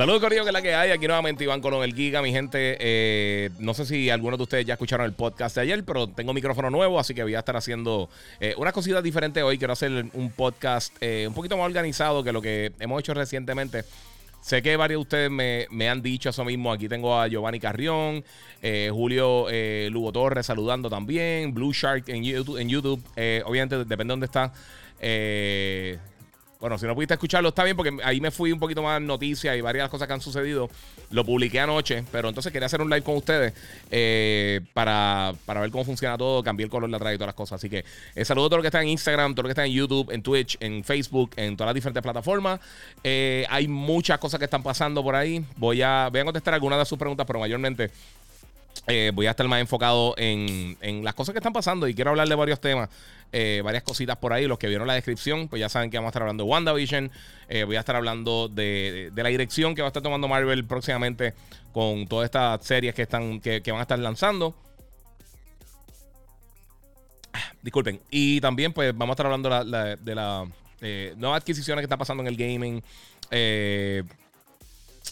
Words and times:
Saludos, 0.00 0.22
Corillo, 0.22 0.44
que 0.44 0.48
es 0.48 0.54
la 0.54 0.62
que 0.62 0.74
hay. 0.74 0.92
Aquí 0.92 1.06
nuevamente 1.06 1.44
Iván 1.44 1.60
Colón, 1.60 1.84
el 1.84 1.94
Giga, 1.94 2.22
mi 2.22 2.32
gente. 2.32 2.78
Eh, 2.80 3.50
no 3.58 3.74
sé 3.74 3.84
si 3.84 4.08
algunos 4.08 4.38
de 4.38 4.44
ustedes 4.44 4.64
ya 4.64 4.72
escucharon 4.72 5.04
el 5.04 5.12
podcast 5.12 5.56
de 5.56 5.60
ayer, 5.60 5.84
pero 5.84 6.06
tengo 6.08 6.32
micrófono 6.32 6.70
nuevo, 6.70 6.98
así 6.98 7.12
que 7.12 7.22
voy 7.22 7.34
a 7.34 7.40
estar 7.40 7.54
haciendo 7.54 8.08
eh, 8.40 8.54
unas 8.56 8.72
cositas 8.72 9.02
diferentes 9.02 9.42
hoy. 9.42 9.58
Quiero 9.58 9.74
hacer 9.74 10.06
un 10.14 10.30
podcast 10.30 10.96
eh, 11.02 11.26
un 11.28 11.34
poquito 11.34 11.58
más 11.58 11.66
organizado 11.66 12.24
que 12.24 12.32
lo 12.32 12.40
que 12.40 12.72
hemos 12.80 12.98
hecho 12.98 13.12
recientemente. 13.12 13.84
Sé 14.40 14.62
que 14.62 14.74
varios 14.74 15.00
de 15.00 15.02
ustedes 15.02 15.68
me, 15.68 15.90
han 15.90 16.00
dicho 16.00 16.30
eso 16.30 16.46
mismo. 16.46 16.72
Aquí 16.72 16.88
tengo 16.88 17.20
a 17.20 17.28
Giovanni 17.28 17.60
Carrión, 17.60 18.24
Julio 18.90 19.48
Lugo 19.90 20.12
Torres 20.12 20.46
saludando 20.46 20.88
también, 20.88 21.52
Blue 21.52 21.74
Shark 21.74 22.08
en 22.08 22.24
YouTube. 22.24 22.56
En 22.56 22.70
YouTube. 22.70 23.04
obviamente, 23.44 23.76
depende 23.76 24.04
de 24.04 24.18
dónde 24.18 24.24
está. 24.24 24.50
Bueno, 26.60 26.76
si 26.76 26.86
no 26.86 26.94
pudiste 26.94 27.14
escucharlo, 27.14 27.48
está 27.48 27.64
bien, 27.64 27.74
porque 27.74 27.96
ahí 28.04 28.20
me 28.20 28.30
fui 28.30 28.52
un 28.52 28.58
poquito 28.58 28.82
más 28.82 29.00
noticias 29.00 29.56
y 29.56 29.62
varias 29.62 29.88
cosas 29.88 30.06
que 30.06 30.12
han 30.12 30.20
sucedido. 30.20 30.68
Lo 31.10 31.24
publiqué 31.24 31.58
anoche, 31.58 32.04
pero 32.12 32.28
entonces 32.28 32.52
quería 32.52 32.66
hacer 32.66 32.82
un 32.82 32.90
live 32.90 33.00
con 33.00 33.16
ustedes 33.16 33.54
eh, 33.90 34.60
para, 34.74 35.32
ver 35.46 35.70
cómo 35.70 35.86
funciona 35.86 36.18
todo, 36.18 36.42
cambié 36.42 36.64
el 36.64 36.70
color, 36.70 36.90
la 36.90 36.98
trayectoria 36.98 37.14
y 37.14 37.18
todas 37.18 37.28
las 37.28 37.34
cosas. 37.34 37.60
Así 37.60 37.70
que 37.70 37.82
eh, 38.14 38.24
saludo 38.26 38.46
a 38.46 38.48
todo 38.50 38.56
lo 38.58 38.62
que 38.62 38.68
está 38.68 38.82
en 38.82 38.88
Instagram, 38.88 39.34
todo 39.34 39.44
lo 39.44 39.48
que 39.48 39.52
está 39.52 39.64
en 39.64 39.72
YouTube, 39.72 40.10
en 40.10 40.22
Twitch, 40.22 40.58
en 40.60 40.84
Facebook, 40.84 41.30
en 41.36 41.56
todas 41.56 41.68
las 41.68 41.74
diferentes 41.76 42.02
plataformas. 42.02 42.60
Eh, 43.02 43.46
hay 43.48 43.66
muchas 43.66 44.18
cosas 44.18 44.36
que 44.38 44.44
están 44.44 44.62
pasando 44.62 45.02
por 45.02 45.14
ahí. 45.14 45.42
Voy 45.56 45.80
a, 45.80 46.10
voy 46.10 46.20
a 46.20 46.24
contestar 46.26 46.52
algunas 46.52 46.78
de 46.78 46.84
sus 46.84 46.98
preguntas, 46.98 47.26
pero 47.26 47.40
mayormente 47.40 47.90
eh, 48.86 49.12
voy 49.14 49.26
a 49.26 49.30
estar 49.30 49.46
más 49.46 49.60
enfocado 49.60 50.14
en, 50.16 51.04
las 51.04 51.14
cosas 51.14 51.32
que 51.32 51.38
están 51.38 51.52
pasando 51.52 51.86
y 51.86 51.94
quiero 51.94 52.10
hablar 52.10 52.28
de 52.28 52.34
varios 52.34 52.60
temas, 52.60 52.88
eh, 53.30 53.60
varias 53.64 53.84
cositas 53.84 54.16
por 54.16 54.32
ahí. 54.32 54.46
Los 54.46 54.58
que 54.58 54.68
vieron 54.68 54.86
la 54.86 54.94
descripción, 54.94 55.48
pues 55.48 55.60
ya 55.60 55.68
saben 55.68 55.90
que 55.90 55.98
vamos 55.98 56.08
a 56.08 56.10
estar 56.10 56.22
hablando 56.22 56.44
de 56.44 56.50
WandaVision. 56.50 57.10
Eh, 57.48 57.64
voy 57.64 57.76
a 57.76 57.80
estar 57.80 57.94
hablando 57.94 58.48
de, 58.48 59.12
la 59.14 59.28
dirección 59.28 59.74
que 59.74 59.82
va 59.82 59.88
a 59.88 59.90
estar 59.90 60.02
tomando 60.02 60.28
Marvel 60.28 60.64
próximamente 60.64 61.34
con 61.72 62.06
todas 62.08 62.24
estas 62.24 62.64
series 62.66 62.94
que, 62.94 63.02
están, 63.02 63.40
que, 63.40 63.62
van 63.66 63.78
a 63.78 63.82
estar 63.82 63.98
lanzando. 63.98 64.56
Ah, 67.32 67.52
disculpen. 67.62 68.00
Y 68.10 68.40
también, 68.40 68.72
pues, 68.72 68.96
vamos 68.96 69.12
a 69.12 69.14
estar 69.14 69.26
hablando 69.26 69.96
de 70.02 70.14
las 70.14 70.48
nuevas 71.16 71.42
adquisiciones 71.42 71.82
que 71.82 71.86
están 71.86 71.98
pasando 71.98 72.22
en 72.22 72.26
el 72.26 72.36
gaming. 72.36 72.82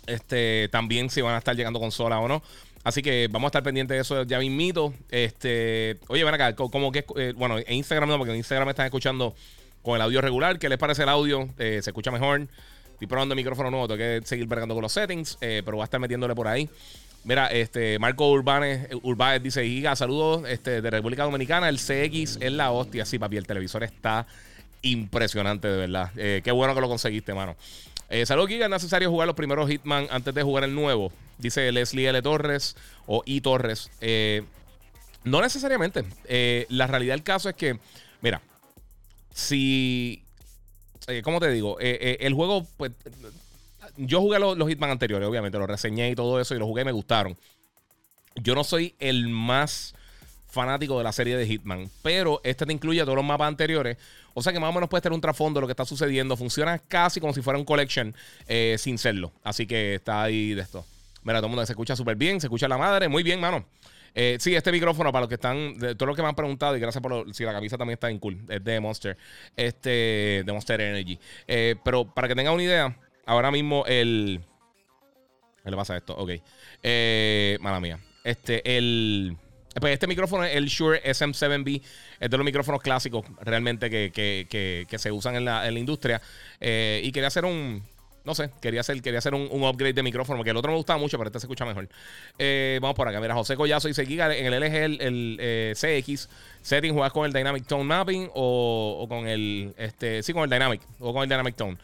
este, 0.07 0.69
también 0.73 1.11
si 1.11 1.21
van 1.21 1.35
a 1.35 1.39
estar 1.39 1.55
llegando 1.55 1.79
consola 1.79 2.19
o 2.19 2.27
no. 2.27 2.43
Así 2.85 3.03
que 3.03 3.29
vamos 3.31 3.49
a 3.49 3.51
estar 3.51 3.63
pendientes 3.63 3.97
de 3.97 4.01
eso 4.01 4.23
ya 4.25 4.39
mismito. 4.39 4.95
Este, 5.11 5.99
oye, 6.09 6.25
ven 6.25 6.35
acá, 6.35 6.55
como 6.55 6.93
que, 6.93 7.05
eh, 7.17 7.33
bueno, 7.37 7.59
en 7.59 7.75
Instagram 7.75 8.09
no, 8.09 8.19
porque 8.19 8.33
en 8.33 8.39
Instagram 8.39 8.67
me 8.67 8.71
están 8.71 8.87
escuchando 8.87 9.35
con 9.83 9.97
el 9.97 10.03
audio 10.03 10.21
regular. 10.21 10.59
¿Qué 10.59 10.69
les 10.69 10.79
parece 10.79 11.03
el 11.03 11.09
audio? 11.09 11.49
Eh, 11.59 11.81
¿Se 11.83 11.91
escucha 11.91 12.11
mejor? 12.11 12.47
Estoy 12.93 13.07
probando 13.07 13.35
el 13.35 13.37
micrófono 13.37 13.71
nuevo, 13.71 13.87
tengo 13.87 13.99
que 13.99 14.21
seguir 14.25 14.47
vergando 14.47 14.75
con 14.75 14.83
los 14.83 14.93
settings, 14.93 15.39
eh, 15.41 15.63
pero 15.65 15.77
voy 15.77 15.83
a 15.83 15.85
estar 15.85 16.01
metiéndole 16.01 16.35
por 16.35 16.49
ahí. 16.49 16.69
Mira, 17.25 17.49
este 17.49 17.99
Marco 17.99 18.31
Urbanes, 18.31 18.89
Urbanes 19.03 19.43
dice, 19.43 19.65
Giga, 19.65 19.95
saludos 19.95 20.49
este, 20.49 20.81
de 20.81 20.91
República 20.91 21.25
Dominicana. 21.25 21.69
El 21.69 21.79
CX 21.79 22.39
es 22.41 22.53
la 22.53 22.71
hostia, 22.71 23.05
sí, 23.05 23.19
papi, 23.19 23.37
el 23.37 23.47
televisor 23.47 23.85
está 23.85 24.27
impresionante, 24.83 25.69
de 25.69 25.77
verdad. 25.77 26.11
qué 26.15 26.51
bueno 26.53 26.75
que 26.75 26.81
lo 26.81 26.89
conseguiste, 26.89 27.35
mano. 27.35 27.57
Eh, 28.09 28.25
Saludos, 28.25 28.49
Giga. 28.49 28.67
¿Es 28.67 28.71
necesario 28.71 29.11
jugar 29.11 29.27
los 29.27 29.37
primeros 29.37 29.69
Hitman 29.69 30.07
antes 30.11 30.35
de 30.35 30.43
jugar 30.43 30.65
el 30.65 30.75
nuevo? 30.75 31.13
Dice 31.37 31.71
Leslie 31.73 32.09
L. 32.09 32.23
Torres 32.23 32.77
o 33.07 33.23
I. 33.27 33.41
Torres. 33.41 33.91
Eh, 34.01 34.45
no 35.25 35.43
necesariamente. 35.43 36.05
Eh, 36.25 36.67
la 36.71 36.87
realidad 36.87 37.15
del 37.15 37.23
caso 37.23 37.49
es 37.49 37.55
que, 37.55 37.79
mira, 38.21 38.41
si. 39.33 40.25
¿Cómo 41.23 41.41
te 41.41 41.51
digo? 41.51 41.79
el 41.81 42.35
juego, 42.35 42.67
pues. 42.77 42.93
Yo 43.97 44.21
jugué 44.21 44.39
los, 44.39 44.57
los, 44.57 44.69
Hitman 44.69 44.91
anteriores, 44.91 45.29
obviamente, 45.29 45.59
los 45.59 45.67
reseñé 45.67 46.11
y 46.11 46.15
todo 46.15 46.41
eso, 46.41 46.55
y 46.55 46.59
los 46.59 46.69
jugué 46.69 46.83
y 46.83 46.85
me 46.85 46.93
gustaron. 46.93 47.37
Yo 48.37 48.55
no 48.55 48.63
soy 48.63 48.95
el 49.01 49.29
más 49.29 49.95
fanático 50.47 50.99
de 50.99 51.05
la 51.05 51.13
serie 51.13 51.37
de 51.37 51.47
Hitman, 51.47 51.91
pero 52.03 52.41
este 52.45 52.67
te 52.67 52.73
incluye 52.73 53.01
todos 53.03 53.17
los 53.17 53.25
mapas 53.25 53.49
anteriores. 53.49 53.97
O 54.39 54.43
sea 54.43 54.53
que 54.53 54.61
más 54.61 54.71
o 54.71 54.73
menos 54.73 54.89
puede 54.89 55.03
tener 55.03 55.15
un 55.15 55.21
trasfondo 55.21 55.59
de 55.59 55.63
lo 55.63 55.67
que 55.67 55.73
está 55.73 55.85
sucediendo. 55.85 56.37
Funciona 56.37 56.79
casi 56.79 57.19
como 57.19 57.35
si 57.35 57.43
fuera 57.43 57.59
un 57.59 57.65
collection 57.65 58.15
eh, 58.47 58.77
sin 58.79 58.97
serlo. 58.97 59.33
Así 59.43 59.67
que 59.67 59.97
está 59.97 60.23
ahí 60.23 60.55
de 60.55 60.63
esto. 60.63 60.87
Mira, 61.25 61.41
todo 61.41 61.47
el 61.47 61.51
mundo 61.51 61.67
se 61.67 61.73
escucha 61.73 61.97
súper 61.97 62.15
bien, 62.15 62.41
se 62.41 62.47
escucha 62.47 62.69
la 62.69 62.79
madre. 62.79 63.09
Muy 63.09 63.25
bien, 63.25 63.41
mano. 63.41 63.65
Eh, 64.15 64.37
sí, 64.39 64.55
este 64.55 64.71
micrófono, 64.71 65.11
para 65.11 65.23
los 65.23 65.29
que 65.29 65.35
están, 65.35 65.77
de, 65.79 65.97
todos 65.97 66.07
los 66.07 66.17
que 66.17 66.23
me 66.23 66.29
han 66.29 66.37
preguntado, 66.37 66.77
y 66.77 66.81
gracias 66.81 67.03
por 67.03 67.35
si 67.35 67.45
la 67.45 67.53
camisa 67.53 67.77
también 67.77 67.95
está 67.95 68.11
en 68.11 68.19
cool, 68.21 68.39
es 68.49 68.65
de 68.65 68.81
Monster, 68.81 69.17
este, 69.57 70.43
de 70.47 70.53
Monster 70.53 70.81
Energy. 70.81 71.19
Eh, 71.49 71.75
pero 71.85 72.05
para 72.05 72.29
que 72.29 72.37
tengan 72.37 72.55
una 72.55 72.63
idea, 72.63 72.97
ahora 73.27 73.51
mismo 73.51 73.85
el. 73.87 74.41
¿Qué 75.65 75.71
le 75.71 75.77
pasa 75.77 75.95
a 75.95 75.97
esto? 75.97 76.17
Ok. 76.17 76.31
mala 77.61 77.81
mía. 77.81 77.99
Este, 78.23 78.79
el. 78.79 79.37
Pues 79.81 79.93
este 79.93 80.07
micrófono 80.07 80.45
es 80.45 80.55
el 80.55 80.67
Shure 80.67 81.03
SM7B. 81.05 81.83
Es 82.21 82.31
de 82.31 82.37
los 82.37 82.45
micrófonos 82.45 82.81
clásicos 82.81 83.25
realmente 83.41 83.91
que, 83.91 84.87
se 84.97 85.13
usan 85.13 85.37
en 85.37 85.45
la, 85.45 85.71
industria. 85.71 86.21
Eh, 86.61 87.01
y 87.05 87.13
quería 87.13 87.29
hacer 87.29 87.45
un. 87.45 87.83
No 88.25 88.35
sé, 88.35 88.51
quería 88.61 88.81
hacer, 88.81 89.01
quería 89.01 89.21
hacer 89.21 89.35
un, 89.35 89.49
upgrade 89.51 89.95
de 89.95 90.03
micrófono, 90.03 90.39
porque 90.39 90.51
el 90.51 90.57
otro 90.57 90.71
me 90.71 90.77
gustaba 90.77 90.99
mucho, 90.99 91.17
pero 91.17 91.29
este 91.29 91.41
se 91.41 91.47
escucha 91.47 91.65
mejor. 91.65 91.89
Eh, 92.39 92.79
vamos 92.83 92.95
por 92.95 93.09
acá. 93.09 93.21
Mira, 93.21 93.35
José 93.35 93.57
Collazo 93.57 93.89
dice 93.89 94.05
Giga 94.05 94.35
en 94.37 94.53
el 94.53 94.61
LG, 94.61 95.03
el, 95.03 95.39
eh, 95.41 95.75
CX. 95.75 96.29
Setting, 96.61 96.93
¿juegas 96.93 97.13
con 97.13 97.25
el 97.25 97.33
Dynamic 97.33 97.67
Tone 97.67 97.85
Mapping 97.85 98.31
o, 98.35 99.07
con 99.09 99.27
el. 99.27 99.73
Este, 99.79 100.23
sí, 100.23 100.33
con 100.33 100.43
el 100.45 100.51
Dynamic. 100.51 100.83
O 100.99 101.13
con 101.15 101.23
el 101.23 101.29
Dynamic 101.29 101.57
Tone. 101.57 101.79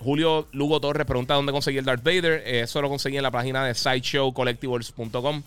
Julio 0.00 0.48
Lugo 0.52 0.80
Torres 0.80 1.06
pregunta 1.06 1.34
dónde 1.34 1.52
conseguí 1.52 1.78
el 1.78 1.84
Darth 1.84 2.02
Vader. 2.02 2.42
eso 2.46 2.82
lo 2.82 2.88
conseguí 2.88 3.16
en 3.16 3.22
la 3.22 3.30
página 3.30 3.64
de 3.64 3.74
sideshowcollectibles.com. 3.74 5.42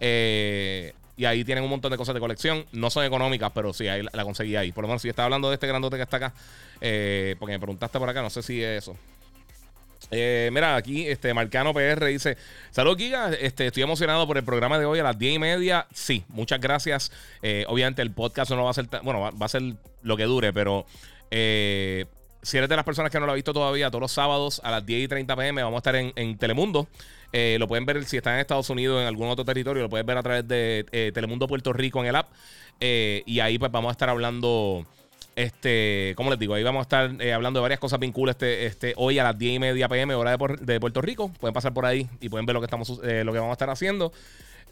Eh, 0.00 0.92
y 1.16 1.24
ahí 1.24 1.44
tienen 1.44 1.62
un 1.62 1.70
montón 1.70 1.90
de 1.90 1.96
cosas 1.96 2.14
de 2.14 2.20
colección. 2.20 2.64
No 2.72 2.90
son 2.90 3.04
económicas, 3.04 3.50
pero 3.54 3.72
sí, 3.72 3.88
ahí 3.88 4.02
la, 4.12 4.24
conseguí 4.24 4.56
ahí. 4.56 4.72
Por 4.72 4.82
lo 4.82 4.88
menos 4.88 5.02
si 5.02 5.08
estaba 5.08 5.26
hablando 5.26 5.48
de 5.48 5.54
este 5.54 5.66
grandote 5.66 5.96
que 5.96 6.02
está 6.02 6.16
acá, 6.16 6.34
eh, 6.80 7.36
porque 7.38 7.52
me 7.52 7.58
preguntaste 7.58 7.98
por 7.98 8.08
acá, 8.08 8.22
no 8.22 8.30
sé 8.30 8.42
si 8.42 8.62
es 8.62 8.82
eso. 8.82 8.96
Eh, 10.10 10.50
mira, 10.52 10.74
aquí 10.74 11.06
este 11.06 11.32
Marcano 11.32 11.72
PR 11.72 12.06
dice: 12.06 12.36
Saludos, 12.70 12.98
Giga. 12.98 13.30
Este, 13.32 13.66
estoy 13.66 13.82
emocionado 13.82 14.26
por 14.26 14.36
el 14.36 14.44
programa 14.44 14.78
de 14.78 14.84
hoy 14.84 14.98
a 14.98 15.04
las 15.04 15.18
10 15.18 15.34
y 15.34 15.38
media. 15.38 15.86
Sí, 15.94 16.24
muchas 16.28 16.60
gracias. 16.60 17.12
obviamente, 17.68 18.02
el 18.02 18.10
podcast 18.10 18.50
no 18.50 18.64
va 18.64 18.70
a 18.70 18.74
ser, 18.74 18.88
bueno, 19.02 19.20
va, 19.20 19.46
a 19.46 19.48
ser 19.48 19.62
lo 20.02 20.16
que 20.16 20.24
dure, 20.24 20.52
pero 20.52 20.86
si 22.42 22.58
eres 22.58 22.68
de 22.68 22.76
las 22.76 22.84
personas 22.84 23.10
que 23.10 23.18
no 23.20 23.26
lo 23.26 23.32
ha 23.32 23.36
visto 23.36 23.52
todavía, 23.52 23.90
todos 23.90 24.02
los 24.02 24.12
sábados 24.12 24.60
a 24.64 24.70
las 24.70 24.84
10 24.84 25.04
y 25.04 25.08
30 25.08 25.36
pm 25.36 25.62
vamos 25.62 25.78
a 25.78 25.90
estar 25.90 25.96
en 25.96 26.38
Telemundo. 26.38 26.88
Eh, 27.32 27.56
lo 27.58 27.66
pueden 27.66 27.86
ver 27.86 28.04
si 28.04 28.18
están 28.18 28.34
en 28.34 28.40
Estados 28.40 28.68
Unidos 28.68 29.00
en 29.00 29.06
algún 29.06 29.28
otro 29.28 29.44
territorio, 29.44 29.82
lo 29.82 29.88
pueden 29.88 30.06
ver 30.06 30.18
a 30.18 30.22
través 30.22 30.46
de 30.46 30.84
eh, 30.92 31.12
Telemundo 31.14 31.48
Puerto 31.48 31.72
Rico 31.72 32.00
en 32.00 32.06
el 32.06 32.16
app. 32.16 32.28
Eh, 32.80 33.22
y 33.26 33.40
ahí 33.40 33.58
pues 33.58 33.72
vamos 33.72 33.88
a 33.88 33.92
estar 33.92 34.10
hablando, 34.10 34.86
este, 35.34 36.12
¿cómo 36.16 36.30
les 36.30 36.38
digo? 36.38 36.54
Ahí 36.54 36.62
vamos 36.62 36.80
a 36.80 36.82
estar 36.82 37.32
hablando 37.32 37.60
de 37.60 37.62
varias 37.62 37.80
cosas 37.80 37.98
bien 37.98 38.12
cool 38.12 38.28
este, 38.28 38.66
este, 38.66 38.92
hoy 38.96 39.18
a 39.18 39.24
las 39.24 39.38
10 39.38 39.54
y 39.54 39.58
media 39.58 39.88
pm, 39.88 40.14
hora 40.14 40.36
de, 40.60 40.80
Puerto 40.80 41.00
Rico. 41.00 41.30
Pueden 41.40 41.54
pasar 41.54 41.72
por 41.72 41.86
ahí 41.86 42.08
y 42.20 42.28
pueden 42.28 42.44
ver 42.44 42.54
lo 42.54 42.60
que, 42.60 42.66
estamos, 42.66 42.88
lo 42.90 43.32
que 43.32 43.38
vamos 43.38 43.50
a 43.50 43.52
estar 43.52 43.70
haciendo. 43.70 44.12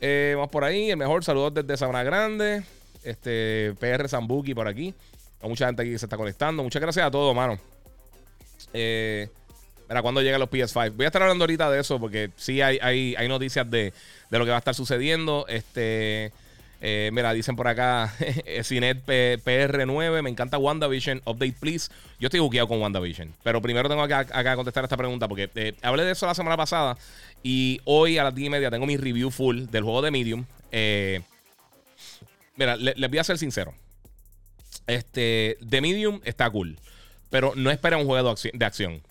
vamos 0.00 0.50
por 0.50 0.64
ahí, 0.64 0.90
el 0.90 0.96
mejor 0.98 1.24
saludo 1.24 1.50
desde 1.50 1.76
Sabana 1.78 2.02
Grande, 2.02 2.62
este, 3.04 3.74
PR 3.78 4.06
Zambuki 4.06 4.54
por 4.54 4.68
aquí. 4.68 4.94
Hay 5.40 5.48
mucha 5.48 5.66
gente 5.66 5.82
aquí 5.82 5.92
que 5.92 5.98
se 5.98 6.06
está 6.06 6.16
conectando. 6.16 6.62
Muchas 6.62 6.82
gracias 6.82 7.06
a 7.06 7.10
todos, 7.10 7.34
mano. 7.34 7.58
Eh, 8.72 9.28
Mira, 9.90 10.02
cuando 10.02 10.22
llegan 10.22 10.38
los 10.38 10.48
PS5. 10.48 10.92
Voy 10.92 11.04
a 11.04 11.08
estar 11.08 11.20
hablando 11.20 11.42
ahorita 11.42 11.68
de 11.68 11.80
eso 11.80 11.98
porque 11.98 12.30
sí 12.36 12.62
hay, 12.62 12.78
hay, 12.80 13.16
hay 13.18 13.26
noticias 13.26 13.68
de, 13.68 13.92
lo 14.30 14.44
que 14.44 14.50
va 14.50 14.56
a 14.56 14.60
estar 14.60 14.74
sucediendo. 14.74 15.46
Este. 15.48 16.32
Eh, 16.80 17.10
mira, 17.12 17.32
dicen 17.32 17.56
por 17.56 17.66
acá, 17.66 18.14
Cinet 18.62 19.04
PR9, 19.04 20.22
me 20.22 20.30
encanta 20.30 20.58
WandaVision, 20.58 21.20
update 21.26 21.56
please. 21.58 21.90
Yo 22.20 22.28
estoy 22.28 22.38
buqueado 22.40 22.68
con 22.68 22.80
WandaVision, 22.80 23.34
pero 23.42 23.60
primero 23.60 23.88
tengo 23.88 24.00
acá, 24.00 24.20
acá 24.20 24.56
contestar 24.56 24.84
esta 24.84 24.96
pregunta 24.96 25.28
porque 25.28 25.50
eh, 25.56 25.74
hablé 25.82 26.04
de 26.04 26.12
eso 26.12 26.24
la 26.24 26.34
semana 26.34 26.56
pasada 26.56 26.96
y 27.42 27.80
hoy 27.84 28.16
a 28.16 28.24
las 28.24 28.34
10 28.34 28.46
y 28.46 28.50
media 28.50 28.70
tengo 28.70 28.86
mi 28.86 28.96
review 28.96 29.30
full 29.30 29.66
del 29.66 29.82
juego 29.82 30.00
de 30.00 30.10
Medium. 30.10 30.46
Eh, 30.72 31.20
mira, 32.56 32.76
les 32.76 33.10
voy 33.10 33.18
a 33.18 33.24
ser 33.24 33.36
sincero. 33.36 33.74
Este, 34.86 35.58
The 35.68 35.80
Medium 35.80 36.20
está 36.24 36.50
cool, 36.50 36.78
pero 37.30 37.52
no 37.56 37.70
espera 37.70 37.96
un 37.96 38.06
juego 38.06 38.34
de 38.34 38.64
acción. 38.64 39.02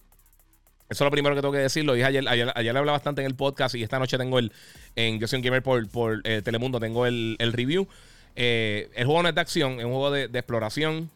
Eso 0.90 1.04
es 1.04 1.06
lo 1.06 1.12
primero 1.12 1.36
que 1.36 1.42
tengo 1.42 1.54
que 1.54 1.60
decir. 1.60 1.86
Lo 1.86 1.94
dije 1.94 2.08
ayer, 2.08 2.28
ayer, 2.28 2.52
ayer 2.56 2.74
le 2.74 2.80
hablaba 2.80 2.98
bastante 2.98 3.22
en 3.22 3.28
el 3.28 3.36
podcast 3.36 3.76
y 3.76 3.84
esta 3.84 4.00
noche 4.00 4.18
tengo 4.18 4.40
el, 4.40 4.52
en 4.96 5.20
Yo 5.20 5.28
gamer 5.30 5.62
por, 5.62 5.88
por 5.90 6.22
eh, 6.24 6.42
Telemundo, 6.42 6.80
tengo 6.80 7.06
el, 7.06 7.36
el 7.38 7.54
review. 7.54 7.88
Eh, 8.36 8.90
el 8.96 9.06
juego 9.06 9.22
no 9.22 9.30
es 9.30 9.36
de 9.36 9.42
acción, 9.42 9.80
es 9.80 9.86
un 9.86 9.92
juego 9.92 10.10
de, 10.10 10.24
exploración. 10.24 11.12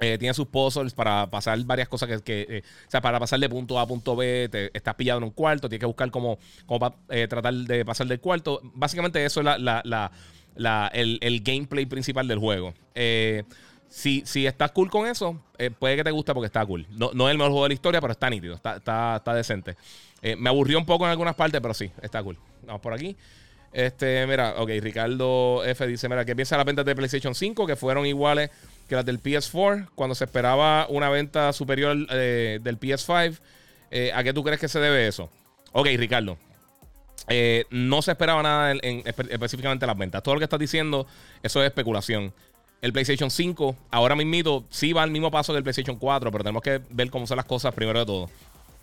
Eh, 0.00 0.18
tiene 0.18 0.34
sus 0.34 0.48
puzzles 0.48 0.92
para 0.92 1.30
pasar 1.30 1.58
varias 1.64 1.88
cosas 1.88 2.20
que, 2.22 2.62
o 2.86 2.90
sea, 2.90 3.00
para 3.00 3.18
pasar 3.18 3.38
de 3.38 3.48
punto 3.48 3.78
A 3.78 3.82
a 3.82 3.86
punto 3.86 4.14
B, 4.14 4.48
te, 4.50 4.76
estás 4.76 4.94
pillado 4.94 5.18
en 5.18 5.24
un 5.24 5.30
cuarto, 5.30 5.68
tienes 5.68 5.80
que 5.80 5.86
buscar 5.86 6.10
cómo, 6.10 6.38
cómo 6.66 6.94
tratar 7.06 7.54
de 7.54 7.84
pasar 7.84 8.06
del 8.08 8.20
cuarto. 8.20 8.60
Básicamente 8.74 9.24
eso 9.24 9.40
es 9.40 9.46
la, 9.46 9.80
la, 9.84 10.12
la 10.54 10.90
el, 10.92 11.18
el, 11.22 11.42
gameplay 11.42 11.86
principal 11.86 12.28
del 12.28 12.38
juego. 12.38 12.74
si, 13.88 14.22
si 14.24 14.46
estás 14.46 14.72
cool 14.72 14.90
con 14.90 15.06
eso, 15.06 15.40
puede 15.78 15.96
que 15.96 16.04
te 16.04 16.10
guste 16.10 16.34
porque 16.34 16.46
está 16.46 16.64
cool. 16.64 16.86
No, 16.90 17.10
no, 17.14 17.28
es 17.28 17.32
el 17.32 17.38
mejor 17.38 17.52
juego 17.52 17.64
de 17.64 17.70
la 17.70 17.74
historia, 17.74 18.00
pero 18.00 18.12
está 18.12 18.30
nítido, 18.30 18.54
está, 18.54 18.76
está, 18.76 19.16
está 19.16 19.34
decente. 19.34 19.76
me 20.38 20.48
aburrió 20.48 20.78
un 20.78 20.86
poco 20.86 21.04
en 21.04 21.10
algunas 21.10 21.34
partes, 21.34 21.60
pero 21.60 21.74
sí, 21.74 21.90
está 22.02 22.22
cool. 22.22 22.38
Vamos 22.66 22.80
por 22.80 22.92
aquí. 22.92 23.16
Este, 23.72 24.26
mira, 24.26 24.54
ok, 24.58 24.70
Ricardo 24.80 25.64
F 25.64 25.86
dice, 25.86 26.08
mira, 26.08 26.24
¿qué 26.24 26.36
piensa 26.36 26.56
las 26.56 26.66
ventas 26.66 26.84
de 26.84 26.94
PlayStation 26.94 27.34
5? 27.34 27.66
Que 27.66 27.76
fueron 27.76 28.04
iguales 28.04 28.50
que 28.88 28.94
las 28.94 29.06
del 29.06 29.22
PS4, 29.22 29.88
cuando 29.94 30.14
se 30.14 30.24
esperaba 30.24 30.86
una 30.88 31.08
venta 31.08 31.52
superior 31.52 31.96
eh, 32.10 32.58
del 32.62 32.78
PS5. 32.78 33.38
Eh, 33.90 34.10
¿A 34.14 34.22
qué 34.22 34.32
tú 34.32 34.42
crees 34.42 34.60
que 34.60 34.68
se 34.68 34.78
debe 34.78 35.06
eso? 35.06 35.30
Ok, 35.72 35.86
Ricardo. 35.96 36.36
Eh, 37.28 37.64
no 37.70 38.02
se 38.02 38.12
esperaba 38.12 38.42
nada 38.42 38.72
en, 38.72 39.02
específicamente 39.06 39.86
las 39.86 39.96
ventas. 39.96 40.22
Todo 40.22 40.34
lo 40.34 40.40
que 40.40 40.44
estás 40.44 40.60
diciendo, 40.60 41.06
eso 41.42 41.60
es 41.62 41.66
especulación. 41.66 42.32
El 42.80 42.92
PlayStation 42.92 43.30
5, 43.30 43.76
ahora 43.90 44.16
mismo, 44.16 44.64
sí 44.70 44.92
va 44.92 45.02
al 45.04 45.10
mismo 45.10 45.30
paso 45.30 45.54
del 45.54 45.62
PlayStation 45.62 45.96
4, 45.96 46.32
pero 46.32 46.42
tenemos 46.42 46.62
que 46.62 46.80
ver 46.90 47.10
cómo 47.10 47.26
son 47.26 47.36
las 47.36 47.46
cosas 47.46 47.72
primero 47.74 48.00
de 48.00 48.06
todo. 48.06 48.30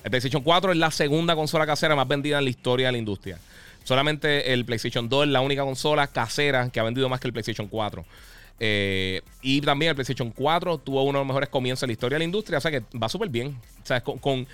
El 0.04 0.10
PlayStation 0.10 0.42
4 0.42 0.72
es 0.72 0.78
la 0.78 0.92
segunda 0.92 1.36
consola 1.36 1.66
casera 1.66 1.96
más 1.96 2.08
vendida 2.08 2.38
en 2.38 2.46
la 2.46 2.50
historia 2.50 2.88
de 2.88 2.92
la 2.94 2.98
industria. 2.98 3.38
Solamente 3.84 4.54
el 4.54 4.66
PlayStation 4.66 5.10
2 5.10 5.26
es 5.26 5.32
la 5.32 5.42
única 5.42 5.64
consola 5.64 6.08
casera 6.08 6.70
que 6.70 6.80
ha 6.80 6.84
vendido 6.84 7.10
más 7.10 7.20
que 7.20 7.28
el 7.28 7.34
PlayStation 7.34 7.68
4. 7.68 8.06
Eh, 8.62 9.22
y 9.42 9.62
también 9.62 9.90
el 9.90 9.96
PlayStation 9.96 10.32
4 10.32 10.80
tuvo 10.80 11.04
uno 11.04 11.20
de 11.20 11.22
los 11.22 11.28
mejores 11.28 11.50
comienzos 11.50 11.84
en 11.84 11.88
la 11.88 11.94
historia 11.94 12.16
de 12.16 12.20
la 12.20 12.26
industria. 12.26 12.58
O 12.58 12.62
sea 12.62 12.72
que 12.72 12.84
va 12.98 13.10
súper 13.10 13.30
bien. 13.30 13.58
O 13.82 13.86
sea, 13.86 14.02
con, 14.02 14.48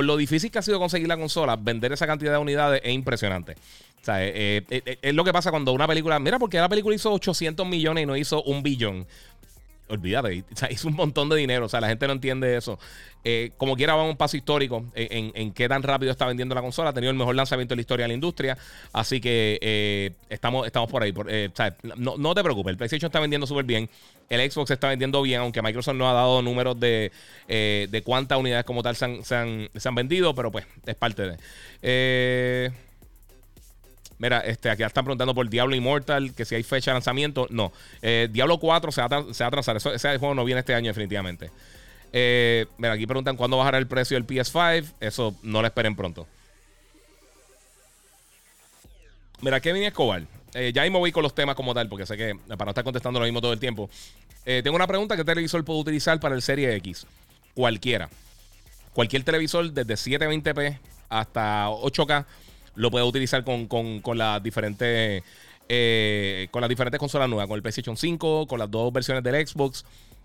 lo 0.00 0.16
difícil 0.16 0.50
que 0.50 0.58
ha 0.58 0.62
sido 0.62 0.78
conseguir 0.78 1.08
la 1.08 1.16
consola, 1.16 1.56
vender 1.56 1.92
esa 1.92 2.06
cantidad 2.06 2.32
de 2.32 2.38
unidades 2.38 2.80
es 2.82 2.92
impresionante. 2.92 3.56
O 4.00 4.04
sea, 4.04 4.24
eh, 4.24 4.64
eh, 4.70 4.98
es 5.00 5.14
lo 5.14 5.22
que 5.22 5.32
pasa 5.32 5.50
cuando 5.50 5.72
una 5.72 5.86
película. 5.86 6.18
Mira, 6.18 6.38
porque 6.38 6.56
la 6.56 6.68
película 6.68 6.96
hizo 6.96 7.12
800 7.12 7.66
millones 7.66 8.02
y 8.02 8.06
no 8.06 8.16
hizo 8.16 8.42
un 8.42 8.62
billón 8.62 9.06
olvídate, 9.92 10.44
o 10.50 10.72
hizo 10.72 10.88
un 10.88 10.94
montón 10.94 11.28
de 11.28 11.36
dinero, 11.36 11.66
o 11.66 11.68
sea, 11.68 11.80
la 11.80 11.88
gente 11.88 12.06
no 12.06 12.14
entiende 12.14 12.56
eso. 12.56 12.78
Eh, 13.24 13.52
como 13.56 13.76
quiera, 13.76 13.94
va 13.94 14.02
un 14.02 14.16
paso 14.16 14.36
histórico 14.36 14.84
en, 14.94 15.52
qué 15.52 15.68
tan 15.68 15.82
rápido 15.82 16.10
está 16.10 16.26
vendiendo 16.26 16.54
la 16.54 16.60
consola. 16.60 16.90
Ha 16.90 16.92
tenido 16.92 17.10
el 17.10 17.16
mejor 17.16 17.36
lanzamiento 17.36 17.72
de 17.72 17.76
la 17.76 17.80
historia 17.82 18.04
de 18.04 18.08
la 18.08 18.14
industria, 18.14 18.58
así 18.92 19.20
que 19.20 19.58
eh, 19.60 20.12
estamos, 20.28 20.66
estamos 20.66 20.90
por 20.90 21.02
ahí. 21.02 21.14
Eh, 21.28 21.50
no, 21.96 22.34
te 22.34 22.42
preocupes, 22.42 22.70
el 22.72 22.76
PlayStation 22.76 23.08
está 23.08 23.20
vendiendo 23.20 23.46
súper 23.46 23.64
bien, 23.64 23.88
el 24.28 24.50
Xbox 24.50 24.70
está 24.70 24.88
vendiendo 24.88 25.22
bien, 25.22 25.40
aunque 25.40 25.62
Microsoft 25.62 25.96
no 25.96 26.08
ha 26.08 26.12
dado 26.12 26.42
números 26.42 26.80
de, 26.80 27.12
de 27.46 28.02
cuántas 28.02 28.38
unidades 28.38 28.64
como 28.64 28.82
tal 28.82 28.96
se 28.96 29.04
han, 29.04 29.24
se 29.24 29.36
han, 29.36 29.68
se 29.74 29.88
han 29.88 29.94
vendido, 29.94 30.34
pero 30.34 30.50
pues 30.50 30.66
es 30.86 30.94
parte 30.94 31.36
de... 31.82 32.72
Eh, 34.22 34.26
Mira, 34.26 34.40
este, 34.40 34.70
aquí 34.70 34.82
están 34.82 35.04
preguntando 35.04 35.34
por 35.34 35.48
Diablo 35.48 35.74
Immortal, 35.74 36.32
que 36.34 36.44
si 36.44 36.54
hay 36.54 36.62
fecha 36.62 36.92
de 36.92 36.94
lanzamiento. 36.94 37.46
No. 37.50 37.72
Eh, 38.00 38.28
Diablo 38.30 38.58
4 38.58 38.92
se 38.92 39.00
va, 39.00 39.06
a, 39.06 39.34
se 39.34 39.42
va 39.42 39.46
a 39.46 39.48
atrasar. 39.48 39.76
ese 39.76 40.18
juego 40.18 40.34
no 40.34 40.44
viene 40.44 40.60
este 40.60 40.74
año, 40.74 40.88
definitivamente. 40.88 41.50
Eh, 42.12 42.66
mira, 42.78 42.92
aquí 42.92 43.06
preguntan 43.06 43.36
cuándo 43.36 43.56
bajará 43.56 43.78
el 43.78 43.86
precio 43.86 44.16
del 44.16 44.26
PS5. 44.26 44.92
Eso 45.00 45.34
no 45.42 45.60
lo 45.60 45.66
esperen 45.66 45.96
pronto. 45.96 46.26
Mira, 49.40 49.60
Kevin 49.60 49.84
Escobar. 49.84 50.22
Eh, 50.54 50.70
ya 50.74 50.82
me 50.82 50.90
voy 50.90 51.10
con 51.10 51.22
los 51.22 51.34
temas 51.34 51.56
como 51.56 51.74
tal, 51.74 51.88
porque 51.88 52.06
sé 52.06 52.16
que 52.16 52.34
para 52.46 52.66
no 52.66 52.70
estar 52.70 52.84
contestando 52.84 53.18
lo 53.18 53.24
mismo 53.24 53.40
todo 53.40 53.52
el 53.52 53.58
tiempo. 53.58 53.90
tengo 54.44 54.76
una 54.76 54.86
pregunta: 54.86 55.16
¿qué 55.16 55.24
televisor 55.24 55.64
puedo 55.64 55.80
utilizar 55.80 56.20
para 56.20 56.34
el 56.34 56.42
Serie 56.42 56.74
X? 56.76 57.06
Cualquiera. 57.54 58.08
Cualquier 58.92 59.24
televisor 59.24 59.72
desde 59.72 59.94
720p 59.94 60.78
hasta 61.08 61.68
8K 61.70 62.24
lo 62.74 62.90
puedes 62.90 63.08
utilizar 63.08 63.44
con, 63.44 64.02
las 64.18 64.42
diferentes. 64.42 65.22
Eh, 65.68 66.48
con 66.50 66.60
las 66.60 66.68
diferentes 66.68 66.98
consolas 66.98 67.28
nuevas, 67.28 67.46
con 67.46 67.56
el 67.56 67.62
PlayStation 67.62 67.96
5, 67.96 68.46
con 68.46 68.58
las 68.58 68.70
dos 68.70 68.92
versiones 68.92 69.22
del 69.22 69.46
Xbox. 69.46 69.84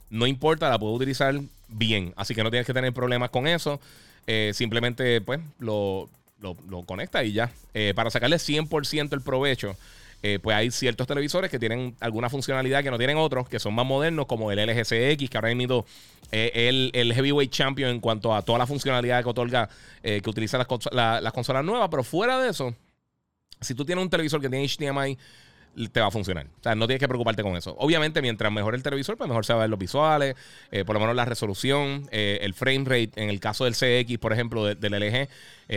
No 0.10 0.26
importa, 0.26 0.70
la 0.70 0.80
puedo 0.80 0.94
utilizar 0.94 1.40
bien. 1.68 2.14
Así 2.16 2.34
que 2.34 2.44
no 2.44 2.50
tienes 2.50 2.66
que 2.66 2.74
tener 2.74 2.94
problemas 2.94 3.30
con 3.30 3.48
eso. 3.48 3.80
Eh, 4.26 4.52
simplemente, 4.54 5.22
pues, 5.22 5.40
lo, 5.60 6.10
lo, 6.40 6.84
conecta 6.84 7.24
y 7.24 7.34
ya. 7.34 7.52
Eh, 7.74 7.94
para 7.96 8.10
sacarle 8.10 8.38
100% 8.38 9.14
el 9.14 9.22
provecho 9.22 9.76
eh, 10.24 10.40
pues 10.42 10.56
hay 10.56 10.72
ciertos 10.72 11.06
televisores 11.06 11.52
que 11.52 11.60
tienen 11.60 11.96
alguna 12.00 12.30
funcionalidad 12.30 12.84
que 12.84 12.90
no 12.90 12.98
tienen 12.98 13.18
otros, 13.18 13.48
que 13.48 13.60
son 13.60 13.76
más 13.76 13.86
modernos, 13.86 14.26
como 14.26 14.52
el 14.52 14.58
LG 14.58 14.84
CX, 14.84 15.30
que 15.30 15.38
ahora 15.38 15.54
mismo 15.54 15.86
es 16.32 16.52
el, 16.54 17.14
heavyweight 17.14 17.52
champion 17.52 17.92
en 17.92 18.00
cuanto 18.00 18.34
a 18.34 18.42
toda 18.42 18.58
la 18.58 18.68
funcionalidad 18.68 19.24
que 19.24 19.30
otorga, 19.30 19.70
eh, 20.04 20.22
que 20.22 20.30
utiliza 20.30 20.58
las, 20.58 21.22
las 21.22 21.34
consolas 21.34 21.64
nuevas. 21.64 21.88
Pero 21.90 22.04
fuera 22.04 22.40
de 22.40 22.50
eso, 22.50 22.74
si 23.62 23.76
tú 23.76 23.86
tienes 23.86 24.04
un 24.04 24.10
televisor 24.10 24.42
que 24.42 24.50
tiene 24.50 24.68
HDMI, 24.68 25.18
te 25.92 26.02
va 26.02 26.08
a 26.08 26.12
funcionar. 26.12 26.48
O 26.48 26.64
sea, 26.64 26.74
no 26.74 26.88
tienes 26.88 27.00
que 27.00 27.08
preocuparte 27.08 27.44
con 27.44 27.56
eso. 27.56 27.76
Obviamente, 27.78 28.20
mientras 28.24 28.52
mejor 28.52 28.74
el 28.74 28.82
televisor, 28.82 29.16
pues 29.16 29.28
mejor 29.28 29.46
se 29.46 29.54
va 29.54 29.60
a 29.60 29.62
ver 29.62 29.70
los 29.70 29.78
visuales, 29.78 30.36
eh, 30.72 30.84
por 30.84 30.96
lo 30.96 31.00
menos 31.00 31.16
la 31.16 31.26
resolución, 31.26 32.10
el 32.12 32.54
frame 32.56 32.86
rate. 32.86 33.12
En 33.16 33.30
el 33.30 33.40
caso 33.40 33.66
del 33.66 33.76
CX, 33.76 34.18
por 34.18 34.34
ejemplo, 34.34 34.66
del 34.66 34.94
LG, 34.94 35.30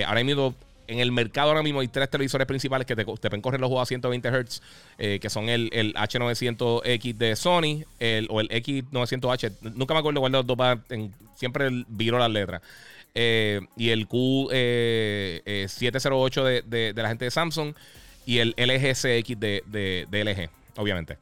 ahora 0.07 0.25
mismo 0.25 0.55
en 0.91 0.99
el 0.99 1.13
mercado 1.13 1.51
ahora 1.51 1.63
mismo 1.63 1.81
hay 1.81 1.89
tres 1.89 2.11
televisores 2.11 2.47
principales 2.49 2.85
que 2.85 2.97
te, 2.97 3.05
pueden 3.05 3.41
correr 3.41 3.61
los 3.61 3.69
juegos 3.69 3.85
a 3.85 3.87
120 3.87 4.29
Hz, 4.29 4.61
eh, 4.99 5.21
que 5.21 5.31
son 5.31 5.49
el, 5.49 5.71
H900X 5.71 7.17
de 7.17 7.37
Sony 7.37 7.85
el, 8.01 8.27
o 8.29 8.41
el 8.41 8.49
X900H. 8.49 9.73
Nunca 9.77 9.95
me 9.95 10.01
acuerdo 10.01 10.19
cuál 10.21 10.33
de 10.33 10.39
los 10.39 10.47
dos 10.47 10.57
va, 10.59 10.81
siempre 11.37 11.71
viro 11.87 12.19
las 12.19 12.31
letras. 12.31 12.61
Eh, 13.15 13.61
y 13.77 13.91
el 13.91 14.09
Q708 14.09 16.49
eh, 16.49 16.65
de, 16.67 16.93
la 16.95 17.09
gente 17.09 17.27
de 17.27 17.31
Samsung 17.31 17.73
y 18.27 18.39
el 18.39 18.57
LG 18.57 18.95
CX 18.95 19.39
de, 19.39 19.63
de 19.71 20.25
LG, 20.25 20.51
obviamente. 20.81 21.19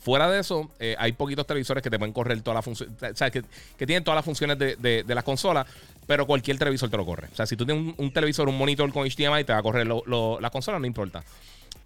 Fuera 0.00 0.28
de 0.28 0.40
eso, 0.40 0.72
hay 0.98 1.12
poquitos 1.12 1.46
televisores 1.46 1.80
que 1.82 1.90
te 1.90 1.98
pueden 1.98 2.12
correr 2.12 2.42
todas 2.42 2.56
las 2.56 2.64
funciones, 2.64 3.00
o 3.00 3.14
sea, 3.14 3.30
que, 3.30 3.44
tienen 3.78 4.02
todas 4.02 4.16
las 4.16 4.24
funciones 4.24 4.58
de, 4.58 4.74
de, 4.76 5.04
de, 5.04 5.14
las 5.14 5.22
consolas, 5.22 5.66
pero 6.06 6.26
cualquier 6.26 6.58
televisor 6.58 6.90
te 6.90 6.96
lo 6.96 7.04
corre. 7.04 7.28
O 7.32 7.36
sea, 7.36 7.46
si 7.46 7.56
tú 7.56 7.64
tienes 7.64 7.94
un, 7.96 8.12
televisor, 8.12 8.48
un 8.48 8.58
monitor 8.58 8.92
con 8.92 9.08
HDMI, 9.08 9.44
te 9.44 9.52
va 9.52 9.58
a 9.58 9.62
correr 9.62 9.86
la 9.86 10.50
consola, 10.50 10.78
no 10.78 10.86
importa. 10.86 11.24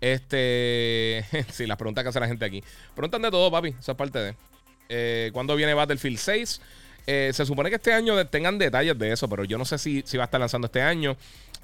Este, 0.00 1.24
sí, 1.50 1.66
las 1.66 1.76
preguntas 1.76 2.04
que 2.04 2.08
hace 2.08 2.20
la 2.20 2.28
gente 2.28 2.44
aquí. 2.44 2.62
Preguntan 2.94 3.22
de 3.22 3.30
todo, 3.30 3.50
papi, 3.50 3.74
esa 3.78 3.92
es 3.92 3.98
parte 3.98 4.18
de. 4.18 4.34
Eh, 4.88 5.30
¿Cuándo 5.32 5.54
viene 5.56 5.74
Battlefield 5.74 6.18
6? 6.18 6.60
se 7.08 7.46
supone 7.46 7.70
que 7.70 7.76
este 7.76 7.94
año 7.94 8.26
tengan 8.26 8.58
detalles 8.58 8.98
de 8.98 9.12
eso, 9.12 9.30
pero 9.30 9.42
yo 9.44 9.56
no 9.56 9.64
sé 9.64 9.78
si, 9.78 10.02
si 10.04 10.18
va 10.18 10.24
a 10.24 10.26
estar 10.26 10.38
lanzando 10.38 10.66
este 10.66 10.82
año. 10.82 11.16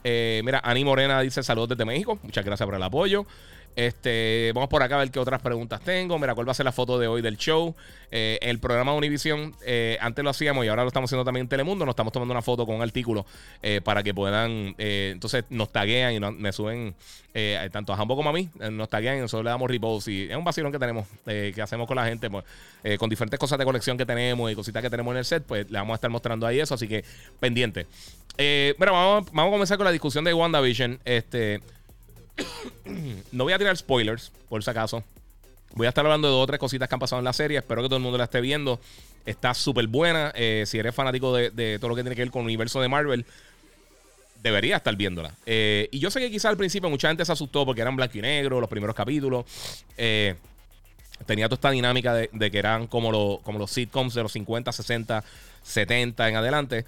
mira, 0.02 0.62
Ani 0.64 0.86
Morena 0.86 1.20
dice 1.20 1.42
saludos 1.42 1.70
desde 1.70 1.84
México. 1.84 2.18
Muchas 2.22 2.46
gracias 2.46 2.66
por 2.66 2.74
el 2.74 2.82
apoyo. 2.82 3.26
Este, 3.76 4.52
vamos 4.54 4.68
por 4.68 4.82
acá 4.82 4.96
a 4.96 4.98
ver 4.98 5.10
qué 5.10 5.18
otras 5.18 5.42
preguntas 5.42 5.80
tengo. 5.80 6.18
Mira, 6.18 6.34
cuál 6.34 6.46
va 6.46 6.52
a 6.52 6.54
ser 6.54 6.64
la 6.64 6.72
foto 6.72 6.98
de 6.98 7.08
hoy 7.08 7.22
del 7.22 7.36
show. 7.36 7.74
Eh, 8.10 8.38
el 8.42 8.60
programa 8.60 8.92
Univision, 8.94 9.54
eh, 9.66 9.98
antes 10.00 10.22
lo 10.22 10.30
hacíamos 10.30 10.64
y 10.64 10.68
ahora 10.68 10.82
lo 10.82 10.88
estamos 10.88 11.08
haciendo 11.08 11.24
también 11.24 11.44
en 11.44 11.48
Telemundo. 11.48 11.84
Nos 11.84 11.94
estamos 11.94 12.12
tomando 12.12 12.32
una 12.32 12.42
foto 12.42 12.64
con 12.66 12.76
un 12.76 12.82
artículo 12.82 13.26
eh, 13.62 13.80
para 13.82 14.02
que 14.02 14.14
puedan. 14.14 14.74
entonces 14.78 15.44
nos 15.50 15.72
taguean 15.72 16.14
y 16.14 16.20
me 16.20 16.52
suben 16.52 16.94
tanto 17.72 17.92
a 17.92 17.96
Jambo 17.96 18.14
como 18.14 18.30
a 18.30 18.32
mí. 18.32 18.48
nos 18.70 18.88
taguean 18.88 19.18
y 19.18 19.20
nosotros 19.20 19.44
le 19.44 19.50
damos 19.50 19.68
repost. 19.68 20.08
Y 20.08 20.30
es 20.30 20.36
un 20.36 20.44
vacilón 20.44 20.70
que 20.70 20.78
tenemos, 20.78 21.08
que 21.24 21.60
hacemos 21.60 21.88
con 21.88 21.96
la 21.96 22.06
gente, 22.06 22.30
pues, 22.30 22.44
con 22.98 23.10
diferentes 23.10 23.40
cosas 23.40 23.58
de 23.58 23.64
colección 23.64 23.98
que 23.98 24.06
tenemos 24.06 24.50
y 24.52 24.54
cositas 24.54 24.82
que 24.82 24.90
tenemos 24.90 25.10
en 25.12 25.18
el 25.18 25.24
set. 25.24 25.42
Pues 25.44 25.68
le 25.68 25.78
vamos 25.78 25.94
a 25.94 25.96
estar 25.96 26.10
mostrando 26.10 26.46
ahí 26.46 26.60
eso. 26.60 26.74
Así 26.74 26.86
que 26.86 27.04
pendiente. 27.40 27.86
pero 28.36 28.92
vamos, 28.92 29.32
vamos 29.32 29.50
a 29.50 29.54
comenzar 29.54 29.76
con 29.76 29.86
la 29.86 29.90
discusión 29.90 30.22
de 30.22 30.32
WandaVision. 30.32 31.00
Este 31.04 31.60
no 33.32 33.44
voy 33.44 33.52
a 33.52 33.58
tirar 33.58 33.76
spoilers, 33.76 34.32
por 34.48 34.62
si 34.62 34.70
acaso. 34.70 35.02
Voy 35.74 35.86
a 35.86 35.88
estar 35.88 36.04
hablando 36.04 36.28
de 36.28 36.34
otras 36.34 36.58
cositas 36.60 36.88
que 36.88 36.94
han 36.94 37.00
pasado 37.00 37.18
en 37.18 37.24
la 37.24 37.32
serie. 37.32 37.58
Espero 37.58 37.82
que 37.82 37.88
todo 37.88 37.96
el 37.96 38.02
mundo 38.02 38.16
la 38.16 38.24
esté 38.24 38.40
viendo. 38.40 38.78
Está 39.26 39.54
súper 39.54 39.88
buena. 39.88 40.32
Eh, 40.36 40.64
si 40.66 40.78
eres 40.78 40.94
fanático 40.94 41.34
de, 41.34 41.78
todo 41.78 41.88
lo 41.88 41.96
que 41.96 42.02
tiene 42.02 42.14
que 42.14 42.22
ver 42.22 42.30
con 42.30 42.42
el 42.42 42.46
universo 42.46 42.80
de 42.80 42.88
Marvel, 42.88 43.26
debería 44.40 44.76
estar 44.76 44.94
viéndola. 44.94 45.34
Eh, 45.46 45.88
y 45.90 45.98
yo 45.98 46.10
sé 46.10 46.20
que 46.20 46.30
quizás 46.30 46.50
al 46.50 46.56
principio 46.56 46.88
mucha 46.90 47.08
gente 47.08 47.24
se 47.24 47.32
asustó 47.32 47.66
porque 47.66 47.80
eran 47.80 47.96
blanco 47.96 48.18
y 48.18 48.22
negro 48.22 48.60
los 48.60 48.70
primeros 48.70 48.94
capítulos. 48.94 49.46
Eh, 49.96 50.36
tenía 51.26 51.48
toda 51.48 51.56
esta 51.56 51.70
dinámica 51.70 52.14
de, 52.14 52.50
que 52.50 52.58
eran 52.58 52.86
como, 52.86 53.10
los 53.10 53.70
sitcoms 53.70 54.14
de 54.14 54.22
los 54.22 54.32
50, 54.32 54.70
60, 54.70 55.24
70 55.62 56.28
en 56.28 56.36
adelante. 56.36 56.84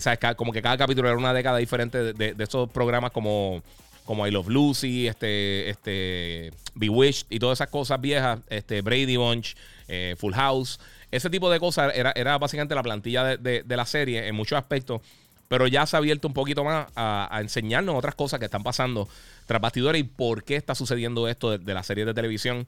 ¿sabes? 0.00 0.18
Como 0.34 0.50
que 0.50 0.62
cada 0.62 0.76
capítulo 0.76 1.08
era 1.08 1.18
una 1.18 1.34
década 1.34 1.58
diferente 1.58 1.98
de, 1.98 2.12
de, 2.14 2.34
de 2.34 2.44
esos 2.44 2.68
programas 2.70 3.12
como 3.12 3.62
como 4.08 4.26
I 4.26 4.30
Love 4.30 4.48
Lucy, 4.48 5.06
este, 5.06 5.68
este, 5.68 6.50
Bewitched 6.74 7.26
y 7.28 7.38
todas 7.38 7.58
esas 7.58 7.68
cosas 7.68 8.00
viejas, 8.00 8.40
este, 8.48 8.80
Brady 8.80 9.18
Bunch, 9.18 9.54
eh, 9.86 10.14
Full 10.16 10.32
House, 10.32 10.80
ese 11.10 11.28
tipo 11.28 11.50
de 11.50 11.60
cosas 11.60 11.92
era, 11.94 12.12
era 12.16 12.38
básicamente 12.38 12.74
la 12.74 12.82
plantilla 12.82 13.36
de, 13.36 13.64
la 13.68 13.84
serie 13.84 14.26
en 14.26 14.34
muchos 14.34 14.56
aspectos. 14.56 15.02
pero 15.48 15.66
ya 15.66 15.84
se 15.84 15.94
ha 15.94 15.98
abierto 15.98 16.26
un 16.26 16.32
poquito 16.32 16.64
más 16.64 16.86
a, 16.96 17.38
enseñarnos 17.42 17.96
otras 17.96 18.14
cosas 18.14 18.38
que 18.38 18.46
están 18.46 18.62
pasando 18.62 19.10
tras 19.44 19.60
bastidores 19.60 20.00
y 20.00 20.04
por 20.04 20.42
qué 20.42 20.56
está 20.56 20.74
sucediendo 20.74 21.28
esto 21.28 21.58
de, 21.58 21.74
la 21.74 21.82
serie 21.82 22.06
de 22.06 22.14
televisión. 22.14 22.66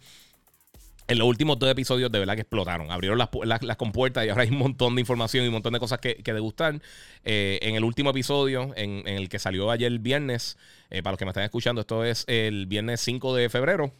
En 1.10 1.18
los 1.18 1.28
últimos 1.28 1.58
dos 1.58 1.70
episodios 1.70 2.10
de 2.10 2.18
verdad 2.18 2.34
que 2.34 2.42
explotaron. 2.42 2.90
Abrieron 2.90 3.18
las, 3.18 3.76
compuertas 3.76 4.24
y 4.24 4.28
ahora 4.28 4.42
hay 4.42 4.50
un 4.50 4.58
montón 4.58 4.94
de 4.94 5.00
información 5.00 5.44
y 5.44 5.48
un 5.48 5.54
montón 5.54 5.72
de 5.72 5.80
cosas 5.80 5.98
que, 5.98 6.16
que 6.16 6.32
degustar. 6.32 6.80
Eh, 7.24 7.58
en 7.62 7.74
el 7.74 7.84
último 7.84 8.10
episodio, 8.10 8.72
en, 8.76 9.06
el 9.06 9.28
que 9.28 9.38
salió 9.38 9.70
ayer 9.70 9.90
el 9.90 9.98
viernes, 9.98 10.56
eh, 10.90 11.02
para 11.02 11.12
los 11.12 11.18
que 11.18 11.24
me 11.24 11.30
están 11.30 11.44
escuchando, 11.44 11.80
esto 11.80 12.04
es 12.04 12.24
el 12.28 12.66
viernes 12.66 13.00
5 13.00 13.34
de 13.34 13.48
febrero. 13.48 13.92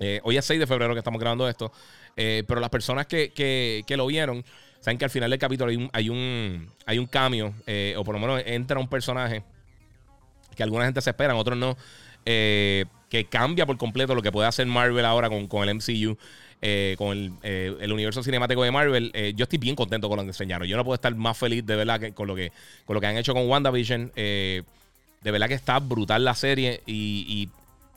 Eh, 0.00 0.20
hoy 0.24 0.36
es 0.36 0.44
6 0.44 0.60
de 0.60 0.66
febrero 0.66 0.92
que 0.92 0.98
estamos 0.98 1.20
grabando 1.20 1.48
esto. 1.48 1.72
pero 2.14 2.60
las 2.60 2.70
personas 2.70 3.06
que, 3.06 3.32
que 3.86 3.96
lo 3.96 4.06
vieron 4.06 4.44
Saben 4.80 4.98
que 4.98 5.04
al 5.04 5.10
final 5.10 5.30
del 5.30 5.38
capítulo 5.38 5.70
hay 5.92 6.08
un, 6.08 6.70
hay 6.86 6.98
un, 6.98 7.06
cambio, 7.06 7.52
eh, 7.66 7.94
o 7.96 8.04
por 8.04 8.14
lo 8.14 8.20
menos 8.20 8.42
entra 8.46 8.78
un 8.78 8.88
personaje 8.88 9.42
que 10.54 10.62
alguna 10.62 10.84
gente 10.84 11.00
se 11.00 11.10
esperan, 11.10 11.36
otros 11.36 11.58
no, 11.58 11.76
que 13.08 13.24
cambia 13.24 13.66
por 13.66 13.76
completo 13.76 14.14
lo 14.14 14.22
que 14.22 14.32
puede 14.32 14.48
hacer 14.48 14.66
Marvel 14.66 15.04
ahora 15.04 15.28
con, 15.28 15.68
el 15.68 15.74
MCU. 15.74 16.16
Eh, 16.60 16.96
con 16.98 17.38
el, 17.42 17.92
universo 17.92 18.22
cinemático 18.22 18.64
de 18.64 18.72
Marvel, 18.72 19.12
yo 19.36 19.44
estoy 19.44 19.58
bien 19.58 19.76
contento 19.76 20.08
con 20.08 20.16
lo 20.16 20.22
que 20.24 20.30
enseñaron. 20.30 20.66
Yo 20.66 20.76
no 20.76 20.84
puedo 20.84 20.96
estar 20.96 21.14
más 21.14 21.38
feliz 21.38 21.64
de 21.64 21.76
verdad 21.76 22.00
que, 22.00 22.12
con, 22.12 22.26
lo 22.26 22.34
que, 22.34 22.52
con 22.84 22.94
lo 22.94 23.00
que 23.00 23.06
han 23.06 23.16
hecho 23.16 23.32
con 23.32 23.48
WandaVision. 23.48 24.12
de 24.14 24.64
verdad 25.22 25.48
que 25.48 25.54
está 25.54 25.78
brutal 25.78 26.24
la 26.24 26.34
serie 26.34 26.82
y 26.86 27.48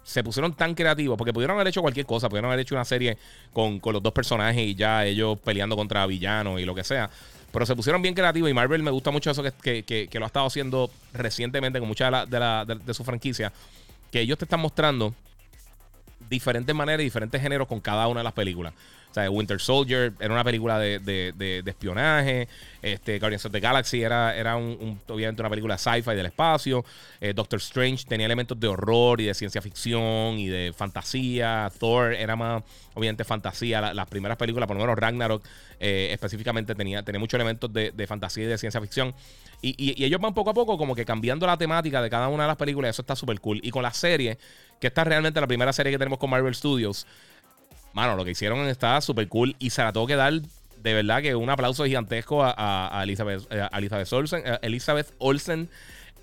se 0.03 0.23
pusieron 0.23 0.53
tan 0.53 0.73
creativos, 0.73 1.17
porque 1.17 1.33
pudieron 1.33 1.55
haber 1.55 1.67
hecho 1.67 1.81
cualquier 1.81 2.05
cosa, 2.05 2.29
pudieron 2.29 2.49
haber 2.49 2.61
hecho 2.61 2.75
una 2.75 2.85
serie 2.85 3.17
con, 3.53 3.79
los 3.83 4.03
dos 4.03 4.13
personajes 4.13 4.61
y 4.61 4.75
ya 4.75 5.05
ellos 5.05 5.37
peleando 5.39 5.75
contra 5.75 6.05
villanos 6.05 6.59
y 6.59 6.65
lo 6.65 6.75
que 6.75 6.83
sea. 6.83 7.09
Pero 7.51 7.65
se 7.65 7.75
pusieron 7.75 8.01
bien 8.01 8.13
creativos 8.13 8.49
y 8.49 8.53
Marvel 8.53 8.81
me 8.81 8.91
gusta 8.91 9.11
mucho 9.11 9.29
eso 9.29 9.43
que, 9.43 10.09
lo 10.13 10.25
ha 10.25 10.27
estado 10.27 10.45
haciendo 10.45 10.89
recientemente 11.13 11.79
con 11.79 11.87
muchas 11.87 12.29
de, 12.29 12.39
la, 12.39 12.65
de, 12.65 12.75
de, 12.75 12.93
su 12.93 13.03
franquicia, 13.03 13.51
que 14.11 14.21
ellos 14.21 14.37
te 14.37 14.45
están 14.45 14.59
mostrando 14.59 15.13
diferentes 16.29 16.75
maneras 16.75 17.01
y 17.01 17.05
diferentes 17.05 17.41
géneros 17.41 17.67
con 17.67 17.79
cada 17.79 18.07
una 18.07 18.19
de 18.19 18.23
las 18.25 18.33
películas. 18.33 18.73
O 19.11 19.13
sea, 19.13 19.29
Winter 19.29 19.59
Soldier 19.59 20.13
era 20.21 20.33
una 20.33 20.43
película 20.43 20.79
de, 20.79 21.63
espionaje. 21.65 22.47
Este, 22.81 23.19
Guardians 23.19 23.45
of 23.45 23.51
the 23.51 23.59
Galaxy 23.59 24.01
era, 24.01 24.35
era 24.35 24.55
un, 24.55 24.99
obviamente 25.09 25.41
una 25.41 25.49
película 25.49 25.77
sci-fi 25.77 26.15
del 26.15 26.27
espacio. 26.27 26.85
Eh, 27.19 27.33
Doctor 27.33 27.59
Strange 27.59 28.05
tenía 28.07 28.25
elementos 28.25 28.57
de 28.57 28.69
horror 28.69 29.19
y 29.19 29.25
de 29.25 29.33
ciencia 29.33 29.61
ficción 29.61 30.39
y 30.39 30.47
de 30.47 30.73
fantasía. 30.73 31.69
Thor 31.77 32.13
era 32.13 32.37
más, 32.37 32.63
obviamente, 32.93 33.25
fantasía. 33.25 33.93
las 33.93 34.07
primeras 34.07 34.37
películas, 34.37 34.65
por 34.65 34.77
lo 34.77 34.83
menos 34.83 34.97
Ragnarok, 34.97 35.43
eh, 35.81 36.09
específicamente 36.13 36.73
tenía, 36.73 37.03
tenía 37.03 37.19
muchos 37.19 37.37
elementos 37.37 37.71
de, 37.73 38.05
fantasía 38.07 38.45
y 38.45 38.47
de 38.47 38.57
ciencia 38.57 38.79
ficción. 38.79 39.13
Y, 39.61 40.03
ellos 40.03 40.19
van 40.19 40.33
poco 40.33 40.49
a 40.49 40.53
poco 40.53 40.77
como 40.77 40.95
que 40.95 41.05
cambiando 41.05 41.45
la 41.45 41.57
temática 41.57 42.01
de 42.01 42.09
cada 42.09 42.27
una 42.29 42.43
de 42.43 42.47
las 42.47 42.57
películas. 42.57 42.89
Eso 42.89 43.01
está 43.01 43.15
súper 43.15 43.39
cool. 43.39 43.59
Y 43.63 43.69
con 43.69 43.83
la 43.83 43.93
serie, 43.93 44.37
que 44.79 44.87
esta 44.87 45.01
es 45.01 45.07
realmente 45.07 45.39
la 45.39 45.47
primera 45.47 45.71
serie 45.71 45.91
que 45.91 45.97
tenemos 45.97 46.17
con 46.17 46.29
Marvel 46.29 46.55
Studios. 46.55 47.05
Mano, 47.93 48.15
lo 48.15 48.25
que 48.25 48.31
hicieron 48.31 48.67
está 48.67 48.99
súper 49.01 49.27
cool 49.27 49.55
y 49.59 49.69
se 49.69 49.83
la 49.83 49.91
tengo 49.91 50.07
que 50.07 50.15
dar 50.15 50.33
de 50.81 50.93
verdad 50.93 51.21
que 51.21 51.35
un 51.35 51.49
aplauso 51.49 51.85
gigantesco 51.85 52.43
a, 52.43 53.01
Elizabeth, 53.03 53.45
eh, 53.51 53.67
Elizabeth 53.73 54.11
Olsen, 54.13 54.43
eh, 54.45 54.59
Elizabeth 54.63 55.13
Olsen 55.19 55.69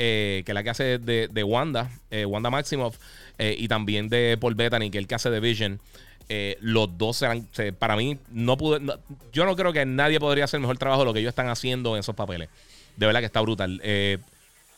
eh, 0.00 0.42
que 0.44 0.52
es 0.52 0.54
la 0.54 0.62
que 0.62 0.70
hace 0.70 0.98
de, 0.98 1.44
Wanda, 1.44 1.90
Wanda 2.26 2.50
Maximoff, 2.50 2.96
y 3.38 3.66
también 3.66 4.08
de 4.08 4.36
Paul 4.40 4.54
Bettany, 4.54 4.90
que 4.90 4.98
es 4.98 5.02
el 5.02 5.08
que 5.08 5.16
hace 5.16 5.28
de 5.28 5.40
Vision. 5.40 5.80
los 6.60 6.96
dos 6.96 7.16
serán, 7.16 7.48
para 7.80 7.96
mí, 7.96 8.16
no 8.30 8.56
pude, 8.56 8.80
yo 9.32 9.44
no 9.44 9.56
creo 9.56 9.72
que 9.72 9.84
nadie 9.86 10.20
podría 10.20 10.44
hacer 10.44 10.60
mejor 10.60 10.78
trabajo 10.78 11.02
de 11.02 11.06
lo 11.06 11.12
que 11.12 11.18
ellos 11.18 11.30
están 11.30 11.48
haciendo 11.48 11.96
en 11.96 12.00
esos 12.00 12.14
papeles. 12.14 12.48
De 12.98 13.06
verdad 13.06 13.20
que 13.20 13.26
está 13.26 13.40
brutal. 13.40 13.80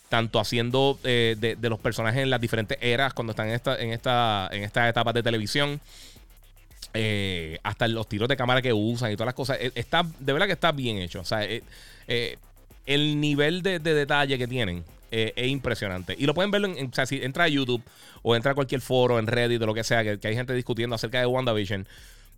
tanto 0.09 0.39
haciendo 0.39 0.99
de, 1.03 1.57
los 1.63 1.81
personajes 1.81 2.23
en 2.23 2.31
las 2.31 2.41
diferentes 2.41 2.79
eras 2.81 3.15
cuando 3.15 3.33
están 3.33 3.49
en 3.49 3.55
esta, 3.55 3.81
en 3.81 3.93
esta, 3.93 4.49
en 4.53 4.63
esta 4.63 4.89
etapa 4.89 5.13
de 5.13 5.23
televisión. 5.23 5.81
Eh, 6.93 7.59
hasta 7.63 7.87
los 7.87 8.09
tiros 8.09 8.29
de 8.29 8.37
cámara 8.37 8.61
que 8.61 8.73
usan 8.73 9.13
y 9.13 9.15
todas 9.15 9.27
las 9.27 9.35
cosas. 9.35 9.59
Eh, 9.61 9.71
está, 9.75 10.05
de 10.19 10.33
verdad 10.33 10.47
que 10.47 10.55
está 10.55 10.73
bien 10.73 10.99
hecho. 10.99 11.21
O 11.21 11.25
sea, 11.25 11.45
eh, 11.45 12.39
el 12.87 13.21
nivel 13.21 13.63
de, 13.63 13.79
detalle 13.79 14.39
que 14.39 14.49
tienen 14.49 14.85
es 15.11 15.47
impresionante. 15.49 16.15
Y 16.19 16.27
lo 16.27 16.35
pueden 16.35 16.51
ver 16.51 16.65
en, 16.65 16.89
o 16.89 16.95
sea, 16.95 17.07
si 17.07 17.23
entra 17.23 17.45
a 17.45 17.49
YouTube 17.49 17.83
o 18.23 18.37
entra 18.37 18.53
a 18.53 18.55
cualquier 18.55 18.81
foro, 18.81 19.19
en 19.19 19.27
Reddit 19.27 19.61
o 19.63 19.67
lo 19.67 19.75
que 19.75 19.85
sea, 19.85 20.03
que, 20.03 20.29
hay 20.29 20.35
gente 20.35 20.53
discutiendo 20.55 20.95
acerca 20.95 21.21
de 21.21 21.27
WandaVision. 21.27 21.87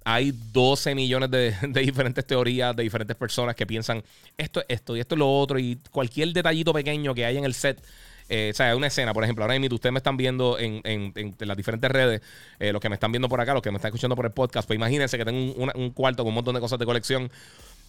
Hay 0.05 0.33
12 0.53 0.95
millones 0.95 1.31
de, 1.31 1.55
diferentes 1.81 2.27
teorías 2.27 2.75
de 2.75 2.83
diferentes 2.83 3.17
personas 3.17 3.55
que 3.55 3.67
piensan 3.67 4.03
esto, 4.37 4.63
esto 4.69 4.97
y 4.97 5.01
esto 5.01 5.15
es 5.15 5.19
lo 5.19 5.33
otro. 5.33 5.59
Y 5.59 5.79
cualquier 5.91 6.33
detallito 6.33 6.73
pequeño 6.73 7.15
que 7.15 7.25
hay 7.25 7.39
en 7.39 7.45
el 7.45 7.55
set 7.55 7.83
eh, 8.29 8.51
o 8.53 8.57
sea, 8.57 8.75
una 8.77 8.87
escena, 8.87 9.13
por 9.13 9.25
ejemplo, 9.25 9.45
ahora 9.45 9.59
mismo 9.59 9.75
ustedes 9.75 9.93
me 9.93 9.99
están 9.99 10.17
viendo 10.17 10.59
en, 10.59 11.13
las 11.39 11.57
diferentes 11.57 11.91
redes, 11.91 12.23
eh, 12.59 12.73
los 12.73 12.81
que 12.81 12.89
me 12.89 12.95
están 12.95 13.13
viendo 13.13 13.29
por 13.29 13.39
acá, 13.41 13.53
los 13.53 13.63
que 13.63 13.71
me 13.71 13.77
están 13.77 13.91
escuchando 13.91 14.17
por 14.17 14.25
el 14.25 14.33
podcast, 14.33 14.67
pues 14.67 14.77
imagínense 14.77 15.19
que 15.19 15.25
tengo 15.27 15.53
un, 15.55 15.91
cuarto 15.91 16.23
con 16.23 16.31
un 16.31 16.37
montón 16.37 16.55
de 16.55 16.61
cosas 16.61 16.79
de 16.79 16.87
colección 16.87 17.31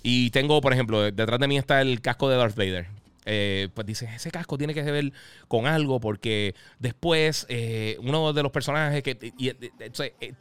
y 0.01 0.31
tengo, 0.31 0.59
por 0.59 0.73
ejemplo, 0.73 1.01
detrás 1.01 1.39
de 1.39 1.47
mí 1.47 1.57
está 1.57 1.81
el 1.81 2.01
casco 2.01 2.29
de 2.29 2.35
Darth 2.35 2.57
Vader. 2.57 2.87
Eh, 3.25 3.69
pues 3.73 3.87
dice, 3.87 4.09
ese 4.13 4.31
casco 4.31 4.57
tiene 4.57 4.73
que 4.73 4.83
ver 4.83 5.13
con 5.47 5.65
algo 5.65 5.99
porque 5.99 6.55
después 6.79 7.47
uno 7.99 8.33
de 8.33 8.43
los 8.43 8.51
personajes 8.51 9.01
que... 9.01 9.33
Y, 9.37 9.51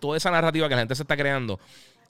toda 0.01 0.17
esa 0.17 0.31
narrativa 0.31 0.69
que 0.69 0.75
la 0.75 0.81
gente 0.81 0.95
se 0.95 1.03
está 1.03 1.17
creando 1.17 1.61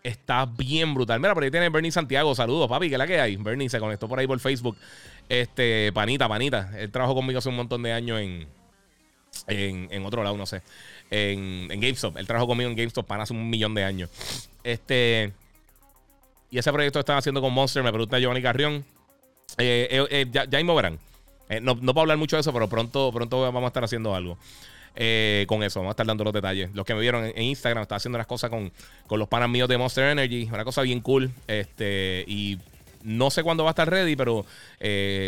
está 0.02 0.46
bien 0.46 0.94
brutal. 0.94 1.20
Mira, 1.20 1.34
por 1.34 1.42
ahí 1.42 1.50
tiene 1.50 1.68
Bernie 1.68 1.92
Santiago. 1.92 2.34
Saludos, 2.34 2.68
papi, 2.68 2.90
que 2.90 2.98
la 2.98 3.06
que 3.06 3.20
hay. 3.20 3.36
Bernie 3.36 3.68
se 3.68 3.78
conectó 3.78 4.08
por 4.08 4.18
ahí 4.18 4.26
por 4.26 4.38
Facebook. 4.40 4.76
Este, 5.28 5.92
panita, 5.92 6.28
panita. 6.28 6.70
Él 6.76 6.90
trabajó 6.90 7.14
conmigo 7.14 7.38
hace 7.38 7.48
un 7.48 7.56
montón 7.56 7.82
de 7.82 7.92
años 7.92 8.20
en, 8.20 8.48
en, 9.46 10.04
otro 10.04 10.22
lado, 10.22 10.36
no 10.36 10.46
sé. 10.46 10.62
En, 11.10 11.68
GameStop. 11.68 12.16
Él 12.16 12.26
trabajó 12.26 12.46
conmigo 12.46 12.70
en 12.70 12.76
GameStop 12.76 13.06
para 13.06 13.22
hace 13.22 13.32
un 13.32 13.48
millón 13.48 13.74
de 13.74 13.84
años. 13.84 14.10
Este. 14.64 15.32
Y 16.50 16.58
ese 16.58 16.70
proyecto 16.70 17.00
estaba 17.00 17.18
haciendo 17.18 17.40
con 17.40 17.52
Monster, 17.52 17.82
me 17.82 17.90
pregunta 17.90 18.18
Giovanni 18.18 18.42
Carrión. 18.42 18.84
Eh, 19.58 19.88
eh, 19.90 20.06
eh, 20.10 20.26
ya, 20.30 20.44
ya 20.44 20.74
verán. 20.74 20.98
no, 21.60 21.74
no 21.74 21.94
puedo 21.94 22.02
hablar 22.02 22.18
mucho 22.18 22.36
de 22.36 22.40
eso, 22.40 22.52
pero 22.52 22.68
pronto, 22.68 23.10
pronto 23.12 23.40
vamos 23.40 23.64
a 23.64 23.66
estar 23.68 23.84
haciendo 23.84 24.14
algo. 24.14 24.38
con 25.46 25.62
eso. 25.62 25.80
Vamos 25.80 25.90
a 25.90 25.92
estar 25.92 26.06
dando 26.06 26.24
los 26.24 26.32
detalles. 26.32 26.70
Los 26.74 26.86
que 26.86 26.94
me 26.94 27.00
vieron 27.00 27.24
en, 27.24 27.42
Instagram, 27.42 27.82
estaba 27.82 27.96
haciendo 27.96 28.18
las 28.18 28.26
cosas 28.26 28.50
con, 28.50 28.72
con, 29.06 29.18
los 29.18 29.28
panas 29.28 29.48
míos 29.48 29.68
de 29.68 29.78
Monster 29.78 30.04
Energy. 30.10 30.48
Una 30.52 30.64
cosa 30.64 30.82
bien 30.82 31.00
cool. 31.00 31.30
Este, 31.46 32.24
y 32.26 32.58
no 33.02 33.30
sé 33.30 33.42
cuándo 33.42 33.64
va 33.64 33.70
a 33.70 33.72
estar 33.72 33.88
ready, 33.88 34.16
pero 34.16 34.46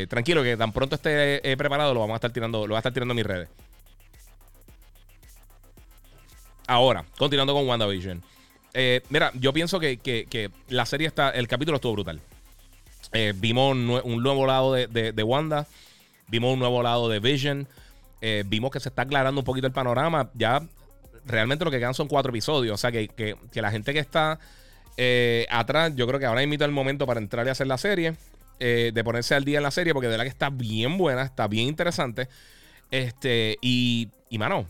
tranquilo 0.09 0.43
que 0.43 0.57
tan 0.57 0.73
pronto 0.73 0.95
esté 0.95 1.57
preparado 1.57 1.93
lo 1.95 2.01
vamos 2.01 2.15
a 2.15 2.17
estar 2.17 2.33
tirando, 2.33 2.61
lo 2.61 2.69
voy 2.69 2.77
a 2.77 2.79
estar 2.79 2.93
tirando 2.93 3.13
en 3.13 3.17
mis 3.17 3.27
redes. 3.27 3.49
Ahora, 6.67 7.05
continuando 7.19 7.53
con 7.53 7.69
WandaVision. 7.69 8.23
Mira, 9.11 9.31
yo 9.35 9.53
pienso 9.53 9.79
que, 9.81 10.51
la 10.69 10.87
serie 10.87 11.07
está. 11.07 11.31
El 11.31 11.49
capítulo 11.49 11.77
estuvo 11.77 11.93
brutal. 11.93 12.21
Vimos 13.37 13.73
un 13.73 14.23
nuevo 14.23 14.47
lado 14.47 14.73
de, 14.73 15.23
Wanda. 15.23 15.67
Vimos 16.29 16.53
un 16.55 16.59
nuevo 16.59 16.83
lado 16.83 17.09
de 17.09 17.21
Vision. 17.21 17.69
vimos 18.47 18.71
que 18.71 18.81
se 18.81 18.89
está 18.89 19.03
aclarando 19.03 19.41
un 19.41 19.45
poquito 19.45 19.67
el 19.67 19.73
panorama. 19.73 20.31
Ya 20.35 20.63
realmente 21.27 21.65
lo 21.65 21.71
que 21.71 21.79
quedan 21.79 21.95
son 21.95 22.09
cuatro 22.09 22.31
episodios. 22.31 22.75
O 22.75 22.79
sea 22.79 22.93
que, 22.93 23.09
que 23.09 23.63
la 23.63 23.71
gente 23.71 23.93
que 23.93 24.01
está 24.01 24.39
eh, 24.97 25.47
atrás, 25.51 25.93
yo 25.97 26.07
creo 26.07 26.21
que 26.21 26.27
ahora 26.27 26.43
invito 26.43 26.65
el 26.65 26.71
momento 26.71 27.07
para 27.07 27.21
entrar 27.21 27.47
y 27.47 27.51
hacer 27.51 27.67
la 27.67 27.79
serie. 27.79 28.15
Eh, 28.61 28.93
de 28.95 29.03
ponerse 29.03 29.35
al 29.35 29.45
día 29.45 29.57
en 29.59 29.65
la 29.65 29.73
serie, 29.73 29.93
porque 29.93 30.07
de 30.07 30.13
verdad 30.13 30.25
que 30.25 30.31
está 30.31 30.49
bien 30.49 30.97
buena, 30.97 31.23
está 31.23 31.49
bien 31.49 31.67
interesante. 31.67 32.29
Este, 32.91 33.59
y, 33.61 34.09
y 34.31 34.39
mano, 34.39 34.67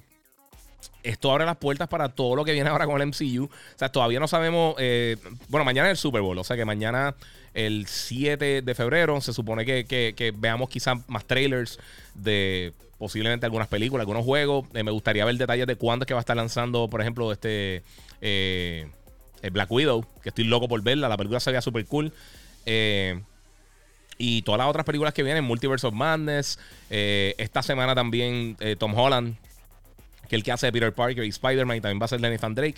esto 1.02 1.30
abre 1.30 1.44
las 1.44 1.58
puertas 1.58 1.86
para 1.86 2.08
todo 2.08 2.34
lo 2.34 2.46
que 2.46 2.52
viene 2.52 2.70
ahora 2.70 2.86
con 2.86 3.00
el 3.00 3.08
MCU. 3.08 3.44
O 3.44 3.78
sea, 3.78 3.90
todavía 3.90 4.18
no 4.20 4.26
sabemos. 4.26 4.74
Eh, 4.78 5.18
bueno, 5.48 5.66
mañana 5.66 5.88
es 5.88 5.92
el 5.92 5.96
Super 5.98 6.22
Bowl. 6.22 6.38
O 6.38 6.44
sea 6.44 6.56
que 6.56 6.64
mañana, 6.64 7.14
el 7.54 7.86
7 7.86 8.62
de 8.62 8.74
febrero, 8.74 9.20
se 9.20 9.32
supone 9.32 9.64
que, 9.64 10.34
veamos 10.36 10.68
quizás 10.68 10.98
más 11.08 11.24
trailers 11.24 11.78
de 12.14 12.72
posiblemente 12.98 13.46
algunas 13.46 13.68
películas, 13.68 14.02
algunos 14.02 14.24
juegos. 14.24 14.66
me 14.72 14.90
gustaría 14.90 15.24
ver 15.24 15.36
detalles 15.36 15.66
de 15.66 15.76
cuándo 15.76 16.02
es 16.02 16.08
que 16.08 16.14
va 16.14 16.20
a 16.20 16.22
estar 16.22 16.36
lanzando, 16.36 16.90
por 16.90 17.00
ejemplo, 17.00 17.32
este. 17.32 17.82
Eh, 18.20 18.88
Black 19.52 19.70
Widow, 19.70 20.06
que 20.22 20.30
estoy 20.30 20.44
loco 20.44 20.68
por 20.68 20.82
verla. 20.82 21.08
La 21.08 21.18
película 21.18 21.38
se 21.38 21.50
veía 21.50 21.60
súper 21.60 21.84
cool. 21.84 22.12
Eh, 22.64 23.20
y 24.16 24.40
todas 24.42 24.58
las 24.58 24.68
otras 24.68 24.86
películas 24.86 25.12
que 25.12 25.22
vienen, 25.22 25.44
Multiverse 25.44 25.86
of 25.86 25.92
Madness. 25.92 26.58
Eh, 26.88 27.34
esta 27.36 27.62
semana 27.62 27.94
también 27.94 28.56
Tom 28.78 28.98
Holland, 28.98 29.36
que 30.28 30.28
es 30.28 30.32
el 30.32 30.42
que 30.42 30.52
hace 30.52 30.72
Peter 30.72 30.94
Parker 30.94 31.24
y 31.24 31.28
Spider-Man, 31.28 31.76
y 31.76 31.80
también 31.82 32.00
va 32.00 32.06
a 32.06 32.08
ser 32.08 32.22
Lenny 32.22 32.38
Van 32.38 32.54
Drake. 32.54 32.76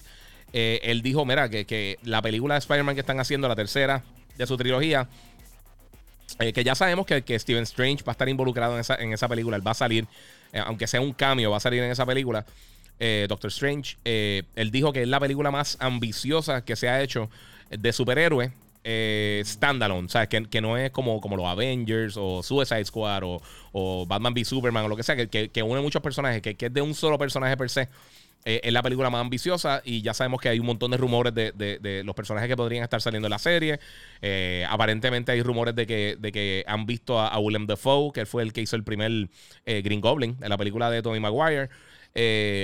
él 0.52 1.02
dijo, 1.02 1.24
mira, 1.24 1.48
que, 1.48 1.98
la 2.02 2.20
película 2.20 2.54
de 2.54 2.58
Spider-Man 2.58 2.96
que 2.96 3.02
están 3.02 3.20
haciendo, 3.20 3.46
la 3.46 3.54
tercera 3.54 4.02
de 4.36 4.46
su 4.46 4.56
trilogía, 4.56 5.08
que 6.38 6.64
ya 6.64 6.74
sabemos 6.74 7.06
que, 7.06 7.22
que, 7.22 7.38
Steven 7.38 7.62
Strange 7.62 8.02
va 8.04 8.10
a 8.10 8.12
estar 8.12 8.28
involucrado 8.28 8.74
en 8.74 8.80
esa, 8.80 8.96
en 8.96 9.12
esa 9.12 9.28
película. 9.28 9.56
Él 9.56 9.66
va 9.66 9.70
a 9.70 9.74
salir, 9.74 10.06
aunque 10.64 10.86
sea 10.86 11.00
un 11.00 11.12
cambio, 11.12 11.50
va 11.50 11.58
a 11.58 11.60
salir 11.60 11.82
en 11.82 11.90
esa 11.90 12.04
película. 12.04 12.44
Eh, 12.98 13.26
Doctor 13.28 13.48
Strange, 13.48 13.96
eh, 14.04 14.42
él 14.54 14.70
dijo 14.70 14.92
que 14.92 15.02
es 15.02 15.08
la 15.08 15.20
película 15.20 15.50
más 15.50 15.76
ambiciosa 15.80 16.64
que 16.64 16.76
se 16.76 16.88
ha 16.88 17.02
hecho 17.02 17.28
de 17.70 17.92
superhéroe 17.92 18.52
eh, 18.84 19.42
standalone, 19.44 20.08
¿sabes? 20.08 20.28
Que, 20.28 20.44
que, 20.44 20.60
no 20.60 20.78
es 20.78 20.90
como, 20.92 21.20
como 21.20 21.36
los 21.36 21.46
Avengers 21.46 22.16
o 22.16 22.42
Suicide 22.42 22.84
Squad 22.84 23.22
o, 23.72 24.06
Batman 24.06 24.32
v 24.32 24.44
Superman 24.44 24.84
o 24.84 24.88
lo 24.88 24.96
que 24.96 25.02
sea, 25.02 25.16
que, 25.16 25.48
que, 25.50 25.62
une 25.62 25.80
muchos 25.80 26.00
personajes, 26.00 26.40
que, 26.40 26.56
es 26.58 26.72
de 26.72 26.80
un 26.80 26.94
solo 26.94 27.18
personaje 27.18 27.56
per 27.56 27.68
se. 27.68 27.88
Eh, 28.48 28.60
es 28.62 28.72
la 28.72 28.80
película 28.80 29.10
más 29.10 29.20
ambiciosa 29.20 29.82
y 29.84 30.02
ya 30.02 30.14
sabemos 30.14 30.40
que 30.40 30.48
hay 30.48 30.60
un 30.60 30.66
montón 30.66 30.92
de 30.92 30.96
rumores 30.96 31.34
de, 31.34 32.02
los 32.04 32.14
personajes 32.14 32.48
que 32.48 32.56
podrían 32.56 32.84
estar 32.84 33.02
saliendo 33.02 33.26
en 33.26 33.30
la 33.32 33.40
serie. 33.40 33.80
Eh, 34.22 34.64
aparentemente 34.70 35.32
hay 35.32 35.42
rumores 35.42 35.74
de 35.74 35.84
que, 35.84 36.16
de 36.16 36.30
que 36.30 36.64
han 36.68 36.86
visto 36.86 37.18
a, 37.18 37.36
William 37.40 37.66
Dafoe, 37.66 38.12
que 38.12 38.24
fue 38.24 38.44
el 38.44 38.52
que 38.52 38.60
hizo 38.60 38.76
el 38.76 38.84
primer 38.84 39.28
Green 39.66 40.00
Goblin 40.00 40.36
en 40.40 40.48
la 40.48 40.56
película 40.56 40.88
de 40.90 41.02
Tony 41.02 41.18
Maguire. 41.18 41.70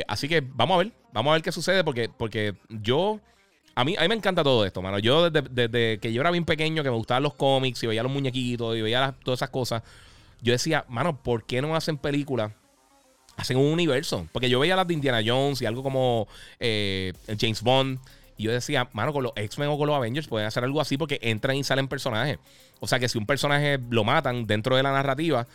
así 0.06 0.28
que 0.28 0.40
vamos 0.40 0.76
a 0.76 0.78
ver, 0.84 0.92
vamos 1.12 1.32
a 1.32 1.34
ver 1.34 1.42
qué 1.42 1.50
sucede 1.50 1.82
porque, 1.82 2.08
porque 2.08 2.54
yo... 2.68 3.20
A 3.74 3.84
mí, 3.84 3.96
a 3.96 4.02
mí 4.02 4.08
me 4.08 4.14
encanta 4.14 4.44
todo 4.44 4.66
esto, 4.66 4.82
mano. 4.82 4.98
Yo 4.98 5.30
desde, 5.30 5.98
que 5.98 6.12
yo 6.12 6.20
era 6.20 6.30
bien 6.30 6.44
pequeño, 6.44 6.82
que 6.82 6.90
me 6.90 6.96
gustaban 6.96 7.22
los 7.22 7.34
cómics 7.34 7.82
y 7.82 7.86
veía 7.86 8.02
los 8.02 8.12
muñequitos 8.12 8.76
y 8.76 8.82
veía 8.82 9.16
todas 9.24 9.38
esas 9.38 9.48
cosas, 9.48 9.82
yo 10.42 10.52
decía, 10.52 10.84
mano, 10.88 11.22
¿por 11.22 11.44
qué 11.44 11.62
no 11.62 11.74
hacen 11.74 11.96
películas? 11.96 12.52
Hacen 13.36 13.56
un 13.56 13.72
universo. 13.72 14.26
Porque 14.32 14.48
yo 14.48 14.60
veía 14.60 14.76
las 14.76 14.86
de 14.86 14.94
Indiana 14.94 15.20
Jones 15.24 15.62
y 15.62 15.66
algo 15.66 15.82
como 15.82 16.28
eh, 16.60 17.12
James 17.38 17.62
Bond. 17.62 17.98
Y 18.36 18.44
yo 18.44 18.52
decía, 18.52 18.88
mano, 18.92 19.12
con 19.12 19.22
los 19.22 19.32
X-Men 19.36 19.68
o 19.68 19.78
con 19.78 19.86
los 19.86 19.96
Avengers 19.96 20.26
pueden 20.26 20.46
hacer 20.46 20.64
algo 20.64 20.80
así 20.80 20.96
porque 20.96 21.18
entran 21.22 21.56
y 21.56 21.64
salen 21.64 21.88
personajes. 21.88 22.38
O 22.80 22.86
sea 22.86 22.98
que 22.98 23.08
si 23.08 23.18
un 23.18 23.26
personaje 23.26 23.78
lo 23.90 24.04
matan 24.04 24.46
dentro 24.46 24.76
de 24.76 24.82
la 24.82 24.92
narrativa, 24.92 25.46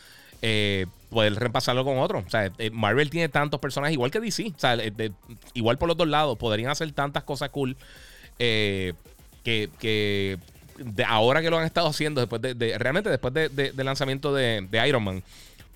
eh, 0.42 0.86
poder 1.10 1.34
reemplazarlo 1.36 1.84
con 1.84 1.98
otro. 1.98 2.24
O 2.26 2.30
sea, 2.30 2.52
eh, 2.58 2.70
Marvel 2.70 3.10
tiene 3.10 3.30
tantos 3.30 3.60
personajes, 3.60 3.94
igual 3.94 4.12
que 4.12 4.20
DC. 4.20 4.54
O 4.56 4.60
sea, 4.60 4.78
igual 5.54 5.78
por 5.78 5.88
los 5.88 5.98
dos 5.98 6.08
lados, 6.08 6.38
podrían 6.38 6.70
hacer 6.70 6.92
tantas 6.92 7.24
cosas 7.24 7.50
cool 7.50 7.76
eh, 8.40 8.94
que, 9.44 10.38
de 10.78 11.04
ahora 11.06 11.42
que 11.42 11.50
lo 11.50 11.58
han 11.58 11.66
estado 11.66 11.88
haciendo, 11.88 12.22
después 12.22 12.42
de, 12.42 12.78
realmente 12.78 13.10
después 13.10 13.34
del 13.34 13.74
lanzamiento 13.78 14.34
de, 14.34 14.68
Iron 14.88 15.04
Man. 15.04 15.24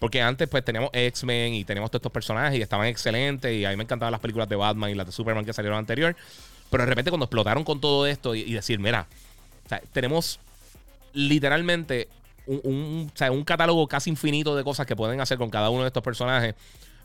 Porque 0.01 0.19
antes 0.19 0.49
pues 0.49 0.65
teníamos 0.65 0.89
X-Men 0.93 1.53
y 1.53 1.63
teníamos 1.63 1.91
todos 1.91 1.99
estos 1.99 2.11
personajes 2.11 2.57
y 2.57 2.61
estaban 2.63 2.87
excelentes 2.87 3.53
y 3.53 3.65
a 3.65 3.69
mí 3.69 3.75
me 3.75 3.83
encantaban 3.83 4.11
las 4.11 4.19
películas 4.19 4.49
de 4.49 4.55
Batman 4.55 4.89
y 4.89 4.95
las 4.95 5.05
de 5.05 5.11
Superman 5.11 5.45
que 5.45 5.53
salieron 5.53 5.77
anterior. 5.77 6.15
Pero 6.71 6.81
de 6.81 6.89
repente 6.89 7.11
cuando 7.11 7.25
explotaron 7.25 7.63
con 7.63 7.79
todo 7.79 8.07
esto 8.07 8.33
y, 8.33 8.51
decir, 8.51 8.79
mira, 8.79 9.05
tenemos 9.93 10.39
literalmente 11.13 12.07
un, 12.47 13.11
un, 13.15 13.43
catálogo 13.43 13.87
casi 13.87 14.09
infinito 14.09 14.55
de 14.55 14.63
cosas 14.63 14.87
que 14.87 14.95
pueden 14.95 15.21
hacer 15.21 15.37
con 15.37 15.51
cada 15.51 15.69
uno 15.69 15.83
de 15.83 15.87
estos 15.89 16.01
personajes. 16.01 16.55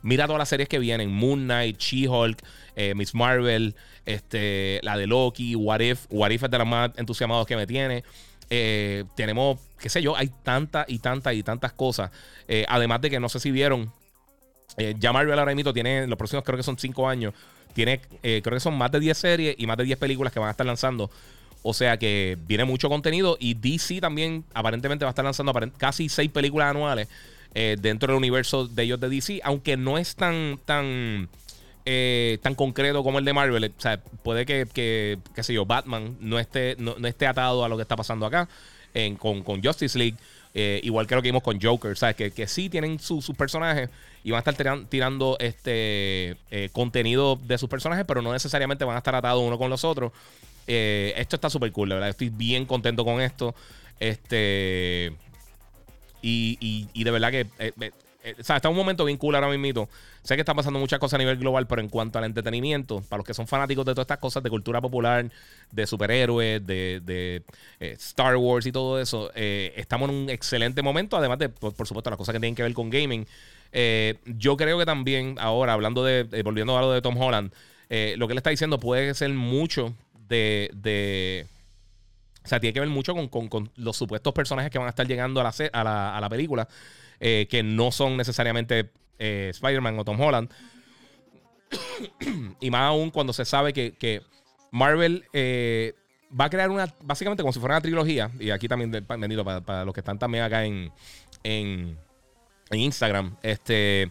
Mira 0.00 0.24
todas 0.24 0.38
las 0.38 0.48
series 0.48 0.66
que 0.66 0.78
vienen: 0.78 1.12
Moon 1.12 1.44
Knight, 1.44 1.78
She-Hulk, 1.78 2.42
eh, 2.76 2.94
Miss 2.94 3.14
Marvel, 3.14 3.74
este, 4.06 4.80
la 4.82 4.96
de 4.96 5.06
Loki, 5.06 5.54
What 5.54 5.80
If. 5.80 6.06
What 6.08 6.30
If 6.30 6.44
es 6.44 6.50
de 6.50 6.56
las 6.56 6.66
más 6.66 6.92
entusiasmados 6.96 7.46
que 7.46 7.56
me 7.56 7.66
tiene. 7.66 8.04
Eh, 8.50 9.04
tenemos, 9.14 9.58
qué 9.78 9.88
sé 9.88 10.02
yo, 10.02 10.16
hay 10.16 10.30
tantas 10.42 10.86
y 10.88 10.98
tantas 10.98 11.34
y 11.34 11.42
tantas 11.42 11.72
cosas. 11.72 12.10
Eh, 12.48 12.64
además 12.68 13.00
de 13.00 13.10
que 13.10 13.20
no 13.20 13.28
sé 13.28 13.40
si 13.40 13.50
vieron, 13.50 13.92
ya 14.98 15.12
Marvel 15.12 15.38
ahora 15.38 15.54
mismo 15.54 15.72
tiene, 15.72 16.06
los 16.06 16.18
próximos 16.18 16.44
creo 16.44 16.58
que 16.58 16.62
son 16.62 16.76
5 16.76 17.08
años, 17.08 17.32
tiene, 17.72 17.98
creo 18.20 18.42
que 18.42 18.60
son 18.60 18.76
más 18.76 18.92
de 18.92 19.00
10 19.00 19.16
series 19.16 19.54
y 19.58 19.66
más 19.66 19.78
de 19.78 19.84
10 19.84 19.98
películas 19.98 20.32
que 20.32 20.38
van 20.38 20.48
a 20.48 20.50
estar 20.50 20.66
lanzando. 20.66 21.10
O 21.62 21.72
sea 21.72 21.96
que 21.98 22.36
viene 22.46 22.64
mucho 22.64 22.88
contenido 22.90 23.38
y 23.40 23.54
DC 23.54 24.00
también 24.00 24.44
aparentemente 24.52 25.04
va 25.04 25.08
a 25.08 25.12
estar 25.12 25.24
lanzando 25.24 25.52
casi 25.78 26.08
6 26.08 26.30
películas 26.30 26.70
anuales. 26.70 27.08
Eh, 27.58 27.76
dentro 27.80 28.08
del 28.08 28.18
universo 28.18 28.68
de 28.68 28.82
ellos 28.82 29.00
de 29.00 29.08
DC, 29.08 29.40
aunque 29.42 29.78
no 29.78 29.96
es 29.96 30.14
tan, 30.14 30.60
tan, 30.66 31.30
eh, 31.86 32.38
tan 32.42 32.54
concreto 32.54 33.02
como 33.02 33.18
el 33.18 33.24
de 33.24 33.32
Marvel. 33.32 33.72
O 33.76 33.80
sea, 33.80 33.98
puede 34.22 34.44
que, 34.44 34.66
que 34.72 35.18
qué 35.34 35.42
sé 35.42 35.54
yo, 35.54 35.64
Batman 35.64 36.16
no 36.20 36.38
esté, 36.38 36.76
no, 36.78 36.96
esté 37.06 37.26
atado 37.26 37.64
a 37.64 37.68
lo 37.68 37.76
que 37.76 37.82
está 37.82 37.96
pasando 37.96 38.26
acá 38.26 38.48
con, 39.18 39.62
Justice 39.62 39.98
League. 39.98 40.16
Eh, 40.58 40.80
igual 40.84 41.06
que 41.06 41.14
lo 41.14 41.22
que 41.22 41.28
vimos 41.28 41.42
con 41.42 41.60
Joker, 41.60 41.96
¿sabes? 41.96 42.16
Que, 42.16 42.30
que 42.30 42.46
sí 42.46 42.70
tienen 42.70 42.98
sus 42.98 43.30
personajes 43.36 43.90
y 44.24 44.30
van 44.30 44.42
a 44.44 44.50
estar 44.50 44.86
tirando 44.88 45.36
este 45.38 46.36
contenido 46.72 47.36
de 47.36 47.58
sus 47.58 47.68
personajes, 47.68 48.04
pero 48.06 48.22
no 48.22 48.32
necesariamente 48.32 48.84
van 48.84 48.96
a 48.96 48.98
estar 48.98 49.14
atados 49.14 49.42
uno 49.42 49.58
con 49.58 49.70
los 49.70 49.84
otros. 49.84 50.12
esto 50.66 51.36
está 51.36 51.50
súper 51.50 51.72
cool, 51.72 51.90
la 51.90 51.94
verdad. 51.96 52.10
Estoy 52.10 52.30
bien 52.30 52.66
contento 52.66 53.04
con 53.04 53.20
esto. 53.20 53.54
Este. 54.00 55.12
Y, 56.22 57.04
de 57.04 57.10
verdad 57.10 57.30
que 57.30 57.40
eh, 57.40 57.48
eh, 57.58 57.72
eh, 57.80 57.92
o 58.38 58.42
sea, 58.42 58.56
está 58.56 58.68
un 58.68 58.76
momento 58.76 59.04
bien 59.04 59.18
cool 59.18 59.34
ahora 59.34 59.48
mismo. 59.48 59.88
Sé 60.22 60.34
que 60.34 60.40
están 60.40 60.56
pasando 60.56 60.78
muchas 60.78 60.98
cosas 60.98 61.14
a 61.14 61.18
nivel 61.18 61.36
global, 61.36 61.66
pero 61.66 61.80
en 61.80 61.88
cuanto 61.88 62.18
al 62.18 62.24
entretenimiento, 62.24 63.00
para 63.02 63.18
los 63.18 63.26
que 63.26 63.34
son 63.34 63.46
fanáticos 63.46 63.84
de 63.84 63.92
todas 63.92 64.04
estas 64.04 64.18
cosas 64.18 64.42
de 64.42 64.50
cultura 64.50 64.80
popular, 64.80 65.30
de 65.70 65.86
superhéroes, 65.86 66.66
de, 66.66 67.42
Star 67.80 68.36
Wars 68.36 68.66
y 68.66 68.72
todo 68.72 69.00
eso, 69.00 69.30
estamos 69.34 70.10
en 70.10 70.16
un 70.16 70.30
excelente 70.30 70.82
momento. 70.82 71.16
Además 71.16 71.38
de, 71.38 71.48
por, 71.48 71.86
supuesto, 71.86 72.10
las 72.10 72.16
cosas 72.16 72.32
que 72.32 72.40
tienen 72.40 72.54
que 72.54 72.62
ver 72.62 72.74
con 72.74 72.90
gaming. 72.90 73.26
yo 74.24 74.56
creo 74.56 74.78
que 74.78 74.86
también, 74.86 75.36
ahora, 75.38 75.72
hablando 75.72 76.04
de, 76.04 76.24
volviendo 76.42 76.76
a 76.76 76.80
lo 76.80 76.92
de 76.92 77.02
Tom 77.02 77.16
Holland, 77.16 77.52
lo 77.88 78.26
que 78.26 78.32
él 78.32 78.38
está 78.38 78.50
diciendo 78.50 78.80
puede 78.80 79.14
ser 79.14 79.30
mucho 79.30 79.94
de 80.28 81.46
o 82.46 82.48
sea, 82.48 82.60
tiene 82.60 82.72
que 82.72 82.80
ver 82.80 82.88
mucho 82.88 83.12
con, 83.28 83.70
los 83.74 83.96
supuestos 83.96 84.32
personajes 84.32 84.70
que 84.70 84.78
van 84.78 84.86
a 84.86 84.90
estar 84.90 85.04
llegando 85.04 85.40
a 85.40 85.44
la, 85.44 86.16
a 86.16 86.20
la, 86.20 86.28
película, 86.28 86.68
eh, 87.20 87.46
que 87.50 87.62
no 87.62 87.90
son 87.90 88.16
necesariamente 88.16 88.90
eh, 89.18 89.48
Spider-Man 89.50 89.98
o 89.98 90.04
Tom 90.04 90.20
Holland. 90.20 90.50
y 92.60 92.70
más 92.70 92.82
aún 92.82 93.10
cuando 93.10 93.32
se 93.32 93.44
sabe 93.44 93.72
que, 93.72 94.22
Marvel 94.70 95.24
eh, 95.32 95.94
va 96.38 96.46
a 96.46 96.50
crear 96.50 96.70
una, 96.70 96.92
básicamente 97.02 97.42
como 97.42 97.52
si 97.52 97.60
fuera 97.60 97.76
una 97.76 97.80
trilogía, 97.80 98.30
y 98.38 98.50
aquí 98.50 98.68
también, 98.68 98.90
bendito, 98.90 99.44
para, 99.44 99.84
los 99.84 99.94
que 99.94 100.00
están 100.00 100.18
también 100.18 100.44
acá 100.44 100.64
en, 100.64 100.92
en, 101.42 101.96
Instagram, 102.70 103.36
este, 103.42 104.10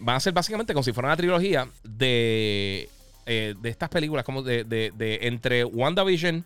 van 0.00 0.16
a 0.16 0.20
ser 0.20 0.32
básicamente 0.32 0.72
como 0.72 0.82
si 0.82 0.92
fuera 0.92 1.08
una 1.08 1.16
trilogía 1.16 1.68
de, 1.84 2.88
de 3.26 3.68
estas 3.68 3.88
películas, 3.90 4.24
como 4.24 4.42
de, 4.42 4.64
de, 4.64 4.90
de 4.96 5.18
entre 5.22 5.64
WandaVision 5.64 6.44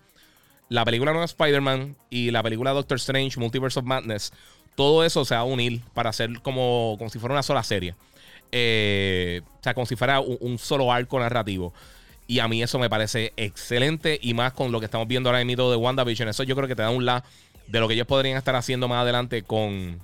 la 0.69 0.85
película 0.85 1.13
nueva 1.13 1.25
Spider-Man 1.25 1.97
y 2.11 2.31
la 2.31 2.43
película 2.43 2.73
Doctor 2.73 2.97
Strange, 2.97 3.41
Multiverse 3.41 3.79
of 3.79 3.87
Madness, 3.87 4.33
todo 4.79 5.03
eso 5.03 5.25
se 5.25 5.35
va 5.35 5.41
a 5.41 5.45
unir 5.45 5.81
para 5.93 6.11
hacer 6.11 6.41
como, 6.41 6.95
como 6.99 7.11
si 7.11 7.19
fuera 7.19 7.35
una 7.35 7.43
sola 7.43 7.65
serie. 7.65 7.97
Eh, 8.53 9.43
o 9.45 9.61
sea, 9.61 9.75
como 9.75 9.87
si 9.87 9.97
fuera 9.97 10.21
un, 10.21 10.57
solo 10.57 10.93
arco 10.93 11.19
narrativo. 11.19 11.75
Y 12.29 12.39
a 12.39 12.47
mí 12.47 12.63
eso 12.63 12.79
me 12.79 12.89
parece 12.89 13.33
excelente. 13.37 14.21
Y 14.23 14.35
más 14.35 14.53
con 14.53 14.71
lo 14.71 14.79
que 14.79 14.85
estamos 14.85 15.09
viendo 15.09 15.31
ahora 15.31 15.45
mismo 15.45 15.69
de 15.69 15.77
WandaVision. 15.77 16.29
Eso 16.29 16.45
yo 16.45 16.55
creo 16.55 16.69
que 16.69 16.77
te 16.77 16.83
da 16.83 16.91
un 16.91 17.05
la 17.05 17.25
de 17.67 17.81
lo 17.81 17.89
que 17.89 17.95
ellos 17.95 18.07
podrían 18.07 18.39
estar 18.39 18.55
haciendo 18.55 18.87
más 18.87 19.03
adelante 19.03 19.43
con, 19.43 19.99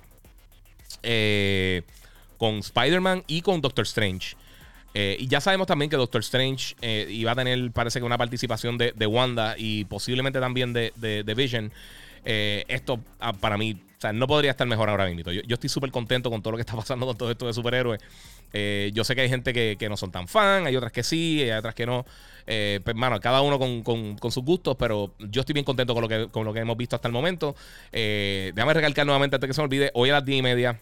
eh, 1.03 1.83
con 2.37 2.55
Spider-Man 2.55 3.23
y 3.27 3.43
con 3.43 3.61
Doctor 3.61 3.85
Strange. 3.85 4.35
Eh, 4.93 5.15
y 5.21 5.27
ya 5.27 5.39
sabemos 5.39 5.67
también 5.67 5.89
que 5.89 5.95
Doctor 5.95 6.19
Strange 6.19 6.75
iba 7.09 7.31
a 7.31 7.35
tener, 7.35 7.71
parece 7.71 7.99
que 7.99 8.05
una 8.05 8.17
participación 8.17 8.77
de, 8.77 9.07
Wanda 9.07 9.55
y 9.57 9.85
posiblemente 9.85 10.41
también 10.41 10.73
de, 10.73 10.91
de, 10.97 11.33
Vision. 11.33 11.71
Esto 12.25 12.99
ah, 13.21 13.31
para 13.31 13.55
mí, 13.57 13.79
no 14.13 14.27
podría 14.27 14.51
estar 14.51 14.67
mejor 14.67 14.89
ahora 14.89 15.05
mismo. 15.07 15.31
Yo, 15.31 15.41
estoy 15.47 15.69
súper 15.69 15.91
contento 15.91 16.29
con 16.29 16.41
todo 16.41 16.51
lo 16.51 16.57
que 16.57 16.61
está 16.61 16.75
pasando 16.75 17.05
con 17.05 17.17
todo 17.17 17.31
esto 17.31 17.47
de 17.47 17.53
superhéroes. 17.53 18.01
yo 18.93 19.03
sé 19.03 19.15
que 19.15 19.21
hay 19.21 19.29
gente 19.29 19.53
que, 19.53 19.89
no 19.89 19.97
son 19.97 20.11
tan 20.11 20.27
fan, 20.27 20.65
hay 20.65 20.75
otras 20.75 20.91
que 20.91 21.03
sí, 21.03 21.41
hay 21.43 21.51
otras 21.51 21.75
que 21.75 21.85
no. 21.85 22.05
pues, 22.45 22.95
mano, 22.95 23.19
cada 23.19 23.41
uno 23.41 23.59
con, 23.59 24.31
sus 24.31 24.43
gustos, 24.43 24.75
pero 24.77 25.13
yo 25.19 25.41
estoy 25.41 25.53
bien 25.53 25.65
contento 25.65 25.93
con 25.93 26.01
lo 26.01 26.07
que, 26.07 26.27
con 26.29 26.45
lo 26.45 26.53
que 26.53 26.59
hemos 26.59 26.77
visto 26.77 26.95
hasta 26.95 27.07
el 27.07 27.13
momento. 27.13 27.55
déjame 27.91 28.73
recalcar 28.73 29.05
nuevamente 29.05 29.35
antes 29.35 29.47
que 29.47 29.53
se 29.53 29.61
me 29.61 29.65
olvide, 29.65 29.91
hoy 29.93 30.09
a 30.09 30.13
las 30.13 30.25
10 30.25 30.39
y 30.39 30.41
media 30.41 30.79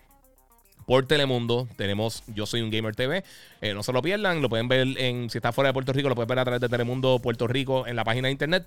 por 0.85 1.05
Telemundo. 1.05 1.67
Tenemos 1.75 2.23
Yo 2.27 2.45
Soy 2.45 2.61
un 2.61 2.69
Gamer 2.69 2.95
TV. 2.95 3.23
Eh, 3.61 3.73
no 3.73 3.83
se 3.83 3.93
lo 3.93 4.01
pierdan, 4.01 4.41
lo 4.41 4.49
pueden 4.49 4.67
ver 4.67 4.87
en, 4.97 5.29
si 5.29 5.37
está 5.37 5.51
fuera 5.51 5.69
de 5.69 5.73
Puerto 5.73 5.93
Rico, 5.93 6.09
lo 6.09 6.15
pueden 6.15 6.27
ver 6.27 6.39
a 6.39 6.43
través 6.43 6.61
de 6.61 6.69
Telemundo 6.69 7.19
Puerto 7.19 7.47
Rico 7.47 7.87
en 7.87 7.95
la 7.95 8.03
página 8.03 8.27
de 8.27 8.33
internet 8.33 8.65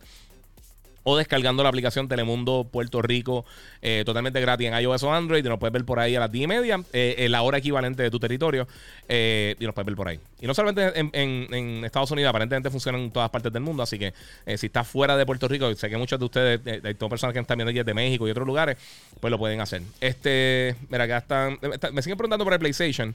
o 1.09 1.17
descargando 1.17 1.63
la 1.63 1.69
aplicación 1.69 2.09
Telemundo 2.09 2.67
Puerto 2.69 3.01
Rico 3.01 3.45
eh, 3.81 4.03
totalmente 4.05 4.41
gratis 4.41 4.67
en 4.67 4.75
iOS 4.75 5.05
o 5.05 5.13
Android. 5.13 5.45
Y 5.45 5.49
nos 5.49 5.61
puedes 5.61 5.73
ver 5.73 5.85
por 5.85 6.01
ahí 6.01 6.17
a 6.17 6.21
las 6.21 6.33
10 6.33 6.43
y 6.43 6.47
media, 6.49 6.81
eh, 6.93 7.29
la 7.31 7.43
hora 7.43 7.59
equivalente 7.59 8.03
de 8.03 8.11
tu 8.11 8.19
territorio. 8.19 8.67
Eh, 9.09 9.55
y 9.61 9.65
nos 9.65 9.73
puedes 9.73 9.87
ver 9.87 9.95
por 9.95 10.09
ahí. 10.09 10.19
Y 10.41 10.49
no 10.49 10.55
solamente 10.55 10.99
en, 10.99 11.85
Estados 11.85 12.11
Unidos, 12.11 12.31
aparentemente 12.31 12.71
funciona 12.71 12.99
en 12.99 13.13
todas 13.13 13.31
partes 13.31 13.53
del 13.53 13.63
mundo. 13.63 13.85
Así 13.85 14.01
que 14.01 14.15
si 14.57 14.67
estás 14.67 14.89
fuera 14.89 15.17
de 15.17 15.25
Puerto 15.25 15.47
Rico, 15.47 15.73
sé 15.77 15.89
que 15.89 15.97
muchos 15.97 16.19
de 16.19 16.25
ustedes, 16.25 16.85
hay 16.85 16.95
todas 16.95 17.11
personas 17.11 17.35
que 17.35 17.39
están 17.39 17.57
viendo 17.57 17.71
aquí 17.71 17.81
de 17.85 17.95
México 17.95 18.27
y 18.27 18.33
otros 18.33 18.45
lugares, 18.45 18.77
pues 19.21 19.31
lo 19.31 19.39
pueden 19.39 19.61
hacer. 19.61 19.83
Este, 20.01 20.75
mira, 20.91 21.05
acá 21.05 21.19
están. 21.19 21.61
Me 21.93 22.03
siguen 22.03 22.19
preguntando 22.19 22.45
por 22.45 22.53
el 22.53 22.59
PlayStation. 22.59 23.15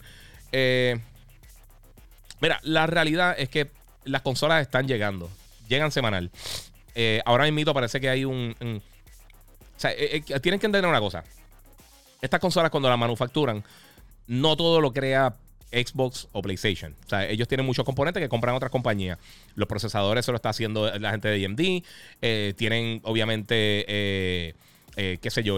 mira, 2.39 2.57
la 2.63 2.87
realidad 2.87 3.35
es 3.37 3.49
que 3.49 3.69
las 4.05 4.21
consolas 4.21 4.61
están 4.61 4.87
llegando. 4.87 5.29
Llegan 5.67 5.91
semanal. 5.91 6.31
Eh, 6.95 7.21
ahora 7.25 7.49
mismo 7.51 7.73
parece 7.73 7.99
que 7.99 8.09
hay 8.09 8.25
un. 8.25 8.55
o 8.59 9.79
sea, 9.79 9.91
eh, 9.91 10.23
eh, 10.27 10.39
tienen 10.39 10.59
que 10.59 10.65
entender 10.65 10.89
una 10.89 10.99
cosa. 10.99 11.23
Estas 12.21 12.39
consolas, 12.39 12.69
cuando 12.69 12.89
las 12.89 12.99
manufacturan, 12.99 13.63
no 14.27 14.55
todo 14.55 14.79
lo 14.79 14.93
crea 14.93 15.35
Xbox 15.71 16.27
o 16.31 16.41
PlayStation. 16.41 16.95
O 17.05 17.09
sea, 17.09 17.27
ellos 17.27 17.47
tienen 17.47 17.65
muchos 17.65 17.85
componentes 17.85 18.21
que 18.21 18.29
compran 18.29 18.55
otras 18.55 18.71
compañías. 18.71 19.17
Los 19.55 19.67
procesadores 19.67 20.25
se 20.25 20.31
lo 20.31 20.35
está 20.35 20.49
haciendo 20.49 20.91
la 20.99 21.11
gente 21.11 21.29
de 21.29 21.45
AMD. 21.45 21.83
Eh, 22.21 22.53
tienen, 22.57 23.01
obviamente, 23.03 24.55
eh, 24.95 25.13
eh, 25.13 25.17
qué 25.21 25.29
sé 25.29 25.43
yo, 25.43 25.57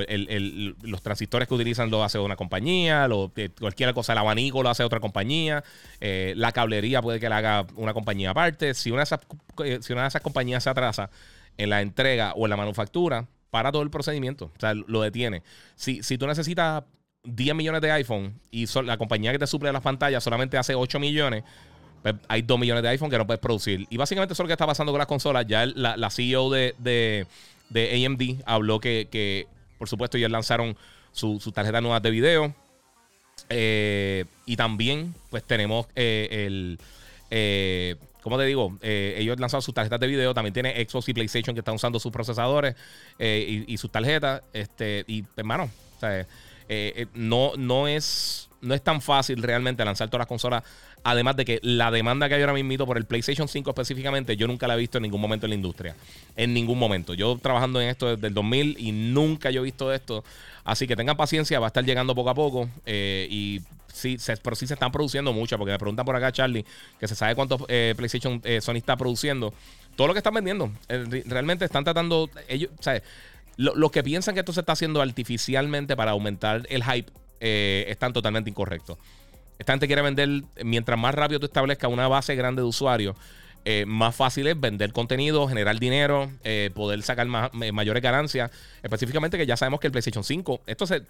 los 0.81 1.01
transistores 1.01 1.47
que 1.47 1.53
utilizan 1.53 1.89
lo 1.89 2.03
hace 2.03 2.19
una 2.19 2.35
compañía, 2.35 3.07
lo, 3.07 3.31
cualquier 3.59 3.93
cosa, 3.93 4.13
el 4.13 4.19
abanico 4.19 4.63
lo 4.63 4.69
hace 4.69 4.83
otra 4.83 4.99
compañía, 4.99 5.63
la 5.99 6.51
cablería 6.51 7.01
puede 7.01 7.19
que 7.19 7.29
la 7.29 7.37
haga 7.37 7.67
una 7.75 7.93
compañía 7.93 8.31
aparte. 8.31 8.73
Si 8.73 8.91
una, 8.91 8.99
de 8.99 9.03
esas, 9.03 9.19
una 9.57 10.01
de 10.03 10.07
esas 10.07 10.21
compañías 10.21 10.63
se 10.63 10.69
atrasa 10.69 11.09
en 11.57 11.69
la 11.69 11.81
entrega 11.81 12.33
o 12.35 12.45
en 12.45 12.49
la 12.49 12.57
manufactura, 12.57 13.27
para 13.49 13.71
todo 13.71 13.83
el 13.83 13.91
procedimiento, 13.91 14.45
o 14.45 14.59
sea, 14.59 14.73
lo 14.73 15.01
detiene. 15.01 15.43
Si, 15.75 16.01
si 16.01 16.17
tú 16.17 16.25
necesitas 16.25 16.83
10 17.23 17.55
millones 17.55 17.81
de 17.81 17.91
iPhone 17.91 18.33
y 18.51 18.65
la 18.83 18.97
compañía 18.97 19.31
que 19.31 19.39
te 19.39 19.47
suple 19.47 19.71
las 19.71 19.83
pantallas 19.83 20.23
solamente 20.23 20.57
hace 20.57 20.75
8 20.75 20.99
millones, 20.99 21.43
pues 22.01 22.15
hay 22.27 22.41
2 22.41 22.59
millones 22.59 22.83
de 22.83 22.89
iPhone 22.89 23.09
que 23.09 23.17
no 23.17 23.25
puedes 23.25 23.39
producir. 23.39 23.87
Y 23.89 23.97
básicamente 23.97 24.33
eso 24.33 24.43
es 24.43 24.45
lo 24.45 24.47
que 24.47 24.53
está 24.53 24.67
pasando 24.67 24.91
con 24.91 24.99
las 24.99 25.07
consolas. 25.07 25.45
Ya 25.47 25.65
la, 25.65 26.09
CEO 26.09 26.49
de, 26.49 27.27
AMD 27.75 28.43
habló 28.45 28.79
que, 28.79 29.47
por 29.77 29.89
supuesto, 29.89 30.17
ya 30.17 30.29
lanzaron 30.29 30.77
sus 31.11 31.43
su 31.43 31.51
tarjetas 31.51 31.81
nuevas 31.81 32.01
de 32.01 32.11
video. 32.11 32.53
Eh, 33.49 34.25
y 34.45 34.55
también, 34.55 35.13
pues 35.29 35.43
tenemos 35.43 35.87
eh, 35.95 36.45
el. 36.45 36.79
Eh, 37.29 37.95
¿Cómo 38.21 38.37
te 38.37 38.45
digo? 38.45 38.77
ellos 38.81 39.37
lanzaron 39.37 39.61
sus 39.61 39.73
tarjetas 39.73 39.99
de 39.99 40.07
video. 40.07 40.33
También 40.33 40.53
tiene 40.53 40.73
Xbox 40.85 41.09
y 41.09 41.13
PlayStation 41.13 41.53
que 41.53 41.59
están 41.59 41.75
usando 41.75 41.99
sus 41.99 42.11
procesadores 42.11 42.75
y, 43.19 43.77
sus 43.77 43.91
tarjetas. 43.91 44.43
Este, 44.53 45.03
y, 45.07 45.25
hermano, 45.35 45.69
no, 47.13 47.51
no, 47.57 47.87
es, 47.89 48.49
no 48.63 48.73
es 48.73 48.81
tan 48.81 49.01
fácil 49.01 49.43
realmente 49.43 49.83
lanzar 49.85 50.09
todas 50.09 50.21
las 50.21 50.27
consolas. 50.27 50.63
Además 51.03 51.35
de 51.35 51.45
que 51.45 51.59
la 51.61 51.91
demanda 51.91 52.29
que 52.29 52.35
hay 52.35 52.41
ahora 52.41 52.53
mismo 52.53 52.85
por 52.85 52.97
el 52.97 53.05
PlayStation 53.05 53.47
5 53.47 53.69
específicamente, 53.69 54.37
yo 54.37 54.47
nunca 54.47 54.67
la 54.67 54.75
he 54.75 54.77
visto 54.77 54.97
en 54.97 55.03
ningún 55.03 55.21
momento 55.21 55.45
en 55.45 55.51
la 55.51 55.55
industria. 55.55 55.95
En 56.35 56.53
ningún 56.53 56.79
momento. 56.79 57.13
Yo 57.13 57.37
trabajando 57.41 57.81
en 57.81 57.89
esto 57.89 58.15
desde 58.15 58.27
el 58.27 58.33
2000 58.33 58.77
y 58.79 58.91
nunca 58.91 59.51
yo 59.51 59.61
he 59.61 59.63
visto 59.65 59.93
esto. 59.93 60.23
Así 60.63 60.87
que 60.87 60.95
tengan 60.95 61.17
paciencia, 61.17 61.59
va 61.59 61.67
a 61.67 61.69
estar 61.69 61.83
llegando 61.83 62.15
poco 62.15 62.29
a 62.29 62.33
poco. 62.33 62.69
Eh, 62.85 63.27
y 63.29 63.61
sí, 63.91 64.17
pero 64.41 64.55
sí 64.55 64.65
se 64.65 64.75
están 64.75 64.91
produciendo 64.91 65.33
muchas. 65.33 65.59
Porque 65.59 65.73
me 65.73 65.79
preguntan 65.79 66.05
por 66.05 66.15
acá, 66.15 66.31
Charlie, 66.31 66.65
que 66.99 67.07
se 67.07 67.15
sabe 67.15 67.35
cuánto 67.35 67.57
PlayStation 67.57 68.41
Sony 68.61 68.77
está 68.77 68.95
produciendo. 68.95 69.53
Todo 69.95 70.07
lo 70.07 70.13
que 70.13 70.19
están 70.19 70.33
vendiendo. 70.33 70.71
realmente 71.25 71.65
están 71.65 71.83
tratando. 71.83 72.29
Ellos, 72.47 72.71
¿sabes? 72.79 73.03
los 73.57 73.91
que 73.91 74.03
piensan 74.03 74.33
que 74.33 74.39
esto 74.39 74.53
se 74.53 74.61
está 74.61 74.73
haciendo 74.73 75.01
artificialmente 75.01 75.95
para 75.95 76.11
aumentar 76.11 76.65
el 76.69 76.83
hype 76.83 77.11
eh, 77.39 77.85
están 77.87 78.13
totalmente 78.13 78.49
incorrectos. 78.49 78.97
Esta 79.59 79.73
gente 79.73 79.87
quiere 79.87 80.01
vender, 80.01 80.43
mientras 80.63 80.97
más 80.97 81.13
rápido 81.15 81.39
tú 81.39 81.45
establezcas 81.45 81.91
una 81.91 82.07
base 82.07 82.35
grande 82.35 82.61
de 82.61 82.67
usuarios, 82.67 83.15
eh, 83.65 83.85
más 83.87 84.15
fácil 84.15 84.47
es 84.47 84.59
vender 84.59 84.91
contenido, 84.91 85.47
generar 85.47 85.79
dinero, 85.79 86.29
eh, 86.43 86.69
poder 86.73 87.01
sacar 87.03 87.27
mayores 87.27 88.03
ganancias. 88.03 88.51
Específicamente 88.81 89.37
que 89.37 89.45
ya 89.45 89.55
sabemos 89.55 89.79
que 89.79 89.87
el 89.87 89.91
PlayStation 89.91 90.23
5, 90.23 90.61
esto 90.67 90.85
se... 90.85 91.03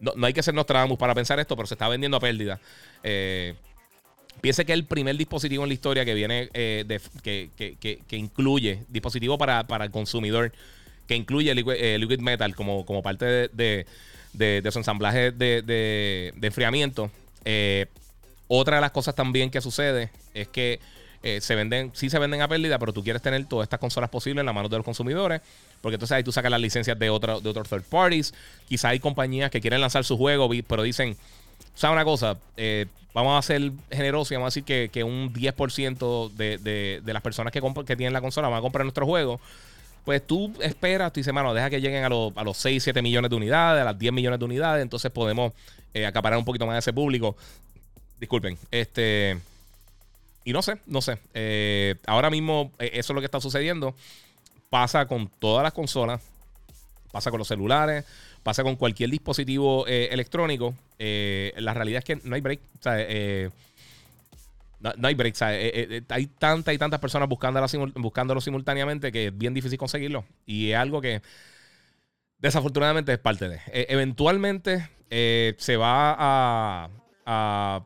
no, 0.00 0.26
hay 0.26 0.32
que 0.32 0.42
ser 0.42 0.54
Nostradamus 0.54 0.98
para 0.98 1.14
pensar 1.14 1.40
esto, 1.40 1.56
pero 1.56 1.66
se 1.66 1.74
está 1.74 1.88
vendiendo 1.88 2.18
a 2.18 2.20
pérdida. 2.20 2.60
piense 4.40 4.66
que 4.66 4.74
el 4.74 4.84
primer 4.84 5.16
dispositivo 5.16 5.62
en 5.62 5.70
la 5.70 5.74
historia 5.74 6.04
que 6.04 6.12
viene, 6.12 6.50
que, 6.52 8.06
incluye 8.10 8.84
dispositivo 8.88 9.38
para, 9.38 9.66
para 9.66 9.86
el 9.86 9.90
consumidor 9.90 10.52
que 11.06 11.14
incluye 11.14 11.50
eh, 11.52 11.98
Liquid, 11.98 12.20
Metal 12.20 12.54
como, 12.54 12.84
como 12.84 13.02
parte 13.02 13.48
de, 13.48 13.86
su 14.70 14.78
ensamblaje 14.78 15.32
de, 15.32 16.32
enfriamiento. 16.42 17.10
Eh, 17.44 17.86
otra 18.48 18.76
de 18.76 18.80
las 18.80 18.90
cosas 18.90 19.14
también 19.14 19.50
que 19.50 19.60
sucede 19.60 20.10
es 20.34 20.48
que 20.48 20.80
eh, 21.22 21.40
se 21.40 21.54
venden, 21.54 21.90
sí 21.94 22.10
se 22.10 22.18
venden 22.18 22.42
a 22.42 22.48
pérdida, 22.48 22.78
pero 22.78 22.92
tú 22.92 23.02
quieres 23.02 23.22
tener 23.22 23.44
todas 23.46 23.64
estas 23.64 23.80
consolas 23.80 24.10
posibles 24.10 24.42
en 24.42 24.46
la 24.46 24.52
mano 24.52 24.68
de 24.68 24.76
los 24.76 24.84
consumidores, 24.84 25.40
porque 25.80 25.94
entonces 25.94 26.16
ahí 26.16 26.22
tú 26.22 26.32
sacas 26.32 26.50
las 26.50 26.60
licencias 26.60 26.98
de, 26.98 27.10
otra, 27.10 27.40
de 27.40 27.48
otros 27.48 27.68
third 27.68 27.82
parties. 27.84 28.32
Quizá 28.68 28.90
hay 28.90 29.00
compañías 29.00 29.50
que 29.50 29.60
quieren 29.60 29.80
lanzar 29.80 30.04
su 30.04 30.16
juego, 30.16 30.48
pero 30.68 30.82
dicen, 30.82 31.16
¿sabes 31.74 31.94
una 31.94 32.04
cosa? 32.04 32.38
vamos 33.12 33.38
a 33.38 33.46
ser 33.46 33.72
generosos 33.90 34.30
y 34.32 34.34
vamos 34.34 34.54
a 34.54 34.60
decir 34.60 34.90
que, 34.90 35.02
un 35.02 35.32
10% 35.32 36.30
de, 36.32 36.58
de, 37.02 37.12
las 37.12 37.22
personas 37.22 37.50
que, 37.50 37.62
que 37.86 37.96
tienen 37.96 38.12
la 38.12 38.20
consola 38.20 38.48
van 38.48 38.58
a 38.58 38.60
comprar 38.60 38.84
nuestro 38.84 39.06
juego 39.06 39.40
pues 40.06 40.24
tú 40.24 40.54
esperas, 40.60 41.12
tú 41.12 41.18
dices, 41.18 41.34
mano, 41.34 41.52
deja 41.52 41.68
que 41.68 41.80
lleguen 41.80 42.04
a, 42.04 42.06
a, 42.06 42.44
los 42.44 42.56
6, 42.58 42.80
7 42.80 43.02
millones 43.02 43.28
de 43.28 43.34
unidades, 43.34 43.82
a 43.82 43.86
las 43.86 43.98
10 43.98 44.12
millones 44.12 44.38
de 44.38 44.44
unidades, 44.44 44.80
entonces 44.80 45.10
podemos 45.10 45.52
eh, 45.92 46.06
acaparar 46.06 46.38
un 46.38 46.44
poquito 46.44 46.64
más 46.64 46.76
de 46.76 46.78
ese 46.78 46.92
público. 46.92 47.36
Disculpen, 48.20 48.56
este... 48.70 49.36
Y 50.44 50.52
no 50.52 50.62
sé, 50.62 50.78
no 50.86 51.02
sé. 51.02 51.18
Eh, 51.34 51.96
ahora 52.06 52.30
mismo 52.30 52.70
eh, 52.78 52.90
eso 52.92 53.12
es 53.12 53.14
lo 53.16 53.20
que 53.20 53.24
está 53.24 53.40
sucediendo. 53.40 53.96
Pasa 54.70 55.06
con 55.06 55.28
todas 55.40 55.64
las 55.64 55.72
consolas, 55.72 56.22
pasa 57.10 57.32
con 57.32 57.38
los 57.38 57.48
celulares, 57.48 58.04
pasa 58.44 58.62
con 58.62 58.76
cualquier 58.76 59.10
dispositivo 59.10 59.88
electrónico. 59.88 60.72
la 61.00 61.74
realidad 61.74 61.98
es 61.98 62.04
que 62.04 62.20
no 62.22 62.36
hay 62.36 62.40
break. 62.40 62.60
O 62.78 62.82
sea, 62.82 62.96
no, 64.80 65.08
hay 65.08 65.14
break. 65.14 65.34
Eh, 65.42 65.46
eh, 65.50 65.86
eh, 65.90 66.02
hay 66.08 66.26
tantas 66.26 66.74
y 66.74 66.78
tantas 66.78 67.00
personas 67.00 67.28
buscándolo, 67.28 67.66
buscándolo 67.96 68.40
simultáneamente 68.40 69.10
que 69.10 69.28
es 69.28 69.36
bien 69.38 69.54
difícil 69.54 69.78
conseguirlo. 69.78 70.24
Y 70.44 70.70
es 70.70 70.76
algo 70.76 71.00
que 71.00 71.22
desafortunadamente 72.38 73.12
es 73.12 73.18
parte 73.18 73.48
de. 73.48 73.60
eventualmente 73.72 74.90
se 75.08 75.76
va 75.76 76.16
a, 76.18 77.82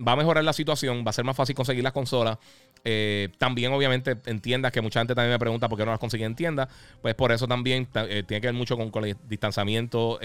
Va 0.00 0.12
a 0.12 0.16
mejorar 0.16 0.44
la 0.44 0.52
situación. 0.52 1.04
Va 1.04 1.10
a 1.10 1.12
ser 1.12 1.24
más 1.24 1.36
fácil 1.36 1.54
conseguir 1.54 1.82
las 1.82 1.92
consolas. 1.92 2.38
también, 3.38 3.72
obviamente, 3.72 4.16
en 4.26 4.40
tiendas 4.40 4.70
que 4.70 4.80
mucha 4.80 5.00
gente 5.00 5.14
también 5.14 5.32
me 5.32 5.38
pregunta 5.38 5.68
por 5.68 5.76
qué 5.78 5.84
no 5.84 5.90
las 5.90 6.00
consiguen 6.00 6.28
en 6.28 6.36
tiendas. 6.36 6.68
Pues 7.00 7.14
por 7.14 7.32
eso 7.32 7.48
también 7.48 7.86
tiene 7.86 8.24
que 8.26 8.40
ver 8.40 8.52
mucho 8.52 8.76
con, 8.76 9.04
el 9.04 9.16
distanciamiento. 9.26 10.20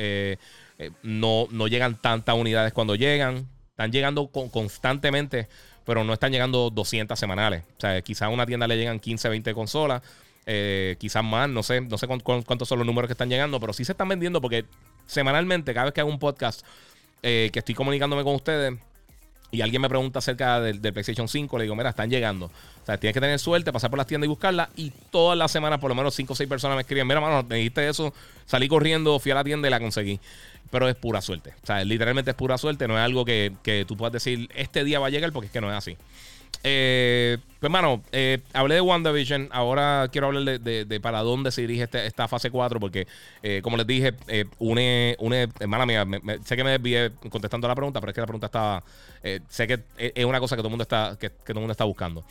no, 1.02 1.48
no 1.50 1.68
llegan 1.68 1.96
tantas 2.02 2.36
unidades 2.36 2.74
cuando 2.74 2.96
llegan. 2.96 3.48
Están 3.70 3.92
llegando 3.92 4.28
constantemente 4.28 5.48
pero 5.86 6.04
no 6.04 6.13
están 6.13 6.32
llegando 6.32 6.69
200 6.69 7.17
semanales. 7.17 7.63
O 7.78 7.82
sea, 7.82 8.02
quizás 8.02 8.24
a 8.24 8.30
una 8.30 8.46
tienda 8.46 8.67
le 8.67 8.78
llegan 8.78 9.00
15, 9.00 9.30
20 9.30 9.54
consolas, 9.54 10.02
eh, 10.46 10.96
quizás 11.00 11.24
más, 11.24 11.50
no 11.50 11.63
sé, 11.63 11.82
no 11.82 11.98
sé 11.98 12.08
cuántos 12.08 12.67
son 12.67 12.80
los 12.80 12.86
números 12.86 13.08
que 13.08 13.13
están 13.13 13.30
llegando, 13.30 13.60
pero 13.60 13.74
sí 13.74 13.86
se 13.86 13.93
están 13.93 14.10
vendiendo 14.10 14.41
porque 14.41 14.65
semanalmente, 15.06 15.74
cada 15.74 15.86
vez 15.86 15.93
que 15.93 16.02
hago 16.02 16.10
un 16.10 16.19
podcast 16.19 16.65
eh, 17.22 17.50
que 17.54 17.60
estoy 17.60 17.76
comunicándome 17.76 18.24
con 18.24 18.36
ustedes 18.36 18.74
y 19.52 19.62
alguien 19.62 19.82
me 19.84 19.88
pregunta 19.88 20.17
acerca 20.19 20.60
del, 20.60 20.82
PlayStation 20.82 21.28
5, 21.28 21.58
le 21.60 21.65
digo, 21.65 21.76
mira, 21.76 21.91
están 21.91 22.10
llegando. 22.10 22.48
O 22.48 22.86
sea, 22.86 22.98
tienes 22.98 23.13
que 23.13 23.22
tener 23.22 23.38
suerte, 23.38 23.72
pasar 23.72 23.91
por 23.91 24.00
las 24.00 24.08
tiendas 24.08 24.26
y 24.26 24.30
buscarla. 24.30 24.69
Y 24.76 24.89
todas 25.12 25.38
las 25.38 25.52
semanas, 25.52 25.80
por 25.80 25.89
lo 25.89 25.96
menos 25.96 26.15
5 26.15 26.34
o 26.34 26.36
6 26.36 26.50
personas 26.50 26.76
me 26.76 26.82
escriben, 26.82 27.06
mira, 27.06 27.22
mano, 27.22 27.46
me 27.48 27.58
dijiste 27.58 27.88
eso, 27.88 28.13
salí 28.48 28.67
corriendo, 28.67 29.19
fui 29.19 29.32
a 29.32 29.36
la 29.36 29.43
tienda 29.43 29.67
y 29.67 29.72
la 29.72 29.80
conseguí 29.80 30.19
pero 30.69 30.88
es 30.89 30.95
pura 30.95 31.21
suerte. 31.21 31.54
O 31.63 31.65
sea, 31.65 31.84
literalmente 31.84 32.32
es 32.32 32.36
pura 32.36 32.58
suerte, 32.58 32.88
no 32.88 32.97
es 32.97 33.04
algo 33.04 33.26
que, 33.26 33.54
que 33.63 33.86
tú 33.86 33.95
puedas 33.95 34.13
decir, 34.13 34.49
este 34.56 34.84
día 34.84 34.99
va 34.99 35.08
a 35.08 35.10
llegar, 35.10 35.32
porque 35.32 35.47
es 35.47 35.54
que 35.54 35.62
no 35.62 35.71
es 35.71 35.78
así. 35.78 35.97
Eh, 36.65 37.38
pues, 37.60 37.67
hermano, 37.67 38.02
eh, 38.12 38.39
hablé 38.54 38.76
de 38.76 38.82
WandaVision. 38.82 39.49
Ahora 39.52 40.08
quiero 40.12 40.28
hablar 40.28 40.60
de, 40.60 40.99
para 41.02 41.21
dónde 41.21 41.52
se 41.52 41.62
dirige 41.62 41.84
este, 41.84 42.06
esta 42.06 42.28
fase 42.28 42.49
4. 42.49 42.80
Porque, 42.80 43.08
eh, 43.41 43.62
como 43.62 43.78
les 43.78 43.88
dije, 43.88 44.13
une, 44.60 45.15
une. 45.19 45.49
Hermana 45.60 45.86
mía, 45.86 46.06
sé 46.43 46.56
que 46.56 46.63
me 46.63 46.71
desvié 46.71 47.12
contestando 47.30 47.67
la 47.67 47.76
pregunta, 47.76 47.99
pero 47.99 48.12
es 48.12 48.15
que 48.15 48.21
la 48.21 48.28
pregunta 48.28 48.47
estaba. 48.47 48.84
sé 49.49 49.67
que 49.67 49.80
es 49.97 50.26
una 50.26 50.39
cosa 50.39 50.56
que 50.56 50.62
todo 50.62 50.69
mundo 50.69 50.84
está, 50.84 51.17
que, 51.19 51.30
todo 51.30 51.54
el 51.54 51.60
mundo 51.60 51.71
está 51.71 51.84
buscando. 51.84 52.23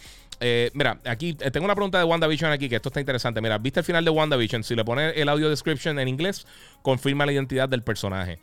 Mira, 0.74 0.98
aquí 1.04 1.34
tengo 1.34 1.64
una 1.64 1.74
pregunta 1.74 1.98
de 1.98 2.04
WandaVision 2.04 2.52
aquí, 2.52 2.68
que 2.68 2.76
esto 2.76 2.88
está 2.88 3.00
interesante. 3.00 3.40
Mira, 3.40 3.58
¿viste 3.58 3.80
el 3.80 3.84
final 3.84 4.04
de 4.04 4.10
WandaVision? 4.10 4.64
Si 4.64 4.74
le 4.74 4.84
pones 4.84 5.14
el 5.16 5.28
audio 5.28 5.48
description 5.48 5.98
en 5.98 6.08
inglés, 6.08 6.46
confirma 6.82 7.26
la 7.26 7.32
identidad 7.32 7.68
del 7.68 7.82
personaje. 7.82 8.38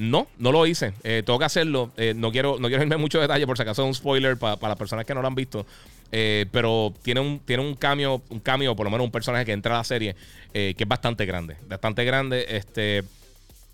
No, 0.00 0.28
no 0.38 0.50
lo 0.50 0.66
hice. 0.66 0.94
Eh, 1.04 1.22
tengo 1.26 1.38
que 1.38 1.44
hacerlo. 1.44 1.90
Eh, 1.98 2.14
no, 2.16 2.32
quiero, 2.32 2.58
no 2.58 2.68
quiero 2.68 2.82
irme 2.82 2.94
en 2.94 3.00
mucho 3.02 3.20
detalle 3.20 3.46
por 3.46 3.58
si 3.58 3.64
acaso 3.64 3.82
es 3.82 3.88
un 3.88 3.94
spoiler 3.94 4.38
para 4.38 4.56
las 4.56 4.76
personas 4.76 5.04
que 5.04 5.14
no 5.14 5.20
lo 5.20 5.28
han 5.28 5.34
visto. 5.34 5.66
Eh, 6.10 6.46
pero 6.50 6.94
tiene 7.02 7.20
un, 7.20 7.40
tiene 7.40 7.62
un 7.62 7.74
cambio, 7.74 8.22
un 8.30 8.40
cambio, 8.40 8.74
por 8.74 8.84
lo 8.84 8.90
menos 8.90 9.04
un 9.04 9.10
personaje 9.10 9.44
que 9.44 9.52
entra 9.52 9.74
a 9.74 9.78
la 9.78 9.84
serie, 9.84 10.16
que 10.52 10.74
es 10.74 10.88
bastante 10.88 11.26
grande. 11.26 11.56
Bastante 11.68 12.06
grande. 12.06 12.46
Este. 12.48 13.04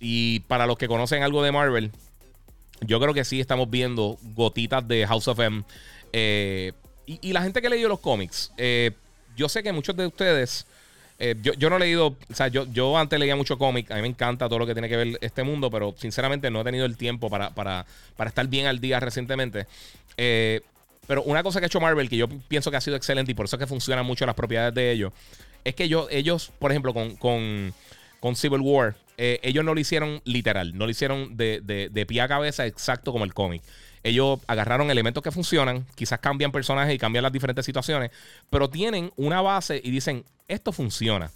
Y 0.00 0.40
para 0.40 0.66
los 0.66 0.76
que 0.76 0.88
conocen 0.88 1.22
algo 1.22 1.44
de 1.44 1.52
Marvel, 1.52 1.92
yo 2.80 2.98
creo 2.98 3.14
que 3.14 3.24
sí 3.24 3.40
estamos 3.40 3.70
viendo 3.70 4.18
gotitas 4.34 4.86
de 4.88 5.06
House 5.06 5.28
of 5.28 5.38
M. 5.38 5.62
Y, 7.06 7.32
la 7.32 7.42
gente 7.42 7.62
que 7.62 7.70
leído 7.70 7.88
los 7.88 8.00
cómics, 8.00 8.52
yo 9.36 9.48
sé 9.48 9.62
que 9.62 9.72
muchos 9.72 9.96
de 9.96 10.06
ustedes 10.06 10.66
eh, 11.18 11.34
yo, 11.40 11.70
no 11.70 11.76
he 11.76 11.80
leído, 11.80 12.08
o 12.08 12.34
sea, 12.34 12.48
yo, 12.48 12.98
antes 12.98 13.18
leía 13.18 13.36
mucho 13.36 13.56
cómic, 13.56 13.90
a 13.90 13.94
mí 13.96 14.02
me 14.02 14.08
encanta 14.08 14.48
todo 14.48 14.58
lo 14.58 14.66
que 14.66 14.74
tiene 14.74 14.88
que 14.88 14.96
ver 14.96 15.18
este 15.22 15.42
mundo, 15.42 15.70
pero 15.70 15.94
sinceramente 15.96 16.50
no 16.50 16.60
he 16.60 16.64
tenido 16.64 16.84
el 16.84 16.96
tiempo 16.96 17.30
para, 17.30 17.86
estar 18.26 18.46
bien 18.48 18.66
al 18.66 18.80
día 18.80 19.00
recientemente. 19.00 19.66
Eh, 20.18 20.60
pero 21.06 21.22
una 21.22 21.42
cosa 21.42 21.58
que 21.58 21.66
ha 21.66 21.68
hecho 21.68 21.80
Marvel, 21.80 22.08
que 22.08 22.16
yo 22.16 22.28
pienso 22.28 22.70
que 22.70 22.76
ha 22.76 22.80
sido 22.80 22.96
excelente 22.96 23.32
y 23.32 23.34
por 23.34 23.46
eso 23.46 23.56
es 23.56 23.60
que 23.60 23.66
funcionan 23.66 24.04
mucho 24.04 24.26
las 24.26 24.34
propiedades 24.34 24.74
de 24.74 24.90
ellos, 24.90 25.12
es 25.64 25.74
que 25.74 25.88
yo, 25.88 26.08
ellos, 26.10 26.52
por 26.58 26.70
ejemplo, 26.70 26.92
con, 26.92 27.72
Civil 28.34 28.60
War, 28.60 28.96
eh, 29.16 29.38
ellos 29.42 29.64
no 29.64 29.72
lo 29.72 29.80
hicieron 29.80 30.20
literal, 30.24 30.76
no 30.76 30.84
lo 30.84 30.90
hicieron 30.90 31.36
de, 31.36 31.60
de, 31.62 31.88
de 31.88 32.06
pie 32.06 32.20
a 32.20 32.28
cabeza 32.28 32.66
exacto 32.66 33.12
como 33.12 33.24
el 33.24 33.32
cómic. 33.32 33.62
Ellos 34.08 34.40
agarraron 34.46 34.90
elementos 34.90 35.22
que 35.22 35.30
funcionan, 35.30 35.84
quizás 35.94 36.20
cambian 36.20 36.52
personajes 36.52 36.94
y 36.94 36.98
cambian 36.98 37.22
las 37.22 37.32
diferentes 37.32 37.64
situaciones, 37.64 38.10
pero 38.50 38.70
tienen 38.70 39.12
una 39.16 39.40
base 39.42 39.80
y 39.82 39.90
dicen, 39.90 40.24
esto 40.48 40.72
funciona. 40.72 41.30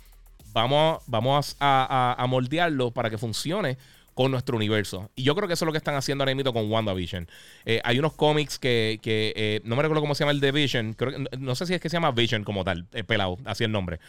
Vamos, 0.52 1.02
vamos 1.06 1.56
a, 1.60 2.24
moldearlo 2.28 2.90
para 2.90 3.10
que 3.10 3.18
funcione 3.18 3.76
con 4.14 4.30
nuestro 4.30 4.56
universo. 4.56 5.10
Y 5.14 5.22
yo 5.22 5.34
creo 5.34 5.48
que 5.48 5.54
eso 5.54 5.64
es 5.64 5.66
lo 5.66 5.72
que 5.72 5.78
están 5.78 5.94
haciendo 5.94 6.22
ahora 6.22 6.34
mismo 6.34 6.52
con 6.52 6.70
WandaVision. 6.70 7.28
Eh, 7.64 7.80
hay 7.84 7.98
unos 7.98 8.14
cómics 8.14 8.58
que, 8.58 9.00
eh, 9.04 9.60
no 9.64 9.76
me 9.76 9.82
recuerdo 9.82 10.00
cómo 10.00 10.14
se 10.14 10.24
llama 10.24 10.32
el 10.32 10.40
de 10.40 10.52
Vision, 10.52 10.96
no 11.38 11.54
sé 11.54 11.66
si 11.66 11.74
es 11.74 11.80
que 11.80 11.88
se 11.88 11.96
llama 11.96 12.10
Vision 12.10 12.44
como 12.44 12.64
tal, 12.64 12.86
eh, 12.92 13.04
pelado, 13.04 13.38
así 13.44 13.64
el 13.64 13.72
nombre 13.72 14.00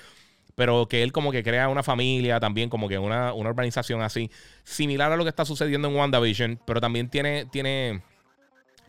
pero 0.56 0.88
que 0.88 1.02
él 1.02 1.12
como 1.12 1.32
que 1.32 1.44
crea 1.44 1.70
una 1.70 1.82
familia 1.82 2.40
también, 2.40 2.70
como 2.70 2.88
que 2.88 3.00
una, 3.00 3.34
una 3.34 3.50
organización 3.50 4.02
así, 4.02 4.30
similar 4.64 5.12
a 5.12 5.16
lo 5.16 5.24
que 5.24 5.30
está 5.30 5.46
sucediendo 5.46 5.88
en 5.88 5.96
WandaVision, 5.96 6.60
pero 6.66 6.82
también 6.82 7.10
tiene, 7.10 7.46
tiene, 7.46 8.02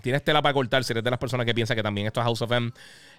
tiene 0.02 0.18
estela 0.18 0.42
para 0.42 0.52
cortar 0.52 0.84
si 0.84 0.92
eres 0.92 1.04
de 1.04 1.10
las 1.10 1.18
personas 1.18 1.46
que 1.46 1.54
piensan 1.54 1.76
que 1.76 1.82
también 1.82 2.06
esto 2.06 2.20
es 2.20 2.24
House 2.24 2.42
of 2.42 2.52
M, 2.52 2.72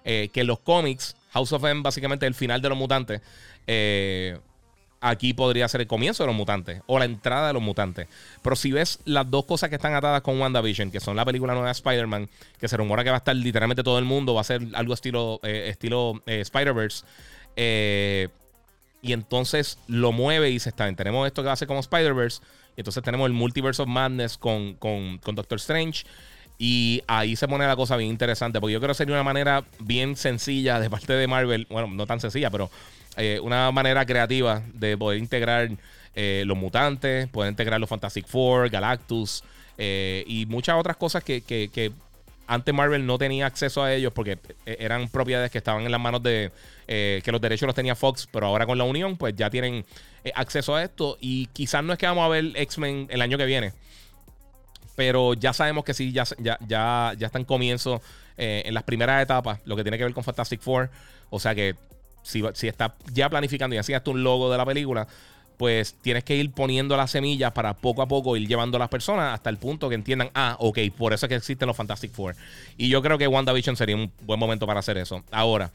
eh, 0.04 0.28
que 0.32 0.44
los 0.44 0.60
cómics, 0.60 1.16
House 1.32 1.52
of 1.52 1.64
M 1.64 1.82
básicamente 1.82 2.26
el 2.26 2.34
final 2.34 2.62
de 2.62 2.68
los 2.68 2.78
mutantes. 2.78 3.20
Eh, 3.66 4.38
aquí 5.00 5.34
podría 5.34 5.68
ser 5.68 5.82
el 5.82 5.86
comienzo 5.86 6.22
de 6.22 6.28
los 6.28 6.36
mutantes 6.36 6.80
o 6.86 6.98
la 6.98 7.04
entrada 7.04 7.48
de 7.48 7.52
los 7.52 7.62
mutantes. 7.62 8.08
Pero 8.42 8.56
si 8.56 8.72
ves 8.72 9.00
las 9.04 9.30
dos 9.30 9.44
cosas 9.44 9.68
que 9.68 9.76
están 9.76 9.94
atadas 9.94 10.22
con 10.22 10.40
WandaVision, 10.40 10.90
que 10.90 11.00
son 11.00 11.16
la 11.16 11.24
película 11.24 11.52
nueva 11.52 11.68
de 11.68 11.72
Spider-Man, 11.72 12.28
que 12.58 12.68
se 12.68 12.76
rumora 12.76 13.04
que 13.04 13.10
va 13.10 13.16
a 13.16 13.18
estar 13.18 13.36
literalmente 13.36 13.82
todo 13.82 13.98
el 13.98 14.06
mundo, 14.06 14.34
va 14.34 14.40
a 14.40 14.44
ser 14.44 14.62
algo 14.74 14.94
estilo, 14.94 15.40
eh, 15.42 15.66
estilo 15.68 16.22
Spider-Verse. 16.26 17.04
Eh, 17.56 18.28
y 19.02 19.12
entonces 19.12 19.78
lo 19.86 20.12
mueve 20.12 20.50
y 20.50 20.58
se 20.58 20.70
está. 20.70 20.90
Tenemos 20.94 21.26
esto 21.26 21.42
que 21.42 21.48
va 21.48 21.52
a 21.52 21.56
ser 21.56 21.68
como 21.68 21.80
Spider-Verse. 21.80 22.40
Y 22.76 22.80
entonces 22.80 23.02
tenemos 23.02 23.26
el 23.26 23.34
Multiverse 23.34 23.82
of 23.82 23.88
Madness 23.88 24.38
con, 24.38 24.74
con, 24.74 25.20
Doctor 25.34 25.56
Strange. 25.56 26.04
Y 26.58 27.02
ahí 27.06 27.36
se 27.36 27.48
pone 27.48 27.66
la 27.66 27.76
cosa 27.76 27.96
bien 27.96 28.10
interesante. 28.10 28.60
Porque 28.60 28.72
yo 28.72 28.80
creo 28.80 28.90
que 28.90 28.94
sería 28.94 29.14
una 29.14 29.22
manera 29.22 29.64
bien 29.80 30.16
sencilla 30.16 30.80
de 30.80 30.90
parte 30.90 31.12
de 31.12 31.26
Marvel. 31.26 31.66
Bueno, 31.70 31.88
no 31.88 32.06
tan 32.06 32.20
sencilla, 32.20 32.50
pero 32.50 32.70
eh, 33.16 33.40
una 33.42 33.70
manera 33.72 34.06
creativa 34.06 34.62
de 34.72 34.96
poder 34.96 35.18
integrar 35.18 35.70
eh, 36.14 36.44
los 36.46 36.56
mutantes, 36.56 37.28
poder 37.28 37.50
integrar 37.50 37.80
los 37.80 37.88
Fantastic 37.88 38.26
Four, 38.26 38.70
Galactus 38.70 39.42
y 39.76 40.46
muchas 40.48 40.76
otras 40.76 40.96
cosas 40.96 41.24
que, 41.24 41.40
que 41.42 41.92
antes 42.46 42.74
Marvel 42.74 43.06
no 43.06 43.18
tenía 43.18 43.46
acceso 43.46 43.82
a 43.82 43.92
ellos 43.92 44.12
porque 44.12 44.38
eh, 44.66 44.76
eran 44.78 45.08
propiedades 45.08 45.50
que 45.50 45.58
estaban 45.58 45.84
en 45.84 45.92
las 45.92 46.00
manos 46.00 46.22
de 46.22 46.50
eh, 46.86 47.20
que 47.24 47.32
los 47.32 47.40
derechos 47.40 47.66
los 47.66 47.74
tenía 47.74 47.94
Fox, 47.94 48.28
pero 48.30 48.46
ahora 48.46 48.66
con 48.66 48.78
la 48.78 48.84
unión 48.84 49.16
pues 49.16 49.34
ya 49.34 49.50
tienen 49.50 49.84
eh, 50.24 50.32
acceso 50.34 50.74
a 50.74 50.82
esto 50.82 51.16
y 51.20 51.46
quizás 51.46 51.82
no 51.82 51.92
es 51.92 51.98
que 51.98 52.06
vamos 52.06 52.24
a 52.24 52.28
ver 52.28 52.52
X-Men 52.54 53.08
el 53.10 53.22
año 53.22 53.38
que 53.38 53.46
viene, 53.46 53.72
pero 54.96 55.34
ya 55.34 55.52
sabemos 55.52 55.84
que 55.84 55.94
sí, 55.94 56.12
ya, 56.12 56.24
ya, 56.38 56.58
ya, 56.66 57.14
ya 57.18 57.26
están 57.26 57.44
comienzo 57.44 58.00
en 58.36 58.74
las 58.74 58.82
primeras 58.82 59.22
etapas, 59.22 59.60
lo 59.64 59.76
que 59.76 59.84
tiene 59.84 59.96
que 59.96 60.04
ver 60.04 60.12
con 60.12 60.24
Fantastic 60.24 60.60
Four, 60.60 60.90
o 61.30 61.38
sea 61.38 61.54
que 61.54 61.76
si, 62.22 62.42
si 62.54 62.66
está 62.66 62.94
ya 63.12 63.30
planificando 63.30 63.76
y 63.76 63.78
así 63.78 63.94
hasta 63.94 64.10
un 64.10 64.24
logo 64.24 64.50
de 64.50 64.58
la 64.58 64.66
película, 64.66 65.06
pues 65.56 65.94
tienes 66.02 66.24
que 66.24 66.36
ir 66.36 66.50
poniendo 66.50 66.96
las 66.96 67.12
semillas 67.12 67.52
para 67.52 67.74
poco 67.74 68.02
a 68.02 68.08
poco 68.08 68.36
ir 68.36 68.48
llevando 68.48 68.76
a 68.76 68.80
las 68.80 68.88
personas 68.88 69.34
hasta 69.34 69.50
el 69.50 69.56
punto 69.56 69.88
que 69.88 69.94
entiendan, 69.94 70.30
ah, 70.34 70.56
ok, 70.58 70.78
por 70.96 71.12
eso 71.12 71.26
es 71.26 71.28
que 71.28 71.36
existen 71.36 71.68
los 71.68 71.76
Fantastic 71.76 72.10
Four. 72.10 72.34
Y 72.76 72.88
yo 72.88 73.02
creo 73.02 73.18
que 73.18 73.28
WandaVision 73.28 73.76
sería 73.76 73.96
un 73.96 74.10
buen 74.22 74.40
momento 74.40 74.66
para 74.66 74.80
hacer 74.80 74.98
eso. 74.98 75.22
Ahora, 75.30 75.70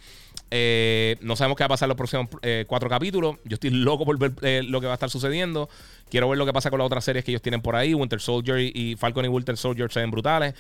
eh, 0.52 1.18
no 1.22 1.36
sabemos 1.36 1.58
qué 1.58 1.64
va 1.64 1.68
a 1.68 1.70
pasar 1.70 1.86
en 1.86 1.90
los 1.90 1.98
próximos 1.98 2.28
eh, 2.42 2.66
cuatro 2.68 2.90
capítulos. 2.90 3.38
Yo 3.46 3.56
estoy 3.56 3.70
loco 3.70 4.06
por 4.06 4.18
ver 4.18 4.32
eh, 4.42 4.64
lo 4.64 4.82
que 4.82 4.88
va 4.88 4.94
a 4.94 4.96
estar 4.96 5.10
sucediendo. 5.10 5.70
Quiero 6.10 6.28
ver 6.28 6.38
lo 6.38 6.46
que 6.46 6.54
pasa 6.54 6.70
con 6.70 6.80
las 6.80 6.88
otras 6.88 7.04
series 7.04 7.24
que 7.24 7.32
ellos 7.32 7.42
tienen 7.42 7.62
por 7.62 7.76
ahí. 7.76 7.94
Winter 7.94 8.20
Soldier 8.20 8.60
y, 8.60 8.96
Falcon 8.96 9.26
y 9.26 9.28
Winter 9.28 9.58
Soldier 9.58 9.92
se 9.92 10.00
ven 10.00 10.10
brutales. 10.10 10.56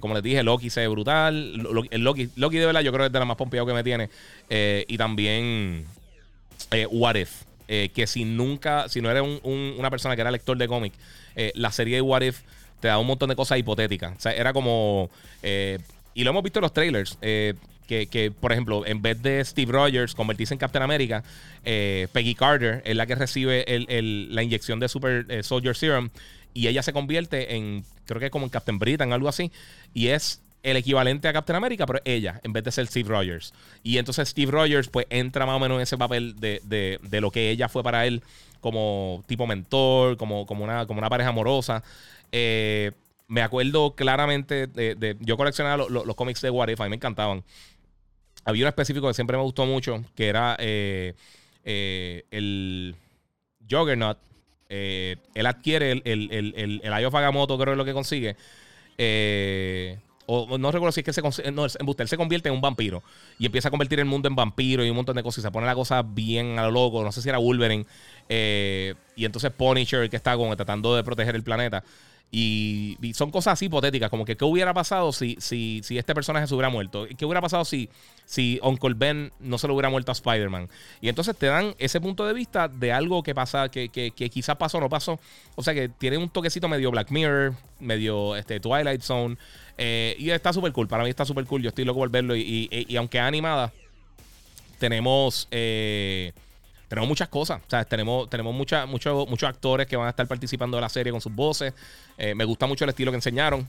como 0.00 0.14
les 0.14 0.22
dije, 0.22 0.42
Loki 0.42 0.70
se 0.70 0.80
ve 0.80 0.88
brutal. 0.88 1.54
Loki, 1.54 2.30
Loki 2.36 2.58
de 2.58 2.66
verdad 2.66 2.80
yo 2.80 2.92
creo 2.92 3.04
que 3.04 3.06
es 3.08 3.12
de 3.12 3.18
la 3.18 3.24
más 3.26 3.36
pompeado 3.36 3.66
que 3.66 3.74
me 3.74 3.84
tiene. 3.84 4.08
y 4.48 4.96
también 4.96 5.84
What 6.90 7.16
If. 7.16 7.42
Que 7.66 8.06
si 8.06 8.24
nunca, 8.24 8.88
si 8.88 9.02
no 9.02 9.10
eres 9.10 9.22
una 9.42 9.90
persona 9.90 10.14
que 10.16 10.22
era 10.22 10.30
lector 10.30 10.56
de 10.56 10.66
cómic, 10.66 10.94
la 11.54 11.70
serie 11.70 11.96
de 11.96 12.00
What 12.00 12.22
If 12.22 12.40
te 12.80 12.88
da 12.88 12.98
un 12.98 13.06
montón 13.06 13.28
de 13.28 13.36
cosas 13.36 13.58
hipotéticas. 13.58 14.16
O 14.16 14.20
sea, 14.20 14.32
era 14.32 14.54
como. 14.54 15.10
Y 15.42 16.24
lo 16.24 16.30
hemos 16.30 16.42
visto 16.42 16.58
en 16.58 16.62
los 16.62 16.72
trailers. 16.72 17.18
Que, 17.90 18.32
por 18.38 18.52
ejemplo, 18.52 18.86
en 18.86 19.02
vez 19.02 19.20
de 19.20 19.44
Steve 19.44 19.72
Rogers 19.72 20.14
convertirse 20.14 20.54
en 20.54 20.58
Captain 20.58 20.82
America, 20.82 21.24
Peggy 21.64 22.34
Carter 22.36 22.82
es 22.84 22.96
la 22.96 23.06
que 23.06 23.16
recibe 23.16 23.64
la 23.88 24.42
inyección 24.42 24.78
de 24.78 24.88
Super 24.88 25.44
Soldier 25.44 25.76
Serum 25.76 26.10
y 26.54 26.68
ella 26.68 26.82
se 26.82 26.92
convierte 26.92 27.54
en, 27.56 27.84
creo 28.06 28.20
que 28.20 28.30
como 28.30 28.46
en 28.46 28.50
Captain 28.50 28.78
Britain, 28.78 29.12
algo 29.12 29.28
así, 29.28 29.52
y 29.94 30.08
es 30.08 30.40
el 30.62 30.76
equivalente 30.76 31.28
a 31.28 31.32
Captain 31.32 31.56
America, 31.56 31.86
pero 31.86 32.00
ella, 32.04 32.40
en 32.42 32.52
vez 32.52 32.64
de 32.64 32.72
ser 32.72 32.86
Steve 32.86 33.08
Rogers. 33.08 33.54
Y 33.82 33.98
entonces 33.98 34.28
Steve 34.28 34.50
Rogers, 34.50 34.88
pues 34.88 35.06
entra 35.10 35.46
más 35.46 35.56
o 35.56 35.58
menos 35.58 35.76
en 35.76 35.82
ese 35.82 35.96
papel 35.96 36.38
de, 36.38 36.98
lo 37.20 37.30
que 37.30 37.50
ella 37.50 37.68
fue 37.68 37.82
para 37.82 38.06
él 38.06 38.22
como 38.60 39.24
tipo 39.26 39.46
mentor, 39.46 40.16
como, 40.16 40.44
como, 40.44 40.64
una, 40.64 40.86
como 40.86 40.98
una 40.98 41.08
pareja 41.08 41.30
amorosa. 41.30 41.82
Eh, 42.30 42.92
me 43.26 43.42
acuerdo 43.42 43.94
claramente 43.94 44.66
de. 44.66 45.16
yo 45.20 45.36
coleccionaba 45.36 45.86
los 45.88 46.14
cómics 46.16 46.42
de 46.42 46.50
What 46.50 46.68
If, 46.68 46.80
a 46.80 46.84
mí 46.84 46.90
me 46.90 46.96
encantaban. 46.96 47.44
Había 48.44 48.64
uno 48.64 48.68
específico 48.68 49.08
que 49.08 49.14
siempre 49.14 49.36
me 49.36 49.42
gustó 49.42 49.66
mucho, 49.66 50.04
que 50.14 50.28
era 50.28 50.56
eh, 50.58 51.14
eh, 51.64 52.24
el 52.30 52.96
Juggernaut. 53.68 54.18
él 54.68 55.46
adquiere 55.46 55.92
el, 55.92 56.02
el, 56.04 56.28
el, 56.32 56.54
el, 56.56 56.80
el 56.82 56.92
Eye 56.92 57.06
of 57.06 57.14
Agamotto, 57.14 57.56
creo 57.56 57.66
que 57.66 57.72
es 57.72 57.78
lo 57.78 57.84
que 57.84 57.92
consigue. 57.92 58.36
Eh, 58.98 59.98
o 60.32 60.58
no 60.58 60.70
recuerdo 60.70 60.92
si 60.92 61.00
es 61.00 61.04
que 61.04 61.12
se, 61.12 61.50
no, 61.50 61.64
él 61.64 62.08
se 62.08 62.16
convierte 62.16 62.48
en 62.48 62.54
un 62.54 62.60
vampiro 62.60 63.02
y 63.36 63.46
empieza 63.46 63.66
a 63.66 63.70
convertir 63.70 63.98
el 63.98 64.04
mundo 64.04 64.28
en 64.28 64.36
vampiro 64.36 64.84
y 64.84 64.90
un 64.90 64.94
montón 64.94 65.16
de 65.16 65.24
cosas 65.24 65.38
y 65.38 65.42
se 65.42 65.50
pone 65.50 65.66
la 65.66 65.74
cosa 65.74 66.02
bien 66.02 66.56
a 66.58 66.62
lo 66.66 66.70
loco. 66.70 67.02
No 67.02 67.10
sé 67.10 67.20
si 67.20 67.28
era 67.28 67.38
Wolverine. 67.38 67.84
Eh, 68.28 68.94
y 69.16 69.24
entonces 69.24 69.50
Punisher, 69.50 70.08
que 70.08 70.14
está 70.14 70.36
como 70.36 70.54
tratando 70.54 70.94
de 70.94 71.02
proteger 71.02 71.34
el 71.34 71.42
planeta. 71.42 71.82
Y, 72.32 72.96
son 73.14 73.30
cosas 73.30 73.54
así 73.54 73.66
hipotéticas, 73.66 74.08
como 74.08 74.24
que 74.24 74.36
qué 74.36 74.44
hubiera 74.44 74.72
pasado 74.72 75.12
si, 75.12 75.36
si, 75.40 75.80
si 75.82 75.98
este 75.98 76.14
personaje 76.14 76.46
se 76.46 76.54
hubiera 76.54 76.68
muerto. 76.68 77.06
¿Qué 77.18 77.24
hubiera 77.24 77.40
pasado 77.40 77.64
si, 77.64 77.88
si 78.24 78.60
Uncle 78.62 78.94
Ben 78.94 79.32
no 79.40 79.58
se 79.58 79.66
lo 79.66 79.74
hubiera 79.74 79.90
muerto 79.90 80.12
a 80.12 80.14
Spider-Man? 80.14 80.68
Y 81.00 81.08
entonces 81.08 81.36
te 81.36 81.46
dan 81.46 81.74
ese 81.78 82.00
punto 82.00 82.24
de 82.26 82.32
vista 82.32 82.68
de 82.68 82.92
algo 82.92 83.22
que 83.22 83.34
pasa, 83.34 83.68
que, 83.68 83.88
que, 83.88 84.12
que 84.12 84.30
quizás 84.30 84.56
pasó 84.56 84.78
o 84.78 84.80
no 84.80 84.88
pasó. 84.88 85.18
O 85.56 85.62
sea 85.64 85.74
que 85.74 85.88
tiene 85.88 86.18
un 86.18 86.28
toquecito 86.28 86.68
medio 86.68 86.92
Black 86.92 87.10
Mirror, 87.10 87.54
medio 87.80 88.36
este, 88.36 88.60
Twilight 88.60 89.02
Zone. 89.02 89.36
Eh, 89.76 90.14
y 90.18 90.30
está 90.30 90.52
súper 90.52 90.72
cool. 90.72 90.86
Para 90.86 91.02
mí 91.02 91.10
está 91.10 91.24
súper 91.24 91.46
cool. 91.46 91.62
Yo 91.62 91.70
estoy 91.70 91.84
loco 91.84 91.98
por 91.98 92.10
verlo. 92.10 92.36
Y, 92.36 92.68
y, 92.70 92.96
aunque 92.96 93.18
es 93.18 93.24
animada, 93.24 93.72
tenemos. 94.78 95.48
Eh, 95.50 96.32
tenemos 96.90 97.08
muchas 97.08 97.28
cosas. 97.28 97.60
O 97.64 97.70
sea, 97.70 97.84
tenemos, 97.84 98.28
tenemos 98.28 98.52
muchos, 98.52 98.88
muchos 98.88 99.48
actores 99.48 99.86
que 99.86 99.96
van 99.96 100.08
a 100.08 100.10
estar 100.10 100.26
participando 100.26 100.76
de 100.76 100.80
la 100.80 100.88
serie 100.88 101.12
con 101.12 101.20
sus 101.20 101.32
voces. 101.32 101.72
Eh, 102.18 102.34
me 102.34 102.44
gusta 102.44 102.66
mucho 102.66 102.82
el 102.84 102.90
estilo 102.90 103.12
que 103.12 103.16
enseñaron. 103.16 103.66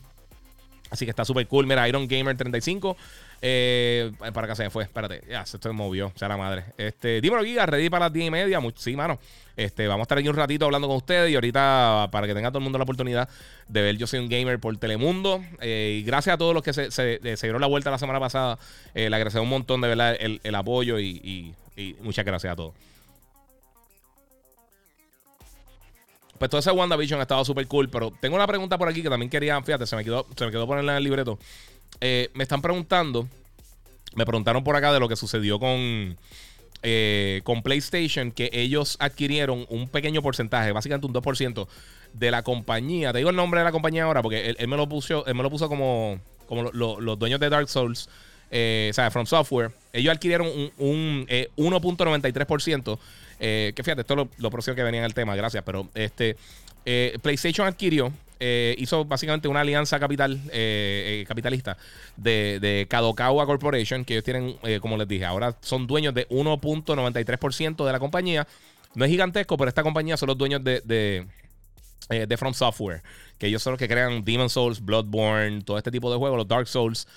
Así 0.89 1.05
que 1.05 1.11
está 1.11 1.23
súper 1.23 1.45
cool. 1.45 1.67
Mira, 1.67 1.87
Iron 1.87 2.07
Gamer 2.07 2.35
35. 2.35 2.97
Eh, 3.43 4.11
para 4.33 4.45
acá 4.45 4.55
se 4.55 4.71
fue. 4.71 4.85
Espérate. 4.85 5.21
Ya, 5.29 5.45
se 5.45 5.59
movió. 5.69 6.07
O 6.07 6.17
sea, 6.17 6.29
la 6.29 6.35
madre. 6.35 6.65
Este, 6.79 7.21
dímelo, 7.21 7.43
Giga. 7.43 7.67
Ready 7.67 7.91
para 7.91 8.05
las 8.05 8.13
10 8.13 8.25
y 8.25 8.31
media. 8.31 8.59
sí, 8.75 8.95
mano. 8.95 9.19
Este, 9.55 9.87
vamos 9.87 10.01
a 10.01 10.05
estar 10.05 10.17
aquí 10.17 10.27
un 10.27 10.35
ratito 10.35 10.65
hablando 10.65 10.87
con 10.87 10.97
ustedes. 10.97 11.29
Y 11.29 11.35
ahorita, 11.35 12.09
para 12.11 12.25
que 12.25 12.33
tenga 12.33 12.49
todo 12.49 12.57
el 12.57 12.63
mundo 12.63 12.79
la 12.79 12.85
oportunidad 12.85 13.29
de 13.67 13.81
ver 13.83 13.97
Yo 13.97 14.07
Soy 14.07 14.19
un 14.19 14.29
Gamer 14.29 14.59
por 14.59 14.75
Telemundo. 14.77 15.43
Eh, 15.59 15.99
y 15.99 16.03
gracias 16.03 16.33
a 16.33 16.37
todos 16.39 16.55
los 16.55 16.63
que 16.63 16.73
se, 16.73 16.89
se, 16.89 17.19
dieron 17.21 17.61
la 17.61 17.67
vuelta 17.67 17.91
la 17.91 17.99
semana 17.99 18.19
pasada. 18.19 18.57
le 18.95 19.05
agradecemos 19.05 19.43
un 19.43 19.51
montón 19.51 19.79
de 19.81 19.89
verdad 19.89 20.17
el, 20.19 20.55
apoyo 20.55 20.99
y 20.99 21.53
muchas 22.01 22.25
gracias 22.25 22.51
a 22.51 22.55
todos. 22.55 22.73
Pues 26.41 26.49
todo 26.49 26.57
ese 26.57 26.71
WandaVision 26.71 27.19
ha 27.19 27.21
estado 27.21 27.45
súper 27.45 27.67
cool. 27.67 27.87
Pero 27.87 28.11
tengo 28.19 28.35
una 28.35 28.47
pregunta 28.47 28.75
por 28.75 28.89
aquí 28.89 29.03
que 29.03 29.09
también 29.11 29.29
quería, 29.29 29.61
fíjate, 29.61 29.85
se 29.85 29.95
me 29.95 30.03
quedó, 30.03 30.25
se 30.35 30.43
me 30.43 30.49
quedó 30.49 30.65
ponerla 30.65 30.93
en 30.93 30.97
el 30.97 31.03
libreto. 31.03 31.37
Eh, 31.99 32.31
me 32.33 32.41
están 32.41 32.63
preguntando, 32.63 33.27
me 34.15 34.25
preguntaron 34.25 34.63
por 34.63 34.75
acá 34.75 34.91
de 34.91 34.99
lo 34.99 35.07
que 35.07 35.15
sucedió 35.15 35.59
con, 35.59 36.17
eh, 36.81 37.41
con 37.43 37.61
PlayStation, 37.61 38.31
que 38.31 38.49
ellos 38.53 38.97
adquirieron 38.99 39.67
un 39.69 39.87
pequeño 39.87 40.23
porcentaje, 40.23 40.71
básicamente 40.71 41.05
un 41.05 41.13
2% 41.13 41.67
de 42.13 42.31
la 42.31 42.41
compañía. 42.41 43.11
Te 43.11 43.19
digo 43.19 43.29
el 43.29 43.35
nombre 43.35 43.59
de 43.59 43.65
la 43.65 43.71
compañía 43.71 44.05
ahora 44.05 44.23
porque 44.23 44.55
él, 44.57 44.67
me, 44.67 44.77
lo 44.77 44.89
puso, 44.89 45.23
él 45.27 45.35
me 45.35 45.43
lo 45.43 45.51
puso 45.51 45.69
como, 45.69 46.19
como 46.47 46.71
los 46.71 47.19
dueños 47.19 47.39
de 47.39 47.49
Dark 47.49 47.69
Souls. 47.69 48.09
Eh, 48.49 48.87
o 48.89 48.93
sea, 48.95 49.11
From 49.11 49.27
Software, 49.27 49.73
ellos 49.93 50.11
adquirieron 50.11 50.47
un, 50.47 50.71
un 50.79 51.27
1.93% 51.27 52.97
eh, 53.43 53.73
que 53.75 53.83
fíjate, 53.83 54.01
esto 54.01 54.13
es 54.13 54.27
lo, 54.37 54.51
próximo 54.51 54.75
que 54.75 54.83
venía 54.83 54.99
en 54.99 55.05
el 55.05 55.15
tema, 55.15 55.35
gracias. 55.35 55.63
Pero 55.63 55.89
este 55.95 56.37
eh, 56.85 57.17
PlayStation 57.23 57.67
adquirió, 57.67 58.13
eh, 58.39 58.75
hizo 58.77 59.03
básicamente 59.03 59.47
una 59.47 59.61
alianza 59.61 59.99
capital 59.99 60.39
capitalista 61.27 61.75
de, 62.15 62.59
de 62.61 62.85
Kadokawa 62.87 63.45
Corporation, 63.47 64.05
que 64.05 64.13
ellos 64.13 64.23
tienen, 64.23 64.57
como 64.79 64.95
les 64.95 65.07
dije, 65.07 65.25
ahora 65.25 65.57
son 65.61 65.87
dueños 65.87 66.13
de 66.13 66.29
1.93% 66.29 67.83
de 67.83 67.91
la 67.91 67.99
compañía. 67.99 68.47
No 68.93 69.05
es 69.05 69.11
gigantesco, 69.11 69.57
pero 69.57 69.69
esta 69.69 69.83
compañía 69.83 70.17
son 70.17 70.27
los 70.27 70.37
dueños 70.37 70.63
de, 70.63 70.81
de 72.09 72.37
From 72.37 72.53
Software, 72.53 73.01
que 73.39 73.47
ellos 73.47 73.63
son 73.63 73.71
los 73.71 73.79
que 73.79 73.87
crean 73.87 74.23
Demon 74.23 74.51
Souls, 74.51 74.85
Bloodborne, 74.85 75.63
todo 75.63 75.79
este 75.79 75.89
tipo 75.89 76.11
de 76.11 76.17
juegos, 76.17 76.37
los 76.37 76.47
Dark 76.47 76.67
Souls. 76.67 77.07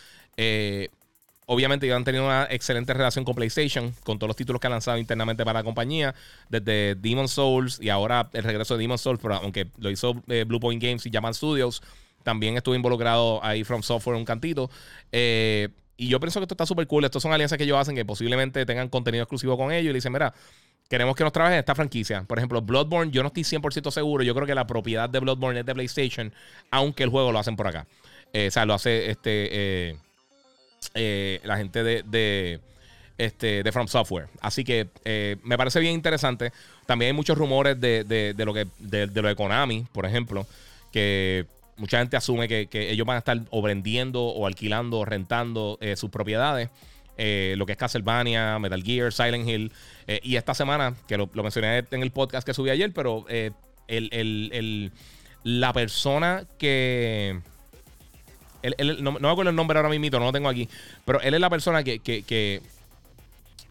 Obviamente 1.47 1.87
ellos 1.87 1.97
han 1.97 2.05
tenido 2.05 2.25
una 2.25 2.47
excelente 2.51 2.95
relación 2.95 3.25
con 3.25 3.35
PlayStation, 3.35 3.95
con 4.03 4.19
todos 4.19 4.29
los 4.29 4.37
títulos 4.37 4.61
que 4.61 4.67
han 4.67 4.73
lanzado 4.73 4.97
internamente 4.97 5.45
para 5.45 5.61
la 5.61 5.65
compañía, 5.65 6.15
desde 6.49 6.95
Demon 6.95 7.29
Souls 7.29 7.79
y 7.81 7.91
ahora 7.91 8.31
el 8.33 8.43
regreso 8.43 8.75
de 8.75 8.83
Demon 8.83 8.99
Souls, 8.99 9.21
pero 9.21 9.35
aunque 9.35 9.69
lo 9.79 9.91
hizo 9.91 10.23
eh, 10.29 10.45
Blue 10.47 10.61
Point 10.61 10.83
Games 10.83 11.05
y 11.05 11.11
Japan 11.11 11.35
Studios, 11.35 11.83
también 12.23 12.57
estuvo 12.57 12.75
involucrado 12.75 13.45
ahí 13.45 13.63
From 13.63 13.83
Software 13.83 14.17
un 14.17 14.25
cantito. 14.25 14.71
Eh, 15.13 15.69
y 15.97 16.09
yo 16.09 16.19
pienso 16.19 16.41
que 16.41 16.45
esto 16.45 16.55
está 16.55 16.67
súper 16.67 16.87
cool. 16.87 17.05
Estos 17.05 17.23
son 17.23 17.33
alianzas 17.33 17.57
que 17.57 17.65
ellos 17.65 17.79
hacen 17.79 17.95
que 17.95 18.05
posiblemente 18.05 18.67
tengan 18.67 18.89
contenido 18.89 19.23
exclusivo 19.23 19.57
con 19.57 19.71
ellos 19.71 19.85
y 19.85 19.89
le 19.89 19.95
dicen, 19.95 20.13
mira, 20.13 20.35
queremos 20.89 21.15
que 21.15 21.23
nos 21.23 21.33
trabajen 21.33 21.59
esta 21.59 21.75
franquicia. 21.75 22.25
Por 22.25 22.39
ejemplo, 22.39 22.61
Bloodborne, 22.63 23.13
yo 23.13 23.23
no 23.23 23.29
estoy 23.29 23.45
100% 23.45 23.91
seguro. 23.91 24.25
Yo 24.25 24.35
creo 24.35 24.47
que 24.47 24.55
la 24.55 24.67
propiedad 24.67 25.09
de 25.09 25.21
Bloodborne 25.21 25.61
es 25.61 25.67
de 25.67 25.75
PlayStation, 25.75 26.33
aunque 26.71 27.05
el 27.05 27.11
juego 27.11 27.31
lo 27.31 27.39
hacen 27.39 27.55
por 27.55 27.69
acá. 27.69 27.87
Eh, 28.33 28.49
o 28.49 28.51
sea, 28.51 28.65
lo 28.65 28.75
hace 28.75 29.11
este... 29.11 29.97
Eh, 30.95 31.41
la 31.45 31.57
gente 31.57 31.83
de, 31.83 32.61
este, 33.19 33.63
de 33.63 33.73
From 33.73 33.89
Software. 33.89 34.29
Así 34.41 34.65
que 34.65 34.89
eh, 35.05 35.37
me 35.43 35.57
parece 35.57 35.81
bien 35.81 35.95
interesante. 35.95 36.53
También 36.87 37.11
hay 37.11 37.13
muchos 37.13 37.39
rumores 37.39 37.81
de, 37.81 38.35
lo 38.39 38.55
que 38.55 38.67
de, 38.79 39.07
lo 39.07 39.29
de 39.29 39.37
Konami, 39.37 39.87
por 39.93 40.07
ejemplo, 40.07 40.47
que 40.93 41.47
mucha 41.77 41.99
gente 41.99 42.17
asume 42.17 42.49
que, 42.49 42.69
ellos 42.73 43.07
van 43.07 43.17
a 43.17 43.19
estar 43.19 43.41
o 43.51 43.63
vendiendo 43.63 44.23
o 44.23 44.47
alquilando 44.47 44.99
o 44.99 45.05
rentando 45.05 45.79
eh, 45.81 45.97
sus 45.97 46.11
propiedades. 46.11 46.69
lo 47.17 47.67
que 47.67 47.73
es 47.73 47.79
Castlevania, 47.79 48.59
Metal 48.59 48.83
Gear, 48.83 49.13
Silent 49.13 49.49
Hill. 49.49 49.73
y 50.23 50.37
esta 50.37 50.55
semana, 50.55 50.95
que 51.09 51.17
lo, 51.17 51.29
mencioné 51.35 51.85
en 51.91 52.03
el 52.03 52.11
podcast 52.11 52.47
que 52.47 52.55
subí 52.55 52.71
ayer, 52.71 52.93
pero 52.93 53.27
el, 53.89 54.93
la 55.45 55.73
persona 55.73 56.45
que 56.59 57.41
no, 59.01 59.13
me 59.13 59.29
acuerdo 59.29 59.51
el 59.51 59.57
nombre 59.57 59.79
ahora 59.79 59.89
mismo, 59.89 60.19
no 60.19 60.27
lo 60.27 60.33
tengo 60.33 60.49
aquí. 60.49 60.69
Pero 61.05 61.21
él 61.21 61.35
es 61.35 61.41
la 61.41 61.51
persona 61.51 61.83
que. 61.83 62.61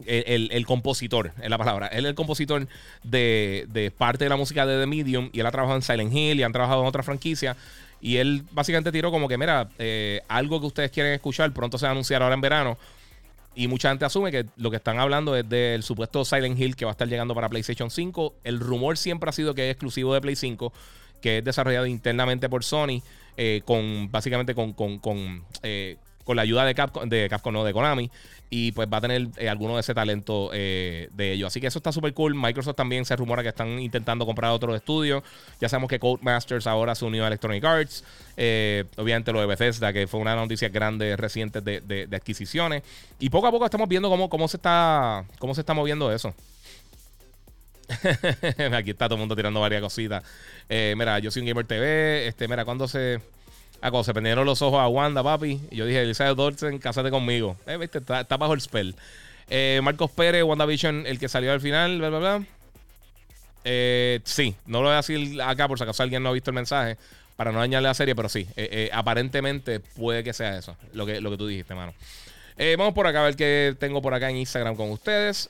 el, 0.06 0.66
compositor, 0.66 1.32
es 1.42 1.50
la 1.50 1.58
palabra. 1.58 1.88
Él 1.88 2.06
es 2.06 2.10
el 2.10 2.16
compositor 2.16 2.68
de, 3.04 3.92
parte 3.98 4.26
de 4.26 4.30
la 4.30 4.38
música 4.38 4.66
de 4.66 4.80
The 4.80 4.88
Medium. 4.88 5.30
Y 5.34 5.40
él 5.40 5.46
ha 5.46 5.52
trabajado 5.52 5.78
en 5.78 5.84
Silent 5.84 6.14
Hill 6.14 6.40
y 6.40 6.44
han 6.44 6.52
trabajado 6.52 6.82
en 6.82 6.88
otra 6.88 7.04
franquicia. 7.04 7.56
Y 8.02 8.18
él 8.18 8.44
básicamente 8.52 8.92
tiró 8.92 9.12
como 9.12 9.28
que, 9.28 9.38
mira, 9.38 9.70
eh, 9.80 10.22
algo 10.28 10.60
que 10.60 10.66
ustedes 10.68 10.92
quieren 10.92 11.14
escuchar 11.14 11.52
pronto 11.54 11.78
se 11.78 11.86
va 11.86 11.90
a 11.90 11.92
anunciar 11.92 12.22
ahora 12.22 12.36
en 12.36 12.42
verano. 12.42 12.78
Y 13.56 13.68
mucha 13.68 13.90
gente 13.90 14.04
asume 14.06 14.32
que 14.32 14.46
lo 14.58 14.72
que 14.72 14.78
están 14.78 15.00
hablando 15.00 15.36
es 15.36 15.48
del 15.48 15.84
supuesto 15.84 16.26
Silent 16.26 16.60
Hill 16.60 16.76
que 16.76 16.86
va 16.86 16.92
a 16.92 16.94
estar 16.94 17.08
llegando 17.08 17.36
para 17.36 17.50
PlayStation 17.50 17.92
5. 17.92 18.34
El 18.44 18.60
rumor 18.60 18.98
siempre 18.98 19.30
ha 19.30 19.34
sido 19.34 19.54
que 19.54 19.70
es 19.70 19.72
exclusivo 19.72 20.14
de 20.14 20.22
Play 20.22 20.36
5, 20.36 20.74
que 21.22 21.38
es 21.38 21.44
desarrollado 21.44 21.86
internamente 21.86 22.50
por 22.50 22.64
Sony. 22.64 23.02
Eh, 23.38 23.62
con 23.66 24.12
básicamente 24.12 24.54
con, 24.54 24.74
con, 24.74 25.00
con, 25.00 25.44
eh, 25.64 25.98
con, 26.24 26.36
la 26.36 26.44
ayuda 26.44 26.66
de 26.66 26.76
Capcom, 26.76 27.10
de 27.10 27.28
Capcom, 27.30 27.54
no, 27.54 27.64
de 27.64 27.74
Konami. 27.74 28.12
Y 28.50 28.72
pues 28.74 28.88
va 28.92 28.98
a 28.98 29.02
tener 29.02 29.30
eh, 29.38 29.50
alguno 29.50 29.74
de 29.76 29.80
ese 29.80 29.96
talento 29.96 30.50
de 30.52 31.10
ellos. 31.18 31.48
Así 31.48 31.60
que 31.60 31.68
eso 31.68 31.80
está 31.80 31.92
súper 31.92 32.14
cool. 32.14 32.36
Microsoft 32.36 32.76
también 32.76 33.04
se 33.04 33.16
rumora 33.16 33.42
que 33.42 33.50
están 33.50 33.80
intentando 33.80 34.26
comprar 34.28 34.52
otro 34.52 34.76
estudio. 34.76 35.24
Ya 35.60 35.70
sabemos 35.70 35.90
que 35.90 35.98
Codemasters 35.98 36.68
ahora 36.68 36.94
se 36.94 37.06
unió 37.06 37.24
a 37.24 37.28
Electronic 37.28 37.64
Arts. 37.64 38.04
obviamente 38.98 39.32
lo 39.32 39.40
de 39.40 39.48
Bethesda, 39.48 39.92
que 39.92 40.06
fue 40.06 40.20
una 40.20 40.36
noticia 40.36 40.70
grande 40.70 41.18
reciente 41.18 41.62
de, 41.62 41.82
de, 41.82 42.16
adquisiciones. 42.16 42.84
Y 43.20 43.32
poco 43.32 43.48
a 43.48 43.52
poco 43.52 43.66
estamos 43.66 43.90
viendo 43.90 44.08
cómo, 44.10 44.30
cómo, 44.30 44.48
se, 44.48 44.58
está, 44.58 45.26
cómo 45.40 45.56
se 45.56 45.62
está 45.62 45.74
moviendo 45.74 46.12
eso. 46.12 46.36
Aquí 48.74 48.92
está 48.92 49.06
todo 49.06 49.16
el 49.16 49.20
mundo 49.20 49.36
tirando 49.36 49.60
varias 49.60 49.82
cositas. 49.82 50.24
Eh, 50.70 50.96
mira, 50.98 51.20
yo 51.20 51.32
soy 51.32 51.42
un 51.42 51.48
Gamer 51.48 51.66
TV. 51.66 52.28
Este, 52.28 52.48
mira, 52.48 52.66
cuando 52.66 52.88
se. 52.88 53.20
Ah, 53.82 53.92
cuando 53.92 54.04
se 54.06 54.14
prendieron 54.14 54.46
los 54.46 54.62
ojos 54.62 54.80
a 54.80 54.88
Wanda, 54.88 55.24
papi. 55.24 55.60
Y 55.70 55.76
yo 55.76 55.86
dije, 55.86 56.02
Elizabeth 56.02 56.38
Dorsen, 56.38 56.80
cásate 56.80 57.12
conmigo. 57.12 57.58
Eh, 57.68 57.78
viste, 57.78 57.98
está, 57.98 58.24
bajo 58.38 58.54
el 58.54 58.62
spell. 58.62 58.96
Eh, 59.50 59.82
Marcos 59.84 60.10
Pérez, 60.12 60.44
WandaVision, 60.44 61.06
el 61.06 61.20
que 61.20 61.28
salió 61.28 61.52
al 61.52 61.60
final, 61.60 61.98
bla, 61.98 62.10
bla, 62.10 62.20
bla. 62.20 62.46
Eh, 63.66 64.22
sí, 64.24 64.56
no 64.66 64.80
lo 64.80 64.88
voy 64.88 64.94
a 64.94 64.98
decir 64.98 65.42
acá 65.42 65.68
por 65.68 65.78
si 65.78 65.84
acaso 65.84 66.02
alguien 66.04 66.24
no 66.24 66.30
ha 66.30 66.34
visto 66.34 66.50
el 66.52 66.56
mensaje. 66.56 66.98
Para 67.36 67.52
no 67.52 67.60
dañarle 67.60 67.90
la 67.90 67.94
serie, 67.96 68.16
pero 68.16 68.30
sí. 68.30 68.48
aparentemente 68.92 69.80
puede 69.80 70.24
que 70.24 70.34
sea 70.34 70.58
eso. 70.58 70.78
Lo 70.94 71.06
que, 71.06 71.20
lo 71.20 71.32
que 71.32 71.38
tú 71.38 71.48
dijiste, 71.48 71.74
mano. 71.74 71.94
vamos 72.78 72.94
por 72.94 73.08
acá 73.08 73.22
a 73.22 73.26
ver 73.26 73.36
qué 73.36 73.76
tengo 73.80 74.04
por 74.04 74.14
acá 74.14 74.30
en 74.30 74.38
Instagram 74.38 74.76
con 74.76 74.92
ustedes. 74.92 75.50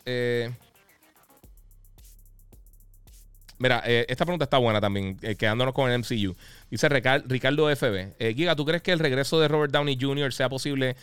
Eh. 3.63 3.69
Mira, 3.69 3.81
eh, 3.85 4.05
esta 4.09 4.25
pregunta 4.25 4.43
está 4.43 4.57
buena 4.57 4.81
también, 4.81 5.17
eh, 5.21 5.35
quedándonos 5.35 5.73
con 5.73 5.89
el 5.89 5.99
MCU. 5.99 6.35
Dice 6.69 6.89
Ricardo 6.89 7.69
FB. 7.69 8.15
Eh, 8.19 8.33
Giga, 8.35 8.55
¿tú 8.55 8.65
crees 8.65 8.81
que 8.81 8.91
el 8.91 8.99
regreso 8.99 9.39
de 9.39 9.47
Robert 9.47 9.71
Downey 9.71 9.97
Jr. 9.99 10.33
sea 10.33 10.49
posible 10.49 10.95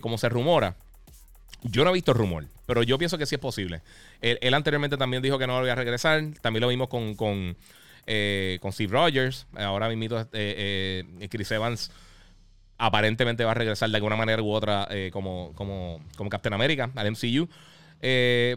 como 0.00 0.18
se 0.18 0.28
rumora? 0.28 0.76
Yo 1.64 1.84
no 1.84 1.90
he 1.90 1.92
visto 1.92 2.12
rumor, 2.12 2.46
pero 2.66 2.82
yo 2.82 2.98
pienso 2.98 3.18
que 3.18 3.26
sí 3.26 3.36
es 3.36 3.40
posible. 3.40 3.82
Él, 4.20 4.54
anteriormente 4.54 4.96
también 4.96 5.22
dijo 5.22 5.38
que 5.38 5.46
no 5.46 5.54
volvía 5.54 5.72
a 5.72 5.76
regresar. 5.76 6.22
También 6.40 6.60
lo 6.60 6.68
vimos 6.68 6.88
con, 6.88 7.14
con, 7.14 7.56
con 8.60 8.72
Steve 8.72 8.92
Rogers. 8.92 9.46
Ahora 9.56 9.88
mismo 9.88 10.26
Chris 11.30 11.50
Evans 11.50 11.90
aparentemente 12.78 13.44
va 13.44 13.52
a 13.52 13.54
regresar 13.54 13.90
de 13.90 13.96
alguna 13.96 14.16
manera 14.16 14.42
u 14.42 14.50
otra 14.50 14.88
como, 15.12 15.52
como, 15.54 16.00
como 16.16 16.30
Captain 16.30 16.52
America 16.52 16.90
al 16.96 17.12
MCU. 17.12 17.48
Eh, 18.02 18.56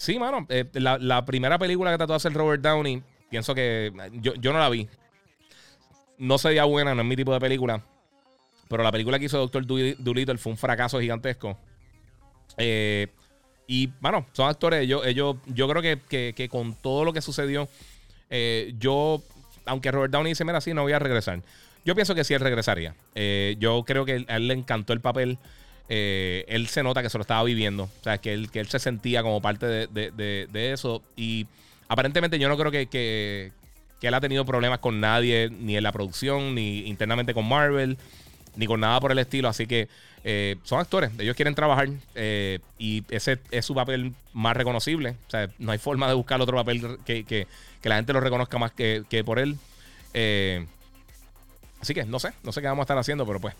Sí, 0.00 0.18
mano. 0.18 0.46
Eh, 0.48 0.64
la, 0.72 1.26
primera 1.26 1.58
película 1.58 1.90
que 1.90 1.98
trató 1.98 2.14
de 2.14 2.16
hacer 2.16 2.32
Robert 2.32 2.62
Downey, 2.62 3.02
pienso 3.28 3.54
que 3.54 3.92
yo, 4.22 4.32
no 4.50 4.58
la 4.58 4.70
vi. 4.70 4.88
No 6.16 6.38
sería 6.38 6.64
buena, 6.64 6.94
no 6.94 7.02
es 7.02 7.06
mi 7.06 7.16
tipo 7.16 7.34
de 7.34 7.38
película. 7.38 7.84
Pero 8.70 8.82
la 8.82 8.90
película 8.92 9.18
que 9.18 9.26
hizo 9.26 9.36
Doctor 9.36 9.66
Dolittle 9.66 10.38
fue 10.38 10.52
un 10.52 10.56
fracaso 10.56 11.00
gigantesco. 11.00 11.58
Eh, 12.56 13.08
y, 13.66 13.88
bueno, 14.00 14.24
son 14.32 14.48
actores. 14.48 14.88
Yo, 14.88 15.04
ellos, 15.04 15.36
yo 15.48 15.68
creo 15.68 15.82
que, 15.82 16.48
con 16.48 16.74
todo 16.76 17.04
lo 17.04 17.12
que 17.12 17.20
sucedió, 17.20 17.68
eh, 18.30 18.72
yo, 18.78 19.22
aunque 19.66 19.92
Robert 19.92 20.14
Downey 20.14 20.30
dice, 20.30 20.46
mira, 20.46 20.62
sí, 20.62 20.72
no 20.72 20.80
voy 20.80 20.92
a 20.92 20.98
regresar. 20.98 21.42
Yo 21.84 21.94
pienso 21.94 22.14
que 22.14 22.24
sí 22.24 22.32
él 22.32 22.40
regresaría. 22.40 22.94
yo 23.58 23.84
creo 23.84 24.06
que 24.06 24.24
a 24.28 24.36
él 24.36 24.48
le 24.48 24.54
encantó 24.54 24.94
el 24.94 25.02
papel. 25.02 25.38
Eh, 25.92 26.44
él 26.46 26.68
se 26.68 26.84
nota 26.84 27.02
que 27.02 27.10
se 27.10 27.18
lo 27.18 27.22
estaba 27.22 27.42
viviendo. 27.42 27.82
O 27.82 28.04
sea, 28.04 28.18
que 28.18 28.32
él, 28.32 28.48
que 28.50 28.60
él 28.60 28.68
se 28.68 28.78
sentía 28.78 29.22
como 29.24 29.42
parte 29.42 29.66
de, 29.66 30.72
eso. 30.72 31.02
Y 31.16 31.48
aparentemente 31.88 32.38
yo 32.38 32.48
no 32.48 32.56
creo 32.56 32.70
que, 32.70 33.52
él 34.00 34.14
ha 34.14 34.20
tenido 34.20 34.46
problemas 34.46 34.78
con 34.78 35.00
nadie, 35.00 35.50
ni 35.50 35.76
en 35.76 35.82
la 35.82 35.90
producción, 35.90 36.54
ni 36.54 36.86
internamente 36.86 37.34
con 37.34 37.46
Marvel, 37.46 37.98
ni 38.54 38.66
con 38.66 38.78
nada 38.78 39.00
por 39.00 39.10
el 39.10 39.18
estilo. 39.18 39.48
Así 39.48 39.66
que 39.66 39.88
eh, 40.22 40.56
son 40.62 40.78
actores, 40.78 41.10
ellos 41.18 41.34
quieren 41.34 41.56
trabajar 41.56 41.88
eh, 42.14 42.60
y 42.78 43.02
ese 43.10 43.38
es 43.50 43.64
su 43.64 43.74
papel 43.74 44.14
más 44.32 44.56
reconocible. 44.56 45.16
O 45.26 45.30
sea, 45.30 45.48
no 45.58 45.72
hay 45.72 45.78
forma 45.78 46.06
de 46.06 46.14
buscar 46.14 46.40
otro 46.40 46.56
papel 46.56 46.98
que, 47.04 47.48
la 47.82 47.96
gente 47.96 48.12
lo 48.12 48.20
reconozca 48.20 48.58
más 48.58 48.70
que, 48.70 49.02
que 49.10 49.24
por 49.24 49.40
él. 49.40 49.56
así 51.80 51.94
que 51.94 52.04
no 52.04 52.20
sé, 52.20 52.32
no 52.44 52.52
sé 52.52 52.60
qué 52.60 52.68
vamos 52.68 52.82
a 52.82 52.84
estar 52.84 52.98
haciendo, 52.98 53.26
pero 53.26 53.40
pues 53.40 53.56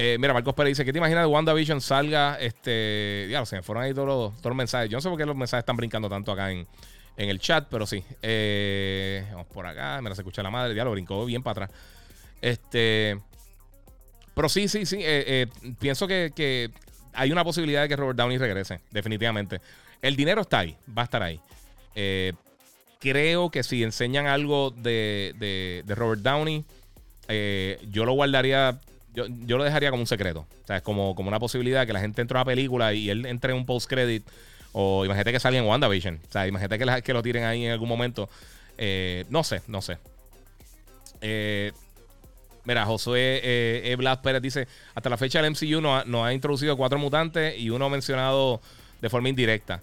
eh, 0.00 0.16
mira, 0.16 0.32
Marcos 0.32 0.54
Pérez 0.54 0.70
dice: 0.70 0.84
¿Qué 0.84 0.92
te 0.92 0.98
imaginas 0.98 1.24
de 1.24 1.26
WandaVision 1.26 1.80
salga? 1.80 2.38
Este. 2.40 3.26
Ya, 3.28 3.44
se 3.44 3.56
me 3.56 3.62
fueron 3.62 3.82
ahí 3.82 3.92
todos 3.92 4.06
los, 4.06 4.36
todos 4.36 4.50
los 4.50 4.56
mensajes. 4.56 4.88
Yo 4.88 4.96
no 4.96 5.00
sé 5.00 5.08
por 5.08 5.18
qué 5.18 5.26
los 5.26 5.34
mensajes 5.34 5.62
están 5.62 5.76
brincando 5.76 6.08
tanto 6.08 6.30
acá 6.30 6.52
en, 6.52 6.68
el 7.16 7.40
chat, 7.40 7.66
pero 7.68 7.84
sí. 7.84 8.04
Eh, 8.22 9.26
vamos 9.32 9.48
por 9.48 9.66
acá. 9.66 9.98
Mira, 10.00 10.14
se 10.14 10.20
escucha 10.20 10.40
la 10.40 10.50
madre. 10.50 10.72
Ya 10.76 10.84
lo 10.84 10.92
brincó 10.92 11.26
bien 11.26 11.42
para 11.42 11.64
atrás. 11.64 11.80
Este. 12.40 13.18
Pero 14.36 14.48
sí, 14.48 14.68
sí, 14.68 14.86
sí. 14.86 14.98
Eh, 15.00 15.48
pienso 15.80 16.06
que, 16.06 16.70
hay 17.12 17.32
una 17.32 17.42
posibilidad 17.42 17.82
de 17.82 17.88
que 17.88 17.96
Robert 17.96 18.16
Downey 18.16 18.38
regrese. 18.38 18.78
Definitivamente. 18.92 19.60
El 20.00 20.14
dinero 20.14 20.42
está 20.42 20.60
ahí. 20.60 20.76
Va 20.96 21.02
a 21.02 21.04
estar 21.06 21.24
ahí. 21.24 21.40
creo 23.00 23.50
que 23.50 23.64
si 23.64 23.82
enseñan 23.82 24.28
algo 24.28 24.70
de, 24.70 25.34
de, 25.38 25.82
de 25.84 25.94
Robert 25.96 26.22
Downey, 26.22 26.64
yo 27.90 28.04
lo 28.04 28.12
guardaría 28.12 28.78
yo, 29.26 29.58
lo 29.58 29.64
dejaría 29.64 29.90
como 29.90 30.02
un 30.02 30.06
secreto. 30.06 30.46
O 30.62 30.66
sea, 30.66 30.76
es 30.78 30.82
como, 30.82 31.14
como 31.14 31.28
una 31.28 31.38
posibilidad 31.38 31.86
que 31.86 31.92
la 31.92 32.00
gente 32.00 32.22
entre 32.22 32.36
a 32.36 32.40
la 32.40 32.44
película 32.44 32.92
y 32.92 33.10
él 33.10 33.26
entre 33.26 33.52
en 33.52 33.58
un 33.58 33.66
post-credit. 33.66 34.24
O 34.72 35.04
imagínate 35.04 35.32
que 35.32 35.40
salga 35.40 35.58
en 35.58 35.64
WandaVision. 35.64 36.20
O 36.28 36.32
sea, 36.32 36.46
imagínate 36.46 36.78
que, 36.78 37.02
que 37.02 37.12
lo 37.12 37.22
tiren 37.22 37.44
ahí 37.44 37.64
en 37.64 37.72
algún 37.72 37.88
momento. 37.88 38.28
Eh, 38.76 39.24
no 39.28 39.42
sé, 39.42 39.62
no 39.66 39.82
sé. 39.82 39.98
Eh, 41.20 41.72
mira, 42.64 42.84
Josué 42.84 43.40
eh, 43.42 43.96
Blas 43.96 44.18
Pérez 44.18 44.42
dice: 44.42 44.68
Hasta 44.94 45.10
la 45.10 45.16
fecha 45.16 45.40
el 45.40 45.50
MCU 45.50 45.80
nos 45.80 46.04
ha, 46.04 46.26
ha 46.26 46.32
introducido 46.32 46.76
cuatro 46.76 46.98
mutantes 46.98 47.58
y 47.58 47.70
uno 47.70 47.88
mencionado 47.90 48.60
de 49.00 49.08
forma 49.10 49.28
indirecta. 49.28 49.82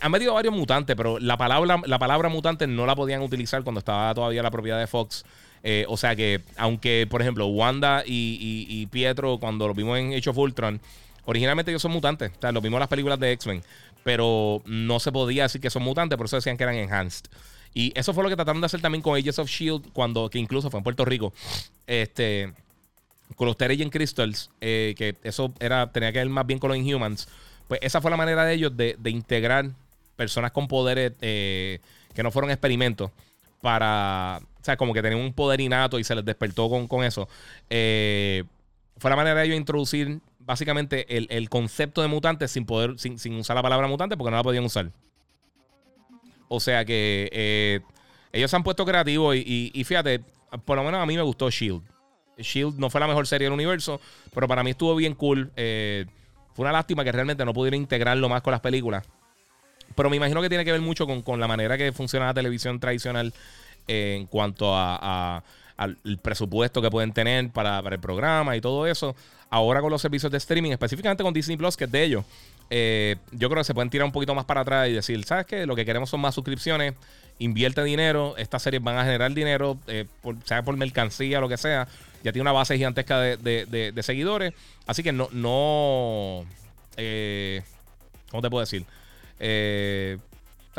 han 0.00 0.10
metido 0.10 0.34
varios 0.34 0.54
mutantes, 0.54 0.94
pero 0.96 1.18
la 1.18 1.36
palabra, 1.36 1.80
la 1.86 1.98
palabra 1.98 2.28
mutante 2.28 2.66
no 2.66 2.86
la 2.86 2.94
podían 2.96 3.22
utilizar 3.22 3.62
cuando 3.62 3.78
estaba 3.78 4.14
todavía 4.14 4.42
la 4.42 4.50
propiedad 4.50 4.78
de 4.78 4.86
Fox. 4.86 5.24
Eh, 5.62 5.84
o 5.88 5.96
sea 5.96 6.14
que, 6.14 6.42
aunque, 6.56 7.06
por 7.10 7.20
ejemplo, 7.20 7.46
Wanda 7.46 8.02
y, 8.06 8.86
Pietro, 8.90 9.38
cuando 9.38 9.66
lo 9.68 9.74
vimos 9.74 9.98
en 9.98 10.14
Age 10.14 10.30
of 10.30 10.38
Ultron, 10.38 10.80
originalmente 11.24 11.70
ellos 11.70 11.82
son 11.82 11.92
mutantes. 11.92 12.32
O 12.36 12.40
sea, 12.40 12.52
lo 12.52 12.60
vimos 12.60 12.76
en 12.76 12.80
las 12.80 12.88
películas 12.88 13.18
de 13.18 13.32
X-Men. 13.32 13.62
Pero 14.04 14.62
no 14.64 15.00
se 15.00 15.12
podía 15.12 15.42
decir 15.42 15.60
que 15.60 15.70
son 15.70 15.82
mutantes, 15.82 16.16
por 16.16 16.26
eso 16.26 16.36
decían 16.36 16.56
que 16.56 16.62
eran 16.62 16.76
enhanced. 16.76 17.26
Y 17.74 17.92
eso 17.98 18.14
fue 18.14 18.22
lo 18.22 18.30
que 18.30 18.36
trataron 18.36 18.60
de 18.60 18.66
hacer 18.66 18.80
también 18.80 19.02
con 19.02 19.16
Ages 19.16 19.38
of 19.38 19.48
Shield, 19.48 19.92
cuando, 19.92 20.30
que 20.30 20.38
incluso 20.38 20.70
fue 20.70 20.78
en 20.78 20.84
Puerto 20.84 21.04
Rico. 21.04 21.32
Este. 21.86 22.52
Con 23.36 23.46
los 23.46 23.58
Terrigen 23.58 23.90
Crystals, 23.90 24.50
eh, 24.60 24.94
que 24.96 25.14
eso 25.22 25.52
era, 25.60 25.92
tenía 25.92 26.10
que 26.12 26.18
ver 26.18 26.28
más 26.30 26.46
bien 26.46 26.58
con 26.58 26.68
los 26.70 26.78
Inhumans. 26.78 27.28
Pues 27.68 27.78
esa 27.82 28.00
fue 28.00 28.10
la 28.10 28.16
manera 28.16 28.44
de 28.46 28.54
ellos 28.54 28.74
de, 28.74 28.96
integrar 29.04 29.68
personas 30.16 30.50
con 30.50 30.66
poderes 30.66 31.12
eh, 31.20 31.80
que 32.14 32.22
no 32.22 32.30
fueron 32.30 32.50
experimentos 32.50 33.10
para. 33.60 34.40
Sea, 34.68 34.76
como 34.76 34.92
que 34.92 35.00
tenían 35.00 35.22
un 35.22 35.32
poder 35.32 35.62
innato 35.62 35.98
y 35.98 36.04
se 36.04 36.14
les 36.14 36.22
despertó 36.26 36.68
con, 36.68 36.86
con 36.88 37.02
eso. 37.02 37.26
Eh, 37.70 38.44
fue 38.98 39.08
la 39.08 39.16
manera 39.16 39.40
de 39.40 39.46
ellos 39.46 39.56
introducir 39.56 40.20
básicamente 40.40 41.06
el, 41.16 41.48
concepto 41.48 42.02
de 42.02 42.08
mutantes 42.08 42.50
sin 42.50 42.66
poder, 42.66 42.98
sin, 42.98 43.38
usar 43.38 43.56
la 43.56 43.62
palabra 43.62 43.86
mutante 43.86 44.14
porque 44.14 44.30
no 44.30 44.36
la 44.36 44.42
podían 44.42 44.66
usar. 44.66 44.90
O 46.48 46.60
sea 46.60 46.84
que 46.84 47.30
eh, 47.32 47.80
ellos 48.30 48.50
se 48.50 48.56
han 48.56 48.62
puesto 48.62 48.84
creativos 48.84 49.36
y, 49.36 49.84
fíjate, 49.86 50.20
por 50.66 50.76
lo 50.76 50.84
menos 50.84 51.00
a 51.00 51.06
mí 51.06 51.16
me 51.16 51.22
gustó 51.22 51.48
Shield. 51.48 51.82
Shield 52.36 52.78
no 52.78 52.90
fue 52.90 53.00
la 53.00 53.06
mejor 53.08 53.26
serie 53.26 53.46
del 53.46 53.54
universo, 53.54 54.02
pero 54.34 54.46
para 54.46 54.62
mí 54.62 54.72
estuvo 54.72 54.94
bien 54.94 55.14
cool. 55.14 55.50
Eh, 55.56 56.04
fue 56.52 56.64
una 56.64 56.72
lástima 56.72 57.04
que 57.04 57.12
realmente 57.12 57.42
no 57.46 57.54
pudiera 57.54 57.74
integrarlo 57.74 58.28
más 58.28 58.42
con 58.42 58.50
las 58.50 58.60
películas. 58.60 59.06
Pero 59.94 60.10
me 60.10 60.16
imagino 60.16 60.40
que 60.42 60.48
tiene 60.48 60.64
que 60.64 60.72
ver 60.72 60.80
mucho 60.80 61.06
con, 61.06 61.40
la 61.40 61.48
manera 61.48 61.76
que 61.76 61.92
funciona 61.92 62.26
la 62.26 62.34
televisión 62.34 62.78
tradicional 62.78 63.34
en 63.88 64.26
cuanto 64.26 64.76
a, 64.76 65.42
al 65.76 65.96
presupuesto 66.22 66.80
que 66.80 66.90
pueden 66.90 67.12
tener 67.12 67.50
para, 67.50 67.82
para, 67.82 67.96
el 67.96 68.00
programa 68.00 68.56
y 68.56 68.60
todo 68.60 68.86
eso. 68.86 69.16
Ahora 69.50 69.80
con 69.80 69.90
los 69.90 70.02
servicios 70.02 70.30
de 70.30 70.38
streaming, 70.38 70.72
específicamente 70.72 71.24
con 71.24 71.32
Disney 71.32 71.56
Plus, 71.56 71.76
que 71.76 71.84
es 71.84 71.90
de 71.90 72.04
ellos, 72.04 72.24
eh, 72.70 73.16
yo 73.32 73.48
creo 73.48 73.60
que 73.60 73.64
se 73.64 73.74
pueden 73.74 73.88
tirar 73.88 74.04
un 74.04 74.12
poquito 74.12 74.34
más 74.34 74.44
para 74.44 74.60
atrás 74.60 74.88
y 74.88 74.92
decir, 74.92 75.24
¿sabes 75.24 75.46
qué? 75.46 75.64
Lo 75.64 75.74
que 75.74 75.84
queremos 75.84 76.10
son 76.10 76.20
más 76.20 76.34
suscripciones, 76.34 76.94
invierte 77.38 77.82
dinero, 77.82 78.36
estas 78.36 78.62
series 78.62 78.82
van 78.82 78.98
a 78.98 79.04
generar 79.04 79.32
dinero, 79.32 79.78
eh, 79.86 80.06
sea 80.44 80.62
por 80.62 80.76
mercancía, 80.76 81.40
lo 81.40 81.48
que 81.48 81.56
sea. 81.56 81.88
Ya 82.24 82.32
tiene 82.32 82.42
una 82.42 82.52
base 82.52 82.76
gigantesca 82.76 83.20
de, 83.20 84.00
seguidores. 84.02 84.52
Así 84.86 85.02
que 85.02 85.12
no, 85.12 85.28
no 85.32 86.44
eh, 86.96 87.62
¿cómo 88.30 88.42
te 88.42 88.50
puedo 88.50 88.60
decir? 88.60 88.84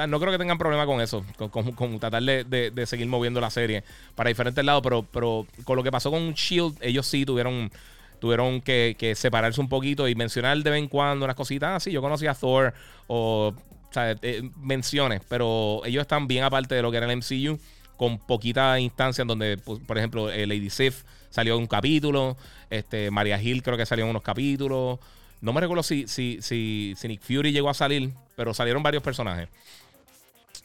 No 0.08 0.20
creo 0.20 0.32
que 0.32 0.38
tengan 0.38 0.58
problema 0.58 0.86
con 0.86 1.02
eso, 1.02 1.26
con, 1.52 2.00
tratar 2.00 2.24
de, 2.24 2.84
seguir 2.86 3.08
moviendo 3.08 3.41
la 3.41 3.50
serie 3.50 3.84
para 4.16 4.30
diferentes 4.30 4.64
lados, 4.64 4.82
pero, 4.84 5.04
pero 5.04 5.45
con 5.64 5.76
lo 5.76 5.84
que 5.84 5.91
pasó 5.91 6.12
con 6.12 6.34
Shield, 6.34 6.78
ellos 6.82 7.08
sí 7.08 7.26
tuvieron 7.26 7.72
tuvieron 8.20 8.62
que, 8.62 9.14
separarse 9.16 9.60
un 9.60 9.70
poquito 9.70 10.08
y 10.08 10.16
mencionar 10.16 10.58
de 10.58 10.70
vez 10.70 10.80
en 10.80 10.88
cuando 10.88 11.26
unas 11.26 11.36
cositas. 11.36 11.70
Ah, 11.76 11.80
sí, 11.80 11.91
yo 11.91 12.02
conocí 12.02 12.28
a 12.28 12.34
Thor 12.34 12.74
o, 13.08 13.54
eh, 13.95 14.50
menciones, 14.58 15.22
pero 15.28 15.82
ellos 15.86 16.02
están 16.02 16.28
bien 16.28 16.43
aparte 16.43 16.76
de 16.76 16.82
lo 16.82 16.91
que 16.91 16.97
era 16.97 17.12
el 17.12 17.18
MCU, 17.18 17.60
con 17.97 18.20
poquitas 18.20 18.80
instancias 18.80 19.26
donde, 19.26 19.58
pues, 19.58 19.80
por 19.80 19.97
ejemplo, 19.97 20.30
eh, 20.30 20.45
Lady 20.45 20.70
Sif 20.70 21.04
salió 21.30 21.56
en 21.56 21.62
un 21.62 21.68
capítulo, 21.68 22.38
este, 22.70 23.12
Maria 23.12 23.41
Hill 23.41 23.64
creo 23.64 23.78
que 23.78 23.86
salió 23.86 24.06
en 24.06 24.12
unos 24.12 24.24
capítulos. 24.24 25.00
No 25.41 25.54
me 25.54 25.62
recuerdo 25.62 25.84
si, 25.84 26.08
si, 26.08 26.39
si, 26.41 26.93
si 26.97 27.08
Nick 27.08 27.22
Fury 27.22 27.52
llegó 27.52 27.70
a 27.70 27.74
salir, 27.74 28.12
pero 28.36 28.54
salieron 28.54 28.84
varios 28.84 29.02
personajes. 29.02 29.47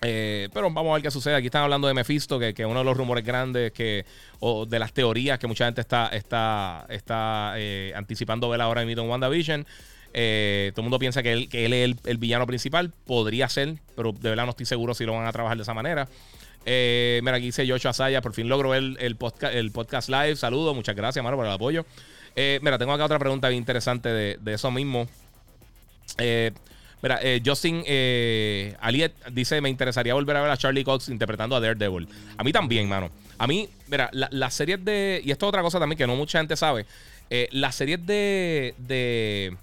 Eh, 0.03 0.49
pero 0.53 0.71
vamos 0.71 0.91
a 0.91 0.95
ver 0.95 1.03
qué 1.03 1.11
sucede. 1.11 1.35
Aquí 1.35 1.47
están 1.47 1.63
hablando 1.63 1.89
de 1.89 1.95
Mephisto, 1.95 2.39
que, 2.39 2.55
que 2.55 2.67
uno 2.67 2.81
de 2.81 2.85
los 2.85 2.97
rumores 2.97 3.25
grandes 3.25 3.73
que, 3.73 4.05
o 4.41 4.67
de 4.67 4.79
las 4.79 4.93
teorías 4.93 5.39
que 5.39 5.47
mucha 5.47 5.65
gente 5.67 5.81
está, 5.81 6.09
está, 6.09 6.87
está 6.89 7.55
eh, 7.57 7.93
anticipando 7.97 8.49
ver 8.49 8.61
ahora 8.61 8.83
en 8.83 8.99
WandaVision. 8.99 9.67
Eh, 10.17 10.71
todo 10.75 10.83
el 10.83 10.85
mundo 10.85 10.99
piensa 10.99 11.23
que 11.23 11.33
él, 11.33 11.49
que 11.49 11.65
él 11.65 11.73
es 11.73 11.97
el, 12.05 12.19
villano 12.19 12.47
principal. 12.47 12.93
Podría 13.07 13.49
ser, 13.49 13.77
pero 13.97 14.13
de 14.13 14.31
verdad 14.31 14.45
no 14.45 14.51
estoy 14.51 14.67
seguro 14.67 14.95
si 14.95 15.05
lo 15.05 15.13
van 15.15 15.27
a 15.27 15.33
trabajar 15.33 15.57
de 15.57 15.63
esa 15.63 15.75
manera. 15.75 16.09
mira, 16.65 17.37
aquí 17.37 17.47
dice 17.47 17.67
Joshua 17.69 17.91
Asaya. 17.91 18.21
Por 18.21 18.35
fin 18.35 18.49
logro 18.49 18.71
ver 18.71 18.83
el, 18.99 19.17
podcast, 19.17 19.55
el 19.55 19.71
podcast 19.73 20.09
live. 20.09 20.37
Saludos, 20.37 20.75
muchas 20.75 20.95
gracias, 20.95 21.23
mano, 21.25 21.37
por 21.37 21.47
el 21.47 21.53
apoyo. 21.53 21.87
mira, 22.37 22.79
tengo 22.79 22.93
acá 22.93 23.05
otra 23.07 23.19
pregunta 23.19 23.49
bien 23.49 23.61
interesante 23.61 24.09
de, 24.11 24.39
de 24.41 24.55
eso 24.55 24.71
mismo. 24.71 25.09
Eh, 26.19 26.53
Mira, 27.05 27.19
eh, 27.21 27.43
Justin 27.45 27.85
eh, 27.87 28.75
Aliet 28.81 29.13
dice: 29.31 29.61
Me 29.61 29.69
interesaría 29.69 30.15
volver 30.15 30.39
a 30.39 30.41
ver 30.41 30.51
a 30.51 30.57
Charlie 30.57 30.85
Cox 30.85 31.11
interpretando 31.11 31.55
a 31.55 31.61
Daredevil. 31.61 32.09
A 32.39 32.43
mí 32.43 32.51
también, 32.51 32.89
mano. 32.89 33.11
A 33.37 33.47
mí, 33.47 33.69
mira, 33.89 34.09
las 34.15 34.33
la 34.33 34.51
series 34.51 34.83
de. 34.83 35.21
Y 35.23 35.31
esto 35.31 35.45
es 35.45 35.49
otra 35.51 35.61
cosa 35.61 35.79
también 35.79 35.99
que 35.99 36.07
no 36.07 36.17
mucha 36.17 36.39
gente 36.39 36.57
sabe. 36.57 36.87
Eh, 37.29 37.51
las 37.53 37.75
series 37.75 38.07
de. 38.07 38.75
de 38.79 39.55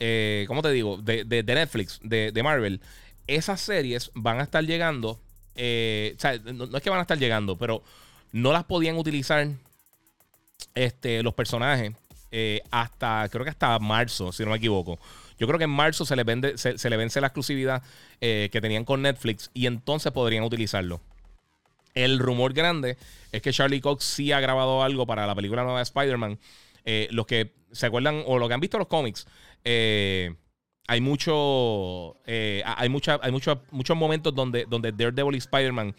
eh, 0.00 0.46
¿Cómo 0.48 0.62
te 0.62 0.72
digo? 0.72 0.96
De, 0.96 1.22
de, 1.22 1.44
Netflix, 1.44 2.00
de, 2.02 2.32
de, 2.32 2.42
Marvel. 2.42 2.80
Esas 3.28 3.60
series 3.60 4.10
van 4.14 4.40
a 4.40 4.42
estar 4.42 4.64
llegando. 4.64 5.10
o 5.10 5.20
sea, 5.54 6.40
no, 6.52 6.76
es 6.76 6.82
que 6.82 6.90
van 6.90 6.98
a 6.98 7.02
estar 7.02 7.18
llegando, 7.18 7.56
pero 7.56 7.84
no 8.32 8.52
las 8.52 8.64
podían 8.64 8.96
utilizar 8.96 9.46
este, 10.74 11.22
los 11.22 11.34
personajes 11.34 11.92
hasta, 12.72 13.28
creo 13.30 13.44
que 13.44 13.50
hasta 13.50 13.78
marzo, 13.78 14.32
si 14.32 14.42
no 14.42 14.50
me 14.50 14.56
equivoco. 14.56 14.98
Yo 15.38 15.46
creo 15.46 15.58
que 15.58 15.64
en 15.64 15.70
marzo 15.70 16.04
se, 16.04 16.16
les 16.16 16.24
vende, 16.24 16.56
se, 16.56 16.90
le 16.90 16.96
vence 16.96 17.20
la 17.20 17.28
exclusividad 17.28 17.82
eh, 18.20 18.48
que 18.50 18.60
tenían 18.60 18.84
con 18.84 19.02
Netflix 19.02 19.50
y 19.54 19.66
entonces 19.66 20.12
podrían 20.12 20.44
utilizarlo. 20.44 21.00
El 21.94 22.18
rumor 22.18 22.52
grande 22.52 22.96
es 23.32 23.42
que 23.42 23.52
Charlie 23.52 23.80
Cox 23.80 24.04
sí 24.04 24.32
ha 24.32 24.40
grabado 24.40 24.82
algo 24.82 25.06
para 25.06 25.26
la 25.26 25.34
película 25.34 25.62
nueva 25.62 25.78
de 25.78 25.84
Spider-Man. 25.84 26.38
Eh, 26.84 27.08
los 27.10 27.26
que 27.26 27.52
se 27.72 27.86
acuerdan 27.86 28.22
o 28.26 28.38
lo 28.38 28.48
que 28.48 28.54
han 28.54 28.60
visto 28.60 28.78
los 28.78 28.86
cómics, 28.86 29.26
eh, 29.64 30.34
hay 30.86 31.00
mucho, 31.00 32.16
hay, 32.26 32.88
mucha, 32.88 33.18
hay 33.22 33.32
muchos 33.32 33.96
momentos 33.96 34.34
donde, 34.34 34.66
donde 34.66 34.92
Daredevil 34.92 35.34
y 35.34 35.38
Spider-Man 35.38 35.96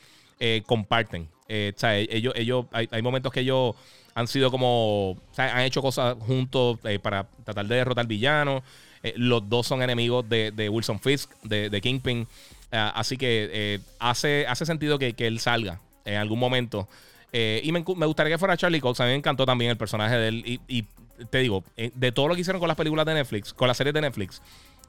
comparten. 0.66 1.24
o 1.24 1.78
sea, 1.78 1.98
ellos, 1.98 2.34
ellos, 2.38 2.66
hay, 2.72 2.88
hay, 2.90 3.02
momentos 3.02 3.34
que 3.34 3.42
ellos 3.42 3.76
han 4.16 4.28
sido 4.28 4.50
como, 4.50 5.22
han 5.36 5.64
hecho 5.64 5.82
cosas 5.82 6.16
juntos 6.22 6.80
para 7.02 7.28
tratar 7.44 7.66
de 7.66 7.76
derrotar 7.76 8.08
villanos. 8.08 8.64
Eh, 9.04 9.14
los 9.16 9.48
dos 9.48 9.68
son 9.68 9.82
enemigos 9.82 10.28
de, 10.28 10.70
Wilson 10.70 11.00
Fisk, 11.00 11.32
de, 11.44 11.82
Kingpin. 11.82 12.28
Ah, 12.72 12.92
así 12.96 13.18
que 13.18 13.50
eh, 13.52 13.80
hace, 14.00 14.46
hace 14.48 14.66
sentido 14.66 15.00
que, 15.00 15.14
él 15.18 15.40
salga 15.40 15.80
en 16.06 16.16
algún 16.16 16.40
momento. 16.40 16.88
Eh, 17.34 17.62
y 17.64 17.72
me, 17.72 17.82
gustaría 17.82 18.34
que 18.34 18.38
fuera 18.38 18.58
Charlie 18.58 18.82
Cox. 18.82 19.00
A 19.02 19.06
mí 19.06 19.12
me 19.12 19.16
encantó 19.16 19.46
también 19.46 19.72
el 19.72 19.78
personaje 19.78 20.16
de 20.16 20.28
él. 20.28 20.62
Y, 20.68 20.86
te 21.32 21.40
digo, 21.40 21.64
de 21.76 22.12
todo 22.12 22.28
lo 22.28 22.36
que 22.36 22.42
hicieron 22.42 22.60
con 22.60 22.68
las 22.68 22.78
películas 22.78 23.06
de 23.06 23.16
Netflix, 23.16 23.52
con 23.52 23.68
las 23.68 23.76
series 23.76 23.94
de 23.94 24.02
Netflix, 24.02 24.40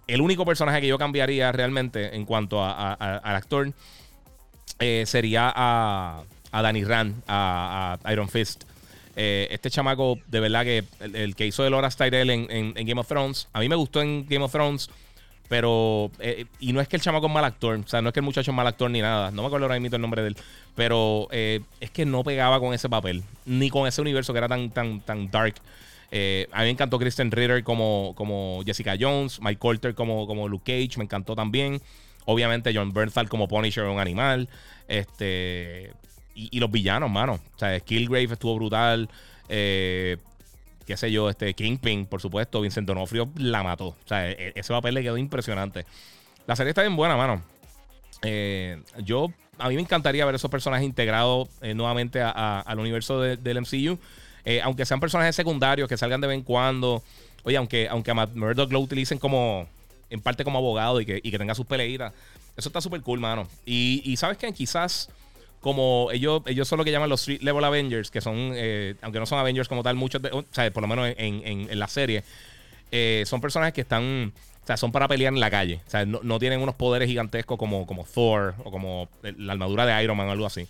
el 0.07 0.21
único 0.21 0.45
personaje 0.45 0.83
que 0.83 0.87
yo 0.87 0.99
cambiaría 0.99 1.51
realmente 1.53 2.15
en 2.15 2.27
cuanto 2.27 2.63
al 2.63 3.23
actor 3.25 3.73
sería 5.07 5.51
a 6.53 6.63
Danny 6.63 6.85
Rand, 6.85 7.23
a, 7.27 7.99
Iron 8.11 8.29
Fist. 8.29 8.65
Eh, 9.21 9.49
este 9.51 9.69
chamaco, 9.69 10.16
de 10.29 10.39
verdad 10.39 10.62
que 10.62 10.85
el, 11.01 11.35
que 11.35 11.45
hizo 11.45 11.64
de 11.64 11.71
Loras 11.71 11.97
Tyrell 11.97 12.31
en, 12.31 12.73
Game 12.75 13.01
of 13.01 13.09
Thrones, 13.09 13.49
a 13.53 13.59
mí 13.59 13.69
me 13.69 13.75
gustó 13.75 14.01
en 14.01 14.25
Game 14.29 14.45
of 14.45 14.53
Thrones, 14.53 14.89
pero. 15.49 16.12
Eh, 16.21 16.47
y 16.61 16.73
no 16.73 16.81
es 16.81 16.87
que 16.87 16.95
el 16.95 17.03
chamaco 17.03 17.27
es 17.27 17.33
mal 17.33 17.45
actor, 17.45 17.81
o 17.85 17.89
sea, 17.89 18.01
no 18.01 18.11
es 18.11 18.12
que 18.12 18.21
el 18.21 18.25
muchacho 18.25 18.53
es 18.53 18.57
mal 18.57 18.69
actor 18.69 18.89
ni 18.89 19.01
nada, 19.01 19.33
no 19.33 19.43
me 19.43 19.49
acuerdo 19.49 19.66
ahora 19.66 19.81
mismo 19.81 19.97
el 19.97 20.03
nombre 20.03 20.23
de 20.23 20.29
él, 20.29 20.37
pero 20.77 21.27
eh, 21.33 21.62
es 21.81 21.91
que 21.91 22.07
no 22.07 22.23
pegaba 22.23 22.61
con 22.61 22.73
ese 22.75 22.89
papel, 22.89 23.25
ni 23.45 23.71
con 23.71 23.89
ese 23.89 24.01
universo 24.01 24.33
que 24.33 24.39
era 24.39 24.47
tan, 24.47 24.71
tan, 24.71 25.01
tan 25.01 25.29
dark. 25.33 25.57
a 26.12 26.59
mí 26.59 26.64
me 26.64 26.71
encantó 26.71 26.97
Kristen 27.01 27.33
Ritter 27.33 27.64
como, 27.64 28.12
como 28.14 28.62
Jessica 28.64 28.95
Jones, 29.01 29.41
Mike 29.41 29.59
Colter 29.59 29.97
como, 29.97 30.29
como 30.29 30.47
Luke 30.47 30.62
Cage, 30.64 30.97
me 30.97 31.03
encantó 31.03 31.35
también. 31.35 31.83
Obviamente 32.25 32.73
John 32.73 32.93
Bernthal 32.93 33.29
como 33.29 33.49
Punisher, 33.49 33.85
un 33.85 33.99
animal. 33.99 34.49
Este, 34.87 35.93
y, 36.39 36.61
los 36.61 36.70
villanos, 36.70 37.11
mano. 37.11 37.34
O 37.34 37.59
sea, 37.59 37.78
Killgrave 37.80 38.32
estuvo 38.32 38.55
brutal. 38.55 39.09
Eh, 39.49 40.16
qué 40.86 40.97
sé 40.97 41.11
yo, 41.11 41.28
este 41.28 41.53
Kingpin, 41.55 42.07
por 42.07 42.20
supuesto. 42.20 42.61
Vincent 42.61 42.86
Donofrio 42.86 43.28
la 43.36 43.62
mató. 43.62 43.89
O 43.89 43.97
sea, 44.07 44.30
e, 44.30 44.32
e, 44.32 44.53
ese 44.55 44.72
papel 44.72 44.95
le 44.95 45.03
quedó 45.03 45.18
impresionante. 45.18 45.84
La 46.47 46.55
serie 46.55 46.70
está 46.70 46.82
bien 46.82 46.97
buena, 46.97 47.16
mano. 47.16 47.43
Eh, 48.22 48.80
yo, 49.05 49.32
a 49.59 49.68
mí 49.68 49.74
me 49.74 49.82
encantaría 49.82 50.24
ver 50.24 50.34
esos 50.34 50.51
personajes 50.51 50.86
integrados 50.86 51.49
eh, 51.61 51.74
nuevamente 51.74 52.22
al 52.22 52.78
universo 52.78 53.20
del 53.20 53.61
MCU. 53.61 53.99
aunque 54.62 54.86
sean 54.86 55.01
personajes 55.01 55.34
secundarios 55.36 55.89
que 55.89 55.97
salgan 55.97 56.20
de 56.20 56.28
vez 56.28 56.36
en 56.36 56.45
cuando. 56.45 57.03
Oye, 57.43 57.57
aunque, 57.57 57.89
aunque 57.89 58.11
a 58.11 58.14
Matt 58.14 58.34
Murdock 58.34 58.72
lo 58.72 58.80
utilicen 58.80 59.18
como, 59.18 59.68
en 60.11 60.20
parte 60.20 60.45
como 60.45 60.59
abogado 60.59 61.01
y 61.01 61.07
que, 61.07 61.20
tenga 61.20 61.55
sus 61.55 61.66
peleitas. 61.66 62.12
Eso 62.57 62.68
está 62.68 62.80
súper 62.80 63.03
cool, 63.03 63.20
mano. 63.20 63.47
Y, 63.64 64.03
y 64.05 64.16
sabes 64.16 64.36
que 64.36 64.53
quizás 64.53 65.11
como 65.61 66.09
ellos, 66.13 66.43
ellos 66.47 66.69
son 66.69 66.79
lo 66.79 66.85
que 66.85 66.91
llaman 66.91 67.09
los 67.09 67.21
Street 67.21 67.43
Level 67.43 67.65
Avengers, 67.65 68.11
que 68.11 68.21
son, 68.21 68.53
eh, 68.55 68.95
aunque 69.03 69.19
no 69.19 69.27
son 69.27 69.39
Avengers 69.39 69.69
como 69.69 69.83
tal, 69.83 69.97
muchos, 69.97 70.23
de, 70.23 70.31
o 70.31 70.45
sea, 70.51 70.71
por 70.71 70.83
lo 70.83 70.89
menos 70.89 71.13
en, 71.17 71.79
la 71.79 71.89
serie, 71.89 72.23
eh, 72.93 73.25
son 73.27 73.41
personajes 73.41 73.75
que 73.75 73.81
están, 73.81 74.33
o 74.63 74.67
sea, 74.67 74.77
son 74.77 74.93
para 74.93 75.09
pelear 75.09 75.33
en 75.33 75.41
la 75.41 75.51
calle. 75.51 75.81
O 75.87 75.91
sea, 75.91 76.07
no, 76.07 76.39
tienen 76.39 76.61
unos 76.61 76.75
poderes 76.75 77.09
gigantescos 77.09 77.59
como, 77.59 77.87
como 77.87 78.05
Thor 78.05 78.55
o 78.65 78.71
como 78.71 79.09
la 79.23 79.53
armadura 79.53 79.85
de 79.85 80.03
Iron 80.03 80.17
Man 80.17 80.29
o 80.29 80.33
algo 80.33 80.47
así. 80.47 80.67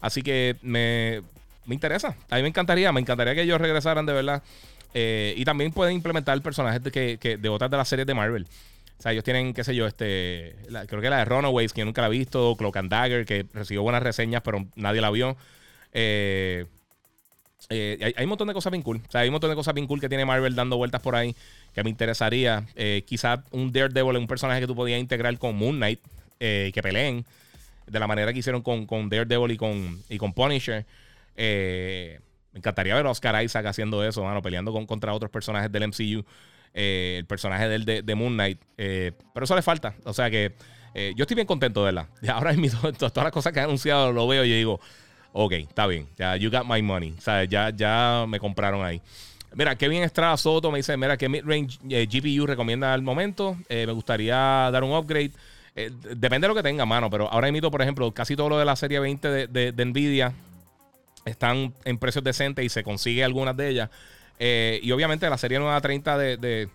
Así 0.00 0.22
que 0.22 0.56
me, 0.62 1.22
me 1.66 1.74
interesa. 1.74 2.16
A 2.30 2.36
mí 2.36 2.42
me 2.42 2.48
encantaría, 2.48 2.90
me 2.92 3.00
encantaría 3.00 3.34
que 3.34 3.42
ellos 3.42 3.60
regresaran 3.60 4.06
de 4.06 4.12
verdad. 4.12 4.42
Eh, 4.92 5.34
y 5.36 5.44
también 5.44 5.72
pueden 5.72 5.94
implementar 5.94 6.40
personajes 6.42 6.82
de, 6.82 6.90
que, 6.90 7.36
de 7.36 7.48
otras 7.48 7.70
de 7.70 7.76
las 7.76 7.88
series 7.88 8.06
de 8.06 8.14
Marvel. 8.14 8.46
O 9.00 9.02
sea, 9.02 9.12
ellos 9.12 9.24
tienen, 9.24 9.54
qué 9.54 9.64
sé 9.64 9.74
yo, 9.74 9.86
este. 9.86 10.54
creo 10.86 11.00
que 11.00 11.08
la 11.08 11.16
de 11.16 11.24
Runaways, 11.24 11.72
que 11.72 11.86
nunca 11.86 12.02
la 12.02 12.08
he 12.08 12.10
visto. 12.10 12.54
Cloak 12.54 12.76
and 12.76 12.90
Dagger, 12.90 13.24
que 13.24 13.46
recibió 13.54 13.80
buenas 13.80 14.02
reseñas, 14.02 14.42
pero 14.42 14.66
nadie 14.76 15.00
la 15.00 15.10
vio. 15.10 15.38
Eh, 15.94 16.66
eh, 17.70 18.12
hay, 18.14 18.24
un 18.24 18.28
montón 18.28 18.48
de 18.48 18.52
cosas 18.52 18.70
bien 18.70 18.82
cool. 18.82 19.00
O 19.08 19.10
sea, 19.10 19.22
hay 19.22 19.28
un 19.28 19.32
montón 19.32 19.48
de 19.48 19.56
cosas 19.56 19.72
bien 19.72 19.86
cool 19.86 20.02
que 20.02 20.10
tiene 20.10 20.26
Marvel 20.26 20.54
dando 20.54 20.76
vueltas 20.76 21.00
por 21.00 21.16
ahí. 21.16 21.34
Que 21.72 21.82
me 21.82 21.88
interesaría. 21.88 22.66
Eh, 22.76 23.02
quizás 23.06 23.40
un 23.52 23.72
Daredevil 23.72 24.16
es 24.16 24.20
un 24.20 24.26
personaje 24.26 24.60
que 24.60 24.66
tú 24.66 24.76
podías 24.76 25.00
integrar 25.00 25.38
con 25.38 25.56
Moon 25.56 25.76
Knight. 25.76 26.00
que 26.38 26.80
peleen. 26.82 27.24
De 27.86 27.98
la 27.98 28.06
manera 28.06 28.34
que 28.34 28.40
hicieron 28.40 28.60
con, 28.60 29.08
Daredevil 29.08 29.52
y 29.52 29.56
con, 29.56 29.98
y 30.10 30.18
con 30.18 30.34
Punisher. 30.34 30.84
me 31.38 32.18
encantaría 32.52 32.94
ver 32.94 33.06
a 33.06 33.10
Oscar 33.12 33.42
Isaac 33.42 33.64
haciendo 33.64 34.04
eso, 34.04 34.22
mano, 34.24 34.42
peleando 34.42 34.74
con, 34.74 34.84
contra 34.84 35.14
otros 35.14 35.30
personajes 35.30 35.72
del 35.72 35.88
MCU. 35.88 36.22
Eh, 36.72 37.16
el 37.18 37.26
personaje 37.26 37.68
del, 37.68 37.84
de, 37.84 38.14
Moon 38.14 38.32
Knight. 38.34 38.60
Eh, 38.78 39.12
pero 39.34 39.44
eso 39.44 39.56
le 39.56 39.62
falta. 39.62 39.94
O 40.04 40.12
sea 40.12 40.30
que 40.30 40.52
eh, 40.94 41.12
yo 41.16 41.24
estoy 41.24 41.34
bien 41.34 41.46
contento 41.46 41.84
de 41.84 41.92
la. 41.92 42.08
Ahora 42.28 42.52
mismo, 42.52 42.92
todas 42.98 43.24
las 43.24 43.32
cosas 43.32 43.52
que 43.52 43.60
han 43.60 43.66
anunciado 43.66 44.12
lo 44.12 44.26
veo 44.28 44.44
y 44.44 44.52
digo, 44.52 44.80
ok, 45.32 45.52
está 45.52 45.86
bien. 45.86 46.06
Ya, 46.16 46.36
you 46.36 46.50
got 46.50 46.64
my 46.66 46.80
money. 46.80 47.14
O 47.18 47.20
sea, 47.20 47.44
ya, 47.44 47.70
ya 47.70 48.24
me 48.28 48.38
compraron 48.38 48.84
ahí. 48.84 49.00
Mira, 49.52 49.74
Kevin 49.74 50.04
Estrada 50.04 50.36
Soto 50.36 50.70
me 50.70 50.78
dice, 50.78 50.96
mira, 50.96 51.16
que 51.16 51.28
midrange 51.28 51.76
GPU 51.82 52.46
recomienda 52.46 52.94
al 52.94 53.02
momento. 53.02 53.56
me 53.68 53.90
gustaría 53.90 54.36
dar 54.36 54.84
un 54.84 54.92
upgrade. 54.92 55.32
depende 55.74 56.46
de 56.46 56.48
lo 56.48 56.54
que 56.54 56.62
tenga, 56.62 56.86
mano. 56.86 57.10
Pero 57.10 57.28
ahora 57.28 57.50
mismo, 57.50 57.68
por 57.68 57.82
ejemplo, 57.82 58.12
casi 58.12 58.36
todo 58.36 58.48
lo 58.48 58.58
de 58.60 58.64
la 58.64 58.76
serie 58.76 59.00
20 59.00 59.48
de, 59.48 59.84
Nvidia 59.86 60.32
están 61.24 61.74
en 61.84 61.98
precios 61.98 62.22
decentes 62.22 62.64
y 62.64 62.68
se 62.68 62.84
consigue 62.84 63.24
algunas 63.24 63.56
de 63.56 63.70
ellas. 63.70 63.90
Eh, 64.42 64.80
y 64.82 64.90
obviamente 64.90 65.28
la 65.28 65.36
serie 65.36 65.58
nueva 65.58 65.78
30 65.78 66.16
de, 66.16 66.68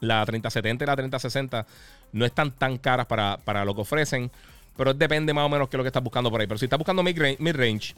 la 0.00 0.24
3070 0.26 0.84
y 0.84 0.86
la 0.86 0.94
3060 0.94 1.66
no 2.12 2.26
están 2.26 2.52
tan 2.52 2.76
caras 2.76 3.06
para, 3.06 3.64
lo 3.64 3.74
que 3.74 3.80
ofrecen. 3.80 4.30
Pero 4.76 4.92
depende 4.92 5.32
más 5.32 5.46
o 5.46 5.48
menos 5.48 5.70
que 5.70 5.78
lo 5.78 5.82
que 5.82 5.88
estás 5.88 6.02
buscando 6.02 6.30
por 6.30 6.40
ahí. 6.40 6.46
Pero 6.46 6.58
si 6.58 6.66
estás 6.66 6.78
buscando 6.78 7.02
mid-range, 7.02 7.94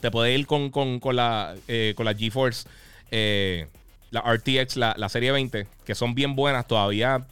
te 0.00 0.10
puede 0.10 0.34
ir 0.34 0.46
con, 0.46 0.70
la, 1.12 1.54
eh, 1.68 1.92
con 1.94 2.06
la 2.06 2.14
GeForce, 2.14 2.66
eh, 3.10 3.66
la 4.10 4.22
RTX, 4.22 4.76
la, 4.76 5.08
serie 5.10 5.30
20, 5.30 5.66
que 5.84 5.94
son 5.94 6.14
bien 6.14 6.34
buenas. 6.34 6.66
Todavía, 6.66 7.26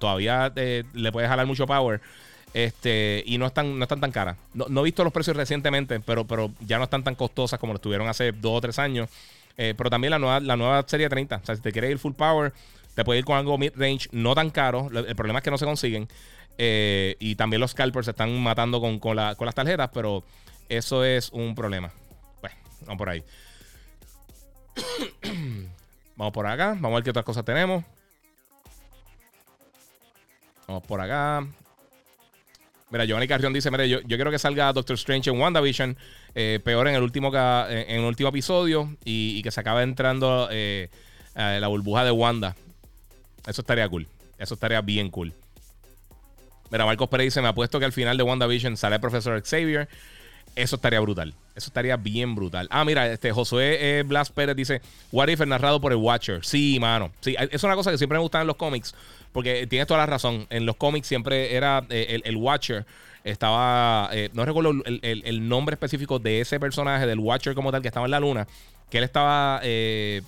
todavía 0.00 0.52
le 0.56 1.12
puedes 1.12 1.30
jalar 1.30 1.46
mucho 1.46 1.64
power. 1.68 2.00
Este, 2.54 3.22
y 3.24 3.38
no 3.38 3.46
están, 3.46 3.78
no 3.78 3.84
están 3.84 4.00
tan 4.00 4.10
caras. 4.10 4.36
No, 4.52 4.80
he 4.80 4.84
visto 4.84 5.04
los 5.04 5.12
precios 5.12 5.36
recientemente, 5.36 6.00
pero, 6.00 6.26
pero 6.26 6.50
ya 6.60 6.78
no 6.78 6.84
están 6.84 7.04
tan 7.04 7.14
costosas 7.14 7.60
como 7.60 7.72
lo 7.72 7.76
estuvieron 7.76 8.08
hace 8.08 8.32
dos 8.32 8.58
o 8.58 8.60
tres 8.60 8.80
años. 8.80 9.08
Eh, 9.56 9.74
pero 9.76 9.90
también 9.90 10.10
la 10.10 10.18
nueva, 10.18 10.40
la 10.40 10.56
nueva 10.56 10.84
serie 10.86 11.08
30. 11.08 11.36
O 11.36 11.44
sea, 11.44 11.56
si 11.56 11.62
te 11.62 11.72
quieres 11.72 11.90
ir 11.90 11.98
full 11.98 12.14
power, 12.14 12.52
te 12.94 13.04
puedes 13.04 13.20
ir 13.20 13.24
con 13.24 13.36
algo 13.36 13.58
mid-range, 13.58 14.08
no 14.12 14.34
tan 14.34 14.50
caro. 14.50 14.88
El 14.92 15.16
problema 15.16 15.38
es 15.38 15.44
que 15.44 15.50
no 15.50 15.58
se 15.58 15.64
consiguen. 15.64 16.08
Eh, 16.58 17.16
y 17.18 17.34
también 17.36 17.60
los 17.60 17.70
scalpers 17.70 18.06
se 18.06 18.10
están 18.10 18.38
matando 18.42 18.80
con, 18.80 18.98
con, 18.98 19.16
las 19.16 19.54
tarjetas, 19.54 19.90
pero 19.92 20.22
eso 20.68 21.04
es 21.04 21.30
un 21.30 21.54
problema. 21.54 21.90
Bueno, 22.40 22.56
vamos 22.82 22.98
por 22.98 23.08
ahí. 23.08 23.24
vamos 26.16 26.32
por 26.32 26.46
acá. 26.46 26.68
Vamos 26.78 26.92
a 26.92 26.94
ver 26.96 27.04
qué 27.04 27.10
otras 27.10 27.24
cosas 27.24 27.44
tenemos. 27.44 27.84
Vamos 30.66 30.82
por 30.84 31.00
acá. 31.00 31.46
Mira, 32.92 33.06
Giovanni 33.06 33.26
Carrión 33.26 33.54
dice: 33.54 33.70
Mira, 33.70 33.86
yo, 33.86 34.00
yo 34.02 34.18
quiero 34.18 34.30
que 34.30 34.38
salga 34.38 34.70
Doctor 34.74 34.94
Strange 34.94 35.30
en 35.30 35.40
WandaVision. 35.40 35.96
Eh, 36.34 36.60
peor 36.62 36.86
en 36.88 36.94
el 36.94 37.02
último, 37.02 37.28
en 37.34 38.00
el 38.00 38.04
último 38.04 38.28
episodio 38.28 38.94
y, 39.02 39.42
que 39.42 39.50
se 39.50 39.60
acaba 39.60 39.82
entrando 39.82 40.48
eh, 40.50 40.90
la 41.34 41.66
burbuja 41.68 42.04
de 42.04 42.10
Wanda. 42.10 42.54
Eso 43.46 43.62
estaría 43.62 43.88
cool. 43.88 44.06
Eso 44.38 44.54
estaría 44.54 44.82
bien 44.82 45.08
cool. 45.08 45.32
Mira, 46.70 46.84
Marcos 46.84 47.08
Pérez 47.08 47.28
dice: 47.28 47.40
Me 47.40 47.48
apuesto 47.48 47.78
que 47.78 47.86
al 47.86 47.92
final 47.92 48.18
de 48.18 48.24
WandaVision 48.24 48.76
sale 48.76 48.96
el 48.96 49.00
profesor 49.00 49.42
Xavier. 49.42 49.88
Eso 50.54 50.76
estaría 50.76 51.00
brutal. 51.00 51.32
Eso 51.54 51.68
estaría 51.68 51.96
bien 51.96 52.34
brutal. 52.34 52.68
Ah, 52.70 52.84
mira, 52.84 53.10
este 53.10 53.32
Josué 53.32 54.00
eh, 54.00 54.02
Blas 54.02 54.30
Pérez 54.30 54.54
dice: 54.54 54.82
What 55.12 55.28
if 55.28 55.40
narrado 55.46 55.80
por 55.80 55.92
el 55.92 55.98
Watcher. 55.98 56.44
Sí, 56.44 56.76
mano. 56.78 57.10
Sí, 57.20 57.34
es 57.38 57.64
una 57.64 57.74
cosa 57.74 57.90
que 57.90 57.96
siempre 57.96 58.18
me 58.18 58.22
gusta 58.22 58.42
en 58.42 58.46
los 58.46 58.56
cómics. 58.56 58.94
Porque 59.32 59.66
tienes 59.66 59.86
toda 59.86 60.00
la 60.00 60.06
razón. 60.06 60.46
En 60.50 60.66
los 60.66 60.76
cómics 60.76 61.06
siempre 61.06 61.56
era 61.56 61.84
el 61.88 62.36
Watcher 62.36 62.84
estaba, 63.24 64.10
eh, 64.12 64.30
no 64.32 64.44
recuerdo 64.44 64.72
el, 64.84 65.48
nombre 65.48 65.74
específico 65.74 66.18
de 66.18 66.40
ese 66.40 66.58
personaje, 66.58 67.06
del 67.06 67.18
Watcher 67.18 67.54
como 67.54 67.70
tal, 67.70 67.82
que 67.82 67.88
estaba 67.88 68.06
en 68.06 68.10
la 68.10 68.20
luna, 68.20 68.46
que 68.90 68.98
él 68.98 69.04
estaba... 69.04 69.60
Eh, 69.62 70.22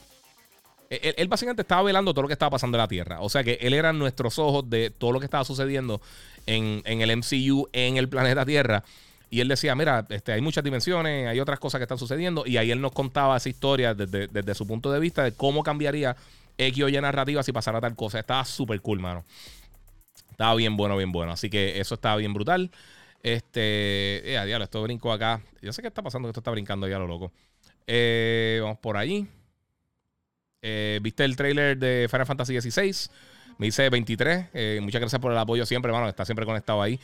él, 0.91 1.27
básicamente 1.27 1.63
estaba 1.63 1.83
velando 1.83 2.13
todo 2.13 2.23
lo 2.23 2.29
que 2.29 2.35
estaba 2.35 2.51
pasando 2.51 2.77
en 2.77 2.83
la 2.83 2.89
Tierra. 2.89 3.21
O 3.21 3.29
sea 3.29 3.43
que 3.43 3.59
él 3.61 3.75
era 3.75 3.93
nuestros 3.93 4.39
ojos 4.39 4.69
de 4.71 4.91
todo 4.91 5.11
lo 5.11 5.19
que 5.19 5.25
estaba 5.25 5.43
sucediendo 5.43 6.01
en, 6.47 6.83
el 6.85 7.17
MCU, 7.17 7.69
en 7.73 7.97
el 7.97 8.09
planeta 8.09 8.47
Tierra. 8.47 8.85
Y 9.29 9.41
él 9.41 9.49
decía, 9.49 9.75
mira, 9.75 10.07
este, 10.11 10.31
hay 10.31 10.41
muchas 10.41 10.63
dimensiones, 10.63 11.27
hay 11.27 11.41
otras 11.41 11.59
cosas 11.59 11.81
que 11.81 11.85
están 11.85 11.99
sucediendo. 11.99 12.45
Y 12.47 12.59
ahí 12.59 12.71
él 12.71 12.81
nos 12.81 12.93
contaba 12.93 13.37
esa 13.37 13.49
historia 13.49 13.93
desde, 13.93 14.29
desde 14.29 14.55
su 14.55 14.69
punto 14.69 14.93
de 14.93 15.01
vista 15.01 15.25
de 15.25 15.33
cómo 15.33 15.65
cambiaría 15.65 16.15
X 16.59 16.85
o 16.85 16.89
Y 16.89 17.01
narrativa 17.01 17.43
si 17.43 17.53
pasara 17.53 17.81
tal 17.81 17.97
cosa. 17.97 18.19
Estaba 18.19 18.45
súper 18.45 18.81
cool, 18.81 19.01
mano. 19.01 19.25
Estaba 20.31 20.55
bien 20.55 20.77
bueno, 20.77 20.97
bien 20.97 21.13
bueno. 21.13 21.33
Así 21.33 21.51
que 21.51 21.81
eso 21.81 21.95
estaba 21.95 22.17
bien 22.17 22.35
brutal. 22.35 22.71
Este. 23.23 24.35
Eh, 24.35 24.45
diablo, 24.47 24.65
esto 24.65 24.83
brinco 24.83 25.13
acá. 25.13 25.43
Yo 25.63 25.73
sé 25.73 25.83
qué 25.83 25.89
está 25.89 26.03
pasando, 26.03 26.27
que 26.29 26.31
esto 26.31 26.41
está 26.41 26.51
brincando 26.51 26.89
ya 26.89 26.99
lo 26.99 27.07
loco. 27.07 27.33
Eh, 27.87 28.59
vamos 28.63 28.79
por 28.79 28.97
ahí. 28.97 29.27
Eh, 30.63 30.99
¿Viste 31.03 31.25
el 31.25 31.37
trailer 31.37 31.77
de 31.77 32.09
Final 32.11 32.27
Fantasy 32.27 32.61
XVI? 32.61 33.11
Me 33.59 33.67
dice 33.67 33.89
23. 33.89 34.47
Eh, 34.55 34.81
muchas 34.83 35.01
gracias 35.01 35.21
por 35.21 35.31
el 35.31 35.39
apoyo 35.39 35.67
siempre, 35.67 35.91
hermano. 35.91 36.09
Está 36.09 36.25
siempre 36.25 36.47
conectado 36.47 36.81
ahí. 36.83 36.99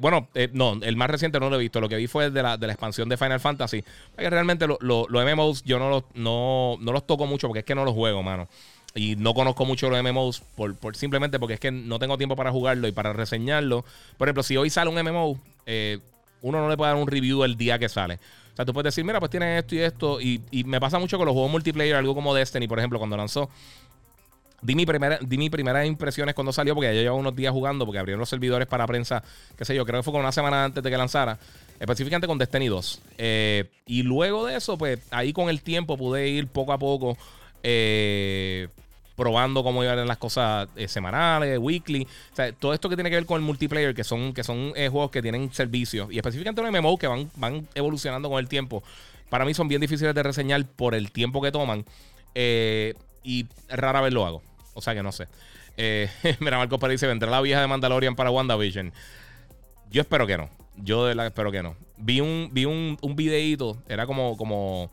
Bueno, 0.00 0.28
no, 0.52 0.78
el 0.82 0.96
más 0.96 1.10
reciente 1.10 1.38
no 1.40 1.50
lo 1.50 1.56
he 1.56 1.58
visto. 1.58 1.80
Lo 1.80 1.88
que 1.88 1.96
vi 1.96 2.06
fue 2.06 2.30
de 2.30 2.42
la, 2.42 2.56
de 2.56 2.66
la 2.66 2.72
expansión 2.72 3.08
de 3.08 3.16
Final 3.16 3.40
Fantasy. 3.40 3.84
Que 4.16 4.30
realmente 4.30 4.66
los 4.66 5.08
MMOs 5.08 5.62
yo 5.64 5.78
no 5.78 5.90
los, 5.90 6.04
no, 6.14 6.78
los 6.80 7.06
toco 7.06 7.26
mucho 7.26 7.48
porque 7.48 7.60
es 7.60 7.64
que 7.64 7.74
no 7.74 7.84
los 7.84 7.94
juego, 7.94 8.22
mano. 8.22 8.48
Y 8.94 9.16
no 9.16 9.32
conozco 9.32 9.64
mucho 9.64 9.88
los 9.88 10.02
MMOs 10.02 10.42
por, 10.54 10.76
simplemente 10.96 11.38
porque 11.38 11.54
es 11.54 11.60
que 11.60 11.70
no 11.70 11.98
tengo 11.98 12.18
tiempo 12.18 12.36
para 12.36 12.50
jugarlo 12.50 12.88
y 12.88 12.92
para 12.92 13.12
reseñarlo. 13.12 13.84
Por 14.18 14.28
ejemplo, 14.28 14.42
si 14.42 14.56
hoy 14.56 14.68
sale 14.68 14.90
un 14.90 15.02
MMO, 15.02 15.38
eh, 15.64 15.98
uno 16.42 16.60
no 16.60 16.68
le 16.68 16.76
puede 16.76 16.92
dar 16.92 17.00
un 17.00 17.08
review 17.08 17.44
el 17.44 17.56
día 17.56 17.78
que 17.78 17.88
sale. 17.88 18.18
O 18.52 18.56
sea, 18.56 18.66
tú 18.66 18.74
puedes 18.74 18.94
decir, 18.94 19.04
mira, 19.04 19.18
pues 19.18 19.30
tiene 19.30 19.58
esto 19.58 19.74
y 19.74 19.78
esto. 19.78 20.20
Y, 20.20 20.64
me 20.64 20.78
pasa 20.78 20.98
mucho 20.98 21.16
con 21.16 21.24
los 21.24 21.32
juegos 21.32 21.50
multiplayer, 21.50 21.96
algo 21.96 22.14
como 22.14 22.34
Destiny, 22.34 22.68
por 22.68 22.78
ejemplo, 22.78 22.98
cuando 22.98 23.16
lanzó. 23.16 23.48
Di 24.62 24.76
mi, 24.76 24.86
primera, 24.86 25.18
di 25.20 25.38
mi 25.38 25.50
primeras 25.50 25.84
impresiones 25.88 26.36
cuando 26.36 26.52
salió, 26.52 26.76
porque 26.76 26.94
ya 26.94 27.00
llevaba 27.00 27.18
unos 27.18 27.34
días 27.34 27.52
jugando, 27.52 27.84
porque 27.84 27.98
abrieron 27.98 28.20
los 28.20 28.28
servidores 28.28 28.68
para 28.68 28.86
prensa, 28.86 29.20
qué 29.58 29.64
sé 29.64 29.74
yo, 29.74 29.84
creo 29.84 29.98
que 29.98 30.04
fue 30.04 30.12
como 30.12 30.22
una 30.22 30.30
semana 30.30 30.66
antes 30.66 30.84
de 30.84 30.88
que 30.88 30.96
lanzara, 30.96 31.36
específicamente 31.80 32.28
con 32.28 32.38
Destiny 32.38 32.68
2. 32.68 33.02
Eh, 33.18 33.64
y 33.86 34.04
luego 34.04 34.46
de 34.46 34.56
eso, 34.56 34.78
pues 34.78 35.00
ahí 35.10 35.32
con 35.32 35.48
el 35.48 35.62
tiempo 35.62 35.96
pude 35.96 36.28
ir 36.28 36.46
poco 36.46 36.72
a 36.72 36.78
poco 36.78 37.18
eh, 37.64 38.68
probando 39.16 39.64
cómo 39.64 39.82
iban 39.82 40.06
las 40.06 40.18
cosas 40.18 40.68
eh, 40.76 40.86
semanales, 40.86 41.58
weekly. 41.58 42.06
O 42.32 42.36
sea, 42.36 42.52
todo 42.52 42.72
esto 42.72 42.88
que 42.88 42.94
tiene 42.94 43.10
que 43.10 43.16
ver 43.16 43.26
con 43.26 43.40
el 43.40 43.42
multiplayer, 43.44 43.96
que 43.96 44.04
son, 44.04 44.32
que 44.32 44.44
son 44.44 44.74
juegos 44.74 45.10
que 45.10 45.22
tienen 45.22 45.52
servicios. 45.52 46.12
Y 46.12 46.18
específicamente 46.18 46.62
los 46.62 46.70
MMO 46.70 46.98
que 46.98 47.08
van, 47.08 47.28
van 47.34 47.66
evolucionando 47.74 48.30
con 48.30 48.38
el 48.38 48.48
tiempo. 48.48 48.84
Para 49.28 49.44
mí 49.44 49.54
son 49.54 49.66
bien 49.66 49.80
difíciles 49.80 50.14
de 50.14 50.22
reseñar 50.22 50.64
por 50.66 50.94
el 50.94 51.10
tiempo 51.10 51.42
que 51.42 51.50
toman. 51.50 51.84
Y 53.24 53.46
rara 53.68 54.00
vez 54.00 54.12
lo 54.12 54.24
hago. 54.24 54.51
O 54.74 54.80
sea 54.80 54.94
que 54.94 55.02
no 55.02 55.12
sé. 55.12 55.28
mira, 56.40 56.58
Marcos 56.58 56.78
Pérez 56.78 56.94
dice: 56.94 57.06
¿Vendrá 57.06 57.30
la 57.30 57.40
vieja 57.40 57.60
de 57.60 57.66
Mandalorian 57.66 58.16
para 58.16 58.30
WandaVision? 58.30 58.92
Yo 59.90 60.00
espero 60.02 60.26
que 60.26 60.36
no. 60.38 60.48
Yo 60.76 61.06
de 61.06 61.26
espero 61.26 61.52
que 61.52 61.62
no. 61.62 61.76
Vi 61.96 62.20
un, 62.20 62.50
vi 62.52 62.64
un, 62.64 62.98
un 63.00 63.16
videíto. 63.16 63.82
Era 63.88 64.06
como, 64.06 64.36
como 64.36 64.90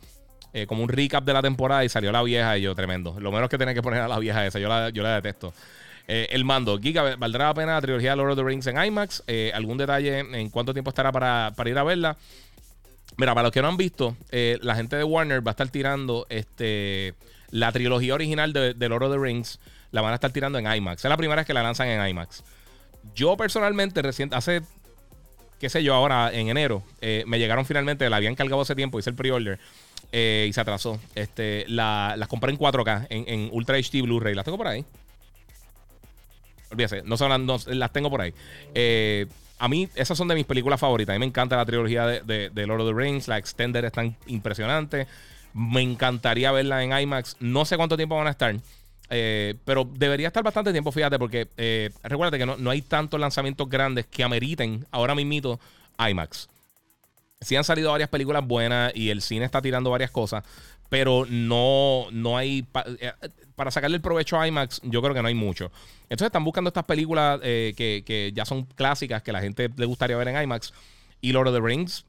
eh, 0.52 0.66
como 0.66 0.82
un 0.82 0.90
recap 0.90 1.24
de 1.24 1.34
la 1.34 1.44
temporada 1.44 1.86
y 1.86 1.90
salió 1.90 2.12
la 2.12 2.24
vieja 2.24 2.58
y 2.58 2.64
yo, 2.64 2.74
tremendo. 2.74 3.16
Lo 3.20 3.32
menos 3.32 3.50
que 3.50 3.58
tenía 3.58 3.74
que 3.74 3.84
poner 3.84 4.02
a 4.02 4.08
la 4.08 4.18
vieja 4.18 4.46
esa, 4.48 4.58
yo 4.58 4.68
la, 4.68 4.90
yo 4.90 5.04
la 5.04 5.16
detesto. 5.16 5.54
Eh, 6.08 6.28
el 6.32 6.44
mando, 6.44 6.80
Giga, 6.80 7.16
¿valdrá 7.18 7.48
la 7.48 7.54
pena 7.54 7.74
la 7.74 7.82
trilogía 7.82 8.16
Lord 8.16 8.32
of 8.32 8.38
the 8.38 8.44
Rings 8.44 8.66
en 8.66 8.84
IMAX? 8.84 9.24
Eh, 9.28 9.52
¿Algún 9.54 9.78
detalle 9.78 10.20
en 10.20 10.50
cuánto 10.50 10.74
tiempo 10.74 10.90
estará 10.90 11.12
para, 11.12 11.54
ir 11.70 11.78
a 11.78 11.84
verla? 11.84 12.18
Mira, 13.18 13.36
para 13.36 13.44
los 13.44 13.52
que 13.52 13.62
no 13.62 13.68
han 13.68 13.78
visto, 13.78 14.18
la 14.32 14.76
gente 14.76 14.96
de 14.96 15.04
Warner 15.04 15.46
va 15.46 15.52
a 15.52 15.54
estar 15.54 15.70
tirando 15.70 16.26
este, 16.30 17.14
la 17.52 17.72
trilogía 17.72 18.14
original 18.14 18.54
de, 18.54 18.90
Lord 18.90 19.04
of 19.04 19.14
the 19.14 19.20
Rings. 19.20 19.60
La 19.92 20.02
van 20.02 20.12
a 20.12 20.16
estar 20.16 20.32
tirando 20.32 20.60
en 20.60 20.72
IMAX. 20.72 21.04
Es 21.04 21.10
la 21.10 21.18
primera 21.18 21.42
vez 21.42 21.48
que 21.48 21.54
la 21.54 21.64
lanzan 21.64 21.88
en 21.88 22.08
IMAX. 22.08 22.44
Yo 23.16 23.36
personalmente, 23.38 24.02
recién, 24.02 24.34
hace, 24.34 24.62
qué 25.60 25.70
sé 25.70 25.84
yo, 25.84 25.96
ahora 25.96 26.32
en 26.32 26.50
enero, 26.50 26.84
me 27.02 27.40
llegaron 27.40 27.66
finalmente, 27.66 28.08
la 28.10 28.18
habían 28.18 28.36
cargado 28.36 28.62
hace 28.62 28.76
tiempo, 28.76 29.00
hice 29.00 29.10
el 29.10 29.16
pre-order. 29.16 29.60
Eh, 30.12 30.48
y 30.50 30.54
se 30.54 30.62
atrasó. 30.62 31.00
Este, 31.16 31.66
la, 31.68 32.16
las 32.18 32.28
compré 32.28 32.52
en 32.52 32.58
4K, 32.58 33.08
en, 33.10 33.50
Ultra 33.52 33.78
HD 33.78 34.02
Blu-ray. 34.02 34.34
Las 34.34 34.46
tengo 34.46 34.58
por 34.58 34.68
ahí. 34.68 34.84
Olvídese, 36.72 37.02
no, 37.04 37.18
son, 37.18 37.48
las 37.48 37.94
tengo 37.94 38.10
por 38.10 38.22
ahí. 38.22 38.34
Eh, 38.74 39.28
a 39.58 39.68
mí, 39.68 39.90
esas 39.96 40.18
son 40.18 40.28
de 40.28 40.36
mis 40.36 40.46
películas 40.46 40.80
favoritas. 40.80 41.14
A 41.14 41.18
mí 41.18 41.20
me 41.20 41.26
encanta 41.26 41.58
la 41.58 41.66
trilogía 41.66 42.06
de, 42.06 42.50
de, 42.50 42.68
Lord 42.68 42.82
of 42.82 42.88
the 42.88 42.94
Rings. 42.94 43.28
La 43.28 43.38
Extended 43.38 43.84
es 43.84 43.92
tan 43.92 44.16
impresionante. 44.28 45.08
Me 45.54 45.82
encantaría 45.82 46.52
verla 46.52 46.84
en 46.84 46.98
IMAX. 46.98 47.38
No 47.40 47.66
sé 47.66 47.78
cuánto 47.78 47.98
tiempo 47.98 48.16
van 48.16 48.28
a 48.28 48.32
estar. 48.32 48.56
Eh, 49.10 49.56
pero 49.66 49.90
debería 49.92 50.28
estar 50.28 50.44
bastante 50.44 50.72
tiempo, 50.72 50.92
fíjate, 50.92 51.18
porque 51.18 51.48
eh, 51.58 51.90
recuérdate 52.04 52.38
que 52.38 52.46
no, 52.46 52.58
no, 52.58 52.70
hay 52.70 52.82
tantos 52.82 53.20
lanzamientos 53.20 53.68
grandes 53.68 54.06
que 54.06 54.24
ameriten 54.24 54.86
ahora 54.92 55.16
mismito 55.16 55.60
IMAX. 55.98 56.48
Sí 57.42 57.56
han 57.56 57.64
salido 57.64 57.92
varias 57.92 58.10
películas 58.10 58.46
buenas 58.46 58.92
y 58.96 59.10
el 59.10 59.22
cine 59.22 59.46
está 59.46 59.62
tirando 59.62 59.90
varias 59.90 60.12
cosas, 60.12 60.44
pero 60.90 61.26
no, 61.28 62.08
no 62.12 62.38
hay... 62.38 62.66
Eh, 63.00 63.12
para 63.56 63.72
sacarle 63.72 63.98
el 63.98 64.02
provecho 64.02 64.40
a 64.40 64.48
IMAX, 64.48 64.82
yo 64.84 65.02
creo 65.02 65.14
que 65.14 65.22
no 65.22 65.28
hay 65.28 65.36
mucho. 65.36 65.72
Entonces 66.04 66.28
están 66.28 66.44
buscando 66.44 66.70
estas 66.70 66.86
películas 66.86 67.40
eh, 67.44 67.74
que, 67.76 68.32
ya 68.34 68.46
son 68.46 68.64
clásicas, 68.64 69.22
que 69.24 69.32
la 69.32 69.42
gente 69.42 69.70
le 69.76 69.86
gustaría 69.86 70.18
ver 70.18 70.28
en 70.30 70.42
IMAX. 70.42 70.74
Y 71.22 71.32
Lord 71.32 71.48
of 71.48 71.56
the 71.56 71.62
Rings 71.62 72.06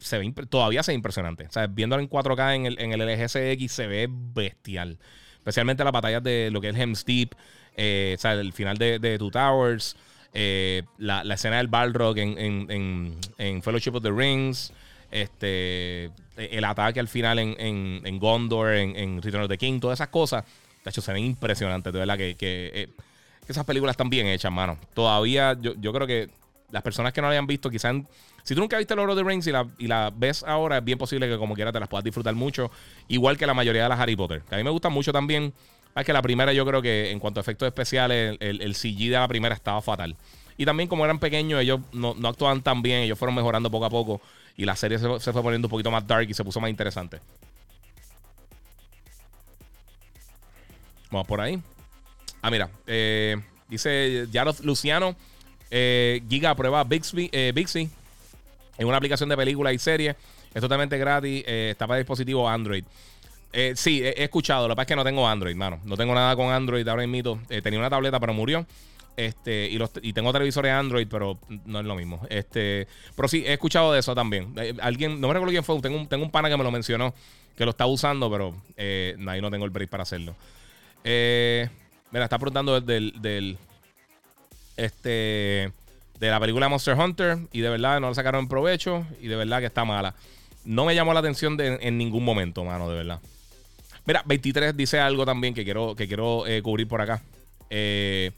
se 0.00 0.18
ve, 0.18 0.32
todavía 0.48 0.82
se 0.82 0.92
ve 0.92 0.96
impresionante. 0.96 1.46
O 1.46 1.52
sea, 1.52 1.66
viéndolo 1.66 2.02
en 2.02 2.08
4K 2.08 2.56
en 2.56 2.66
el, 2.66 2.80
en 2.80 2.92
el 2.92 3.00
LGSX 3.00 3.72
se 3.72 3.86
ve 3.86 4.08
bestial. 4.10 4.98
Especialmente 5.36 5.84
las 5.84 5.92
batallas 5.92 6.22
de 6.22 6.50
lo 6.50 6.60
que 6.60 6.68
es 6.68 6.76
Hems 6.76 7.04
Deep, 7.04 7.34
o 7.34 8.18
sea, 8.18 8.32
el 8.32 8.52
final 8.52 8.76
de, 8.76 9.16
Two 9.18 9.30
Towers. 9.30 9.96
Eh, 10.34 10.82
la, 10.98 11.22
escena 11.34 11.56
del 11.56 11.68
Balrog 11.68 12.18
en, 12.18 13.16
en, 13.38 13.62
Fellowship 13.62 13.94
of 13.94 14.02
the 14.02 14.10
Rings. 14.10 14.72
Este, 15.10 16.10
el 16.36 16.64
ataque 16.64 17.00
al 17.00 17.08
final 17.08 17.38
en, 17.38 18.18
Gondor, 18.18 18.74
en, 18.74 19.22
Return 19.22 19.44
of 19.44 19.48
the 19.48 19.58
King, 19.58 19.80
todas 19.80 19.98
esas 19.98 20.08
cosas. 20.08 20.44
De 20.84 20.90
hecho, 20.90 21.00
se 21.00 21.12
ven 21.12 21.24
impresionantes, 21.24 21.92
de 21.92 21.98
verdad, 21.98 22.16
que, 22.16 22.30
eh, 22.30 22.36
que, 22.36 23.52
esas 23.52 23.64
películas 23.64 23.94
están 23.94 24.10
bien 24.10 24.26
hechas, 24.26 24.52
mano. 24.52 24.78
Todavía, 24.94 25.56
yo, 25.60 25.74
yo 25.80 25.92
creo 25.92 26.06
que 26.06 26.30
las 26.70 26.82
personas 26.82 27.12
que 27.12 27.20
no 27.20 27.28
la 27.28 27.32
hayan 27.32 27.46
visto, 27.46 27.70
quizás. 27.70 27.96
Si 28.42 28.54
tú 28.54 28.60
nunca 28.60 28.78
viste 28.78 28.94
Lord 28.94 29.10
of 29.10 29.16
the 29.16 29.24
Rings 29.24 29.46
y 29.46 29.52
la, 29.52 29.66
y 29.78 29.86
la 29.86 30.12
ves 30.14 30.42
ahora, 30.44 30.78
es 30.78 30.84
bien 30.84 30.98
posible 30.98 31.28
que 31.28 31.36
como 31.36 31.54
quiera 31.54 31.72
te 31.72 31.80
las 31.80 31.88
puedas 31.88 32.04
disfrutar 32.04 32.34
mucho. 32.34 32.70
Igual 33.08 33.36
que 33.36 33.46
la 33.46 33.54
mayoría 33.54 33.82
de 33.82 33.88
las 33.88 34.00
Harry 34.00 34.16
Potter. 34.16 34.42
Que 34.48 34.54
a 34.54 34.58
mí 34.58 34.64
me 34.64 34.70
gustan 34.70 34.92
mucho 34.92 35.12
también. 35.12 35.52
Es 35.94 36.04
que 36.04 36.12
la 36.12 36.22
primera, 36.22 36.52
yo 36.52 36.64
creo 36.64 36.80
que 36.80 37.10
en 37.10 37.18
cuanto 37.18 37.40
a 37.40 37.42
efectos 37.42 37.66
especiales, 37.66 38.36
el, 38.40 38.62
el, 38.62 38.74
CG 38.74 39.10
de 39.10 39.18
la 39.18 39.28
primera 39.28 39.54
estaba 39.54 39.82
fatal. 39.82 40.16
Y 40.56 40.64
también, 40.64 40.88
como 40.88 41.04
eran 41.04 41.18
pequeños, 41.18 41.60
ellos 41.60 41.80
no, 41.92 42.14
no 42.14 42.28
actuaban 42.28 42.62
tan 42.62 42.82
bien, 42.82 43.02
ellos 43.02 43.18
fueron 43.18 43.34
mejorando 43.34 43.70
poco 43.70 43.84
a 43.84 43.90
poco. 43.90 44.20
Y 44.56 44.64
la 44.64 44.76
serie 44.76 44.98
se, 44.98 45.32
fue 45.32 45.42
poniendo 45.42 45.66
un 45.66 45.70
poquito 45.70 45.90
más 45.90 46.06
dark 46.06 46.28
y 46.28 46.34
se 46.34 46.44
puso 46.44 46.60
más 46.60 46.68
interesante. 46.68 47.20
Vamos 51.10 51.26
por 51.26 51.40
ahí. 51.40 51.60
Ah, 52.42 52.50
mira. 52.50 52.68
Eh, 52.86 53.36
dice 53.68 54.26
Jaros 54.32 54.60
Luciano. 54.64 55.16
Eh, 55.70 56.22
Giga 56.28 56.54
prueba 56.54 56.84
Bixby, 56.84 57.28
eh, 57.32 57.52
Bixby 57.54 57.90
una 58.80 58.96
aplicación 58.96 59.28
de 59.28 59.36
películas 59.36 59.74
y 59.74 59.78
series. 59.78 60.16
Es 60.54 60.60
totalmente 60.60 60.96
gratis. 60.96 61.44
está 61.46 61.86
para 61.86 61.98
dispositivo 61.98 62.48
Android. 62.48 62.84
Eh, 63.52 63.72
sí, 63.76 64.02
he, 64.02 64.22
escuchado. 64.22 64.68
Lo 64.68 64.74
que 64.74 64.76
pasa 64.76 64.82
es 64.84 64.88
que 64.88 64.96
no 64.96 65.04
tengo 65.04 65.26
Android, 65.26 65.56
mano. 65.56 65.80
No 65.84 65.96
tengo 65.96 66.14
nada 66.14 66.36
con 66.36 66.52
Android 66.52 66.86
ahora 66.86 67.06
mismo. 67.06 67.40
Eh, 67.48 67.62
tenía 67.62 67.78
una 67.78 67.90
tableta, 67.90 68.20
pero 68.20 68.34
murió. 68.34 68.66
Este, 69.16 69.68
y, 70.02 70.12
tengo 70.12 70.32
televisores 70.32 70.70
Android, 70.70 71.08
pero 71.10 71.38
no 71.64 71.80
es 71.80 71.86
lo 71.86 71.96
mismo. 71.96 72.20
Este, 72.30 72.86
pero 73.16 73.26
sí, 73.26 73.42
he 73.44 73.54
escuchado 73.54 73.92
de 73.92 74.00
eso 74.00 74.14
también. 74.14 74.52
Eh, 74.56 74.74
alguien, 74.80 75.20
no 75.20 75.28
me 75.28 75.34
recuerdo 75.34 75.50
quién 75.50 75.64
fue. 75.64 75.80
Tengo 75.80 75.96
un, 75.98 76.06
tengo 76.06 76.24
un 76.24 76.30
pana 76.30 76.48
que 76.48 76.56
me 76.56 76.62
lo 76.62 76.70
mencionó, 76.70 77.14
que 77.56 77.64
lo 77.64 77.72
está 77.72 77.86
usando, 77.86 78.30
pero 78.30 78.54
eh, 78.76 79.16
ahí 79.26 79.40
no 79.40 79.50
tengo 79.50 79.64
el 79.64 79.70
break 79.70 79.90
para 79.90 80.04
hacerlo. 80.04 80.36
Eh, 81.02 81.68
mira, 82.12 82.24
está 82.24 82.38
preguntando 82.38 82.80
del, 82.80 83.20
del, 83.20 83.58
este, 84.78 85.70
de 86.18 86.30
la 86.30 86.40
película 86.40 86.70
Monster 86.70 86.98
Hunter. 86.98 87.38
Y 87.52 87.60
de 87.60 87.68
verdad 87.68 88.00
no 88.00 88.08
lo 88.08 88.14
sacaron 88.14 88.48
provecho. 88.48 89.06
Y 89.20 89.28
de 89.28 89.36
verdad 89.36 89.60
que 89.60 89.66
está 89.66 89.84
mala. 89.84 90.14
No 90.64 90.86
me 90.86 90.94
llamó 90.94 91.12
la 91.12 91.20
atención 91.20 91.58
en 91.60 91.98
ningún 91.98 92.24
momento, 92.24 92.64
mano, 92.64 92.88
de 92.88 92.96
verdad. 92.96 93.20
Mira, 94.08 94.22
23 94.24 94.74
dice 94.74 94.98
algo 94.98 95.26
también 95.26 95.52
que 95.52 95.64
quiero, 95.64 95.94
que 95.94 96.08
quiero 96.08 96.46
eh, 96.46 96.62
cubrir 96.62 96.88
por 96.88 96.98
acá. 97.02 97.20
Eh, 97.68 98.30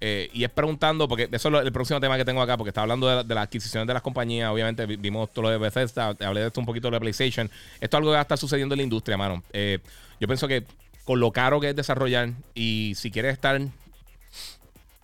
eh, 0.00 0.30
y 0.32 0.44
es 0.44 0.50
preguntando, 0.50 1.08
porque 1.08 1.28
eso 1.32 1.48
es 1.58 1.66
el 1.66 1.72
próximo 1.72 1.98
tema 1.98 2.16
que 2.16 2.24
tengo 2.24 2.40
acá, 2.40 2.56
porque 2.56 2.68
está 2.68 2.82
hablando 2.82 3.24
de, 3.24 3.34
las 3.34 3.44
adquisiciones 3.46 3.88
de 3.88 3.94
las 3.94 4.02
compañías. 4.02 4.48
Obviamente 4.48 4.86
vimos 4.86 5.32
todo 5.32 5.42
lo 5.42 5.50
de 5.50 5.58
Bethesda, 5.58 6.14
hablé 6.20 6.42
de 6.42 6.46
esto 6.46 6.60
un 6.60 6.66
poquito 6.66 6.88
de 6.88 7.00
PlayStation. 7.00 7.50
Esto 7.80 7.96
es 7.96 7.98
algo 7.98 8.10
que 8.10 8.14
va 8.14 8.20
a 8.20 8.22
estar 8.22 8.38
sucediendo 8.38 8.76
en 8.76 8.78
la 8.78 8.84
industria, 8.84 9.16
mano. 9.16 9.42
yo 9.52 10.28
pienso 10.28 10.46
que 10.46 10.62
con 11.02 11.18
lo 11.18 11.32
caro 11.32 11.58
que 11.58 11.70
es 11.70 11.74
desarrollar 11.74 12.30
y 12.54 12.92
si 12.94 13.10
quieres 13.10 13.32
estar 13.32 13.60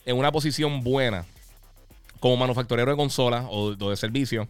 en 0.05 0.17
una 0.17 0.31
posición 0.31 0.83
buena 0.83 1.25
como 2.19 2.37
manufacturero 2.37 2.91
de 2.91 2.97
consolas 2.97 3.45
o 3.49 3.75
de 3.75 3.95
servicio, 3.97 4.47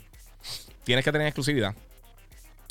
tienes 0.83 1.03
que 1.03 1.11
tener 1.11 1.27
exclusividad. 1.27 1.75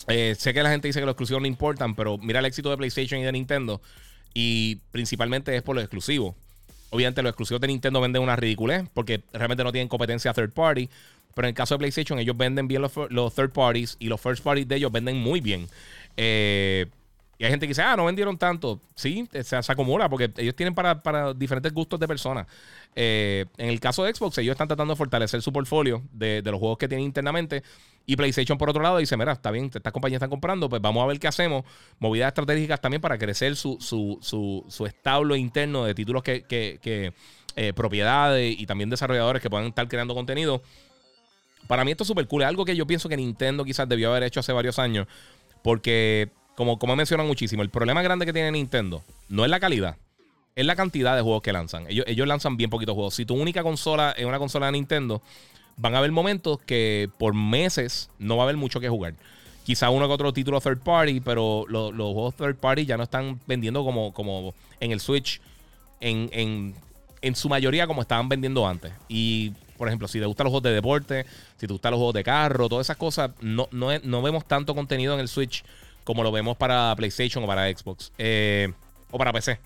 Eh, 0.09 0.35
sé 0.39 0.53
que 0.53 0.62
la 0.62 0.70
gente 0.70 0.89
dice 0.89 1.01
que 1.01 1.07
los 1.07 1.12
exclusivos 1.12 1.41
no 1.41 1.49
importan, 1.49 1.95
pero 1.95 2.18
mira 2.18 2.41
el 2.41 2.47
éxito 2.47 2.70
de 2.70 2.76
PlayStation 2.76 3.20
y 3.20 3.24
de 3.24 3.33
Nintendo. 3.33 3.80
Y 4.35 4.76
principalmente 4.91 5.55
es 5.55 5.62
por 5.62 5.76
los 5.76 5.85
exclusivos. 5.85 6.35
Obviamente 6.91 7.22
los 7.22 7.30
exclusivos 7.30 7.61
de 7.61 7.68
Nintendo 7.68 8.01
venden 8.01 8.22
una 8.22 8.37
ridiculez 8.37 8.85
porque 8.93 9.22
realmente 9.33 9.64
no 9.64 9.72
tienen 9.72 9.89
competencia 9.89 10.33
third 10.33 10.53
party. 10.53 10.89
Pero 11.35 11.47
en 11.47 11.51
el 11.51 11.55
caso 11.55 11.74
de 11.74 11.78
PlayStation 11.78 12.18
ellos 12.18 12.37
venden 12.37 12.68
bien 12.68 12.83
los, 12.83 12.93
third 13.35 13.53
parties 13.53 13.97
y 13.99 14.09
los 14.09 14.20
first 14.20 14.43
parties 14.43 14.68
de 14.68 14.76
ellos 14.76 14.93
venden 14.93 15.16
muy 15.16 15.41
bien. 15.41 15.66
Eh, 16.16 16.87
y 17.43 17.45
hay 17.45 17.51
gente 17.51 17.66
que 17.66 17.70
dice, 17.70 17.82
ah, 17.82 17.97
no 17.97 18.05
vendieron 18.05 18.38
tanto. 18.38 18.80
Sí, 18.95 19.28
se, 19.43 19.57
acumula 19.57 20.09
porque 20.09 20.30
ellos 20.36 20.55
tienen 20.55 20.76
para, 20.76 21.34
diferentes 21.34 21.72
gustos 21.74 21.99
de 21.99 22.07
personas. 22.07 22.47
Eh, 22.95 23.47
en 23.57 23.68
el 23.68 23.80
caso 23.80 24.05
de 24.05 24.14
Xbox, 24.14 24.38
ellos 24.38 24.53
están 24.53 24.68
tratando 24.68 24.95
de 24.95 24.97
fortalecer 24.97 25.43
su 25.43 25.53
portfolio 25.53 26.05
de, 26.12 26.40
de 26.40 26.51
los 26.53 26.61
juegos 26.61 26.78
que 26.78 26.86
tienen 26.86 27.05
internamente. 27.05 27.64
Y 28.07 28.14
PlayStation, 28.14 28.57
por 28.57 28.70
otro 28.70 28.80
lado, 28.80 28.99
dice: 28.99 29.16
Mira, 29.16 29.32
está 29.32 29.51
bien, 29.51 29.72
estas 29.74 29.93
compañías 29.93 30.18
están 30.18 30.30
comprando, 30.30 30.68
pues 30.68 30.80
vamos 30.80 31.03
a 31.03 31.07
ver 31.09 31.18
qué 31.18 31.26
hacemos. 31.26 31.64
Movidas 31.99 32.28
estratégicas 32.28 32.80
también 32.80 33.01
para 33.01 33.18
crecer 33.18 33.57
su, 33.57 33.76
su, 33.80 34.20
su, 34.22 34.64
su 34.68 34.86
establo 34.86 35.34
interno 35.34 35.84
de 35.84 35.97
títulos 35.97 36.22
que, 36.22 36.45
que, 36.45 37.12
eh, 37.57 37.72
propiedades 37.72 38.55
y 38.57 38.66
también 38.66 38.88
desarrolladores 38.88 39.43
que 39.43 39.51
puedan 39.51 39.66
estar 39.66 39.88
creando 39.88 40.14
contenido. 40.14 40.62
Para 41.66 41.84
mí 41.84 41.90
esto 41.90 42.05
es 42.05 42.09
súper 42.09 42.28
cool. 42.28 42.43
Es 42.43 42.49
algo 42.49 42.64
que 42.64 42.76
yo 42.76 42.86
pienso 42.86 43.09
que 43.09 43.16
Nintendo 43.16 43.64
quizás 43.64 43.88
debió 43.88 44.11
haber 44.11 44.22
hecho 44.22 44.38
hace 44.38 44.53
varios 44.53 44.78
años. 44.78 45.09
Porque, 45.62 46.30
como, 46.57 46.79
como 46.79 46.97
mencionan 46.97 47.27
muchísimo, 47.27 47.63
el 47.63 47.71
problema 47.71 48.03
grande 48.03 48.27
que 48.27 48.33
tiene 48.33 48.53
Nintendo 48.53 49.03
no 49.29 49.45
es 49.45 49.51
la 49.51 49.61
calidad, 49.61 49.97
es 50.55 50.67
la 50.67 50.77
cantidad 50.77 51.17
de 51.17 51.23
juegos 51.23 51.43
que 51.43 51.53
lanzan. 51.53 51.87
Ellos, 51.89 52.05
ellos 52.09 52.27
lanzan 52.27 52.57
bien 52.57 52.71
poquitos 52.71 52.95
juegos. 52.95 53.15
Si 53.15 53.25
tu 53.25 53.35
única 53.35 53.63
consola 53.63 54.13
es 54.17 54.27
una 54.27 54.39
consola 54.39 54.67
de 54.67 54.73
Nintendo, 54.73 55.23
van 55.77 55.95
a 55.95 55.99
haber 55.99 56.13
momentos 56.13 56.59
que 56.61 57.09
por 57.19 57.35
meses 57.35 58.11
no 58.19 58.37
va 58.37 58.43
a 58.43 58.45
haber 58.45 58.57
mucho 58.57 58.81
que 58.81 58.89
jugar. 58.89 59.15
Quizá 59.65 59.91
uno 59.91 60.09
que 60.09 60.15
otro 60.15 60.33
título 60.33 60.61
third 60.61 60.81
party, 60.81 61.21
pero 61.21 61.65
los 61.69 61.93
juegos 61.93 62.35
third 62.35 62.57
party 62.57 62.85
ya 62.85 62.97
no 62.97 63.05
están 63.05 63.41
vendiendo 63.47 63.85
como, 63.85 64.13
como 64.13 64.55
en 64.81 64.91
el 64.91 65.01
Switch 65.01 65.41
en, 66.01 66.75
su 67.35 67.49
mayoría 67.49 67.87
como 67.87 68.03
estaban 68.03 68.29
vendiendo 68.29 68.67
antes. 68.67 68.93
Y, 69.09 69.53
por 69.79 69.89
ejemplo, 69.89 70.09
si 70.09 70.19
te 70.19 70.27
gustan 70.27 70.45
los 70.45 70.51
juegos 70.51 70.65
de 70.65 70.73
deporte, 70.73 71.27
si 71.57 71.67
te 71.67 71.73
gustan 71.73 71.93
los 71.93 71.99
juegos 71.99 72.15
de 72.15 72.25
carro, 72.25 72.69
todas 72.69 72.87
esas 72.87 72.97
cosas, 72.97 73.31
no, 73.41 73.69
no, 73.71 73.97
no 74.03 74.23
vemos 74.23 74.45
tanto 74.47 74.75
contenido 74.75 75.15
en 75.15 75.21
el 75.21 75.29
Switch 75.29 75.65
como 76.05 76.23
lo 76.23 76.33
vemos 76.33 76.57
para 76.57 76.95
PlayStation 76.97 77.45
o 77.45 77.47
para 77.47 77.71
Xbox. 77.71 78.13
Eh, 78.19 78.73
o 79.11 79.19
para 79.19 79.33
PC. 79.33 79.59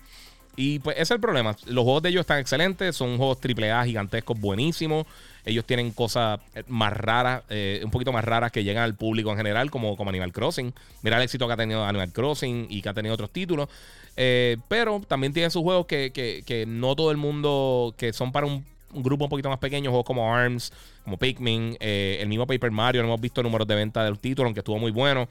Y 0.59 0.79
pues 0.79 0.95
ese 0.95 1.03
es 1.03 1.11
el 1.11 1.19
problema. 1.19 1.55
Los 1.67 1.83
juegos 1.83 2.01
de 2.01 2.09
ellos 2.09 2.21
están 2.21 2.39
excelentes, 2.39 2.95
son 2.95 3.17
juegos 3.17 3.37
AAA 3.37 3.85
gigantescos, 3.85 4.39
buenísimos. 4.39 5.05
Ellos 5.45 5.63
tienen 5.65 5.91
cosas 5.91 6.39
eh, 6.55 6.63
más 6.67 6.91
raras, 6.93 7.43
eh, 7.49 7.79
un 7.85 7.91
poquito 7.91 8.11
más 8.11 8.25
raras 8.25 8.51
que 8.51 8.63
llegan 8.63 8.83
al 8.83 8.95
público 8.95 9.29
en 9.29 9.37
general, 9.37 9.69
como, 9.69 9.95
como 9.95 10.09
Animal 10.09 10.33
Crossing. 10.33 10.73
Mira 11.03 11.17
el 11.17 11.23
éxito 11.23 11.45
que 11.45 11.53
ha 11.53 11.57
tenido 11.57 11.85
Animal 11.85 12.11
Crossing 12.11 12.65
y 12.71 12.81
que 12.81 12.89
ha 12.89 12.93
tenido 12.95 13.13
otros 13.13 13.29
títulos. 13.29 13.69
Eh, 14.17 14.57
pero 14.67 14.99
también 15.07 15.31
tienen 15.31 15.51
sus 15.51 15.61
juegos 15.61 15.85
que, 15.85 16.65
no 16.67 16.95
todo 16.95 17.11
el 17.11 17.17
mundo, 17.17 17.93
que 17.95 18.11
son 18.11 18.31
para 18.31 18.47
un, 18.47 18.65
grupo 18.95 19.25
un 19.25 19.29
poquito 19.29 19.49
más 19.49 19.59
pequeño, 19.59 19.91
juegos 19.91 20.07
como 20.07 20.33
ARMS, 20.33 20.73
como 21.03 21.17
Pikmin, 21.17 21.77
el 21.79 22.27
mismo 22.27 22.47
Paper 22.47 22.71
Mario, 22.71 23.03
no 23.03 23.09
hemos 23.09 23.21
visto 23.21 23.43
números 23.43 23.67
de 23.67 23.75
venta 23.75 24.03
del 24.03 24.17
título, 24.17 24.47
aunque 24.47 24.61
estuvo 24.61 24.79
muy 24.79 24.91
bueno. 24.91 25.29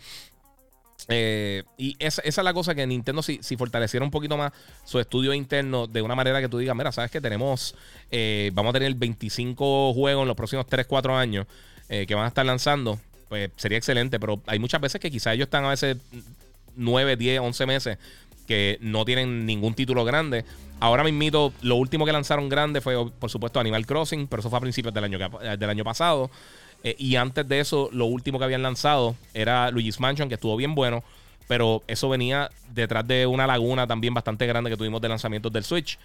Eh, 1.08 1.62
y 1.76 1.94
esa, 1.98 2.22
es 2.22 2.36
la 2.36 2.52
cosa 2.52 2.74
que 2.74 2.86
Nintendo, 2.86 3.22
si, 3.22 3.38
fortaleciera 3.56 4.04
un 4.04 4.10
poquito 4.10 4.36
más 4.36 4.52
su 4.84 4.98
estudio 4.98 5.32
interno 5.34 5.86
de 5.86 6.02
una 6.02 6.14
manera 6.14 6.40
que 6.40 6.48
tú 6.48 6.58
digas, 6.58 6.74
mira, 6.76 6.90
sabes 6.92 7.10
que 7.10 7.20
tenemos, 7.20 7.74
eh, 8.10 8.50
vamos 8.54 8.70
a 8.70 8.72
tener 8.74 8.94
25 8.94 9.94
juegos 9.94 10.22
en 10.22 10.28
los 10.28 10.36
próximos 10.36 10.66
3, 10.66 10.86
4 10.86 11.16
años 11.16 11.46
eh, 11.88 12.06
que 12.06 12.14
van 12.14 12.24
a 12.24 12.28
estar 12.28 12.44
lanzando, 12.44 12.98
pues 13.28 13.50
sería 13.56 13.78
excelente, 13.78 14.18
pero 14.18 14.40
hay 14.46 14.58
muchas 14.58 14.80
veces 14.80 15.00
que 15.00 15.10
quizás 15.10 15.34
ellos 15.34 15.46
están 15.46 15.64
a 15.64 15.70
veces 15.70 15.96
9, 16.74 17.16
10, 17.16 17.40
11 17.40 17.66
meses 17.66 17.98
que 18.46 18.78
no 18.80 19.04
tienen 19.04 19.44
ningún 19.46 19.74
título 19.74 20.04
grande. 20.04 20.44
Ahora 20.78 21.02
mismo, 21.02 21.52
lo 21.62 21.76
último 21.76 22.04
que 22.04 22.12
lanzaron 22.12 22.48
grande 22.48 22.80
fue, 22.80 23.10
por 23.10 23.30
supuesto, 23.30 23.58
Animal 23.58 23.86
Crossing, 23.86 24.26
pero 24.28 24.40
eso 24.40 24.50
fue 24.50 24.58
a 24.58 24.60
principios 24.60 24.94
del 24.94 25.04
año, 25.04 25.18
del 25.18 25.70
año 25.70 25.84
pasado. 25.84 26.30
Eh, 26.84 26.94
y 26.98 27.16
antes 27.16 27.46
de 27.48 27.60
eso, 27.60 27.88
lo 27.92 28.06
último 28.06 28.38
que 28.38 28.44
habían 28.44 28.62
lanzado 28.62 29.16
era 29.34 29.70
Luigi's 29.70 30.00
Mansion, 30.00 30.28
que 30.28 30.34
estuvo 30.34 30.56
bien 30.56 30.74
bueno. 30.74 31.02
Pero 31.48 31.82
eso 31.86 32.08
venía 32.08 32.50
detrás 32.74 33.06
de 33.06 33.26
una 33.26 33.46
laguna 33.46 33.86
también 33.86 34.14
bastante 34.14 34.46
grande 34.46 34.70
que 34.70 34.76
tuvimos 34.76 35.00
de 35.00 35.08
lanzamientos 35.08 35.52
del 35.52 35.64
Switch. 35.64 35.98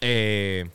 Eh, 0.00 0.66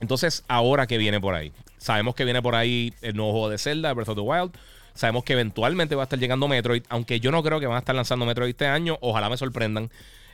entonces, 0.00 0.44
ahora 0.48 0.86
que 0.86 0.98
viene 0.98 1.20
por 1.20 1.34
ahí. 1.34 1.52
Sabemos 1.78 2.14
que 2.14 2.24
viene 2.24 2.42
por 2.42 2.54
ahí 2.54 2.92
el 3.02 3.14
nuevo 3.14 3.32
juego 3.32 3.48
de 3.50 3.58
Zelda, 3.58 3.92
Breath 3.92 4.08
of 4.08 4.16
the 4.16 4.22
Wild. 4.22 4.52
Sabemos 4.94 5.24
que 5.24 5.32
eventualmente 5.32 5.94
va 5.94 6.02
a 6.02 6.04
estar 6.04 6.18
llegando 6.18 6.48
Metroid, 6.48 6.82
aunque 6.88 7.20
yo 7.20 7.30
no 7.30 7.42
creo 7.42 7.60
que 7.60 7.66
van 7.66 7.76
a 7.76 7.80
estar 7.80 7.94
lanzando 7.94 8.26
Metroid 8.26 8.50
este 8.50 8.66
año. 8.66 8.98
Ojalá 9.00 9.28
me 9.28 9.36
sorprendan. 9.36 9.90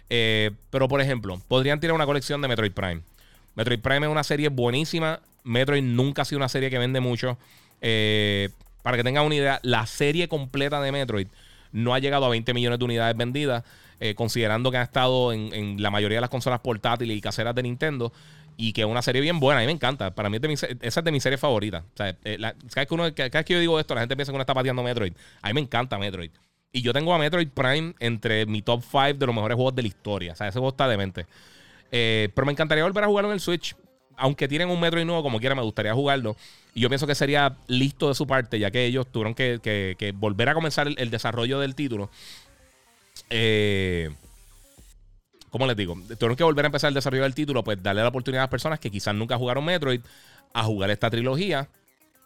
pero 0.09 0.89
por 0.89 1.01
ejemplo, 1.01 1.41
podrían 1.49 1.81
tirar 1.81 1.95
una 1.95 2.07
colección 2.07 2.41
de 2.41 2.49
Metroid 2.49 2.73
Prime. 2.73 3.03
Metroid 3.55 3.81
Prime 3.81 4.07
es 4.07 4.13
una 4.13 4.25
serie 4.25 4.49
buenísima. 4.49 5.21
Metroid 5.45 5.83
nunca 5.83 6.23
ha 6.23 6.25
sido 6.25 6.39
una 6.39 6.49
serie 6.49 6.71
que 6.71 6.79
vende 6.79 7.01
mucho. 7.01 7.39
Para 7.81 8.97
que 8.97 9.05
tengan 9.05 9.25
una 9.25 9.35
idea, 9.35 9.61
la 9.63 9.87
serie 9.87 10.29
completa 10.29 10.81
de 10.81 10.93
Metroid 10.93 11.29
no 11.73 11.95
ha 11.95 11.99
llegado 11.99 12.27
a 12.27 12.29
20 12.29 12.53
millones 12.55 12.79
de 12.79 12.85
unidades 12.85 13.17
vendidas. 13.17 13.65
Eh, 14.03 14.15
considerando 14.15 14.71
que 14.71 14.79
ha 14.79 14.83
estado 14.83 15.31
en, 15.31 15.83
la 15.83 15.91
mayoría 15.91 16.17
de 16.17 16.21
las 16.23 16.31
consolas 16.31 16.61
portátiles 16.61 17.15
y 17.15 17.21
caseras 17.21 17.55
de 17.55 17.63
Nintendo. 17.63 18.13
Y 18.57 18.73
que 18.73 18.81
es 18.81 18.87
una 18.87 19.03
serie 19.03 19.21
bien 19.21 19.41
buena, 19.41 19.61
a 19.61 19.63
mí 19.63 19.67
me 19.67 19.73
encanta. 19.73 20.15
Para 20.15 20.31
mí 20.31 20.39
esa 20.43 21.01
es 21.01 21.05
de 21.05 21.13
mis 21.13 21.23
series 21.23 21.41
favoritas. 21.41 21.83
O 21.83 21.97
sea, 21.97 22.17
eh, 22.25 22.39
cada, 22.75 23.11
vez 23.11 23.45
que 23.45 23.55
yo 23.55 23.61
digo 23.61 23.79
esto, 23.79 23.95
la 23.95 24.01
gente 24.01 24.17
piensa 24.17 24.33
que 24.33 24.37
uno 24.37 24.43
está 24.43 24.55
pateando 24.55 24.83
Metroid. 24.83 25.13
A 25.43 25.49
mí 25.49 25.55
me 25.55 25.61
encanta 25.61 25.99
Metroid. 25.99 26.31
Y 26.73 26.83
yo 26.83 26.93
tengo 26.93 27.13
a 27.13 27.19
Metroid 27.19 27.49
Prime 27.49 27.95
entre 28.01 28.47
mi 28.47 28.63
top 28.63 28.83
5 28.83 29.15
de 29.15 29.27
los 29.27 29.35
mejores 29.35 29.57
juegos 29.57 29.75
de 29.75 29.83
la 29.83 29.89
historia. 29.89 30.33
O 30.33 30.37
sea, 30.37 30.49
ese 30.49 30.59
juego 30.59 30.71
está 30.71 30.89
demente. 30.89 31.27
Eh, 31.93 32.31
pero 32.35 32.47
me 32.47 32.53
encantaría 32.53 32.85
volver 32.85 33.05
a 33.05 33.07
jugarlo 33.07 33.31
en 33.31 33.35
el 33.35 33.41
Switch. 33.41 33.77
Aunque 34.17 34.49
tienen 34.49 34.69
un 34.71 34.81
Metroid 34.81 35.05
nuevo, 35.05 35.23
como 35.23 35.41
quiera, 35.41 35.55
me 35.55 35.63
gustaría 35.63 35.93
jugarlo. 35.93 36.37
Y 36.75 36.81
yo 36.81 36.89
pienso 36.89 37.07
que 37.07 37.15
sería 37.15 37.57
listo 37.67 38.09
de 38.09 38.15
su 38.15 38.27
parte, 38.27 38.59
ya 38.59 38.71
que 38.71 38.85
ellos 38.85 39.07
tuvieron 39.11 39.35
que, 39.35 40.15
volver 40.17 40.49
a 40.49 40.55
comenzar 40.55 40.89
el 40.97 41.11
desarrollo 41.11 41.59
del 41.61 41.75
título. 41.75 42.11
Eh, 43.29 44.11
¿Cómo 45.51 45.67
les 45.67 45.77
digo? 45.77 45.95
Tuvieron 45.95 46.37
que 46.37 46.45
volver 46.45 46.65
a 46.65 46.69
empezar 46.69 46.89
el 46.89 46.95
desarrollo 46.95 47.25
del 47.25 47.35
título, 47.35 47.65
pues 47.65 47.83
darle 47.83 48.03
la 48.03 48.09
oportunidad 48.09 48.43
a 48.43 48.45
las 48.45 48.51
personas 48.51 48.79
que 48.79 48.91
quizás 48.91 49.15
nunca 49.15 49.37
jugaron 49.37 49.65
Metroid 49.65 50.01
a 50.53 50.63
jugar 50.63 50.91
esta 50.91 51.11
trilogía 51.11 51.69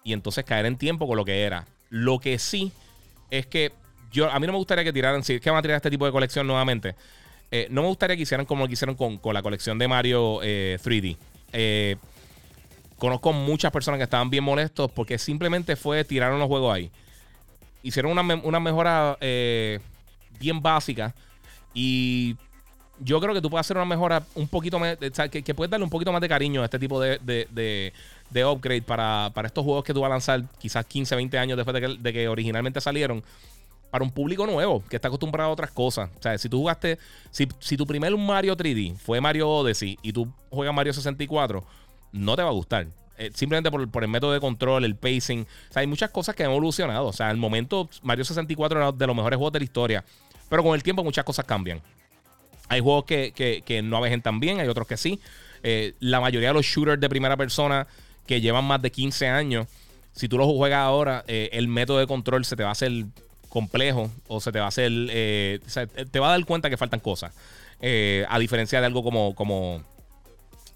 y 0.03 0.13
entonces 0.13 0.45
caer 0.45 0.67
en 0.67 0.77
tiempo 0.77 1.07
con 1.07 1.17
lo 1.17 1.25
que 1.25 1.43
era. 1.43 1.67
Lo 1.89 2.19
que 2.19 2.39
sí 2.39 2.71
es 3.31 3.47
que 3.47 3.73
yo 4.13 4.31
a 4.31 4.39
mí 4.39 4.47
no 4.47 4.53
me 4.53 4.59
gustaría 4.59 4.85
que 4.85 4.93
tiraran, 4.93 5.25
si 5.25 5.35
es 5.35 5.41
que 5.41 5.51
van 5.51 5.59
a 5.59 5.63
tirar 5.63 5.77
este 5.77 5.91
tipo 5.91 6.05
de 6.05 6.13
colección 6.13 6.47
nuevamente, 6.47 6.95
eh, 7.51 7.67
no 7.71 7.83
me 7.83 7.89
gustaría 7.89 8.17
que 8.17 8.23
hicieran 8.23 8.45
como 8.45 8.63
lo 8.63 8.69
que 8.69 8.75
hicieron 8.75 8.95
con, 8.95 9.19
la 9.33 9.43
colección 9.43 9.79
de 9.79 9.89
Mario 9.89 10.41
3D. 10.41 11.17
Eh, 11.53 11.97
conozco 12.99 13.33
muchas 13.33 13.73
personas 13.73 13.99
que 13.99 14.05
estaban 14.05 14.31
bien 14.31 14.45
molestos 14.45 14.91
porque 14.91 15.19
simplemente 15.19 15.77
fue 15.77 16.05
tiraron 16.05 16.39
los 16.39 16.49
juegos 16.49 16.75
ahí. 16.75 16.91
Hicieron 17.83 18.19
una, 18.19 18.35
una 18.37 18.61
mejora 18.61 19.19
bien 20.39 20.61
básica. 20.63 21.15
Y 21.73 22.37
yo 23.01 23.21
creo 23.21 23.35
que 23.35 23.41
tú 23.41 23.51
puedes 23.51 23.67
hacer 23.67 23.77
una 23.77 23.87
mejora 23.87 24.23
un 24.35 24.47
poquito 24.49 24.79
más, 24.79 24.97
que, 25.31 25.55
puedes 25.55 25.71
darle 25.71 25.85
un 25.85 25.91
poquito 25.91 26.13
más 26.13 26.21
de 26.21 26.29
cariño 26.29 26.63
a 26.63 26.67
este 26.67 26.79
tipo 26.79 27.01
de, 27.01 27.19
de, 27.21 28.45
upgrade 28.45 28.83
para, 28.83 29.33
estos 29.45 29.65
juegos 29.65 29.85
que 29.85 29.93
tú 29.93 30.01
vas 30.01 30.09
a 30.09 30.15
lanzar 30.15 30.45
quizás 30.59 30.85
15, 30.87 31.17
20 31.17 31.39
años 31.39 31.57
después 31.57 31.99
de 32.01 32.13
que, 32.13 32.29
originalmente 32.29 32.81
salieron. 32.81 33.23
Para 33.91 34.03
un 34.03 34.11
público 34.11 34.45
nuevo 34.45 34.83
que 34.91 34.97
está 34.97 35.07
acostumbrado 35.07 35.51
a 35.51 35.53
otras 35.53 35.71
cosas. 35.71 36.11
O 36.19 36.23
sea, 36.23 36.37
si 36.37 36.49
tú 36.49 36.59
jugaste, 36.59 36.99
si, 37.31 37.47
si 37.61 37.77
tu 37.77 37.87
primer 37.87 38.17
Mario 38.17 38.57
3D 38.57 38.97
fue 38.97 39.21
Mario 39.21 39.49
Odyssey 39.49 39.97
y 40.03 40.13
tú 40.13 40.29
juegas 40.51 40.75
Mario 40.75 40.93
64, 40.93 41.65
no 42.15 42.37
te 42.37 42.43
va 42.43 42.49
a 42.49 42.53
gustar. 42.53 42.87
Eh, 43.19 43.31
simplemente 43.35 43.71
por, 43.71 43.89
por, 43.91 44.03
el 44.03 44.09
método 44.09 44.33
de 44.33 44.41
control, 44.41 44.85
el 44.85 44.97
pacing. 44.97 45.43
O 45.43 45.73
sea, 45.73 45.81
hay 45.81 45.87
muchas 45.87 46.11
cosas 46.11 46.35
que 46.35 46.45
han 46.45 46.51
evolucionado. 46.51 47.07
O 47.07 47.13
sea, 47.13 47.29
al 47.29 47.37
momento 47.37 47.89
Mario 48.03 48.25
64 48.25 48.79
era 48.79 48.93
de 48.93 49.07
los 49.07 49.15
mejores 49.15 49.37
juegos 49.37 49.53
de 49.53 49.59
la 49.61 49.65
historia. 49.65 50.05
Pero 50.49 50.63
con 50.63 50.75
el 50.75 50.83
tiempo 50.83 51.05
muchas 51.05 51.25
cosas 51.25 51.45
cambian. 51.45 51.81
Hay 52.69 52.81
juegos 52.81 53.05
que, 53.05 53.63
que, 53.65 53.83
no 53.83 53.99
avejen 53.99 54.23
tan 54.23 54.41
bien, 54.41 54.59
hay 54.61 54.69
otros 54.69 54.87
que 54.87 54.97
sí. 54.97 55.21
Eh, 55.63 55.95
la 56.01 56.21
mayoría 56.21 56.49
de 56.49 56.55
los 56.55 56.65
shooters 56.65 57.01
de 57.01 57.09
primera 57.09 57.37
persona 57.37 57.87
que 58.27 58.41
llevan 58.41 58.65
más 58.65 58.81
de 58.81 58.91
15 58.91 59.29
años, 59.29 59.67
si 60.13 60.29
tú 60.29 60.39
los 60.39 60.47
juegas 60.47 60.79
ahora, 60.79 61.25
eh, 61.27 61.51
el 61.53 61.69
método 61.69 61.99
de 61.99 62.07
control 62.07 62.45
se 62.45 62.57
te 62.57 62.63
va 62.63 62.71
a 62.71 62.73
hacer 62.73 62.91
complejo 63.49 64.11
o 64.29 64.41
se 64.41 64.51
te 64.51 64.59
va 64.59 64.67
a 64.67 64.69
hacer. 64.69 64.91
te 66.11 66.21
va 66.21 66.29
a 66.29 66.31
dar 66.31 66.45
cuenta 66.47 66.71
que 66.71 66.77
faltan 66.77 67.01
cosas. 67.01 67.33
a 68.29 68.39
diferencia 68.39 68.81
de 68.81 68.87
algo 68.87 69.03
como, 69.03 69.35
como 69.35 69.83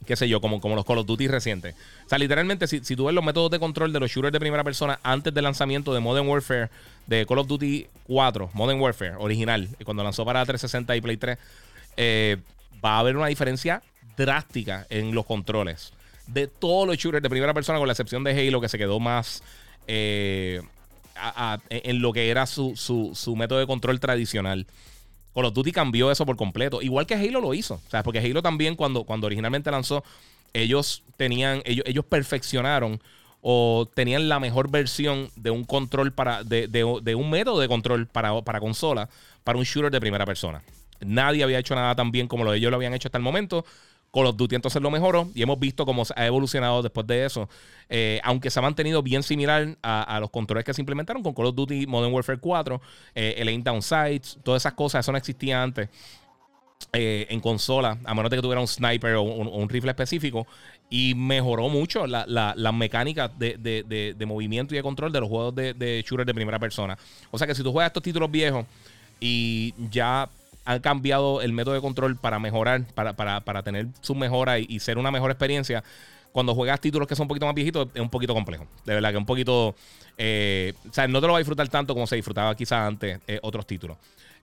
qué 0.08 0.16
sé 0.16 0.26
yo, 0.26 0.40
como, 0.40 0.58
como 0.58 0.74
los 0.74 0.86
Call 0.86 0.98
of 0.98 1.06
Duty 1.06 1.28
recientes. 1.28 1.74
O 2.06 2.08
sea, 2.08 2.16
literalmente, 2.16 2.66
si, 2.66 2.82
si 2.82 2.96
tú 2.96 3.04
ves 3.04 3.14
los 3.14 3.22
métodos 3.22 3.50
de 3.50 3.58
control 3.58 3.92
de 3.92 4.00
los 4.00 4.10
shooters 4.10 4.32
de 4.32 4.40
primera 4.40 4.64
persona 4.64 4.98
antes 5.02 5.34
del 5.34 5.44
lanzamiento 5.44 5.92
de 5.92 6.00
Modern 6.00 6.26
Warfare, 6.26 6.70
de 7.06 7.26
Call 7.26 7.38
of 7.38 7.46
Duty 7.46 7.86
4, 8.06 8.50
Modern 8.54 8.80
Warfare, 8.80 9.16
original, 9.18 9.68
cuando 9.84 10.02
lanzó 10.02 10.24
para 10.24 10.44
360 10.46 10.96
y 10.96 11.00
Play 11.02 11.18
3, 11.18 11.38
eh, 11.98 12.36
va 12.82 12.96
a 12.96 12.98
haber 13.00 13.18
una 13.18 13.26
diferencia 13.26 13.82
drástica 14.16 14.86
en 14.88 15.14
los 15.14 15.26
controles 15.26 15.92
de 16.26 16.46
todos 16.46 16.86
los 16.86 16.96
shooters 16.96 17.22
de 17.22 17.28
primera 17.28 17.52
persona, 17.52 17.78
con 17.78 17.86
la 17.86 17.92
excepción 17.92 18.24
de 18.24 18.30
Halo, 18.30 18.62
que 18.62 18.68
se 18.70 18.78
quedó 18.78 18.98
más 18.98 19.42
eh, 19.86 20.62
en 21.68 22.00
lo 22.00 22.14
que 22.14 22.30
era 22.30 22.46
su, 22.46 22.76
su, 22.76 23.12
su 23.14 23.36
método 23.36 23.58
de 23.58 23.66
control 23.66 24.00
tradicional. 24.00 24.66
Call 25.34 25.46
of 25.46 25.54
Duty 25.54 25.72
cambió 25.72 26.10
eso 26.10 26.26
por 26.26 26.36
completo. 26.36 26.82
Igual 26.82 27.06
que 27.06 27.14
Halo 27.14 27.40
lo 27.40 27.54
hizo. 27.54 27.74
O 27.74 27.90
sea, 27.90 28.02
porque 28.02 28.18
Halo 28.18 28.42
también, 28.42 28.76
cuando, 28.76 29.04
cuando 29.04 29.26
originalmente 29.26 29.70
lanzó, 29.70 30.04
ellos 30.52 31.02
tenían, 31.16 31.62
ellos, 31.64 31.84
ellos 31.86 32.04
perfeccionaron 32.04 33.00
o 33.40 33.88
tenían 33.94 34.28
la 34.28 34.40
mejor 34.40 34.70
versión 34.70 35.30
de 35.36 35.50
un 35.50 35.64
control 35.64 36.12
para, 36.12 36.42
de, 36.42 36.66
de, 36.66 37.14
un 37.14 37.30
método 37.30 37.60
de 37.60 37.68
control 37.68 38.06
para, 38.06 38.40
para 38.42 38.60
consola, 38.60 39.08
para 39.44 39.58
un 39.58 39.64
shooter 39.64 39.90
de 39.90 40.00
primera 40.00 40.26
persona. 40.26 40.62
Nadie 41.00 41.44
había 41.44 41.58
hecho 41.58 41.74
nada 41.74 41.94
tan 41.94 42.10
bien 42.10 42.26
como 42.26 42.44
lo 42.44 42.52
ellos 42.52 42.70
lo 42.70 42.76
habían 42.76 42.94
hecho 42.94 43.08
hasta 43.08 43.18
el 43.18 43.24
momento. 43.24 43.64
Call 44.12 44.26
of 44.26 44.36
Duty 44.36 44.54
entonces 44.54 44.80
lo 44.80 44.90
mejoró 44.90 45.28
y 45.34 45.42
hemos 45.42 45.58
visto 45.58 45.84
cómo 45.84 46.02
ha 46.14 46.26
evolucionado 46.26 46.82
después 46.82 47.06
de 47.06 47.24
eso. 47.24 47.48
Eh, 47.88 48.20
aunque 48.24 48.50
se 48.50 48.58
ha 48.58 48.62
mantenido 48.62 49.02
bien 49.02 49.22
similar 49.22 49.76
a, 49.82 50.18
los 50.20 50.30
controles 50.30 50.64
que 50.64 50.74
se 50.74 50.80
implementaron 50.80 51.22
con 51.22 51.34
Call 51.34 51.46
of 51.46 51.54
Duty 51.54 51.86
Modern 51.86 52.12
Warfare 52.12 52.38
4, 52.38 52.80
eh, 53.14 53.34
el 53.38 53.48
aim 53.48 53.62
down 53.62 53.82
sights, 53.82 54.38
todas 54.42 54.62
esas 54.62 54.74
cosas, 54.74 55.04
eso 55.04 55.12
no 55.12 55.18
existía 55.18 55.62
antes. 55.62 55.88
Eh, 56.92 57.26
en 57.28 57.40
consola, 57.40 57.98
a 58.04 58.14
menos 58.14 58.30
de 58.30 58.36
que 58.36 58.42
tuviera 58.42 58.60
un 58.60 58.68
sniper 58.68 59.16
o 59.16 59.22
un, 59.22 59.68
rifle 59.68 59.90
específico, 59.90 60.46
y 60.88 61.12
mejoró 61.14 61.68
mucho 61.68 62.06
las 62.06 62.26
la, 62.28 62.72
mecánicas 62.72 63.36
de, 63.36 64.24
movimiento 64.26 64.74
y 64.74 64.76
de 64.76 64.82
control 64.82 65.12
de 65.12 65.20
los 65.20 65.28
juegos 65.28 65.54
de, 65.54 65.74
de 65.74 66.02
shooter 66.06 66.24
de 66.24 66.32
primera 66.32 66.58
persona. 66.58 66.96
O 67.32 67.36
sea 67.36 67.46
que 67.46 67.54
si 67.54 67.62
tú 67.62 67.72
juegas 67.72 67.90
estos 67.90 68.02
títulos 68.02 68.30
viejos 68.30 68.64
y 69.20 69.74
ya 69.90 70.30
han 70.68 70.80
cambiado 70.80 71.40
el 71.40 71.54
método 71.54 71.74
de 71.74 71.80
control 71.80 72.16
para 72.16 72.38
mejorar, 72.38 72.84
para, 72.94 73.14
para, 73.14 73.62
tener 73.62 73.86
su 74.02 74.14
mejora 74.14 74.58
y, 74.58 74.78
ser 74.80 74.98
una 74.98 75.10
mejor 75.10 75.30
experiencia. 75.30 75.82
Cuando 76.30 76.54
juegas 76.54 76.78
títulos 76.78 77.08
que 77.08 77.16
son 77.16 77.24
un 77.24 77.28
poquito 77.28 77.46
más 77.46 77.54
viejitos, 77.54 77.88
es 77.94 78.02
un 78.02 78.10
poquito 78.10 78.34
complejo. 78.34 78.66
De 78.84 78.92
verdad 78.92 79.10
que 79.10 79.16
un 79.16 79.24
poquito. 79.24 79.74
Eh, 80.18 80.74
o 80.86 80.92
sea, 80.92 81.08
no 81.08 81.22
te 81.22 81.26
lo 81.26 81.32
vas 81.32 81.38
a 81.38 81.40
disfrutar 81.40 81.66
tanto 81.68 81.94
como 81.94 82.06
se 82.06 82.16
disfrutaba 82.16 82.54
quizás 82.54 82.86
antes 82.86 83.18
eh, 83.26 83.38
otros 83.40 83.66
títulos. 83.66 83.96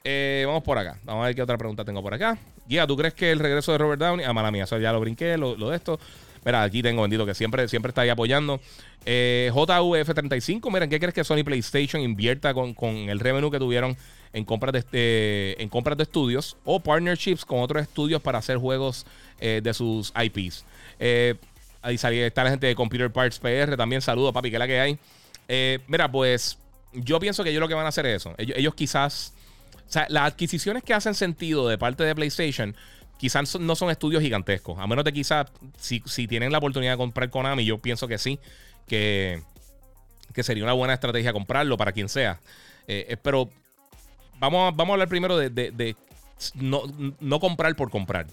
Eh, 0.04 0.46
vamos 0.48 0.64
por 0.64 0.80
acá. 0.80 0.98
Vamos 1.04 1.22
a 1.22 1.28
ver 1.28 1.36
qué 1.36 1.44
otra 1.44 1.60
pregunta 1.60 1.86
tengo 1.86 2.02
por 2.02 2.16
acá. 2.16 2.40
Guía, 2.68 2.88
¿tú 2.88 2.98
crees 2.98 3.14
que 3.14 3.32
el 3.32 3.38
regreso 3.38 3.72
de 3.72 3.78
Robert 3.78 4.02
Downey? 4.02 4.26
Ah, 4.26 4.34
mala 4.34 4.50
mía, 4.50 4.64
eso 4.64 4.80
ya 4.80 4.92
lo 4.92 5.00
brinqué, 5.00 5.38
lo, 5.38 5.56
de 5.56 5.76
esto. 5.76 6.00
Mira, 6.44 6.64
aquí 6.64 6.82
tengo 6.82 7.04
bendito 7.04 7.24
que 7.24 7.36
siempre, 7.36 7.68
siempre 7.68 7.90
está 7.90 8.02
ahí 8.02 8.10
apoyando. 8.10 8.60
JVF35, 9.06 10.74
miren, 10.74 10.90
¿qué 10.90 11.00
crees 11.00 11.14
que 11.14 11.24
Sony 11.24 11.44
PlayStation 11.44 12.02
invierta 12.02 12.56
con, 12.56 12.74
con 12.74 12.96
el 12.96 13.20
revenue 13.20 13.52
que 13.52 13.60
tuvieron 13.60 13.96
en 14.36 14.44
compras 14.44 14.74
de, 14.74 14.80
este, 14.80 15.64
en 15.64 15.70
compras 15.70 15.96
de 15.96 16.04
estudios 16.04 16.58
o 16.66 16.82
partnerships 16.82 17.46
con 17.46 17.62
otros 17.62 17.82
estudios 17.82 18.22
para 18.22 18.40
hacer 18.40 18.58
juegos 18.58 19.06
eh, 19.40 19.62
de 19.64 19.74
sus 19.74 20.12
IPs. 20.14 20.66
Eh, 21.00 21.36
ahí 21.82 21.96
está 21.96 22.44
la 22.44 22.50
gente 22.50 22.68
de 22.68 22.76
Computer 22.76 23.10
Parts 23.10 23.40
PR. 23.40 23.78
También 23.78 24.02
saludo, 24.02 24.34
papi, 24.34 24.50
que 24.50 24.58
es 24.58 24.60
la 24.60 24.68
que 24.68 24.80
hay. 24.80 25.00
Eh, 25.48 25.80
mira, 25.88 26.12
pues 26.12 26.58
yo 26.92 27.18
pienso 27.22 27.46
que 27.46 27.52
ellos 27.52 27.62
lo 27.62 27.70
que 27.70 27.76
van 27.76 27.86
a 27.86 27.90
hacer 27.90 28.06
es 28.08 28.18
eso. 28.18 28.36
Ellos, 28.38 28.76
quizás. 28.76 29.34
O 29.88 29.92
sea, 29.92 30.06
las 30.10 30.24
adquisiciones 30.24 30.84
que 30.84 30.94
hacen 30.94 31.14
sentido 31.14 31.70
de 31.70 31.78
parte 31.78 32.04
de 32.04 32.14
PlayStation 32.14 32.76
quizás 33.18 33.58
no 33.58 33.76
son 33.78 33.90
estudios 33.90 34.22
gigantescos. 34.22 34.78
A 34.80 34.86
menos 34.86 35.06
de 35.06 35.14
quizás, 35.14 35.48
si, 35.78 36.02
tienen 36.28 36.52
la 36.52 36.58
oportunidad 36.58 36.92
de 36.92 36.98
comprar 36.98 37.30
Konami, 37.30 37.64
yo 37.64 37.78
pienso 37.78 38.10
que 38.10 38.18
sí, 38.18 38.38
que, 38.86 39.42
que 40.34 40.44
sería 40.44 40.66
una 40.66 40.74
buena 40.74 40.94
estrategia 40.94 41.32
comprarlo 41.32 41.78
para 41.78 41.94
quien 41.94 42.10
sea. 42.10 42.42
pero 43.24 43.50
vamos, 44.40 44.68
a, 44.68 44.76
vamos 44.76 44.92
a 44.92 44.94
hablar 44.94 45.08
primero 45.08 45.38
de, 45.38 45.96
no, 46.56 47.40
comprar 47.40 47.76
por 47.76 47.90
comprar. 47.90 48.28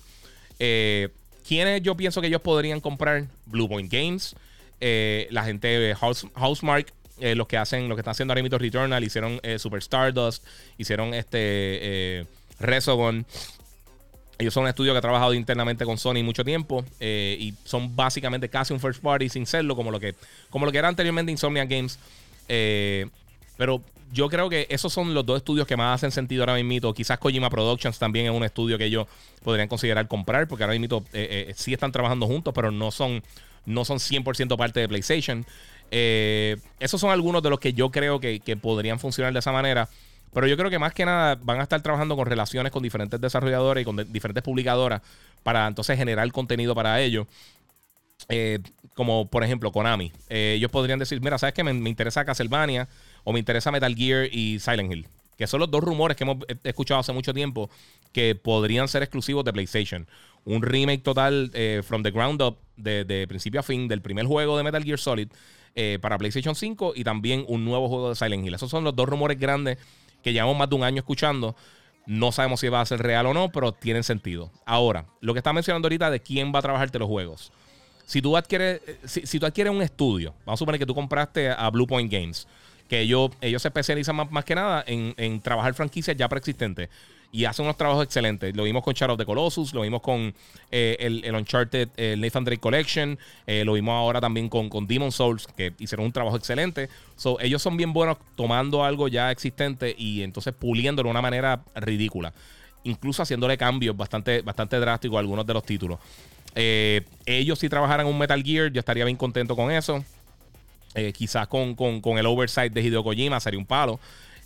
Eh, 0.59 1.09
¿Quiénes 1.47 1.83
yo 1.83 1.97
pienso 1.97 2.21
que 2.21 2.29
ellos 2.29 2.41
podrían 2.41 2.81
comprar? 2.81 3.27
Blue 3.47 3.69
Point 3.69 3.93
Games, 3.93 4.37
eh, 4.81 5.27
la 5.31 5.45
gente 5.45 5.67
de 5.67 5.95
House, 5.95 6.27
Housemark, 6.35 6.93
eh, 7.19 7.35
los 7.35 7.47
que 7.47 7.57
hacen, 7.57 7.89
lo 7.89 7.97
que 7.97 8.01
están 8.01 8.13
haciendo 8.13 8.33
ahora 8.33 8.59
Returnal, 8.59 9.03
hicieron 9.05 9.41
Super 9.59 9.79
Stardust, 9.81 10.45
hicieron 10.79 11.15
este 11.15 12.27
Resogon. 12.61 13.27
Ellos 14.39 14.55
son 14.55 14.65
un 14.65 14.71
estudio 14.71 14.93
que 14.93 14.99
ha 14.99 15.03
trabajado 15.03 15.35
internamente 15.35 15.85
con 15.85 15.99
Sony 15.99 16.23
mucho 16.25 16.45
tiempo 16.45 16.85
y 17.01 17.55
son 17.65 17.95
básicamente 17.95 18.49
casi 18.49 18.73
un 18.73 18.81
first 18.81 19.03
party 19.03 19.29
sin 19.29 19.47
serlo, 19.47 19.77
como 19.77 19.91
lo 19.91 20.01
que, 20.01 20.15
como 20.51 20.67
lo 20.67 20.73
que 20.73 20.79
era 20.79 20.89
anteriormente 20.89 21.31
Insomnia 21.31 21.65
Games. 21.65 21.99
pero 23.57 23.83
yo 24.13 24.29
creo 24.29 24.51
que 24.51 24.67
esos 24.69 24.93
son 24.93 25.15
los 25.15 25.25
dos 25.25 25.39
estudios 25.39 25.67
que 25.67 25.77
más 25.77 25.95
hacen 25.95 26.13
sentido 26.13 26.43
ahora 26.43 26.63
mismo. 26.63 26.93
Quizás 26.93 27.19
Kojima 27.19 27.49
Productions 27.49 27.99
también 27.99 28.27
es 28.27 28.33
un 28.33 28.45
estudio 28.45 28.77
que 28.77 28.85
ellos 28.85 29.07
podrían 29.43 29.69
considerar 29.69 30.07
comprar, 30.07 30.47
porque 30.47 30.65
ahora 30.65 30.79
mismo 30.79 31.03
eh, 31.15 31.47
eh, 31.49 31.55
sí 31.57 31.73
están 31.73 31.93
trabajando 31.93 32.27
juntos, 32.27 32.53
pero 32.55 32.71
no 32.71 32.91
son, 32.91 33.23
no 33.65 33.87
son 33.87 33.99
100% 33.99 34.57
parte 34.59 34.81
de 34.81 34.89
PlayStation. 34.89 35.47
Eh, 35.91 36.59
esos 36.79 37.01
son 37.01 37.11
algunos 37.11 37.43
de 37.43 37.49
los 37.49 37.59
que 37.59 37.73
yo 37.73 37.91
creo 37.91 38.21
que, 38.21 38.41
podrían 38.61 38.99
funcionar 38.99 39.33
de 39.33 39.39
esa 39.39 39.51
manera. 39.51 39.89
Pero 40.35 40.47
yo 40.47 40.59
creo 40.59 40.69
que 40.69 40.79
más 40.79 40.93
que 40.93 41.07
nada 41.07 41.39
van 41.43 41.61
a 41.61 41.63
estar 41.63 41.81
trabajando 41.81 42.15
con 42.15 42.27
relaciones 42.27 42.71
con 42.71 42.83
diferentes 42.83 43.19
desarrolladores 43.19 43.83
y 43.83 43.85
con 43.87 43.97
diferentes 44.13 44.43
publicadoras 44.43 45.01
para 45.43 45.67
entonces 45.67 45.97
generar 45.97 46.31
contenido 46.33 46.75
para 46.75 47.01
ellos. 47.01 47.27
Como 48.95 49.27
por 49.27 49.43
ejemplo 49.43 49.73
Konami. 49.73 50.13
Ellos 50.29 50.71
podrían 50.71 50.99
decir, 50.99 51.21
mira, 51.21 51.39
¿sabes 51.39 51.55
qué? 51.55 51.65
Me, 51.65 51.73
me, 51.73 51.91
interesa 51.91 52.25
Castlevania 52.25 52.89
o 53.25 53.33
me 53.33 53.39
interesa 53.39 53.71
Metal 53.71 53.95
Gear 53.95 54.29
y 54.33 54.59
Silent 54.59 54.93
Hill. 54.93 55.09
Que 55.37 55.47
son 55.47 55.61
los 55.61 55.71
dos 55.71 55.83
rumores 55.83 56.17
que 56.17 56.25
hemos 56.25 56.39
escuchado 56.65 57.01
hace 57.01 57.13
mucho 57.13 57.33
tiempo 57.33 57.71
que 58.13 58.35
podrían 58.35 58.89
ser 58.89 59.03
exclusivos 59.03 59.45
de 59.45 59.53
PlayStation. 59.53 60.07
Un 60.45 60.63
remake 60.63 61.03
total 61.03 61.51
eh, 61.55 61.83
from 61.85 62.03
the 62.03 62.11
ground 62.11 62.43
up, 62.43 62.59
de, 62.77 63.27
principio 63.29 63.61
a 63.61 63.63
fin, 63.63 63.89
del 63.89 64.03
primer 64.03 64.27
juego 64.27 64.57
de 64.57 64.65
Metal 64.65 64.83
Gear 64.83 64.99
Solid 64.99 65.29
para 66.03 66.19
PlayStation 66.19 66.55
5 66.55 66.93
y 66.97 67.03
también 67.03 67.47
un 67.49 67.65
nuevo 67.65 67.89
juego 67.89 68.11
de 68.11 68.15
Silent 68.15 68.47
Hill. 68.47 68.55
Esos 68.55 68.71
son 68.71 68.85
los 68.85 68.95
dos 68.95 69.09
rumores 69.09 69.39
grandes 69.39 69.79
que 70.23 70.33
llevamos 70.33 70.57
más 70.57 70.69
de 70.71 70.77
un 70.77 70.85
año 70.85 70.99
escuchando. 70.99 71.57
No 72.07 72.33
sabemos 72.33 72.61
si 72.61 72.69
va 72.69 72.81
a 72.81 72.87
ser 72.87 73.01
real 73.01 73.27
o 73.27 73.35
no, 73.35 73.51
pero 73.51 73.73
tienen 73.73 74.03
sentido. 74.03 74.51
Ahora, 74.65 75.07
lo 75.21 75.35
que 75.35 75.39
está 75.39 75.53
mencionando 75.53 75.87
ahorita 75.87 76.11
de 76.11 76.21
quién 76.21 76.53
va 76.55 76.59
a 76.59 76.63
trabajarte 76.63 76.99
los 76.99 77.09
juegos. 77.09 77.53
Si 78.07 78.21
tú 78.21 78.37
adquieres, 78.37 78.81
si, 79.05 79.39
tú 79.39 79.47
adquieres 79.47 79.73
un 79.73 79.83
estudio, 79.83 80.35
vamos 80.45 80.59
a 80.59 80.63
suponer 80.63 80.79
que 80.79 80.87
tú 80.87 80.95
compraste 80.95 81.51
a 81.51 81.71
Blue 81.71 81.87
Point 81.87 82.11
Games, 82.11 82.49
que 82.93 83.01
ellos, 83.01 83.31
ellos 83.41 83.63
se 83.63 83.69
especializan 83.69 84.15
más, 84.15 84.45
que 84.45 84.55
nada 84.55 84.85
en, 84.87 85.41
trabajar 85.41 85.73
franquicias 85.73 86.15
ya 86.15 86.29
preexistentes 86.29 86.91
y 87.31 87.47
hacen 87.47 87.65
unos 87.65 87.79
trabajos 87.79 88.05
excelentes. 88.05 88.55
Lo 88.55 88.65
vimos 88.65 88.83
con 88.83 88.93
Shadow 88.93 89.15
of 89.15 89.19
the 89.19 89.25
Colossus, 89.25 89.73
lo 89.73 89.81
vimos 89.81 90.03
con 90.03 90.35
eh, 90.71 90.99
el, 91.01 91.35
Uncharted 91.35 91.89
el 91.97 92.21
Nathan 92.21 92.45
Drake 92.45 92.61
Collection, 92.61 93.19
eh, 93.47 93.65
lo 93.65 93.73
vimos 93.73 93.95
ahora 93.95 94.21
también 94.21 94.51
con, 94.51 94.69
con 94.69 94.87
Demon 94.87 95.11
Souls, 95.11 95.47
que 95.57 95.73
hicieron 95.79 96.05
un 96.05 96.13
trabajo 96.13 96.37
excelente. 96.37 96.91
So, 97.17 97.41
ellos 97.41 97.63
son 97.63 97.79
bien 97.79 97.95
buenos 97.95 98.19
tomando 98.37 98.85
algo 98.85 99.09
ya 99.09 99.31
existente 99.31 99.95
y 99.97 100.21
entonces 100.21 100.53
puliéndolo 100.53 101.07
de 101.07 101.13
una 101.13 101.23
manera 101.23 101.65
ridícula. 101.75 102.35
Incluso 102.85 103.23
haciéndole 103.23 103.57
cambios 103.57 103.97
bastante, 103.97 104.43
bastante 104.43 104.79
drásticos 104.79 105.17
a 105.17 105.21
algunos 105.21 105.47
de 105.47 105.55
los 105.55 105.65
títulos. 105.65 105.99
Eh, 106.55 107.07
ellos 107.25 107.59
si 107.59 107.71
trabajaran 107.71 108.07
un 108.07 108.19
Metal 108.19 108.43
Gear, 108.43 108.71
yo 108.71 108.81
estaría 108.81 109.07
bien 109.07 109.17
contento 109.17 109.57
con 109.57 109.71
eso. 109.71 110.05
Eh, 110.95 111.13
quizás 111.13 111.49
con, 111.49 111.75
el 112.19 112.27
oversight 112.27 112.73
de 112.73 112.83
Hideo 112.83 113.03
Kojima 113.03 113.41
sería 113.41 113.59
un 113.59 113.67
palo. 113.67 113.99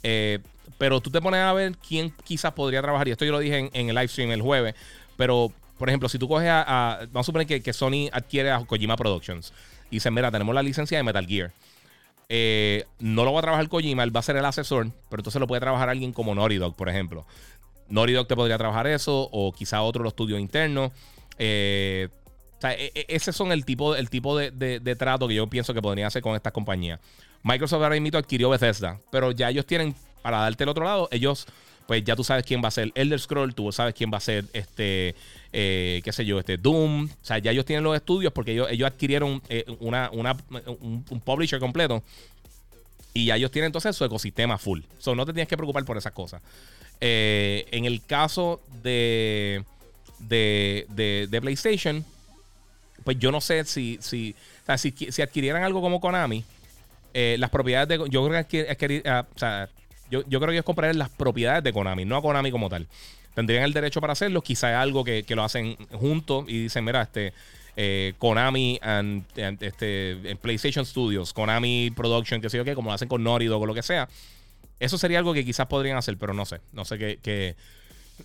Eh, 0.03 0.38
pero 0.78 1.01
tú 1.01 1.11
te 1.11 1.20
pones 1.20 1.40
a 1.40 1.53
ver 1.53 1.76
quién 1.76 2.12
quizás 2.24 2.53
podría 2.53 2.82
trabajar. 2.82 3.09
Y 3.09 3.11
esto 3.12 3.24
yo 3.24 3.32
lo 3.32 3.38
dije 3.38 3.70
en, 3.72 3.88
el 3.88 3.94
live 3.94 4.09
stream 4.09 4.30
el 4.30 4.42
jueves. 4.42 4.74
Pero, 5.16 5.53
por 5.78 5.88
ejemplo, 5.88 6.09
si 6.09 6.18
tú 6.18 6.28
coges 6.28 6.49
a. 6.51 6.99
vamos 7.12 7.24
a 7.24 7.26
suponer 7.26 7.47
que, 7.47 7.72
Sony 7.72 8.09
adquiere 8.12 8.51
a 8.51 8.64
Kojima 8.64 8.97
Productions. 8.97 9.53
Y 9.90 9.97
dice, 9.97 10.11
mira, 10.11 10.30
tenemos 10.30 10.55
la 10.55 10.62
licencia 10.62 10.99
de 10.99 11.05
Metal 11.05 11.26
Gear. 11.26 11.53
no 12.99 13.24
lo 13.24 13.32
va 13.32 13.40
a 13.40 13.42
trabajar 13.42 13.68
Kojima, 13.68 14.03
él 14.03 14.14
va 14.14 14.20
a 14.20 14.22
ser 14.22 14.36
el 14.36 14.44
asesor. 14.44 14.90
Pero 15.09 15.20
entonces 15.20 15.40
lo 15.40 15.47
puede 15.47 15.61
trabajar 15.61 15.88
alguien 15.88 16.12
como 16.12 16.34
Naughty 16.34 16.57
Dog, 16.57 16.76
por 16.76 16.88
ejemplo. 16.88 17.24
Naughty 17.88 18.12
Dog 18.12 18.26
te 18.26 18.36
podría 18.36 18.59
trabajar 18.59 18.86
eso. 18.86 19.28
O 19.32 19.53
quizá 19.53 19.82
otro 19.82 20.01
de 20.01 20.05
los 20.05 20.12
estudios. 20.12 20.40
Eh, 21.38 22.09
e, 22.62 22.92
e, 22.94 23.07
ese 23.09 23.32
son 23.32 23.52
el 23.52 23.64
tipo, 23.64 23.94
el 23.94 24.11
tipo 24.11 24.36
de, 24.36 24.96
trato 24.98 25.28
que 25.28 25.34
yo 25.34 25.46
pienso 25.46 25.74
que 25.74 25.82
podría 25.82 26.07
hacer 26.07 26.22
con 26.22 26.34
estas 26.34 26.52
compañías. 26.52 27.00
Microsoft 27.42 27.82
ahora 27.82 27.98
mismo 28.00 28.18
adquirió 28.18 28.50
Bethesda, 28.50 29.00
pero 29.11 29.30
ya 29.30 29.50
ellos 29.50 29.66
tienen, 29.66 29.94
para 30.22 30.38
darte 30.38 30.64
el 30.64 30.68
otro 30.68 30.84
lado, 30.84 31.09
ellos, 31.12 31.46
pues 31.86 32.02
ya 32.02 32.16
tú 32.16 32.24
sabes 32.24 32.44
quién 32.44 32.62
va 32.62 32.68
a 32.68 32.72
ser 32.72 32.90
Elder 32.94 33.20
Scroll, 33.20 33.54
tú 33.54 33.70
sabes 33.70 33.94
quién 33.94 34.11
va 34.12 34.18
a 34.18 34.20
ser 34.20 34.44
este, 34.52 35.14
eh, 35.52 36.00
qué 36.02 36.12
sé 36.12 36.24
yo, 36.24 36.40
este 36.40 36.57
Doom. 36.57 37.04
O 37.04 37.24
sea, 37.24 37.38
ya 37.38 37.52
ellos 37.52 37.64
tienen 37.64 37.84
los 37.84 37.94
estudios 37.94 38.32
porque 38.32 38.52
ellos, 38.52 38.68
ellos 38.70 38.90
adquirieron 38.90 39.40
eh, 39.48 39.64
una, 39.78 40.11
un, 40.11 41.20
publisher 41.24 41.61
completo. 41.61 42.02
Y 43.14 43.26
ya 43.26 43.36
ellos 43.36 43.50
tienen 43.50 43.66
entonces 43.66 43.96
su 43.96 44.04
ecosistema 44.04 44.59
full. 44.59 44.80
So, 44.98 45.14
no 45.14 45.24
te 45.24 45.32
tienes 45.32 45.48
que 45.48 45.57
preocupar 45.57 45.84
por 45.84 45.96
esas 45.96 46.12
cosas. 46.12 46.42
en 47.00 47.84
el 47.84 48.04
caso 48.04 48.61
de 48.82 49.64
de, 50.18 51.26
de, 51.30 51.40
PlayStation, 51.40 52.04
pues 53.07 53.20
yo 53.20 53.30
no 53.30 53.40
sé 53.40 53.64
si, 53.64 53.98
si, 54.00 54.34
si, 54.76 55.22
adquirieran 55.22 55.62
algo 55.62 55.80
como 55.80 56.00
Konami, 56.00 56.44
eh, 57.14 57.36
las 57.38 57.50
propiedades 57.50 57.88
de. 57.88 58.11
Yo 58.11 58.26
creo 58.26 58.48
que, 58.48 59.02
ah, 59.07 59.24
o 59.32 59.38
sea, 59.38 59.68
yo, 60.11 60.24
yo, 60.26 60.40
creo 60.40 60.48
que 60.48 60.54
ellos 60.54 60.64
comprarían 60.64 60.98
las 60.98 61.09
propiedades 61.09 61.62
de 61.62 61.72
Konami, 61.72 62.04
no 62.04 62.16
a 62.16 62.20
Konami 62.20 62.50
como 62.50 62.68
tal. 62.68 62.88
Tendrían 63.36 63.62
el 63.62 63.72
derecho 63.72 64.00
para 64.00 64.14
hacerlo. 64.14 64.42
Quizá 64.42 64.72
es 64.72 64.76
algo 64.76 65.04
que, 65.04 65.24
lo 65.28 65.44
hacen 65.44 65.76
juntos 65.92 66.46
y 66.48 66.64
dicen, 66.64 66.84
mira, 66.84 67.02
este. 67.02 67.32
Eh, 67.78 68.14
Konami 68.18 68.80
and, 68.82 69.24
este, 69.36 70.12
en 70.28 70.38
PlayStation 70.38 70.84
Studios, 70.84 71.32
Konami 71.32 71.92
Production, 71.94 72.40
que 72.40 72.50
sé 72.50 72.57
yo 72.57 72.64
qué, 72.64 72.74
como 72.74 72.90
lo 72.90 72.94
hacen 72.94 73.07
con 73.07 73.22
Naughty 73.22 73.46
o 73.48 73.66
lo 73.66 73.74
que 73.74 73.82
sea. 73.84 74.09
Eso 74.80 74.98
sería 74.98 75.18
algo 75.18 75.32
que 75.32 75.44
quizás 75.44 75.66
podrían 75.66 75.96
hacer, 75.96 76.16
pero 76.16 76.34
no 76.34 76.44
sé. 76.44 76.61
No 76.72 76.84
sé 76.84 76.98
qué, 77.22 77.54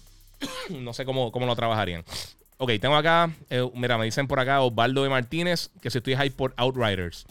no 0.70 0.94
sé 0.94 1.06
cómo, 1.06 1.32
cómo 1.32 1.46
lo 1.46 1.56
trabajarían. 1.56 2.04
Ok, 2.64 2.74
tengo 2.80 2.96
acá, 2.96 3.34
eh, 3.50 3.68
mira, 3.74 3.98
me 3.98 4.06
dicen 4.06 4.28
por 4.28 4.40
acá 4.40 4.62
Osvaldo 4.62 5.02
de 5.02 5.10
Martínez 5.10 5.72
que 5.82 5.90
si 5.90 5.98
estoy 5.98 6.16
hype 6.16 6.36
por 6.36 6.54
Outriders. 6.58 7.26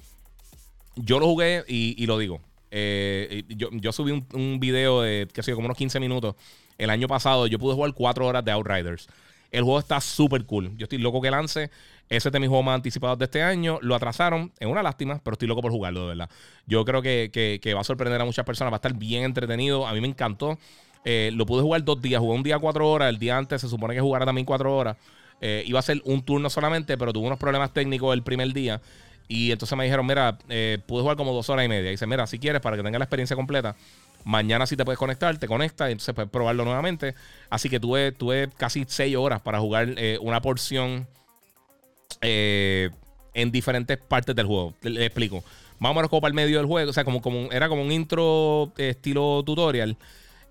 Yo 0.96 1.20
lo 1.20 1.26
jugué 1.26 1.62
y, 1.68 2.04
lo 2.06 2.18
digo. 2.18 2.40
Eh, 2.72 3.44
yo, 3.48 3.92
subí 3.92 4.10
un, 4.10 4.58
video 4.58 5.02
de, 5.02 5.28
que 5.32 5.44
sé 5.44 5.54
como 5.54 5.66
unos 5.66 5.76
15 5.76 6.00
minutos. 6.00 6.34
El 6.78 6.90
año 6.90 7.06
pasado 7.06 7.46
yo 7.46 7.60
pude 7.60 7.76
jugar 7.76 7.94
4 7.94 8.26
horas 8.26 8.44
de 8.44 8.50
Outriders. 8.50 9.06
El 9.52 9.62
juego 9.62 9.78
está 9.78 10.00
súper 10.00 10.44
cool. 10.46 10.76
Yo 10.76 10.86
estoy 10.86 10.98
loco 10.98 11.20
que 11.20 11.30
lance. 11.30 11.70
Ese 12.08 12.28
es 12.28 12.32
de 12.32 12.40
mis 12.40 12.50
más 12.50 12.74
anticipados 12.74 13.16
de 13.16 13.26
este 13.26 13.40
año. 13.40 13.78
Lo 13.82 13.94
atrasaron. 13.94 14.50
Es 14.58 14.66
una 14.66 14.82
lástima, 14.82 15.20
pero 15.22 15.34
estoy 15.34 15.46
loco 15.46 15.62
por 15.62 15.70
jugarlo, 15.70 16.00
de 16.00 16.06
verdad. 16.08 16.30
Yo 16.66 16.84
creo 16.84 17.02
que, 17.02 17.30
que 17.62 17.74
va 17.74 17.82
a 17.82 17.84
sorprender 17.84 18.20
a 18.20 18.24
muchas 18.24 18.44
personas. 18.44 18.72
Va 18.72 18.78
a 18.78 18.82
estar 18.82 18.94
bien 18.94 19.22
entretenido. 19.22 19.86
A 19.86 19.92
mí 19.92 20.00
me 20.00 20.08
encantó. 20.08 20.58
Eh, 21.04 21.30
lo 21.34 21.46
pude 21.46 21.62
jugar 21.62 21.84
dos 21.84 22.02
días. 22.02 22.20
Jugué 22.20 22.34
un 22.34 22.42
día 22.42 22.58
cuatro 22.58 22.90
horas. 22.90 23.10
El 23.10 23.20
día 23.20 23.36
antes 23.36 23.60
se 23.60 23.68
supone 23.68 23.94
que 23.94 24.00
jugara 24.00 24.26
también 24.26 24.44
cuatro 24.44 24.76
horas. 24.76 24.96
Eh, 25.40 25.62
iba 25.66 25.78
a 25.78 25.82
ser 25.82 26.02
un 26.04 26.22
turno 26.22 26.50
solamente, 26.50 26.98
pero 26.98 27.12
tuve 27.12 27.26
unos 27.26 27.38
problemas 27.38 27.72
técnicos 27.72 28.14
el 28.14 28.22
primer 28.22 28.52
día. 28.52 28.80
Y 29.28 29.52
entonces 29.52 29.76
me 29.78 29.84
dijeron, 29.84 30.06
mira, 30.06 30.38
eh, 30.48 30.78
pude 30.86 31.02
jugar 31.02 31.16
como 31.16 31.32
dos 31.32 31.48
horas 31.50 31.64
y 31.64 31.68
media. 31.68 31.88
Y 31.88 31.92
dice, 31.92 32.06
mira, 32.06 32.26
si 32.26 32.38
quieres, 32.38 32.60
para 32.60 32.76
que 32.76 32.82
tengas 32.82 32.98
la 32.98 33.04
experiencia 33.04 33.36
completa, 33.36 33.76
mañana 34.24 34.66
sí 34.66 34.76
te 34.76 34.84
puedes 34.84 34.98
conectar, 34.98 35.36
te 35.38 35.46
conectas 35.46 35.88
y 35.88 35.92
entonces 35.92 36.14
puedes 36.14 36.30
probarlo 36.30 36.64
nuevamente. 36.64 37.14
Así 37.48 37.68
que 37.68 37.78
tuve, 37.78 38.12
tuve 38.12 38.48
casi 38.56 38.84
seis 38.88 39.16
horas 39.16 39.40
para 39.40 39.60
jugar 39.60 39.94
una 40.20 40.42
porción 40.42 41.06
en 42.20 43.50
diferentes 43.52 43.98
partes 43.98 44.34
del 44.34 44.46
juego. 44.46 44.74
Le, 44.82 45.06
explico. 45.06 45.44
Más 45.78 45.92
o 45.92 45.94
menos 45.94 46.10
como 46.10 46.20
para 46.20 46.30
el 46.30 46.34
medio 46.34 46.58
del 46.58 46.66
juego. 46.66 46.90
O 46.90 46.92
sea, 46.92 47.04
como, 47.04 47.22
como 47.22 47.50
era 47.52 47.68
como 47.68 47.82
un 47.82 47.92
intro 47.92 48.72
estilo 48.76 49.42
tutorial. 49.44 49.96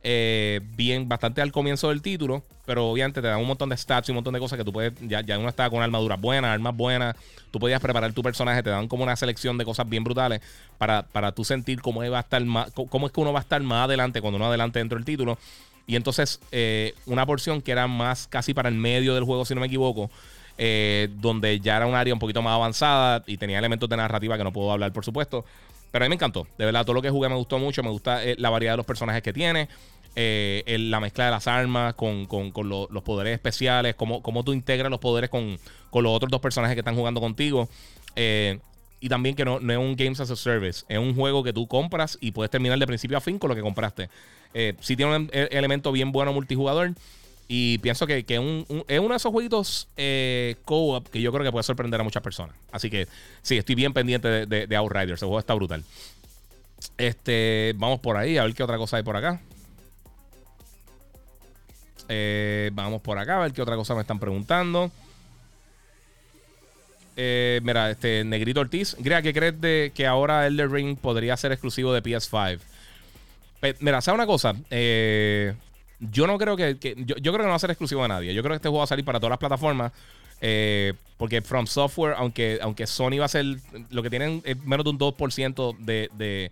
Eh, 0.02 0.62
bien, 0.78 1.10
bastante 1.10 1.42
al 1.42 1.52
comienzo 1.52 1.90
del 1.90 2.02
título, 2.02 2.44
pero 2.66 2.88
obviamente 2.88 3.22
te 3.22 3.28
dan 3.28 3.40
un 3.40 3.48
montón 3.48 3.68
de 3.68 3.76
stats 3.76 4.08
y 4.08 4.12
un 4.12 4.16
montón 4.16 4.34
de 4.34 4.40
cosas 4.40 4.58
que 4.58 4.64
tú 4.64 4.72
puedes, 4.72 4.94
ya, 5.02 5.20
ya 5.22 5.38
uno 5.38 5.50
estaba 5.50 5.70
con 5.70 5.84
armaduras 5.84 6.20
buenas, 6.22 6.52
armas 6.52 6.76
buenas, 6.76 7.18
tú 7.52 7.60
podías 7.60 7.82
preparar 7.82 8.14
tu 8.14 8.24
personaje, 8.24 8.64
te 8.64 8.70
dan 8.70 8.88
como 8.88 9.04
una 9.04 9.18
selección 9.18 9.58
de 9.58 9.66
cosas 9.66 9.90
bien 9.90 10.06
brutales 10.06 10.40
para, 10.78 11.04
para 11.04 11.34
tú 11.34 11.44
sentir 11.44 11.82
cómo, 11.82 12.00
va 12.10 12.18
a 12.18 12.22
estar 12.22 12.44
más, 12.46 12.72
cómo 12.72 13.08
es 13.08 13.14
que 13.14 13.20
uno 13.20 13.34
va 13.34 13.40
a 13.40 13.42
estar 13.42 13.62
más 13.62 13.86
adelante 13.86 14.22
cuando 14.22 14.38
uno 14.38 14.46
adelante 14.46 14.80
dentro 14.80 14.98
del 14.98 15.06
título. 15.06 15.38
Y 15.86 15.96
entonces 15.96 16.40
eh, 16.52 16.94
una 17.06 17.26
porción 17.26 17.62
que 17.62 17.72
era 17.72 17.88
más 17.88 18.28
casi 18.28 18.54
para 18.54 18.70
el 18.70 18.76
medio 18.76 19.16
del 19.16 19.26
juego, 19.26 19.44
si 19.44 19.54
no 19.54 19.60
me 19.60 19.68
equivoco, 19.68 20.10
eh, 20.58 21.10
donde 21.16 21.60
ya 21.60 21.78
era 21.78 21.88
un 21.88 21.96
área 21.96 22.14
un 22.14 22.20
poquito 22.20 22.42
más 22.42 22.54
avanzada 22.54 23.24
y 23.28 23.38
tenía 23.38 23.60
elementos 23.60 23.90
de 23.90 23.98
narrativa 23.98 24.38
que 24.38 24.44
no 24.44 24.54
puedo 24.54 24.72
hablar, 24.72 24.94
por 24.94 25.04
supuesto. 25.04 25.44
Pero 25.92 26.06
a 26.06 26.08
mí 26.08 26.10
me 26.10 26.16
encantó. 26.16 26.48
De 26.58 26.66
verdad, 26.66 26.84
todo 26.84 26.94
lo 26.94 27.02
que 27.02 27.10
jugué 27.10 27.30
me 27.30 27.36
gustó 27.36 27.60
mucho. 27.60 27.84
Me 27.84 27.90
gusta 27.90 28.24
eh, 28.24 28.36
la 28.38 28.50
variedad 28.50 28.74
de 28.74 28.78
los 28.78 28.86
personajes 28.86 29.22
que 29.22 29.34
tiene. 29.34 29.70
Eh, 30.16 30.64
la 30.80 31.00
mezcla 31.00 31.26
de 31.26 31.32
las 31.32 31.48
armas 31.48 31.94
con, 31.94 32.28
los 32.30 33.04
poderes 33.04 33.34
especiales. 33.34 33.96
Cómo, 33.96 34.22
cómo, 34.22 34.44
tú 34.44 34.54
integras 34.54 34.90
los 34.90 35.00
poderes 35.00 35.30
con, 35.30 35.58
los 35.94 36.12
otros 36.12 36.32
dos 36.32 36.42
personajes 36.42 36.76
que 36.76 36.82
están 36.82 36.96
jugando 36.96 37.22
contigo. 37.22 37.70
Eh, 38.16 38.60
y 39.00 39.08
también 39.08 39.36
que 39.36 39.46
no, 39.46 39.58
es 39.58 39.78
un 39.78 39.96
Games 39.96 40.20
as 40.20 40.30
a 40.30 40.36
Service. 40.36 40.86
Es 40.90 40.98
un 40.98 41.16
juego 41.16 41.44
que 41.44 41.54
tú 41.54 41.68
compras 41.68 42.18
y 42.20 42.32
puedes 42.32 42.52
terminar 42.52 42.78
de 42.78 42.86
principio 42.86 43.18
a 43.18 43.22
fin 43.22 43.40
con 43.40 43.50
lo 43.50 43.56
que 43.56 43.62
compraste. 43.62 44.10
sí 44.82 44.96
tiene 44.96 45.16
un 45.16 45.30
elemento 45.32 45.92
bien 45.92 46.12
bueno 46.12 46.34
multijugador. 46.34 46.94
Y 47.52 47.80
pienso 47.80 48.06
que, 48.06 48.24
es 48.28 48.40
uno 48.40 49.10
de 49.10 49.16
esos 49.16 49.32
jueguitos 49.32 49.88
eh, 49.98 50.56
co-op 50.66 51.10
que 51.10 51.20
yo 51.20 51.32
creo 51.34 51.44
que 51.44 51.52
puede 51.52 51.64
sorprender 51.64 52.00
a 52.00 52.04
muchas 52.04 52.22
personas. 52.22 52.56
Así 52.72 52.92
que 52.92 53.08
sí, 53.42 53.58
estoy 53.58 53.74
bien 53.74 53.92
pendiente 53.92 54.46
de, 54.46 54.68
de, 54.68 54.76
Outriders. 54.76 55.24
El 55.24 55.30
juego 55.30 55.40
está 55.40 55.56
brutal. 55.56 55.84
Este, 56.96 57.74
vamos 57.76 58.02
por 58.02 58.18
ahí, 58.18 58.38
a 58.38 58.44
ver 58.44 58.54
qué 58.54 58.62
otra 58.62 58.78
cosa 58.78 58.98
hay 58.98 59.04
por 59.04 59.18
acá. 59.18 59.42
Eh, 62.08 62.70
vamos 62.72 63.02
por 63.02 63.18
acá, 63.18 63.38
a 63.38 63.40
ver 63.40 63.52
qué 63.52 63.64
otra 63.64 63.76
cosa 63.76 63.96
me 63.96 64.02
están 64.02 64.20
preguntando. 64.20 64.92
Eh, 67.18 67.62
mira, 67.64 67.90
este 67.90 68.24
Negrito 68.26 68.60
Ortiz. 68.60 68.96
Grea, 69.00 69.24
¿qué 69.24 69.34
crees 69.34 69.60
de 69.60 69.92
que 69.96 70.06
ahora 70.06 70.46
Elder 70.46 70.70
Ring 70.70 70.96
podría 70.96 71.36
ser 71.36 71.52
exclusivo 71.52 71.94
de 71.94 72.04
PS5? 72.04 72.60
mira, 73.80 74.02
¿sabes 74.02 74.18
una 74.20 74.28
cosa? 74.28 74.54
Eh, 74.70 75.56
yo 76.00 76.28
no 76.28 76.38
creo 76.38 76.56
que. 76.56 76.78
yo, 76.80 77.16
creo 77.16 77.34
que 77.34 77.44
no 77.44 77.50
va 77.50 77.56
a 77.56 77.60
ser 77.60 77.72
exclusivo 77.72 78.02
de 78.04 78.08
nadie. 78.08 78.34
Yo 78.34 78.42
creo 78.42 78.54
que 78.54 78.58
este 78.58 78.70
juego 78.70 78.80
va 78.80 78.84
a 78.86 78.88
salir 78.88 79.06
para 79.06 79.20
todas 79.20 79.32
las 79.32 79.40
plataformas. 79.40 79.92
Eh, 80.42 80.94
porque 81.18 81.42
From 81.42 81.68
Software, 81.68 82.16
aunque, 82.18 82.60
aunque 82.62 82.88
Sony 82.88 83.18
va 83.20 83.26
a 83.26 83.30
ser. 83.30 83.46
Lo 83.90 84.02
que 84.02 84.10
tienen 84.10 84.42
es 84.46 84.64
menos 84.64 84.84
de 84.84 84.90
un 84.92 85.00
2% 85.00 85.78
de. 85.78 86.10
de 86.14 86.52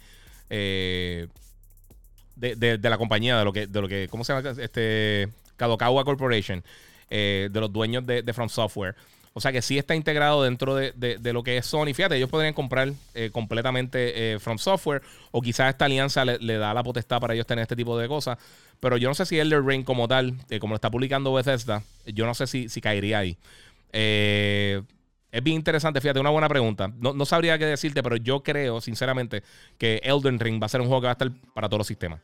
eh, 0.49 1.27
de, 2.35 2.77
la 2.83 2.99
compañía, 2.99 3.39
de 3.39 3.45
lo 3.45 3.51
que, 3.51 3.65
de 3.65 3.81
lo 3.81 3.87
que, 3.87 4.07
¿cómo 4.09 4.23
se 4.23 4.31
llama? 4.31 4.51
Este, 4.61 5.27
Kadokawa 5.55 6.05
Corporation, 6.05 6.63
de 7.09 7.49
los 7.51 7.73
dueños 7.73 8.05
de, 8.05 8.21
de 8.21 8.33
From 8.33 8.47
Software. 8.47 8.95
O 9.37 9.39
sea 9.39 9.51
que 9.51 9.61
sí 9.61 9.77
está 9.77 9.93
integrado 9.93 10.41
dentro 10.41 10.73
de, 10.73 11.19
lo 11.31 11.43
que 11.43 11.57
es 11.57 11.65
Sony. 11.67 11.93
Fíjate, 11.93 12.15
ellos 12.17 12.27
podrían 12.27 12.55
comprar 12.55 12.91
eh, 13.13 13.29
completamente 13.31 14.33
eh, 14.33 14.39
From 14.39 14.57
Software. 14.57 15.03
O 15.29 15.43
quizás 15.43 15.69
esta 15.69 15.85
alianza 15.85 16.25
le, 16.25 16.57
da 16.57 16.73
la 16.73 16.81
potestad 16.81 17.21
para 17.21 17.35
ellos 17.35 17.45
tener 17.45 17.61
este 17.61 17.75
tipo 17.75 17.95
de 17.99 18.07
cosas. 18.07 18.39
Pero 18.79 18.97
yo 18.97 19.09
no 19.09 19.15
sé 19.15 19.25
si 19.25 19.39
Elder 19.39 19.63
Ring 19.63 19.83
como 19.83 20.07
tal, 20.07 20.35
eh, 20.49 20.59
como 20.59 20.71
lo 20.71 20.75
está 20.75 20.91
publicando 20.91 21.33
Bethesda, 21.33 21.83
yo 22.05 22.25
no 22.25 22.33
sé 22.33 22.47
si, 22.47 22.69
si 22.69 22.81
caería 22.81 23.19
ahí. 23.19 23.37
es 23.91 25.43
bien 25.43 25.55
interesante, 25.55 25.99
fíjate, 26.01 26.19
una 26.19 26.29
buena 26.29 26.47
pregunta. 26.47 26.91
No, 26.99 27.25
sabría 27.25 27.57
qué 27.57 27.65
decirte, 27.65 28.03
pero 28.03 28.17
yo 28.17 28.43
creo, 28.43 28.81
sinceramente, 28.81 29.43
que 29.77 29.99
Elden 30.03 30.39
Ring 30.39 30.61
va 30.61 30.67
a 30.67 30.69
ser 30.69 30.81
un 30.81 30.87
juego 30.87 31.01
que 31.01 31.05
va 31.05 31.11
a 31.11 31.13
estar 31.13 31.31
para 31.53 31.67
todos 31.67 31.79
los 31.79 31.87
sistemas. 31.87 32.21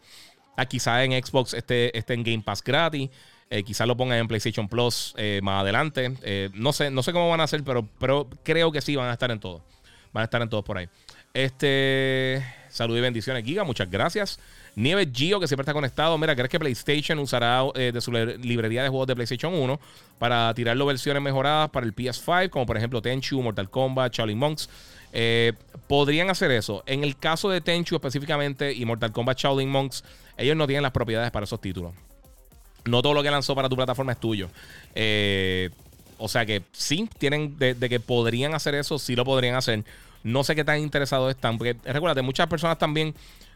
Ah, 0.56 0.66
quizás 0.66 1.04
en 1.04 1.12
Xbox 1.24 1.54
esté, 1.54 1.98
esté 1.98 2.14
en 2.14 2.24
Game 2.24 2.44
Pass 2.44 2.64
gratis. 2.64 3.10
Eh, 3.50 3.64
quizás 3.64 3.88
lo 3.88 3.96
pongan 3.96 4.18
en 4.18 4.28
PlayStation 4.28 4.68
Plus 4.68 5.14
eh, 5.16 5.40
más 5.44 5.62
adelante. 5.62 6.12
Eh, 6.24 6.50
no, 6.56 6.74
sé, 6.74 6.90
no 6.90 7.04
sé 7.04 7.12
cómo 7.12 7.30
van 7.30 7.40
a 7.40 7.44
hacer, 7.44 7.64
pero, 7.64 7.88
pero 8.00 8.28
creo 8.44 8.72
que 8.72 8.82
sí 8.82 8.96
van 8.96 9.10
a 9.10 9.14
estar 9.14 9.30
en 9.30 9.40
todo. 9.40 9.64
Van 10.12 10.22
a 10.22 10.26
estar 10.26 10.42
en 10.42 10.50
todos 10.50 10.64
por 10.64 10.78
ahí. 10.80 10.90
Este. 11.34 12.44
Salud 12.70 12.98
y 12.98 13.02
bendiciones, 13.02 13.44
Giga. 13.44 13.64
Muchas 13.64 13.90
gracias. 13.92 14.40
Nieves 14.76 15.10
Gio, 15.14 15.40
que 15.40 15.48
siempre 15.48 15.64
está 15.64 15.74
conectado. 15.74 16.18
Mira, 16.18 16.36
¿crees 16.36 16.50
que 16.50 16.60
PlayStation 16.60 17.20
usará 17.20 17.64
de 17.76 18.02
su 18.02 18.12
librería 18.12 18.84
de 18.84 18.90
juegos 18.90 19.08
de 19.08 19.16
PlayStation 19.16 19.54
1 19.54 19.80
para 20.18 20.54
tirarlo 20.54 20.86
versiones 20.86 21.22
mejoradas 21.22 21.70
para 21.70 21.86
el 21.86 21.96
PS5, 21.96 22.50
como 22.50 22.66
por 22.66 22.78
ejemplo 22.78 23.02
Tenchu, 23.02 23.42
Mortal 23.42 23.70
Kombat, 23.70 24.14
Charlie 24.14 24.36
Monks? 24.36 24.70
podrían 25.88 26.30
hacer 26.32 26.50
eso. 26.52 26.84
En 26.88 27.04
el 27.04 27.18
caso 27.18 27.50
de 27.50 27.62
Tenchu 27.62 27.96
específicamente 27.96 28.74
y 28.74 28.84
Mortal 28.86 29.12
Kombat 29.12 29.38
Shaolin 29.38 29.70
Monks, 29.70 30.04
ellos 30.38 30.56
no 30.56 30.66
tienen 30.66 30.84
las 30.84 30.92
propiedades 30.92 31.30
para 31.32 31.44
esos 31.44 31.62
títulos. 31.62 31.94
No 32.86 33.02
todo 33.02 33.14
lo 33.14 33.24
que 33.24 33.32
lanzó 33.32 33.56
para 33.56 33.70
tu 33.70 33.76
plataforma 33.76 34.12
es 34.12 34.20
tuyo. 34.20 34.50
Eh, 34.96 35.70
o 36.18 36.28
sea 36.28 36.46
que 36.46 36.64
sí, 36.72 37.10
tienen 37.18 37.58
de, 37.58 37.76
que 37.76 38.00
podrían 38.00 38.54
hacer 38.54 38.76
eso, 38.76 39.00
sí 39.00 39.16
lo 39.16 39.26
podrían 39.26 39.56
hacer. 39.56 39.84
No 40.24 40.44
sé 40.44 40.56
qué 40.56 40.64
tan 40.64 40.80
interesados 40.80 41.30
están, 41.32 41.58
porque 41.58 41.76
recuérdate, 41.84 42.22
muchas 42.22 42.48
personas 42.48 42.78
también 42.78 43.14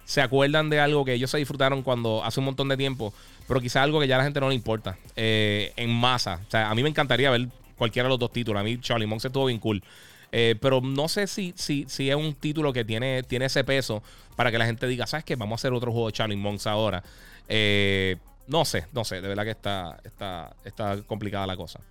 se 0.07 0.21
acuerdan 0.21 0.69
de 0.69 0.79
algo 0.79 1.03
que 1.03 1.11
ellos 1.11 1.29
se 1.29 1.37
disfrutaron 1.37 1.83
cuando 1.83 2.23
hace 2.23 2.39
un 2.39 2.45
montón 2.45 2.69
de 2.69 2.77
tiempo, 2.77 3.13
pero 3.45 3.59
quizás 3.59 3.83
algo 3.83 3.99
que 3.99 4.07
ya 4.07 4.15
a 4.15 4.19
la 4.19 4.23
gente 4.23 4.39
no 4.39 4.47
le 4.47 4.55
importa 4.55 4.97
eh, 5.17 5.73
en 5.75 5.89
masa. 5.93 6.39
O 6.47 6.49
sea, 6.49 6.69
a 6.69 6.75
mí 6.75 6.81
me 6.81 6.87
encantaría 6.87 7.29
ver 7.29 7.49
cualquiera 7.77 8.07
de 8.07 8.11
los 8.11 8.19
dos 8.19 8.31
títulos. 8.31 8.61
A 8.61 8.63
mí 8.63 8.79
Charlie 8.79 9.05
Monks 9.05 9.25
estuvo 9.25 9.47
bien 9.47 9.59
cool. 9.59 9.83
Eh, 10.31 10.55
pero 10.61 10.79
no 10.79 11.09
sé 11.09 11.27
si, 11.27 11.53
si, 11.57 11.85
si 11.89 12.09
es 12.09 12.15
un 12.15 12.33
título 12.35 12.71
que 12.71 12.85
tiene, 12.85 13.21
tiene 13.23 13.45
ese 13.45 13.65
peso 13.65 14.01
para 14.37 14.49
que 14.49 14.57
la 14.57 14.65
gente 14.65 14.87
diga, 14.87 15.05
¿sabes 15.07 15.25
qué? 15.25 15.35
Vamos 15.35 15.51
a 15.51 15.59
hacer 15.59 15.73
otro 15.73 15.91
juego 15.91 16.07
de 16.07 16.13
Charlie 16.13 16.37
Monks 16.37 16.67
ahora. 16.67 17.03
Eh, 17.49 18.15
no 18.47 18.63
sé, 18.63 18.85
no 18.93 19.03
sé. 19.03 19.19
De 19.19 19.27
verdad 19.27 19.43
que 19.43 19.51
está, 19.51 19.99
está, 20.05 20.55
está 20.63 21.01
complicada 21.03 21.45
la 21.45 21.57
cosa. 21.57 21.81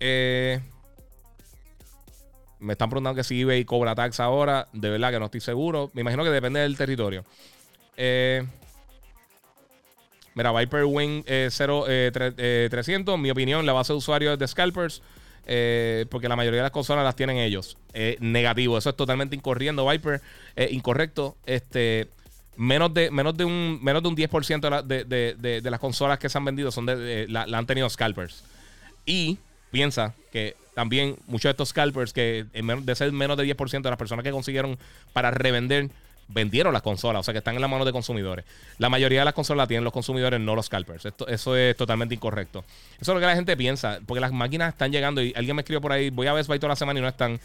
Eh, 0.00 0.60
me 2.58 2.72
están 2.72 2.90
preguntando 2.90 3.16
que 3.16 3.24
si 3.24 3.40
eBay 3.40 3.64
cobra 3.64 3.94
tax 3.94 4.20
ahora. 4.20 4.68
De 4.72 4.90
verdad 4.90 5.10
que 5.10 5.18
no 5.18 5.26
estoy 5.26 5.40
seguro. 5.40 5.90
Me 5.94 6.00
imagino 6.00 6.24
que 6.24 6.30
depende 6.30 6.60
del 6.60 6.76
territorio. 6.76 7.24
Eh, 7.96 8.44
mira, 10.34 10.52
Viper 10.52 10.84
Wing 10.84 11.24
0, 11.48 11.84
eh, 11.88 12.68
300. 12.70 13.18
Mi 13.18 13.30
opinión, 13.30 13.66
la 13.66 13.72
base 13.72 13.92
de 13.92 13.98
usuarios 13.98 14.38
de 14.38 14.48
Scalpers. 14.48 15.02
porque 16.10 16.28
la 16.28 16.36
mayoría 16.36 16.58
de 16.58 16.64
las 16.64 16.72
consolas 16.72 17.04
las 17.04 17.16
tienen 17.16 17.38
ellos. 17.38 17.76
negativo. 18.20 18.78
Eso 18.78 18.90
es 18.90 18.96
totalmente 18.96 19.36
incorriendo, 19.36 19.88
Viper. 19.88 20.20
incorrecto. 20.70 21.36
Este 21.46 22.08
menos 22.56 22.92
de, 22.92 23.10
menos 23.10 23.36
de 23.36 23.44
un, 23.44 23.78
menos 23.82 24.02
de 24.02 24.08
un 24.08 24.16
10% 24.16 24.82
de, 24.82 25.04
de, 25.04 25.60
de, 25.60 25.70
las 25.70 25.80
consolas 25.80 26.18
que 26.18 26.28
se 26.28 26.38
han 26.38 26.44
vendido 26.44 26.70
son 26.70 26.86
de, 26.86 27.26
la, 27.28 27.42
han 27.42 27.66
tenido 27.66 27.88
scalpers. 27.88 28.42
Y 29.04 29.38
piensa 29.70 30.14
que 30.32 30.56
también 30.76 31.16
muchos 31.26 31.44
de 31.44 31.50
estos 31.52 31.70
scalpers, 31.70 32.12
que 32.12 32.44
de 32.52 32.94
ser 32.94 33.10
menos 33.10 33.38
de 33.38 33.44
10% 33.44 33.80
de 33.80 33.88
las 33.88 33.98
personas 33.98 34.22
que 34.22 34.30
consiguieron 34.30 34.78
para 35.14 35.30
revender, 35.30 35.88
vendieron 36.28 36.74
las 36.74 36.82
consolas, 36.82 37.20
o 37.20 37.22
sea 37.22 37.32
que 37.32 37.38
están 37.38 37.54
en 37.54 37.62
las 37.62 37.70
manos 37.70 37.86
de 37.86 37.92
consumidores. 37.92 38.44
La 38.76 38.90
mayoría 38.90 39.20
de 39.20 39.24
las 39.24 39.32
consolas 39.32 39.62
las 39.62 39.68
tienen 39.68 39.84
los 39.84 39.92
consumidores, 39.94 40.38
no 40.38 40.54
los 40.54 40.66
scalpers. 40.66 41.06
Esto, 41.06 41.26
eso 41.28 41.56
es 41.56 41.74
totalmente 41.78 42.14
incorrecto. 42.14 42.62
Eso 43.00 43.12
es 43.12 43.14
lo 43.14 43.20
que 43.20 43.26
la 43.26 43.34
gente 43.34 43.56
piensa, 43.56 44.00
porque 44.04 44.20
las 44.20 44.32
máquinas 44.32 44.74
están 44.74 44.92
llegando 44.92 45.22
y 45.22 45.32
alguien 45.34 45.56
me 45.56 45.62
escribió 45.62 45.80
por 45.80 45.92
ahí, 45.92 46.10
voy 46.10 46.26
a 46.26 46.34
ver 46.34 46.44
si 46.44 46.52
toda 46.58 46.68
la 46.68 46.76
semana 46.76 46.98
y 46.98 47.02
no 47.02 47.08
están. 47.08 47.40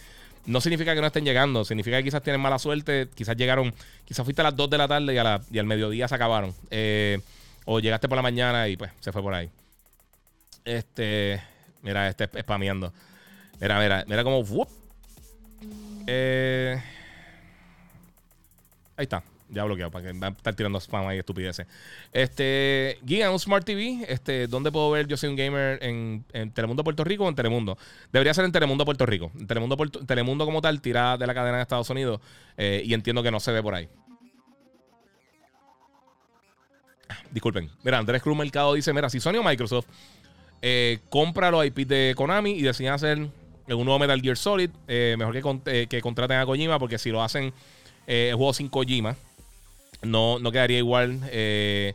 No 0.46 0.60
significa 0.60 0.94
que 0.94 1.00
no 1.00 1.08
estén 1.08 1.24
llegando, 1.24 1.64
significa 1.64 2.00
que 2.00 2.04
quizás 2.04 2.22
tienen 2.22 2.42
mala 2.42 2.60
suerte, 2.60 3.08
quizás 3.16 3.38
llegaron, 3.38 3.74
quizás 4.04 4.26
fuiste 4.26 4.42
a 4.42 4.44
las 4.44 4.58
2 4.58 4.70
de 4.72 4.78
la 4.78 4.90
tarde 4.90 5.14
y, 5.14 5.18
a 5.18 5.24
la, 5.24 5.42
y 5.50 5.58
al 5.58 5.68
mediodía 5.68 6.10
se 6.10 6.16
acabaron. 6.16 6.54
Eh, 6.70 7.18
o 7.64 7.80
llegaste 7.80 8.10
por 8.10 8.18
la 8.18 8.24
mañana 8.24 8.68
y 8.68 8.76
pues 8.76 8.92
se 9.00 9.14
fue 9.14 9.22
por 9.22 9.34
ahí. 9.34 9.50
Este, 10.66 11.42
mira, 11.82 12.10
este 12.10 12.28
spameando. 12.42 12.92
Mira, 13.62 13.80
mira, 13.80 14.04
mira 14.08 14.24
cómo... 14.24 14.44
Eh, 16.08 16.82
ahí 18.98 19.04
está. 19.04 19.24
Ya 19.50 19.66
bloqueado 19.66 19.92
para 19.92 20.12
que 20.12 20.18
va 20.18 20.28
a 20.28 20.30
estar 20.32 20.56
tirando 20.56 20.80
spam 20.80 21.06
ahí, 21.08 21.20
estupideces. 21.20 21.68
Este, 22.12 22.98
Giga, 23.06 23.30
un 23.30 23.38
Smart 23.38 23.66
TV. 23.66 24.06
Este, 24.08 24.48
¿Dónde 24.48 24.72
puedo 24.72 24.90
ver 24.90 25.08
Yo 25.08 25.18
Soy 25.18 25.30
un 25.30 25.36
Gamer 25.36 25.78
en, 25.84 26.24
Telemundo 26.54 26.84
Puerto 26.84 27.04
Rico 27.04 27.26
o 27.26 27.30
en 27.30 27.36
Telemundo? 27.36 27.78
Debería 28.12 28.34
ser 28.34 28.46
en 28.46 28.52
Telemundo 28.52 28.84
Puerto 28.84 29.06
Rico. 29.06 29.30
En 29.38 29.46
Telemundo, 29.46 29.78
Telemundo 30.08 30.46
como 30.46 30.62
tal, 30.62 30.82
tira 30.82 31.18
de 31.18 31.28
la 31.28 31.34
cadena 31.34 31.58
de 31.58 31.64
Estados 31.64 31.90
Unidos. 31.90 32.20
Eh, 32.58 32.82
y 32.84 32.94
entiendo 32.94 33.22
que 33.22 33.30
no 33.30 33.40
se 33.40 33.52
ve 33.52 33.62
por 33.62 33.76
ahí. 33.76 33.90
Disculpen. 37.30 37.70
Mira, 37.84 38.00
Andrés 38.00 38.24
Cruz 38.24 38.38
Mercado 38.38 38.74
dice: 38.74 38.94
Mira, 38.94 39.10
si 39.10 39.20
Sony 39.20 39.36
o 39.36 39.44
Microsoft 39.44 39.88
eh, 40.62 41.00
compra 41.10 41.52
los 41.52 41.66
IP 41.66 41.80
de 41.88 42.14
Konami 42.16 42.52
y 42.52 42.62
deciden 42.62 42.94
hacer 42.94 43.30
un 43.74 43.86
nuevo 43.86 44.00
Metal 44.00 44.22
Gear 44.22 44.38
Solid, 44.38 44.70
eh, 44.88 45.16
mejor 45.18 45.64
que, 45.64 45.88
que 45.88 46.02
contraten 46.02 46.38
a 46.38 46.46
Kojima, 46.46 46.80
porque 46.80 46.98
si 46.98 47.10
lo 47.10 47.24
hacen 47.24 47.54
el 48.08 48.36
juego 48.36 48.54
sin 48.54 48.68
Kojima 48.68 49.16
no, 50.02 50.40
no 50.40 50.52
quedaría 50.52 50.78
igual. 50.78 51.20
Eh, 51.32 51.94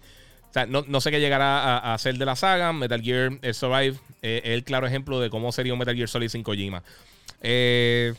o 0.51 0.53
sea, 0.53 0.67
no, 0.67 1.01
sé 1.01 1.11
qué 1.11 1.21
llegará 1.21 1.93
a, 1.93 1.99
ser 1.99 2.17
de 2.17 2.25
la 2.25 2.37
saga. 2.37 2.73
Metal 2.73 3.03
Gear 3.03 3.33
Survive 3.53 3.99
eh, 4.23 4.41
es 4.45 4.51
el 4.53 4.65
claro 4.65 4.87
ejemplo 4.87 5.21
de 5.21 5.29
cómo 5.29 5.53
sería 5.53 5.73
un 5.73 5.79
Metal 5.79 5.95
Gear 5.95 6.09
Solid 6.09 6.29
sin 6.29 6.43
Kojima. 6.43 6.83
Eh, 7.43 8.15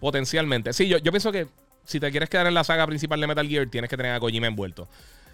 potencialmente. 0.00 0.72
Sí, 0.72 0.88
yo, 0.88 0.98
yo 0.98 1.12
pienso 1.12 1.30
que 1.30 1.46
si 1.84 2.00
te 2.00 2.10
quieres 2.10 2.30
quedar 2.30 2.46
en 2.46 2.54
la 2.54 2.64
saga 2.64 2.86
principal 2.86 3.20
de 3.20 3.26
Metal 3.26 3.46
Gear, 3.46 3.66
tienes 3.66 3.90
que 3.90 3.96
tener 3.96 4.12
a 4.12 4.20
Kojima 4.20 4.46
envuelto. 4.46 4.88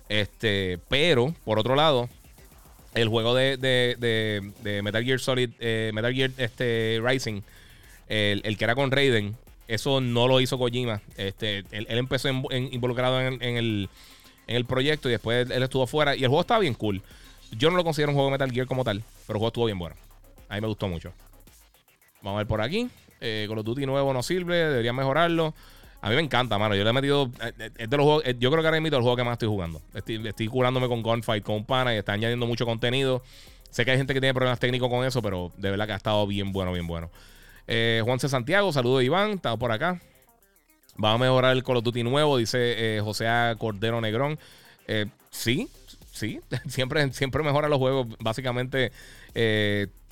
Este, 0.09 0.79
pero, 0.89 1.35
por 1.45 1.59
otro 1.59 1.77
lado, 1.77 2.09
el 2.97 3.09
juego 3.09 3.35
de, 3.35 3.57
de, 3.57 4.83
Metal 4.83 5.05
Gear 5.05 5.21
Solid, 5.21 5.51
Metal 5.93 6.15
Gear 6.15 6.31
este, 6.39 7.01
Rising, 7.05 7.43
el, 8.09 8.41
el, 8.45 8.57
que 8.57 8.65
era 8.65 8.75
con 8.75 8.91
Raiden, 8.91 9.37
eso 9.69 10.01
no 10.01 10.29
lo 10.29 10.41
hizo 10.41 10.59
Kojima. 10.59 11.01
Este, 11.17 11.65
él, 11.71 11.87
empezó 11.89 12.29
involucrado 12.29 13.21
en, 13.21 13.89
el, 14.47 14.65
proyecto 14.67 15.09
y 15.09 15.13
después 15.13 15.51
él 15.51 15.63
estuvo 15.63 15.87
fuera. 15.87 16.15
Y 16.15 16.23
el 16.23 16.29
juego 16.29 16.43
estaba 16.43 16.61
bien 16.61 16.75
cool. 16.75 17.03
Yo 17.53 17.71
no 17.71 17.77
lo 17.77 17.85
considero 17.85 18.11
un 18.11 18.17
juego 18.17 18.29
de 18.29 18.33
Metal 18.33 18.53
Gear 18.53 18.67
como 18.67 18.85
tal, 18.85 19.03
pero 19.27 19.37
el 19.37 19.39
juego 19.39 19.49
estuvo 19.49 19.65
bien 19.67 19.79
bueno. 19.79 19.97
A 20.49 20.55
mí 20.55 20.61
me 20.61 20.69
gustó 20.69 20.89
mucho. 20.89 21.13
Vamos 22.23 22.37
a 22.37 22.39
ver 22.39 22.47
por 22.47 22.61
aquí. 22.61 22.89
Eh, 23.21 23.47
Call 23.49 23.59
of 23.59 23.65
Duty 23.65 23.87
nuevo 23.87 24.13
no 24.13 24.23
sirve, 24.23 24.57
deberían 24.57 24.95
mejorarlo. 24.95 25.55
A 26.07 26.09
mí 26.09 26.15
me 26.15 26.23
encanta, 26.23 26.57
mano. 26.57 26.77
Yo 26.77 26.85
le 26.85 26.91
he 26.91 26.93
metido. 26.93 27.33
Eh, 27.43 27.53
eh, 27.59 27.71
es 27.79 27.91
de 27.91 27.97
los 27.97 28.05
juegos, 28.07 28.23
yo 28.39 28.53
creo 28.53 28.63
que 28.63 28.69
ahora 28.69 28.81
mismo 28.81 28.97
el 28.97 29.03
juego 29.03 29.17
que 29.17 29.25
más 29.25 29.33
estoy 29.33 29.49
jugando. 29.49 29.83
Estoy, 29.93 30.47
curándome 30.47 30.87
con 30.87 31.03
Gunfight, 31.03 31.43
con 31.43 31.65
pana 31.65 31.93
y 31.93 31.99
está 31.99 32.13
añadiendo 32.13 32.47
mucho 32.47 32.65
contenido. 32.65 33.25
Sé 33.71 33.85
que 33.85 33.91
hay 33.91 33.97
gente 33.97 34.15
que 34.15 34.21
tiene 34.21 34.33
problemas 34.33 34.61
técnicos 34.61 34.89
con 34.89 35.05
eso, 35.05 35.21
pero 35.21 35.51
de 35.57 35.69
verdad 35.69 35.85
que 35.85 35.95
ha 35.95 35.97
estado 35.97 36.25
bien 36.29 36.53
bueno, 36.53 36.73
bien 36.73 36.87
bueno. 36.87 37.11
Eh, 37.67 38.03
Juan 38.05 38.21
C. 38.21 38.29
Santiago, 38.29 38.73
saludo 38.73 39.03
Iván, 39.03 39.33
está 39.33 39.57
por 39.57 39.73
acá. 39.73 40.01
Va 41.03 41.15
a 41.15 41.19
mejorar 41.19 41.57
el 41.57 41.65
Call 41.65 41.79
of 41.79 41.83
Duty 41.83 42.05
nuevo, 42.05 42.37
dice 42.37 42.59
eh, 42.99 43.01
José 43.01 43.27
Cordero 43.59 44.01
Negrón. 44.01 44.39
Eh, 44.87 45.07
sí, 45.31 45.69
sí, 46.13 46.39
siempre, 46.69 47.13
siempre 47.15 47.43
mejora 47.43 47.69
los 47.69 47.79
juegos. 47.79 48.07
Básicamente 48.21 48.93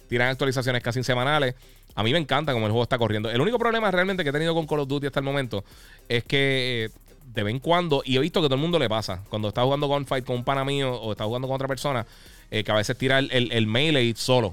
tiran 0.08 0.30
actualizaciones 0.30 0.82
casi 0.82 1.04
semanales. 1.04 1.54
A 1.94 2.02
mí 2.02 2.12
me 2.12 2.18
encanta 2.18 2.52
cómo 2.52 2.66
el 2.66 2.72
juego 2.72 2.82
está 2.82 2.98
corriendo. 2.98 3.30
El 3.30 3.40
único 3.40 3.58
problema 3.58 3.90
realmente 3.90 4.24
que 4.24 4.30
he 4.30 4.32
tenido 4.32 4.54
con 4.54 4.66
Call 4.66 4.80
of 4.80 4.88
Duty 4.88 5.06
hasta 5.06 5.20
el 5.20 5.24
momento 5.24 5.64
es 6.08 6.24
que 6.24 6.90
de 7.34 7.42
vez 7.42 7.52
en 7.52 7.60
cuando, 7.60 8.02
y 8.04 8.16
he 8.16 8.20
visto 8.20 8.40
que 8.40 8.46
todo 8.46 8.56
el 8.56 8.60
mundo 8.60 8.78
le 8.78 8.88
pasa, 8.88 9.22
cuando 9.28 9.48
está 9.48 9.62
jugando 9.62 9.86
Gunfight 9.86 10.24
con 10.24 10.36
un 10.36 10.44
pana 10.44 10.64
mío 10.64 10.94
o 10.94 11.12
está 11.12 11.24
jugando 11.24 11.48
con 11.48 11.54
otra 11.56 11.68
persona, 11.68 12.06
que 12.50 12.70
a 12.70 12.74
veces 12.74 12.96
tira 12.96 13.18
el, 13.18 13.30
el, 13.32 13.50
el 13.50 13.66
melee 13.66 14.14
solo. 14.16 14.48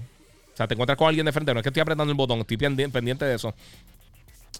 O 0.53 0.57
sea, 0.57 0.67
te 0.67 0.73
encuentras 0.73 0.97
con 0.97 1.07
alguien 1.07 1.25
de 1.25 1.31
frente. 1.31 1.53
No 1.53 1.59
es 1.59 1.63
que 1.63 1.69
estoy 1.69 1.81
apretando 1.81 2.11
el 2.11 2.17
botón, 2.17 2.39
estoy 2.39 2.57
pendiente 2.57 3.25
de 3.25 3.35
eso. 3.35 3.53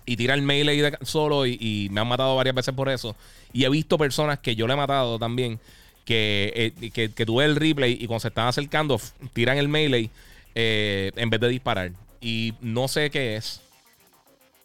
Y 0.05 0.15
tira 0.15 0.33
el 0.33 0.49
ahí 0.49 0.81
solo 1.03 1.45
y, 1.45 1.87
me 1.91 2.01
han 2.01 2.07
matado 2.07 2.35
varias 2.35 2.55
veces 2.55 2.73
por 2.73 2.89
eso. 2.89 3.15
Y 3.53 3.65
he 3.65 3.69
visto 3.69 3.97
personas 3.97 4.39
que 4.39 4.55
yo 4.55 4.67
le 4.67 4.73
he 4.73 4.77
matado 4.77 5.19
también. 5.19 5.59
Que, 6.05 6.73
eh, 6.81 6.89
que, 6.91 7.25
tuve 7.25 7.45
el 7.45 7.55
replay 7.55 7.93
y 7.93 8.07
cuando 8.07 8.21
se 8.21 8.29
están 8.29 8.47
acercando, 8.47 8.99
tiran 9.33 9.57
el 9.57 9.69
melee 9.69 10.09
eh, 10.55 11.11
en 11.15 11.29
vez 11.29 11.39
de 11.39 11.47
disparar. 11.47 11.91
Y 12.21 12.53
no 12.61 12.87
sé 12.87 13.09
qué 13.09 13.35
es. 13.35 13.61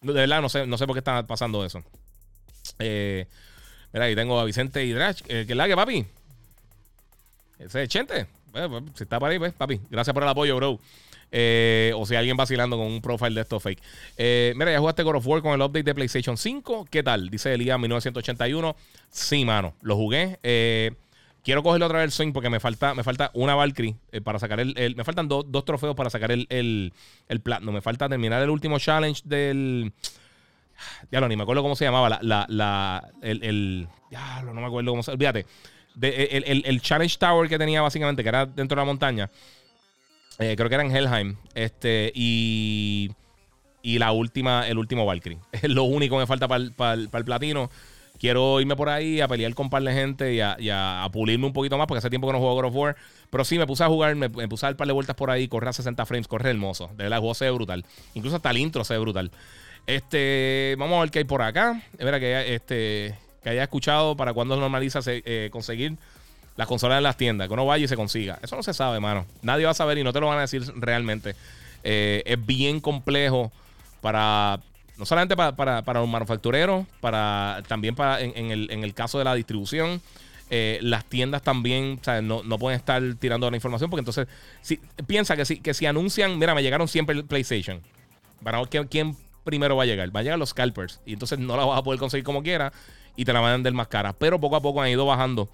De 0.02 0.12
verdad, 0.12 0.40
no 0.40 0.48
sé, 0.48 0.66
no 0.66 0.78
sé 0.78 0.86
por 0.86 0.94
qué 0.94 1.00
está 1.00 1.26
pasando 1.26 1.64
eso. 1.64 1.82
Eh, 2.78 3.26
Mira, 3.96 4.04
ahí 4.04 4.14
tengo 4.14 4.38
a 4.38 4.44
Vicente 4.44 4.84
Hidrach. 4.84 5.22
Eh, 5.22 5.44
¿Qué 5.46 5.54
es 5.54 5.58
que, 5.58 5.74
papi? 5.74 6.04
Ese 7.58 7.82
es 7.82 7.88
Chente. 7.88 8.26
Pues, 8.52 8.68
si 8.94 9.04
está 9.04 9.18
para 9.18 9.32
ahí, 9.32 9.38
pues, 9.38 9.54
papi. 9.54 9.80
Gracias 9.88 10.12
por 10.12 10.22
el 10.22 10.28
apoyo, 10.28 10.54
bro. 10.56 10.78
Eh, 11.32 11.92
o 11.96 12.04
si 12.04 12.14
alguien 12.14 12.36
vacilando 12.36 12.76
con 12.76 12.86
un 12.86 13.00
profile 13.00 13.34
de 13.34 13.40
esto 13.40 13.58
fake. 13.58 13.82
Eh, 14.18 14.52
mira, 14.54 14.70
ya 14.70 14.80
jugaste 14.80 15.02
God 15.02 15.16
of 15.16 15.26
War 15.26 15.40
con 15.40 15.54
el 15.54 15.62
update 15.62 15.82
de 15.84 15.94
PlayStation 15.94 16.36
5. 16.36 16.86
¿Qué 16.90 17.02
tal? 17.02 17.30
Dice 17.30 17.54
Elías 17.54 17.78
1981. 17.78 18.76
Sí, 19.10 19.46
mano. 19.46 19.74
Lo 19.80 19.96
jugué. 19.96 20.38
Eh, 20.42 20.92
quiero 21.46 21.62
cogerlo 21.62 21.86
otra 21.86 22.00
vez 22.00 22.06
el 22.06 22.10
swing 22.12 22.32
porque 22.32 22.50
me 22.50 22.58
falta, 22.58 22.92
me 22.92 23.04
falta 23.04 23.30
una 23.32 23.54
Valkyrie 23.54 23.94
para 24.24 24.40
sacar 24.40 24.58
el. 24.58 24.94
me 24.96 25.04
faltan 25.04 25.28
dos 25.28 25.64
trofeos 25.64 25.94
para 25.94 26.10
sacar 26.10 26.32
el, 26.32 26.46
el, 26.50 26.92
el 27.28 27.40
Platinum. 27.40 27.72
Me 27.72 27.80
falta 27.80 28.08
terminar 28.08 28.42
el 28.42 28.50
último 28.50 28.80
challenge 28.80 29.22
del. 29.24 29.92
Ya 31.12 31.20
lo 31.20 31.28
ni 31.28 31.36
me 31.36 31.44
acuerdo 31.44 31.62
cómo 31.62 31.76
se 31.76 31.84
llamaba. 31.84 32.18
La, 32.20 32.46
la, 32.48 33.08
el, 33.22 33.44
el, 33.44 33.88
no 34.44 34.54
me 34.54 34.66
acuerdo 34.66 34.90
cómo 34.90 35.04
se. 35.04 35.12
Olvídate. 35.12 35.46
el, 36.02 36.64
el, 36.66 36.82
Challenge 36.82 37.16
Tower 37.16 37.48
que 37.48 37.58
tenía 37.58 37.80
básicamente, 37.80 38.24
que 38.24 38.28
era 38.28 38.44
dentro 38.44 38.74
de 38.74 38.80
la 38.82 38.86
montaña. 38.86 39.30
Eh, 40.40 40.54
creo 40.56 40.68
que 40.68 40.74
era 40.74 40.84
en 40.84 40.94
Helheim. 40.94 41.36
Este, 41.54 42.12
y. 42.12 43.12
Y 43.82 44.00
la 44.00 44.10
última, 44.10 44.66
el 44.66 44.78
último 44.78 45.06
Valkyrie. 45.06 45.38
Es 45.52 45.70
lo 45.70 45.84
único 45.84 46.16
que 46.16 46.22
me 46.22 46.26
falta 46.26 46.48
para 46.48 46.94
el, 46.94 47.08
platino. 47.08 47.70
Quiero 48.18 48.60
irme 48.60 48.76
por 48.76 48.88
ahí 48.88 49.20
a 49.20 49.28
pelear 49.28 49.54
con 49.54 49.66
un 49.66 49.70
par 49.70 49.82
de 49.82 49.92
gente 49.92 50.34
y 50.34 50.40
a, 50.40 51.08
pulirme 51.12 51.46
un 51.46 51.52
poquito 51.52 51.76
más 51.76 51.86
porque 51.86 51.98
hace 51.98 52.10
tiempo 52.10 52.26
que 52.26 52.32
no 52.32 52.38
juego 52.38 52.54
God 52.54 52.64
of 52.66 52.74
War. 52.74 52.96
Pero 53.30 53.44
sí, 53.44 53.58
me 53.58 53.66
puse 53.66 53.84
a 53.84 53.88
jugar, 53.88 54.14
me, 54.14 54.28
puse 54.30 54.64
a 54.64 54.68
dar 54.68 54.74
un 54.74 54.78
par 54.78 54.86
de 54.86 54.92
vueltas 54.92 55.16
por 55.16 55.30
ahí, 55.30 55.48
correr 55.48 55.68
a 55.68 55.72
60 55.72 56.06
frames, 56.06 56.28
correr 56.28 56.54
hermoso. 56.54 56.88
De 56.96 57.04
verdad, 57.04 57.18
el 57.18 57.20
juego 57.20 57.34
se 57.34 57.44
ve 57.44 57.50
brutal. 57.50 57.84
Incluso 58.14 58.36
hasta 58.36 58.50
el 58.50 58.58
intro 58.58 58.84
se 58.84 58.94
ve 58.94 59.00
brutal. 59.00 59.30
Este, 59.86 60.74
vamos 60.78 60.96
a 60.96 61.00
ver 61.02 61.10
qué 61.10 61.18
hay 61.20 61.24
por 61.24 61.42
acá. 61.42 61.82
Es 61.98 62.04
verdad 62.04 62.20
que, 62.20 62.54
este, 62.54 63.14
que 63.42 63.50
haya 63.50 63.62
escuchado 63.62 64.16
para 64.16 64.32
cuando 64.32 64.56
normaliza 64.56 65.00
eh, 65.06 65.48
conseguir 65.52 65.96
las 66.56 66.66
consolas 66.66 66.96
en 66.96 67.02
las 67.02 67.16
tiendas, 67.16 67.48
que 67.48 67.54
uno 67.54 67.66
vaya 67.66 67.84
y 67.84 67.88
se 67.88 67.96
consiga. 67.96 68.38
Eso 68.42 68.56
no 68.56 68.62
se 68.62 68.72
sabe, 68.72 68.98
mano. 68.98 69.26
Nadie 69.42 69.66
va 69.66 69.72
a 69.72 69.74
saber 69.74 69.98
y 69.98 70.04
no 70.04 70.12
te 70.12 70.20
lo 70.20 70.28
van 70.28 70.38
a 70.38 70.42
decir 70.42 70.62
realmente. 70.76 71.36
Eh, 71.84 72.22
es 72.24 72.44
bien 72.44 72.80
complejo 72.80 73.52
para, 74.00 74.60
no 74.98 75.06
solamente 75.06 75.36
para, 75.36 75.82
los 75.82 76.08
manufactureros, 76.08 76.86
para, 77.00 77.62
también 77.68 77.94
para 77.94 78.20
en, 78.20 78.50
el, 78.50 78.94
caso 78.94 79.18
de 79.18 79.24
la 79.24 79.34
distribución. 79.34 80.00
Eh, 80.48 80.78
las 80.80 81.04
tiendas 81.04 81.42
también 81.42 82.00
no, 82.22 82.42
pueden 82.58 82.78
estar 82.78 83.02
tirando 83.18 83.50
la 83.50 83.56
información 83.56 83.90
porque 83.90 84.02
entonces 84.02 84.28
si, 84.60 84.76
piensa 85.04 85.34
que 85.34 85.44
si, 85.44 85.58
que 85.58 85.74
si 85.74 85.86
anuncian, 85.86 86.38
mira, 86.38 86.54
me 86.54 86.62
llegaron 86.62 86.88
siempre 86.88 87.16
el 87.16 87.24
PlayStation. 87.24 87.82
Para 88.42 88.64
quién 88.64 89.16
primero 89.46 89.76
va 89.76 89.84
a 89.84 89.86
llegar. 89.86 90.14
Va 90.14 90.20
a 90.20 90.22
llegar 90.22 90.38
los 90.38 90.50
scalpers 90.50 91.00
y 91.06 91.14
entonces 91.14 91.38
no 91.38 91.56
la 91.56 91.64
vas 91.64 91.78
a 91.78 91.82
poder 91.82 91.98
conseguir 91.98 92.24
como 92.24 92.42
quiera 92.42 92.72
y 93.16 93.24
te 93.24 93.32
la 93.32 93.40
van 93.40 93.50
a 93.50 93.52
vender 93.54 93.72
más 93.72 93.88
cara. 93.88 94.12
Pero 94.12 94.38
poco 94.38 94.56
a 94.56 94.60
poco 94.60 94.82
han 94.82 94.90
ido 94.90 95.06
bajando 95.06 95.48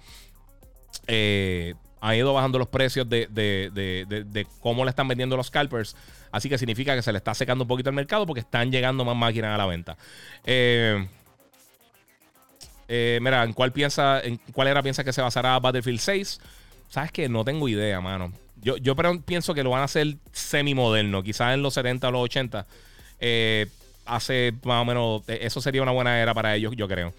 eh, 1.07 1.75
ha 2.03 2.17
ido 2.17 2.33
bajando 2.33 2.59
los 2.59 2.67
precios 2.67 3.07
de, 3.07 4.45
cómo 4.59 4.83
le 4.83 4.89
están 4.89 5.07
vendiendo 5.07 5.37
los 5.37 5.47
scalpers. 5.47 5.95
Así 6.33 6.49
que 6.49 6.57
significa 6.57 6.95
que 6.95 7.01
se 7.01 7.13
le 7.13 7.17
está 7.17 7.33
secando 7.33 7.63
un 7.63 7.67
poquito 7.69 7.89
el 7.89 7.95
mercado 7.95 8.25
porque 8.25 8.41
están 8.41 8.73
llegando 8.73 9.05
más 9.05 9.15
máquinas 9.15 9.55
a 9.55 9.57
la 9.57 9.65
venta. 9.65 9.95
Eh, 10.43 11.07
eh, 12.89 13.19
mira, 13.21 13.45
¿en 13.45 13.53
cuál, 13.53 13.71
piensa, 13.71 14.19
¿en 14.19 14.35
cuál 14.51 14.67
era 14.67 14.83
piensa 14.83 15.05
que 15.05 15.13
se 15.13 15.21
basará 15.21 15.57
Battlefield 15.59 16.01
6? 16.01 16.41
Sabes 16.89 17.13
que 17.13 17.29
no 17.29 17.45
tengo 17.45 17.69
idea, 17.69 18.01
mano. 18.01 18.33
Yo, 18.61 18.75
yo 18.75 18.97
pienso 19.25 19.53
que 19.53 19.63
lo 19.63 19.69
van 19.69 19.79
a 19.79 19.85
hacer 19.85 20.17
semi-moderno, 20.33 21.23
quizás 21.23 21.53
en 21.53 21.61
los 21.61 21.73
70 21.73 22.09
o 22.09 22.11
los 22.11 22.23
80. 22.23 22.67
hace 24.05 24.53
más 24.63 24.81
o 24.81 24.85
menos, 24.85 25.21
eso 25.27 25.61
sería 25.61 25.81
una 25.81 25.93
buena 25.93 26.21
era 26.21 26.33
para 26.33 26.53
ellos, 26.53 26.73
yo 26.75 26.85
creo. 26.89 27.13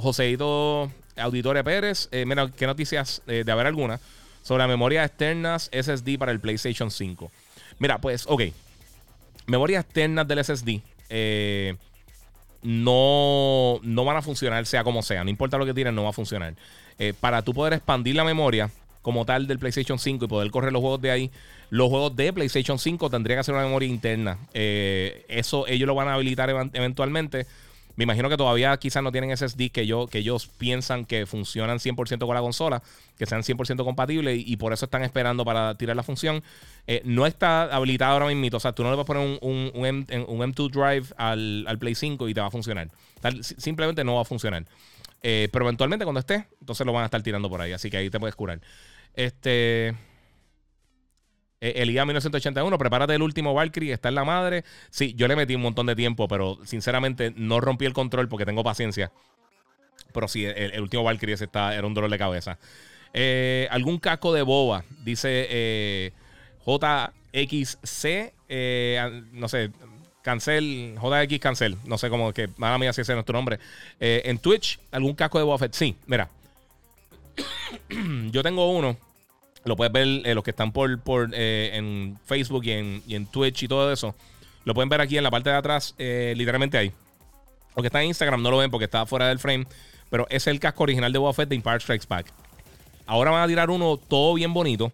Joseito 0.00 0.88
Auditoria 1.16 1.64
Pérez, 1.64 2.08
eh, 2.12 2.24
mira, 2.26 2.50
¿qué 2.50 2.66
noticias 2.66 3.22
eh, 3.26 3.42
de 3.44 3.52
haber 3.52 3.66
alguna 3.66 4.00
sobre 4.42 4.62
la 4.62 4.68
memoria 4.68 5.04
externas 5.04 5.70
SSD 5.72 6.18
para 6.18 6.32
el 6.32 6.40
PlayStation 6.40 6.90
5? 6.90 7.30
Mira, 7.78 7.98
pues, 7.98 8.26
ok. 8.26 8.42
Memorias 9.46 9.84
externas 9.84 10.26
del 10.26 10.44
SSD 10.44 10.80
eh, 11.08 11.76
no, 12.62 13.80
no 13.82 14.04
van 14.04 14.16
a 14.16 14.22
funcionar, 14.22 14.66
sea 14.66 14.84
como 14.84 15.02
sea. 15.02 15.24
No 15.24 15.30
importa 15.30 15.56
lo 15.56 15.66
que 15.66 15.74
tiren, 15.74 15.94
no 15.94 16.04
va 16.04 16.10
a 16.10 16.12
funcionar. 16.12 16.54
para 17.20 17.42
tú 17.42 17.52
poder 17.54 17.74
expandir 17.74 18.16
la 18.16 18.24
memoria 18.24 18.70
como 19.02 19.24
tal 19.24 19.46
del 19.46 19.58
PlayStation 19.58 19.98
5 19.98 20.24
y 20.24 20.28
poder 20.28 20.50
correr 20.50 20.72
los 20.72 20.80
juegos 20.80 21.00
de 21.00 21.10
ahí, 21.10 21.30
los 21.70 21.88
juegos 21.88 22.16
de 22.16 22.32
PlayStation 22.32 22.78
5 22.78 23.10
tendría 23.10 23.36
que 23.36 23.44
ser 23.44 23.54
una 23.54 23.64
memoria 23.64 23.88
interna. 23.88 24.38
eso 24.52 25.66
ellos 25.68 25.86
lo 25.86 25.94
van 25.94 26.08
a 26.08 26.14
habilitar 26.14 26.50
eventualmente 26.50 27.46
me 27.96 28.04
imagino 28.04 28.28
que 28.28 28.36
todavía 28.36 28.76
quizás 28.76 29.02
no 29.02 29.10
tienen 29.10 29.34
SSD 29.34 29.70
que, 29.70 29.86
que 30.10 30.18
ellos 30.18 30.46
piensan 30.58 31.06
que 31.06 31.24
funcionan 31.24 31.78
100% 31.78 32.26
con 32.26 32.34
la 32.34 32.42
consola, 32.42 32.82
que 33.18 33.24
sean 33.24 33.42
100% 33.42 33.84
compatibles 33.84 34.42
y, 34.46 34.56
por 34.58 34.72
eso 34.74 34.84
están 34.84 35.02
esperando 35.02 35.44
para 35.44 35.74
tirar 35.76 35.96
la 35.96 36.02
función. 36.02 36.42
Eh, 36.86 37.00
no 37.04 37.26
está 37.26 37.62
habilitado 37.74 38.12
ahora 38.12 38.26
mismo. 38.26 38.56
O 38.56 38.60
sea, 38.60 38.72
tú 38.72 38.82
no 38.82 38.90
le 38.90 38.96
vas 38.96 39.04
a 39.04 39.06
poner 39.06 39.38
un, 39.40 39.70
un, 39.74 39.86
M, 39.86 40.52
2 40.54 40.70
Drive 40.70 41.06
al, 41.16 41.76
Play 41.80 41.94
5 41.94 42.28
y 42.28 42.34
te 42.34 42.40
va 42.40 42.48
a 42.48 42.50
funcionar. 42.50 42.90
simplemente 43.40 44.04
no 44.04 44.16
va 44.16 44.22
a 44.22 44.24
funcionar. 44.24 44.64
Eh, 45.22 45.48
pero 45.50 45.64
eventualmente 45.64 46.04
cuando 46.04 46.20
esté, 46.20 46.46
entonces 46.60 46.86
lo 46.86 46.92
van 46.92 47.02
a 47.02 47.06
estar 47.06 47.22
tirando 47.22 47.48
por 47.48 47.62
ahí. 47.62 47.72
Así 47.72 47.90
que 47.90 47.96
ahí 47.96 48.10
te 48.10 48.20
puedes 48.20 48.36
curar. 48.36 48.60
Este. 49.14 49.94
Eh, 51.60 51.74
el 51.76 51.90
IA 51.90 52.04
1981, 52.04 52.78
prepárate 52.78 53.14
el 53.14 53.22
último 53.22 53.54
Valkyrie, 53.54 53.92
está 53.92 54.08
en 54.08 54.14
la 54.14 54.24
madre. 54.24 54.64
Sí, 54.90 55.14
yo 55.14 55.26
le 55.28 55.36
metí 55.36 55.54
un 55.54 55.62
montón 55.62 55.86
de 55.86 55.96
tiempo, 55.96 56.28
pero 56.28 56.58
sinceramente 56.64 57.32
no 57.36 57.60
rompí 57.60 57.86
el 57.86 57.92
control 57.92 58.28
porque 58.28 58.44
tengo 58.44 58.62
paciencia. 58.62 59.10
Pero 60.12 60.28
sí, 60.28 60.44
el, 60.44 60.80
último 60.80 61.02
Valkyrie 61.04 61.34
está, 61.34 61.74
era 61.74 61.86
un 61.86 61.94
dolor 61.94 62.10
de 62.10 62.18
cabeza. 62.18 62.58
Eh, 63.12 63.68
¿Algún 63.70 63.98
casco 63.98 64.32
de 64.32 64.42
boba? 64.42 64.84
Dice 65.04 65.46
eh, 65.50 66.12
JXC. 66.66 68.32
no 69.32 69.48
sé, 69.48 69.70
cancel. 70.22 70.98
JX 71.02 71.38
cancel. 71.38 71.76
No 71.84 71.98
sé 71.98 72.08
cómo 72.08 72.32
que. 72.32 72.48
Nada 72.58 72.78
mía 72.78 72.92
si 72.92 73.02
ese 73.02 73.12
es 73.12 73.16
nuestro 73.16 73.34
nombre. 73.34 73.58
en 74.00 74.38
Twitch, 74.38 74.78
¿algún 74.90 75.14
casco 75.14 75.38
de 75.38 75.44
Boba? 75.44 75.68
Sí, 75.70 75.96
mira. 76.06 76.28
yo 78.30 78.42
tengo 78.42 78.70
uno 78.70 78.96
lo 79.66 79.76
puedes 79.76 79.92
ver 79.92 80.06
eh, 80.24 80.34
los 80.34 80.44
que 80.44 80.50
están 80.50 80.72
por, 80.72 80.98
por 81.00 81.30
eh, 81.34 81.70
en 81.74 82.18
Facebook 82.24 82.64
y 82.64 82.70
en, 82.70 83.02
en, 83.08 83.26
Twitch 83.26 83.64
y 83.64 83.68
todo 83.68 83.92
eso. 83.92 84.14
Lo 84.64 84.74
pueden 84.74 84.88
ver 84.88 85.00
aquí 85.00 85.18
en 85.18 85.24
la 85.24 85.30
parte 85.30 85.50
de 85.50 85.56
atrás, 85.56 85.94
eh, 85.98 86.34
literalmente 86.36 86.78
ahí. 86.78 86.92
Los 87.74 87.82
que 87.82 87.88
están 87.88 88.02
en 88.02 88.08
Instagram 88.08 88.42
no 88.42 88.50
lo 88.50 88.58
ven 88.58 88.70
porque 88.70 88.84
está 88.84 89.04
fuera 89.06 89.28
del 89.28 89.38
frame. 89.38 89.66
Pero 90.08 90.26
es 90.30 90.46
el 90.46 90.60
casco 90.60 90.84
original 90.84 91.12
de 91.12 91.18
Boba 91.18 91.34
Fett 91.34 91.48
de 91.48 91.56
Empire 91.56 91.80
Strikes 91.80 92.06
Back. 92.08 92.32
Ahora 93.06 93.32
van 93.32 93.42
a 93.42 93.46
tirar 93.48 93.68
uno 93.68 93.96
todo 93.96 94.34
bien 94.34 94.54
bonito. 94.54 94.92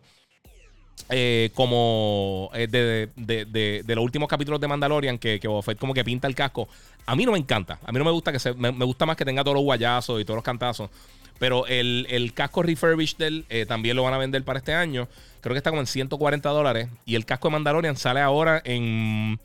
como 1.54 2.50
de, 2.54 3.08
de, 3.14 3.94
los 3.94 4.04
últimos 4.04 4.28
capítulos 4.28 4.58
de 4.58 4.68
Mandalorian, 4.68 5.18
que, 5.18 5.38
que 5.38 5.48
Boba 5.48 5.62
Fett 5.62 5.78
como 5.78 5.92
que 5.92 6.02
pinta 6.02 6.26
el 6.26 6.34
casco. 6.34 6.66
A 7.04 7.14
mí 7.14 7.26
no 7.26 7.32
me 7.32 7.38
encanta. 7.38 7.78
A 7.84 7.92
mí 7.92 7.98
no 7.98 8.06
me 8.06 8.10
gusta 8.10 8.32
que 8.32 8.38
se. 8.38 8.54
Me, 8.54 8.72
me 8.72 8.86
gusta 8.86 9.04
más 9.04 9.16
que 9.16 9.24
tenga 9.24 9.44
todos 9.44 9.56
los 9.56 9.64
guayazos 9.64 10.18
y 10.20 10.24
todos 10.24 10.36
los 10.36 10.44
cantazos. 10.44 10.88
Pero 11.42 11.66
el, 11.66 12.32
casco 12.36 12.62
refurbished 12.62 13.42
eh, 13.48 13.66
también 13.66 13.96
lo 13.96 14.04
van 14.04 14.14
a 14.14 14.18
vender 14.18 14.44
para 14.44 14.60
este 14.60 14.74
año. 14.74 15.08
Creo 15.40 15.54
que 15.54 15.58
está 15.58 15.70
como 15.70 15.80
en 15.80 15.88
140 15.88 16.48
dólares. 16.48 16.88
Y 17.04 17.16
el 17.16 17.26
casco 17.26 17.48
de 17.48 17.52
Mandalorian 17.54 17.96
sale 17.96 18.20
ahora 18.20 18.62
en. 18.64 19.40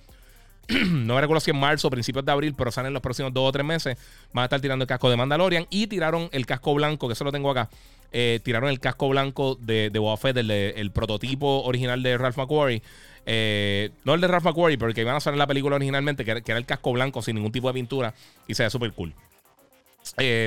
no 0.68 1.16
me 1.16 1.22
recuerdo 1.22 1.40
si 1.40 1.50
en 1.50 1.58
marzo 1.58 1.88
o 1.88 1.90
principios 1.90 2.24
de 2.24 2.32
abril, 2.32 2.54
pero 2.56 2.72
sale 2.72 2.90
en 2.90 2.94
los 2.94 3.02
próximos 3.02 3.34
dos 3.34 3.50
o 3.50 3.52
tres 3.52 3.66
meses. 3.66 3.98
Van 4.32 4.44
a 4.44 4.46
estar 4.46 4.62
tirando 4.62 4.84
el 4.84 4.88
casco 4.88 5.10
de 5.10 5.18
Mandalorian. 5.18 5.66
Y 5.72 5.88
tiraron 5.88 6.30
el 6.34 6.46
casco 6.46 6.76
blanco, 6.76 7.08
que 7.08 7.14
eso 7.14 7.24
lo 7.24 7.32
tengo 7.32 7.50
acá. 7.50 7.68
Eh, 8.12 8.42
tiraron 8.44 8.70
el 8.70 8.80
casco 8.80 9.10
blanco 9.10 9.58
de, 9.60 9.90
de 9.90 9.98
Boba 9.98 10.18
Fett, 10.18 10.38
el, 10.38 10.92
prototipo 10.92 11.64
original 11.64 12.04
de 12.04 12.16
Ralph 12.20 12.38
McQuarrie. 12.38 12.84
Eh, 13.26 13.90
no 14.06 14.14
el 14.14 14.22
de 14.22 14.28
Ralph 14.28 14.46
McQuarrie, 14.46 14.78
porque 14.78 15.02
iban 15.02 15.16
a 15.16 15.20
salir 15.20 15.34
en 15.34 15.40
la 15.40 15.48
película 15.48 15.78
originalmente, 15.78 16.24
que, 16.24 16.44
era 16.46 16.60
el 16.60 16.66
casco 16.68 16.94
blanco 16.94 17.24
sin 17.24 17.38
ningún 17.38 17.52
tipo 17.52 17.68
de 17.70 17.74
pintura. 17.74 18.14
Y 18.48 18.54
se 18.54 18.62
ve 18.62 18.70
súper 18.70 18.92
cool. 18.92 19.16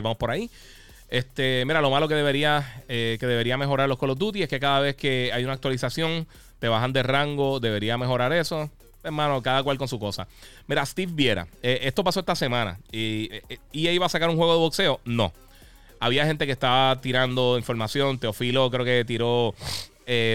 vamos 0.01 0.16
por 0.16 0.31
ahí. 0.31 0.48
Este, 1.11 1.65
mira, 1.66 1.81
lo 1.81 1.91
malo 1.91 2.07
que 2.07 2.15
debería, 2.15 2.82
eh, 2.89 3.16
que 3.19 3.27
debería 3.27 3.57
mejorar 3.57 3.89
los 3.89 3.99
Call 3.99 4.11
of 4.11 4.19
Duty 4.19 4.45
es 4.45 4.49
que 4.49 4.61
cada 4.61 4.78
vez 4.78 4.95
que 4.95 5.32
hay 5.35 5.43
una 5.43 5.55
actualización, 5.55 6.27
te 6.61 6.69
bajan 6.69 6.93
de 6.93 7.03
rango, 7.03 7.59
debería 7.59 7.99
mejorar 7.99 8.32
eso. 8.32 8.70
Hermano, 9.03 9.43
cada 9.43 9.62
cual 9.62 9.77
con 9.77 9.89
su 9.89 9.99
cosa. 9.99 10.28
Mira, 10.69 10.87
Steve 10.87 11.11
Viera, 11.12 11.49
eh, 11.62 11.81
esto 11.82 12.05
pasó 12.05 12.20
esta 12.20 12.37
semana. 12.37 12.78
Y, 12.93 13.28
eh, 13.49 13.59
iba 13.73 14.07
a 14.07 14.09
sacar 14.09 14.28
un 14.31 14.37
juego 14.37 14.53
de 14.53 14.59
boxeo? 14.59 15.01
No. 15.05 15.32
Había 15.99 16.27
gente 16.27 16.47
que 16.47 16.53
estaba 16.53 17.01
tirando 17.01 17.59
información. 17.59 18.19
Teofilo 18.19 18.70
creo 18.70 18.85
que 18.85 19.05
tiró 19.05 19.55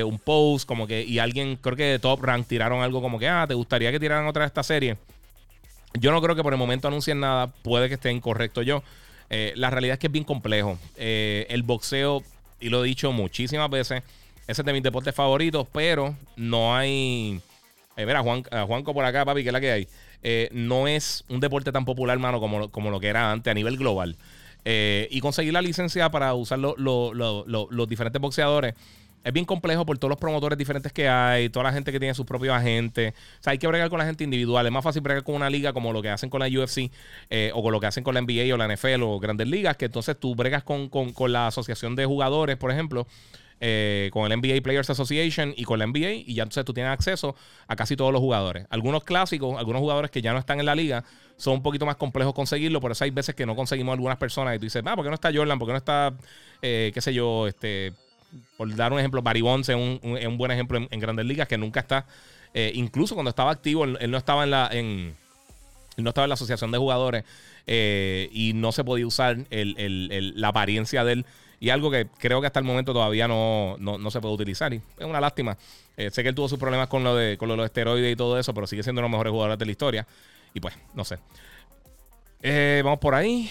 un 0.06 0.20
post, 0.20 0.66
como 0.66 0.88
que, 0.88 1.04
y 1.04 1.20
alguien, 1.20 1.58
creo 1.58 1.76
que 1.76 1.84
de 1.84 2.00
Top 2.00 2.24
Rank 2.24 2.48
tiraron 2.48 2.82
algo 2.82 3.02
como 3.02 3.20
que, 3.20 3.28
ah, 3.28 3.46
¿te 3.46 3.54
gustaría 3.54 3.92
que 3.92 4.00
tiraran 4.00 4.26
otra 4.26 4.44
de 4.44 4.48
esta 4.48 4.64
serie? 4.64 4.96
Yo 5.94 6.12
no 6.12 6.22
creo 6.22 6.34
que 6.34 6.44
por 6.44 6.54
el 6.54 6.60
momento 6.60 6.88
anuncien 6.88 7.20
nada. 7.20 7.48
Puede 7.48 7.90
que 7.90 7.96
esté 7.96 8.12
incorrecto 8.12 8.62
yo. 8.62 8.84
Eh, 9.30 9.54
la 9.56 9.70
realidad 9.70 9.94
es 9.94 10.00
que 10.00 10.08
es 10.08 10.14
bien 10.14 10.24
complejo. 10.24 10.78
Eh, 10.96 11.46
el 11.50 11.64
boxeo, 11.64 12.24
y 12.60 12.70
lo 12.70 12.84
he 12.84 12.88
dicho 12.88 13.12
muchísimas 13.12 13.70
veces, 13.70 14.04
es 14.48 14.58
de 14.58 14.74
mis 14.74 14.84
deportes 14.84 15.16
favoritos, 15.16 15.68
pero 15.72 16.16
no 16.36 16.76
hay. 16.76 17.40
Eh, 17.98 18.06
mira, 18.06 18.22
Juan, 18.22 18.44
Juanco 18.44 18.94
por 18.94 19.06
acá, 19.06 19.26
papi, 19.26 19.44
que 19.44 19.50
es 19.50 19.54
la 19.54 19.62
que 19.62 19.72
hay. 19.72 19.88
no 20.52 20.88
es 20.88 21.24
un 21.30 21.40
deporte 21.40 21.72
tan 21.72 21.86
popular, 21.86 22.18
mano, 22.20 22.40
como, 22.40 22.70
como 22.70 22.92
lo 22.92 23.00
que 23.00 23.08
era 23.08 23.32
antes 23.32 23.52
a 23.52 23.54
nivel 23.54 23.78
global. 23.78 24.16
y 24.66 25.20
conseguir 25.22 25.54
la 25.54 25.62
licencia 25.62 26.10
para 26.10 26.34
usar 26.34 26.60
los 26.60 27.90
diferentes 27.90 28.22
boxeadores 28.22 28.76
es 29.26 29.34
bien 29.34 29.46
complejo 29.46 29.88
por 29.88 29.98
todos 29.98 30.12
los 30.12 30.20
promotores 30.20 30.56
diferentes 30.56 30.94
que 30.94 31.10
hay, 31.10 31.50
toda 31.50 31.64
la 31.64 31.74
gente 31.74 31.92
que 31.92 32.00
tiene 32.00 32.14
sus 32.14 32.28
propios 32.28 32.56
agentes. 32.56 33.12
O 33.40 33.44
sea, 33.44 33.52
hay 33.52 33.58
que 33.58 33.66
bregar 33.66 33.90
con 33.90 33.98
la 33.98 34.06
gente 34.06 34.24
individual. 34.24 34.64
Es 34.68 34.72
más 34.72 34.84
fácil 34.84 35.02
bregar 35.02 35.24
con 35.24 35.34
una 35.34 35.50
liga 35.50 35.74
como 35.74 35.92
lo 35.92 36.04
que 36.04 36.10
hacen 36.10 36.30
con 36.30 36.42
la 36.42 36.48
UFC 36.48 36.92
eh, 37.32 37.50
o 37.56 37.64
con 37.64 37.72
lo 37.72 37.80
que 37.80 37.88
hacen 37.88 38.04
con 38.04 38.14
la 38.14 38.22
NBA 38.22 38.54
o 38.54 38.58
la 38.58 38.68
NFL 38.68 39.02
o 39.02 39.20
grandes 39.20 39.48
ligas, 39.48 39.78
que 39.78 39.86
entonces 39.86 40.16
tú 40.20 40.36
bregas 40.36 40.64
con, 40.64 40.92
la 41.28 41.48
asociación 41.48 41.96
de 41.96 42.06
jugadores, 42.06 42.56
por 42.56 42.72
ejemplo. 42.72 43.08
Eh, 43.62 44.10
con 44.12 44.30
el 44.30 44.38
NBA 44.38 44.62
Players 44.62 44.90
Association 44.90 45.54
y 45.56 45.64
con 45.64 45.80
la 45.80 45.88
NBA, 45.88 46.12
y 46.12 46.34
ya 46.34 46.44
entonces 46.44 46.66
tú 46.66 46.74
tienes 46.74 46.92
acceso 46.92 47.38
a 47.68 47.76
casi 47.78 47.96
todos 47.96 48.12
los 48.12 48.20
jugadores. 48.20 48.68
Algunos 48.70 49.06
clásicos, 49.06 49.58
algunos 49.58 49.80
jugadores 49.80 50.12
que 50.12 50.22
ya 50.22 50.34
no 50.34 50.40
están 50.40 50.60
en 50.60 50.66
la 50.66 50.76
liga, 50.76 51.06
son 51.38 51.54
un 51.54 51.64
poquito 51.64 51.86
más 51.86 51.96
complejos 51.96 52.34
conseguirlo, 52.34 52.82
por 52.82 52.92
eso 52.92 53.06
hay 53.06 53.12
veces 53.12 53.34
que 53.34 53.46
no 53.46 53.56
conseguimos 53.56 53.94
algunas 53.94 54.18
personas 54.18 54.56
y 54.56 54.60
tú 54.60 54.66
dices, 54.66 54.84
ah, 54.86 54.96
¿por 54.98 55.06
qué 55.06 55.10
no 55.10 55.16
está 55.16 55.32
Jordan? 55.34 55.58
¿Por 55.58 55.70
qué 55.70 55.72
no 55.72 55.78
está, 55.78 56.14
eh, 56.62 56.92
qué 56.94 57.00
sé 57.00 57.14
yo, 57.14 57.48
este, 57.48 57.94
por 58.58 58.74
dar 58.76 58.94
un 58.94 59.00
ejemplo, 59.00 59.22
Barry 59.22 59.42
Bonds 59.42 59.70
es 59.70 59.76
un, 59.76 60.38
buen 60.38 60.52
ejemplo 60.52 60.80
en, 60.90 61.00
Grandes 61.00 61.26
Ligas 61.26 61.48
que 61.48 61.58
nunca 61.58 61.80
está, 61.80 62.06
eh, 62.58 62.72
incluso 62.74 63.16
cuando 63.16 63.30
estaba 63.30 63.52
activo, 63.52 63.84
él, 63.84 64.10
no 64.10 64.18
estaba 64.18 64.46
en 64.46 64.52
la, 64.52 64.70
en, 64.72 65.14
no 65.98 66.10
estaba 66.10 66.24
en 66.24 66.30
la 66.30 66.36
asociación 66.36 66.72
de 66.72 66.78
jugadores 66.78 67.26
eh, 67.68 68.30
y 68.32 68.54
no 68.54 68.72
se 68.72 68.86
podía 68.86 69.06
usar 69.06 69.38
la 69.50 70.48
apariencia 70.48 71.04
de 71.04 71.14
él. 71.14 71.26
Y 71.60 71.70
algo 71.70 71.90
que 71.92 72.08
creo 72.18 72.42
que 72.42 72.48
hasta 72.48 72.60
el 72.60 72.66
momento 72.66 72.94
todavía 72.94 73.28
no, 73.28 73.78
se 74.10 74.22
puede 74.22 74.34
utilizar. 74.34 74.74
Y 74.74 74.78
es 74.78 75.06
una 75.06 75.20
lástima. 75.20 75.58
Eh, 75.98 76.10
sé 76.12 76.24
que 76.24 76.30
él 76.30 76.36
tuvo 76.36 76.48
sus 76.48 76.60
problemas 76.60 76.88
con 76.88 77.04
lo 77.04 77.16
de, 77.16 77.38
con 77.38 77.50
los 77.50 77.66
esteroides 77.66 78.14
y 78.14 78.16
todo 78.16 78.40
eso, 78.40 78.54
pero 78.54 78.68
sigue 78.68 78.84
siendo 78.84 79.00
uno 79.00 79.08
de 79.08 79.10
los 79.10 79.18
mejores 79.18 79.32
jugadores 79.32 79.60
de 79.60 79.66
la 79.66 79.72
historia. 79.72 80.08
Y 80.54 80.62
pues, 80.62 80.76
no 80.94 81.04
sé. 81.04 81.18
vamos 82.84 83.00
por 83.00 83.16
ahí. 83.16 83.50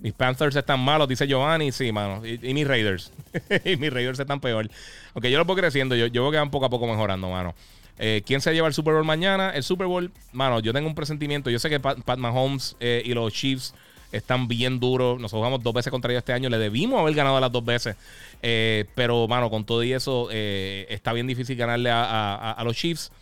Mis 0.00 0.12
Panthers 0.14 0.56
están 0.56 0.80
malos, 0.80 1.08
dice 1.08 1.26
Giovanni. 1.26 1.72
Sí, 1.72 1.92
mano. 1.92 2.24
Y, 2.24 2.54
mis 2.54 2.66
Raiders. 2.66 3.12
y 3.64 3.76
mis 3.76 3.92
Raiders 3.92 4.18
están 4.18 4.40
peor. 4.40 4.68
Aunque 5.14 5.30
yo 5.30 5.38
lo 5.38 5.44
voy 5.44 5.56
creciendo. 5.56 5.94
Yo, 5.94 6.06
yo 6.06 6.22
veo 6.22 6.30
que 6.30 6.38
van 6.38 6.50
poco 6.50 6.66
a 6.66 6.70
poco 6.70 6.86
mejorando, 6.86 7.28
mano. 7.30 7.54
Eh, 7.98 8.22
¿Quién 8.24 8.40
se 8.40 8.54
lleva 8.54 8.66
el 8.66 8.72
Super 8.72 8.94
Bowl 8.94 9.04
mañana? 9.04 9.50
El 9.50 9.62
Super 9.62 9.86
Bowl, 9.86 10.10
mano, 10.32 10.60
yo 10.60 10.72
tengo 10.72 10.88
un 10.88 10.94
presentimiento. 10.94 11.50
Yo 11.50 11.58
sé 11.58 11.68
que 11.68 11.80
Pat, 11.80 12.16
Mahomes 12.16 12.74
eh, 12.80 13.02
y 13.04 13.12
los 13.12 13.30
Chiefs 13.32 13.74
están 14.10 14.48
bien 14.48 14.80
duros. 14.80 15.20
Nos 15.20 15.32
jugamos 15.32 15.62
dos 15.62 15.74
veces 15.74 15.90
contra 15.90 16.10
ellos 16.10 16.20
este 16.20 16.32
año. 16.32 16.48
Le 16.48 16.56
debimos 16.56 16.98
haber 16.98 17.14
ganado 17.14 17.38
las 17.38 17.52
dos 17.52 17.64
veces. 17.64 17.96
Eh, 18.42 18.86
pero, 18.94 19.28
mano, 19.28 19.50
con 19.50 19.66
todo 19.66 19.84
y 19.84 19.92
eso, 19.92 20.30
está 20.30 21.12
bien 21.12 21.26
difícil 21.26 21.56
ganarle 21.56 21.90
a 21.92 22.62
los 22.64 22.74
Chiefs. 22.74 23.12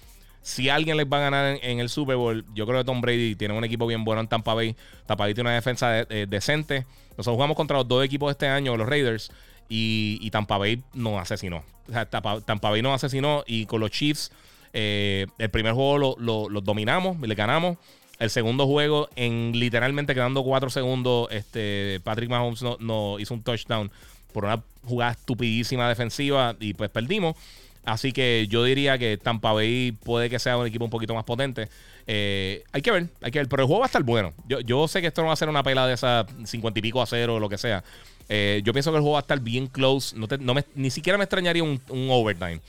Si 0.49 0.71
alguien 0.71 0.97
les 0.97 1.05
va 1.05 1.19
a 1.19 1.21
ganar 1.21 1.59
en, 1.61 1.79
el 1.79 1.91
Super 1.91 2.17
Bowl, 2.17 2.43
yo 2.55 2.67
creo 2.67 2.79
que 2.79 2.85
Tom 2.87 3.03
Brady 3.03 3.37
tiene 3.37 3.53
un 3.53 3.65
equipo 3.65 3.87
bien 3.87 4.03
bueno 4.03 4.23
en 4.23 4.29
Tampa 4.29 4.55
Bay. 4.55 4.75
Tampa 5.05 5.25
Bay 5.25 5.35
tiene 5.35 5.51
una 5.51 5.57
defensa 5.57 5.91
decente. 6.07 6.87
Nosotros 7.19 7.35
jugamos 7.35 7.55
contra 7.55 7.77
los 7.77 7.87
dos 7.87 8.03
equipos 8.03 8.31
este 8.31 8.49
año, 8.49 8.75
los 8.75 8.89
Raiders, 8.89 9.31
y, 9.69 10.31
Tampa 10.31 10.57
Bay 10.57 10.83
nos 10.95 11.21
asesinó. 11.21 11.65
O 11.87 11.93
sea, 11.93 12.07
Tampa, 12.07 12.71
Bay 12.71 12.81
nos 12.81 12.95
asesinó 12.95 13.45
y 13.47 13.67
con 13.67 13.81
los 13.81 13.91
Chiefs, 13.91 14.33
eh, 14.73 15.27
el 15.37 15.51
primer 15.51 15.75
juego 15.75 16.17
lo, 16.17 16.49
lo, 16.49 16.61
dominamos, 16.63 17.21
le 17.21 17.35
ganamos. 17.35 17.77
El 18.19 18.31
segundo 18.31 18.67
juego, 18.67 19.11
en 19.17 19.53
literalmente 19.55 20.15
quedando 20.15 20.43
cuatro 20.45 20.71
segundos, 20.71 21.29
este, 21.31 22.01
Patrick 22.05 22.31
Mahomes 22.31 22.65
no 22.81 23.19
hizo 23.19 23.35
un 23.35 23.43
touchdown 23.43 23.91
por 24.33 24.47
una 24.47 24.63
jugada 24.83 25.13
estupidísima 25.13 25.91
defensiva 25.91 26.57
y 26.59 26.73
pues 26.73 26.89
perdimos. 26.89 27.37
Así 27.85 28.13
que 28.13 28.47
yo 28.49 28.65
diría 28.65 28.99
que 28.99 29.17
Tampa 29.17 29.53
Bay 29.53 29.93
puede 29.93 30.29
que 30.29 30.39
sea 30.39 30.57
un 30.57 30.67
equipo 30.67 30.85
un 30.85 30.91
poquito 30.91 31.15
más 31.15 31.25
potente. 31.25 31.69
Eh, 32.11 32.65
hay 32.73 32.81
que 32.81 32.91
ver, 32.91 33.07
hay 33.21 33.31
que 33.31 33.39
ver. 33.39 33.49
Pero 33.49 33.63
el 33.63 33.67
juego 33.67 33.81
va 33.81 33.87
a 33.87 33.89
estar 33.89 34.03
bueno. 34.03 34.33
Yo, 34.47 34.89
sé 34.89 35.03
que 35.03 35.09
esto 35.09 35.21
no 35.21 35.29
va 35.29 35.35
a 35.35 35.37
ser 35.37 35.49
una 35.51 35.63
pela 35.63 35.87
de 35.87 35.93
esas 35.93 36.27
50 36.45 36.79
y 36.79 36.83
pico 36.83 37.03
a 37.03 37.07
cero 37.07 37.37
o 37.37 37.41
lo 37.41 37.51
que 37.51 37.59
sea. 37.59 37.85
Eh, 38.31 38.63
yo 38.65 38.73
pienso 38.73 38.91
que 38.91 38.97
el 38.97 39.03
juego 39.03 39.13
va 39.15 39.21
a 39.21 39.23
estar 39.23 39.41
bien 39.41 39.67
close. 39.67 40.17
No, 40.17 40.55
ni 40.75 40.91
siquiera 40.91 41.19
me 41.19 41.25
extrañaría 41.25 41.63
un, 41.63 41.81
overtime. 42.11 42.61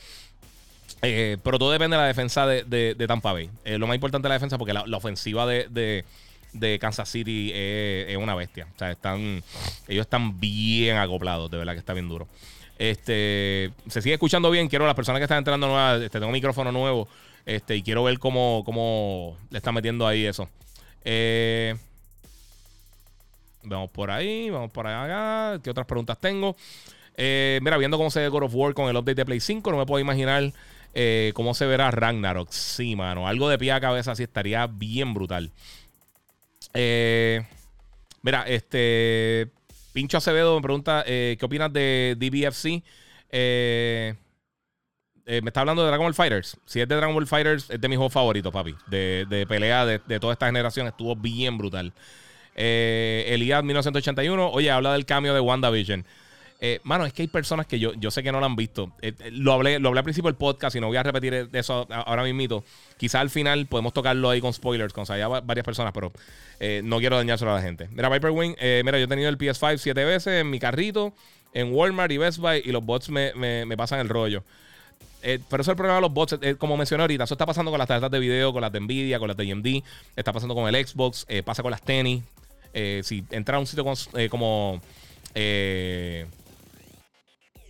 Eh, 1.02 1.38
pero 1.42 1.58
todo 1.58 1.72
depende 1.72 1.96
de 1.96 2.02
la 2.02 2.08
defensa 2.08 2.46
de, 2.46 3.06
Tampa 3.08 3.32
Bay. 3.32 3.50
lo 3.66 3.88
más 3.88 3.96
importante 3.96 4.28
es 4.28 4.30
la 4.30 4.36
defensa 4.36 4.58
porque 4.58 4.74
la, 4.74 4.98
ofensiva 4.98 5.46
de, 5.46 6.04
Kansas 6.80 7.08
City 7.08 7.52
es, 7.54 8.18
una 8.18 8.36
bestia. 8.36 8.68
O 8.76 8.78
sea, 8.78 8.92
están, 8.92 9.42
ellos 9.88 10.02
están 10.02 10.38
bien 10.38 10.98
acoplados. 10.98 11.50
De 11.50 11.58
verdad 11.58 11.74
que 11.74 11.80
está 11.80 11.94
bien 11.94 12.10
duro. 12.10 12.28
Este, 12.80 13.74
se 13.90 14.02
sigue 14.02 14.14
escuchando 14.14 14.50
bien. 14.50 14.70
Quiero 14.70 14.86
las 14.86 14.96
personas 14.96 15.20
que 15.20 15.26
están 15.26 15.40
entrando 15.40 15.68
nuevas. 15.68 16.02
Este, 16.02 16.18
tengo 16.18 16.28
un 16.28 16.34
micrófono 16.34 16.72
nuevo. 16.72 17.10
Este, 17.46 17.76
y 17.76 17.84
quiero 17.84 18.04
ver 18.06 18.18
cómo, 18.20 18.64
cómo 18.66 19.38
le 19.50 19.58
están 19.58 19.74
metiendo 19.76 20.08
ahí 20.08 20.26
eso. 20.26 20.50
Eh, 21.04 21.76
vamos 23.64 23.92
por 23.92 24.10
ahí, 24.10 24.50
vamos 24.50 24.72
por 24.72 24.88
allá. 24.88 25.60
¿Qué 25.62 25.70
otras 25.70 25.86
preguntas 25.86 26.18
tengo? 26.20 26.56
Eh, 27.18 27.60
mira, 27.62 27.78
viendo 27.78 27.98
cómo 27.98 28.10
se 28.10 28.22
ve 28.22 28.30
God 28.30 28.44
of 28.44 28.56
War 28.56 28.74
con 28.74 28.88
el 28.88 28.96
update 28.96 29.16
de 29.16 29.26
Play 29.26 29.42
5, 29.42 29.72
no 29.72 29.78
me 29.78 29.86
puedo 29.86 30.00
imaginar 30.00 30.54
eh, 30.94 31.34
cómo 31.36 31.54
se 31.54 31.66
verá 31.66 31.92
Ragnarok. 31.92 32.50
Sí, 32.50 32.96
mano. 32.96 33.28
Algo 33.28 33.50
de 33.50 33.58
pie 33.58 33.74
a 33.74 33.82
cabeza 33.82 34.16
sí 34.16 34.24
estaría 34.24 34.68
bien 34.68 35.14
brutal. 35.14 35.52
mira, 36.74 38.44
este. 38.48 39.50
Pincho 39.94 40.18
Acevedo 40.18 40.56
me 40.56 40.62
pregunta, 40.62 41.04
eh, 41.06 41.36
¿qué 41.40 41.46
opinas 41.46 41.72
de 41.74 42.16
DBFC? 42.18 42.84
Eh, 43.32 44.16
eh, 45.32 45.42
me 45.44 45.50
está 45.50 45.60
hablando 45.60 45.84
de 45.84 45.90
Dragon 45.90 46.06
Ball 46.08 46.16
Fighters. 46.16 46.58
Si 46.66 46.82
es 46.82 46.88
de 46.88 46.96
Dragon 46.96 47.14
Ball 47.14 47.28
Fighters, 47.28 47.70
es 47.70 47.80
de 47.80 47.88
mis 47.88 47.98
juegos 47.98 48.14
favoritos, 48.14 48.52
papi. 48.52 48.76
De, 48.88 49.46
pelea 49.48 49.86
de, 49.86 50.20
toda 50.20 50.34
esta 50.34 50.48
generación. 50.48 50.88
Estuvo 50.88 51.16
bien 51.16 51.56
brutal. 51.56 51.94
Eh, 52.56 53.26
Elías 53.28 53.64
1981. 53.64 54.50
Oye, 54.50 54.72
habla 54.72 54.94
del 54.94 55.06
cambio 55.06 55.36
de 55.36 55.40
WandaVision. 55.40 56.04
Eh, 56.62 56.82
mano, 56.84 57.06
es 57.06 57.14
que 57.14 57.22
hay 57.22 57.30
personas 57.30 57.66
que 57.68 57.80
yo, 57.80 57.94
yo 57.94 58.12
sé 58.12 58.22
que 58.22 58.32
no 58.32 58.40
lo 58.40 58.46
han 58.46 58.56
visto. 58.56 58.92
Eh, 59.02 59.14
eh, 59.20 59.32
lo, 59.32 59.54
hablé, 59.54 59.80
lo 59.80 59.90
hablé 59.90 60.00
al 60.00 60.04
principio 60.04 60.30
del 60.30 60.36
podcast 60.36 60.76
y 60.76 60.82
no 60.82 60.88
voy 60.88 60.98
a 60.98 61.04
repetir 61.04 61.50
eso 61.54 61.88
ahora 61.90 62.24
mismo. 62.24 62.64
Quizá 62.98 63.22
al 63.22 63.30
final 63.30 63.66
podemos 63.68 63.94
tocarlo 63.94 64.30
ahí 64.30 64.42
con 64.42 64.52
spoilers, 64.54 64.94
con 64.94 65.06
o 65.10 65.42
varias 65.42 65.66
personas, 65.66 65.94
pero 65.94 66.12
no 66.84 67.00
quiero 67.00 67.16
dañárselo 67.16 67.52
a 67.52 67.56
la 67.56 67.62
gente. 67.62 67.88
Mira, 67.92 68.10
Viper 68.10 68.32
Wing, 68.32 68.56
mira, 68.84 68.98
yo 68.98 69.06
he 69.06 69.08
tenido 69.08 69.30
el 69.30 69.38
PS5 69.38 69.78
siete 69.78 70.04
veces 70.04 70.42
en 70.42 70.50
mi 70.50 70.60
carrito, 70.60 71.14
en 71.54 71.74
Walmart 71.74 72.12
y 72.12 72.18
Best 72.18 72.40
Buy, 72.40 72.62
y 72.66 72.72
los 72.72 72.84
bots 72.84 73.10
me, 73.10 73.78
pasan 73.78 74.00
el 74.00 74.10
rollo. 74.10 74.44
pero 75.22 75.62
eso 75.62 75.62
es 75.62 75.68
el 75.70 75.76
problema 75.76 75.96
de 75.96 76.02
los 76.02 76.14
bots, 76.14 76.38
como 76.58 76.76
mencioné 76.76 77.04
ahorita, 77.04 77.24
eso 77.24 77.34
está 77.34 77.46
pasando 77.46 77.72
con 77.72 77.78
las 77.78 77.88
tarjetas 77.88 78.12
de 78.12 78.20
video, 78.20 78.52
con 78.52 78.62
las 78.62 78.72
de 78.72 78.82
Nvidia, 78.82 79.20
con 79.20 79.30
las 79.30 79.38
de 79.38 79.50
AMD, 79.50 79.68
está 80.18 80.34
pasando 80.34 80.56
con 80.56 80.74
el 80.74 80.86
Xbox, 80.86 81.26
pasa 81.46 81.64
con 81.64 81.72
las 81.72 81.82
tenis. 81.82 82.22
si 82.74 83.24
entra 83.32 83.56
a 83.56 83.60
un 83.60 83.68
sitio 83.68 83.86
como 84.30 84.82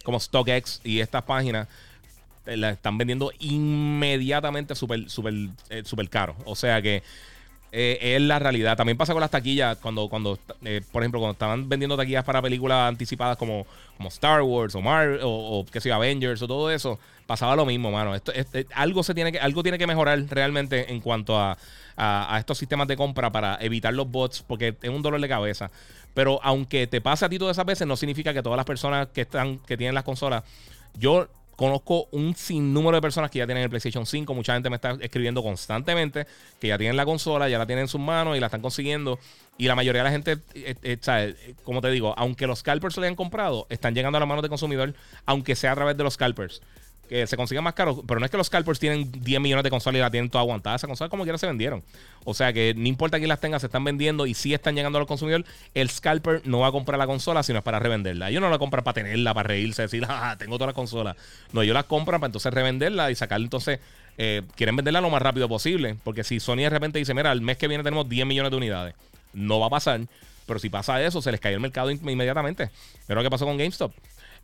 como 0.03 0.19
StockX 0.19 0.81
y 0.83 0.99
estas 0.99 1.23
páginas 1.23 1.67
eh, 2.45 2.57
la 2.57 2.71
están 2.71 2.97
vendiendo 2.97 3.31
inmediatamente 3.39 4.75
súper, 4.75 5.05
eh, 5.69 5.83
caro. 6.09 6.35
O 6.45 6.55
sea 6.55 6.81
que 6.81 7.03
eh, 7.71 8.15
es 8.15 8.21
la 8.21 8.39
realidad. 8.39 8.75
También 8.75 8.97
pasa 8.97 9.13
con 9.13 9.21
las 9.21 9.29
taquillas, 9.29 9.77
cuando, 9.77 10.09
cuando 10.09 10.39
por 10.91 11.03
ejemplo, 11.03 11.19
cuando 11.19 11.33
estaban 11.33 11.69
vendiendo 11.69 11.95
taquillas 11.95 12.23
para 12.23 12.41
películas 12.41 12.89
anticipadas 12.89 13.37
como, 13.37 13.67
como 13.97 14.09
Star 14.09 14.41
Wars 14.41 14.73
o 14.73 14.81
Marvel 14.81 15.19
o, 15.23 15.65
qué 15.71 15.79
sé 15.79 15.91
Avengers 15.91 16.41
o 16.41 16.47
todo 16.47 16.71
eso, 16.71 16.97
pasaba 17.27 17.55
lo 17.55 17.65
mismo, 17.65 17.91
mano. 17.91 18.15
Esto, 18.15 18.31
algo, 18.73 19.03
se 19.03 19.13
tiene 19.13 19.31
que, 19.31 19.39
algo 19.39 19.61
tiene 19.61 19.77
que 19.77 19.85
mejorar 19.85 20.19
realmente 20.29 20.91
en 20.91 20.99
cuanto 20.99 21.37
a, 21.37 21.57
a, 21.99 22.37
estos 22.39 22.57
sistemas 22.57 22.87
de 22.87 22.95
compra 22.95 23.31
para 23.31 23.57
evitar 23.61 23.93
los 23.93 24.09
bots, 24.09 24.43
porque 24.47 24.75
es 24.81 24.89
un 24.89 25.01
dolor 25.01 25.19
de 25.19 25.27
cabeza. 25.27 25.69
Pero 26.13 26.39
aunque 26.43 26.87
te 26.87 27.01
pase 27.01 27.25
a 27.25 27.29
ti 27.29 27.37
todas 27.37 27.55
esas 27.55 27.65
veces, 27.65 27.87
no 27.87 27.95
significa 27.95 28.33
que 28.33 28.41
todas 28.41 28.57
las 28.57 28.65
personas 28.65 29.07
que 29.07 29.21
están, 29.21 29.59
que 29.59 29.77
tienen 29.77 29.95
las 29.95 30.03
consolas, 30.03 30.43
yo 30.93 31.27
conozco 31.55 32.07
un 32.11 32.35
sinnúmero 32.35 32.95
de 32.95 33.01
personas 33.01 33.29
que 33.29 33.39
ya 33.39 33.45
tienen 33.45 33.63
el 33.63 33.69
PlayStation 33.69 34.05
5. 34.05 34.33
Mucha 34.33 34.53
gente 34.53 34.69
me 34.69 34.77
está 34.77 34.97
escribiendo 35.01 35.43
constantemente 35.43 36.25
que 36.59 36.69
ya 36.69 36.77
tienen 36.77 36.95
la 36.95 37.05
consola, 37.05 37.49
ya 37.49 37.57
la 37.57 37.65
tienen 37.65 37.83
en 37.83 37.87
sus 37.89 37.99
manos 37.99 38.37
y 38.37 38.39
la 38.39 38.45
están 38.45 38.61
consiguiendo. 38.61 39.19
Y 39.57 39.67
la 39.67 39.75
mayoría 39.75 40.03
de 40.03 40.05
la 40.05 40.11
gente, 40.11 40.37
eh, 40.53 40.75
eh, 40.81 41.55
como 41.63 41.81
te 41.81 41.89
digo, 41.89 42.13
aunque 42.17 42.47
los 42.47 42.59
scalpers 42.59 42.95
se 42.95 43.01
le 43.01 43.07
hayan 43.07 43.17
comprado, 43.17 43.67
están 43.69 43.93
llegando 43.93 44.15
a 44.17 44.19
las 44.21 44.29
manos 44.29 44.41
del 44.41 44.49
consumidor, 44.49 44.93
aunque 45.25 45.55
sea 45.57 45.73
a 45.73 45.75
través 45.75 45.97
de 45.97 46.03
los 46.05 46.13
scalpers 46.13 46.61
que 47.09 47.25
se 47.25 47.35
consiga 47.35 47.61
más 47.61 47.73
caro. 47.73 48.03
Pero 48.07 48.19
no 48.19 48.25
es 48.25 48.31
que 48.31 48.37
los 48.37 48.47
scalpers 48.47 48.79
tienen 48.79 49.11
10 49.11 49.41
millones 49.41 49.63
de 49.63 49.69
consolas 49.71 49.97
y 49.97 50.01
la 50.01 50.11
tienen 50.11 50.29
toda 50.29 50.43
aguantada. 50.43 50.75
Esas 50.75 50.87
consolas 50.87 51.09
como 51.09 51.23
quiera 51.23 51.37
se 51.39 51.47
vendieron. 51.47 51.83
O 52.23 52.35
sea 52.35 52.53
que 52.53 52.73
no 52.77 52.87
importa 52.87 53.17
quién 53.17 53.29
las 53.29 53.39
tenga, 53.39 53.59
se 53.59 53.65
están 53.65 53.83
vendiendo 53.83 54.27
y 54.27 54.35
si 54.35 54.53
están 54.53 54.75
llegando 54.75 54.97
a 54.97 55.01
los 55.01 55.07
consumidores. 55.07 55.47
El 55.73 55.89
scalper 55.89 56.43
no 56.45 56.59
va 56.59 56.67
a 56.67 56.71
comprar 56.71 56.99
la 56.99 57.07
consola, 57.07 57.41
sino 57.41 57.57
es 57.59 57.63
para 57.63 57.79
revenderla. 57.79 58.29
Ellos 58.29 58.41
no 58.41 58.49
la 58.49 58.59
compran 58.59 58.83
para 58.83 58.93
tenerla, 58.93 59.33
para 59.33 59.47
reírse, 59.47 59.81
decir, 59.81 60.05
ah, 60.09 60.35
tengo 60.37 60.57
toda 60.57 60.67
la 60.67 60.73
consola. 60.73 61.15
No, 61.51 61.63
ellos 61.63 61.73
la 61.73 61.83
compran 61.83 62.21
para 62.21 62.29
entonces 62.29 62.53
revenderla 62.53 63.09
y 63.09 63.15
sacar 63.15 63.41
entonces. 63.41 63.79
Eh, 64.21 64.41
quieren 64.55 64.75
venderla 64.75 65.01
lo 65.01 65.09
más 65.09 65.21
rápido 65.21 65.49
posible. 65.49 65.95
Porque 66.03 66.23
si 66.23 66.39
Sony 66.39 66.57
de 66.57 66.69
repente 66.69 66.99
dice, 66.99 67.15
mira, 67.15 67.31
el 67.31 67.41
mes 67.41 67.57
que 67.57 67.67
viene 67.67 67.83
tenemos 67.83 68.07
10 68.07 68.27
millones 68.27 68.51
de 68.51 68.57
unidades, 68.57 68.95
no 69.33 69.59
va 69.59 69.67
a 69.67 69.71
pasar. 69.71 70.01
Pero 70.45 70.59
si 70.59 70.69
pasa 70.69 71.01
eso, 71.01 71.21
se 71.21 71.31
les 71.31 71.39
cae 71.39 71.53
el 71.53 71.59
mercado 71.59 71.89
inmediatamente. 71.89 72.69
Pero 73.07 73.19
lo 73.19 73.23
que 73.23 73.31
pasó 73.31 73.45
con 73.45 73.57
GameStop. 73.57 73.93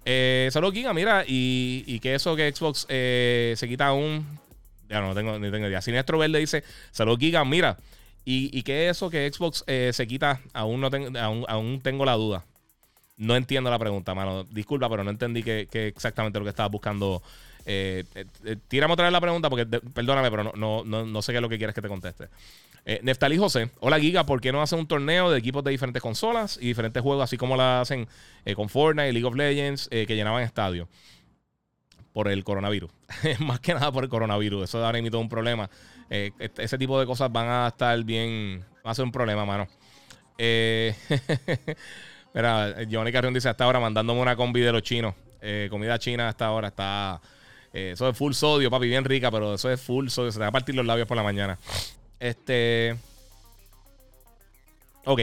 Eh, 0.05 0.49
solo 0.51 0.71
Giga, 0.71 0.93
mira, 0.93 1.23
y, 1.27 1.99
que 1.99 2.15
eso 2.15 2.35
que 2.35 2.51
Xbox 2.51 2.85
eh, 2.89 3.55
se 3.57 3.67
quita 3.67 3.91
un. 3.91 4.39
Ya 4.87 5.01
no 5.01 5.15
tengo 5.15 5.39
ni 5.39 5.49
tengo 5.49 5.67
idea. 5.67 5.81
Sinestro 5.81 6.19
Verde 6.19 6.39
dice: 6.39 6.63
Salud 6.91 7.19
Giga, 7.19 7.43
mira. 7.43 7.77
¿Y, 8.27 8.63
qué 8.63 8.89
es 8.89 8.97
eso 8.97 9.11
que 9.11 9.31
Xbox 9.31 9.63
eh, 9.67 9.91
se 9.93 10.07
quita? 10.07 10.41
Aún, 10.53 10.81
no 10.81 10.89
aún, 11.47 11.81
tengo 11.81 12.05
la 12.05 12.13
duda. 12.13 12.43
No 13.17 13.35
entiendo 13.35 13.69
la 13.69 13.77
pregunta, 13.77 14.15
mano. 14.15 14.45
Disculpa, 14.45 14.89
pero 14.89 15.03
no 15.03 15.11
entendí 15.11 15.43
qué 15.43 15.67
exactamente 15.71 16.39
lo 16.39 16.45
que 16.45 16.49
estaba 16.49 16.67
buscando. 16.69 17.21
Eh, 17.67 18.03
eh, 18.13 18.55
tírame 18.67 18.93
otra 18.93 19.05
vez 19.05 19.13
la 19.13 19.21
pregunta 19.21 19.49
porque, 19.49 19.65
perdóname, 19.65 20.29
pero 20.29 20.43
no, 20.55 20.83
no, 20.83 21.05
no, 21.05 21.21
sé 21.21 21.31
qué 21.31 21.37
es 21.37 21.41
lo 21.41 21.49
que 21.49 21.57
quieres 21.57 21.75
que 21.75 21.81
te 21.81 21.87
conteste. 21.87 22.27
Eh, 22.85 22.99
Neftalí 23.01 23.37
José, 23.37 23.71
hola 23.79 23.99
Giga, 23.99 24.25
¿por 24.25 24.39
qué 24.39 24.51
no 24.51 24.61
hacen 24.61 24.77
un 24.77 24.87
torneo 24.87 25.31
de 25.31 25.39
equipos 25.39 25.63
de 25.63 25.71
diferentes 25.71 26.03
consolas 26.03 26.59
y 26.61 26.67
diferentes 26.67 27.01
juegos, 27.01 27.23
así 27.23 27.35
como 27.35 27.55
lo 27.55 27.63
hacen 27.63 28.07
con 28.55 28.69
Fortnite 28.69 29.09
y 29.09 29.11
League 29.11 29.25
of 29.25 29.35
Legends, 29.35 29.89
que 29.89 30.15
llenaban 30.15 30.43
estadios? 30.43 30.87
Por 32.13 32.27
el 32.27 32.43
coronavirus. 32.43 32.91
Más 33.39 33.59
que 33.59 33.73
nada 33.73 33.91
por 33.91 34.03
el 34.03 34.09
coronavirus. 34.09 34.63
Eso 34.63 34.85
ahora 34.85 35.01
mismo 35.01 35.19
un 35.19 35.27
problema. 35.27 35.69
Este, 36.09 36.63
ese 36.63 36.77
tipo 36.77 36.97
de 36.99 37.05
cosas 37.05 37.29
van 37.31 37.47
a 37.49 37.67
estar 37.67 38.01
bien. 38.03 38.63
Va 38.85 38.91
a 38.91 38.95
ser 38.95 39.03
un 39.03 39.11
problema, 39.11 39.45
mano. 39.45 39.67
Eh, 40.37 40.93
mira, 42.33 42.75
Johnny 42.89 43.11
Carrión 43.11 43.33
dice 43.33 43.49
hasta 43.49 43.63
ahora 43.63 43.79
mandándome 43.79 44.21
una 44.21 44.35
combi 44.35 44.61
de 44.61 44.71
los 44.71 44.81
chinos. 44.81 45.15
Eh, 45.41 45.67
comida 45.69 45.99
china 45.99 46.29
hasta 46.29 46.45
ahora 46.45 46.69
está. 46.69 47.21
Eh, 47.73 47.91
eso 47.93 48.09
es 48.09 48.17
full 48.17 48.33
sodio, 48.33 48.69
papi, 48.69 48.87
bien 48.87 49.03
rica, 49.03 49.29
pero 49.31 49.55
eso 49.55 49.69
es 49.71 49.81
full 49.81 50.07
sodio. 50.07 50.31
Se 50.31 50.37
te 50.37 50.43
va 50.43 50.47
a 50.47 50.51
partir 50.51 50.75
los 50.75 50.85
labios 50.85 51.07
por 51.07 51.17
la 51.17 51.23
mañana. 51.23 51.57
Este. 52.19 52.95
Ok, 55.05 55.21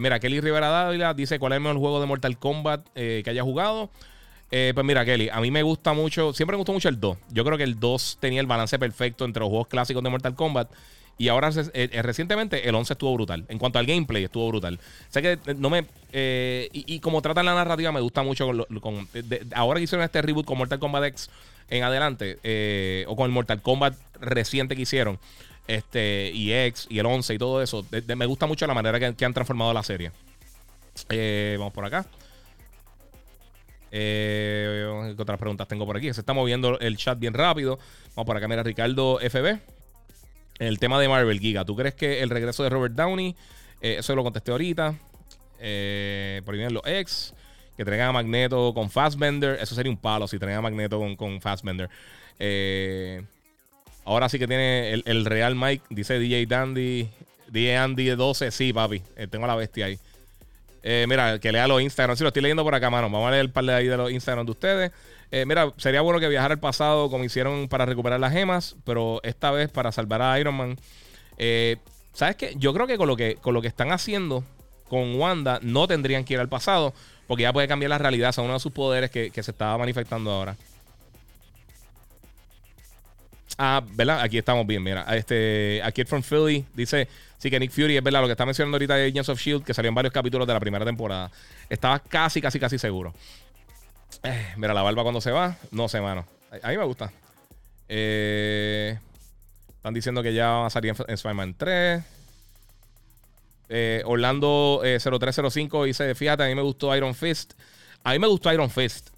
mira, 0.00 0.20
Kelly 0.20 0.40
Rivera 0.40 0.68
Dávila 0.68 1.12
dice: 1.14 1.38
¿Cuál 1.38 1.52
es 1.52 1.56
el 1.56 1.62
mejor 1.62 1.78
juego 1.78 2.00
de 2.00 2.06
Mortal 2.06 2.38
Kombat 2.38 2.88
que 2.94 3.24
haya 3.26 3.42
jugado? 3.42 3.90
Eh, 4.50 4.72
pues 4.74 4.86
mira, 4.86 5.04
Kelly, 5.04 5.28
a 5.30 5.40
mí 5.40 5.50
me 5.50 5.62
gusta 5.62 5.92
mucho, 5.92 6.32
siempre 6.32 6.54
me 6.54 6.58
gustó 6.58 6.72
mucho 6.72 6.88
el 6.88 6.98
2. 6.98 7.18
Yo 7.30 7.44
creo 7.44 7.58
que 7.58 7.64
el 7.64 7.78
2 7.78 8.18
tenía 8.20 8.40
el 8.40 8.46
balance 8.46 8.78
perfecto 8.78 9.24
entre 9.24 9.40
los 9.40 9.50
juegos 9.50 9.68
clásicos 9.68 10.02
de 10.02 10.10
Mortal 10.10 10.34
Kombat. 10.34 10.70
Y 11.20 11.28
ahora, 11.28 11.50
eh, 11.50 11.88
eh, 11.92 12.02
recientemente, 12.02 12.68
el 12.68 12.74
11 12.74 12.92
estuvo 12.92 13.12
brutal. 13.12 13.44
En 13.48 13.58
cuanto 13.58 13.80
al 13.80 13.86
gameplay, 13.86 14.22
estuvo 14.24 14.48
brutal. 14.48 14.78
Sé 15.08 15.20
que 15.20 15.38
no 15.56 15.68
me. 15.68 15.84
y, 16.12 17.00
como 17.00 17.20
tratan 17.20 17.44
la 17.44 17.54
narrativa, 17.54 17.90
me 17.90 18.00
gusta 18.00 18.22
mucho. 18.22 18.48
Ahora 19.52 19.80
que 19.80 19.84
hicieron 19.84 20.04
este 20.04 20.22
reboot 20.22 20.46
con 20.46 20.56
Mortal 20.56 20.78
Kombat 20.78 21.04
X 21.04 21.28
en 21.70 21.82
adelante, 21.82 22.38
o 23.08 23.16
con 23.16 23.26
el 23.26 23.32
Mortal 23.32 23.60
Kombat 23.60 23.94
reciente 24.20 24.76
que 24.76 24.82
hicieron, 24.82 25.18
este, 25.68 26.32
y 26.34 26.52
X, 26.52 26.86
y 26.90 26.98
el 26.98 27.06
11 27.06 27.34
y 27.34 27.38
todo 27.38 27.62
eso, 27.62 27.86
me 28.16 28.26
gusta 28.26 28.46
mucho 28.46 28.66
la 28.66 28.74
manera 28.74 28.98
que, 29.14 29.24
han 29.24 29.34
transformado 29.34 29.72
la 29.72 29.82
serie. 29.82 30.10
vamos 31.58 31.72
por 31.72 31.84
acá. 31.84 32.06
Eh, 33.90 35.14
¿Qué 35.16 35.22
otras 35.22 35.38
preguntas 35.38 35.68
tengo 35.68 35.86
por 35.86 35.96
aquí? 35.96 36.12
Se 36.12 36.20
está 36.20 36.32
moviendo 36.32 36.78
el 36.80 36.96
chat 36.96 37.18
bien 37.18 37.34
rápido. 37.34 37.78
Vamos 38.16 38.26
por 38.26 38.36
acá, 38.36 38.48
mira, 38.48 38.62
Ricardo 38.62 39.18
FB. 39.20 39.58
El 40.58 40.78
tema 40.78 40.98
de 41.00 41.08
Marvel 41.08 41.38
Giga. 41.38 41.64
¿Tú 41.64 41.76
crees 41.76 41.94
que 41.94 42.22
el 42.22 42.30
regreso 42.30 42.62
de 42.62 42.70
Robert 42.70 42.94
Downey? 42.94 43.36
Eh, 43.80 43.96
eso 43.98 44.14
lo 44.16 44.24
contesté 44.24 44.50
ahorita. 44.50 44.94
Eh, 45.60 46.42
por 46.44 46.54
ejemplo, 46.54 46.80
los 46.82 46.92
ex. 46.92 47.34
Que 47.76 47.84
traigan 47.84 48.08
a 48.08 48.12
Magneto 48.12 48.74
con 48.74 48.90
Fastbender. 48.90 49.58
Eso 49.60 49.74
sería 49.74 49.92
un 49.92 49.98
palo 49.98 50.26
si 50.26 50.38
traigan 50.38 50.58
a 50.58 50.62
Magneto 50.62 50.98
con, 50.98 51.14
con 51.14 51.40
Fastbender. 51.40 51.88
Eh, 52.38 53.22
ahora 54.08 54.28
sí 54.28 54.38
que 54.38 54.48
tiene 54.48 54.94
el, 54.94 55.24
Real 55.24 55.54
Mike. 55.54 55.84
Dice 55.90 56.18
DJ 56.18 56.46
Dandy. 56.46 57.08
DJ 57.48 57.76
Andy 57.76 58.08
12. 58.08 58.50
Sí, 58.50 58.72
papi. 58.72 59.02
tengo 59.30 59.44
a 59.44 59.48
la 59.48 59.54
bestia 59.54 59.86
ahí. 59.86 59.98
Eh, 60.82 61.04
mira, 61.06 61.38
que 61.38 61.52
lea 61.52 61.68
los 61.68 61.82
Instagram. 61.82 62.16
Si 62.16 62.22
lo 62.22 62.28
estoy 62.28 62.42
leyendo 62.42 62.64
por 62.64 62.74
acá, 62.74 62.88
mano. 62.88 63.10
Vamos 63.10 63.28
a 63.28 63.30
leer 63.32 63.42
el 63.42 63.50
par 63.50 63.64
de 63.64 63.74
ahí 63.74 63.86
de 63.86 63.96
los 63.96 64.10
Instagram 64.10 64.46
de 64.46 64.52
ustedes. 64.52 64.92
Eh, 65.30 65.44
mira, 65.46 65.72
sería 65.76 66.00
bueno 66.00 66.20
que 66.20 66.28
viajara 66.28 66.54
al 66.54 66.60
pasado 66.60 67.10
como 67.10 67.24
hicieron 67.24 67.68
para 67.68 67.84
recuperar 67.84 68.18
las 68.18 68.32
gemas, 68.32 68.76
pero 68.84 69.20
esta 69.22 69.50
vez 69.50 69.70
para 69.70 69.92
salvar 69.92 70.22
a 70.22 70.40
Iron 70.40 70.54
Man. 70.54 70.78
Eh, 71.36 71.76
¿Sabes 72.14 72.36
qué? 72.36 72.54
Yo 72.56 72.72
creo 72.72 72.86
que 72.86 72.96
con 72.96 73.08
lo 73.08 73.16
que, 73.16 73.36
con 73.36 73.52
lo 73.52 73.60
que 73.60 73.68
están 73.68 73.92
haciendo 73.92 74.42
con 74.88 75.16
Wanda 75.16 75.58
no 75.62 75.86
tendrían 75.86 76.24
que 76.24 76.32
ir 76.32 76.40
al 76.40 76.48
pasado, 76.48 76.94
porque 77.26 77.42
ya 77.42 77.52
puede 77.52 77.68
cambiar 77.68 77.90
la 77.90 77.98
realidad. 77.98 78.32
Son 78.32 78.46
uno 78.46 78.54
de 78.54 78.60
sus 78.60 78.72
poderes 78.72 79.10
que, 79.10 79.30
que 79.30 79.42
se 79.42 79.50
estaba 79.50 79.76
manifestando 79.76 80.30
ahora. 80.30 80.56
Ah, 83.60 83.82
¿verdad? 83.92 84.20
Aquí 84.20 84.38
estamos 84.38 84.64
bien, 84.64 84.80
mira. 84.80 85.04
Este, 85.16 85.80
aquí 85.82 86.04
from 86.04 86.22
Philly 86.22 86.64
dice, 86.74 87.08
sí 87.38 87.50
que 87.50 87.58
Nick 87.58 87.72
Fury 87.72 87.96
es 87.96 88.02
verdad, 88.04 88.20
lo 88.20 88.28
que 88.28 88.32
está 88.32 88.46
mencionando 88.46 88.76
ahorita 88.76 88.94
de 88.94 89.08
Agents 89.08 89.28
of 89.28 89.36
S.H.I.E.L.D., 89.36 89.64
que 89.66 89.74
salió 89.74 89.88
en 89.88 89.96
varios 89.96 90.14
capítulos 90.14 90.46
de 90.46 90.54
la 90.54 90.60
primera 90.60 90.84
temporada. 90.84 91.28
Estaba 91.68 91.98
casi, 91.98 92.40
casi, 92.40 92.60
casi 92.60 92.78
seguro. 92.78 93.12
Eh, 94.22 94.54
mira, 94.56 94.72
la 94.72 94.82
barba 94.82 95.02
cuando 95.02 95.20
se 95.20 95.32
va, 95.32 95.56
no 95.72 95.88
sé, 95.88 96.00
mano. 96.00 96.24
A, 96.62 96.68
mí 96.68 96.76
me 96.76 96.84
gusta. 96.84 97.12
Eh, 97.88 98.96
están 99.76 99.92
diciendo 99.92 100.22
que 100.22 100.32
ya 100.32 100.50
va 100.50 100.66
a 100.66 100.70
salir 100.70 100.94
en, 100.96 101.14
Spider-Man 101.14 101.54
3. 101.58 102.04
Eh, 103.70 104.02
Orlando 104.06 104.82
0305 104.84 105.84
dice, 105.84 106.14
fíjate, 106.14 106.44
a 106.44 106.46
mí 106.46 106.54
me 106.54 106.62
gustó 106.62 106.94
Iron 106.96 107.12
Fist. 107.12 107.54
A 108.04 108.12
mí 108.12 108.20
me 108.20 108.28
gustó 108.28 108.52
Iron 108.52 108.70
Fist. 108.70 109.08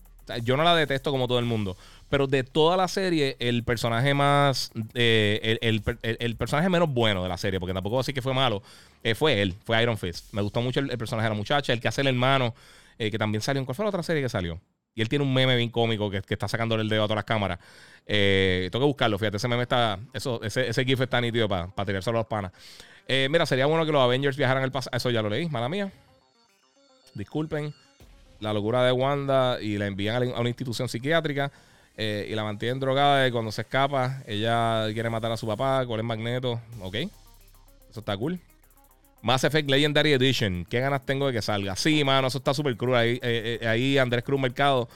Yo 0.42 0.56
no 0.56 0.64
la 0.64 0.74
detesto 0.74 1.10
como 1.10 1.28
todo 1.28 1.38
el 1.38 1.44
mundo. 1.44 1.76
Pero 2.10 2.26
de 2.26 2.42
toda 2.42 2.76
la 2.76 2.88
serie, 2.88 3.36
el 3.38 3.62
personaje 3.62 4.12
más. 4.14 4.72
Eh, 4.94 5.58
el, 5.62 6.36
personaje 6.36 6.68
menos 6.68 6.92
bueno 6.92 7.22
de 7.22 7.28
la 7.28 7.38
serie, 7.38 7.60
porque 7.60 7.72
tampoco 7.72 8.00
así 8.00 8.12
que 8.12 8.20
fue 8.20 8.34
malo, 8.34 8.62
eh, 9.04 9.14
fue 9.14 9.40
él, 9.40 9.54
fue 9.64 9.80
Iron 9.80 9.96
Fist. 9.96 10.32
Me 10.32 10.42
gustó 10.42 10.60
mucho 10.60 10.80
el, 10.80 10.88
personaje 10.98 11.26
de 11.26 11.30
la 11.30 11.36
muchacha, 11.36 11.72
el 11.72 11.80
que 11.80 11.86
hace 11.86 12.00
el 12.00 12.08
hermano, 12.08 12.52
eh, 12.98 13.12
que 13.12 13.18
también 13.18 13.40
salió. 13.40 13.60
¿En 13.60 13.64
cuál 13.64 13.76
fue 13.76 13.84
la 13.84 13.90
otra 13.90 14.02
serie 14.02 14.22
que 14.22 14.28
salió? 14.28 14.60
Y 14.92 15.02
él 15.02 15.08
tiene 15.08 15.24
un 15.24 15.32
meme 15.32 15.54
bien 15.54 15.70
cómico 15.70 16.10
que, 16.10 16.20
está 16.28 16.48
sacándole 16.48 16.82
el 16.82 16.88
dedo 16.88 17.04
a 17.04 17.06
todas 17.06 17.18
las 17.18 17.24
cámaras. 17.24 17.60
tengo 18.04 18.70
que 18.70 18.86
buscarlo, 18.86 19.16
fíjate, 19.16 19.36
ese 19.36 19.46
meme 19.46 19.62
está. 19.62 20.00
Eso, 20.12 20.42
ese, 20.42 20.68
ese 20.68 20.84
GIF 20.84 21.00
está 21.02 21.20
nítido 21.20 21.48
para 21.48 21.68
para 21.68 21.86
tirárselo 21.86 22.18
a 22.18 22.20
los 22.22 22.26
panas. 22.26 22.50
mira, 23.08 23.46
sería 23.46 23.66
bueno 23.66 23.86
que 23.86 23.92
los 23.92 24.02
Avengers 24.02 24.36
viajaran 24.36 24.64
al 24.64 24.72
pasado. 24.72 24.96
Eso 24.96 25.10
ya 25.10 25.22
lo 25.22 25.30
leí, 25.30 25.48
mala 25.48 25.68
mía. 25.68 25.92
Disculpen. 27.14 27.72
La 28.40 28.52
locura 28.52 28.82
de 28.84 28.90
Wanda 28.90 29.58
y 29.60 29.78
la 29.78 29.86
envían 29.86 30.32
a 30.32 30.40
una 30.40 30.48
institución 30.48 30.88
psiquiátrica. 30.88 31.52
Eh, 32.02 32.28
y 32.30 32.34
la 32.34 32.44
mantienen 32.44 32.80
drogada 32.80 33.28
y 33.28 33.30
cuando 33.30 33.52
se 33.52 33.60
escapa, 33.60 34.22
ella 34.26 34.86
quiere 34.94 35.10
matar 35.10 35.32
a 35.32 35.36
su 35.36 35.46
papá 35.46 35.84
con 35.84 36.00
el 36.00 36.06
magneto. 36.06 36.58
Ok. 36.80 36.94
Eso 36.94 38.00
está 38.00 38.16
cool. 38.16 38.40
Mass 39.20 39.44
Effect 39.44 39.68
Legendary 39.68 40.14
Edition. 40.14 40.64
¿Qué 40.64 40.80
ganas 40.80 41.04
tengo 41.04 41.26
de 41.26 41.34
que 41.34 41.42
salga? 41.42 41.76
Sí, 41.76 42.02
mano, 42.02 42.28
eso 42.28 42.38
está 42.38 42.54
súper 42.54 42.74
cool. 42.78 42.94
Ahí, 42.94 43.20
eh, 43.22 43.58
eh, 43.60 43.68
ahí 43.68 43.98
Andrés 43.98 44.24
Cruz 44.24 44.40
Mercado. 44.40 44.88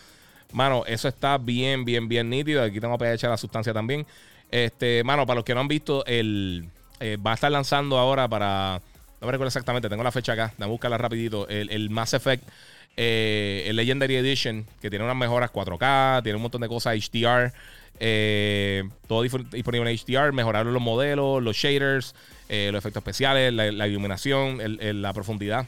Mano, 0.51 0.85
eso 0.86 1.06
está 1.06 1.36
bien, 1.36 1.85
bien, 1.85 2.09
bien 2.09 2.31
nítido. 2.31 2.62
Aquí 2.62 2.81
tengo 2.81 2.97
para 2.97 3.12
echar 3.12 3.28
la 3.28 3.36
sustancia 3.36 3.74
también. 3.74 4.06
Este, 4.51 5.05
mano, 5.05 5.26
para 5.26 5.35
los 5.35 5.44
que 5.44 5.52
no 5.52 5.60
han 5.60 5.68
visto, 5.68 6.06
el 6.06 6.70
va 7.02 7.32
a 7.32 7.35
estar 7.35 7.52
lanzando 7.52 7.98
ahora 7.98 8.26
para. 8.28 8.81
No 9.20 9.26
me 9.26 9.32
recuerdo 9.32 9.48
exactamente, 9.48 9.90
tengo 9.90 10.02
la 10.02 10.10
fecha 10.10 10.32
acá. 10.32 10.55
Dame 10.56 10.70
buscarla 10.70 10.97
rapidito. 10.97 11.47
El, 11.48 11.68
el 11.68 11.90
Mass 11.90 12.14
Effect 12.14 12.48
eh, 12.96 13.64
el 13.66 13.76
Legendary 13.76 14.16
Edition, 14.16 14.66
que 14.80 14.90
tiene 14.90 15.04
unas 15.04 15.16
mejoras 15.16 15.52
4K, 15.52 16.22
tiene 16.22 16.36
un 16.36 16.42
montón 16.42 16.60
de 16.60 16.68
cosas 16.68 16.96
HDR. 16.96 17.52
Eh, 18.00 18.82
todo 19.06 19.22
disponible 19.22 19.90
en 19.90 19.96
HDR, 19.96 20.32
mejoraron 20.32 20.72
los 20.72 20.82
modelos, 20.82 21.42
los 21.42 21.56
shaders, 21.56 22.14
eh, 22.48 22.70
los 22.72 22.80
efectos 22.80 23.00
especiales, 23.00 23.52
la, 23.52 23.86
iluminación, 23.86 24.58
la 24.78 25.12
profundidad. 25.12 25.66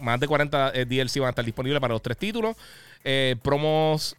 más 0.00 0.20
de 0.20 0.26
40 0.26 0.72
DLC 0.84 1.20
van 1.20 1.28
a 1.28 1.30
estar 1.30 1.44
disponibles 1.44 1.80
para 1.80 1.94
los 1.94 2.02
tres 2.02 2.16
títulos. 2.16 2.56
promos, 3.42 4.16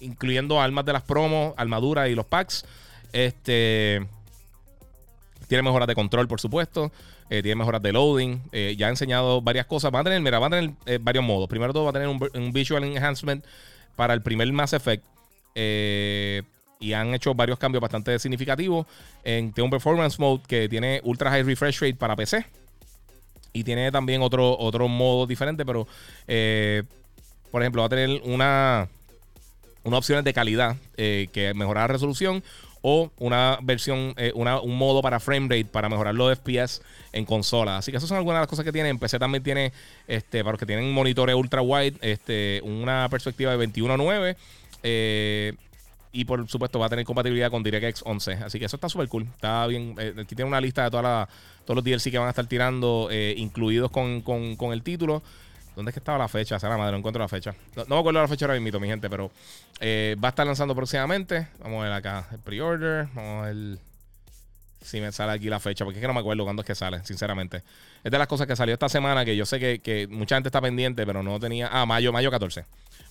incluyendo 0.00 0.60
armas 0.60 0.84
de 0.84 0.92
las 0.92 1.02
promos, 1.02 1.54
armaduras 1.56 2.08
y 2.08 2.14
los 2.14 2.26
packs. 2.26 2.64
Este 3.12 4.04
tiene 5.48 5.62
mejoras 5.62 5.86
de 5.86 5.94
control, 5.94 6.26
por 6.26 6.40
supuesto. 6.40 6.90
Eh, 7.28 7.42
tiene 7.42 7.56
mejoras 7.56 7.82
de 7.82 7.92
loading. 7.92 8.40
Eh, 8.52 8.74
ya 8.78 8.86
ha 8.86 8.90
enseñado 8.90 9.40
varias 9.40 9.66
cosas. 9.66 9.92
Va 9.92 10.00
a 10.00 10.04
tener, 10.04 10.20
mira, 10.20 10.38
va 10.38 10.46
a 10.46 10.50
tener 10.50 10.70
eh, 10.86 10.98
varios 11.00 11.24
modos. 11.24 11.48
Primero 11.48 11.72
todo 11.72 11.84
va 11.84 11.90
a 11.90 11.92
tener 11.92 12.08
un, 12.08 12.52
visual 12.52 12.84
enhancement 12.84 13.44
para 13.96 14.14
el 14.14 14.22
primer 14.22 14.50
Mass 14.52 14.72
Effect. 14.72 15.04
y 16.78 16.92
han 16.92 17.14
hecho 17.14 17.34
varios 17.34 17.58
cambios 17.58 17.80
bastante 17.80 18.18
significativos. 18.18 18.86
En, 19.24 19.52
tiene 19.52 19.64
un 19.64 19.70
performance 19.70 20.18
mode 20.18 20.42
que 20.46 20.68
tiene 20.68 21.00
ultra 21.04 21.30
high 21.30 21.42
refresh 21.42 21.80
rate 21.80 21.94
para 21.94 22.14
PC. 22.14 22.44
Y 23.52 23.64
tiene 23.64 23.90
también 23.90 24.22
otro, 24.22 24.56
otro 24.58 24.86
modo 24.86 25.26
diferente, 25.26 25.64
pero 25.64 25.86
por 27.50 27.62
ejemplo, 27.62 27.80
va 27.80 27.86
a 27.86 27.88
tener 27.88 28.20
una, 28.24 28.88
unas 29.82 29.98
opciones 29.98 30.24
de 30.24 30.34
calidad 30.34 30.76
que 30.96 31.52
mejorar 31.54 31.84
la 31.84 31.94
resolución 31.94 32.42
o 32.88 33.10
una 33.18 33.58
versión, 33.62 34.14
eh, 34.16 34.30
un 34.32 34.78
modo 34.78 35.02
para 35.02 35.18
frame 35.18 35.48
rate 35.48 35.64
para 35.64 35.88
mejorar 35.88 36.14
los 36.14 36.38
FPS 36.38 36.82
en 37.12 37.24
consola. 37.24 37.78
Así 37.78 37.90
que 37.90 37.96
esas 37.96 38.08
son 38.08 38.16
algunas 38.16 38.36
de 38.36 38.42
las 38.42 38.48
cosas 38.48 38.64
que 38.64 38.70
tiene. 38.70 38.90
En 38.90 39.00
PC 39.00 39.18
también 39.18 39.42
tiene, 39.42 39.72
este, 40.06 40.44
para 40.44 40.52
los 40.52 40.60
que 40.60 40.66
tienen 40.66 40.92
monitores 40.92 41.34
ultra 41.34 41.62
wide, 41.62 41.94
este, 42.00 42.60
una 42.62 43.08
perspectiva 43.10 43.50
de 43.56 43.66
21.9. 43.66 44.36
Eh, 44.84 45.54
y 46.12 46.24
por 46.26 46.48
supuesto 46.48 46.78
va 46.78 46.86
a 46.86 46.88
tener 46.88 47.04
compatibilidad 47.04 47.50
con 47.50 47.64
DirectX 47.64 48.02
11. 48.06 48.34
Así 48.34 48.60
que 48.60 48.66
eso 48.66 48.76
está 48.76 48.88
súper 48.88 49.08
cool. 49.08 49.24
Está 49.24 49.66
bien. 49.66 49.96
Eh, 49.98 50.14
aquí 50.20 50.36
tiene 50.36 50.48
una 50.48 50.60
lista 50.60 50.84
de 50.84 50.90
toda 50.92 51.28
todos 51.64 51.74
los 51.74 51.84
DLC 51.84 52.12
que 52.12 52.18
van 52.18 52.28
a 52.28 52.30
estar 52.30 52.46
tirando, 52.46 53.08
incluidos 53.36 53.90
con, 53.90 54.20
con 54.20 54.72
el 54.72 54.84
título. 54.84 55.24
¿Dónde 55.76 55.90
es 55.90 55.92
que 55.92 56.00
estaba 56.00 56.16
la 56.16 56.26
fecha? 56.26 56.58
sea 56.58 56.70
la 56.70 56.78
madre, 56.78 56.92
no 56.92 56.98
encuentro 56.98 57.22
la 57.22 57.28
fecha. 57.28 57.54
No, 57.76 57.84
me 57.86 57.98
acuerdo 57.98 58.22
la 58.22 58.28
fecha 58.28 58.46
ahora 58.46 58.58
mismo, 58.58 58.80
mi 58.80 58.88
gente, 58.88 59.10
pero 59.10 59.30
eh, 59.78 60.16
va 60.22 60.28
a 60.28 60.30
estar 60.30 60.46
lanzando 60.46 60.74
próximamente. 60.74 61.48
Vamos 61.60 61.80
a 61.80 61.84
ver 61.84 61.92
acá 61.92 62.26
el 62.32 62.38
pre-order. 62.38 63.08
Vamos 63.12 63.44
a 63.44 63.48
ver 63.48 63.78
si 64.80 65.02
me 65.02 65.12
sale 65.12 65.32
aquí 65.32 65.50
la 65.50 65.60
fecha, 65.60 65.84
porque 65.84 65.98
es 65.98 66.00
que 66.00 66.06
no 66.06 66.14
me 66.14 66.20
acuerdo 66.20 66.44
cuándo 66.44 66.62
es 66.62 66.66
que 66.66 66.74
sale, 66.74 67.04
sinceramente. 67.04 67.62
Es 68.02 68.10
de 68.10 68.16
las 68.16 68.26
cosas 68.26 68.46
que 68.46 68.56
salió 68.56 68.72
esta 68.72 68.88
semana 68.88 69.22
que 69.26 69.36
yo 69.36 69.44
sé 69.44 69.58
que, 69.58 70.08
mucha 70.10 70.36
gente 70.36 70.48
está 70.48 70.62
pendiente, 70.62 71.04
pero 71.04 71.22
no 71.22 71.38
tenía. 71.38 71.68
Ah, 71.70 71.84
mayo, 71.84 72.10
mayo 72.10 72.30
14. 72.30 72.64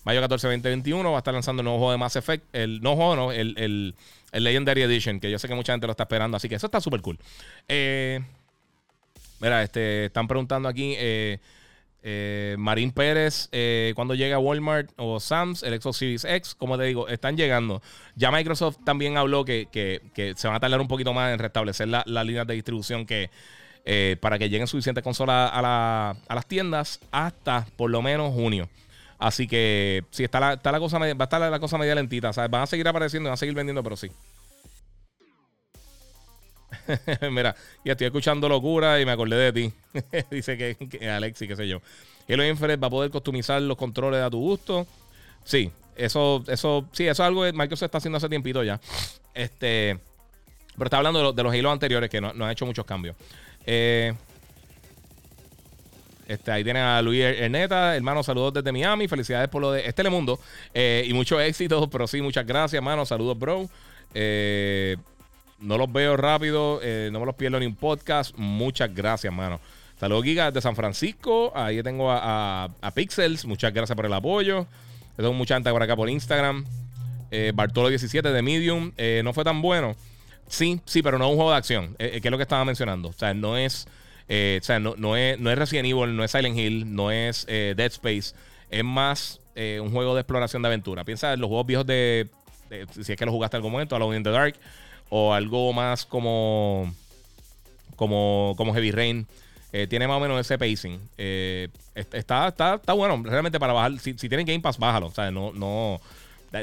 Mayo 0.03 0.21
14, 0.21 0.47
2021 0.47 1.11
va 1.11 1.17
a 1.17 1.19
estar 1.19 1.35
lanzando 1.35 1.61
el 1.61 1.65
nuevo 1.65 1.77
juego 1.77 1.91
de 1.91 1.97
Mass 1.99 2.15
Effect. 2.15 2.45
El 2.51 2.81
no 2.81 2.95
juego, 2.95 3.15
no, 3.15 3.31
el, 3.31 3.53
el, 3.59 3.93
el 4.31 4.43
Legendary 4.43 4.81
Edition, 4.81 5.19
que 5.19 5.29
yo 5.29 5.37
sé 5.37 5.47
que 5.47 5.53
mucha 5.53 5.73
gente 5.73 5.85
lo 5.85 5.91
está 5.91 6.03
esperando, 6.03 6.37
así 6.37 6.49
que 6.49 6.55
eso 6.55 6.65
está 6.65 6.81
súper 6.81 7.01
cool. 7.01 7.19
Eh, 7.67 8.21
mira, 9.39 9.61
este, 9.61 10.05
están 10.05 10.27
preguntando 10.27 10.67
aquí. 10.67 10.95
Eh, 10.97 11.39
eh, 12.07 12.55
Marín 12.59 12.91
Pérez, 12.91 13.49
eh, 13.51 13.93
cuando 13.95 14.13
llega 14.13 14.35
a 14.35 14.39
Walmart 14.39 14.91
o 14.95 15.19
Sam's, 15.19 15.63
el 15.63 15.81
Xbox 15.81 15.97
Series 15.97 16.23
X, 16.23 16.53
como 16.53 16.77
te 16.77 16.83
digo, 16.83 17.07
están 17.07 17.35
llegando. 17.35 17.81
Ya 18.15 18.29
Microsoft 18.29 18.77
también 18.85 19.17
habló 19.17 19.43
que, 19.43 19.67
se 20.35 20.47
van 20.47 20.55
a 20.55 20.59
tardar 20.59 20.79
un 20.79 20.87
poquito 20.87 21.13
más 21.13 21.33
en 21.33 21.39
restablecer 21.39 21.87
las 21.87 22.05
la 22.05 22.23
líneas 22.23 22.45
de 22.45 22.53
distribución 22.53 23.07
que 23.07 23.31
eh, 23.85 24.17
para 24.21 24.37
que 24.37 24.49
lleguen 24.49 24.67
suficientes 24.67 25.03
consolas 25.03 25.49
a, 25.51 26.15
las 26.29 26.45
tiendas 26.45 26.99
hasta 27.11 27.65
por 27.75 27.89
lo 27.89 28.03
menos 28.03 28.33
junio. 28.33 28.69
Así 29.17 29.47
que 29.47 30.03
si 30.11 30.23
está 30.23 30.39
la, 30.39 30.53
está 30.53 30.71
la 30.71 30.79
cosa, 30.79 30.99
va 30.99 31.05
a 31.07 31.23
estar 31.23 31.41
la, 31.41 31.59
cosa 31.59 31.79
media 31.79 31.95
lentita. 31.95 32.29
Van 32.49 32.61
a 32.61 32.67
seguir 32.67 32.87
apareciendo, 32.87 33.29
van 33.29 33.33
a 33.33 33.37
seguir 33.37 33.55
vendiendo, 33.55 33.81
pero 33.81 33.95
sí. 33.97 34.11
Mira, 37.31 37.55
ya 37.83 37.93
estoy 37.93 38.07
escuchando 38.07 38.49
locura 38.49 38.99
y 38.99 39.05
me 39.05 39.11
acordé 39.11 39.51
de 39.51 39.53
ti. 39.53 39.73
Dice 40.31 40.57
que, 40.57 40.75
que 40.87 41.09
Alexi, 41.09 41.47
qué 41.47 41.55
sé 41.55 41.67
yo. 41.67 41.81
Halo 42.27 42.45
Infinite 42.45 42.77
va 42.77 42.87
a 42.87 42.89
poder 42.89 43.11
customizar 43.11 43.61
los 43.61 43.77
controles 43.77 44.21
a 44.21 44.29
tu 44.29 44.39
gusto. 44.39 44.87
Sí, 45.43 45.71
eso, 45.95 46.43
eso, 46.47 46.87
sí, 46.91 47.03
eso 47.03 47.23
es 47.23 47.27
algo 47.27 47.43
que 47.43 47.53
Microsoft 47.53 47.85
está 47.85 47.97
haciendo 47.99 48.17
hace 48.17 48.29
tiempito 48.29 48.63
ya. 48.63 48.79
Este, 49.33 49.99
pero 50.73 50.85
está 50.85 50.97
hablando 50.97 51.31
de, 51.31 51.43
los 51.43 51.53
Halo 51.53 51.71
anteriores 51.71 52.09
que 52.09 52.19
no, 52.19 52.29
han 52.29 52.51
hecho 52.51 52.65
muchos 52.65 52.85
cambios. 52.85 53.15
Eh, 53.65 54.13
este, 56.27 56.51
ahí 56.51 56.63
tienen 56.63 56.83
a 56.83 57.01
Luis 57.01 57.21
Erneta, 57.21 57.95
hermano, 57.95 58.23
saludos 58.23 58.53
desde 58.53 58.71
Miami. 58.71 59.07
Felicidades 59.07 59.47
por 59.47 59.61
lo 59.61 59.71
de 59.71 59.81
este 59.81 59.93
Telemundo. 59.93 60.39
Eh, 60.73 61.05
y 61.07 61.13
mucho 61.13 61.39
éxito, 61.39 61.87
pero 61.89 62.07
sí, 62.07 62.21
muchas 62.21 62.45
gracias, 62.45 62.73
hermano. 62.73 63.05
Saludos, 63.05 63.37
bro. 63.37 63.69
Eh, 64.13 64.97
no 65.65 65.77
los 65.77 65.91
veo 65.91 66.15
rápido, 66.15 66.79
eh, 66.83 67.09
no 67.11 67.19
me 67.19 67.25
los 67.25 67.35
pierdo 67.35 67.59
ni 67.59 67.65
un 67.65 67.75
podcast. 67.75 68.35
Muchas 68.37 68.93
gracias, 68.93 69.33
mano. 69.33 69.59
Saludos, 69.99 70.23
Giga, 70.23 70.51
de 70.51 70.61
San 70.61 70.75
Francisco. 70.75 71.51
Ahí 71.55 71.81
tengo 71.81 72.11
a, 72.11 72.69
Pixels. 72.93 73.45
Muchas 73.45 73.73
gracias 73.73 73.95
por 73.95 74.05
el 74.05 74.13
apoyo. 74.13 74.67
Tengo 75.15 75.33
mucha 75.33 75.55
gente 75.55 75.71
por 75.71 75.81
acá 75.81 75.95
por 75.95 76.09
Instagram. 76.09 76.65
Eh, 77.31 77.51
Bartolo17 77.55 78.21
de 78.21 78.41
Medium. 78.41 78.91
Eh, 78.97 79.21
no 79.23 79.33
fue 79.33 79.43
tan 79.43 79.61
bueno. 79.61 79.95
Sí, 80.47 80.79
sí, 80.85 81.01
pero 81.01 81.17
no 81.17 81.29
un 81.29 81.35
juego 81.35 81.51
de 81.51 81.57
acción. 81.57 81.95
que 81.95 82.21
es 82.23 82.31
lo 82.31 82.37
que 82.37 82.43
estaba 82.43 82.63
mencionando. 82.63 83.09
O 83.09 83.13
sea, 83.13 83.33
no 83.33 83.57
es. 83.57 83.87
o 84.27 84.63
sea, 84.63 84.79
no, 84.79 85.15
es, 85.15 85.39
no 85.39 85.49
es 85.49 85.57
Resident 85.57 85.87
Evil, 85.87 86.15
no 86.15 86.23
es 86.23 86.31
Silent 86.31 86.57
Hill, 86.57 86.93
no 86.93 87.09
es 87.09 87.47
Dead 87.47 87.79
Space. 87.79 88.35
Es 88.69 88.83
más 88.83 89.39
un 89.55 89.91
juego 89.91 90.13
de 90.13 90.21
exploración 90.21 90.61
de 90.61 90.67
aventura. 90.67 91.03
Piensa 91.05 91.33
en 91.33 91.39
los 91.39 91.47
juegos 91.47 91.65
viejos 91.65 91.87
de, 91.87 92.29
si 92.91 93.13
es 93.13 93.17
que 93.17 93.25
lo 93.25 93.31
jugaste 93.31 93.57
en 93.57 93.59
algún 93.59 93.71
momento, 93.71 93.95
Alone 93.95 94.17
in 94.17 94.23
the 94.23 94.29
Dark 94.29 94.55
o 95.09 95.33
algo 95.33 95.73
más 95.73 96.05
como 96.05 96.93
como, 97.95 98.53
como 98.57 98.73
Heavy 98.73 98.91
Rain. 98.91 99.27
Eh, 99.73 99.87
tiene 99.87 100.07
más 100.07 100.17
o 100.17 100.19
menos 100.19 100.39
ese 100.39 100.57
pacing. 100.57 100.99
Eh, 101.17 101.67
está, 101.95 102.47
está, 102.47 102.75
está 102.75 102.93
bueno. 102.93 103.21
Realmente 103.23 103.59
para 103.59 103.73
bajar. 103.73 103.99
Si, 103.99 104.17
si 104.17 104.29
tienen 104.29 104.45
Game 104.45 104.61
Pass, 104.61 104.77
bájalo. 104.77 105.07
O 105.07 105.11
sea, 105.11 105.31
no, 105.31 105.51
no, 105.53 105.99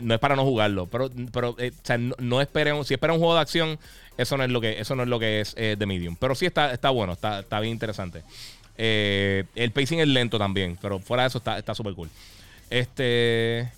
no 0.03 0.15
es 0.15 0.21
para 0.21 0.37
no 0.37 0.45
jugarlo. 0.45 0.87
Pero, 0.87 1.11
pero 1.31 1.55
eh, 1.59 1.73
o 1.75 1.87
sea, 1.87 1.99
no, 1.99 2.41
esperen. 2.41 2.83
Si 2.85 2.95
esperan 2.95 3.15
un 3.17 3.21
juego 3.21 3.35
de 3.35 3.41
acción, 3.41 3.79
eso 4.17 4.37
no 4.37 4.45
es 4.45 4.51
lo 4.51 4.61
que, 4.61 4.81
eso 4.81 4.95
no 4.95 5.03
es, 5.03 5.09
lo 5.09 5.19
que 5.19 5.41
es 5.41 5.55
The 5.55 5.85
Medium. 5.85 6.17
Pero 6.17 6.35
sí 6.35 6.47
está, 6.47 6.73
está 6.73 6.91
bueno. 6.91 7.13
Está, 7.13 7.41
está 7.41 7.61
bien 7.61 7.73
interesante. 7.73 8.23
el 8.77 9.71
pacing 9.73 10.01
es 10.01 10.09
lento 10.09 10.39
también. 10.39 10.79
Pero 10.81 10.99
fuera 10.99 11.25
de 11.25 11.29
eso 11.29 11.39
está 11.39 11.75
súper 11.75 11.95
cool. 11.95 12.09
Este. 12.71 13.71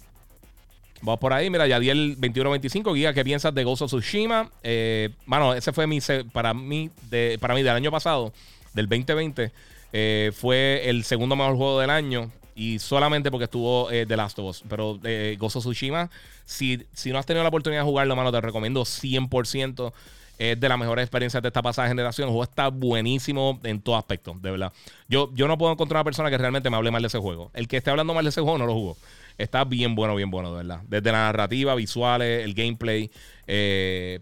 Vamos 1.04 1.20
por 1.20 1.34
ahí, 1.34 1.50
mira, 1.50 1.66
ya 1.66 1.78
di 1.78 1.90
el 1.90 2.18
21-25, 2.18 2.94
guía, 2.94 3.12
¿qué 3.12 3.22
piensas 3.22 3.54
de 3.54 3.62
Ghost 3.62 3.82
of 3.82 3.90
Tsushima? 3.90 4.50
Eh, 4.62 5.10
mano, 5.26 5.52
ese 5.52 5.70
fue 5.70 5.86
mi, 5.86 5.98
para 6.32 6.54
mí, 6.54 6.88
de, 7.10 7.36
para 7.38 7.52
mí 7.54 7.62
del 7.62 7.74
año 7.74 7.90
pasado, 7.90 8.32
del 8.72 8.88
2020, 8.88 9.52
eh, 9.92 10.32
fue 10.34 10.88
el 10.88 11.04
segundo 11.04 11.36
mejor 11.36 11.56
juego 11.56 11.80
del 11.80 11.90
año 11.90 12.30
y 12.56 12.78
solamente 12.78 13.30
porque 13.30 13.44
estuvo 13.44 13.90
eh, 13.90 14.06
The 14.06 14.16
Last 14.16 14.38
of 14.38 14.46
Us. 14.46 14.64
Pero 14.66 14.98
eh, 15.04 15.36
of 15.38 15.54
Tsushima, 15.54 16.08
si, 16.46 16.82
si 16.94 17.12
no 17.12 17.18
has 17.18 17.26
tenido 17.26 17.42
la 17.42 17.50
oportunidad 17.50 17.82
de 17.82 17.86
jugarlo, 17.86 18.16
mano, 18.16 18.32
te 18.32 18.40
recomiendo 18.40 18.80
100%. 18.82 19.92
Es 20.38 20.58
de 20.58 20.68
las 20.68 20.78
mejores 20.78 21.04
experiencias 21.04 21.42
de 21.42 21.48
esta 21.48 21.60
pasada 21.60 21.86
generación. 21.86 22.28
El 22.28 22.32
juego 22.32 22.44
está 22.44 22.68
buenísimo 22.68 23.60
en 23.62 23.80
todo 23.80 23.96
aspecto, 23.96 24.34
de 24.40 24.50
verdad. 24.50 24.72
Yo, 25.06 25.30
yo 25.34 25.46
no 25.48 25.58
puedo 25.58 25.70
encontrar 25.70 25.98
una 25.98 26.04
persona 26.04 26.30
que 26.30 26.38
realmente 26.38 26.70
me 26.70 26.76
hable 26.76 26.90
mal 26.90 27.02
de 27.02 27.08
ese 27.08 27.18
juego. 27.18 27.50
El 27.52 27.68
que 27.68 27.76
esté 27.76 27.90
hablando 27.90 28.14
mal 28.14 28.24
de 28.24 28.30
ese 28.30 28.40
juego 28.40 28.56
no 28.56 28.66
lo 28.66 28.72
jugó. 28.72 28.96
Está 29.36 29.64
bien 29.64 29.94
bueno, 29.94 30.14
bien 30.14 30.30
bueno, 30.30 30.50
de 30.50 30.58
verdad. 30.58 30.82
Desde 30.86 31.10
la 31.10 31.18
narrativa, 31.18 31.74
visuales, 31.74 32.44
el 32.44 32.54
gameplay. 32.54 33.10
Eh, 33.46 34.20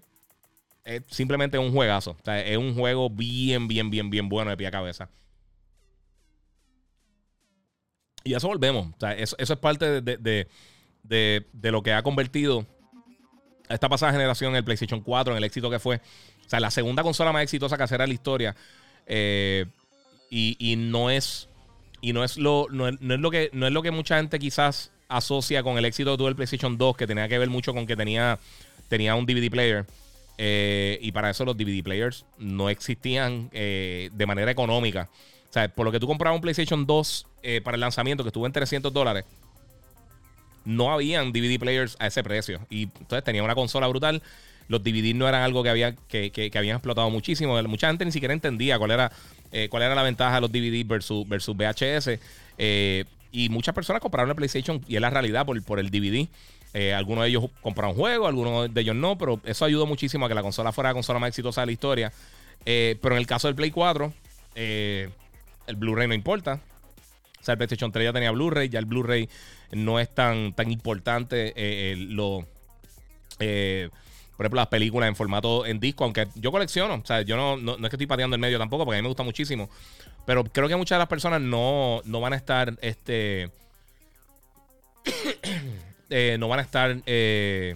es 0.84 1.02
simplemente 1.08 1.58
un 1.58 1.72
juegazo. 1.72 2.16
Es 2.26 2.56
un 2.56 2.74
juego 2.74 3.10
bien, 3.10 3.68
bien, 3.68 3.90
bien, 3.90 4.10
bien 4.10 4.28
bueno 4.28 4.50
de 4.50 4.56
pie 4.56 4.66
a 4.66 4.70
cabeza. 4.70 5.08
Y 8.24 8.34
a 8.34 8.38
eso 8.38 8.48
volvemos. 8.48 8.88
O 8.88 9.00
sea, 9.00 9.12
eso, 9.14 9.36
es 9.38 9.50
parte 9.56 10.00
de, 10.00 10.46
lo 11.62 11.82
que 11.82 11.92
ha 11.92 12.02
convertido 12.02 12.66
a 13.68 13.74
esta 13.74 13.88
pasada 13.88 14.12
generación 14.12 14.54
el 14.56 14.64
PlayStation 14.64 15.00
4 15.00 15.34
en 15.34 15.38
el 15.38 15.44
éxito 15.44 15.70
que 15.70 15.78
fue. 15.78 15.96
O 16.46 16.48
sea, 16.48 16.60
la 16.60 16.70
segunda 16.70 17.02
consola 17.02 17.32
más 17.32 17.42
exitosa 17.42 17.76
que 17.76 17.94
en 17.94 17.98
la 17.98 18.06
historia. 18.06 18.56
Eh, 19.06 19.66
y, 20.30 20.56
y, 20.58 20.76
no 20.76 21.10
es. 21.10 21.48
Y 22.00 22.12
no 22.12 22.24
es 22.24 22.36
lo. 22.38 22.66
No 22.70 22.88
es, 22.88 23.00
lo 23.00 23.30
que. 23.30 23.50
No 23.52 23.66
es 23.66 23.72
lo 23.72 23.82
que 23.82 23.90
mucha 23.90 24.16
gente 24.16 24.38
quizás 24.38 24.92
asocia 25.16 25.62
con 25.62 25.78
el 25.78 25.84
éxito 25.84 26.16
tuvo 26.16 26.28
el 26.28 26.36
PlayStation 26.36 26.76
2, 26.76 26.96
que 26.96 27.06
tenía 27.06 27.28
que 27.28 27.38
ver 27.38 27.50
mucho 27.50 27.74
con 27.74 27.86
que 27.86 27.96
tenía, 27.96 28.38
tenía 28.88 29.14
un 29.14 29.26
DVD 29.26 29.50
player. 29.50 29.86
Eh, 30.38 30.98
y 31.02 31.12
para 31.12 31.30
eso 31.30 31.44
los 31.44 31.56
DVD 31.56 31.82
players 31.82 32.24
no 32.38 32.68
existían 32.68 33.48
eh, 33.52 34.10
de 34.12 34.26
manera 34.26 34.50
económica. 34.50 35.08
O 35.48 35.52
sea, 35.52 35.68
por 35.68 35.84
lo 35.84 35.92
que 35.92 36.00
tú 36.00 36.06
comprabas 36.06 36.36
un 36.36 36.40
PlayStation 36.40 36.86
2 36.86 37.26
eh, 37.42 37.60
para 37.62 37.74
el 37.74 37.80
lanzamiento, 37.80 38.24
que 38.24 38.28
estuvo 38.28 38.46
en 38.46 38.52
300 38.52 38.92
dólares, 38.92 39.24
no 40.64 40.90
habían 40.90 41.32
DVD 41.32 41.58
players 41.58 41.96
a 41.98 42.06
ese 42.06 42.22
precio. 42.22 42.60
Y 42.70 42.84
entonces 42.84 43.24
tenía 43.24 43.42
una 43.42 43.54
consola 43.54 43.86
brutal. 43.88 44.22
Los 44.68 44.82
DVD 44.82 45.14
no 45.14 45.28
eran 45.28 45.42
algo 45.42 45.62
que, 45.62 45.68
había, 45.68 45.94
que, 46.08 46.30
que, 46.30 46.50
habían 46.56 46.76
explotado 46.76 47.10
muchísimo. 47.10 47.60
Mucha 47.64 47.88
gente 47.88 48.04
ni 48.04 48.12
siquiera 48.12 48.32
entendía 48.32 48.78
cuál 48.78 48.92
era, 48.92 49.12
cuál 49.68 49.82
era 49.82 49.94
la 49.94 50.02
ventaja 50.02 50.36
de 50.36 50.40
los 50.40 50.52
DVD 50.52 50.86
versus, 50.86 51.28
versus 51.28 51.54
VHS. 51.54 52.18
Y 53.32 53.48
muchas 53.48 53.74
personas 53.74 54.00
compraron 54.00 54.30
el 54.30 54.36
PlayStation 54.36 54.84
y 54.86 54.96
es 54.96 55.00
la 55.00 55.10
realidad 55.10 55.46
por, 55.46 55.60
por 55.64 55.80
el 55.80 55.90
DVD. 55.90 56.28
Eh, 56.74 56.94
algunos 56.94 57.24
de 57.24 57.30
ellos 57.30 57.44
compraron 57.60 57.94
juegos, 57.94 58.28
algunos 58.28 58.72
de 58.72 58.80
ellos 58.80 58.96
no, 58.96 59.18
pero 59.18 59.40
eso 59.44 59.64
ayudó 59.64 59.86
muchísimo 59.86 60.26
a 60.26 60.28
que 60.28 60.34
la 60.34 60.42
consola 60.42 60.72
fuera 60.72 60.90
la 60.90 60.94
consola 60.94 61.18
más 61.18 61.28
exitosa 61.28 61.62
de 61.62 61.66
la 61.66 61.72
historia. 61.72 62.12
Eh, 62.64 62.98
pero 63.02 63.14
en 63.14 63.20
el 63.20 63.26
caso 63.26 63.48
del 63.48 63.54
Play 63.54 63.70
4, 63.70 64.12
eh, 64.54 65.10
el 65.66 65.76
Blu-ray 65.76 66.08
no 66.08 66.14
importa. 66.14 66.60
O 67.40 67.44
sea, 67.44 67.52
el 67.52 67.58
PlayStation 67.58 67.90
3 67.90 68.04
ya 68.04 68.12
tenía 68.12 68.30
Blu-ray, 68.30 68.68
ya 68.68 68.78
el 68.78 68.86
Blu-ray 68.86 69.28
no 69.72 69.98
es 69.98 70.14
tan, 70.14 70.52
tan 70.52 70.70
importante. 70.70 71.52
lo, 71.96 72.46
por 74.36 74.46
ejemplo, 74.46 74.60
las 74.60 74.68
películas 74.68 75.08
en 75.08 75.16
formato 75.16 75.66
en 75.66 75.80
disco, 75.80 76.04
aunque 76.04 76.28
yo 76.36 76.52
colecciono, 76.52 76.94
o 76.94 77.06
sea, 77.06 77.22
yo 77.22 77.36
no, 77.36 77.56
no, 77.56 77.76
no 77.76 77.86
es 77.86 77.90
que 77.90 77.96
estoy 77.96 78.06
pateando 78.06 78.34
el 78.34 78.40
medio 78.40 78.58
tampoco, 78.58 78.84
porque 78.84 78.96
a 78.96 79.00
mí 79.00 79.02
me 79.02 79.08
gusta 79.08 79.22
muchísimo. 79.22 79.68
Pero 80.26 80.44
creo 80.44 80.68
que 80.68 80.76
muchas 80.76 80.96
de 80.96 81.00
las 81.00 81.08
personas 81.08 81.40
no, 81.40 82.02
van 82.04 82.32
a 82.32 82.36
estar. 82.36 82.76
Este. 82.80 83.50
Eh, 86.14 86.36
no 86.38 86.46
van 86.46 86.58
a 86.58 86.62
estar. 86.62 86.94
Eh, 87.06 87.74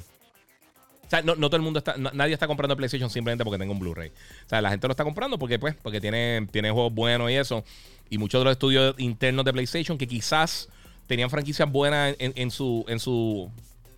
o 1.06 1.08
sea, 1.08 1.22
no, 1.22 1.36
todo 1.36 1.56
el 1.56 1.62
mundo 1.62 1.78
está. 1.78 1.94
nadie 1.96 2.34
está 2.34 2.46
comprando 2.46 2.76
PlayStation 2.76 3.08
simplemente 3.08 3.44
porque 3.44 3.58
tenga 3.58 3.72
un 3.72 3.78
Blu-ray. 3.78 4.10
O 4.10 4.48
sea, 4.50 4.60
la 4.60 4.68
gente 4.68 4.86
lo 4.86 4.90
está 4.90 5.04
comprando 5.04 5.38
porque, 5.38 5.58
pues, 5.58 5.74
porque 5.74 6.02
tiene, 6.02 6.46
tiene 6.50 6.70
juegos 6.70 6.92
buenos 6.92 7.30
y 7.30 7.34
eso. 7.34 7.64
Y 8.10 8.18
muchos 8.18 8.42
de 8.42 8.44
los 8.44 8.52
estudios 8.52 8.94
internos 8.98 9.46
de 9.46 9.54
PlayStation 9.54 9.96
que 9.96 10.06
quizás 10.06 10.68
tenían 11.06 11.30
franquicias 11.30 11.72
buenas 11.72 12.14
en, 12.18 12.50
su. 12.50 12.84
en 12.88 13.00
su. 13.00 13.50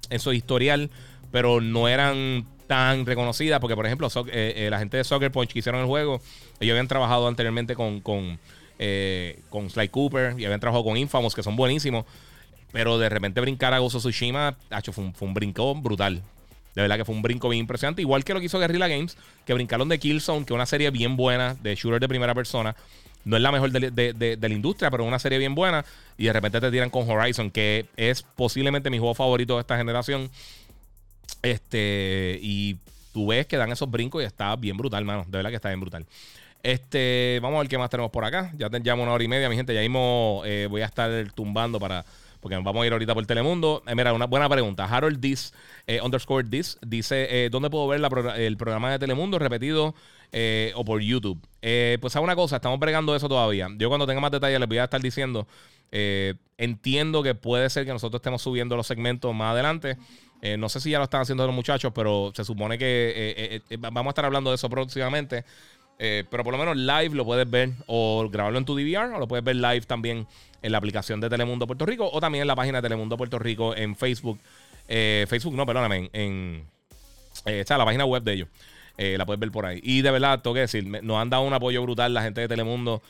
en 0.09 0.21
su 0.21 0.33
historial. 0.33 0.89
Pero 1.33 1.61
no 1.61 1.89
eran 1.89 2.47
tan 2.69 3.07
reconocida, 3.07 3.59
porque 3.59 3.75
por 3.75 3.87
ejemplo, 3.87 4.07
eh, 4.29 4.53
eh, 4.57 4.71
la 4.71 4.79
gente 4.79 4.99
de 4.99 5.05
Soccer 5.05 5.33
Punch 5.33 5.53
que 5.53 5.59
hicieron 5.59 5.81
el 5.81 5.87
juego, 5.87 6.21
ellos 6.61 6.75
habían 6.75 6.87
trabajado 6.87 7.27
anteriormente 7.27 7.75
con, 7.75 8.01
con, 8.01 8.39
eh, 8.79 9.41
con 9.51 9.69
Sly 9.69 9.89
Cooper 9.89 10.39
y 10.39 10.45
habían 10.45 10.61
trabajado 10.61 10.85
con 10.85 10.97
Infamous, 10.97 11.35
que 11.35 11.43
son 11.43 11.57
buenísimos, 11.57 12.05
pero 12.71 12.99
de 12.99 13.09
repente 13.09 13.41
brincar 13.41 13.75
a 13.75 13.79
Gozo 13.79 13.99
Tsushima, 13.99 14.57
fue, 14.93 15.05
un, 15.05 15.15
fue 15.15 15.27
un 15.27 15.35
brinco 15.35 15.75
brutal. 15.75 16.23
De 16.75 16.83
verdad 16.83 16.97
que 16.97 17.05
fue 17.05 17.15
un 17.15 17.23
brinco 17.23 17.49
bien 17.49 17.61
impresionante. 17.61 18.03
Igual 18.03 18.23
que 18.23 18.35
lo 18.35 18.39
que 18.39 18.47
hizo 18.47 18.59
Guerrilla 18.61 18.87
Games, 18.87 19.17
que 19.45 19.55
brincaron 19.55 19.89
de 19.89 19.99
Killzone, 19.99 20.45
que 20.45 20.53
es 20.53 20.55
una 20.55 20.67
serie 20.67 20.91
bien 20.91 21.17
buena 21.17 21.57
de 21.61 21.75
shooter 21.75 21.99
de 21.99 22.07
primera 22.07 22.35
persona. 22.35 22.77
No 23.25 23.37
es 23.37 23.43
la 23.43 23.51
mejor 23.51 23.73
de, 23.73 23.91
de, 23.91 24.49
la 24.49 24.55
industria, 24.55 24.91
pero 24.91 25.03
es 25.03 25.09
una 25.09 25.19
serie 25.19 25.39
bien 25.39 25.57
buena. 25.57 25.85
Y 26.17 26.27
de 26.27 26.33
repente 26.33 26.61
te 26.61 26.71
tiran 26.71 26.89
con 26.89 27.11
Horizon, 27.11 27.51
que 27.51 27.87
es 27.97 28.23
posiblemente 28.23 28.91
mi 28.91 28.99
juego 28.99 29.15
favorito 29.15 29.55
de 29.55 29.63
esta 29.63 29.77
generación. 29.77 30.31
Este, 31.43 32.39
y 32.43 32.77
tú 33.13 33.29
ves 33.29 33.47
que 33.47 33.57
dan 33.57 33.71
esos 33.73 33.91
brincos 33.91 34.23
y 34.23 34.27
está 34.27 34.55
bien 34.57 34.77
brutal, 34.77 35.05
mano. 35.05 35.25
De 35.29 35.39
verdad 35.39 35.51
que 35.51 35.57
está 35.57 35.69
bien 35.69 35.81
brutal. 35.81 36.07
Este, 36.63 37.39
vamos 37.41 37.57
a 37.57 37.61
ver 37.61 37.69
qué 37.69 37.79
más 37.79 37.91
tenemos 37.91 38.11
por 38.11 38.25
acá. 38.25 38.53
Ya 38.57 38.69
tenemos 38.69 39.03
una 39.03 39.13
hora 39.13 39.25
y 39.25 39.29
media, 39.29 39.49
mi 39.49 39.57
gente. 39.57 39.75
Ya 39.75 39.81
mismo 39.81 40.43
eh, 40.45 40.67
voy 40.69 40.83
a 40.83 40.87
estar 40.87 41.11
tumbando 41.33 41.79
para. 41.79 42.05
Porque 42.41 42.57
vamos 42.57 42.83
a 42.83 42.87
ir 42.87 42.93
ahorita 42.93 43.15
por 43.15 43.27
Telemundo. 43.27 43.83
Eh, 43.87 43.95
mira, 43.95 44.13
una 44.13 44.27
buena 44.27 44.49
pregunta. 44.49 44.85
Harold 44.85 45.19
Dis, 45.21 45.53
eh, 45.87 46.01
underscore 46.01 46.47
Dis, 46.49 46.79
dice: 46.83 47.49
¿Dónde 47.51 47.71
puedo 47.71 47.89
ver 47.89 48.01
el 48.37 48.57
programa 48.57 48.93
de 48.93 48.99
Telemundo 48.99 49.39
repetido 49.39 49.95
o 50.75 50.85
por 50.85 51.01
YouTube? 51.01 51.41
pues, 52.01 52.15
a 52.15 52.21
una 52.21 52.37
cosa, 52.37 52.57
estamos 52.57 52.79
bregando 52.79 53.15
eso 53.17 53.29
todavía. 53.29 53.69
Yo, 53.77 53.89
cuando 53.89 54.07
tenga 54.07 54.21
más 54.21 54.31
detalles, 54.31 54.61
les 54.61 54.69
voy 54.69 54.79
a 54.79 54.85
estar 54.85 55.01
diciendo. 55.01 55.49
entiendo 55.91 57.23
que 57.23 57.35
puede 57.35 57.71
ser 57.71 57.87
que 57.87 57.93
nosotros 57.93 58.21
estemos 58.21 58.43
subiendo 58.43 58.77
los 58.77 58.87
segmentos 58.87 59.35
más 59.35 59.53
adelante. 59.53 59.97
No 60.59 60.69
sé 60.69 60.81
si 60.81 60.91
ya 60.91 60.99
lo 60.99 61.05
están 61.05 61.23
haciendo 61.23 61.45
los 61.47 61.55
muchachos, 61.55 61.93
pero 61.95 62.33
se 62.35 62.45
supone 62.45 62.79
que 62.79 63.63
vamos 63.79 64.07
a 64.07 64.11
estar 64.11 64.25
hablando 64.25 64.51
de 64.51 64.57
eso 64.57 64.69
próximamente. 64.71 65.45
Eh, 65.99 66.25
pero 66.31 66.45
por 66.45 66.53
lo 66.53 66.59
menos 66.59 66.77
live 66.77 67.17
lo 67.17 67.25
puedes 67.25 67.49
ver 67.51 67.71
o 67.87 68.29
grabarlo 68.31 68.59
en 68.59 68.65
tu 68.65 68.79
DVR 68.79 69.13
o 69.15 69.19
lo 69.19 69.27
puedes 69.27 69.45
ver 69.45 69.57
live 69.57 69.81
también 69.81 70.29
en 70.63 70.73
la 70.73 70.79
aplicación 70.79 71.21
de 71.21 71.29
Telemundo 71.29 71.67
Puerto 71.67 71.85
Rico 71.87 72.09
o 72.11 72.21
también 72.21 72.43
en 72.43 72.49
la 72.49 72.55
página 72.55 72.79
de 72.79 72.83
Telemundo 72.83 73.17
Puerto 73.17 73.39
Rico 73.39 73.75
en 73.75 73.97
Facebook. 73.97 74.39
Eh, 74.87 75.27
Facebook, 75.29 75.55
no, 75.55 75.67
perdóname, 75.67 76.09
en, 76.13 76.65
eh, 77.47 77.65
la 77.69 77.85
página 77.85 78.05
web 78.05 78.23
de 78.23 78.33
ellos. 78.33 78.49
la 78.97 79.27
puedes 79.27 79.41
ver 79.41 79.51
por 79.51 79.67
ahí. 79.67 79.81
Y 79.83 80.03
de 80.03 80.11
verdad, 80.11 80.41
tengo 80.41 80.55
que 80.55 80.61
decir, 80.61 80.87
nos 80.87 81.21
han 81.21 81.31
dado 81.31 81.43
un 81.43 81.53
apoyo 81.53 81.83
brutal 81.83 82.15
la 82.15 82.23
gente 82.23 82.43
de 82.43 82.49
Telemundo, 82.49 83.03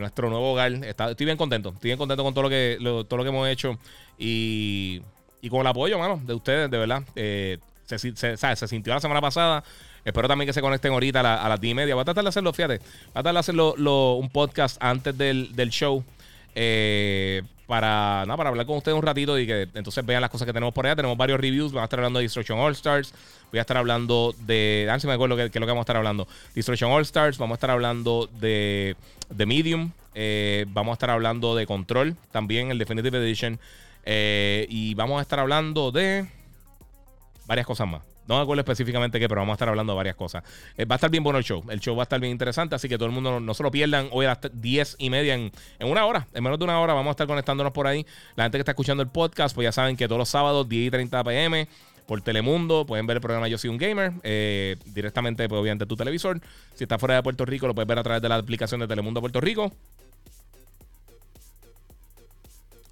nuestro 0.00 0.30
nuevo 0.30 0.52
hogar. 0.52 0.72
estoy 0.72 1.26
bien 1.26 1.36
contento, 1.36 1.70
estoy 1.70 1.90
bien 1.90 1.98
contento 1.98 2.24
con 2.24 2.32
todo 2.32 2.44
lo 2.44 2.50
que, 2.50 2.78
todo 2.80 3.16
lo 3.18 3.22
que 3.22 3.28
hemos 3.28 3.48
hecho 3.48 3.78
y, 4.18 5.02
y 5.44 5.50
con 5.50 5.60
el 5.60 5.66
apoyo, 5.66 5.98
mano, 5.98 6.20
de 6.24 6.32
ustedes, 6.32 6.70
de 6.70 6.78
verdad. 6.78 7.02
Se, 7.14 7.98
se, 7.98 8.68
sintió 8.68 8.94
la 8.94 9.00
semana 9.00 9.20
pasada. 9.20 9.62
Espero 10.04 10.28
también 10.28 10.46
que 10.46 10.52
se 10.52 10.60
conecten 10.60 10.92
ahorita 10.92 11.20
a, 11.20 11.48
las 11.48 11.60
10 11.60 11.72
y 11.72 11.74
media. 11.74 11.94
Voy 11.94 12.02
a 12.02 12.04
tratar 12.04 12.24
de 12.24 12.28
hacerlo, 12.28 12.52
fíjate. 12.52 12.78
Voy 12.78 13.08
a 13.08 13.12
tratar 13.12 13.34
de 13.34 13.40
hacerlo 13.40 13.74
un 14.14 14.28
podcast 14.30 14.76
antes 14.80 15.16
del, 15.16 15.68
show. 15.70 16.04
Eh, 16.54 17.42
para, 17.66 18.24
para 18.26 18.50
hablar 18.50 18.66
con 18.66 18.76
ustedes 18.76 18.96
un 18.96 19.02
ratito 19.02 19.38
y 19.38 19.46
que 19.46 19.68
entonces 19.74 20.04
vean 20.04 20.20
las 20.20 20.30
cosas 20.30 20.46
que 20.46 20.52
tenemos 20.52 20.74
por 20.74 20.86
allá. 20.86 20.96
Tenemos 20.96 21.16
varios 21.16 21.40
reviews. 21.40 21.72
Vamos 21.72 21.82
a 21.82 21.84
estar 21.84 21.98
hablando 21.98 22.18
de 22.18 22.24
Destruction 22.24 22.58
All 22.58 22.72
Stars. 22.72 23.14
Voy 23.50 23.58
a 23.58 23.62
estar 23.62 23.76
hablando 23.76 24.34
de. 24.40 24.88
A 24.90 24.98
si 24.98 25.06
me 25.06 25.14
acuerdo 25.14 25.36
que, 25.36 25.44
es 25.44 25.54
lo 25.54 25.60
que 25.60 25.66
vamos 25.66 25.80
a 25.80 25.82
estar 25.82 25.96
hablando. 25.96 26.28
Destruction 26.54 26.90
All 26.90 27.02
Stars. 27.02 27.38
Vamos 27.38 27.54
a 27.54 27.56
estar 27.56 27.70
hablando 27.70 28.28
de, 28.40 28.96
de 29.30 29.46
Medium. 29.46 29.92
Eh, 30.14 30.66
vamos 30.68 30.92
a 30.92 30.94
estar 30.94 31.10
hablando 31.10 31.56
de 31.56 31.66
Control 31.66 32.16
también, 32.30 32.70
el 32.70 32.78
Definitive 32.78 33.18
Edition. 33.18 33.58
Eh, 34.04 34.66
y 34.68 34.94
vamos 34.94 35.18
a 35.18 35.22
estar 35.22 35.40
hablando 35.40 35.90
de 35.90 36.26
varias 37.46 37.66
cosas 37.66 37.88
más. 37.88 38.02
No 38.26 38.36
me 38.36 38.42
acuerdo 38.42 38.60
específicamente 38.60 39.20
qué, 39.20 39.28
pero 39.28 39.42
vamos 39.42 39.52
a 39.52 39.56
estar 39.56 39.68
hablando 39.68 39.92
de 39.92 39.96
varias 39.96 40.16
cosas. 40.16 40.42
Eh, 40.76 40.84
va 40.86 40.94
a 40.94 40.96
estar 40.96 41.10
bien 41.10 41.22
bueno 41.22 41.38
el 41.38 41.44
show. 41.44 41.62
El 41.68 41.80
show 41.80 41.94
va 41.94 42.02
a 42.02 42.04
estar 42.04 42.18
bien 42.20 42.32
interesante, 42.32 42.74
así 42.74 42.88
que 42.88 42.96
todo 42.96 43.06
el 43.06 43.12
mundo 43.12 43.38
no, 43.38 43.54
se 43.54 43.62
lo 43.62 43.70
pierdan. 43.70 44.08
Hoy 44.12 44.24
a 44.24 44.28
las 44.30 44.38
10 44.52 44.96
y 44.98 45.10
media, 45.10 45.34
en, 45.34 45.52
una 45.80 46.06
hora, 46.06 46.26
en 46.32 46.42
menos 46.42 46.58
de 46.58 46.64
una 46.64 46.80
hora, 46.80 46.94
vamos 46.94 47.08
a 47.08 47.12
estar 47.12 47.26
conectándonos 47.26 47.72
por 47.72 47.86
ahí. 47.86 48.06
La 48.36 48.44
gente 48.44 48.58
que 48.58 48.62
está 48.62 48.72
escuchando 48.72 49.02
el 49.02 49.10
podcast, 49.10 49.54
pues 49.54 49.66
ya 49.66 49.72
saben 49.72 49.96
que 49.96 50.08
todos 50.08 50.18
los 50.18 50.28
sábados, 50.28 50.68
10 50.68 50.88
y 50.88 50.90
30 50.90 51.22
pm, 51.22 51.68
por 52.06 52.22
Telemundo, 52.22 52.86
pueden 52.86 53.06
ver 53.06 53.18
el 53.18 53.20
programa 53.20 53.48
Yo 53.48 53.58
Soy 53.58 53.70
un 53.70 53.78
Gamer, 53.78 54.12
eh, 54.22 54.76
directamente, 54.86 55.46
pues 55.48 55.60
obviamente, 55.60 55.84
tu 55.84 55.96
televisor. 55.96 56.40
Si 56.74 56.84
estás 56.84 56.98
fuera 56.98 57.16
de 57.16 57.22
Puerto 57.22 57.44
Rico, 57.44 57.66
lo 57.66 57.74
puedes 57.74 57.88
ver 57.88 57.98
a 57.98 58.02
través 58.02 58.22
de 58.22 58.28
la 58.28 58.36
aplicación 58.36 58.80
de 58.80 58.86
Telemundo 58.86 59.20
Puerto 59.20 59.40
Rico. 59.40 59.70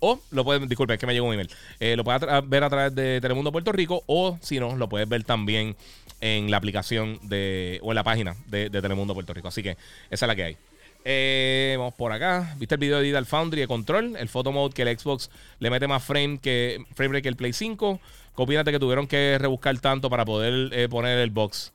O 0.05 0.20
lo 0.33 0.45
puedes, 0.45 0.69
disculpe, 0.69 0.95
es 0.95 0.99
que 0.99 1.07
me 1.07 1.15
llegó 1.15 1.29
un 1.29 1.35
email. 1.35 1.49
Eh, 1.79 1.95
lo 1.95 2.03
puedes 2.03 2.20
ver 2.49 2.65
a 2.65 2.69
través 2.69 2.93
de 2.93 3.20
Telemundo 3.20 3.53
Puerto 3.53 3.70
Rico. 3.70 4.03
O 4.07 4.37
si 4.43 4.59
no, 4.59 4.77
lo 4.77 4.89
puedes 4.89 5.09
ver 5.09 5.23
también 5.23 5.77
en 6.20 6.51
la 6.51 6.57
aplicación 6.57 7.20
de. 7.23 7.79
o 7.83 7.93
en 7.93 7.95
la 7.95 8.03
página 8.03 8.35
de, 8.49 8.69
Telemundo 8.69 9.15
Puerto 9.15 9.33
Rico. 9.33 9.47
Así 9.47 9.62
que 9.62 9.77
esa 10.11 10.27
es 10.27 10.29
la 10.29 10.35
que 10.35 10.43
hay. 10.43 10.57
Eh, 11.05 11.77
vamos 11.79 11.95
por 11.95 12.11
acá. 12.11 12.53
¿Viste 12.59 12.74
el 12.74 12.81
video 12.81 12.97
de 12.97 13.05
Digital 13.05 13.27
Foundry 13.27 13.61
de 13.61 13.69
Control? 13.69 14.16
El 14.16 14.29
photo 14.29 14.51
mode 14.51 14.74
que 14.74 14.83
el 14.83 14.99
Xbox 14.99 15.31
le 15.61 15.70
mete 15.70 15.87
más 15.87 16.03
frame 16.03 16.41
que 16.43 16.85
frame 16.97 17.23
que 17.23 17.29
el 17.29 17.37
Play 17.37 17.53
5. 17.53 18.01
Copínate 18.35 18.73
que 18.73 18.81
tuvieron 18.81 19.07
que 19.07 19.39
rebuscar 19.39 19.79
tanto 19.79 20.11
para 20.11 20.24
poder 20.24 20.73
eh, 20.73 20.89
poner 20.89 21.20
el 21.20 21.31
box. 21.31 21.70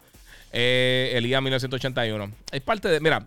el 0.51 1.25
IA 1.25 1.39
1981. 1.39 2.29
Es 2.51 2.61
parte 2.61 2.89
de. 2.89 2.99
Mira, 2.99 3.25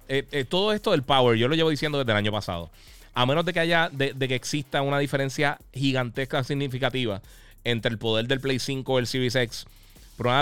todo 0.51 0.75
esto 0.75 0.91
del 0.91 1.05
power, 1.05 1.39
yo 1.39 1.49
lo 1.49 1.55
llevo 1.55 1.71
diciendo 1.71 1.97
desde 1.97 2.13
el 2.13 2.19
año 2.19 2.33
pasado 2.33 2.71
a 3.15 3.27
menos 3.27 3.45
de 3.45 3.53
que 3.53 3.61
haya, 3.61 3.91
de, 3.91 4.15
que 4.15 4.35
exista 4.35 4.83
una 4.83 4.99
diferencia 4.99 5.59
gigantesca, 5.73 6.45
significativa 6.45 7.23
entre 7.65 7.91
el 7.91 7.99
poder 7.99 8.27
del 8.27 8.41
Play 8.41 8.59
5 8.59 8.99
y 8.99 9.01
el 9.01 9.07
Series 9.07 9.35
X, 9.35 9.67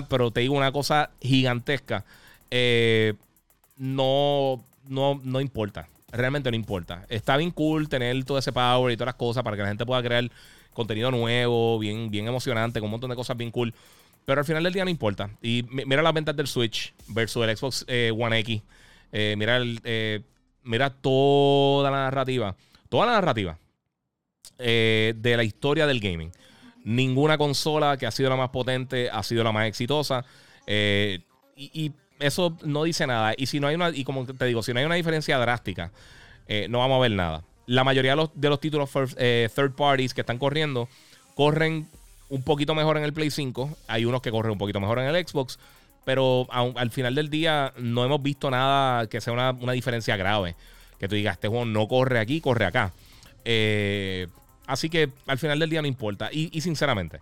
pero, 0.09 0.31
te 0.31 0.41
digo 0.41 0.55
una 0.55 0.73
cosa 0.73 1.11
gigantesca, 1.21 2.05
eh, 2.51 3.15
no, 3.77 4.65
no, 4.89 5.21
no 5.23 5.41
importa. 5.41 5.89
Realmente 6.11 6.51
no 6.51 6.57
importa. 6.57 7.05
Está 7.09 7.37
bien 7.37 7.51
cool 7.51 7.89
tener 7.89 8.25
todo 8.25 8.39
ese 8.39 8.53
power 8.53 8.93
y 8.93 8.97
todas 8.97 9.09
las 9.09 9.15
cosas 9.15 9.43
para 9.45 9.57
que 9.57 9.63
la 9.63 9.69
gente 9.69 9.87
pueda 9.87 10.03
crear 10.03 10.29
contenido 10.73 11.11
nuevo, 11.11 11.79
bien, 11.79 12.11
bien 12.11 12.27
emocionante, 12.27 12.81
con 12.81 12.87
un 12.87 12.93
montón 12.93 13.11
de 13.11 13.17
cosas 13.17 13.37
bien 13.37 13.51
cool. 13.51 13.75
Pero 14.25 14.41
al 14.41 14.45
final 14.45 14.63
del 14.63 14.73
día 14.73 14.85
no 14.85 14.91
importa. 14.91 15.31
Y 15.43 15.65
mira 15.69 16.03
las 16.03 16.15
ventas 16.15 16.35
del 16.35 16.47
Switch 16.47 16.93
versus 17.09 17.47
el 17.47 17.57
Xbox 17.57 17.85
eh, 17.89 18.13
One 18.17 18.39
X. 18.41 18.63
Eh, 19.13 19.35
mira 19.39 19.59
el, 19.59 19.81
mira 20.69 20.91
toda 20.91 21.91
la 21.91 21.97
narrativa, 21.97 22.55
toda 22.89 23.07
la 23.07 23.13
narrativa 23.13 23.59
eh, 24.59 25.15
de 25.17 25.37
la 25.37 25.43
historia 25.43 25.87
del 25.87 25.99
gaming. 25.99 26.31
Ninguna 26.85 27.39
consola 27.39 27.97
que 27.97 28.07
ha 28.07 28.11
sido 28.11 28.29
la 28.31 28.37
más 28.37 28.51
potente 28.51 29.11
ha 29.11 29.23
sido 29.23 29.43
la 29.43 29.51
más 29.51 29.67
exitosa. 29.67 30.25
Eh, 30.67 31.21
y, 31.57 31.93
eso 32.21 32.59
no 32.65 32.83
dice 32.83 33.07
nada. 33.07 33.33
Y 33.37 33.47
si 33.47 33.61
no 33.61 33.69
hay 33.69 33.77
una, 33.77 33.91
y 33.91 34.03
como 34.03 34.27
te 34.27 34.45
digo, 34.45 34.61
si 34.65 34.73
no 34.73 34.81
hay 34.81 34.87
una 34.87 34.97
diferencia 34.97 35.39
drástica, 35.39 35.93
eh, 36.49 36.67
no 36.69 36.81
vamos 36.81 36.97
a 36.97 37.03
ver 37.03 37.13
nada. 37.13 37.45
La 37.67 37.85
mayoría 37.85 38.11
de 38.13 38.17
los, 38.17 38.31
de 38.35 38.49
los 38.49 38.59
títulos 38.59 38.91
third 38.91 39.77
parties 39.77 40.15
que 40.15 40.23
están 40.23 40.39
corriendo, 40.39 40.89
corren 41.37 41.87
un 42.29 42.43
poquito 42.43 42.75
mejor 42.75 42.97
en 42.97 43.05
el 43.05 43.13
Play 43.13 43.31
5. 43.31 43.71
Hay 43.87 44.05
unos 44.05 44.21
que 44.21 44.33
corren 44.33 44.51
un 44.51 44.59
poquito 44.59 44.81
mejor 44.81 44.99
en 44.99 45.15
el 45.15 45.25
Xbox. 45.25 45.61
Pero 46.09 46.49
al 46.51 46.91
final 46.91 47.15
del 47.15 47.29
día 47.29 47.75
no 47.77 48.03
hemos 48.03 48.23
visto 48.23 48.51
nada 48.51 49.07
que 49.09 49.21
sea 49.21 49.35
una, 49.35 49.73
diferencia 49.75 50.17
grave. 50.17 50.57
Que 50.99 51.07
tú 51.07 51.15
digas, 51.15 51.35
este 51.35 51.49
juego 51.49 51.67
no 51.67 51.87
corre 51.87 52.19
aquí, 52.19 52.41
corre 52.41 52.65
acá. 52.65 52.95
Eh, 53.45 54.27
así 54.67 54.89
que 54.89 55.11
al 55.27 55.37
final 55.37 55.59
del 55.59 55.69
día 55.69 55.83
no 55.83 55.87
importa. 55.87 56.31
Y, 56.33 56.59
sinceramente, 56.63 57.21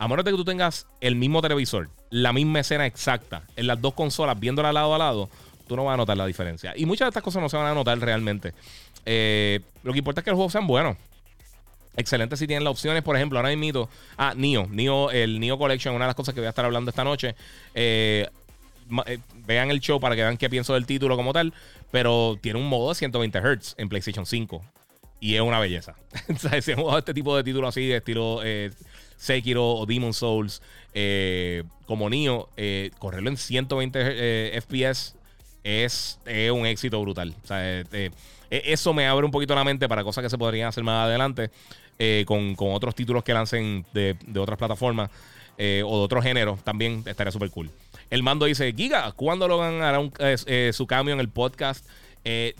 a 0.00 0.08
menos 0.08 0.24
de 0.24 0.32
que 0.32 0.36
tú 0.36 0.44
tengas 0.44 0.88
el 1.00 1.14
mismo 1.14 1.40
televisor, 1.40 1.88
la 2.10 2.32
misma 2.32 2.58
escena 2.58 2.84
exacta, 2.84 3.44
en 3.54 3.68
las 3.68 3.80
dos 3.80 3.94
consolas, 3.94 4.40
viéndola 4.40 4.72
lado 4.72 4.92
a 4.92 4.98
lado, 4.98 5.30
tú 5.68 5.76
no 5.76 5.84
vas 5.84 5.94
a 5.94 5.98
notar 5.98 6.16
la 6.16 6.26
diferencia. 6.26 6.72
Y 6.76 6.84
muchas 6.84 7.06
de 7.06 7.10
estas 7.10 7.22
cosas 7.22 7.40
no 7.40 7.48
se 7.48 7.56
van 7.56 7.66
a 7.66 7.74
notar 7.74 7.96
realmente. 8.00 8.54
Eh, 9.04 9.60
lo 9.84 9.92
que 9.92 9.98
importa 10.00 10.20
es 10.20 10.24
que 10.24 10.32
los 10.32 10.36
juegos 10.38 10.50
sean 10.50 10.66
buenos. 10.66 10.96
Excelente 11.96 12.36
si 12.36 12.46
tienen 12.46 12.64
las 12.64 12.72
opciones, 12.72 13.02
por 13.02 13.16
ejemplo, 13.16 13.38
ahora 13.38 13.54
mismo. 13.56 13.88
Ah, 14.18 14.34
Nio, 14.36 14.66
Nio, 14.70 15.10
el 15.10 15.40
Nio 15.40 15.58
Collection, 15.58 15.94
una 15.94 16.04
de 16.04 16.08
las 16.08 16.14
cosas 16.14 16.34
que 16.34 16.40
voy 16.40 16.46
a 16.46 16.50
estar 16.50 16.64
hablando 16.64 16.90
esta 16.90 17.04
noche. 17.04 17.34
Eh, 17.74 18.28
eh, 19.06 19.18
vean 19.46 19.70
el 19.70 19.80
show 19.80 19.98
para 19.98 20.14
que 20.14 20.22
vean 20.22 20.36
qué 20.36 20.50
pienso 20.50 20.74
del 20.74 20.86
título 20.86 21.16
como 21.16 21.32
tal. 21.32 21.54
Pero 21.90 22.38
tiene 22.40 22.58
un 22.58 22.68
modo 22.68 22.90
de 22.90 22.96
120 22.96 23.38
Hz 23.38 23.74
en 23.78 23.88
PlayStation 23.88 24.26
5. 24.26 24.62
Y 25.20 25.36
es 25.36 25.40
una 25.40 25.58
belleza. 25.58 25.94
o 26.34 26.38
sea, 26.38 26.60
si 26.60 26.72
han 26.72 26.78
jugado 26.78 26.98
este 26.98 27.14
tipo 27.14 27.34
de 27.36 27.42
títulos 27.42 27.70
así, 27.70 27.86
de 27.86 27.96
estilo 27.96 28.40
eh, 28.44 28.70
Sekiro 29.16 29.66
o 29.66 29.86
Demon 29.86 30.12
Souls, 30.12 30.60
como 31.86 32.10
Nio, 32.10 32.50
correrlo 32.98 33.30
en 33.30 33.36
120 33.36 34.60
FPS 34.60 35.14
es, 35.64 36.18
un 36.52 36.66
éxito 36.66 37.00
brutal. 37.00 37.34
O 37.42 37.46
sea, 37.46 37.84
e, 38.50 38.72
eso 38.72 38.92
me 38.94 39.06
abre 39.06 39.24
un 39.24 39.32
poquito 39.32 39.54
la 39.54 39.64
mente 39.64 39.88
para 39.88 40.04
cosas 40.04 40.22
que 40.22 40.30
se 40.30 40.38
podrían 40.38 40.68
hacer 40.68 40.84
más 40.84 41.06
adelante. 41.06 41.50
Eh, 41.98 42.24
con, 42.26 42.54
otros 42.58 42.94
títulos 42.94 43.24
que 43.24 43.32
lancen 43.32 43.86
de, 43.94 44.16
otras 44.38 44.58
plataformas 44.58 45.10
eh, 45.56 45.82
o 45.84 45.98
de 45.98 46.04
otros 46.04 46.22
géneros, 46.22 46.62
también 46.62 47.02
estaría 47.06 47.30
súper 47.30 47.50
cool. 47.50 47.70
El 48.10 48.22
mando 48.22 48.44
dice, 48.44 48.72
Giga, 48.76 49.12
¿cuándo 49.12 49.48
Logan 49.48 49.80
hará 49.80 50.00
eh, 50.18 50.70
su 50.74 50.86
cambio 50.86 51.14
en 51.14 51.20
el 51.20 51.30
podcast? 51.30 51.86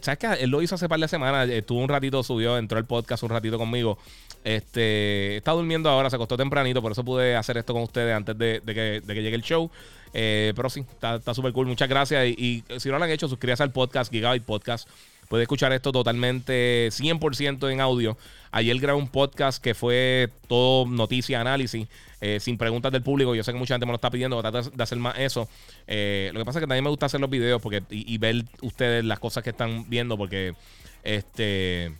¿Sabes 0.00 0.18
qué? 0.18 0.28
Él 0.40 0.50
lo 0.50 0.62
hizo 0.62 0.76
hace 0.76 0.88
par 0.88 1.00
de 1.00 1.08
semanas, 1.08 1.48
estuvo 1.48 1.80
un 1.80 1.88
ratito, 1.88 2.22
subió, 2.22 2.56
entró 2.56 2.78
al 2.78 2.86
podcast 2.86 3.24
un 3.24 3.30
ratito 3.30 3.58
conmigo. 3.58 3.98
Este, 4.44 5.38
está 5.38 5.50
durmiendo 5.50 5.90
ahora, 5.90 6.08
se 6.08 6.14
acostó 6.14 6.36
tempranito, 6.36 6.80
por 6.80 6.92
eso 6.92 7.04
pude 7.04 7.34
hacer 7.34 7.58
esto 7.58 7.74
con 7.74 7.82
ustedes 7.82 8.14
antes 8.14 8.38
de, 8.38 8.62
que, 8.64 9.02
llegue 9.06 9.34
el 9.34 9.42
show. 9.42 9.68
pero 10.12 10.70
sí, 10.70 10.84
está 10.92 11.34
súper 11.34 11.52
cool. 11.52 11.66
Muchas 11.66 11.88
gracias. 11.88 12.26
Y, 12.26 12.64
y, 12.70 12.78
si 12.78 12.88
no 12.88 12.98
lo 12.98 13.04
han 13.04 13.10
hecho, 13.10 13.28
suscríbase 13.28 13.64
al 13.64 13.72
podcast, 13.72 14.10
Gigabyte 14.12 14.44
Podcast. 14.44 14.88
Puede 15.28 15.42
escuchar 15.42 15.72
esto 15.72 15.92
totalmente 15.92 16.88
100% 16.88 17.70
en 17.70 17.80
audio. 17.80 18.16
Ayer 18.52 18.78
grabé 18.78 18.98
un 18.98 19.08
podcast 19.08 19.62
que 19.62 19.74
fue 19.74 20.30
todo 20.46 20.86
noticia, 20.86 21.40
análisis, 21.40 21.88
eh, 22.20 22.38
sin 22.40 22.56
preguntas 22.56 22.92
del 22.92 23.02
público. 23.02 23.34
Yo 23.34 23.42
sé 23.42 23.52
que 23.52 23.58
mucha 23.58 23.74
gente 23.74 23.86
me 23.86 23.92
lo 23.92 23.96
está 23.96 24.10
pidiendo, 24.10 24.40
tratar 24.40 24.70
de 24.70 24.82
hacer 24.82 24.98
más 24.98 25.18
eso. 25.18 25.48
Eh, 25.86 26.30
lo 26.32 26.40
que 26.40 26.44
pasa 26.44 26.58
es 26.58 26.62
que 26.62 26.68
también 26.68 26.84
me 26.84 26.90
gusta 26.90 27.06
hacer 27.06 27.20
los 27.20 27.30
videos 27.30 27.60
porque, 27.60 27.82
y, 27.90 28.16
ver 28.18 28.44
ustedes 28.62 29.04
las 29.04 29.18
cosas 29.18 29.42
que 29.42 29.50
están 29.50 29.88
viendo 29.88 30.16
porque 30.16 30.54
este 31.02 31.92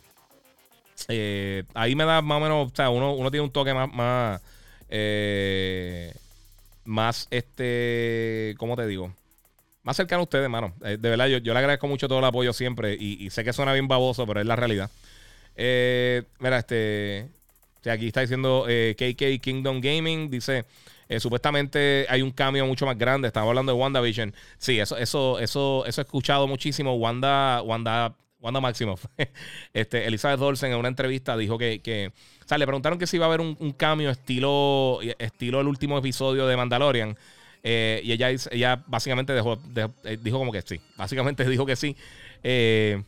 eh, 1.09 1.63
ahí 1.73 1.95
me 1.95 2.05
da 2.05 2.21
más 2.21 2.37
o 2.37 2.41
menos, 2.41 2.71
o 2.71 2.75
sea, 2.75 2.89
uno, 2.89 3.29
tiene 3.29 3.43
un 3.43 3.51
toque 3.51 3.73
más, 3.73 3.91
más 3.93 4.41
más, 6.87 7.27
este, 7.31 8.55
¿cómo 8.57 8.75
te 8.75 8.87
digo? 8.87 9.11
Más 9.87 9.95
cercano 9.95 10.19
a 10.19 10.23
ustedes, 10.23 10.49
mano. 10.49 10.73
Eh, 10.83 10.97
de 10.99 11.09
verdad, 11.09 11.27
yo, 11.27 11.37
yo, 11.37 11.53
le 11.53 11.59
agradezco 11.59 11.87
mucho 11.87 12.09
todo 12.09 12.19
el 12.19 12.25
apoyo 12.25 12.51
siempre 12.51 12.93
y, 12.93 13.29
sé 13.29 13.45
que 13.45 13.53
suena 13.53 13.71
bien 13.71 13.87
baboso, 13.87 14.27
pero 14.27 14.41
es 14.41 14.45
la 14.45 14.57
realidad. 14.57 14.91
Eh, 15.55 16.23
mira, 16.39 16.57
este, 16.57 17.29
aquí 17.89 18.07
está 18.07 18.19
diciendo 18.19 18.65
KK 18.67 19.41
Kingdom 19.41 19.79
Gaming, 19.79 20.29
dice... 20.29 20.65
supuestamente 21.19 22.05
hay 22.09 22.21
un 22.21 22.31
cambio 22.31 22.65
mucho 22.65 22.85
más 22.85 22.97
grande. 22.97 23.29
Estamos 23.29 23.47
hablando 23.47 23.71
de 23.71 23.79
WandaVision. 23.79 24.35
Sí, 24.57 24.77
eso, 24.77 24.97
eso, 24.97 25.39
eso, 25.39 25.85
eso 25.85 26.01
he 26.01 26.03
escuchado 26.03 26.49
muchísimo. 26.49 26.93
Wanda, 26.95 27.61
Wanda 27.61 28.13
Wanda 28.41 28.59
Maximoff. 28.59 29.05
este, 29.73 30.05
Elizabeth 30.05 30.41
Olsen 30.41 30.73
en 30.73 30.79
una 30.79 30.89
entrevista 30.89 31.37
dijo 31.37 31.57
que, 31.57 31.79
que, 31.79 32.11
O 32.43 32.47
sea, 32.47 32.57
le 32.57 32.65
preguntaron 32.65 32.99
que 32.99 33.07
si 33.07 33.15
iba 33.15 33.25
a 33.25 33.29
haber 33.29 33.39
un, 33.39 33.55
cambio 33.71 34.09
estilo, 34.09 34.99
estilo 35.17 35.61
el 35.61 35.67
último 35.67 35.97
episodio 35.97 36.45
de 36.45 36.57
Mandalorian. 36.57 37.17
Eh, 37.69 37.99
y 38.01 38.13
ella, 38.13 38.29
ella 38.29 38.81
básicamente 38.87 39.33
dejó, 39.33 39.59
eh, 40.05 40.17
dijo 40.21 40.39
como 40.39 40.53
que 40.53 40.61
sí. 40.61 40.79
Básicamente 40.95 41.43
dijo 41.49 41.65
que 41.65 41.75
sí. 41.75 41.97
Eh, 42.41 43.03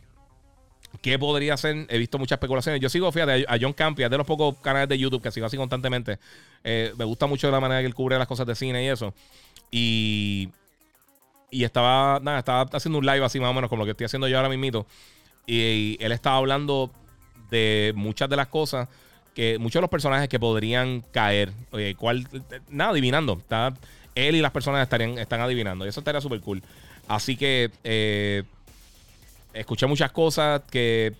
¿Qué 1.02 1.18
podría 1.18 1.56
ser? 1.56 1.88
He 1.88 1.98
visto 1.98 2.18
muchas 2.18 2.36
especulaciones. 2.36 2.82
Yo 2.82 2.90
sigo, 2.90 3.10
fíjate, 3.10 3.46
a 3.48 3.58
John 3.62 3.72
Campia, 3.72 4.08
es 4.08 4.12
de 4.12 4.18
los 4.18 4.28
pocos 4.28 4.58
canales 4.58 4.90
de 4.90 4.98
YouTube 4.98 5.22
que 5.22 5.32
sigo 5.32 5.46
así 5.46 5.56
constantemente. 5.56 6.20
me 6.62 7.06
gusta 7.06 7.26
mucho 7.26 7.50
la 7.50 7.62
manera 7.62 7.80
que 7.80 7.88
él 7.88 7.96
cubre 7.96 8.18
las 8.18 8.28
cosas 8.28 8.46
de 8.46 8.54
cine 8.54 8.84
y 8.84 8.88
eso. 8.88 9.14
Y, 9.72 10.50
y 11.52 11.64
estaba, 11.64 12.20
nada, 12.20 12.40
estaba 12.40 12.70
haciendo 12.74 13.00
un 13.00 13.06
live 13.06 13.24
así 13.24 13.40
más 13.40 13.52
o 13.52 13.54
menos 13.54 13.70
como 13.70 13.84
lo 13.84 13.86
que 13.86 13.92
estoy 13.92 14.06
haciendo 14.06 14.28
yo 14.28 14.36
ahora 14.36 14.50
mismo. 14.50 14.86
Y, 15.48 15.96
él 16.02 16.12
estaba 16.12 16.36
hablando 16.36 16.92
de 17.50 17.94
muchas 17.96 18.28
de 18.28 18.36
las 18.36 18.48
cosas 18.48 18.90
que 19.34 19.58
muchos 19.58 19.76
de 19.76 19.82
los 19.82 19.90
personajes 19.90 20.28
que 20.28 20.38
podrían 20.38 21.00
caer. 21.14 21.54
Oye, 21.72 21.96
¿cuál? 21.96 22.28
Nada, 22.68 22.92
adivinando. 22.92 23.38
Está, 23.38 23.74
él 24.28 24.36
y 24.36 24.42
las 24.42 24.52
personas 24.52 24.84
estarían, 24.84 25.18
están 25.18 25.42
adivinando. 25.42 25.86
Y 25.86 25.90
eso 25.90 26.00
estaría 26.00 26.22
súper 26.22 26.42
cool. 26.42 26.62
Así 27.08 27.36
que 27.36 27.72
eh, 27.84 28.44
escuché 29.54 29.88
muchas 29.88 30.12
cosas 30.12 30.62
que. 30.70 31.14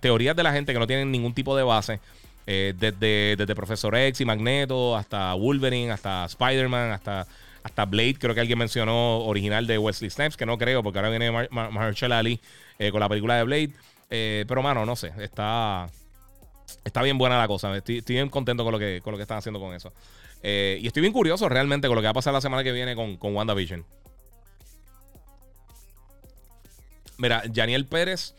Teorías 0.00 0.36
de 0.36 0.42
la 0.42 0.52
gente 0.52 0.74
que 0.74 0.78
no 0.78 0.86
tienen 0.86 1.10
ningún 1.10 1.32
tipo 1.32 1.56
de 1.56 1.62
base. 1.62 2.00
Eh, 2.46 2.74
desde, 2.76 3.36
desde 3.36 3.54
Profesor 3.54 3.94
X 3.94 4.20
y 4.20 4.24
Magneto 4.24 4.96
hasta 4.96 5.32
Wolverine, 5.34 5.90
hasta 5.90 6.24
Spider-Man, 6.26 6.90
hasta, 6.90 7.26
hasta 7.62 7.84
Blade. 7.86 8.16
Creo 8.18 8.34
que 8.34 8.40
alguien 8.40 8.58
mencionó 8.58 9.20
original 9.20 9.66
de 9.66 9.78
Wesley 9.78 10.10
Snipes, 10.10 10.36
que 10.36 10.44
no 10.44 10.58
creo, 10.58 10.82
porque 10.82 10.98
ahora 10.98 11.10
viene 11.10 11.30
Marshall 11.50 12.12
Ali 12.12 12.40
eh, 12.78 12.90
con 12.90 13.00
la 13.00 13.08
película 13.08 13.36
de 13.36 13.44
Blade. 13.44 13.70
Pero, 14.08 14.62
mano, 14.62 14.84
no 14.84 14.96
sé. 14.96 15.12
Está, 15.18 15.88
está 16.84 17.02
bien 17.02 17.18
buena 17.18 17.38
la 17.38 17.48
cosa. 17.48 17.74
Estoy, 17.76 18.02
bien 18.02 18.28
contento 18.28 18.64
con 18.64 18.72
lo, 18.72 18.78
que, 18.78 19.00
con 19.02 19.12
lo 19.12 19.18
que 19.18 19.22
están 19.22 19.38
haciendo 19.38 19.60
con 19.60 19.74
eso. 19.74 19.92
Eh, 20.42 20.78
y 20.80 20.86
estoy 20.86 21.02
bien 21.02 21.12
curioso 21.12 21.48
realmente 21.48 21.86
con 21.88 21.94
lo 21.94 22.00
que 22.00 22.06
va 22.06 22.10
a 22.10 22.14
pasar 22.14 22.32
la 22.32 22.40
semana 22.40 22.64
que 22.64 22.72
viene 22.72 22.94
con, 22.94 23.16
con 23.16 23.34
WandaVision. 23.34 23.84
Mira, 27.18 27.42
Janiel 27.54 27.86
Pérez. 27.86 28.34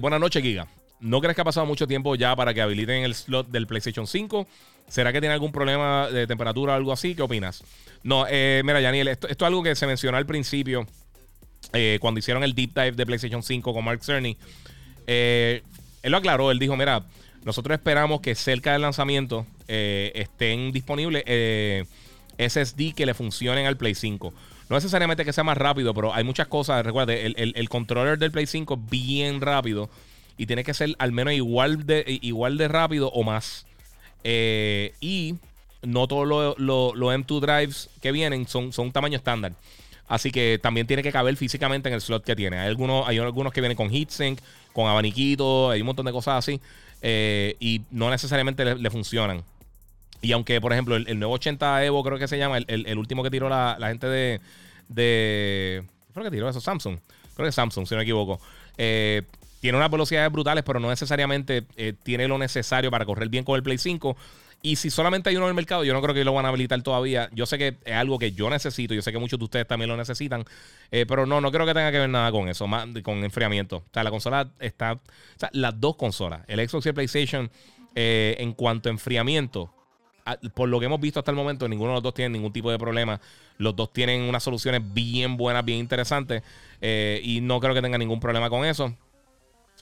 buenas 0.00 0.20
noches, 0.20 0.42
Giga. 0.42 0.68
¿No 1.00 1.20
crees 1.20 1.34
que 1.34 1.40
ha 1.40 1.44
pasado 1.44 1.64
mucho 1.64 1.86
tiempo 1.86 2.14
ya 2.14 2.36
para 2.36 2.52
que 2.52 2.60
habiliten 2.60 3.04
el 3.04 3.14
slot 3.14 3.48
del 3.48 3.66
PlayStation 3.66 4.06
5? 4.06 4.46
¿Será 4.88 5.12
que 5.12 5.20
tiene 5.20 5.32
algún 5.32 5.52
problema 5.52 6.10
de 6.10 6.26
temperatura 6.26 6.74
o 6.74 6.76
algo 6.76 6.92
así? 6.92 7.14
¿Qué 7.14 7.22
opinas? 7.22 7.64
No, 8.02 8.26
mira, 8.26 8.82
Janiel, 8.82 9.08
esto, 9.08 9.26
es 9.26 9.40
algo 9.40 9.62
que 9.62 9.74
se 9.74 9.86
mencionó 9.86 10.18
al 10.18 10.26
principio 10.26 10.86
eh, 11.72 11.98
cuando 12.00 12.18
hicieron 12.18 12.42
el 12.42 12.54
deep 12.54 12.74
dive 12.74 12.92
de 12.92 13.06
PlayStation 13.06 13.42
5 13.42 13.72
con 13.72 13.84
Mark 13.84 14.02
Cerny, 14.02 14.36
eh, 15.06 15.62
él 16.02 16.12
lo 16.12 16.18
aclaró, 16.18 16.50
él 16.50 16.58
dijo, 16.58 16.76
mira, 16.76 17.04
nosotros 17.44 17.76
esperamos 17.76 18.20
que 18.20 18.34
cerca 18.34 18.72
del 18.72 18.82
lanzamiento 18.82 19.46
eh, 19.70 20.12
estén 20.14 20.72
disponibles 20.72 21.22
SSD 22.38 22.94
que 22.94 23.06
le 23.06 23.14
funcionen 23.14 23.66
al 23.66 23.76
Play 23.76 23.94
5. 23.94 24.34
No 24.68 24.76
necesariamente 24.76 25.24
que 25.24 25.32
sea 25.32 25.44
más 25.44 25.56
rápido, 25.56 25.94
pero 25.94 26.14
hay 26.14 26.24
muchas 26.24 26.48
cosas. 26.48 26.84
Recuerda, 26.84 27.14
el, 27.14 27.68
controller 27.68 28.18
del 28.18 28.30
Play 28.30 28.46
5 28.46 28.74
es 28.74 28.90
bien 28.90 29.40
rápido 29.40 29.90
y 30.36 30.46
tiene 30.46 30.64
que 30.64 30.74
ser 30.74 30.94
al 30.98 31.12
menos 31.12 31.34
igual 31.34 31.86
de, 31.86 32.04
igual 32.22 32.56
de 32.56 32.68
rápido 32.68 33.10
o 33.10 33.22
más. 33.22 33.66
y 34.24 35.34
no 35.82 36.06
todos 36.08 36.26
los 36.26 36.58
lo, 36.58 36.92
M2 36.94 37.40
drives 37.40 37.90
que 38.02 38.12
vienen 38.12 38.46
son, 38.46 38.72
son 38.72 38.92
tamaño 38.92 39.16
estándar. 39.16 39.52
Así 40.10 40.32
que 40.32 40.58
también 40.60 40.88
tiene 40.88 41.04
que 41.04 41.12
caber 41.12 41.36
físicamente 41.36 41.88
en 41.88 41.94
el 41.94 42.00
slot 42.00 42.24
que 42.24 42.34
tiene. 42.34 42.58
Hay 42.58 42.66
algunos, 42.66 43.06
hay 43.06 43.18
algunos 43.18 43.52
que 43.52 43.60
vienen 43.60 43.76
con 43.76 43.94
heatsink, 43.94 44.40
con 44.72 44.88
abaniquito, 44.88 45.70
hay 45.70 45.80
un 45.82 45.86
montón 45.86 46.04
de 46.04 46.10
cosas 46.10 46.38
así. 46.38 46.60
Eh, 47.00 47.56
y 47.60 47.82
no 47.92 48.10
necesariamente 48.10 48.74
le, 48.74 48.90
funcionan. 48.90 49.44
Y 50.22 50.32
aunque, 50.32 50.60
por 50.60 50.72
ejemplo, 50.72 50.96
el, 50.96 51.18
nuevo 51.18 51.34
80 51.34 51.84
Evo, 51.84 52.02
creo 52.02 52.18
que 52.18 52.28
se 52.28 52.36
llama, 52.38 52.58
el, 52.58 52.98
último 52.98 53.22
que 53.22 53.30
tiró 53.30 53.48
la, 53.48 53.76
gente 53.80 54.06
de. 54.06 54.40
de 54.88 55.84
¿Qué 56.08 56.12
fue 56.12 56.24
que 56.24 56.30
tiró 56.30 56.48
eso? 56.48 56.60
Samsung. 56.60 56.98
Creo 57.34 57.46
que 57.48 57.52
Samsung, 57.52 57.86
si 57.86 57.94
no 57.94 57.98
me 57.98 58.02
equivoco. 58.02 58.40
Eh, 58.76 59.22
tiene 59.60 59.78
unas 59.78 59.90
velocidades 59.90 60.30
brutales, 60.30 60.64
pero 60.64 60.80
no 60.80 60.88
necesariamente 60.88 61.64
eh, 61.76 61.94
tiene 62.02 62.28
lo 62.28 62.38
necesario 62.38 62.90
para 62.90 63.04
correr 63.04 63.28
bien 63.28 63.44
con 63.44 63.56
el 63.56 63.62
Play 63.62 63.78
5. 63.78 64.16
Y 64.62 64.76
si 64.76 64.90
solamente 64.90 65.30
hay 65.30 65.36
uno 65.36 65.46
en 65.46 65.50
el 65.50 65.54
mercado, 65.54 65.84
yo 65.84 65.94
no 65.94 66.02
creo 66.02 66.14
que 66.14 66.22
lo 66.22 66.34
van 66.34 66.44
a 66.44 66.48
habilitar 66.48 66.82
todavía. 66.82 67.30
Yo 67.32 67.46
sé 67.46 67.56
que 67.56 67.76
es 67.82 67.94
algo 67.94 68.18
que 68.18 68.32
yo 68.32 68.50
necesito, 68.50 68.92
yo 68.92 69.00
sé 69.00 69.10
que 69.10 69.18
muchos 69.18 69.38
de 69.38 69.44
ustedes 69.46 69.66
también 69.66 69.88
lo 69.88 69.96
necesitan, 69.96 70.44
eh, 70.90 71.06
pero 71.08 71.24
no, 71.24 71.40
no 71.40 71.50
creo 71.50 71.64
que 71.64 71.72
tenga 71.72 71.90
que 71.90 71.98
ver 71.98 72.10
nada 72.10 72.30
con 72.30 72.48
eso, 72.48 72.66
más 72.66 72.86
con 73.02 73.24
enfriamiento. 73.24 73.78
O 73.78 73.84
sea, 73.92 74.04
la 74.04 74.10
consola 74.10 74.50
está, 74.58 74.94
o 74.94 75.00
sea, 75.38 75.48
las 75.54 75.80
dos 75.80 75.96
consolas, 75.96 76.42
el 76.46 76.68
Xbox 76.68 76.84
y 76.84 76.88
el 76.90 76.94
PlayStation, 76.94 77.50
en 77.94 78.52
cuanto 78.52 78.90
a 78.90 78.92
enfriamiento, 78.92 79.72
por 80.54 80.68
lo 80.68 80.78
que 80.80 80.86
hemos 80.86 81.00
visto 81.00 81.18
hasta 81.18 81.30
el 81.30 81.36
momento, 81.36 81.68
ninguno 81.68 81.90
de 81.90 81.94
los 81.96 82.02
dos 82.02 82.14
tiene 82.14 82.30
ningún 82.30 82.52
tipo 82.52 82.70
de 82.70 82.78
problema. 82.78 83.20
Los 83.58 83.76
dos 83.76 83.92
tienen 83.92 84.22
unas 84.22 84.42
soluciones 84.42 84.82
bien 84.92 85.36
buenas, 85.36 85.64
bien 85.64 85.78
interesantes, 85.78 86.42
eh, 86.80 87.20
y 87.22 87.40
no 87.40 87.60
creo 87.60 87.74
que 87.74 87.82
tenga 87.82 87.98
ningún 87.98 88.20
problema 88.20 88.48
con 88.48 88.64
eso. 88.64 88.94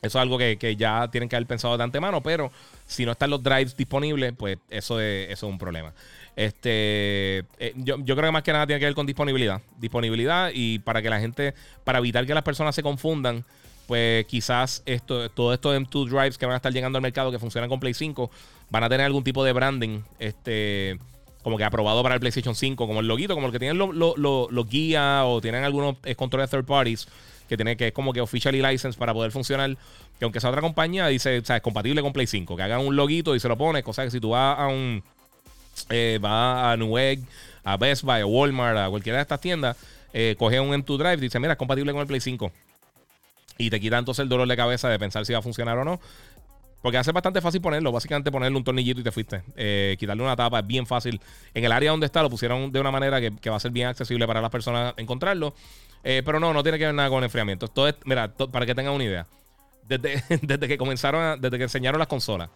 Eso 0.01 0.19
es 0.19 0.23
algo 0.23 0.39
que, 0.39 0.77
ya 0.77 1.09
tienen 1.11 1.29
que 1.29 1.35
haber 1.35 1.49
pensado 1.49 1.77
de 1.77 1.83
antemano, 1.83 2.23
pero 2.23 2.53
si 2.87 3.05
no 3.05 3.13
están 3.13 3.31
los 3.31 3.43
drives 3.43 3.77
disponibles, 3.77 4.33
pues 4.37 4.59
eso 4.71 5.01
es, 5.01 5.31
eso 5.31 5.47
es 5.47 5.53
un 5.53 5.59
problema. 5.59 5.93
Este, 6.37 7.39
eh, 7.59 7.73
yo, 7.75 7.97
creo 8.05 8.23
que 8.23 8.31
más 8.31 8.45
que 8.45 8.53
nada 8.53 8.65
tiene 8.65 8.79
que 8.79 8.87
ver 8.87 8.95
con 8.95 9.07
disponibilidad. 9.07 9.61
Disponibilidad 9.77 10.51
y 10.55 10.79
para 10.79 11.03
que 11.03 11.11
la 11.11 11.19
gente, 11.19 11.53
para 11.83 11.99
evitar 11.99 12.25
que 12.27 12.35
las 12.35 12.45
personas 12.45 12.77
se 12.77 12.83
confundan, 12.85 13.45
pues 13.89 14.27
quizás 14.27 14.83
esto, 14.87 15.31
todo 15.31 15.53
esto 15.55 15.73
de 15.73 15.81
M2 15.81 16.09
drives 16.11 16.39
que 16.39 16.47
van 16.47 16.53
a 16.53 16.57
estar 16.57 16.73
llegando 16.73 16.99
al 16.99 17.03
mercado 17.03 17.33
que 17.33 17.39
funcionan 17.39 17.71
con 17.71 17.81
Play 17.81 17.95
5 17.95 18.31
van 18.69 18.85
a 18.85 18.89
tener 18.89 19.07
algún 19.07 19.25
tipo 19.25 19.43
de 19.43 19.53
branding, 19.55 20.03
este, 20.19 20.99
como 21.43 21.57
que 21.57 21.65
aprobado 21.65 22.03
para 22.03 22.15
el 22.15 22.21
PlayStation 22.21 22.55
5, 22.55 22.87
como 22.87 23.01
el 23.01 23.09
loguito, 23.09 23.35
como 23.35 23.47
el 23.47 23.53
que 23.53 23.59
tienen 23.59 23.79
los 23.79 23.95
lo, 23.95 24.65
guías 24.65 25.23
o 25.25 25.41
tienen 25.41 25.65
algunos 25.65 25.97
controles 26.17 26.51
third 26.51 26.67
parties 26.67 27.09
que 27.49 27.57
tiene 27.57 27.79
que 27.79 27.89
es 27.89 27.93
como 27.95 28.13
que 28.13 28.21
officially 28.21 28.61
license 28.61 28.99
para 28.99 29.15
poder 29.15 29.33
funcionar. 29.33 29.75
Que 30.19 30.25
aunque 30.25 30.39
sea 30.39 30.51
otra 30.51 30.61
compañía, 30.61 31.07
dice, 31.07 31.39
o 31.39 31.45
sea, 31.45 31.57
es 31.57 31.63
compatible 31.63 32.03
con 32.03 32.13
Play 32.13 32.27
5. 32.27 32.57
Que 32.57 32.63
hagan 32.63 32.81
un 32.81 32.95
loguito 32.95 33.35
y 33.35 33.41
se 33.41 33.49
lo 33.49 33.57
pone. 33.57 33.83
Cosa 33.83 34.05
que 34.05 34.11
si 34.11 34.21
tú 34.21 34.31
vas 34.31 34.59
a 34.59 34.67
un. 34.67 35.03
Eh, 35.89 36.19
vas 36.21 36.73
a 36.73 36.77
Newegg, 36.77 37.21
a 37.65 37.79
Best 37.79 38.03
Buy, 38.03 38.21
a 38.21 38.27
Walmart, 38.27 38.77
a 38.77 38.91
cualquiera 38.91 39.19
de 39.19 39.23
estas 39.23 39.41
tiendas, 39.41 39.77
eh, 40.13 40.35
coge 40.39 40.61
un 40.61 40.71
M2 40.71 40.99
Drive 40.99 41.15
y 41.15 41.21
dice, 41.21 41.39
mira, 41.39 41.53
es 41.53 41.59
compatible 41.59 41.93
con 41.93 42.03
el 42.03 42.07
Play 42.07 42.21
5. 42.21 42.53
Y 43.59 43.71
te 43.71 43.81
quita 43.81 43.99
entonces 43.99 44.23
el 44.23 44.29
dolor 44.29 44.49
de 44.49 44.57
cabeza 44.57 44.89
de 44.89 44.99
pensar 44.99 45.27
si 45.27 45.33
va 45.33 45.41
a 45.41 45.43
funcionar 45.43 45.77
o 45.79 45.85
no. 45.85 46.01
Porque 46.81 46.97
hace 46.97 47.11
bastante 47.13 47.41
fácil 47.41 47.61
ponerlo. 47.61 47.91
Básicamente 47.91 48.31
ponerle 48.31 48.57
un 48.57 48.65
tornillito 48.65 49.01
y 49.01 49.05
te 49.05 49.11
fuiste. 49.11 49.43
Eh, 49.57 49.97
quitarle 49.99 50.23
una 50.23 50.37
tapa 50.37 50.61
es 50.61 50.67
bien 50.67 50.87
fácil. 50.87 51.21
En 51.53 51.65
el 51.65 51.73
área 51.73 51.91
donde 51.91 52.07
está 52.07 52.23
lo 52.23 52.31
pusieron 52.31 52.71
de 52.71 52.81
una 52.81 52.93
manera 52.93 53.21
que, 53.21 53.51
va 53.51 53.57
a 53.57 53.61
ser 53.61 53.73
bien 53.73 53.89
accesible 53.89 54.27
para 54.27 54.41
las 54.41 54.51
personas 54.51 54.95
encontrarlo. 54.97 55.55
Eh, 56.05 56.23
pero 56.25 56.39
no, 56.39 56.53
no 56.53 56.63
tiene 56.63 56.79
que 56.79 56.87
ver 56.87 56.95
nada 56.95 57.09
con 57.09 57.25
enfriamiento. 57.25 57.67
Esto 57.67 57.89
es, 57.89 57.97
mira, 58.05 58.33
para 58.33 58.65
que 58.65 58.75
tengan 58.75 58.95
una 58.95 59.05
idea. 59.05 59.27
Desde, 59.89 60.23
desde 60.43 60.69
que 60.69 60.79
comenzaron, 60.79 61.41
desde 61.41 61.59
que 61.59 61.65
enseñaron 61.65 61.99
las 61.99 62.09
consolas 62.09 62.51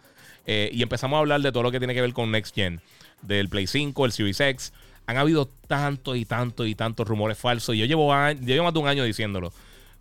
eh, 0.45 0.69
y 0.73 0.83
empezamos 0.83 1.17
a 1.17 1.19
hablar 1.19 1.41
de 1.41 1.51
todo 1.51 1.63
lo 1.63 1.71
que 1.71 1.79
tiene 1.79 1.93
que 1.93 2.01
ver 2.01 2.13
con 2.13 2.31
Next 2.31 2.53
Gen, 2.53 2.81
del 3.21 3.49
Play 3.49 3.67
5, 3.67 4.05
el 4.05 4.11
Series 4.11 4.39
X, 4.39 4.73
han 5.05 5.17
habido 5.17 5.47
tantos 5.67 6.17
y 6.17 6.25
tantos 6.25 6.67
y 6.67 6.75
tantos 6.75 7.07
rumores 7.07 7.37
falsos. 7.37 7.75
Y 7.75 7.79
yo 7.79 7.85
llevo, 7.85 8.13
yo 8.13 8.33
llevo 8.39 8.65
más 8.65 8.73
de 8.73 8.79
un 8.79 8.87
año 8.87 9.03
diciéndolo. 9.03 9.53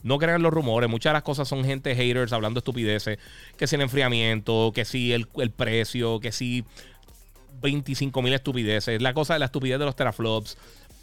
No 0.02 0.18
crean 0.18 0.42
los 0.42 0.52
rumores. 0.52 0.88
Muchas 0.90 1.10
de 1.10 1.14
las 1.14 1.22
cosas 1.22 1.48
son 1.48 1.64
gente 1.64 1.94
haters 1.94 2.32
hablando 2.32 2.58
estupideces. 2.58 3.18
Que 3.56 3.66
si 3.66 3.76
el 3.76 3.82
enfriamiento, 3.82 4.72
que 4.74 4.84
si 4.84 5.12
el, 5.12 5.28
el 5.36 5.50
precio, 5.50 6.20
que 6.20 6.32
si 6.32 6.64
25 7.60 8.22
mil 8.22 8.32
estupideces. 8.32 9.00
La 9.00 9.14
cosa 9.14 9.34
de 9.34 9.38
la 9.40 9.46
estupidez 9.46 9.78
de 9.78 9.84
los 9.84 9.96
teraflops. 9.96 10.56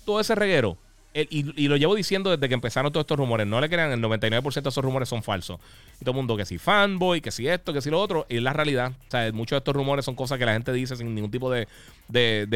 Todo 0.06 0.20
ese 0.20 0.36
reguero 0.36 0.78
y, 1.14 1.68
lo 1.68 1.76
llevo 1.76 1.96
diciendo 1.96 2.30
desde 2.30 2.48
que 2.48 2.54
empezaron 2.54 2.92
todos 2.92 3.04
estos 3.04 3.18
rumores. 3.18 3.48
No 3.48 3.60
le 3.60 3.70
crean, 3.70 3.92
el 3.92 4.02
99% 4.02 4.62
de 4.62 4.70
esos 4.70 4.84
rumores 4.84 5.10
son 5.10 5.24
falsos. 5.24 5.60
Y 6.00 6.06
todo 6.06 6.12
el 6.12 6.18
mundo 6.18 6.38
que 6.38 6.46
si 6.46 6.58
fanboy, 6.58 7.20
que 7.22 7.32
si 7.32 7.48
esto, 7.48 7.74
que 7.74 7.82
si 7.82 7.90
lo 7.90 8.00
otro. 8.00 8.26
Y 8.30 8.38
es 8.38 8.44
la 8.44 8.54
realidad. 8.54 8.94
O 9.08 9.12
sea, 9.12 9.32
muchos 9.32 9.52
de 9.52 9.58
estos 9.58 9.76
rumores 9.76 10.06
son 10.06 10.16
cosas 10.16 10.38
que 10.38 10.46
la 10.46 10.54
gente 10.54 10.72
dice 10.72 10.96
sin 10.96 11.14
ningún 11.14 11.32
tipo 11.32 11.52
de, 11.52 11.68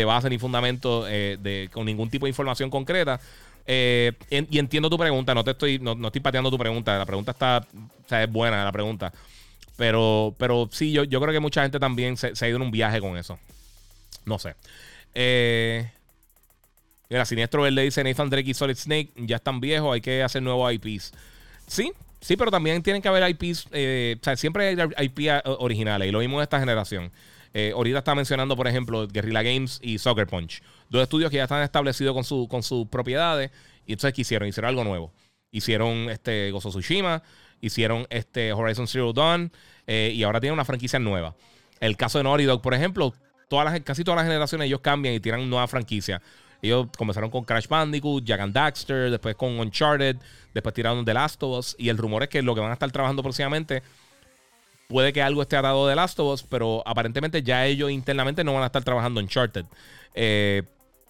base 0.06 0.30
ni 0.30 0.38
fundamento, 0.38 1.08
eh, 1.08 1.38
de, 1.42 1.70
con 1.74 1.86
ningún 1.86 2.10
tipo 2.10 2.26
de 2.26 2.30
información 2.30 2.70
concreta. 2.70 3.20
Eh, 3.66 4.12
y 4.30 4.60
entiendo 4.60 4.90
tu 4.90 4.98
pregunta, 4.98 5.34
no 5.34 5.44
te 5.44 5.52
estoy, 5.52 5.80
no, 5.80 5.94
estoy 6.06 6.22
pateando 6.22 6.52
tu 6.52 6.58
pregunta. 6.58 6.98
La 6.98 7.06
pregunta 7.06 7.32
está, 7.32 7.66
o 7.74 8.10
sea, 8.10 8.24
es 8.24 8.32
buena 8.32 8.64
la 8.64 8.72
pregunta. 8.72 9.12
Pero, 9.78 10.36
pero 10.38 10.70
sí, 10.72 10.92
yo, 10.92 11.04
yo 11.04 11.20
creo 11.22 11.34
que 11.34 11.40
mucha 11.40 11.64
gente 11.64 11.80
también 11.80 12.18
se, 12.18 12.28
ha 12.28 12.48
ido 12.48 12.58
en 12.58 12.64
un 12.64 12.72
viaje 12.72 13.00
con 13.00 13.18
eso. 13.18 13.40
No 14.26 14.40
sé. 14.40 14.56
Eh. 15.16 15.90
Mira, 17.10 17.26
Siniestro 17.26 17.62
Verde 17.62 17.84
dice 17.84 18.04
Nathan 18.04 18.30
Drake 18.30 18.50
y 18.50 18.54
Solid 18.54 18.76
Snake 18.76 19.12
ya 19.18 19.36
están 19.36 19.60
viejos, 19.60 19.94
hay 19.94 20.02
que 20.02 20.24
hacer 20.24 20.42
nuevos 20.42 20.74
IPs. 20.74 21.14
Sí, 21.68 21.92
sí, 22.22 22.36
pero 22.36 22.50
también 22.50 22.82
tienen 22.82 23.02
que 23.02 23.08
haber 23.08 23.30
IPs. 23.30 23.68
Eh, 23.72 24.18
o 24.20 24.24
sea, 24.24 24.36
siempre 24.36 24.70
hay 24.70 25.06
IP 25.06 25.30
originales 25.60 26.08
y 26.08 26.12
lo 26.12 26.20
mismo 26.20 26.40
en 26.40 26.44
esta 26.44 26.60
generación. 26.60 27.12
Ahorita 27.76 28.00
está 28.00 28.16
mencionando, 28.16 28.56
por 28.56 28.68
ejemplo, 28.68 29.08
Guerrilla 29.08 29.44
Games 29.44 29.80
y 29.84 30.00
Soccer 30.00 30.26
Punch. 30.26 30.64
Dos 30.94 31.02
estudios 31.02 31.32
que 31.32 31.38
ya 31.38 31.44
están 31.44 31.64
establecidos 31.64 32.14
con, 32.14 32.24
su, 32.24 32.48
con 32.48 32.62
sus 32.62 32.88
propiedades. 32.88 33.50
Y 33.88 33.94
entonces, 33.94 34.14
¿qué 34.14 34.22
hicieron? 34.22 34.48
Hicieron 34.48 34.70
algo 34.70 34.84
nuevo. 34.84 35.12
Hicieron 35.50 36.08
este 36.12 36.52
Gozo 36.52 36.70
Tsushima, 36.70 37.24
hicieron 37.62 38.06
este 38.12 38.54
Horizon 38.54 38.88
Zero 38.88 39.12
Dawn 39.12 39.52
eh, 39.88 40.12
y 40.14 40.22
ahora 40.22 40.40
tienen 40.40 40.54
una 40.54 40.66
franquicia 40.66 41.00
nueva. 41.00 41.36
El 41.80 41.98
caso 41.98 42.20
de 42.20 42.26
Naughty 42.26 42.44
Dog, 42.44 42.62
por 42.62 42.76
ejemplo, 42.76 43.12
todas 43.50 43.66
las, 43.66 43.80
casi 43.80 44.04
todas 44.04 44.18
las 44.18 44.28
generaciones 44.28 44.68
ellos 44.68 44.82
cambian 44.82 45.16
y 45.16 45.20
tiran 45.20 45.50
nueva 45.50 45.68
franquicia. 45.68 46.22
Ellos 46.62 46.86
comenzaron 46.96 47.32
con 47.32 47.44
Crash 47.44 47.68
Bandicoot, 47.68 48.24
Jack 48.24 48.42
and 48.42 48.54
Daxter, 48.54 49.10
después 49.10 49.36
con 49.36 49.60
Uncharted, 49.60 50.18
después 50.54 50.76
tiraron 50.76 51.04
The 51.04 51.14
Last 51.16 51.42
of 51.42 51.58
Us. 51.58 51.76
Y 51.80 51.90
el 51.90 51.98
rumor 51.98 52.22
es 52.22 52.30
que 52.30 52.44
lo 52.44 52.54
que 52.54 52.62
van 52.62 52.70
a 52.70 52.74
estar 52.74 52.92
trabajando 52.92 53.24
próximamente 53.24 53.82
puede 54.88 55.12
que 55.12 55.24
algo 55.24 55.42
esté 55.42 55.58
atado 55.58 55.88
de 55.88 55.96
Last 55.96 56.20
of 56.20 56.34
Us, 56.36 56.44
pero 56.44 56.84
aparentemente 56.86 57.42
ya 57.42 57.66
ellos 57.66 57.90
internamente 57.90 58.44
no 58.44 58.54
van 58.54 58.62
a 58.62 58.68
estar 58.68 58.84
trabajando 58.84 59.20
Uncharted. 59.20 59.66
Eh, 60.14 60.62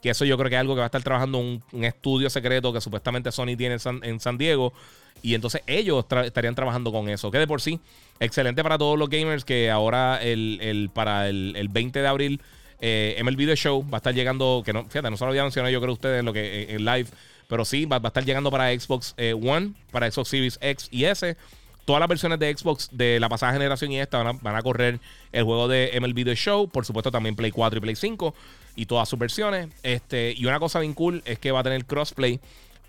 que 0.03 0.09
eso 0.09 0.25
yo 0.25 0.37
creo 0.37 0.49
que 0.49 0.55
es 0.55 0.59
algo 0.59 0.75
que 0.75 0.79
va 0.79 0.85
a 0.85 0.87
estar 0.87 1.01
trabajando 1.01 1.37
un, 1.37 1.63
un 1.71 1.85
estudio 1.85 2.29
secreto 2.29 2.73
que 2.73 2.81
supuestamente 2.81 3.31
Sony 3.31 3.55
tiene 3.57 3.77
en 4.03 4.19
San, 4.19 4.37
Diego. 4.37 4.73
Y 5.21 5.33
entonces 5.33 5.61
ellos 5.65 6.05
estarían 6.25 6.55
trabajando 6.55 6.91
con 6.91 7.07
eso. 7.07 7.31
Que 7.31 7.37
de 7.37 7.47
por 7.47 7.61
sí, 7.61 7.79
excelente 8.19 8.61
para 8.63 8.77
todos 8.77 8.99
los 8.99 9.09
gamers 9.09 9.45
que 9.45 9.71
ahora 9.71 10.21
el, 10.21 10.91
para 10.93 11.29
el, 11.29 11.69
20 11.71 12.01
de 12.01 12.07
abril 12.07 12.41
eh, 12.81 13.17
MLB 13.23 13.45
The 13.45 13.55
Show 13.55 13.89
va 13.89 13.95
a 13.95 13.99
estar 13.99 14.13
llegando, 14.13 14.61
que 14.65 14.73
no, 14.73 14.83
fíjate, 14.83 15.09
no 15.09 15.15
solo 15.15 15.29
había 15.29 15.43
mencionado 15.43 15.71
yo 15.71 15.79
creo 15.79 15.93
ustedes 15.93 16.19
en 16.19 16.25
lo 16.25 16.33
que 16.33 16.75
en 16.75 16.83
live, 16.83 17.07
pero 17.47 17.63
sí, 17.63 17.85
va, 17.85 18.01
a 18.03 18.07
estar 18.07 18.25
llegando 18.25 18.51
para 18.51 18.77
Xbox 18.77 19.13
eh, 19.15 19.33
One, 19.33 19.71
para 19.89 20.11
Xbox 20.11 20.27
Series 20.27 20.59
X 20.59 20.89
y 20.91 21.05
S. 21.05 21.37
Todas 21.85 22.01
las 22.01 22.09
versiones 22.09 22.39
de 22.39 22.53
Xbox 22.53 22.89
de 22.91 23.21
la 23.21 23.29
pasada 23.29 23.53
generación 23.53 23.93
y 23.93 24.01
esta 24.01 24.21
van 24.21 24.55
a, 24.55 24.61
correr 24.61 24.99
el 25.31 25.43
juego 25.45 25.69
de 25.69 25.97
MLB 26.01 26.25
The 26.25 26.35
Show. 26.35 26.67
Por 26.67 26.85
supuesto, 26.85 27.09
también 27.09 27.37
Play 27.37 27.51
4 27.51 27.77
y 27.77 27.81
Play 27.81 27.95
5 27.95 28.33
y 28.75 28.85
todas 28.85 29.09
sus 29.09 29.19
versiones. 29.19 29.69
Este, 29.83 30.33
y 30.35 30.45
una 30.45 30.59
cosa 30.59 30.79
bien 30.79 30.93
cool 30.93 31.21
es 31.25 31.39
que 31.39 31.51
va 31.51 31.59
a 31.59 31.63
tener 31.63 31.85
crossplay. 31.85 32.39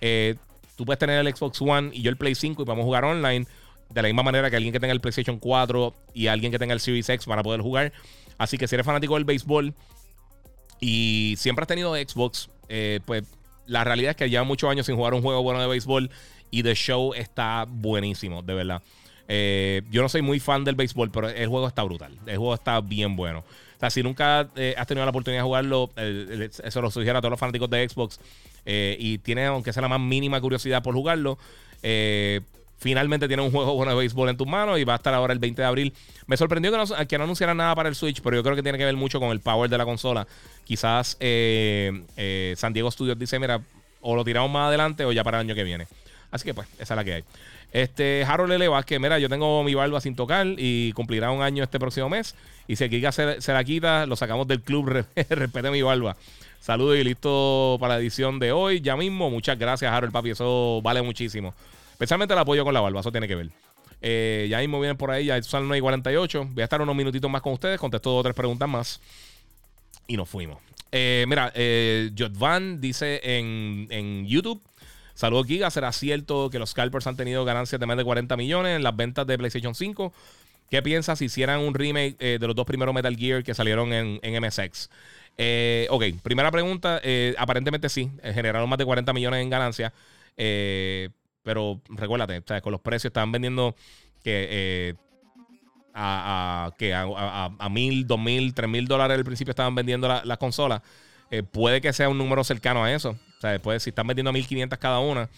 Eh, 0.00 0.36
tú 0.76 0.84
puedes 0.84 0.98
tener 0.98 1.24
el 1.24 1.34
Xbox 1.34 1.60
One 1.62 1.90
y 1.92 2.02
yo 2.02 2.10
el 2.10 2.16
Play 2.16 2.34
5 2.34 2.62
y 2.62 2.64
vamos 2.64 2.82
a 2.82 2.86
jugar 2.86 3.04
online. 3.04 3.46
De 3.90 4.02
la 4.02 4.08
misma 4.08 4.22
manera 4.22 4.50
que 4.50 4.56
alguien 4.56 4.72
que 4.72 4.80
tenga 4.80 4.92
el 4.92 5.00
PlayStation 5.00 5.38
4 5.38 5.94
y 6.14 6.26
alguien 6.26 6.50
que 6.50 6.58
tenga 6.58 6.74
el 6.74 6.80
Series 6.80 7.08
X 7.08 7.26
van 7.26 7.38
a 7.38 7.42
poder 7.42 7.60
jugar. 7.60 7.92
Así 8.38 8.58
que 8.58 8.66
si 8.66 8.74
eres 8.74 8.86
fanático 8.86 9.14
del 9.14 9.24
béisbol 9.24 9.74
y 10.80 11.34
siempre 11.38 11.62
has 11.62 11.68
tenido 11.68 11.94
Xbox, 11.94 12.50
eh, 12.68 13.00
pues 13.04 13.24
la 13.66 13.84
realidad 13.84 14.10
es 14.10 14.16
que 14.16 14.28
lleva 14.28 14.44
muchos 14.44 14.68
años 14.70 14.86
sin 14.86 14.96
jugar 14.96 15.14
un 15.14 15.22
juego 15.22 15.42
bueno 15.42 15.60
de 15.60 15.66
béisbol 15.66 16.10
y 16.50 16.62
The 16.62 16.74
Show 16.74 17.14
está 17.14 17.66
buenísimo, 17.68 18.42
de 18.42 18.54
verdad. 18.54 18.82
Eh, 19.28 19.82
yo 19.90 20.02
no 20.02 20.08
soy 20.08 20.22
muy 20.22 20.40
fan 20.40 20.64
del 20.64 20.74
béisbol, 20.74 21.10
pero 21.10 21.28
el 21.28 21.48
juego 21.48 21.66
está 21.66 21.82
brutal. 21.82 22.18
El 22.26 22.36
juego 22.38 22.54
está 22.54 22.80
bien 22.80 23.16
bueno. 23.16 23.44
Sea, 23.84 23.90
si 23.90 24.02
nunca 24.02 24.48
eh, 24.56 24.74
has 24.78 24.86
tenido 24.86 25.04
la 25.04 25.10
oportunidad 25.10 25.42
de 25.42 25.44
jugarlo, 25.44 25.90
eso 25.96 26.80
lo 26.80 26.90
sugiero 26.90 27.18
a 27.18 27.20
todos 27.20 27.32
los 27.32 27.40
fanáticos 27.40 27.68
de 27.68 27.86
Xbox 27.86 28.18
eh, 28.64 28.96
y 28.98 29.18
tienes, 29.18 29.48
aunque 29.48 29.74
sea 29.74 29.82
la 29.82 29.88
más 29.88 30.00
mínima 30.00 30.40
curiosidad 30.40 30.82
por 30.82 30.94
jugarlo, 30.94 31.36
finalmente 32.78 33.28
tiene 33.28 33.42
un 33.42 33.50
juego 33.50 33.74
bueno 33.74 33.92
de 33.92 33.98
béisbol 33.98 34.30
en 34.30 34.38
tus 34.38 34.46
manos 34.46 34.78
y 34.78 34.84
va 34.84 34.94
a 34.94 34.96
estar 34.96 35.12
ahora 35.12 35.34
el 35.34 35.38
20 35.38 35.60
de 35.60 35.68
abril. 35.68 35.92
Me 36.26 36.38
sorprendió 36.38 36.72
que 36.72 36.78
no, 36.78 37.06
que 37.06 37.18
no 37.18 37.24
anunciaran 37.24 37.58
nada 37.58 37.74
para 37.74 37.90
el 37.90 37.94
Switch, 37.94 38.22
pero 38.22 38.36
yo 38.36 38.42
creo 38.42 38.56
que 38.56 38.62
tiene 38.62 38.78
que 38.78 38.86
ver 38.86 38.96
mucho 38.96 39.20
con 39.20 39.30
el 39.32 39.40
power 39.40 39.68
de 39.68 39.76
la 39.76 39.84
consola. 39.84 40.26
Quizás 40.64 41.18
San 41.18 42.72
Diego 42.72 42.90
Studios 42.90 43.18
dice, 43.18 43.38
mira, 43.38 43.60
o 44.00 44.16
lo 44.16 44.24
tiramos 44.24 44.50
más 44.50 44.68
adelante 44.68 45.04
o 45.04 45.12
ya 45.12 45.24
para 45.24 45.40
el 45.40 45.46
año 45.46 45.54
que 45.54 45.64
viene. 45.64 45.86
Así 46.30 46.46
que 46.46 46.54
pues, 46.54 46.68
esa 46.78 46.94
es 46.94 46.96
la 46.96 47.04
que 47.04 47.14
hay. 47.14 47.24
Este, 47.70 48.24
Harold 48.24 48.52
L. 48.52 48.66
que 48.86 48.98
mira, 48.98 49.18
yo 49.18 49.28
tengo 49.28 49.62
mi 49.62 49.74
barba 49.74 50.00
sin 50.00 50.16
tocar 50.16 50.46
y 50.56 50.92
cumplirá 50.92 51.30
un 51.32 51.42
año 51.42 51.64
este 51.64 51.78
próximo 51.78 52.08
mes. 52.08 52.34
Y 52.66 52.76
si 52.76 52.88
Kika 52.88 53.12
se, 53.12 53.40
se 53.40 53.52
la 53.52 53.62
quita, 53.64 54.06
lo 54.06 54.16
sacamos 54.16 54.46
del 54.46 54.62
club. 54.62 55.04
Respete 55.28 55.70
mi 55.70 55.82
barba. 55.82 56.16
Saludos 56.60 56.96
y 56.96 57.04
listo 57.04 57.76
para 57.78 57.94
la 57.94 58.00
edición 58.00 58.38
de 58.38 58.52
hoy. 58.52 58.80
Ya 58.80 58.96
mismo, 58.96 59.28
muchas 59.28 59.58
gracias, 59.58 59.92
Harold, 59.92 60.12
papi. 60.12 60.30
Eso 60.30 60.80
vale 60.82 61.02
muchísimo. 61.02 61.54
Especialmente 61.92 62.32
el 62.32 62.40
apoyo 62.40 62.64
con 62.64 62.72
la 62.72 62.80
barba, 62.80 63.00
eso 63.00 63.12
tiene 63.12 63.28
que 63.28 63.34
ver. 63.34 63.50
Eh, 64.00 64.46
ya 64.50 64.58
mismo 64.60 64.80
vienen 64.80 64.96
por 64.96 65.10
ahí, 65.10 65.26
ya 65.26 65.42
son 65.42 65.60
las 65.60 65.68
9 65.68 65.78
y 65.78 65.80
48. 65.82 66.48
Voy 66.52 66.60
a 66.62 66.64
estar 66.64 66.80
unos 66.80 66.96
minutitos 66.96 67.30
más 67.30 67.42
con 67.42 67.52
ustedes. 67.52 67.78
Contesto 67.78 68.10
dos 68.10 68.20
o 68.20 68.22
tres 68.22 68.34
preguntas 68.34 68.68
más. 68.68 69.00
Y 70.06 70.16
nos 70.16 70.28
fuimos. 70.28 70.58
Eh, 70.90 71.24
mira, 71.28 71.52
eh, 71.54 72.10
Jotvan 72.16 72.80
dice 72.80 73.20
en, 73.22 73.86
en 73.90 74.26
YouTube. 74.26 74.62
Saludos, 75.14 75.46
Giga. 75.46 75.70
¿Será 75.70 75.92
cierto 75.92 76.50
que 76.50 76.58
los 76.58 76.70
scalpers 76.70 77.06
han 77.06 77.16
tenido 77.16 77.44
ganancias 77.44 77.78
de 77.78 77.86
más 77.86 77.96
de 77.96 78.04
40 78.04 78.36
millones 78.36 78.76
en 78.76 78.82
las 78.82 78.96
ventas 78.96 79.26
de 79.26 79.36
PlayStation 79.36 79.74
5? 79.74 80.12
¿Qué 80.70 80.82
piensas 80.82 81.18
si 81.18 81.26
hicieran 81.26 81.60
un 81.60 81.74
remake 81.74 82.16
eh, 82.18 82.38
de 82.40 82.46
los 82.46 82.56
dos 82.56 82.66
primeros 82.66 82.94
Metal 82.94 83.16
Gear 83.16 83.42
que 83.42 83.54
salieron 83.54 83.92
en, 83.92 84.20
MSX? 84.22 84.90
Eh, 85.36 85.86
ok, 85.90 86.04
primera 86.22 86.50
pregunta. 86.50 87.00
Eh, 87.02 87.34
aparentemente 87.38 87.88
sí, 87.88 88.10
generaron 88.22 88.68
más 88.68 88.78
de 88.78 88.84
40 88.84 89.12
millones 89.12 89.42
en 89.42 89.50
ganancias. 89.50 89.92
pero 90.36 91.80
recuérdate, 91.88 92.42
con 92.60 92.72
los 92.72 92.80
precios 92.80 93.10
estaban 93.10 93.32
vendiendo 93.32 93.74
que 94.22 94.96
a, 95.92 96.72
que 96.78 96.94
a, 96.94 97.68
mil, 97.70 98.06
dos 98.06 98.18
mil, 98.18 98.54
tres 98.54 98.68
mil 98.68 98.86
dólares 98.88 99.16
al 99.16 99.24
principio 99.24 99.50
estaban 99.50 99.74
vendiendo 99.74 100.08
las 100.08 100.38
consolas. 100.38 100.80
puede 101.52 101.80
que 101.80 101.92
sea 101.92 102.08
un 102.08 102.18
número 102.18 102.42
cercano 102.42 102.84
a 102.84 102.92
eso. 102.92 103.10
O 103.10 103.40
sea, 103.40 103.50
después, 103.50 103.82
si 103.82 103.90
están 103.90 104.06
vendiendo 104.06 104.32
1500 104.32 104.78
cada 104.78 105.00
una, 105.00 105.28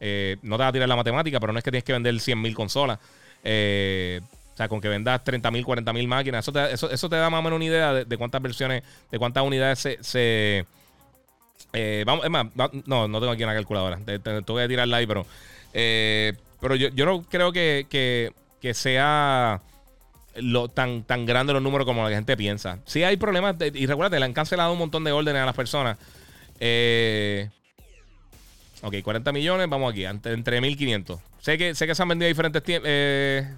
eh, 0.00 0.36
no 0.42 0.56
te 0.56 0.62
va 0.62 0.68
a 0.68 0.72
tirar 0.72 0.88
la 0.88 0.96
matemática, 0.96 1.40
pero 1.40 1.52
no 1.52 1.58
es 1.58 1.64
que 1.64 1.70
tienes 1.70 1.84
que 1.84 1.92
vender 1.92 2.14
100.000 2.14 2.54
consolas. 2.54 2.98
Eh, 3.42 4.20
o 4.54 4.56
sea, 4.56 4.68
con 4.68 4.80
que 4.80 4.88
vendas 4.88 5.24
30.000, 5.24 5.64
40.000 5.64 6.06
máquinas, 6.06 6.44
eso 6.44 6.52
te, 6.52 6.72
eso, 6.72 7.08
te 7.08 7.16
da 7.16 7.28
más 7.28 7.40
o 7.40 7.42
menos 7.42 7.56
una 7.56 7.64
idea 7.64 7.92
de, 7.92 8.16
cuántas 8.16 8.40
versiones, 8.40 8.84
de 9.10 9.18
cuántas 9.18 9.42
unidades 9.42 9.98
se. 10.00 10.64
Eh, 11.72 12.04
vamos, 12.06 12.24
es 12.24 12.30
más, 12.30 12.46
no, 12.86 13.08
no 13.08 13.18
tengo 13.18 13.32
aquí 13.32 13.42
una 13.42 13.54
calculadora. 13.54 13.98
Te, 13.98 14.18
voy 14.18 14.62
a 14.62 14.68
tirar 14.68 14.88
ahí, 14.94 15.08
pero. 15.08 15.26
pero 16.60 16.76
yo, 16.76 16.88
yo, 16.90 17.04
no 17.04 17.22
creo 17.22 17.50
que, 17.50 17.86
que, 18.60 18.74
sea 18.74 19.60
lo, 20.36 20.68
tan, 20.68 21.02
tan 21.02 21.26
grande 21.26 21.52
los 21.52 21.62
números 21.62 21.84
como 21.84 22.08
la 22.08 22.14
gente 22.14 22.36
piensa. 22.36 22.78
Sí 22.84 23.02
hay 23.02 23.16
problemas, 23.16 23.56
y 23.60 23.86
recuerda, 23.86 24.20
le 24.20 24.24
han 24.24 24.32
cancelado 24.32 24.72
un 24.72 24.78
montón 24.78 25.02
de 25.02 25.10
órdenes 25.10 25.42
a 25.42 25.46
las 25.46 25.56
personas. 25.56 25.98
Eh, 26.60 27.50
ok, 28.82 28.94
40 29.02 29.32
millones, 29.32 29.68
vamos 29.68 29.90
aquí, 29.90 30.04
entre 30.04 30.60
1500. 30.60 31.18
Sé 31.40 31.58
que, 31.58 31.74
sé 31.74 31.88
que 31.88 31.94
se 31.96 32.02
han 32.02 32.08
vendido 32.08 32.28
diferentes 32.28 32.62
tiempos. 32.62 32.88
Eh, 32.88 33.52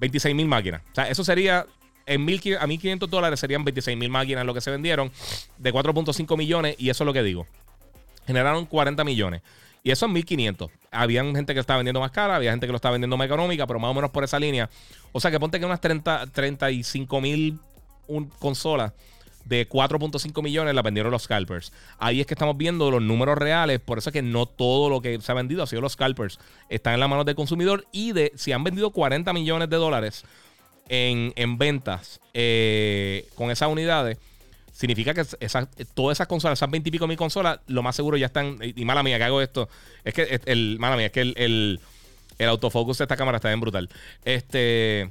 26 0.00 0.34
mil 0.34 0.46
máquinas. 0.46 0.82
O 0.92 0.94
sea, 0.94 1.08
eso 1.08 1.24
sería. 1.24 1.66
En 2.06 2.24
mil, 2.24 2.40
a 2.58 2.66
1500 2.66 3.10
dólares 3.10 3.38
serían 3.38 3.64
26 3.64 3.98
mil 3.98 4.08
máquinas 4.08 4.46
lo 4.46 4.54
que 4.54 4.62
se 4.62 4.70
vendieron 4.70 5.12
de 5.58 5.74
4.5 5.74 6.38
millones. 6.38 6.74
Y 6.78 6.88
eso 6.88 7.04
es 7.04 7.06
lo 7.06 7.12
que 7.12 7.22
digo. 7.22 7.46
Generaron 8.26 8.64
40 8.64 9.04
millones. 9.04 9.42
Y 9.82 9.90
eso 9.90 10.06
es 10.06 10.12
1500. 10.12 10.70
Habían 10.90 11.34
gente 11.34 11.52
que 11.52 11.60
estaba 11.60 11.78
vendiendo 11.78 12.00
más 12.00 12.10
cara, 12.10 12.36
había 12.36 12.50
gente 12.50 12.66
que 12.66 12.72
lo 12.72 12.76
estaba 12.76 12.92
vendiendo 12.92 13.16
más 13.16 13.26
económica, 13.26 13.66
pero 13.66 13.78
más 13.78 13.90
o 13.90 13.94
menos 13.94 14.10
por 14.10 14.24
esa 14.24 14.38
línea. 14.38 14.70
O 15.12 15.20
sea 15.20 15.30
que 15.30 15.38
ponte 15.38 15.58
que 15.60 15.66
unas 15.66 15.80
30, 15.80 16.26
35 16.28 17.20
mil 17.20 17.58
consolas 18.38 18.92
de 19.48 19.68
4.5 19.68 20.42
millones 20.42 20.74
la 20.74 20.82
vendieron 20.82 21.10
los 21.10 21.22
scalpers. 21.22 21.72
Ahí 21.98 22.20
es 22.20 22.26
que 22.26 22.34
estamos 22.34 22.56
viendo 22.56 22.90
los 22.90 23.02
números 23.02 23.38
reales. 23.38 23.80
Por 23.80 23.98
eso 23.98 24.10
es 24.10 24.12
que 24.12 24.22
no 24.22 24.46
todo 24.46 24.90
lo 24.90 25.00
que 25.00 25.20
se 25.20 25.32
ha 25.32 25.34
vendido 25.34 25.62
ha 25.62 25.66
sido 25.66 25.80
los 25.80 25.92
scalpers. 25.92 26.38
Están 26.68 26.94
en 26.94 27.00
las 27.00 27.08
manos 27.08 27.24
del 27.24 27.34
consumidor. 27.34 27.86
Y 27.90 28.12
de 28.12 28.32
si 28.36 28.52
han 28.52 28.62
vendido 28.62 28.90
40 28.90 29.32
millones 29.32 29.70
de 29.70 29.76
dólares 29.76 30.24
en, 30.88 31.58
ventas 31.58 32.20
eh, 32.34 33.26
con 33.34 33.50
esas 33.50 33.70
unidades, 33.70 34.18
significa 34.70 35.14
que 35.14 35.24
todas 35.94 36.16
esas 36.16 36.26
consolas, 36.26 36.58
esas 36.58 36.70
20 36.70 36.88
y 36.88 36.92
pico 36.92 37.06
mil 37.06 37.16
consolas, 37.16 37.60
lo 37.66 37.82
más 37.82 37.96
seguro 37.96 38.18
ya 38.18 38.26
están. 38.26 38.58
Y, 38.62 38.84
mala 38.84 39.02
mía 39.02 39.16
que 39.16 39.24
hago 39.24 39.40
esto. 39.40 39.70
Es 40.04 40.12
que 40.12 40.40
el, 40.44 40.76
mala 40.78 40.96
mía, 40.96 41.06
es 41.06 41.12
que 41.12 41.22
el, 41.22 41.34
el, 41.38 41.80
el 42.36 42.48
autofocus 42.48 42.98
de 42.98 43.04
esta 43.04 43.16
cámara 43.16 43.36
está 43.36 43.48
bien 43.48 43.60
brutal. 43.60 43.88
Este 44.26 45.10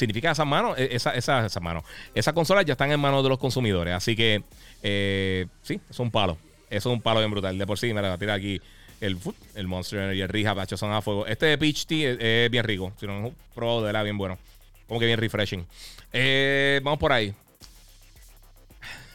significa 0.00 0.32
esas 0.32 0.46
manos, 0.46 0.76
e, 0.78 0.88
esa, 0.96 1.14
esa, 1.14 1.46
esa 1.46 1.60
mano. 1.60 1.84
Esas 2.14 2.34
consolas 2.34 2.64
ya 2.64 2.72
están 2.72 2.90
en 2.90 2.98
manos 2.98 3.22
de 3.22 3.28
los 3.28 3.38
consumidores. 3.38 3.94
Así 3.94 4.16
que, 4.16 4.42
eh, 4.82 5.46
sí, 5.62 5.80
es 5.88 5.98
un 5.98 6.10
palo. 6.10 6.36
Es 6.68 6.86
un 6.86 7.00
palo 7.00 7.20
bien 7.20 7.30
brutal. 7.30 7.56
De 7.56 7.66
por 7.66 7.78
sí, 7.78 7.94
me 7.94 8.02
la 8.02 8.18
tirar 8.18 8.36
aquí 8.36 8.60
el, 9.00 9.18
el 9.54 9.66
Monster 9.66 10.14
y 10.14 10.20
el 10.20 10.28
Rehab, 10.28 10.66
son 10.76 10.92
a 10.92 11.00
fuego. 11.02 11.26
Este 11.26 11.46
de 11.46 11.58
Peach 11.58 11.86
Tea 11.86 12.16
es, 12.18 12.50
bien 12.50 12.64
rico. 12.64 12.92
Si 12.98 13.06
no, 13.06 13.28
un 13.28 13.34
probado 13.54 13.84
de 13.84 13.92
la 13.92 14.02
bien 14.02 14.18
bueno. 14.18 14.38
Como 14.86 14.98
que 15.00 15.06
bien 15.06 15.18
refreshing. 15.18 15.66
Eh, 16.12 16.80
vamos 16.82 16.98
por 16.98 17.12
ahí. 17.12 17.32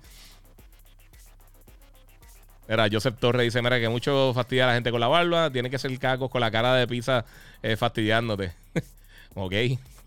Mira, 2.69 2.89
Joseph 2.91 3.17
Torres 3.19 3.43
dice: 3.43 3.63
Mira, 3.63 3.81
que 3.81 3.89
mucho 3.89 4.33
fastidia 4.35 4.65
a 4.65 4.69
la 4.69 4.75
gente 4.75 4.91
con 4.91 5.01
la 5.01 5.09
barba. 5.09 5.51
Tiene 5.51 5.71
que 5.71 5.79
ser 5.79 5.99
cacos 5.99 6.31
con 6.31 6.41
la 6.41 6.51
cara 6.51 6.75
de 6.75 6.87
pizza 6.87 7.25
eh, 7.63 7.77
fastidiándote. 7.77 8.53
Ok, 9.35 9.55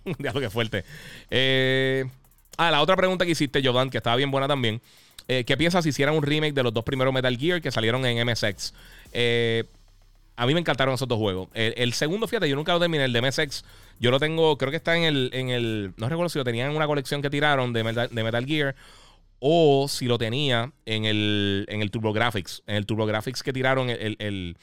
lo 0.19 0.39
que 0.39 0.49
fuerte. 0.49 0.83
Eh, 1.29 2.05
ah, 2.57 2.71
la 2.71 2.81
otra 2.81 2.95
pregunta 2.95 3.25
que 3.25 3.31
hiciste, 3.31 3.61
Jodan, 3.63 3.89
que 3.89 3.97
estaba 3.97 4.15
bien 4.15 4.31
buena 4.31 4.47
también. 4.47 4.81
Eh, 5.27 5.43
¿Qué 5.45 5.55
piensas 5.55 5.83
si 5.83 5.89
hicieran 5.89 6.15
un 6.15 6.23
remake 6.23 6.53
de 6.53 6.63
los 6.63 6.73
dos 6.73 6.83
primeros 6.83 7.13
Metal 7.13 7.37
Gear 7.37 7.61
que 7.61 7.71
salieron 7.71 8.05
en 8.05 8.27
MSX? 8.27 8.73
Eh, 9.13 9.63
a 10.35 10.45
mí 10.45 10.53
me 10.53 10.59
encantaron 10.59 10.95
esos 10.95 11.07
dos 11.07 11.17
juegos. 11.17 11.47
El, 11.53 11.93
segundo, 11.93 12.27
fíjate, 12.27 12.49
yo 12.49 12.55
nunca 12.55 12.73
lo 12.73 12.79
terminé. 12.79 13.05
El 13.05 13.13
de 13.13 13.21
MSX, 13.21 13.63
yo 13.99 14.11
lo 14.11 14.19
tengo, 14.19 14.57
creo 14.57 14.71
que 14.71 14.77
está 14.77 14.97
en 14.97 15.03
el. 15.03 15.29
En 15.33 15.49
el 15.49 15.93
no 15.95 16.09
recuerdo 16.09 16.29
si 16.29 16.39
lo 16.39 16.43
tenían 16.43 16.71
en 16.71 16.75
una 16.75 16.87
colección 16.87 17.21
que 17.21 17.29
tiraron 17.29 17.71
de 17.71 17.83
Metal, 17.83 18.09
de 18.11 18.23
Metal 18.23 18.45
Gear 18.45 18.75
o 19.45 19.87
si 19.89 20.05
lo 20.05 20.17
tenía 20.17 20.71
en 20.85 21.03
el, 21.03 21.65
en 21.67 21.81
el 21.81 21.91
TurboGrafx. 21.91 22.63
En 22.65 22.77
el 22.77 22.85
TurboGrafx 22.85 23.43
que 23.43 23.51
tiraron 23.51 23.89
el, 23.89 24.15
el, 24.19 24.57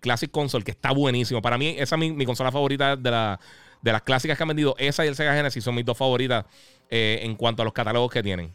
Classic 0.00 0.30
Console, 0.30 0.64
que 0.64 0.70
está 0.70 0.92
buenísimo. 0.92 1.42
Para 1.42 1.58
mí, 1.58 1.74
esa 1.78 1.96
es 1.96 2.12
mi, 2.14 2.24
consola 2.24 2.52
favorita 2.52 2.96
de, 2.96 3.10
la, 3.10 3.40
de 3.82 3.92
las 3.92 4.02
clásicas 4.02 4.36
que 4.36 4.44
han 4.44 4.48
vendido. 4.48 4.76
Esa 4.78 5.04
y 5.04 5.08
el 5.08 5.16
Sega 5.16 5.34
Genesis 5.34 5.64
son 5.64 5.74
mis 5.74 5.84
dos 5.84 5.98
favoritas 5.98 6.44
eh, 6.90 7.20
en 7.22 7.34
cuanto 7.34 7.62
a 7.62 7.64
los 7.64 7.74
catálogos 7.74 8.12
que 8.12 8.22
tienen. 8.22 8.52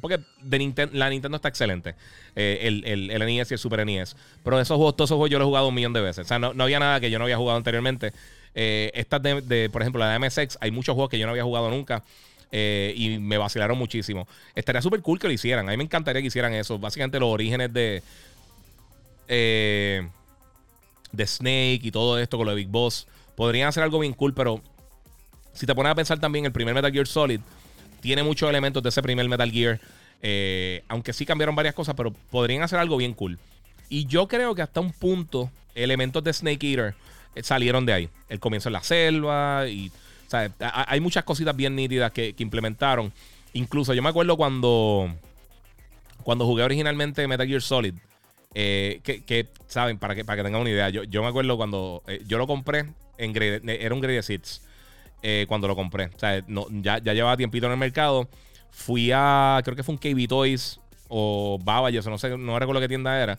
Porque 0.00 0.20
de 0.42 0.88
la 0.92 1.10
Nintendo 1.10 1.36
está 1.36 1.48
excelente. 1.48 1.94
Eh, 2.36 2.60
el, 2.62 2.84
el, 2.86 3.10
el, 3.10 3.26
NES 3.26 3.50
y 3.50 3.54
el 3.54 3.58
Super 3.58 3.84
NES. 3.84 4.16
Pero 4.44 4.60
esos 4.60 4.76
juegos, 4.76 4.96
todos 4.96 5.08
esos 5.08 5.16
juegos 5.16 5.30
yo 5.30 5.38
los 5.38 5.46
he 5.46 5.48
jugado 5.48 5.68
un 5.68 5.74
millón 5.74 5.92
de 5.92 6.00
veces. 6.00 6.24
O 6.24 6.28
sea, 6.28 6.38
no, 6.38 6.62
había 6.62 6.78
nada 6.78 7.00
que 7.00 7.10
yo 7.10 7.18
no 7.18 7.24
había 7.24 7.36
jugado 7.36 7.56
anteriormente. 7.58 8.12
Eh, 8.54 8.90
estas 8.94 9.20
de, 9.22 9.68
por 9.70 9.82
ejemplo, 9.82 9.98
la 9.98 10.12
de 10.12 10.18
MSX, 10.20 10.58
hay 10.60 10.70
muchos 10.70 10.94
juegos 10.94 11.10
que 11.10 11.18
yo 11.18 11.26
no 11.26 11.32
había 11.32 11.44
jugado 11.44 11.68
nunca. 11.68 12.04
Y 12.52 13.18
me 13.20 13.38
vacilaron 13.38 13.78
muchísimo. 13.78 14.26
Estaría 14.54 14.82
súper 14.82 15.02
cool 15.02 15.18
que 15.18 15.26
lo 15.26 15.32
hicieran. 15.32 15.68
A 15.68 15.72
mí 15.72 15.76
me 15.76 15.84
encantaría 15.84 16.20
que 16.20 16.28
hicieran 16.28 16.52
eso. 16.54 16.78
Básicamente 16.78 17.18
los 17.18 17.28
orígenes 17.28 17.72
de. 17.72 18.02
De 19.30 21.26
Snake 21.26 21.80
y 21.82 21.90
todo 21.90 22.18
esto 22.18 22.36
con 22.36 22.46
lo 22.46 22.52
de 22.52 22.56
Big 22.56 22.68
Boss. 22.68 23.06
Podrían 23.36 23.68
hacer 23.68 23.82
algo 23.82 23.98
bien 23.98 24.12
cool, 24.12 24.34
pero 24.34 24.60
si 25.52 25.66
te 25.66 25.74
pones 25.74 25.92
a 25.92 25.94
pensar 25.94 26.18
también, 26.18 26.44
el 26.44 26.52
primer 26.52 26.74
Metal 26.74 26.92
Gear 26.92 27.06
Solid 27.06 27.40
tiene 28.00 28.22
muchos 28.22 28.48
elementos 28.48 28.82
de 28.82 28.88
ese 28.88 29.02
primer 29.02 29.28
Metal 29.28 29.50
Gear. 29.50 29.80
Eh, 30.22 30.82
aunque 30.88 31.12
sí 31.12 31.24
cambiaron 31.24 31.54
varias 31.54 31.74
cosas, 31.74 31.94
pero 31.94 32.12
podrían 32.30 32.62
hacer 32.62 32.78
algo 32.78 32.96
bien 32.96 33.14
cool. 33.14 33.38
Y 33.88 34.06
yo 34.06 34.28
creo 34.28 34.54
que 34.54 34.62
hasta 34.62 34.80
un 34.80 34.92
punto, 34.92 35.50
elementos 35.74 36.22
de 36.22 36.32
Snake 36.32 36.70
Eater 36.70 36.94
eh, 37.34 37.42
salieron 37.42 37.86
de 37.86 37.92
ahí. 37.92 38.08
El 38.28 38.40
comienzo 38.40 38.68
en 38.68 38.74
la 38.74 38.82
selva 38.82 39.66
y. 39.68 39.90
hay 40.68 41.00
muchas 41.00 41.24
cositas 41.24 41.56
bien 41.56 41.74
nítidas 41.74 42.12
que, 42.12 42.34
implementaron. 42.38 43.12
Incluso 43.52 43.94
yo 43.94 44.02
me 44.02 44.08
acuerdo 44.08 44.36
cuando. 44.36 45.14
Cuando 46.22 46.44
jugué 46.44 46.62
originalmente 46.62 47.26
Metal 47.26 47.46
Gear 47.46 47.62
Solid. 47.62 47.94
Eh, 48.54 49.00
que, 49.04 49.48
saben, 49.66 49.98
para 49.98 50.14
que, 50.14 50.24
para 50.24 50.36
que 50.38 50.44
tengan 50.44 50.60
una 50.60 50.70
idea. 50.70 50.88
Yo, 50.90 51.04
yo 51.04 51.22
me 51.22 51.28
acuerdo 51.28 51.56
cuando 51.56 52.02
yo 52.26 52.38
lo 52.38 52.46
compré 52.46 52.86
en 53.18 53.36
era 53.68 53.94
un 53.94 54.00
Greatest 54.00 54.30
Hits. 54.30 54.62
Eh, 55.22 55.44
cuando 55.48 55.68
lo 55.68 55.76
compré. 55.76 56.06
O 56.06 56.18
sea, 56.18 56.42
ya, 56.82 56.98
ya 56.98 57.12
llevaba 57.12 57.36
tiempito 57.36 57.66
en 57.66 57.72
el 57.72 57.78
mercado. 57.78 58.28
Fui 58.70 59.10
a, 59.12 59.60
creo 59.64 59.76
que 59.76 59.82
fue 59.82 59.94
un 59.94 59.98
KB 59.98 60.28
Toys 60.28 60.80
o 61.08 61.58
Baba, 61.62 61.90
yo 61.90 62.00
no 62.02 62.18
sé, 62.18 62.36
no 62.38 62.58
recuerdo 62.58 62.80
qué 62.80 62.88
tienda 62.88 63.20
era. 63.20 63.38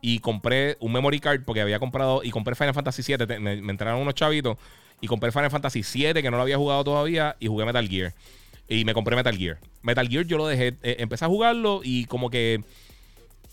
Y 0.00 0.18
compré 0.18 0.76
un 0.80 0.92
memory 0.92 1.20
card 1.20 1.42
porque 1.44 1.60
había 1.60 1.78
comprado 1.78 2.22
y 2.24 2.30
compré 2.30 2.56
Final 2.56 2.74
Fantasy 2.74 3.02
VII. 3.16 3.38
Me, 3.38 3.52
entraron 3.52 4.00
unos 4.00 4.14
chavitos 4.14 4.56
y 5.00 5.06
compré 5.06 5.30
Final 5.30 5.50
Fantasy 5.50 5.82
VII 5.82 6.22
que 6.22 6.30
no 6.30 6.38
lo 6.38 6.42
había 6.42 6.56
jugado 6.56 6.82
todavía 6.82 7.36
y 7.38 7.46
jugué 7.46 7.64
Metal 7.64 7.86
Gear. 7.88 8.12
Y 8.68 8.84
me 8.84 8.94
compré 8.94 9.14
Metal 9.14 9.36
Gear. 9.36 9.58
Metal 9.82 10.08
Gear 10.08 10.24
yo 10.24 10.38
lo 10.38 10.46
dejé, 10.46 10.74
eh, 10.82 10.96
empecé 10.98 11.24
a 11.24 11.28
jugarlo 11.28 11.82
y 11.84 12.06
como 12.06 12.30
que 12.30 12.64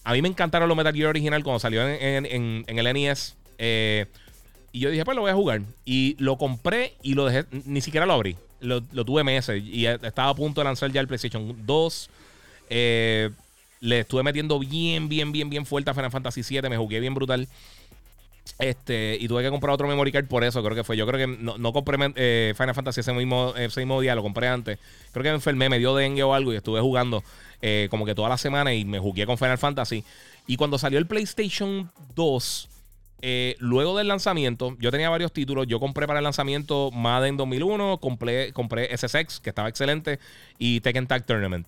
a 0.03 0.13
mí 0.13 0.21
me 0.21 0.30
encantaron 0.30 0.67
los 0.67 0.77
Metal 0.77 0.93
Gear 0.93 1.09
original 1.09 1.43
cuando 1.43 1.59
salió 1.59 1.88
en, 1.88 2.26
el 2.67 2.93
NES. 2.93 3.35
Eh, 3.57 4.05
y 4.71 4.80
yo 4.80 4.89
dije, 4.89 5.03
pues 5.03 5.15
lo 5.15 5.21
voy 5.21 5.31
a 5.31 5.35
jugar. 5.35 5.61
Y 5.85 6.15
lo 6.19 6.38
compré 6.38 6.93
y 7.03 7.13
lo 7.13 7.26
dejé, 7.26 7.45
ni 7.65 7.81
siquiera 7.81 8.05
lo 8.05 8.13
abrí. 8.13 8.38
Lo, 8.61 8.81
tuve 8.81 9.23
meses 9.23 9.63
y 9.63 9.85
estaba 9.85 10.30
a 10.30 10.35
punto 10.35 10.61
de 10.61 10.65
lanzar 10.65 10.91
ya 10.91 11.01
el 11.01 11.07
PlayStation 11.07 11.55
2. 11.65 12.09
Eh, 12.69 13.30
le 13.81 13.99
estuve 13.99 14.23
metiendo 14.23 14.59
bien, 14.59 15.07
bien, 15.07 15.31
bien, 15.31 15.49
bien 15.49 15.65
fuerte 15.65 15.89
a 15.89 15.93
Final 15.93 16.11
Fantasy 16.11 16.41
VII. 16.41 16.69
Me 16.69 16.77
jugué 16.77 16.99
bien 16.99 17.13
brutal. 17.13 17.47
Este, 18.57 19.17
y 19.19 19.27
tuve 19.27 19.43
que 19.43 19.49
comprar 19.49 19.73
otro 19.73 19.88
memory 19.88 20.11
card 20.11 20.26
por 20.26 20.43
eso, 20.43 20.63
creo 20.63 20.76
que 20.76 20.84
fue. 20.84 20.97
Yo 20.97 21.05
creo 21.05 21.19
que 21.19 21.38
no, 21.38 21.73
compré 21.73 21.97
eh, 22.15 22.53
Final 22.57 22.76
Fantasy 22.76 23.01
ese 23.01 23.13
mismo, 23.13 23.53
ese 23.55 23.80
mismo 23.81 24.01
día, 24.01 24.15
lo 24.15 24.23
compré 24.23 24.47
antes. 24.47 24.80
Creo 25.11 25.23
que 25.23 25.30
me 25.30 25.35
enfermé, 25.35 25.69
me 25.69 25.80
dio 25.80 25.95
dengue 25.95 26.23
o 26.23 26.34
algo 26.34 26.51
y 26.51 26.55
estuve 26.55 26.81
jugando 26.81 27.23
eh, 27.61 27.88
como 27.90 28.06
que 28.06 28.15
toda 28.15 28.30
la 28.30 28.38
semana 28.38 28.73
y 28.73 28.86
me 28.86 28.99
jugué 28.99 29.26
con 29.26 29.38
Final 29.38 29.57
Fantasy. 29.57 30.03
Y 30.48 30.56
cuando 30.56 30.77
salió 30.77 30.98
el 30.98 31.07
PlayStation 31.07 31.91
2, 32.15 32.69
eh, 33.22 33.56
luego 33.60 33.98
del 33.98 34.07
lanzamiento, 34.07 34.77
yo 34.80 34.91
tenía 34.91 35.10
varios 35.10 35.34
títulos. 35.34 35.68
Yo 35.68 35.80
compré 35.80 36.07
para 36.07 36.19
el 36.19 36.23
lanzamiento 36.23 36.90
Madden 36.91 37.38
2001, 37.38 37.98
compré, 37.98 38.53
compré 38.53 38.95
SSX, 38.95 39.40
que 39.41 39.49
estaba 39.49 39.68
excelente, 39.68 40.19
y 40.57 40.80
Tekken 40.80 41.07
Tag 41.07 41.26
Tournament. 41.26 41.68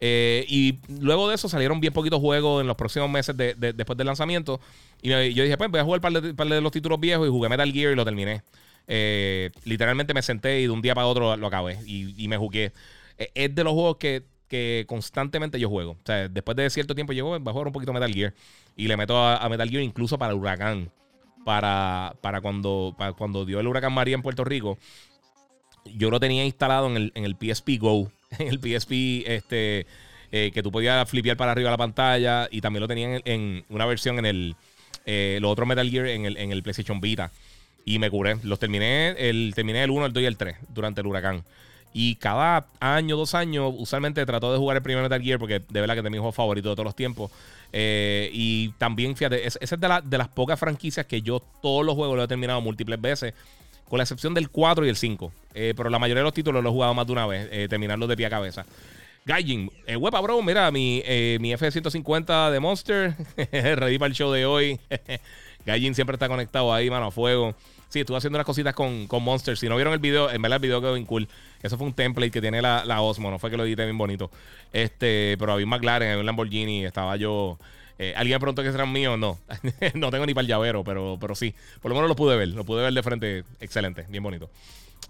Eh, 0.00 0.44
y 0.48 0.78
luego 1.00 1.28
de 1.28 1.36
eso 1.36 1.48
salieron 1.48 1.80
bien 1.80 1.92
poquitos 1.92 2.20
juegos 2.20 2.60
en 2.60 2.66
los 2.66 2.76
próximos 2.76 3.08
meses 3.08 3.36
después 3.36 3.96
del 3.96 4.06
lanzamiento. 4.06 4.60
Y 5.00 5.10
yo 5.10 5.18
dije, 5.18 5.56
pues 5.56 5.70
voy 5.70 5.80
a 5.80 5.84
jugar 5.84 6.00
un 6.04 6.36
par 6.36 6.48
de, 6.48 6.60
los 6.60 6.72
títulos 6.72 7.00
viejos 7.00 7.26
y 7.26 7.30
jugué 7.30 7.48
Metal 7.48 7.72
Gear 7.72 7.92
y 7.92 7.96
lo 7.96 8.04
terminé. 8.04 8.42
Literalmente 9.64 10.14
me 10.14 10.22
senté 10.22 10.60
y 10.60 10.64
de 10.64 10.70
un 10.70 10.82
día 10.82 10.94
para 10.94 11.06
otro 11.06 11.36
lo 11.36 11.46
acabé 11.46 11.78
y, 11.86 12.26
me 12.26 12.36
jugué. 12.36 12.72
es 13.16 13.54
de 13.54 13.64
los 13.64 13.72
juegos 13.74 13.96
que, 13.98 14.24
constantemente 14.86 15.58
yo 15.58 15.68
juego. 15.68 15.92
O 15.92 16.06
sea, 16.06 16.28
después 16.28 16.56
de 16.56 16.68
cierto 16.70 16.94
tiempo 16.94 17.12
yo 17.12 17.26
voy 17.26 17.40
a 17.44 17.52
jugar 17.52 17.66
un 17.66 17.72
poquito 17.72 17.92
Metal 17.92 18.12
Gear. 18.12 18.34
Y 18.76 18.88
le 18.88 18.96
meto 18.96 19.16
a, 19.18 19.48
Metal 19.48 19.68
Gear 19.68 19.82
incluso 19.82 20.18
para 20.18 20.34
huracán. 20.34 20.90
Para, 21.44 22.14
para, 22.20 22.40
cuando, 22.40 22.96
cuando 23.18 23.44
dio 23.44 23.58
el 23.60 23.66
huracán 23.66 23.92
María 23.92 24.14
en 24.14 24.22
Puerto 24.22 24.44
Rico. 24.44 24.78
Yo 25.84 26.10
lo 26.10 26.20
tenía 26.20 26.44
instalado 26.44 26.88
en 26.88 26.96
el, 26.96 27.12
en 27.14 27.24
el 27.24 27.36
PSP 27.36 27.78
Go. 27.78 28.10
En 28.38 28.48
el 28.48 28.60
PSP 28.60 28.92
este, 29.26 29.86
eh, 30.30 30.50
que 30.54 30.62
tú 30.62 30.72
podías 30.72 31.06
flipear 31.06 31.36
para 31.36 31.52
arriba 31.52 31.70
la 31.70 31.76
pantalla. 31.76 32.48
Y 32.50 32.60
también 32.60 32.80
lo 32.80 32.88
tenía 32.88 33.20
en, 33.24 33.64
una 33.68 33.86
versión 33.86 34.18
en 34.18 34.26
el... 34.26 34.56
Eh, 35.04 35.38
los 35.42 35.50
otros 35.50 35.66
Metal 35.66 35.90
Gear 35.90 36.06
en 36.06 36.24
el, 36.24 36.36
en 36.36 36.52
el 36.52 36.62
PlayStation 36.62 37.00
Vita. 37.00 37.30
Y 37.84 37.98
me 37.98 38.08
curé. 38.10 38.36
Los 38.42 38.58
terminé 38.58 39.10
el, 39.18 39.52
terminé 39.54 39.82
el 39.82 39.90
1, 39.90 40.06
el 40.06 40.12
2 40.12 40.22
y 40.22 40.26
el 40.26 40.36
3 40.36 40.56
durante 40.68 41.00
el 41.00 41.06
huracán. 41.06 41.44
Y 41.94 42.16
cada 42.16 42.66
año, 42.80 43.16
dos 43.16 43.34
años, 43.34 43.74
usualmente 43.76 44.24
trato 44.24 44.52
de 44.52 44.58
jugar 44.58 44.76
el 44.76 44.82
primer 44.82 45.02
Metal 45.02 45.20
Gear 45.20 45.38
porque 45.38 45.60
de 45.68 45.80
verdad 45.80 45.94
que 45.94 46.00
es 46.00 46.10
mi 46.10 46.18
juego 46.18 46.32
favorito 46.32 46.70
de 46.70 46.74
todos 46.74 46.86
los 46.86 46.96
tiempos. 46.96 47.30
Eh, 47.72 48.30
y 48.32 48.70
también, 48.78 49.16
fíjate, 49.16 49.46
esa 49.46 49.58
es 49.60 49.70
de, 49.70 50.00
de, 50.04 50.18
las 50.18 50.28
pocas 50.28 50.58
franquicias 50.58 51.06
que 51.06 51.22
yo 51.22 51.40
todos 51.60 51.84
los 51.84 51.94
juegos 51.94 52.16
los 52.16 52.24
he 52.24 52.28
terminado 52.28 52.60
múltiples 52.60 53.00
veces, 53.00 53.34
con 53.92 53.98
la 53.98 54.04
excepción 54.04 54.32
del 54.32 54.48
4 54.48 54.86
y 54.86 54.88
el 54.88 54.96
5. 54.96 55.32
Eh, 55.54 55.74
pero 55.76 55.90
la 55.90 55.98
mayoría 55.98 56.20
de 56.20 56.24
los 56.24 56.32
títulos 56.32 56.62
los 56.62 56.70
he 56.70 56.72
jugado 56.72 56.94
más 56.94 57.06
de 57.06 57.12
una 57.12 57.26
vez, 57.26 57.46
eh, 57.52 57.68
de 57.68 58.16
pie 58.16 58.24
a 58.24 58.30
cabeza. 58.30 58.64
Gaijin, 59.26 59.70
eh, 59.86 59.96
huepa, 59.96 60.18
bro, 60.20 60.40
mira, 60.42 60.70
mi, 60.70 61.02
mi 61.38 61.52
F-150 61.52 62.50
de 62.50 62.58
Monster, 62.58 63.14
ready 63.52 63.98
para 63.98 64.08
el 64.08 64.14
show 64.14 64.32
de 64.32 64.46
hoy. 64.46 64.80
Gaijin 65.66 65.94
siempre 65.94 66.14
está 66.14 66.26
conectado 66.26 66.72
ahí, 66.72 66.88
mano 66.88 67.08
a 67.08 67.10
fuego. 67.10 67.54
Sí, 67.92 68.00
estuve 68.00 68.16
haciendo 68.16 68.38
unas 68.38 68.46
cositas 68.46 68.72
con, 68.72 69.06
con 69.06 69.22
Monster. 69.22 69.54
Si 69.54 69.68
no 69.68 69.76
vieron 69.76 69.92
el 69.92 69.98
video, 69.98 70.30
en 70.30 70.40
verdad 70.40 70.56
el 70.56 70.62
video 70.62 70.80
quedó 70.80 70.94
bien 70.94 71.04
cool. 71.04 71.28
Eso 71.62 71.76
fue 71.76 71.86
un 71.86 71.92
template 71.92 72.30
que 72.30 72.40
tiene 72.40 72.62
la, 72.62 72.86
la 72.86 73.02
Osmo, 73.02 73.30
no 73.30 73.38
fue 73.38 73.50
que 73.50 73.58
lo 73.58 73.66
edité 73.66 73.84
bien 73.84 73.98
bonito. 73.98 74.30
Este, 74.72 75.36
pero 75.38 75.52
había 75.52 75.66
un 75.66 75.68
McLaren, 75.68 76.08
había 76.08 76.20
un 76.20 76.24
Lamborghini, 76.24 76.86
estaba 76.86 77.16
yo. 77.16 77.58
Eh, 77.98 78.14
Alguien 78.16 78.40
preguntó 78.40 78.62
que 78.62 78.72
serán 78.72 78.90
míos, 78.90 79.18
no. 79.18 79.38
no 79.94 80.10
tengo 80.10 80.24
ni 80.24 80.32
para 80.32 80.40
el 80.40 80.48
llavero, 80.48 80.82
pero, 80.82 81.18
pero 81.20 81.34
sí. 81.34 81.54
Por 81.82 81.90
lo 81.90 81.94
menos 81.94 82.08
lo 82.08 82.16
pude 82.16 82.34
ver, 82.34 82.48
lo 82.48 82.64
pude 82.64 82.82
ver 82.82 82.94
de 82.94 83.02
frente. 83.02 83.44
Excelente, 83.60 84.06
bien 84.08 84.22
bonito. 84.22 84.48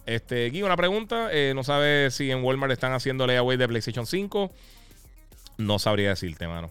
Este, 0.05 0.47
aquí 0.47 0.65
una 0.65 0.77
pregunta. 0.77 1.29
Eh, 1.31 1.53
no 1.55 1.63
sabe 1.63 2.11
si 2.11 2.33
en 2.33 2.43
Walmart 2.43 2.73
están 2.73 2.95
haciendo 2.95 3.29
layaway 3.29 3.59
de 3.59 3.69
PlayStation 3.69 4.09
5. 4.09 4.51
No 5.59 5.79
sabría 5.79 6.09
decirte, 6.09 6.49
mano. 6.49 6.69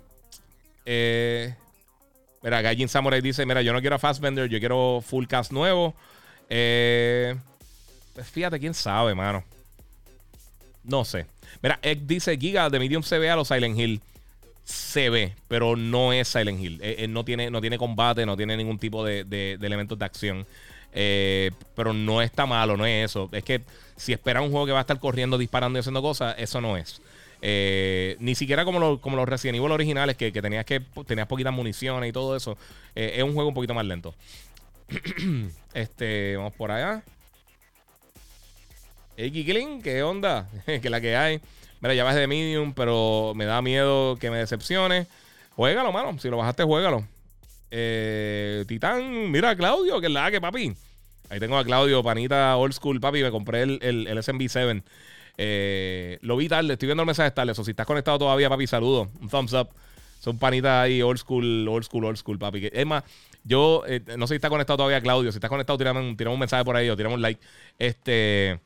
Eh, 0.85 1.55
Mira, 2.41 2.61
Gajin 2.61 2.89
Samurai 2.89 3.22
dice: 3.22 3.45
Mira, 3.45 3.61
yo 3.61 3.73
no 3.73 3.81
quiero 3.81 3.95
a 3.95 3.99
Fastbender, 3.99 4.49
yo 4.49 4.59
quiero 4.59 5.03
full 5.05 5.26
cast 5.26 5.51
nuevo. 5.51 5.93
Eh, 6.49 7.35
pues 8.13 8.27
fíjate, 8.27 8.59
quién 8.59 8.73
sabe, 8.73 9.13
mano. 9.13 9.43
No 10.84 11.05
sé. 11.05 11.27
Mira, 11.61 11.80
Egg 11.81 12.07
dice: 12.07 12.38
Giga 12.38 12.69
de 12.69 12.80
Medium 12.80 13.03
se 13.03 13.19
ve 13.19 13.30
a 13.30 13.35
los 13.35 13.47
Silent 13.47 13.77
Hill. 13.77 14.01
Se 14.63 15.09
ve, 15.09 15.35
pero 15.47 15.76
no 15.76 16.13
es 16.13 16.27
Silent 16.27 16.59
Hill. 16.59 16.80
Eh, 16.81 16.95
eh, 16.99 17.07
no, 17.07 17.23
tiene, 17.23 17.51
no 17.51 17.61
tiene 17.61 17.77
combate, 17.77 18.26
no 18.26 18.38
tiene 18.38 18.57
ningún 18.57 18.80
tipo 18.80 19.03
de, 19.03 19.57
elementos 19.61 19.97
de 19.99 20.05
acción. 20.05 20.47
pero 20.91 21.93
no 21.93 22.22
está 22.22 22.45
malo, 22.45 22.76
no 22.76 22.85
es 22.85 23.11
eso. 23.11 23.30
Es 23.31 23.43
que 23.43 23.61
si 23.97 24.13
esperas 24.13 24.43
un 24.43 24.49
juego 24.49 24.65
que 24.65 24.72
va 24.72 24.80
a 24.80 24.81
estar 24.81 24.99
corriendo, 24.99 25.38
disparando 25.38 25.77
y 25.77 25.81
haciendo 25.81 26.01
cosas, 26.01 26.35
eso 26.39 26.59
no 26.59 26.77
es. 26.77 27.01
Eh, 27.41 28.18
ni 28.19 28.35
siquiera 28.35 28.63
como, 28.65 29.01
como 29.01 29.18
los 29.18 29.27
Resident 29.27 29.57
Evil 29.57 29.72
originales, 29.72 30.15
que, 30.15 30.31
tenías 30.31 30.63
que 30.63 30.80
tenías 31.07 31.27
poquitas 31.27 31.53
municiones 31.53 32.09
y 32.09 32.13
todo 32.13 32.35
eso. 32.35 32.57
Eh, 32.95 33.13
es 33.18 33.23
un 33.23 33.34
juego 33.34 33.49
un 33.49 33.55
poquito 33.55 33.73
más 33.73 33.85
lento. 33.85 34.13
este, 35.73 36.38
vamos 36.38 36.53
por 36.53 36.72
allá. 36.72 37.03
Hey, 39.18 39.31
Kikling, 39.31 39.81
¿qué 39.81 40.03
onda? 40.03 40.47
que 40.65 40.89
la 40.89 41.01
que 41.01 41.15
hay. 41.15 41.41
Mira, 41.81 41.95
ya 41.95 42.03
vas 42.03 42.15
de 42.15 42.27
medium, 42.27 42.73
pero 42.73 43.34
me 43.35 43.45
da 43.45 43.61
miedo 43.61 44.18
que 44.18 44.30
me 44.30 44.38
decepcione. 44.38 45.07
Juégalo, 45.55 45.91
mano. 45.91 46.18
Si 46.19 46.30
lo 46.30 46.38
bajaste, 46.38 46.63
juégalo. 46.63 47.07
Eh, 47.72 48.65
Titán, 48.68 49.31
mira, 49.31 49.55
Claudio, 49.55 49.99
que 49.99 50.07
es 50.07 50.13
la 50.13 50.30
que, 50.30 50.39
papi. 50.39 50.73
Ahí 51.30 51.39
tengo 51.39 51.57
a 51.57 51.63
Claudio, 51.63 52.03
panita 52.03 52.55
old 52.57 52.73
school, 52.73 52.99
papi. 52.99 53.23
Me 53.23 53.31
compré 53.31 53.63
el, 53.63 53.80
el, 53.81 54.07
el 54.07 54.18
SMB7. 54.19 54.84
Eh, 55.37 56.19
lo 56.21 56.37
vi 56.37 56.47
tarde, 56.47 56.73
estoy 56.73 56.87
viendo 56.87 57.03
el 57.03 57.07
mensaje 57.07 57.31
tarde. 57.31 57.51
Eso, 57.51 57.63
si 57.63 57.71
estás 57.71 57.85
conectado 57.85 58.19
todavía, 58.19 58.49
papi, 58.49 58.67
saludo. 58.67 59.09
Un 59.19 59.29
thumbs 59.29 59.53
up. 59.53 59.69
Son 60.19 60.37
panitas 60.37 60.83
ahí, 60.83 61.01
old 61.01 61.17
school, 61.17 61.67
old 61.67 61.83
school, 61.83 62.05
old 62.05 62.17
school, 62.17 62.37
papi. 62.37 62.69
Es 62.71 62.85
más, 62.85 63.03
yo 63.43 63.83
eh, 63.87 64.01
no 64.17 64.27
sé 64.27 64.33
si 64.33 64.35
está 64.35 64.49
conectado 64.49 64.77
todavía 64.77 65.01
Claudio. 65.01 65.31
Si 65.31 65.37
estás 65.37 65.49
conectado, 65.49 65.77
tirame, 65.77 65.99
un 65.99 66.39
mensaje 66.39 66.63
por 66.63 66.75
ahí 66.75 66.89
o 66.89 66.95
tirame 66.95 67.15
un 67.15 67.21
like. 67.21 67.41
Este. 67.79 68.59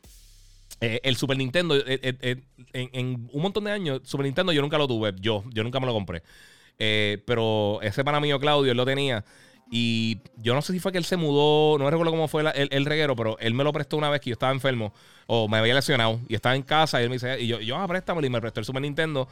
Eh, 0.82 1.00
el 1.04 1.16
Super 1.16 1.38
Nintendo, 1.38 1.76
en, 1.86 3.30
un 3.32 3.42
montón 3.42 3.64
de 3.64 3.72
años, 3.72 4.02
Super 4.04 4.26
Nintendo 4.26 4.52
yo 4.52 4.62
nunca 4.62 4.78
lo 4.78 4.88
tuve. 4.88 5.14
Yo, 5.22 5.44
yo 5.54 5.64
nunca 5.64 5.80
me 5.80 5.86
lo 5.86 5.94
compré. 5.94 6.22
pero 6.78 7.80
ese 7.82 8.04
pana 8.04 8.20
mío, 8.20 8.40
Claudio, 8.40 8.72
él 8.72 8.78
lo 8.78 8.86
tenía. 8.86 9.24
Y 9.78 10.20
yo 10.38 10.54
no 10.56 10.62
sé 10.62 10.72
si 10.72 10.80
fue 10.80 10.94
que 10.94 10.98
él 10.98 11.04
se 11.04 11.18
mudó, 11.18 11.78
no 11.78 11.90
recuerdo 11.90 12.10
cómo 12.10 12.30
fue 12.30 12.46
el, 12.56 12.86
reguero, 12.86 13.14
pero 13.14 13.38
él 13.40 13.54
me 13.54 13.66
lo 13.66 13.74
prestó 13.74 13.98
una 13.98 14.10
vez 14.10 14.22
que 14.22 14.30
yo 14.30 14.36
estaba 14.36 14.54
enfermo 14.54 14.94
o 15.28 15.50
me 15.50 15.58
había 15.58 15.74
lesionado 15.74 16.22
y 16.30 16.36
estaba 16.36 16.56
en 16.56 16.62
casa 16.62 17.02
y 17.02 17.04
él 17.04 17.10
me 17.10 17.16
dice, 17.16 17.42
y 17.42 17.48
yo, 17.48 17.60
yo 17.60 17.76
ah, 17.76 17.86
préstamelo 17.86 18.26
y 18.26 18.30
me 18.30 18.40
prestó 18.40 18.62
el 18.62 18.66
Super 18.66 18.82
Nintendo. 18.82 19.28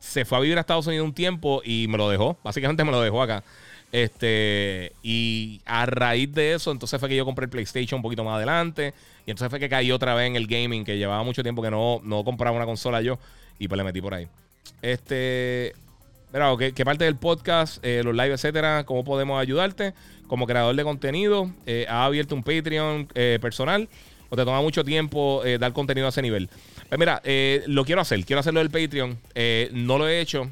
Se 0.00 0.24
fue 0.24 0.38
a 0.38 0.40
vivir 0.40 0.58
a 0.58 0.62
Estados 0.62 0.88
Unidos 0.88 1.06
un 1.06 1.14
tiempo 1.14 1.62
y 1.64 1.86
me 1.86 1.96
lo 1.96 2.10
dejó, 2.10 2.36
básicamente 2.42 2.82
me 2.82 2.90
lo 2.90 3.00
dejó 3.00 3.22
acá. 3.22 3.44
Este, 3.92 4.92
y 5.04 5.60
a 5.64 5.86
raíz 5.86 6.34
de 6.34 6.54
eso, 6.54 6.72
entonces 6.72 6.98
fue 6.98 7.08
que 7.08 7.14
yo 7.14 7.24
compré 7.24 7.44
el 7.44 7.50
PlayStation 7.50 7.98
un 7.98 8.02
poquito 8.02 8.24
más 8.24 8.38
adelante. 8.38 8.94
Y 9.26 9.30
entonces 9.30 9.48
fue 9.48 9.60
que 9.60 9.68
caí 9.68 9.92
otra 9.92 10.16
vez 10.16 10.26
en 10.26 10.34
el 10.34 10.48
gaming, 10.48 10.84
que 10.84 10.98
llevaba 10.98 11.22
mucho 11.22 11.44
tiempo 11.44 11.62
que 11.62 11.70
no, 11.70 12.00
no 12.02 12.24
compraba 12.24 12.56
una 12.56 12.66
consola 12.66 13.00
yo. 13.00 13.16
Y 13.60 13.68
pues 13.68 13.76
le 13.76 13.84
metí 13.84 14.00
por 14.00 14.12
ahí. 14.12 14.26
Este, 14.82 15.72
pero, 16.36 16.58
¿qué, 16.58 16.84
parte 16.84 17.06
del 17.06 17.16
podcast, 17.16 17.82
eh, 17.82 18.02
los 18.04 18.14
live, 18.14 18.34
etcétera, 18.34 18.84
cómo 18.84 19.04
podemos 19.04 19.40
ayudarte? 19.40 19.94
Como 20.26 20.46
creador 20.46 20.76
de 20.76 20.84
contenido, 20.84 21.50
eh, 21.64 21.86
¿ha 21.88 22.04
abierto 22.04 22.34
un 22.34 22.42
Patreon 22.42 23.08
eh, 23.14 23.38
personal 23.40 23.88
o 24.28 24.36
te 24.36 24.44
toma 24.44 24.60
mucho 24.60 24.84
tiempo 24.84 25.42
dar 25.58 25.72
contenido 25.72 26.06
a 26.06 26.10
ese 26.10 26.20
nivel? 26.20 26.50
Pues 26.90 26.98
mira, 26.98 27.22
lo 27.68 27.86
quiero 27.86 28.02
hacer, 28.02 28.22
quiero 28.26 28.40
hacerlo 28.40 28.60
del 28.60 28.68
Patreon. 28.68 29.18
no 29.72 29.96
lo 29.96 30.06
he 30.06 30.20
hecho 30.20 30.50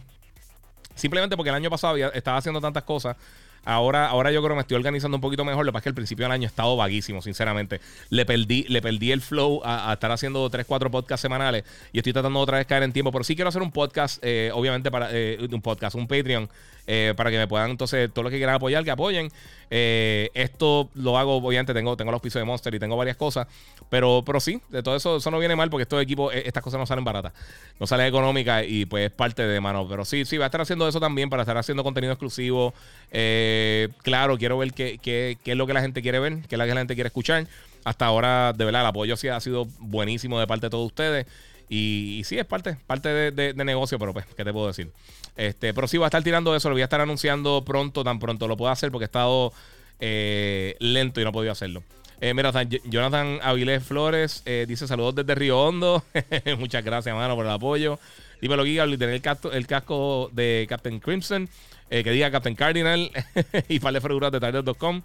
simplemente 0.95 1.37
porque 1.37 1.51
el 1.51 1.57
año 1.57 1.69
pasado 1.69 1.99
estaba 2.15 2.39
haciendo 2.39 2.63
tantas 2.63 2.85
cosas 2.85 3.19
Ahora, 3.65 4.09
ahora 4.09 4.31
yo 4.31 4.41
creo 4.41 4.51
que 4.51 4.57
me 4.57 4.61
estoy 4.63 4.77
organizando 4.77 5.17
un 5.17 5.21
poquito 5.21 5.45
mejor. 5.45 5.65
Lo 5.65 5.73
que 5.73 5.75
pasa 5.75 5.81
es 5.81 5.85
que 5.85 5.89
al 5.91 5.95
principio 5.95 6.25
del 6.25 6.33
año 6.33 6.45
he 6.45 6.47
estado 6.47 6.77
vaguísimo, 6.77 7.23
sinceramente. 7.23 7.81
Le 8.11 8.27
perdí, 8.27 8.65
le 8.69 8.83
perdí 8.83 9.13
el 9.13 9.21
flow 9.21 9.61
a, 9.65 9.93
estar 9.93 10.11
haciendo 10.11 10.49
3, 10.49 10.67
4 10.67 10.91
podcasts 10.91 11.23
semanales 11.23 11.65
y 11.93 11.99
estoy 11.99 12.13
tratando 12.13 12.41
otra 12.41 12.59
vez 12.59 12.67
caer 12.67 12.83
en 12.83 12.93
tiempo. 12.93 13.13
Pero 13.13 13.25
sí 13.25 13.35
quiero 13.35 13.49
hacer 13.49 13.63
un 13.63 13.73
podcast, 13.73 14.19
eh, 14.23 14.51
obviamente, 14.53 14.91
para 14.91 15.09
eh, 15.13 15.39
un 15.51 15.63
podcast, 15.63 15.97
un 15.97 16.07
Patreon, 16.07 16.49
eh, 16.87 17.15
para 17.17 17.31
que 17.31 17.39
me 17.39 17.47
puedan, 17.47 17.71
entonces, 17.71 18.11
todos 18.13 18.25
los 18.25 18.31
que 18.31 18.39
quieran 18.39 18.57
apoyar, 18.57 18.85
que 18.85 18.91
apoyen. 18.91 19.31
esto 19.71 20.89
lo 20.95 21.19
hago, 21.19 21.37
obviamente, 21.37 21.75
tengo, 21.75 21.97
tengo 21.97 22.13
los 22.13 22.21
pisos 22.21 22.41
de 22.41 22.45
Monster 22.45 22.75
y 22.75 22.79
tengo 22.79 22.97
varias 22.97 23.17
cosas. 23.17 23.47
Pero, 23.91 24.23
pero 24.25 24.41
sí, 24.41 24.61
de 24.71 24.83
todo 24.83 24.97
eso, 24.97 25.17
eso 25.17 25.31
no 25.31 25.39
viene 25.39 25.57
mal 25.57 25.71
porque 25.71 25.83
estos 25.83 26.03
equipos, 26.03 26.35
estas 26.35 26.63
cosas 26.63 26.79
no 26.79 26.87
salen 26.87 27.05
baratas. 27.05 27.33
No 27.79 27.87
salen 27.87 28.07
económicas 28.07 28.65
y 28.67 28.87
pues 28.87 29.07
es 29.07 29.13
parte 29.13 29.47
de 29.47 29.61
mano. 29.61 29.87
Pero 29.89 30.05
sí, 30.05 30.25
sí, 30.25 30.37
va 30.37 30.45
a 30.45 30.47
estar 30.47 30.61
haciendo 30.61 30.89
eso 30.89 31.01
también 31.01 31.31
para 31.31 31.43
estar 31.43 31.57
haciendo 31.57 31.83
contenido 31.85 32.13
exclusivo. 32.13 32.75
Eh, 33.11 33.89
claro, 34.03 34.39
quiero 34.39 34.59
ver 34.59 34.73
qué, 34.73 34.99
qué, 35.01 35.39
qué, 35.43 35.53
es 35.53 35.57
lo 35.57 35.67
que 35.67 35.73
la 35.73 35.81
gente 35.81 36.03
quiere 36.03 36.19
ver, 36.19 36.43
qué 36.49 36.55
es 36.55 36.59
lo 36.59 36.65
que 36.65 36.75
la 36.75 36.81
gente 36.81 36.95
quiere 36.95 37.09
escuchar. 37.09 37.47
Hasta 37.85 38.07
ahora, 38.07 38.53
de 38.53 38.65
verdad, 38.65 38.81
el 38.81 38.87
apoyo 38.87 39.17
sí 39.17 39.29
ha 39.29 39.39
sido 39.41 39.67
buenísimo 39.79 40.41
de 40.41 40.47
parte 40.47 40.67
de 40.67 40.71
todos 40.71 40.87
ustedes. 40.87 41.27
Y, 41.69 42.23
sí, 42.25 42.39
es 42.39 42.45
parte, 42.45 42.77
parte 42.87 43.33
de, 43.33 43.55
negocio, 43.55 43.99
pero 43.99 44.13
pues, 44.13 44.27
¿qué 44.37 44.45
te 44.45 44.53
puedo 44.53 44.69
decir? 44.69 44.91
Este, 45.37 45.75
pero 45.75 45.89
sí, 45.89 45.97
voy 45.97 46.05
a 46.05 46.09
estar 46.09 46.23
tirando 46.23 46.55
eso, 46.55 46.69
lo 46.69 46.75
voy 46.75 46.83
a 46.83 46.85
estar 46.85 47.01
anunciando 47.01 47.65
pronto, 47.65 48.05
tan 48.05 48.19
pronto 48.19 48.47
lo 48.47 48.57
puedo 48.57 48.71
hacer, 48.71 48.91
porque 48.91 49.05
he 49.05 49.07
estado 49.07 49.53
eh, 50.01 50.77
lento 50.79 51.21
y 51.21 51.25
no 51.25 51.31
he 51.31 51.33
podido 51.33 51.53
hacerlo. 51.53 51.83
Eh, 52.21 52.33
mira, 52.33 52.53
Jonathan 52.85 53.41
Avilés 53.43 53.83
Flores 53.83 54.45
dice 54.45 54.87
saludos 54.87 55.17
desde 55.17 55.35
Río 55.35 55.61
Hondo. 55.61 56.05
Muchas 56.59 56.85
gracias, 56.85 57.15
mano, 57.15 57.35
por 57.35 57.45
el 57.45 57.53
apoyo. 57.53 57.99
Dímelo, 58.41 58.65
Giga, 58.65 58.85
tener 58.85 59.11
el 59.11 59.21
casco, 59.23 59.53
el 59.53 59.67
casco 59.67 60.31
de 60.33 60.67
Captain 60.69 61.01
Crimson. 61.01 61.49
Eh, 61.91 62.03
que 62.03 62.11
diga 62.11 62.31
Captain 62.31 62.55
Cardinal 62.55 63.11
y 63.69 63.79
par 63.79 63.93
de 63.93 64.01
freguras 64.01 64.33
de 64.33 64.41
Target.com. 64.41 65.03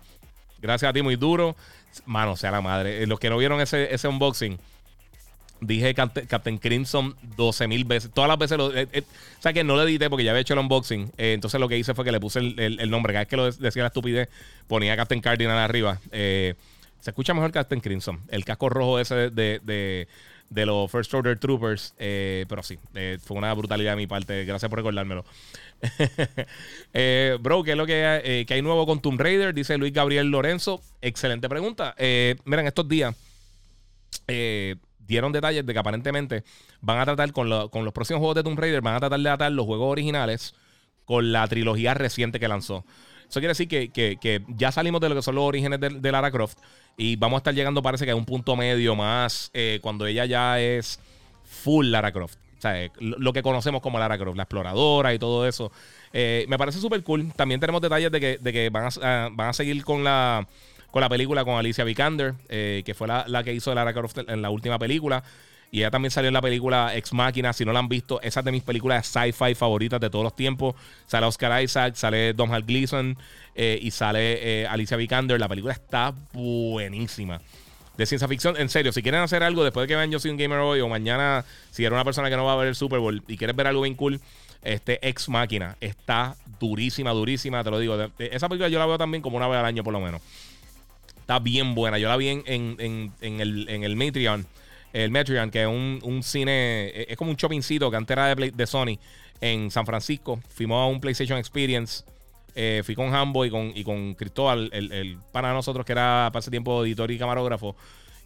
Gracias 0.62 0.90
a 0.90 0.94
ti, 0.94 1.02
muy 1.02 1.16
duro. 1.16 1.56
Mano, 2.06 2.36
sea 2.36 2.52
la 2.52 2.62
madre. 2.62 3.04
Eh, 3.04 3.08
los 3.08 3.20
que 3.20 3.30
no 3.30 3.38
vieron 3.38 3.62
ese, 3.62 3.94
ese 3.94 4.08
unboxing, 4.08 4.58
dije 5.62 5.94
Captain, 5.94 6.58
Crimson 6.58 7.16
12 7.36 7.68
mil 7.68 7.86
veces. 7.86 8.12
Todas 8.14 8.28
las 8.28 8.38
veces 8.38 8.58
lo. 8.58 8.76
Eh, 8.76 8.88
o 8.94 9.42
sea 9.42 9.54
que 9.54 9.64
no 9.64 9.76
lo 9.76 9.84
edité 9.84 10.10
porque 10.10 10.24
ya 10.24 10.32
había 10.32 10.42
hecho 10.42 10.54
el 10.54 10.60
unboxing. 10.60 11.12
entonces 11.18 11.60
lo 11.60 11.68
que 11.68 11.78
hice 11.78 11.94
fue 11.94 12.06
que 12.06 12.12
le 12.12 12.20
puse 12.20 12.40
el, 12.40 12.90
nombre. 12.90 13.14
Cada 13.14 13.22
vez 13.22 13.30
que 13.30 13.38
lo 13.38 13.52
decía 13.52 13.84
la 13.84 13.88
estupidez, 13.88 14.30
ponía 14.68 14.96
Captain 14.96 15.22
Cardinal 15.22 15.58
arriba. 15.58 16.00
se 16.12 16.56
escucha 17.06 17.34
mejor 17.34 17.52
Captain 17.52 17.82
Crimson. 17.82 18.20
El 18.30 18.46
casco 18.46 18.70
rojo 18.70 19.00
ese 19.00 19.30
de, 19.30 20.08
de 20.50 20.66
los 20.66 20.92
First 20.92 21.14
Order 21.14 21.38
Troopers. 21.38 21.94
pero 21.98 22.64
sí, 22.64 22.78
fue 23.24 23.38
una 23.38 23.54
brutalidad 23.54 23.92
de 23.92 23.98
mi 23.98 24.08
parte. 24.08 24.46
Gracias 24.46 24.70
por 24.70 24.80
recordármelo. 24.80 25.26
Eh, 26.94 27.38
bro, 27.40 27.64
¿qué 27.64 27.72
es 27.72 27.78
lo 27.78 27.86
eh, 27.88 28.46
que, 28.48 28.54
hay 28.54 28.62
nuevo 28.62 28.86
con 28.86 29.00
Tomb 29.00 29.22
Raider? 29.22 29.54
Dice 29.54 29.78
Luis 29.78 29.94
Gabriel 29.94 30.28
Lorenzo. 30.28 30.82
Excelente 31.02 31.48
pregunta. 31.48 31.94
Eh, 31.98 32.36
miren, 32.46 32.66
estos 32.66 32.88
días 32.90 33.16
dieron 35.10 35.34
detalles 35.34 35.66
de 35.66 35.74
que 35.74 35.80
aparentemente 35.80 36.44
van 36.80 37.00
a 37.00 37.06
tratar 37.06 37.34
con, 37.34 37.50
los 37.50 37.94
próximos 37.94 38.20
juegos 38.20 38.36
de 38.36 38.44
Tomb 38.44 38.58
Raider, 38.58 38.82
van 38.82 38.96
a 38.96 39.00
tratar 39.00 39.20
de 39.20 39.30
atar 39.30 39.52
los 39.52 39.66
juegos 39.66 39.92
originales 39.92 40.56
con 41.04 41.34
la 41.34 41.46
trilogía 41.48 41.94
reciente 41.94 42.40
que 42.40 42.48
lanzó. 42.48 42.86
Eso 43.28 43.40
quiere 43.40 43.50
decir 43.50 43.68
que, 43.68 44.44
ya 44.48 44.72
salimos 44.72 45.02
de 45.02 45.10
lo 45.10 45.16
que 45.16 45.22
son 45.22 45.36
los 45.36 45.44
orígenes 45.44 45.80
de, 45.80 46.12
Lara 46.12 46.32
Croft 46.32 46.58
y 46.96 47.16
vamos 47.16 47.38
a 47.38 47.40
estar 47.40 47.54
llegando, 47.54 47.82
parece 47.82 48.06
que 48.06 48.12
a 48.12 48.16
un 48.16 48.26
punto 48.26 48.56
medio 48.56 48.96
más 48.96 49.52
cuando 49.82 50.06
ella 50.06 50.26
ya 50.26 50.60
es 50.60 51.00
full 51.44 51.88
Lara 51.88 52.12
Croft. 52.12 52.38
O 52.60 52.62
sea, 52.62 52.92
lo 53.00 53.32
que 53.32 53.42
conocemos 53.42 53.82
como 53.82 54.00
Lara 54.00 54.18
Croft, 54.18 54.36
la 54.36 54.44
exploradora 54.44 55.14
y 55.14 55.20
todo 55.20 55.48
eso. 55.48 55.72
Eh, 56.12 56.46
me 56.50 56.58
parece 56.58 56.80
súper 56.80 57.02
cool. 57.04 57.32
También 57.34 57.60
tenemos 57.60 57.82
detalles 57.82 58.12
de 58.12 58.20
que, 58.20 58.38
de 58.38 58.54
que 58.54 58.70
van, 58.70 58.90
a, 59.02 59.30
van 59.32 59.50
a 59.50 59.54
seguir 59.54 59.84
con 59.86 60.04
la, 60.04 60.46
con 60.92 61.02
la 61.02 61.10
película 61.10 61.46
con 61.46 61.56
Alicia 61.56 61.84
Vikander, 61.84 62.34
eh, 62.50 62.84
que 62.86 62.94
fue 62.94 63.08
la, 63.08 63.44
que 63.44 63.54
hizo 63.54 63.74
Lara 63.74 63.94
Croft 63.94 64.18
en 64.28 64.42
la 64.42 64.50
última 64.50 64.80
película. 64.80 65.24
Y 65.72 65.80
ella 65.80 65.92
también 65.92 66.10
salió 66.10 66.30
en 66.30 66.34
la 66.34 66.42
película 66.42 66.96
Ex 66.96 67.14
Machina. 67.14 67.54
Si 67.54 67.64
no 67.64 67.74
la 67.74 67.80
han 67.80 67.90
visto, 67.90 68.20
esa 68.22 68.40
es 68.40 68.46
de 68.46 68.52
mis 68.52 68.64
películas 68.64 69.06
sci-fi 69.06 69.54
favoritas 69.54 70.00
de 70.00 70.10
todos 70.10 70.24
los 70.24 70.36
tiempos. 70.36 70.76
Sale 71.06 71.28
Oscar 71.28 71.62
Isaac, 71.62 71.94
sale 71.96 72.34
Don 72.34 72.52
Hal 72.52 72.64
Gleason 72.64 73.16
eh, 73.54 73.78
y 73.80 73.92
sale 73.92 74.66
Alicia 74.68 74.98
Vikander. 74.98 75.40
La 75.40 75.48
película 75.48 75.74
está 75.74 76.12
buenísima 76.34 77.40
de 78.00 78.06
ciencia 78.06 78.28
ficción. 78.28 78.56
En 78.58 78.70
serio, 78.70 78.92
si 78.94 79.04
quieren 79.04 79.22
hacer 79.22 79.44
algo 79.44 79.64
después 79.64 79.84
de 79.84 79.90
que 79.90 79.96
vean 79.96 80.10
Yo 80.10 80.20
soy 80.20 80.32
un 80.32 80.38
gamer 80.38 80.60
hoy 80.60 80.80
o 80.80 80.88
mañana, 80.88 81.44
si 81.70 81.84
eres 81.84 81.94
una 81.94 82.06
persona 82.06 82.30
que 82.30 82.38
no 82.38 82.46
va 82.46 82.54
a 82.54 82.56
ver 82.56 82.70
el 82.70 82.76
Super 82.76 83.00
Bowl 83.00 83.22
y 83.28 83.38
quieres 83.38 83.56
ver 83.56 83.68
algo 83.68 83.82
bien 83.82 83.96
cool, 83.96 84.22
este 84.64 85.06
Ex 85.08 85.28
Máquina 85.28 85.76
está 85.82 86.36
durísima, 86.60 87.12
durísima, 87.12 87.64
te 87.64 87.70
lo 87.70 87.78
digo. 87.78 87.98
Esa 88.18 88.48
película 88.48 88.70
yo 88.70 88.80
la 88.80 88.86
veo 88.86 88.98
también 88.98 89.22
como 89.22 89.38
una 89.38 89.48
vez 89.48 89.60
al 89.60 89.66
año 89.66 89.84
por 89.84 89.94
lo 89.94 90.00
menos. 90.00 90.22
Está 91.30 91.38
bien 91.38 91.76
buena. 91.76 92.00
Yo 92.00 92.10
la 92.10 92.18
vi 92.18 92.30
en, 92.30 92.44
en, 92.48 93.14
en, 93.22 93.40
el, 93.40 93.70
en 93.70 93.84
el 93.84 93.96
Metreon, 93.96 94.48
el 94.94 95.12
Metreon, 95.12 95.52
que 95.52 95.62
es 95.62 95.68
un, 95.68 96.24
cine, 96.24 97.04
es 97.08 97.16
como 97.18 97.30
un 97.30 97.38
shoppingcito 97.38 97.92
que 97.92 97.98
antes 97.98 98.18
era 98.18 98.34
de, 98.34 98.50
de 98.50 98.66
Sony 98.66 98.98
en 99.40 99.70
San 99.70 99.86
Francisco. 99.86 100.40
Fuimos 100.50 100.84
a 100.84 100.88
un 100.88 101.00
PlayStation 101.00 101.38
Experience. 101.38 102.04
Eh, 102.56 102.82
fui 102.84 102.96
con 102.96 103.14
Hambo 103.14 103.46
y 103.46 103.52
con, 103.52 103.72
y 103.76 103.84
con 103.84 104.16
Cristóbal, 104.16 104.72
el, 104.74 104.92
el 104.92 105.20
pana 105.32 105.50
de 105.50 105.54
nosotros 105.54 105.86
que 105.86 105.92
era 105.92 106.30
para 106.34 106.40
ese 106.40 106.50
tiempo 106.50 106.84
editor 106.84 107.12
y 107.12 107.20
camarógrafo. 107.20 107.76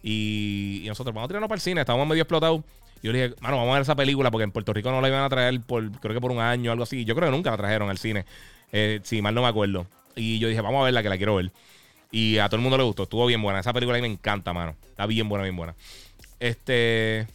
Y, 0.02 0.84
nosotros 0.86 1.14
vamos 1.14 1.26
a 1.26 1.28
tirarnos 1.28 1.48
para 1.48 1.56
el 1.56 1.62
cine, 1.62 1.82
estábamos 1.82 2.08
medio 2.08 2.22
explotados. 2.22 2.62
Y 3.02 3.08
yo 3.08 3.12
le 3.12 3.22
dije, 3.22 3.34
mano, 3.42 3.58
vamos 3.58 3.72
a 3.72 3.74
ver 3.74 3.82
esa 3.82 3.96
película 3.96 4.30
porque 4.30 4.44
en 4.44 4.50
Puerto 4.50 4.72
Rico 4.72 4.90
no 4.90 5.02
la 5.02 5.08
iban 5.08 5.24
a 5.24 5.28
traer 5.28 5.60
por, 5.60 5.90
creo 6.00 6.14
que 6.14 6.22
por 6.22 6.30
un 6.30 6.40
año 6.40 6.70
o 6.70 6.72
algo 6.72 6.84
así. 6.84 7.04
Yo 7.04 7.14
creo 7.14 7.28
que 7.28 7.36
nunca 7.36 7.50
la 7.50 7.58
trajeron 7.58 7.90
al 7.90 7.98
cine, 7.98 8.24
eh, 8.72 9.00
si 9.02 9.20
mal 9.20 9.34
no 9.34 9.42
me 9.42 9.48
acuerdo. 9.48 9.86
Y 10.16 10.38
yo 10.38 10.48
dije, 10.48 10.62
vamos 10.62 10.80
a 10.80 10.84
verla, 10.84 11.02
que 11.02 11.10
la 11.10 11.18
quiero 11.18 11.34
ver. 11.34 11.52
Y 12.10 12.38
a 12.38 12.48
todo 12.48 12.56
el 12.56 12.62
mundo 12.62 12.78
le 12.78 12.84
gustó, 12.84 13.04
estuvo 13.04 13.26
bien 13.26 13.42
buena. 13.42 13.60
Esa 13.60 13.72
película 13.72 13.98
a 13.98 14.00
me 14.00 14.06
encanta, 14.06 14.52
mano. 14.52 14.76
Está 14.88 15.06
bien 15.06 15.28
buena, 15.28 15.44
bien 15.44 15.56
buena. 15.56 15.74
Este. 16.40 17.26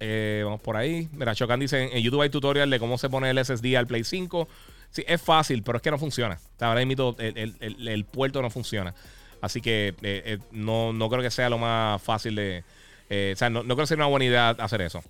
Eh, 0.00 0.42
vamos 0.44 0.60
por 0.60 0.76
ahí. 0.76 1.08
Mira, 1.12 1.34
Chocan 1.34 1.60
dice: 1.60 1.96
en 1.96 2.02
YouTube 2.02 2.22
hay 2.22 2.30
tutorial 2.30 2.68
de 2.68 2.78
cómo 2.78 2.98
se 2.98 3.08
pone 3.08 3.30
el 3.30 3.44
SSD 3.44 3.76
al 3.76 3.86
Play 3.86 4.04
5. 4.04 4.48
Sí, 4.90 5.04
es 5.06 5.20
fácil, 5.20 5.62
pero 5.62 5.76
es 5.76 5.82
que 5.82 5.90
no 5.90 5.98
funciona. 5.98 6.38
ahora 6.60 6.84
mismo 6.84 7.16
el, 7.18 8.04
puerto 8.04 8.42
no 8.42 8.50
funciona. 8.50 8.94
Así 9.40 9.60
que 9.60 9.88
eh, 9.88 9.94
eh, 10.02 10.38
no, 10.52 10.94
creo 11.10 11.22
que 11.22 11.30
sea 11.30 11.48
lo 11.48 11.58
más 11.58 12.00
fácil 12.02 12.34
de. 12.34 12.64
O 13.10 13.36
sea, 13.36 13.50
no, 13.50 13.62
creo 13.62 13.76
que 13.76 13.86
sea 13.86 13.96
una 13.96 14.06
buena 14.06 14.24
idea 14.24 14.50
hacer 14.50 14.82
eso. 14.82 15.02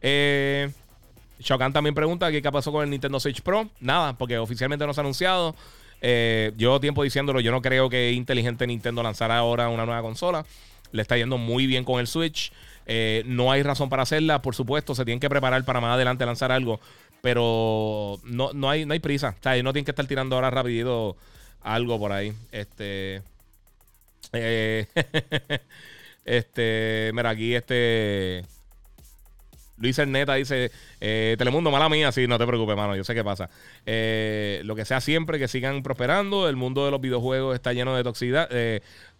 Eh, 0.00 0.70
Shokan 1.38 1.72
también 1.72 1.94
pregunta 1.94 2.30
qué 2.30 2.42
pasó 2.42 2.72
con 2.72 2.84
el 2.84 2.90
Nintendo 2.90 3.20
Switch 3.20 3.42
Pro. 3.42 3.68
Nada, 3.80 4.16
porque 4.16 4.38
oficialmente 4.38 4.86
no 4.86 4.94
se 4.94 5.00
ha 5.00 5.02
anunciado. 5.02 5.54
Llevo 6.02 6.80
tiempo 6.80 7.02
diciéndolo. 7.02 7.40
Yo 7.40 7.52
no 7.52 7.62
creo 7.62 7.88
que 7.88 8.12
inteligente 8.12 8.66
Nintendo 8.66 9.02
lanzara 9.02 9.38
ahora 9.38 9.68
una 9.68 9.86
nueva 9.86 10.02
consola. 10.02 10.44
Le 10.90 11.02
está 11.02 11.16
yendo 11.16 11.38
muy 11.38 11.66
bien 11.66 11.84
con 11.84 12.00
el 12.00 12.06
Switch. 12.06 12.52
no 13.24 13.50
hay 13.52 13.62
razón 13.62 13.88
para 13.88 14.02
hacerla. 14.02 14.42
Por 14.42 14.54
supuesto, 14.54 14.94
se 14.94 15.04
tienen 15.04 15.20
que 15.20 15.30
preparar 15.30 15.64
para 15.64 15.80
más 15.80 15.94
adelante 15.94 16.26
lanzar 16.26 16.52
algo. 16.52 16.80
Pero 17.22 18.18
no, 18.24 18.52
no, 18.52 18.68
hay, 18.68 18.84
no 18.84 18.92
hay 18.92 19.00
prisa. 19.00 19.36
O 19.38 19.42
sea, 19.42 19.62
no 19.62 19.72
tienen 19.72 19.84
que 19.84 19.92
estar 19.92 20.06
tirando 20.06 20.34
ahora 20.36 20.50
rapidito 20.50 21.16
algo 21.62 21.98
por 21.98 22.12
ahí. 22.12 22.32
Este. 22.50 23.22
Eh, 24.32 24.86
Este, 26.24 27.10
mira, 27.14 27.30
aquí 27.30 27.54
este. 27.54 28.44
Luis 29.82 29.98
Erneta 29.98 30.34
dice: 30.34 30.70
eh, 31.00 31.34
Telemundo, 31.36 31.70
mala 31.70 31.88
mía. 31.88 32.12
Sí, 32.12 32.26
no 32.26 32.38
te 32.38 32.46
preocupes, 32.46 32.76
mano. 32.76 32.96
Yo 32.96 33.04
sé 33.04 33.14
qué 33.14 33.24
pasa. 33.24 33.50
Eh, 33.84 34.62
lo 34.64 34.74
que 34.74 34.84
sea 34.84 35.00
siempre, 35.00 35.38
que 35.38 35.48
sigan 35.48 35.82
prosperando. 35.82 36.48
El 36.48 36.56
mundo 36.56 36.84
de 36.84 36.90
los 36.90 37.00
videojuegos 37.00 37.54
está 37.54 37.72
lleno 37.72 37.94
de 37.96 38.04
toxicidad. 38.04 38.48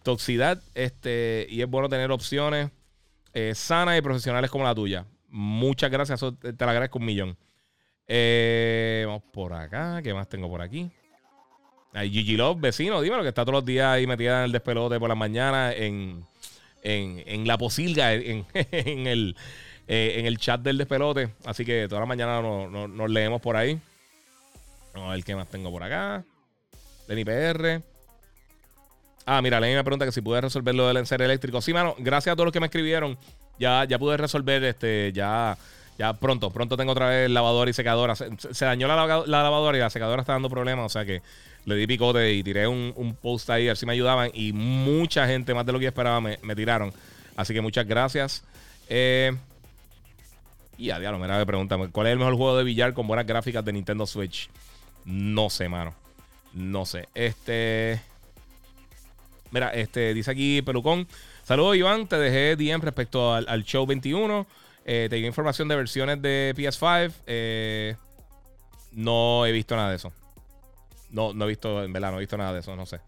toxicidad 0.03 0.63
este, 0.75 1.47
y 1.51 1.61
es 1.63 1.69
bueno 1.69 1.89
tener 1.89 2.11
opciones 2.11 2.71
sanas 3.55 3.99
y 3.99 4.03
profesionales 4.03 4.51
como 4.51 4.65
la 4.65 4.75
tuya. 4.75 5.05
Muchas 5.29 5.91
gracias. 5.91 6.21
te, 6.21 6.53
lo 6.53 6.71
agradezco 6.71 6.99
un 6.99 7.05
millón. 7.05 7.37
vamos 8.09 9.23
por 9.33 9.53
acá. 9.53 10.01
¿Qué 10.03 10.15
más 10.15 10.29
tengo 10.29 10.49
por 10.49 10.63
aquí? 10.63 10.91
Hay 11.95 12.11
Gigi 12.11 12.37
Love, 12.37 12.59
vecino, 12.59 13.03
dímelo, 13.03 13.23
que 13.23 13.29
está 13.29 13.43
todos 13.43 13.57
los 13.57 13.65
días 13.67 13.87
ahí 13.87 14.07
metida 14.07 14.39
en 14.39 14.45
el 14.45 14.53
despelote 14.53 14.99
por 14.99 15.11
la 15.11 15.15
mañana 15.15 15.75
en, 15.75 16.25
en, 16.83 17.47
la 17.47 17.59
posilga, 17.59 18.15
en, 18.15 18.47
el, 19.07 19.37
eh, 19.87 20.15
en 20.17 20.27
el 20.27 20.39
chat 20.39 20.61
del 20.61 20.79
despelote. 20.79 21.31
Así 21.45 21.65
que 21.65 21.89
toda 21.89 22.01
la 22.01 22.07
mañana 22.07 22.41
nos 22.43 23.11
leemos 23.11 23.41
por 23.41 23.57
ahí. 23.57 23.81
Vamos 24.95 25.11
a 25.11 25.15
ver 25.15 25.25
qué 25.25 25.35
más 25.35 25.49
tengo 25.49 25.71
por 25.71 25.83
acá. 25.83 26.25
Lenny 27.09 27.25
PR. 27.25 27.83
Ah, 29.25 29.41
mira, 29.41 29.61
Lenny 29.61 29.75
me 29.75 29.85
pregunta 29.85 30.05
que 30.05 30.13
si 30.13 30.21
pude 30.21 30.41
resolver 30.41 30.75
lo 30.75 30.89
del 30.89 30.99
encer 30.99 31.23
eléctrico. 31.23 31.61
Sí, 31.61 31.73
mano, 31.73 31.95
gracias 31.99 32.33
a 32.33 32.37
todos 32.37 32.47
los 32.47 32.53
que 32.53 32.61
me 32.61 32.67
escribieron. 32.67 33.17
Ya, 33.59 33.85
ya 33.85 33.99
pude 33.99 34.17
resolver 34.17 34.65
este, 34.65 35.13
ya 35.13 35.57
ya 35.99 36.15
pronto, 36.15 36.51
pronto 36.51 36.77
tengo 36.77 36.93
otra 36.93 37.09
vez 37.09 37.31
lavadora 37.31 37.71
y 37.71 37.75
secadora. 37.75 38.15
Se, 38.17 38.65
dañó 38.65 38.89
la, 38.89 39.25
lavadora 39.27 39.77
y 39.77 39.81
la 39.81 39.91
secadora 39.91 40.23
está 40.23 40.33
dando 40.33 40.49
problemas. 40.49 40.87
O 40.87 40.89
sea 40.89 41.05
que 41.05 41.23
le 41.65 41.77
di 41.77 41.87
picote 41.87 42.33
y 42.33 42.43
tiré 42.43 42.67
un, 42.67 43.17
post 43.21 43.51
ahí 43.51 43.69
a 43.69 43.77
si 43.77 43.87
me 43.87 43.93
ayudaban. 43.93 44.31
Y 44.35 44.53
mucha 44.53 45.27
gente, 45.27 45.55
más 45.55 45.67
de 45.67 45.73
lo 45.73 45.79
que 45.79 45.85
yo 45.85 45.89
esperaba, 45.89 46.21
me, 46.21 46.57
tiraron. 46.57 46.93
Así 47.37 47.53
que 47.55 47.61
muchas 47.61 47.87
gracias. 47.87 48.43
Eh, 48.89 49.33
y 50.79 50.91
a 50.91 50.99
diablo, 50.99 51.19
mira, 51.19 51.45
pregúntame, 51.45 51.89
¿cuál 51.91 52.07
es 52.07 52.13
el 52.13 52.19
mejor 52.19 52.37
juego 52.37 52.57
de 52.57 52.65
billar 52.65 52.95
con 52.95 53.07
buenas 53.07 53.27
gráficas 53.27 53.65
de 53.65 53.73
Nintendo 53.73 54.07
Switch? 54.07 54.51
No 55.05 55.51
sé, 55.51 55.69
mano. 55.69 55.95
No 56.53 56.85
sé. 56.85 57.09
Este. 57.15 58.01
Mira, 59.51 59.71
este, 59.71 60.15
dice 60.15 60.31
aquí 60.31 60.63
Pelucón. 60.63 61.07
Saludos, 61.45 61.77
Iván. 61.77 62.07
Te 62.07 62.17
dejé 62.17 62.57
DM 62.57 62.81
respecto 62.83 63.35
al, 63.35 63.47
al 63.49 63.65
show 63.65 63.87
21. 63.87 64.47
Eh, 64.85 65.07
te 65.09 65.19
información 65.19 65.69
de 65.69 65.77
versiones 65.77 66.21
de 66.23 66.55
PS5. 66.57 67.13
Eh, 67.27 67.97
no 68.93 69.47
he 69.47 69.53
visto 69.53 69.77
nada 69.77 69.91
de 69.91 69.97
eso. 69.97 70.13
No, 71.11 71.35
no 71.35 71.45
he 71.45 71.49
visto, 71.49 71.85
en 71.85 71.93
verdad, 71.93 72.11
no 72.11 72.17
he 72.17 72.21
visto 72.21 72.37
nada 72.37 72.53
de 72.53 72.61
eso, 72.61 72.75
no 72.75 72.87
sé. 72.87 73.01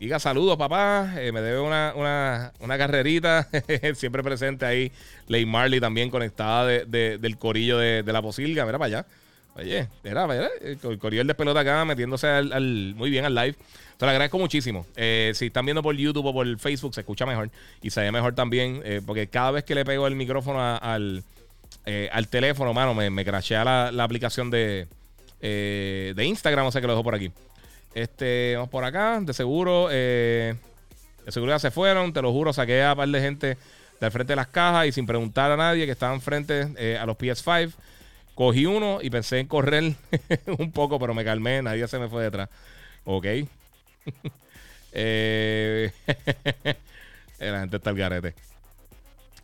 Diga 0.00 0.18
saludos, 0.18 0.56
papá. 0.56 1.12
Eh, 1.18 1.30
me 1.30 1.42
debe 1.42 1.60
una, 1.60 2.52
carrerita. 2.78 3.46
Siempre 3.94 4.22
presente 4.22 4.64
ahí. 4.64 4.90
Ley 5.28 5.44
Marley 5.44 5.78
también 5.78 6.08
conectada 6.08 6.64
del 6.64 7.36
corillo 7.36 7.76
de, 7.76 8.02
la 8.02 8.22
posilga. 8.22 8.64
Mira 8.64 8.78
para 8.78 8.86
allá. 8.86 9.06
Oye, 9.56 9.88
mira, 10.02 10.26
mira. 10.26 10.48
El 10.62 10.98
corillo 10.98 11.22
del 11.22 11.36
pelota 11.36 11.60
acá 11.60 11.84
metiéndose 11.84 12.26
al, 12.26 12.94
muy 12.96 13.10
bien 13.10 13.26
al 13.26 13.34
live. 13.34 13.56
Te 13.98 14.06
lo 14.06 14.10
agradezco 14.10 14.38
muchísimo. 14.38 14.86
Eh, 14.96 15.32
si 15.34 15.48
están 15.48 15.66
viendo 15.66 15.82
por 15.82 15.94
YouTube 15.94 16.24
o 16.24 16.32
por 16.32 16.58
Facebook, 16.58 16.94
se 16.94 17.02
escucha 17.02 17.26
mejor 17.26 17.50
y 17.82 17.90
se 17.90 18.00
ve 18.00 18.10
mejor 18.10 18.34
también. 18.34 18.80
Eh, 18.86 19.02
porque 19.04 19.26
cada 19.26 19.50
vez 19.50 19.64
que 19.64 19.74
le 19.74 19.84
pego 19.84 20.06
el 20.06 20.16
micrófono 20.16 20.62
al, 20.62 21.22
al 22.10 22.28
teléfono, 22.28 22.72
mano, 22.72 22.94
me, 22.94 23.10
me 23.10 23.22
crashea 23.22 23.64
la, 23.92 24.02
aplicación 24.02 24.50
de, 24.50 24.88
de 25.42 26.24
Instagram. 26.24 26.64
O 26.64 26.72
sea 26.72 26.80
que 26.80 26.86
lo 26.86 26.94
dejo 26.94 27.04
por 27.04 27.14
aquí. 27.14 27.30
Este, 27.94 28.54
vamos 28.56 28.70
por 28.70 28.84
acá. 28.84 29.20
De 29.20 29.32
seguro, 29.32 29.88
de 29.88 30.56
seguridad 31.28 31.58
se 31.58 31.70
fueron. 31.70 32.12
Te 32.12 32.22
lo 32.22 32.32
juro, 32.32 32.52
saqué 32.52 32.82
a 32.82 32.92
un 32.92 32.96
par 32.96 33.08
de 33.08 33.20
gente 33.20 33.58
del 34.00 34.10
frente 34.10 34.32
de 34.32 34.36
las 34.36 34.48
cajas 34.48 34.86
y 34.86 34.92
sin 34.92 35.06
preguntar 35.06 35.50
a 35.50 35.56
nadie 35.56 35.86
que 35.86 35.92
estaban 35.92 36.20
frente 36.20 36.96
a 36.98 37.06
los 37.06 37.16
PS5. 37.16 37.72
Cogí 38.34 38.64
uno 38.64 39.00
y 39.02 39.10
pensé 39.10 39.38
en 39.38 39.46
correr 39.46 39.94
un 40.58 40.72
poco, 40.72 40.98
pero 40.98 41.12
me 41.12 41.24
calmé. 41.24 41.60
Nadie 41.62 41.86
se 41.88 41.98
me 41.98 42.08
fue 42.08 42.22
detrás. 42.24 42.48
Ok. 43.04 43.26
eh, 44.92 45.92
la 47.38 47.60
gente 47.60 47.76
está 47.76 47.90
al 47.90 47.96
garete. 47.96 48.34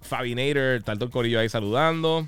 Fabinator, 0.01 0.77
está 0.77 0.93
el 0.93 1.11
corillo 1.11 1.41
ahí 1.41 1.49
saludando. 1.49 2.27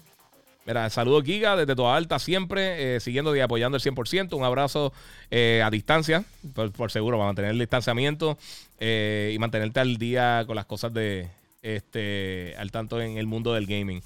Mira, 0.69 0.91
saludo 0.91 1.23
Giga 1.23 1.57
desde 1.57 1.75
toda 1.75 1.97
alta, 1.97 2.19
siempre 2.19 2.97
eh, 2.97 3.01
siguiendo 3.01 3.35
y 3.35 3.41
apoyando 3.41 3.79
el 3.79 3.83
100%. 3.83 4.37
Un 4.37 4.45
abrazo 4.45 4.93
eh, 5.31 5.63
a 5.65 5.71
distancia, 5.71 6.25
por, 6.55 6.91
seguro, 6.91 7.17
para 7.17 7.29
mantener 7.29 7.53
el 7.53 7.59
distanciamiento 7.59 8.37
eh, 8.79 9.33
y 9.35 9.39
mantenerte 9.39 9.81
al 9.81 9.97
día 9.97 10.45
con 10.47 10.57
las 10.57 10.67
cosas 10.67 10.93
de 10.93 11.31
este 11.63 12.55
al 12.59 12.71
tanto 12.71 13.01
en 13.01 13.17
el 13.17 13.27
mundo 13.27 13.55
del 13.55 13.65
gaming. 13.67 14.03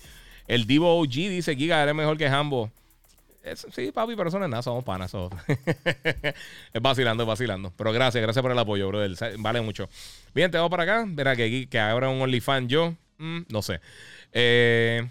El 0.47 0.69
Divo 0.69 1.01
OG 1.01 1.11
dice: 1.11 1.57
Giga, 1.57 1.83
eres 1.83 1.97
mejor 1.97 2.17
que 2.17 2.29
Hambo 2.29 2.71
sí, 3.73 3.91
papi, 3.93 4.15
pero 4.15 4.29
eso 4.29 4.39
no 4.39 4.45
es 4.45 4.51
nada, 4.51 4.63
somos 4.63 4.85
panas. 4.85 5.13
es 6.73 6.81
vacilando, 6.81 7.25
es 7.25 7.27
vacilando. 7.27 7.73
Pero 7.77 7.93
gracias, 7.93 8.23
gracias 8.23 8.41
por 8.43 8.53
el 8.53 8.59
apoyo, 8.59 8.89
brother. 8.89 9.17
Vale 9.39 9.61
mucho. 9.61 9.89
Bien, 10.35 10.51
te 10.51 10.59
vamos 10.59 10.71
para 10.71 10.85
acá. 10.85 11.05
Verá 11.09 11.35
que, 11.35 11.69
que 11.69 11.81
ahora 11.81 12.09
un 12.09 12.23
OnlyFans 12.23 12.69
yo. 12.69 12.95
Mm, 13.19 13.41
no 13.49 13.63
sé. 13.63 13.81
Eh, 14.33 15.09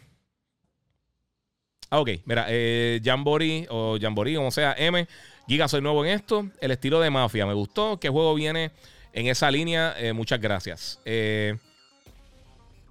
ah, 1.92 2.00
ok. 2.00 2.10
Mira, 2.26 2.48
eh, 2.50 3.00
Jambori 3.04 3.68
o 3.70 3.98
Jambori, 4.02 4.36
como 4.36 4.50
sea, 4.50 4.74
M. 4.78 5.08
Giga, 5.48 5.68
soy 5.68 5.82
nuevo 5.82 6.04
en 6.04 6.12
esto. 6.12 6.50
El 6.60 6.72
estilo 6.72 7.00
de 7.00 7.10
mafia 7.10 7.46
me 7.46 7.54
gustó. 7.54 8.00
¿Qué 8.00 8.10
juego 8.10 8.34
viene 8.34 8.72
en 9.14 9.28
esa 9.28 9.52
línea? 9.52 9.94
Eh, 9.98 10.14
muchas 10.14 10.42
gracias. 10.42 11.00
Eh. 11.06 11.58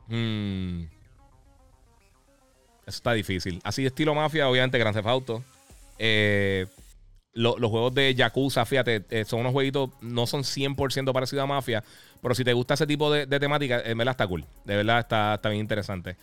Hmm. 0.06 0.84
Eso 2.86 2.96
está 2.96 3.12
difícil. 3.12 3.60
Así 3.64 3.82
de 3.82 3.88
estilo 3.88 4.14
mafia, 4.14 4.48
obviamente, 4.48 4.78
Grand 4.78 4.94
Theft 4.94 5.08
Auto. 5.08 5.44
Eh, 5.98 6.66
los 7.32 7.70
juegos 7.70 7.94
de 7.94 8.14
Yakuza, 8.14 8.64
fíjate, 8.66 9.24
son 9.24 9.40
unos 9.40 9.52
jueguitos, 9.52 9.90
no 10.00 10.26
son 10.26 10.42
100% 10.42 11.12
parecidos 11.12 11.44
a 11.44 11.46
Mafia, 11.46 11.84
pero 12.20 12.34
si 12.34 12.44
te 12.44 12.52
gusta 12.52 12.74
ese 12.74 12.86
tipo 12.86 13.10
de, 13.10 13.26
temática, 13.26 13.80
en 13.84 13.96
verdad 13.96 14.12
está 14.12 14.26
cool. 14.26 14.44
De 14.64 14.76
verdad 14.76 15.00
está, 15.00 15.34
está 15.34 15.48
bien 15.48 15.60
interesante. 15.60 16.16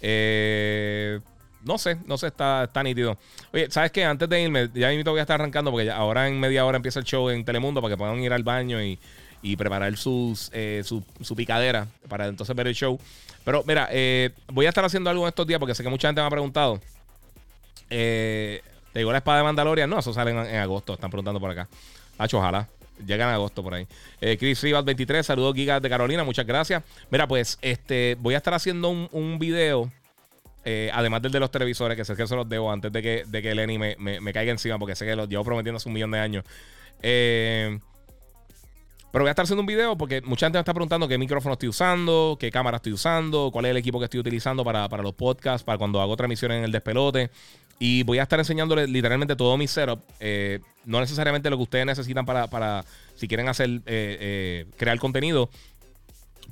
Eh, 0.00 1.20
no 1.64 1.78
sé, 1.78 1.98
no 2.06 2.18
sé, 2.18 2.28
está, 2.28 2.64
está 2.64 2.82
nítido. 2.82 3.18
Oye, 3.52 3.70
¿sabes 3.70 3.90
qué? 3.90 4.04
Antes 4.04 4.28
de 4.28 4.42
irme, 4.42 4.70
ya 4.74 4.88
mismo 4.90 5.10
voy 5.10 5.20
a 5.20 5.22
estar 5.22 5.40
arrancando 5.40 5.70
porque 5.70 5.90
ahora 5.90 6.28
en 6.28 6.38
media 6.40 6.64
hora 6.64 6.76
empieza 6.76 6.98
el 6.98 7.04
show 7.04 7.30
en 7.30 7.44
Telemundo 7.44 7.80
para 7.82 7.94
que 7.94 7.98
puedan 7.98 8.18
ir 8.20 8.32
al 8.32 8.42
baño 8.42 8.78
y, 8.82 8.98
preparar 9.56 9.96
sus, 9.96 10.50
su, 10.84 11.02
su, 11.20 11.36
picadera 11.36 11.86
para 12.08 12.26
entonces 12.26 12.54
ver 12.54 12.66
el 12.66 12.74
show. 12.74 12.98
Pero 13.44 13.64
mira, 13.66 13.88
eh, 13.90 14.30
voy 14.48 14.66
a 14.66 14.68
estar 14.68 14.84
haciendo 14.84 15.10
algo 15.10 15.24
en 15.24 15.28
estos 15.28 15.46
días 15.46 15.58
porque 15.58 15.74
sé 15.74 15.82
que 15.82 15.88
mucha 15.88 16.08
gente 16.08 16.20
me 16.20 16.26
ha 16.26 16.30
preguntado. 16.30 16.80
Eh, 17.88 18.62
¿Te 18.92 19.00
digo 19.00 19.12
la 19.12 19.18
espada 19.18 19.38
de 19.38 19.44
Mandalorian? 19.44 19.88
No, 19.88 19.98
eso 19.98 20.12
sale 20.12 20.30
en, 20.30 20.56
agosto. 20.56 20.94
Están 20.94 21.10
preguntando 21.10 21.40
por 21.40 21.50
acá. 21.50 21.68
Hacho, 22.18 22.38
ojalá. 22.38 22.68
Llegan 23.06 23.28
en 23.28 23.34
agosto 23.34 23.62
por 23.62 23.74
ahí. 23.74 23.86
Eh, 24.20 24.36
Chris 24.38 24.62
Rivas 24.62 24.84
23, 24.84 25.24
saludos 25.24 25.54
Gigas 25.54 25.80
de 25.80 25.88
Carolina, 25.88 26.22
muchas 26.22 26.46
gracias. 26.46 26.82
Mira, 27.10 27.26
pues 27.26 27.58
este 27.62 28.16
voy 28.20 28.34
a 28.34 28.36
estar 28.36 28.52
haciendo 28.52 28.90
un, 28.90 29.38
video, 29.38 29.90
eh, 30.64 30.90
además 30.92 31.22
del 31.22 31.32
de 31.32 31.40
los 31.40 31.50
televisores, 31.50 31.96
que 31.96 32.04
sé 32.04 32.14
que 32.14 32.26
se 32.26 32.36
los 32.36 32.48
debo 32.48 32.70
antes 32.70 32.92
de 32.92 33.02
que, 33.02 33.24
de 33.26 33.42
que 33.42 33.54
Lenny 33.54 33.78
me, 33.78 33.96
me, 33.98 34.32
caiga 34.32 34.52
encima, 34.52 34.78
porque 34.78 34.94
sé 34.94 35.06
que 35.06 35.16
los 35.16 35.28
llevo 35.28 35.44
prometiendo 35.44 35.76
hace 35.76 35.88
un 35.88 35.94
millón 35.94 36.10
de 36.10 36.18
años. 36.18 36.44
Eh, 37.02 37.78
pero 39.12 39.24
voy 39.24 39.28
a 39.28 39.32
estar 39.32 39.42
haciendo 39.44 39.60
un 39.60 39.66
video 39.66 39.96
porque 39.96 40.20
mucha 40.20 40.46
gente 40.46 40.58
me 40.58 40.60
está 40.60 40.72
preguntando 40.72 41.08
qué 41.08 41.18
micrófono 41.18 41.54
estoy 41.54 41.68
usando, 41.68 42.36
qué 42.38 42.50
cámara 42.50 42.76
estoy 42.76 42.92
usando, 42.92 43.50
cuál 43.52 43.64
es 43.64 43.70
el 43.72 43.76
equipo 43.78 43.98
que 43.98 44.04
estoy 44.04 44.20
utilizando 44.20 44.64
para, 44.64 44.86
los 44.88 45.14
podcasts, 45.14 45.64
para 45.64 45.78
cuando 45.78 46.00
hago 46.00 46.16
transmisiones 46.16 46.58
en 46.58 46.64
el 46.64 46.72
despelote. 46.72 47.30
Y 47.78 48.02
voy 48.02 48.18
a 48.18 48.24
estar 48.24 48.38
enseñándoles 48.38 48.88
literalmente 48.90 49.34
todo 49.34 49.56
mi 49.56 49.66
setup. 49.66 50.00
Eh, 50.20 50.60
no 50.84 51.00
necesariamente 51.00 51.48
lo 51.48 51.56
que 51.56 51.62
ustedes 51.62 51.86
necesitan 51.86 52.26
para, 52.26 52.84
si 53.16 53.26
quieren 53.26 53.48
hacer, 53.48 53.80
eh, 53.86 54.66
crear 54.76 54.98
contenido. 54.98 55.48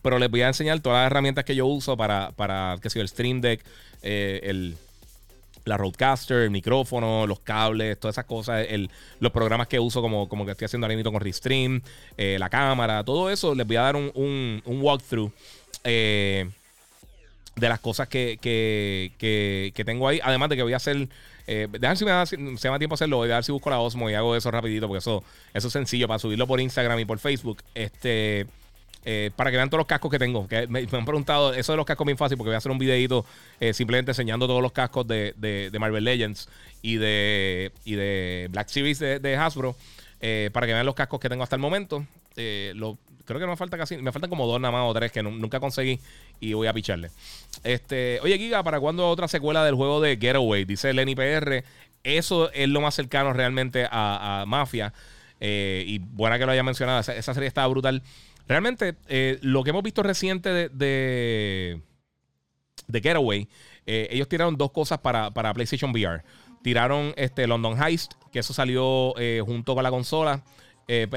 Pero 0.03 0.19
les 0.19 0.31
voy 0.31 0.43
a 0.43 0.49
enseñar 0.49 0.81
todas 0.81 0.99
las 0.99 1.11
herramientas 1.11 1.45
que 1.45 1.55
yo 1.55 1.66
uso 1.66 1.97
para, 1.97 2.33
para 2.33 2.77
sé 2.83 2.91
yo, 2.91 3.01
el 3.03 3.09
Stream 3.09 3.41
Deck, 3.41 3.65
el, 4.03 4.77
la 5.69 5.77
Roadcaster, 5.77 6.39
el 6.39 6.51
micrófono, 6.51 7.27
los 7.27 7.41
cables, 7.41 7.99
todas 8.01 8.15
esas 8.15 8.25
cosas, 8.25 8.66
los 9.20 9.33
programas 9.33 9.69
que 9.69 9.79
uso 9.79 10.01
como, 10.01 10.29
como 10.29 10.45
que 10.45 10.53
estoy 10.53 10.65
haciendo 10.65 10.87
ahora 10.87 11.03
con 11.05 11.20
Restream, 11.20 11.81
eh, 12.16 12.37
la 12.39 12.49
cámara, 12.49 13.05
todo 13.05 13.31
eso, 13.31 13.55
les 13.55 13.66
voy 13.66 13.77
a 13.77 13.83
dar 13.83 13.97
un, 13.97 14.11
un, 14.65 14.81
walkthrough 14.81 15.31
eh, 15.85 16.49
de 17.55 17.69
las 17.69 17.79
cosas 17.81 18.09
que, 18.09 18.39
que, 18.41 19.85
tengo 19.85 20.09
ahí. 20.09 20.20
Además 20.23 20.49
de 20.49 20.57
que 20.57 20.62
voy 20.62 20.73
a 20.73 20.77
hacer... 20.77 21.09
Eh, 21.51 21.66
dejar 21.70 21.97
si 21.97 22.05
me 22.05 22.11
da, 22.11 22.27
si 22.27 22.37
me 22.37 22.57
da 22.57 22.79
tiempo 22.79 22.95
hacerlo, 22.95 23.16
voy 23.16 23.31
a 23.31 23.37
ver 23.37 23.45
si 23.45 23.53
busco 23.53 23.70
la 23.70 23.79
Osmo 23.79 24.11
y 24.11 24.15
hago 24.15 24.37
eso 24.37 24.51
rapidito, 24.51 24.87
porque 24.87 24.99
eso, 24.99 25.25
eso 25.55 25.69
es 25.69 25.73
sencillo 25.73 26.07
para 26.07 26.19
subirlo 26.19 26.47
por 26.47 26.61
Instagram 26.61 26.99
y 26.99 27.05
por 27.05 27.19
Facebook. 27.19 27.62
Este... 27.75 28.47
Eh, 29.10 29.30
para 29.35 29.51
que 29.51 29.56
vean 29.56 29.70
todos 29.70 29.78
los 29.78 29.86
cascos 29.86 30.10
que 30.10 30.18
tengo. 30.18 30.47
Que 30.47 30.66
me, 30.66 30.80
han 30.80 31.05
preguntado, 31.06 31.55
eso 31.55 31.72
de 31.72 31.78
los 31.78 31.86
cascos 31.86 32.05
bien 32.05 32.18
fácil 32.18 32.36
porque 32.36 32.48
voy 32.48 32.56
a 32.56 32.59
hacer 32.59 32.70
un 32.70 32.76
videito 32.76 33.24
eh, 33.59 33.72
simplemente 33.72 34.10
enseñando 34.10 34.47
todos 34.47 34.60
los 34.60 34.72
cascos 34.72 35.06
de, 35.06 35.70
Marvel 35.80 36.05
Legends 36.05 36.47
y 36.82 36.97
de, 36.97 37.72
y 37.86 37.94
de 37.94 38.48
Black 38.51 38.68
Series 38.68 38.98
de, 38.98 39.36
Hasbro. 39.40 39.74
Eh, 40.20 40.51
para 40.52 40.66
que 40.66 40.74
vean 40.74 40.85
los 40.85 40.94
cascos 40.94 41.20
que 41.20 41.30
tengo 41.30 41.43
hasta 41.43 41.56
el 41.56 41.62
momento. 41.62 42.05
creo 42.35 42.98
que 43.24 43.47
me 43.47 43.56
falta 43.56 43.78
casi, 43.78 43.97
me 43.97 44.12
faltan 44.12 44.28
como 44.28 44.47
dos 44.47 44.60
nada 44.60 44.72
más 44.72 44.85
o 44.85 44.93
tres 44.93 45.10
que 45.10 45.22
nunca 45.22 45.59
conseguí 45.59 45.98
y 46.39 46.52
voy 46.52 46.66
a 46.66 46.74
picharle. 46.74 47.09
Este, 47.64 48.20
oye, 48.20 48.36
Giga, 48.36 48.62
¿para 48.62 48.78
cuándo 48.78 49.09
otra 49.09 49.26
secuela 49.26 49.64
del 49.64 49.74
juego 49.74 50.02
de 50.02 50.18
Getaway? 50.18 50.66
Dice 50.66 50.93
Lenny 50.93 51.14
PR. 51.14 51.64
Eso 52.05 52.52
es 52.52 52.68
lo 52.68 52.82
más 52.82 52.94
cercano 52.94 53.32
realmente 53.32 53.89
a, 53.90 54.44
Mafia. 54.47 54.93
Eh, 55.40 55.85
y 55.86 55.98
buena 55.98 56.39
que 56.39 56.47
lo 56.47 56.52
haya 56.52 56.62
mencionado. 56.62 57.01
Esa, 57.01 57.35
serie 57.35 57.48
estaba 57.48 57.66
brutal. 57.69 58.02
Realmente, 58.47 58.97
eh, 59.09 59.39
lo 59.43 59.62
que 59.62 59.70
hemos 59.70 59.82
visto 59.82 60.02
reciente 60.02 60.51
de, 60.51 60.69
de, 62.86 63.01
Getaway, 63.01 63.48
eh, 63.86 64.09
ellos 64.10 64.28
tiraron 64.28 64.56
dos 64.56 64.73
cosas 64.73 64.98
para, 64.98 65.31
para, 65.31 65.52
PlayStation 65.55 65.90
VR. 65.90 66.23
Tiraron 66.62 67.12
este 67.16 67.47
London 67.47 67.81
Heist, 67.81 68.15
que 68.32 68.40
eso 68.40 68.52
salió 68.52 69.15
junto 69.44 69.74
con 69.74 69.85
la 69.85 69.90
consola. 69.90 70.43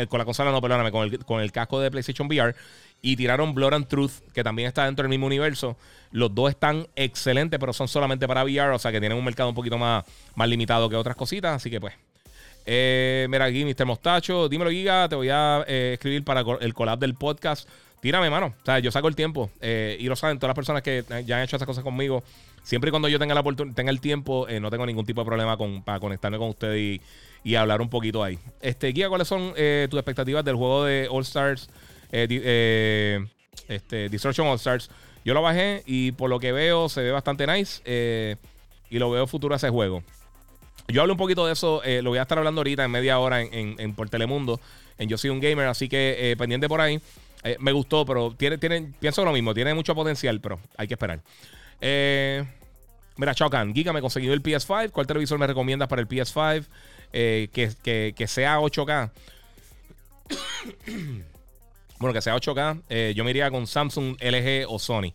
con 0.10 0.20
la 0.20 0.26
consola, 0.26 0.52
no, 0.52 0.62
perdóname, 0.62 0.92
con 0.92 1.04
el, 1.04 1.26
con 1.26 1.42
el 1.42 1.52
casco 1.52 1.80
de 1.80 1.90
PlayStation 1.90 2.28
VR 2.28 2.54
y 3.02 3.16
tiraron 3.16 3.54
Blood 3.56 3.74
and 3.74 3.88
Truth, 3.88 4.12
que 4.34 4.44
también 4.44 4.68
está 4.68 4.86
dentro 4.86 5.04
del 5.04 5.10
mismo 5.10 5.26
universo. 5.26 5.78
Los 6.12 6.34
dos 6.36 6.52
están 6.52 6.88
excelentes, 6.96 7.60
pero 7.60 7.74
son 7.74 7.88
solamente 7.88 8.28
para 8.28 8.44
VR, 8.44 8.76
o 8.76 8.80
sea 8.80 8.92
que 8.92 9.00
tienen 9.00 9.18
un 9.18 9.26
mercado 9.26 9.50
un 9.50 9.56
poquito 9.56 9.78
más, 9.78 10.06
más 10.36 10.48
limitado 10.48 10.88
que 10.90 10.96
otras 10.96 11.16
cositas. 11.16 11.56
Así 11.56 11.70
que 11.70 11.82
pues. 11.82 11.94
Eh, 12.66 13.28
mira 13.30 13.46
aquí, 13.46 13.66
Mr. 13.66 13.86
Mostacho, 13.86 14.50
dímelo, 14.50 14.72
Giga. 14.72 15.08
Te 15.10 15.16
voy 15.16 15.30
a 15.30 15.64
eh, 15.68 15.92
escribir 15.94 16.24
para 16.24 16.44
el 16.62 16.74
collab 16.74 17.00
del 17.00 17.16
podcast. 17.16 17.68
Tírame, 18.02 18.30
mano. 18.30 18.54
O 18.62 18.66
sea, 18.66 18.80
yo 18.80 18.92
saco 18.92 19.08
el 19.08 19.16
tiempo. 19.16 19.50
Eh, 19.62 19.98
y 20.00 20.06
lo 20.06 20.16
saben 20.16 20.38
todas 20.38 20.50
las 20.50 20.56
personas 20.56 20.82
que 20.82 21.04
ya 21.26 21.38
han 21.38 21.44
hecho 21.44 21.56
esas 21.56 21.66
cosas 21.66 21.84
conmigo. 21.84 22.24
Siempre 22.64 22.90
y 22.90 22.92
cuando 22.92 23.08
yo 23.08 23.20
tenga 23.20 23.34
la 23.34 23.42
oportunidad, 23.42 23.76
tenga 23.76 23.92
el 23.92 24.00
tiempo, 24.00 24.48
no 24.60 24.70
tengo 24.70 24.86
ningún 24.86 25.06
tipo 25.06 25.22
de 25.22 25.26
problema 25.26 25.58
con, 25.58 25.84
para 25.84 26.00
conectarme 26.00 26.38
con 26.38 26.50
ustedes 26.50 26.80
y, 26.80 27.02
y 27.44 27.56
hablar 27.56 27.82
un 27.82 27.90
poquito 27.90 28.24
ahí. 28.24 28.38
Este, 28.62 28.94
Giga, 28.94 29.10
¿cuáles 29.10 29.28
son 29.28 29.54
tus 29.54 30.00
expectativas 30.00 30.46
del 30.46 30.56
juego 30.56 30.86
de 30.86 31.08
All 31.10 31.24
Stars? 31.24 31.70
Eh, 32.12 32.28
eh, 32.30 33.26
este, 33.68 34.10
Destruction 34.10 34.48
All 34.48 34.58
Stars. 34.58 34.90
Yo 35.24 35.34
lo 35.34 35.42
bajé 35.42 35.84
y 35.86 36.12
por 36.14 36.30
lo 36.30 36.40
que 36.40 36.52
veo 36.52 36.90
se 36.90 37.02
ve 37.02 37.12
bastante 37.12 37.48
nice. 37.48 37.82
Eh, 37.86 38.36
y 38.90 39.00
lo 39.00 39.10
veo 39.10 39.28
futuro 39.28 39.54
a 39.54 39.58
ese 39.58 39.70
juego. 39.70 40.04
Yo 40.92 41.02
hablo 41.02 41.14
un 41.14 41.18
poquito 41.18 41.46
de 41.46 41.54
eso. 41.54 41.82
lo 42.02 42.10
voy 42.10 42.20
a 42.20 42.24
estar 42.24 42.38
hablando 42.38 42.60
ahorita 42.60 42.84
en 42.84 42.92
media 42.92 43.20
hora 43.20 43.42
en, 43.42 43.94
por 43.94 44.10
Telemundo. 44.10 44.60
En 44.98 45.10
Yo 45.10 45.18
Soy 45.18 45.30
un 45.30 45.40
Gamer. 45.40 45.68
Así 45.68 45.90
que 45.90 46.36
pendiente 46.38 46.68
por 46.68 46.82
ahí. 46.82 47.02
me 47.60 47.72
gustó, 47.72 48.06
pero 48.06 48.34
tiene, 48.38 48.58
tiene, 48.58 48.92
pienso 49.00 49.24
lo 49.26 49.32
mismo. 49.32 49.54
Tiene 49.54 49.74
mucho 49.74 49.96
potencial, 49.96 50.40
pero 50.40 50.60
hay 50.78 50.88
que 50.88 50.94
esperar. 50.96 51.22
mira, 53.18 53.34
Chocan, 53.34 53.74
Giga 53.74 53.94
me 53.94 54.02
conseguido 54.02 54.34
el 54.34 54.44
PS5. 54.44 54.92
¿Cuál 54.92 55.08
televisor 55.08 55.40
me 55.40 55.48
recomiendas 55.48 55.88
para 55.88 56.02
el 56.02 56.08
PS5? 56.08 56.66
que, 57.12 57.50
que, 57.84 58.14
que 58.16 58.28
sea 58.28 58.60
8K. 58.60 59.12
Bueno, 62.02 62.16
que 62.16 62.22
sea 62.24 62.36
8K. 62.36 62.82
Eh, 62.90 63.14
yo 63.16 63.24
me 63.24 63.30
iría 63.30 63.52
con 63.52 63.68
Samsung, 63.68 64.18
LG 64.20 64.66
o 64.68 64.80
Sony. 64.80 65.14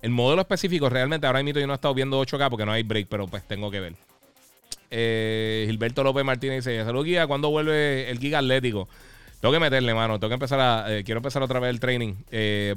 El 0.00 0.10
modelo 0.10 0.42
específico, 0.42 0.88
realmente 0.88 1.26
ahora 1.26 1.42
mismo 1.42 1.58
yo 1.58 1.66
no 1.66 1.72
he 1.72 1.74
estado 1.74 1.92
viendo 1.92 2.22
8K 2.22 2.48
porque 2.48 2.64
no 2.64 2.70
hay 2.70 2.84
break, 2.84 3.08
pero 3.08 3.26
pues 3.26 3.42
tengo 3.48 3.68
que 3.68 3.80
ver. 3.80 3.94
Eh, 4.90 5.64
Gilberto 5.68 6.02
López 6.02 6.24
Martínez 6.24 6.64
dice: 6.64 6.84
Salud, 6.84 7.04
Guía. 7.04 7.26
¿Cuándo 7.26 7.50
vuelve 7.50 8.10
el 8.10 8.18
Giga 8.18 8.38
Atlético? 8.38 8.88
Tengo 9.40 9.52
que 9.52 9.60
meterle, 9.60 9.94
mano. 9.94 10.18
Tengo 10.18 10.30
que 10.30 10.34
empezar 10.34 10.60
a. 10.60 10.84
Eh, 10.94 11.04
quiero 11.04 11.18
empezar 11.18 11.42
otra 11.42 11.60
vez 11.60 11.70
el 11.70 11.80
training. 11.80 12.14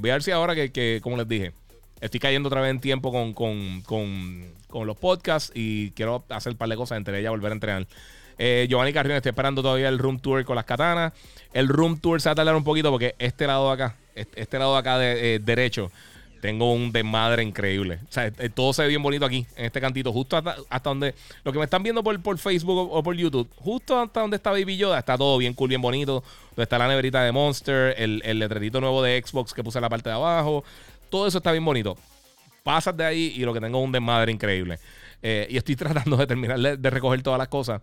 voy 0.00 0.10
a 0.10 0.14
ver 0.14 0.22
si 0.22 0.30
ahora 0.30 0.54
que, 0.54 1.00
como 1.02 1.16
les 1.16 1.28
dije, 1.28 1.52
estoy 2.00 2.20
cayendo 2.20 2.48
otra 2.48 2.60
vez 2.60 2.70
en 2.70 2.80
tiempo 2.80 3.12
con, 3.12 3.34
con, 3.34 3.82
con, 3.82 4.52
con 4.68 4.86
los 4.86 4.96
podcasts 4.96 5.52
y 5.54 5.90
quiero 5.90 6.24
hacer 6.28 6.52
un 6.52 6.58
par 6.58 6.68
de 6.68 6.76
cosas 6.76 6.98
entre 6.98 7.18
ellas, 7.18 7.30
volver 7.30 7.52
a 7.52 7.54
entrenar. 7.54 7.86
Eh, 8.38 8.66
Giovanni 8.68 8.92
Carrión 8.92 9.16
está 9.16 9.28
esperando 9.28 9.62
todavía 9.62 9.88
el 9.88 9.98
room 9.98 10.18
tour 10.18 10.44
con 10.44 10.56
las 10.56 10.64
katanas. 10.64 11.12
El 11.52 11.68
room 11.68 11.98
tour 11.98 12.20
se 12.20 12.28
va 12.28 12.32
a 12.32 12.36
tardar 12.36 12.56
un 12.56 12.64
poquito 12.64 12.90
porque 12.90 13.14
este 13.18 13.46
lado 13.46 13.68
de 13.68 13.74
acá, 13.74 13.96
este, 14.14 14.58
lado 14.58 14.72
de 14.72 14.78
acá 14.78 14.98
de 14.98 15.34
eh, 15.34 15.38
derecho, 15.38 15.90
tengo 16.44 16.74
un 16.74 16.92
desmadre 16.92 17.42
increíble. 17.42 18.00
O 18.06 18.12
sea, 18.12 18.26
eh, 18.26 18.50
todo 18.50 18.74
se 18.74 18.82
ve 18.82 18.88
bien 18.88 19.02
bonito 19.02 19.24
aquí, 19.24 19.46
en 19.56 19.64
este 19.64 19.80
cantito, 19.80 20.12
justo 20.12 20.36
hasta, 20.36 20.90
donde. 20.90 21.14
Lo 21.42 21.54
que 21.54 21.58
me 21.58 21.64
están 21.64 21.82
viendo 21.82 22.04
por, 22.04 22.20
por 22.20 22.36
Facebook 22.36 22.86
o, 22.92 23.02
por 23.02 23.16
YouTube, 23.16 23.48
justo 23.56 23.98
hasta 23.98 24.20
donde 24.20 24.36
está 24.36 24.50
Baby 24.50 24.76
Yoda, 24.76 24.98
está 24.98 25.16
todo 25.16 25.38
bien 25.38 25.54
cool, 25.54 25.70
bien 25.70 25.80
bonito. 25.80 26.22
Donde 26.50 26.64
está 26.64 26.76
la 26.76 26.86
neverita 26.86 27.22
de 27.22 27.32
Monster, 27.32 27.94
el, 27.96 28.20
el 28.26 28.38
letrerito 28.38 28.78
nuevo 28.78 29.02
de 29.02 29.22
Xbox 29.24 29.54
que 29.54 29.64
puse 29.64 29.78
en 29.78 29.82
la 29.84 29.88
parte 29.88 30.10
de 30.10 30.16
abajo. 30.16 30.62
Todo 31.08 31.26
eso 31.26 31.38
está 31.38 31.50
bien 31.50 31.64
bonito. 31.64 31.96
Pasas 32.62 32.94
de 32.94 33.06
ahí 33.06 33.32
y 33.34 33.40
lo 33.46 33.54
que 33.54 33.60
tengo 33.60 33.78
es 33.78 33.84
un 33.86 33.92
desmadre 33.92 34.30
increíble. 34.30 34.78
y 35.22 35.56
estoy 35.56 35.76
tratando 35.82 36.18
de 36.18 36.26
terminar 36.26 36.58
de 36.78 36.90
recoger 36.90 37.22
todas 37.22 37.38
las 37.38 37.48
cosas. 37.48 37.80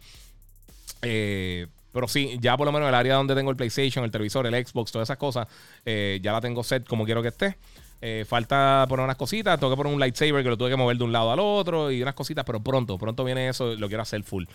Eh, 1.01 1.65
pero 1.91 2.07
sí, 2.07 2.38
ya 2.39 2.55
por 2.55 2.67
lo 2.67 2.71
menos 2.71 2.88
el 2.88 2.93
área 2.93 3.15
donde 3.15 3.33
tengo 3.33 3.49
el 3.49 3.57
PlayStation, 3.57 4.05
el 4.05 4.11
televisor, 4.11 4.45
el 4.45 4.65
Xbox, 4.67 4.91
todas 4.91 5.07
esas 5.07 5.17
cosas, 5.17 5.47
eh, 5.83 6.19
ya 6.21 6.31
la 6.31 6.41
tengo 6.41 6.63
set 6.63 6.88
como 6.88 7.05
quiero 7.05 7.23
que 7.23 7.29
esté. 7.29 7.57
Eh, 8.02 8.26
falta 8.28 8.86
poner 8.90 9.03
unas 9.03 9.15
cositas, 9.15 9.60
tengo 9.60 9.72
que 9.72 9.78
poner 9.78 9.94
un 9.94 9.99
lightsaber 9.99 10.44
que 10.44 10.49
lo 10.49 10.57
tuve 10.57 10.72
que 10.72 10.76
mover 10.76 10.98
de 10.98 11.03
un 11.03 11.11
lado 11.11 11.32
al 11.32 11.40
otro 11.40 11.91
y 11.91 12.02
unas 12.02 12.15
cositas, 12.15 12.44
pero 12.44 12.60
pronto, 12.61 12.98
pronto 12.98 13.23
viene 13.23 13.48
eso, 13.48 13.76
lo 13.76 13.88
quiero 13.88 14.02
hacer 14.02 14.23
full. 14.23 14.45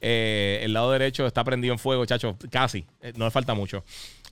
el 0.00 0.72
lado 0.72 0.92
derecho 0.92 1.26
está 1.26 1.42
prendido 1.42 1.72
en 1.72 1.78
fuego, 1.78 2.06
chacho, 2.06 2.36
casi, 2.50 2.86
no 3.16 3.24
le 3.24 3.30
falta 3.30 3.54
mucho. 3.54 3.84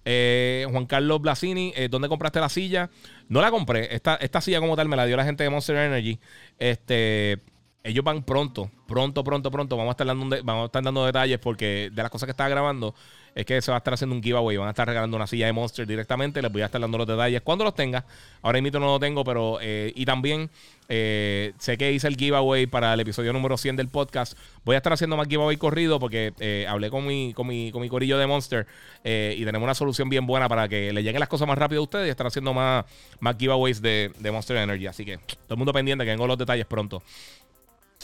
Juan 0.05 0.87
Carlos 0.87 1.21
Blasini, 1.21 1.75
¿dónde 1.91 2.09
compraste 2.09 2.39
la 2.41 2.49
silla? 2.49 2.91
No 3.29 3.41
la 3.41 3.51
compré, 3.51 3.95
esta, 3.95 4.15
esta 4.17 4.41
silla 4.41 4.61
como 4.61 4.77
tal 4.77 4.89
me 4.89 4.97
la 4.97 5.05
dio 5.05 5.17
la 5.17 5.25
gente 5.25 5.43
de 5.43 5.51
Monster 5.51 5.77
Energy. 5.77 6.21
Este, 6.59 7.41
ellos 7.83 8.05
van 8.05 8.23
pronto, 8.23 8.71
pronto, 8.87 9.25
pronto, 9.25 9.51
pronto. 9.51 9.77
Vamos 9.77 9.91
a 9.91 9.93
estar 9.93 10.07
dando, 10.07 10.37
vamos 10.45 10.63
a 10.63 10.67
estar 10.67 10.83
dando 10.83 11.07
detalles 11.07 11.39
porque 11.39 11.91
de 11.93 12.03
las 12.03 12.11
cosas 12.11 12.27
que 12.27 12.33
estaba 12.33 12.51
grabando 12.51 12.95
es 13.35 13.47
que 13.47 13.63
se 13.63 13.71
va 13.71 13.77
a 13.77 13.79
estar 13.79 13.95
haciendo 13.95 14.15
un 14.15 14.23
giveaway. 14.23 14.57
Van 14.57 14.67
a 14.67 14.71
estar 14.71 14.87
regalando 14.87 15.17
una 15.17 15.27
silla 15.27 15.47
de 15.47 15.53
Monster 15.53 15.87
directamente. 15.87 16.43
Les 16.43 16.53
voy 16.53 16.63
a 16.63 16.67
estar 16.67 16.81
dando 16.81 16.99
los 16.99 17.07
detalles 17.07 17.41
cuando 17.43 17.65
los 17.65 17.75
tenga. 17.75 18.05
Ahora 18.43 18.61
mismo 18.61 18.81
no 18.81 18.87
lo 18.87 19.01
tengo, 19.01 19.25
pero. 19.25 19.59
Eh, 19.63 19.93
y 19.95 20.05
también 20.05 20.51
eh, 20.89 21.53
sé 21.59 21.79
que 21.79 21.93
hice 21.93 22.09
el 22.09 22.17
giveaway 22.17 22.67
para 22.67 22.93
el 22.93 23.01
episodio 23.01 23.33
número 23.33 23.57
100 23.57 23.77
del 23.77 23.89
podcast. 23.89 24.37
Voy 24.65 24.75
a 24.75 24.79
estar 24.79 24.93
haciendo 24.93 25.17
más 25.17 25.29
giveaway 25.29 25.57
corrido 25.57 25.99
porque 25.99 26.35
eh, 26.41 26.67
hablé 26.69 26.91
con 26.91 27.07
mi, 27.07 27.33
con, 27.33 27.47
mi, 27.47 27.71
con 27.73 27.81
mi 27.81 27.89
corillo 27.89 28.19
de 28.19 28.27
Monster 28.27 28.67
y 29.03 29.45
tenemos 29.45 29.65
una 29.65 29.75
solución 29.75 30.11
bien 30.11 30.27
buena 30.27 30.49
para 30.49 30.69
que 30.69 30.93
le 30.93 31.03
lleguen 31.03 31.21
las 31.21 31.29
cosas 31.29 31.49
más 31.49 31.57
rápido 31.57 31.81
a 31.81 31.85
ustedes 31.85 32.09
y 32.09 32.11
estar 32.11 32.27
haciendo 32.27 32.53
más, 32.53 32.85
más 33.21 33.37
giveaways 33.39 33.81
de, 33.81 34.13
de 34.19 34.31
Monster 34.31 34.59
Energy. 34.59 34.87
Así 34.87 35.05
que 35.05 35.17
todo 35.17 35.55
el 35.55 35.57
mundo 35.57 35.73
pendiente 35.73 36.05
que 36.05 36.11
tengo 36.11 36.27
los 36.27 36.37
detalles 36.37 36.67
pronto. 36.67 37.03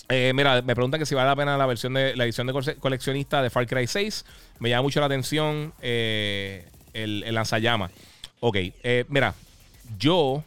Eh, 0.09 0.33
mira, 0.35 0.63
me 0.63 0.75
preguntan 0.75 1.01
que 1.01 1.07
si 1.07 1.15
vale 1.15 1.29
la 1.29 1.37
pena 1.37 1.57
la 1.59 1.67
versión 1.67 1.95
de 1.95 2.15
la 2.15 2.25
edición 2.25 2.47
de 2.47 2.77
coleccionista 2.79 3.43
de 3.43 3.51
Far 3.51 3.67
Cry 3.67 3.87
6. 3.87 4.25
Me 4.61 4.71
llama 4.71 4.83
mucho 4.83 5.01
la 5.01 5.07
atención 5.07 5.73
eh, 5.83 6.69
el, 6.93 7.25
el, 7.25 7.35
lanzallamas. 7.35 7.91
Ok, 8.41 8.57
eh, 8.57 9.05
mira, 9.09 9.35
yo. 9.99 10.45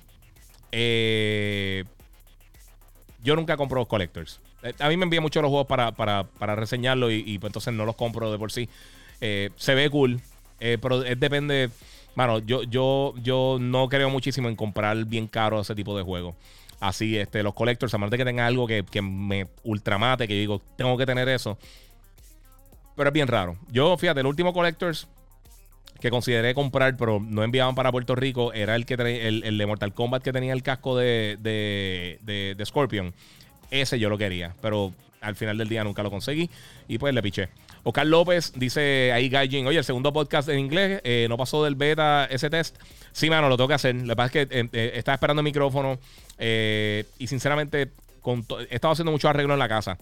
yo 3.21 3.35
nunca 3.35 3.57
compro 3.57 3.85
collectors. 3.85 4.39
A 4.79 4.89
mí 4.89 4.97
me 4.97 5.03
envían 5.03 5.23
mucho 5.23 5.41
los 5.41 5.49
juegos 5.49 5.67
para, 5.67 5.91
para, 5.93 6.23
para 6.23 6.55
reseñarlo 6.55 7.11
y, 7.11 7.37
pues 7.39 7.49
entonces 7.49 7.73
no 7.73 7.85
los 7.85 7.95
compro 7.95 8.31
de 8.31 8.37
por 8.37 8.51
sí. 8.51 8.69
se 9.19 9.75
ve 9.75 9.89
cool, 9.89 10.21
pero 10.59 10.99
depende. 11.01 11.69
Mano, 12.15 12.39
yo, 12.39 12.63
yo, 12.63 13.13
yo 13.21 13.57
no 13.59 13.87
creo 13.87 14.09
muchísimo 14.09 14.49
en 14.49 14.55
comprar 14.55 15.05
bien 15.05 15.27
caro 15.27 15.61
ese 15.61 15.75
tipo 15.75 15.95
de 15.95 16.03
juegos 16.03 16.35
así, 16.79 17.17
este, 17.17 17.43
los 17.43 17.53
collectors, 17.53 17.93
a 17.93 17.97
menos 17.97 18.11
de 18.11 18.17
que 18.17 18.25
tenga 18.25 18.45
algo 18.45 18.67
que, 18.67 19.01
me 19.01 19.47
ultramate, 19.63 20.27
que 20.27 20.35
yo 20.35 20.39
digo, 20.39 20.61
tengo 20.75 20.97
que 20.97 21.05
tener 21.05 21.27
eso. 21.29 21.57
Pero 22.95 23.09
es 23.09 23.13
bien 23.13 23.27
raro. 23.27 23.57
Yo, 23.69 23.97
fíjate, 23.97 24.19
el 24.19 24.25
último 24.25 24.53
collectors 24.53 25.07
que 25.99 26.09
consideré 26.09 26.53
comprar, 26.53 26.95
pero 26.95 27.19
no 27.19 27.43
enviaban 27.43 27.75
para 27.75 27.91
Puerto 27.91 28.15
Rico, 28.15 28.53
era 28.53 28.75
el 28.75 28.85
que 28.85 28.93
el, 28.93 29.43
el, 29.43 29.57
de 29.57 29.65
Mortal 29.65 29.93
Kombat 29.93 30.23
que 30.23 30.31
tenía 30.31 30.53
el 30.53 30.63
casco 30.63 30.97
de, 30.97 31.37
de, 31.41 32.19
de, 32.55 32.65
Scorpion. 32.65 33.13
Ese 33.69 33.99
yo 33.99 34.09
lo 34.09 34.17
quería, 34.17 34.55
pero 34.61 34.93
al 35.21 35.35
final 35.35 35.57
del 35.57 35.67
día 35.67 35.83
nunca 35.83 36.01
lo 36.01 36.09
conseguí 36.09 36.49
y 36.87 36.97
pues 36.97 37.13
le 37.13 37.21
piché. 37.21 37.49
Oscar 37.83 38.05
López 38.05 38.53
dice 38.55 39.11
ahí 39.13 39.29
Gaijin, 39.29 39.65
oye, 39.67 39.77
el 39.77 39.83
segundo 39.83 40.11
podcast 40.11 40.49
en 40.49 40.59
inglés 40.59 41.01
eh, 41.03 41.27
no 41.29 41.37
pasó 41.37 41.63
del 41.63 41.75
beta 41.75 42.25
ese 42.25 42.49
test. 42.49 42.77
Sí, 43.11 43.29
mano, 43.29 43.49
lo 43.49 43.57
tengo 43.57 43.67
que 43.67 43.73
hacer. 43.73 43.95
Lo 43.95 44.09
que 44.09 44.15
pasa 44.15 44.25
es 44.25 44.31
que 44.47 44.59
eh, 44.59 44.69
eh, 44.73 44.91
estaba 44.95 45.15
esperando 45.15 45.41
el 45.41 45.45
micrófono 45.45 45.99
y 46.39 47.27
sinceramente 47.27 47.91
he 48.69 48.75
estado 48.75 48.93
haciendo 48.93 49.11
mucho 49.11 49.29
arreglo 49.29 49.53
en 49.53 49.59
la 49.59 49.69
casa. 49.69 49.97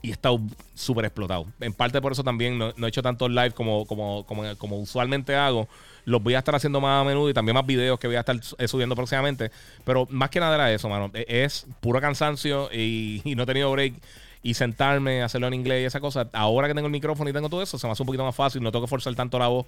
Y 0.00 0.10
he 0.10 0.12
estado 0.12 0.40
súper 0.74 1.06
explotado. 1.06 1.46
En 1.58 1.72
parte 1.72 2.00
por 2.00 2.12
eso 2.12 2.22
también 2.22 2.56
no, 2.56 2.68
he 2.70 2.88
hecho 2.88 3.02
tantos 3.02 3.30
live 3.30 3.50
como, 3.50 3.84
como, 3.84 4.24
como, 4.24 4.78
usualmente 4.78 5.34
hago. 5.34 5.68
Los 6.04 6.22
voy 6.22 6.34
a 6.34 6.38
estar 6.38 6.54
haciendo 6.54 6.80
más 6.80 7.02
a 7.02 7.04
menudo 7.04 7.28
y 7.28 7.34
también 7.34 7.54
más 7.54 7.66
videos 7.66 7.98
que 7.98 8.06
voy 8.06 8.16
a 8.16 8.20
estar 8.20 8.40
subiendo 8.68 8.94
próximamente. 8.94 9.50
Pero 9.84 10.06
más 10.10 10.30
que 10.30 10.38
nada 10.38 10.54
era 10.54 10.72
eso, 10.72 10.88
mano. 10.88 11.10
E, 11.14 11.44
es 11.44 11.66
puro 11.80 12.00
cansancio 12.00 12.72
y 12.72 13.22
no 13.36 13.42
he 13.42 13.46
tenido 13.46 13.72
break 13.72 13.94
y 14.42 14.54
sentarme, 14.54 15.22
hacerlo 15.22 15.48
en 15.48 15.54
inglés 15.54 15.82
y 15.82 15.84
esa 15.86 16.00
cosa. 16.00 16.28
Ahora 16.32 16.68
que 16.68 16.74
tengo 16.74 16.86
el 16.86 16.92
micrófono 16.92 17.28
y 17.30 17.32
tengo 17.32 17.48
todo 17.48 17.62
eso, 17.62 17.78
se 17.78 17.86
me 17.86 17.92
hace 17.92 18.02
un 18.02 18.06
poquito 18.06 18.24
más 18.24 18.34
fácil, 18.34 18.62
no 18.62 18.70
tengo 18.70 18.84
que 18.84 18.90
forzar 18.90 19.14
tanto 19.14 19.38
la 19.38 19.48
voz. 19.48 19.66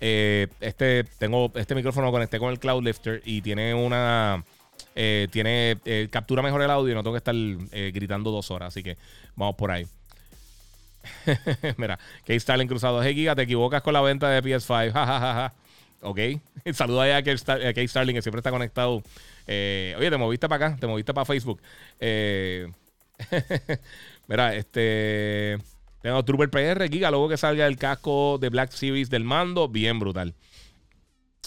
Eh, 0.00 0.48
este, 0.60 1.04
tengo 1.18 1.50
este 1.54 1.74
micrófono 1.74 2.10
conecté 2.10 2.38
con 2.38 2.50
el 2.50 2.58
Cloud 2.58 2.84
Lifter 2.84 3.22
y 3.24 3.42
tiene 3.42 3.74
una. 3.74 4.44
Eh, 4.94 5.28
tiene 5.30 5.76
eh, 5.84 6.08
captura 6.10 6.42
mejor 6.42 6.62
el 6.62 6.70
audio 6.70 6.92
y 6.92 6.94
no 6.94 7.02
tengo 7.02 7.14
que 7.14 7.18
estar 7.18 7.34
gritando 7.92 8.30
dos 8.30 8.50
horas. 8.50 8.68
Así 8.68 8.82
que 8.82 8.96
vamos 9.36 9.56
por 9.56 9.70
ahí. 9.70 9.86
Mira, 11.76 11.98
que 12.24 12.34
en 12.36 12.68
cruzado. 12.68 13.02
Hey, 13.02 13.14
Giga, 13.14 13.34
te 13.34 13.42
equivocas 13.42 13.82
con 13.82 13.92
la 13.92 14.00
venta 14.00 14.28
de 14.28 14.42
PS5. 14.42 15.52
¿ok? 16.02 16.18
Saluda 16.72 17.16
a 17.16 17.22
Kate 17.22 17.88
Starling, 17.88 18.14
que 18.14 18.22
siempre 18.22 18.40
está 18.40 18.50
conectado. 18.50 19.02
Oye, 19.46 20.10
te 20.10 20.16
moviste 20.16 20.48
para 20.48 20.66
acá, 20.66 20.76
te 20.78 20.86
moviste 20.86 21.14
para 21.14 21.24
Facebook. 21.24 21.60
Eh, 22.00 22.68
mira, 24.28 24.54
este. 24.54 25.58
Tengo 26.00 26.24
Trooper 26.24 26.50
PR, 26.50 26.88
Giga, 26.88 27.10
luego 27.10 27.28
que 27.28 27.36
salga 27.36 27.66
el 27.66 27.76
casco 27.76 28.38
de 28.38 28.48
Black 28.50 28.70
Series 28.70 29.10
del 29.10 29.24
mando, 29.24 29.68
bien 29.68 29.98
brutal. 29.98 30.34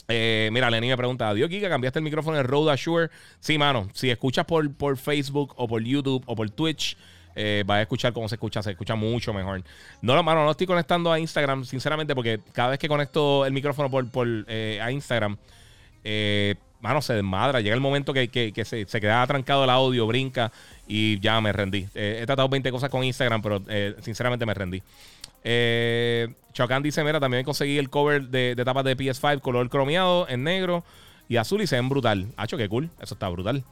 Eh, 0.08 0.50
mira, 0.52 0.70
Lenny 0.70 0.90
me 0.90 0.98
pregunta, 0.98 1.30
adiós 1.30 1.50
Giga, 1.50 1.70
¿cambiaste 1.70 2.00
el 2.00 2.04
micrófono 2.04 2.36
de 2.36 2.44
Rode 2.44 2.72
Assure? 2.72 3.10
Sí, 3.40 3.58
mano, 3.58 3.88
si 3.94 4.10
escuchas 4.10 4.46
por, 4.46 4.74
por 4.74 4.98
Facebook 4.98 5.54
o 5.56 5.68
por 5.68 5.82
YouTube 5.82 6.24
o 6.26 6.36
por 6.36 6.50
Twitch, 6.50 6.98
eh, 7.36 7.64
vas 7.66 7.78
a 7.78 7.82
escuchar 7.84 8.14
cómo 8.14 8.28
se 8.28 8.36
escucha, 8.36 8.62
se 8.62 8.72
escucha 8.72 8.96
mucho 8.96 9.34
mejor. 9.34 9.64
No, 10.02 10.22
mano, 10.22 10.44
no 10.44 10.52
estoy 10.52 10.68
conectando 10.68 11.12
a 11.12 11.20
Instagram, 11.20 11.64
sinceramente, 11.64 12.14
porque 12.14 12.42
cada 12.52 12.72
vez 12.72 12.80
que 12.80 12.88
conecto 12.88 13.46
el 13.46 13.54
micrófono 13.54 13.90
por, 13.90 14.10
por 14.10 14.28
eh, 14.48 14.80
a 14.82 14.92
Instagram, 14.92 15.38
eh, 16.04 16.56
mano, 16.82 17.02
se 17.02 17.14
desmadra. 17.14 17.62
Llega 17.62 17.76
el 17.76 17.82
momento 17.82 18.14
que, 18.14 18.54
se, 18.66 18.86
se, 18.86 19.02
queda 19.02 19.26
trancado 19.28 19.64
el 19.64 19.70
audio, 19.70 20.08
brinca 20.08 20.52
y 20.88 21.20
ya 21.20 21.40
me 21.42 21.54
rendí. 21.54 21.88
he 21.94 22.24
tratado 22.26 22.50
20 22.50 22.72
cosas 22.72 22.90
con 22.90 23.04
Instagram, 23.04 23.42
pero 23.42 23.62
sinceramente 24.02 24.46
me 24.46 24.54
rendí. 24.54 24.82
Eh, 25.44 26.28
dice: 26.84 27.04
Mira, 27.04 27.20
también 27.20 27.44
conseguí 27.44 27.78
el 27.78 27.90
cover 27.90 28.28
de, 28.28 28.56
de 28.56 28.66
tapas 28.66 28.84
de 28.84 28.98
PS5 28.98 29.42
color 29.42 29.70
cromeado 29.70 30.28
en 30.30 30.44
negro 30.44 30.84
y 31.30 31.38
azul 31.38 31.62
y 31.62 31.68
se 31.68 31.76
ven 31.78 31.90
brutal. 31.90 32.28
Hacho, 32.38 32.58
qué 32.58 32.68
cool. 32.68 32.90
Eso 33.02 33.16
está 33.16 33.30
brutal. 33.30 33.64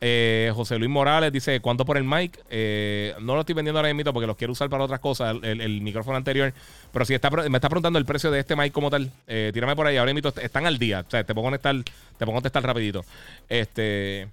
Eh, 0.00 0.52
José 0.54 0.78
Luis 0.78 0.90
Morales 0.90 1.32
dice: 1.32 1.60
¿Cuánto 1.60 1.84
por 1.84 1.96
el 1.96 2.04
mic? 2.04 2.38
Eh, 2.50 3.14
no 3.20 3.34
lo 3.34 3.40
estoy 3.40 3.54
vendiendo 3.54 3.78
ahora 3.78 3.92
mismo 3.94 4.12
porque 4.12 4.26
los 4.26 4.36
quiero 4.36 4.52
usar 4.52 4.68
para 4.68 4.84
otras 4.84 5.00
cosas, 5.00 5.36
el, 5.42 5.80
micrófono 5.80 6.16
anterior. 6.16 6.52
Pero 6.92 7.04
si 7.04 7.12
me 7.12 7.56
está 7.56 7.68
preguntando 7.68 7.98
el 7.98 8.04
precio 8.04 8.30
de 8.30 8.40
este 8.40 8.56
mic 8.56 8.72
como 8.72 8.90
tal, 8.90 9.10
eh, 9.26 9.50
tírame 9.54 9.76
por 9.76 9.86
ahí. 9.86 9.96
Ahora 9.96 10.12
mismo 10.12 10.30
están 10.40 10.66
al 10.66 10.78
día. 10.78 11.04
O 11.06 11.10
sea, 11.10 11.24
te 11.24 11.32
puedo 11.34 11.46
conectar, 11.46 11.74
te 11.82 12.24
puedo 12.24 12.34
contestar 12.34 12.62
rapidito. 12.62 13.04
Este. 13.48 14.28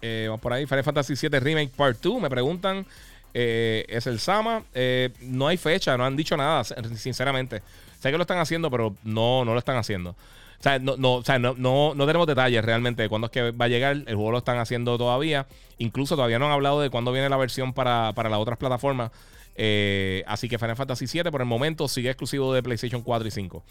vamos 0.00 0.40
por 0.40 0.52
ahí. 0.52 0.66
Final 0.66 0.84
Fantasy 0.84 1.14
VII 1.14 1.40
Remake 1.40 1.72
Part 1.76 2.00
2. 2.00 2.22
Me 2.22 2.30
preguntan. 2.30 2.86
es 3.34 4.06
el 4.06 4.20
Sama. 4.20 4.62
no 5.22 5.48
hay 5.48 5.56
fecha, 5.56 5.96
no 5.96 6.04
han 6.04 6.16
dicho 6.16 6.36
nada, 6.36 6.64
sinceramente. 6.64 7.62
Sé 8.00 8.10
que 8.10 8.16
lo 8.16 8.22
están 8.22 8.38
haciendo, 8.38 8.70
pero 8.70 8.94
no, 9.04 9.44
no 9.44 9.52
lo 9.52 9.58
están 9.58 9.76
haciendo. 9.76 10.16
O 10.60 10.62
sea, 10.62 10.78
no, 10.78 10.98
no, 10.98 11.14
o 11.14 11.24
sea, 11.24 11.38
no, 11.38 11.54
no, 11.54 12.06
tenemos 12.06 12.26
detalles 12.26 12.62
realmente 12.62 13.00
de 13.02 13.08
cuándo 13.08 13.28
es 13.28 13.30
que 13.30 13.50
va 13.50 13.64
a 13.64 13.68
llegar. 13.68 13.96
El 13.96 14.14
juego 14.14 14.30
lo 14.30 14.38
están 14.38 14.58
haciendo 14.58 14.98
todavía. 14.98 15.46
Incluso 15.78 16.16
todavía 16.16 16.38
no 16.38 16.46
han 16.46 16.52
hablado 16.52 16.82
de 16.82 16.90
cuándo 16.90 17.12
viene 17.12 17.30
la 17.30 17.38
versión 17.38 17.72
para, 17.72 18.12
para 18.14 18.28
las 18.28 18.38
otras 18.38 18.58
plataformas. 18.58 19.10
Eh, 19.56 20.22
así 20.26 20.50
que 20.50 20.58
Final 20.58 20.76
Fantasy 20.76 21.06
VII 21.06 21.30
por 21.30 21.40
el 21.40 21.46
momento 21.46 21.88
sigue 21.88 22.10
exclusivo 22.10 22.52
de 22.52 22.62
PlayStation 22.62 23.00
4 23.00 23.26
y 23.26 23.30
5. 23.30 23.64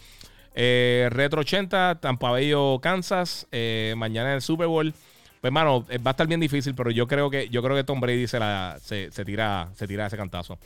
Eh, 0.55 1.09
Retro 1.11 1.41
80, 1.41 1.99
Tampa 2.01 2.31
Bello, 2.31 2.79
Kansas. 2.81 3.45
Eh, 3.51 3.93
mañana 3.95 4.29
en 4.29 4.35
el 4.37 4.41
Super 4.41 4.65
Bowl. 4.65 4.91
Pues, 5.41 5.53
mano, 5.53 5.85
va 5.87 6.09
a 6.09 6.11
estar 6.11 6.25
bien 6.25 6.39
difícil, 6.39 6.73
pero 6.73 6.89
yo 6.89 7.07
creo 7.07 7.29
que, 7.29 7.49
yo 7.49 7.61
creo 7.61 7.75
que 7.75 7.83
Tom 7.83 8.01
Brady 8.01 8.25
se, 8.25 8.39
la, 8.39 8.79
se, 8.81 9.11
se 9.11 9.23
tira, 9.23 9.69
se 9.75 9.87
tira 9.87 10.07
ese 10.07 10.17
cantazo. 10.17 10.57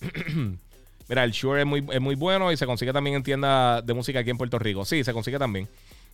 Mira, 1.12 1.24
el 1.24 1.32
Shure 1.32 1.60
es 1.60 1.66
muy, 1.66 1.84
es 1.92 2.00
muy 2.00 2.14
bueno 2.14 2.50
y 2.50 2.56
se 2.56 2.64
consigue 2.64 2.90
también 2.90 3.16
en 3.16 3.22
tiendas 3.22 3.84
de 3.84 3.92
música 3.92 4.20
aquí 4.20 4.30
en 4.30 4.38
Puerto 4.38 4.58
Rico. 4.58 4.82
Sí, 4.86 5.04
se 5.04 5.12
consigue 5.12 5.38
también. 5.38 5.68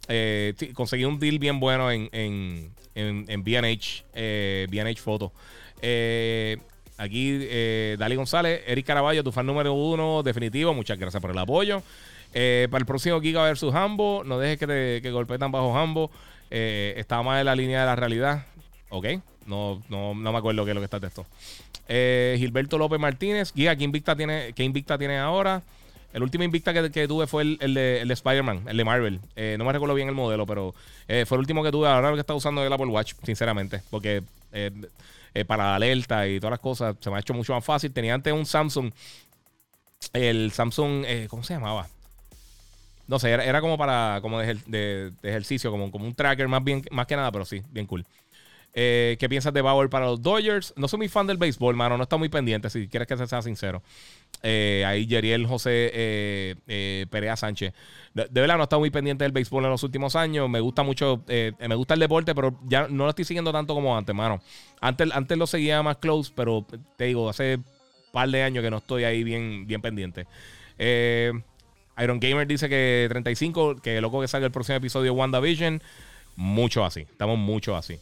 Eh, 0.08 0.54
conseguí 0.74 1.04
un 1.04 1.20
deal 1.20 1.38
bien 1.38 1.60
bueno 1.60 1.88
en, 1.92 2.08
en, 2.10 2.72
en, 2.96 3.24
en 3.28 3.44
BH, 3.44 4.02
eh, 4.12 4.94
Photo. 4.96 5.30
Eh, 5.80 6.56
aquí, 6.96 7.38
eh, 7.42 7.94
Dali 7.96 8.16
González, 8.16 8.62
Eric 8.66 8.86
Caraballo, 8.86 9.22
tu 9.22 9.30
fan 9.30 9.46
número 9.46 9.72
uno, 9.72 10.24
definitivo. 10.24 10.74
Muchas 10.74 10.98
gracias 10.98 11.20
por 11.20 11.30
el 11.30 11.38
apoyo. 11.38 11.80
Eh, 12.34 12.66
para 12.68 12.80
el 12.80 12.86
próximo 12.86 13.20
Giga 13.20 13.44
versus 13.44 13.72
Hambo, 13.72 14.24
no 14.24 14.36
dejes 14.40 14.58
que 14.58 14.66
te 14.66 15.00
que 15.00 15.12
golpeen 15.12 15.48
bajo 15.52 15.78
Hambo. 15.78 16.10
está 16.50 17.22
más 17.22 17.38
en 17.38 17.46
la 17.46 17.54
línea 17.54 17.82
de 17.82 17.86
la 17.86 17.94
realidad. 17.94 18.46
Ok, 18.88 19.06
no, 19.48 19.82
no, 19.88 20.14
no 20.14 20.32
me 20.32 20.38
acuerdo 20.38 20.64
qué 20.64 20.70
es 20.70 20.74
lo 20.74 20.80
que 20.80 20.84
está 20.84 20.98
el 20.98 21.02
texto. 21.02 21.26
Eh, 21.88 22.36
Gilberto 22.38 22.78
López 22.78 23.00
Martínez. 23.00 23.52
Guía, 23.54 23.74
¿qué 23.74 23.84
Invicta 23.84 24.14
tiene, 24.14 24.52
qué 24.54 24.62
Invicta 24.62 24.98
tiene 24.98 25.18
ahora? 25.18 25.62
El 26.12 26.22
último 26.22 26.44
Invicta 26.44 26.72
que, 26.72 27.08
tuve 27.08 27.26
fue 27.26 27.42
el, 27.42 27.74
de, 27.74 28.02
Spider-Man, 28.08 28.64
el 28.68 28.76
de 28.76 28.84
Marvel. 28.84 29.20
Eh, 29.36 29.56
no 29.58 29.64
me 29.64 29.72
recuerdo 29.72 29.94
bien 29.94 30.08
el 30.08 30.14
modelo, 30.14 30.46
pero 30.46 30.74
eh, 31.06 31.24
fue 31.26 31.36
el 31.36 31.40
último 31.40 31.62
que 31.62 31.70
tuve. 31.70 31.88
Ahora 31.88 32.12
que 32.12 32.20
está 32.20 32.34
usando 32.34 32.64
el 32.64 32.72
Apple 32.72 32.86
Watch, 32.86 33.14
sinceramente. 33.24 33.82
Porque 33.90 34.22
para 35.46 35.64
la 35.64 35.74
alerta 35.76 36.26
y 36.26 36.40
todas 36.40 36.52
las 36.52 36.60
cosas 36.60 36.96
se 37.00 37.10
me 37.10 37.16
ha 37.16 37.20
hecho 37.20 37.34
mucho 37.34 37.54
más 37.54 37.64
fácil. 37.64 37.92
Tenía 37.92 38.14
antes 38.14 38.32
un 38.32 38.46
Samsung. 38.46 38.92
El 40.12 40.52
Samsung, 40.52 41.04
¿cómo 41.28 41.42
se 41.42 41.54
llamaba? 41.54 41.88
No 43.06 43.18
sé, 43.18 43.30
era, 43.30 43.60
como 43.62 43.78
para 43.78 44.18
como 44.20 44.38
de, 44.38 45.12
ejercicio, 45.22 45.70
como, 45.70 45.90
como 45.90 46.04
un 46.04 46.14
tracker 46.14 46.46
más 46.46 46.62
bien 46.62 46.82
más 46.90 47.06
que 47.06 47.16
nada, 47.16 47.32
pero 47.32 47.46
sí, 47.46 47.62
bien 47.70 47.86
cool. 47.86 48.04
Eh, 48.80 49.16
¿Qué 49.18 49.28
piensas 49.28 49.52
de 49.52 49.60
Bauer 49.60 49.90
para 49.90 50.06
los 50.06 50.22
Dodgers? 50.22 50.72
No 50.76 50.86
soy 50.86 50.98
muy 50.98 51.08
fan 51.08 51.26
del 51.26 51.36
béisbol, 51.36 51.74
mano. 51.74 51.96
No 51.96 52.04
está 52.04 52.16
muy 52.16 52.28
pendiente, 52.28 52.70
si 52.70 52.86
quieres 52.86 53.08
que 53.08 53.26
sea 53.26 53.42
sincero. 53.42 53.82
Eh, 54.40 54.84
ahí 54.86 55.04
Yeriel 55.04 55.48
José 55.48 55.90
eh, 55.92 57.06
Perea 57.10 57.34
Sánchez. 57.34 57.74
De, 58.14 58.28
verdad, 58.40 58.56
no 58.56 58.62
está 58.62 58.78
muy 58.78 58.90
pendiente 58.90 59.24
del 59.24 59.32
béisbol 59.32 59.64
en 59.64 59.70
los 59.70 59.82
últimos 59.82 60.14
años. 60.14 60.48
Me 60.48 60.60
gusta 60.60 60.84
mucho, 60.84 61.24
me 61.26 61.74
gusta 61.74 61.94
el 61.94 62.00
deporte, 62.00 62.36
pero 62.36 62.56
ya 62.66 62.86
no 62.86 63.02
lo 63.02 63.10
estoy 63.10 63.24
siguiendo 63.24 63.50
tanto 63.50 63.74
como 63.74 63.98
antes, 63.98 64.14
mano. 64.14 64.40
Antes, 64.80 65.08
antes 65.12 65.36
lo 65.36 65.48
seguía 65.48 65.82
más 65.82 65.96
close, 65.96 66.30
pero 66.32 66.64
te 66.96 67.06
digo, 67.06 67.28
hace 67.28 67.56
un 67.56 67.64
par 68.12 68.28
de 68.28 68.44
años 68.44 68.62
que 68.62 68.70
no 68.70 68.76
estoy 68.76 69.02
ahí 69.02 69.24
bien, 69.24 69.66
bien 69.66 69.82
pendiente. 69.82 70.28
Iron 70.78 72.20
Gamer 72.20 72.46
dice 72.46 72.68
que 72.68 73.06
35, 73.08 73.82
que 73.82 74.00
loco 74.00 74.20
que 74.20 74.28
salga 74.28 74.46
el 74.46 74.52
próximo 74.52 74.76
episodio 74.76 75.12
de 75.12 75.18
WandaVision. 75.18 75.82
Mucho 76.36 76.84
así, 76.84 77.00
estamos 77.00 77.38
mucho 77.38 77.74
así. 77.74 77.98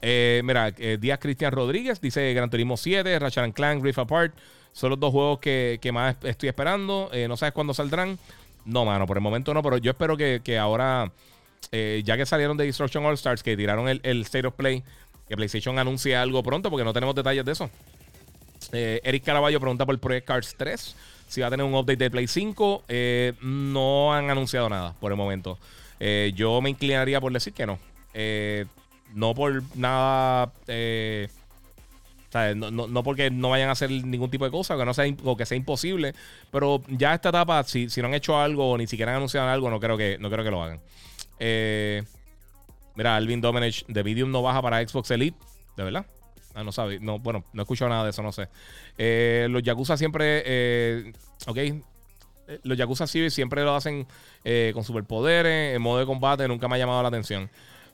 Eh, 0.00 0.42
mira, 0.44 0.72
eh, 0.78 0.98
Díaz 1.00 1.18
Cristian 1.18 1.52
Rodríguez 1.52 2.00
dice 2.00 2.32
Gran 2.34 2.50
Turismo 2.50 2.76
7, 2.76 3.18
Ratchet 3.18 3.52
Clank, 3.54 3.82
Rift 3.82 3.98
Apart. 3.98 4.34
Son 4.72 4.90
los 4.90 5.00
dos 5.00 5.12
juegos 5.12 5.40
que, 5.40 5.90
más 5.92 6.16
estoy 6.22 6.48
esperando. 6.48 7.10
Eh, 7.12 7.28
no 7.28 7.36
sabes 7.36 7.52
cuándo 7.52 7.74
saldrán. 7.74 8.18
No, 8.64 8.84
mano, 8.84 9.06
por 9.06 9.16
el 9.16 9.22
momento 9.22 9.54
no, 9.54 9.62
pero 9.62 9.78
yo 9.78 9.90
espero 9.90 10.16
que, 10.16 10.58
ahora, 10.58 11.10
ya 11.72 12.16
que 12.16 12.26
salieron 12.26 12.56
de 12.56 12.66
Destruction 12.66 13.04
All 13.04 13.14
Stars, 13.14 13.42
que 13.42 13.56
tiraron 13.56 13.88
el, 13.88 14.00
el, 14.02 14.22
State 14.22 14.46
of 14.46 14.54
Play, 14.54 14.84
que 15.28 15.36
PlayStation 15.36 15.78
anuncie 15.78 16.14
algo 16.14 16.42
pronto, 16.42 16.70
porque 16.70 16.84
no 16.84 16.92
tenemos 16.92 17.14
detalles 17.14 17.44
de 17.44 17.52
eso. 17.52 17.70
Eric 18.72 19.24
Caraballo 19.24 19.58
pregunta 19.58 19.86
por 19.86 19.98
Project 19.98 20.26
Cars 20.26 20.54
3, 20.58 20.96
si 21.26 21.40
va 21.40 21.46
a 21.46 21.50
tener 21.50 21.64
un 21.64 21.74
update 21.74 21.96
de 21.96 22.10
Play 22.10 22.26
5. 22.26 22.84
no 23.40 24.14
han 24.14 24.30
anunciado 24.30 24.68
nada 24.68 24.94
por 25.00 25.10
el 25.10 25.16
momento. 25.16 25.58
yo 26.34 26.60
me 26.60 26.70
inclinaría 26.70 27.20
por 27.20 27.32
decir 27.32 27.54
que 27.54 27.66
no. 27.66 27.78
Eh, 28.14 28.66
no 29.14 29.34
por 29.34 29.62
nada. 29.76 30.52
Eh, 30.66 31.28
no, 32.54 33.02
porque 33.02 33.30
no 33.30 33.50
vayan 33.50 33.68
a 33.68 33.72
hacer 33.72 33.90
ningún 33.90 34.30
tipo 34.30 34.44
de 34.44 34.50
cosa, 34.50 34.76
que 34.76 34.84
no 34.84 34.94
sea, 34.94 35.04
o 35.24 35.36
que 35.36 35.46
sea 35.46 35.56
imposible. 35.56 36.14
Pero 36.50 36.82
ya 36.88 37.14
esta 37.14 37.30
etapa, 37.30 37.62
si, 37.64 37.90
si 37.90 38.00
no 38.00 38.08
han 38.08 38.14
hecho 38.14 38.38
algo 38.38 38.70
o 38.70 38.78
ni 38.78 38.86
siquiera 38.86 39.12
han 39.12 39.16
anunciado 39.16 39.48
algo, 39.48 39.70
no 39.70 39.80
creo 39.80 39.96
que, 39.96 40.16
no 40.18 40.30
creo 40.30 40.44
que 40.44 40.50
lo 40.50 40.62
hagan. 40.62 40.80
Eh, 41.40 42.04
mira, 42.94 43.16
Alvin 43.16 43.40
Domenech 43.40 43.84
de 43.86 44.04
Medium 44.04 44.30
no 44.30 44.42
baja 44.42 44.62
para 44.62 44.86
Xbox 44.86 45.10
Elite. 45.10 45.36
¿De 45.76 45.82
verdad? 45.84 46.06
Ah, 46.54 46.62
no 46.62 46.72
sabe. 46.72 47.00
No, 47.00 47.18
bueno, 47.18 47.44
no 47.52 47.62
he 47.62 47.64
escuchado 47.64 47.88
nada 47.88 48.04
de 48.04 48.10
eso, 48.10 48.22
no 48.22 48.32
sé. 48.32 48.48
Eh, 48.96 49.48
los 49.50 49.62
Yakuza 49.62 49.96
siempre. 49.96 51.12
ok. 51.46 51.58
Los 52.64 52.76
Yakuza 52.76 53.06
Civil 53.06 53.30
siempre 53.30 53.62
lo 53.62 53.74
hacen 53.76 54.06
con 54.72 54.84
superpoderes, 54.84 55.74
en 55.76 55.82
modo 55.82 56.00
de 56.00 56.06
combate, 56.06 56.46
nunca 56.48 56.68
me 56.68 56.76
ha 56.76 56.78
llamado 56.78 57.02
la 57.02 57.08
atención. 57.08 57.48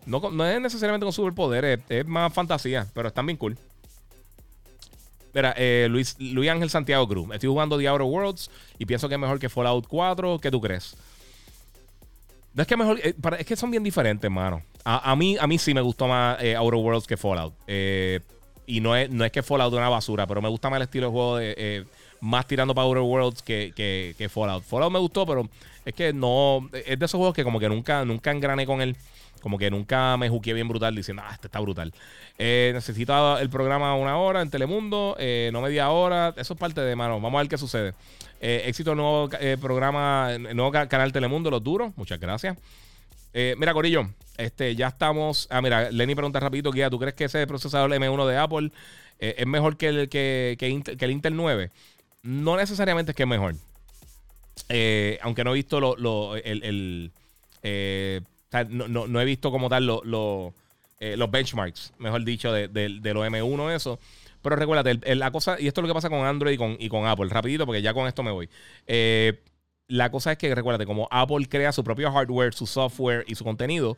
No, 0.06 0.46
es 0.46 0.60
necesariamente 0.60 1.04
con 1.04 1.12
superpoderes, 1.12 1.80
es, 1.88 2.06
más 2.06 2.32
fantasía, 2.32 2.86
pero 2.94 3.08
están 3.08 3.26
bien 3.26 3.36
cool. 3.36 3.58
Mira, 5.34 5.52
eh, 5.58 5.88
Luis, 5.90 6.16
Luis 6.18 6.48
Ángel 6.48 6.70
Santiago 6.70 7.06
Cruz. 7.06 7.28
Estoy 7.32 7.50
jugando 7.50 7.76
The 7.76 7.88
Outer 7.88 8.06
Worlds 8.06 8.50
y 8.78 8.86
pienso 8.86 9.08
que 9.08 9.16
es 9.16 9.20
mejor 9.20 9.38
que 9.38 9.50
Fallout 9.50 9.86
4. 9.86 10.38
¿Qué 10.38 10.50
tú 10.50 10.60
crees? 10.60 10.96
No 12.54 12.62
es 12.62 12.68
que 12.68 12.76
mejor. 12.76 12.98
Eh, 13.02 13.14
es 13.38 13.44
que 13.44 13.56
son 13.56 13.70
bien 13.70 13.82
diferentes, 13.82 14.30
mano. 14.30 14.62
A, 14.84 15.14
mí, 15.16 15.36
a 15.38 15.46
mí 15.46 15.58
sí 15.58 15.74
me 15.74 15.80
gustó 15.80 16.06
más 16.06 16.40
eh, 16.40 16.54
Outer 16.54 16.80
Worlds 16.80 17.06
que 17.06 17.16
Fallout. 17.16 17.52
y 17.68 18.80
no 18.80 18.96
es, 18.96 19.10
no 19.10 19.24
es 19.24 19.32
que 19.32 19.42
Fallout 19.42 19.72
es 19.72 19.78
una 19.78 19.88
basura, 19.88 20.26
pero 20.26 20.40
me 20.40 20.48
gusta 20.48 20.70
más 20.70 20.78
el 20.78 20.84
estilo 20.84 21.06
de 21.06 21.12
juego 21.12 21.38
más 22.20 22.46
tirando 22.46 22.74
para 22.74 22.86
Outer 22.86 23.02
Worlds 23.02 23.42
que, 23.42 23.72
que, 24.16 24.28
Fallout. 24.28 24.64
Fallout 24.64 24.92
me 24.92 24.98
gustó, 24.98 25.26
pero 25.26 25.48
es 25.84 25.92
que 25.92 26.12
no. 26.12 26.68
Es 26.72 26.98
de 26.98 27.04
esos 27.04 27.18
juegos 27.18 27.34
que 27.34 27.44
como 27.44 27.60
que 27.60 27.68
nunca, 27.68 28.04
nunca 28.04 28.30
engrané 28.30 28.64
con 28.64 28.80
él. 28.80 28.96
Como 29.40 29.58
que 29.58 29.70
nunca 29.70 30.16
me 30.16 30.28
juqué 30.28 30.52
bien 30.52 30.68
brutal 30.68 30.94
diciendo, 30.94 31.22
ah, 31.24 31.30
este 31.32 31.48
está 31.48 31.60
brutal. 31.60 31.92
Eh, 32.38 32.70
necesito 32.74 33.38
el 33.38 33.50
programa 33.50 33.94
una 33.94 34.18
hora 34.18 34.42
en 34.42 34.50
Telemundo, 34.50 35.16
eh, 35.18 35.50
no 35.52 35.60
media 35.60 35.90
hora. 35.90 36.34
Eso 36.36 36.54
es 36.54 36.60
parte 36.60 36.80
de 36.80 36.96
mano. 36.96 37.20
Vamos 37.20 37.38
a 37.38 37.42
ver 37.42 37.48
qué 37.48 37.58
sucede. 37.58 37.94
Eh, 38.40 38.62
éxito 38.66 38.94
nuevo 38.94 39.28
eh, 39.40 39.56
programa, 39.60 40.36
nuevo 40.38 40.72
canal 40.72 41.12
Telemundo, 41.12 41.50
Los 41.50 41.62
Duros. 41.62 41.92
Muchas 41.96 42.20
gracias. 42.20 42.56
mira, 43.32 43.72
Corillo, 43.72 44.08
este, 44.36 44.74
ya 44.74 44.88
estamos. 44.88 45.48
Ah, 45.50 45.60
mira, 45.60 45.90
Lenny 45.90 46.14
pregunta 46.14 46.40
rapidito, 46.40 46.70
Guía, 46.72 46.90
¿tú 46.90 46.98
crees 46.98 47.14
que 47.14 47.24
ese 47.24 47.46
procesador 47.46 47.90
M1 47.90 48.26
de 48.26 48.36
Apple 48.36 48.72
es 49.18 49.46
mejor 49.46 49.76
que 49.76 49.88
el, 49.88 50.08
que, 50.08 50.56
que, 50.58 50.68
Intel, 50.68 50.96
el 51.00 51.10
Intel 51.10 51.36
9? 51.36 51.70
No 52.22 52.56
necesariamente 52.56 53.12
es 53.12 53.16
que 53.16 53.22
es 53.22 53.28
mejor. 53.28 53.54
Eh, 54.68 55.18
aunque 55.22 55.44
no 55.44 55.50
he 55.50 55.54
visto 55.54 55.80
lo, 55.80 56.36
el, 56.36 57.12
eh, 57.62 58.20
no, 58.68 59.20
he 59.20 59.24
visto 59.24 59.50
como 59.50 59.68
tal 59.68 59.88
eh, 61.00 61.16
los 61.16 61.30
benchmarks, 61.30 61.92
mejor 61.98 62.24
dicho, 62.24 62.52
de, 62.52 62.68
de, 62.68 63.14
los 63.14 63.26
M1, 63.26 63.74
eso. 63.74 63.98
Pero 64.42 64.56
recuérdate, 64.56 65.16
la 65.16 65.30
cosa, 65.30 65.56
y 65.58 65.66
esto 65.66 65.80
es 65.80 65.82
lo 65.82 65.88
que 65.88 65.94
pasa 65.94 66.08
con 66.08 66.24
Android 66.24 66.54
y 66.54 66.58
con, 66.58 66.76
y 66.78 66.88
con 66.88 67.06
Apple, 67.06 67.28
rapidito, 67.28 67.66
porque 67.66 67.82
ya 67.82 67.92
con 67.92 68.06
esto 68.06 68.22
me 68.22 68.30
voy. 68.30 68.48
la 69.88 70.10
cosa 70.10 70.32
es 70.32 70.38
que 70.38 70.54
recuérdate, 70.54 70.86
como 70.86 71.08
Apple 71.10 71.46
crea 71.48 71.72
su 71.72 71.82
propio 71.82 72.12
hardware, 72.12 72.54
su 72.54 72.66
software 72.66 73.24
y 73.26 73.34
su 73.34 73.44
contenido, 73.44 73.96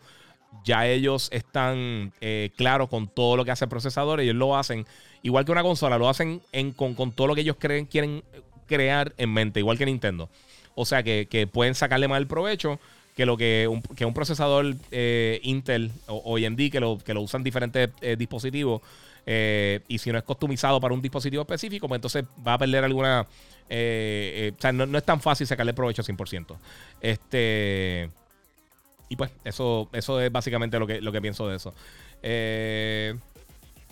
ya 0.65 0.87
ellos 0.87 1.29
están 1.33 2.13
claros 2.57 2.89
con 2.89 3.09
todo 3.09 3.37
lo 3.37 3.45
que 3.45 3.51
hace 3.51 3.67
el 3.67 3.69
procesador. 3.69 4.21
Ellos 4.21 4.37
lo 4.37 4.57
hacen 4.57 4.87
igual 5.23 5.45
que 5.45 5.53
una 5.53 5.63
consola, 5.63 5.99
lo 5.99 6.09
hacen 6.09 6.41
con, 6.77 6.95
con, 6.95 7.13
todo 7.13 7.27
lo 7.27 7.35
que 7.35 7.43
ellos 7.43 7.57
creen, 7.59 7.85
quieren 7.87 8.23
crear 8.69 9.13
en 9.17 9.33
mente, 9.33 9.59
igual 9.59 9.79
que 9.79 9.87
Nintendo. 9.87 10.31
O 10.77 10.85
sea 10.85 11.03
que, 11.03 11.49
pueden 11.53 11.75
sacarle 11.75 12.07
más 12.07 12.19
el 12.19 12.29
provecho 12.29 12.79
que 13.19 13.27
lo 13.27 13.37
que 13.37 13.67
un, 13.69 13.83
que 13.83 14.05
un 14.05 14.15
procesador 14.15 14.77
eh, 14.93 15.41
Intel 15.43 15.91
o, 16.07 16.23
hoy 16.25 16.45
en 16.45 16.55
día 16.55 16.71
que 16.71 16.79
lo, 16.79 16.99
que 16.99 17.13
lo 17.13 17.21
usan 17.21 17.43
diferentes 17.43 17.91
eh, 18.01 18.15
dispositivos. 18.17 18.81
Eh, 19.27 19.81
y 19.89 19.99
si 19.99 20.13
no 20.13 20.19
es 20.19 20.25
customizado 20.25 20.81
para 20.81 20.95
un 20.95 21.03
dispositivo 21.03 21.43
específico, 21.43 21.89
pues 21.89 21.99
entonces 21.99 22.23
va 22.47 22.55
a 22.55 22.59
perder 22.59 22.85
alguna. 22.85 23.23
o 23.23 24.61
sea, 24.61 24.71
no, 24.71 24.97
es 24.97 25.05
tan 25.05 25.21
fácil 25.21 25.49
sacarle 25.49 25.75
provecho 25.75 26.05
100%. 26.05 26.57
Este. 27.01 28.09
Y 29.09 29.17
pues, 29.17 29.33
eso, 29.43 29.89
eso 29.93 30.21
es 30.21 30.31
básicamente 30.31 30.79
lo 30.79 30.87
que, 30.87 31.01
lo 31.01 31.11
que 31.11 31.21
pienso 31.21 31.49
de 31.49 31.57
eso. 31.57 31.75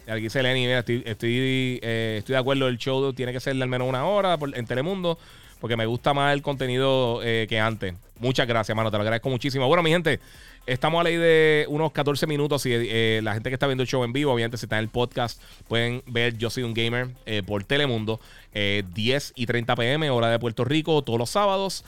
aquí 0.07 0.23
dice 0.23 0.41
Lenny, 0.41 0.67
estoy, 0.67 1.03
estoy, 1.05 1.81
estoy 1.83 2.33
de 2.33 2.39
acuerdo, 2.39 2.69
el 2.69 2.79
show 2.79 3.13
tiene 3.13 3.33
que 3.33 3.41
ser 3.41 3.57
de 3.57 3.63
al 3.65 3.69
menos 3.69 3.89
una 3.89 4.07
hora 4.07 4.39
en 4.55 4.67
Telemundo 4.67 5.19
porque 5.61 5.77
me 5.77 5.87
gusta 5.87 6.15
más 6.15 6.33
el 6.33 6.43
contenido 6.43 7.21
eh, 7.23 7.47
que 7.49 7.59
antes. 7.59 7.95
Muchas 8.19 8.47
gracias, 8.47 8.75
mano. 8.75 8.91
Te 8.91 8.97
lo 8.97 9.03
agradezco 9.03 9.29
muchísimo. 9.29 9.67
Bueno, 9.67 9.83
mi 9.83 9.91
gente, 9.91 10.21
estamos 10.67 11.01
a 11.01 11.05
ley 11.05 11.17
de 11.17 11.67
unos 11.69 11.93
14 11.93 12.27
minutos. 12.27 12.65
Y 12.67 12.71
eh, 12.73 13.21
la 13.23 13.35
gente 13.35 13.51
que 13.51 13.55
está 13.55 13.67
viendo 13.67 13.83
el 13.83 13.89
show 13.89 14.05
en 14.05 14.13
vivo, 14.13 14.33
obviamente, 14.33 14.57
si 14.57 14.67
está 14.67 14.77
en 14.79 14.85
el 14.85 14.89
podcast, 14.89 15.41
pueden 15.69 16.03
ver 16.07 16.37
Yo 16.37 16.51
Soy 16.51 16.63
un 16.63 16.75
Gamer 16.75 17.09
eh, 17.27 17.43
por 17.45 17.65
Telemundo, 17.65 18.21
10 18.55 19.33
y 19.37 19.45
30 19.45 19.77
pm, 19.77 20.09
hora 20.09 20.31
de 20.31 20.39
Puerto 20.39 20.65
Rico, 20.65 21.03
todos 21.03 21.19
los 21.19 21.29
sábados. 21.29 21.85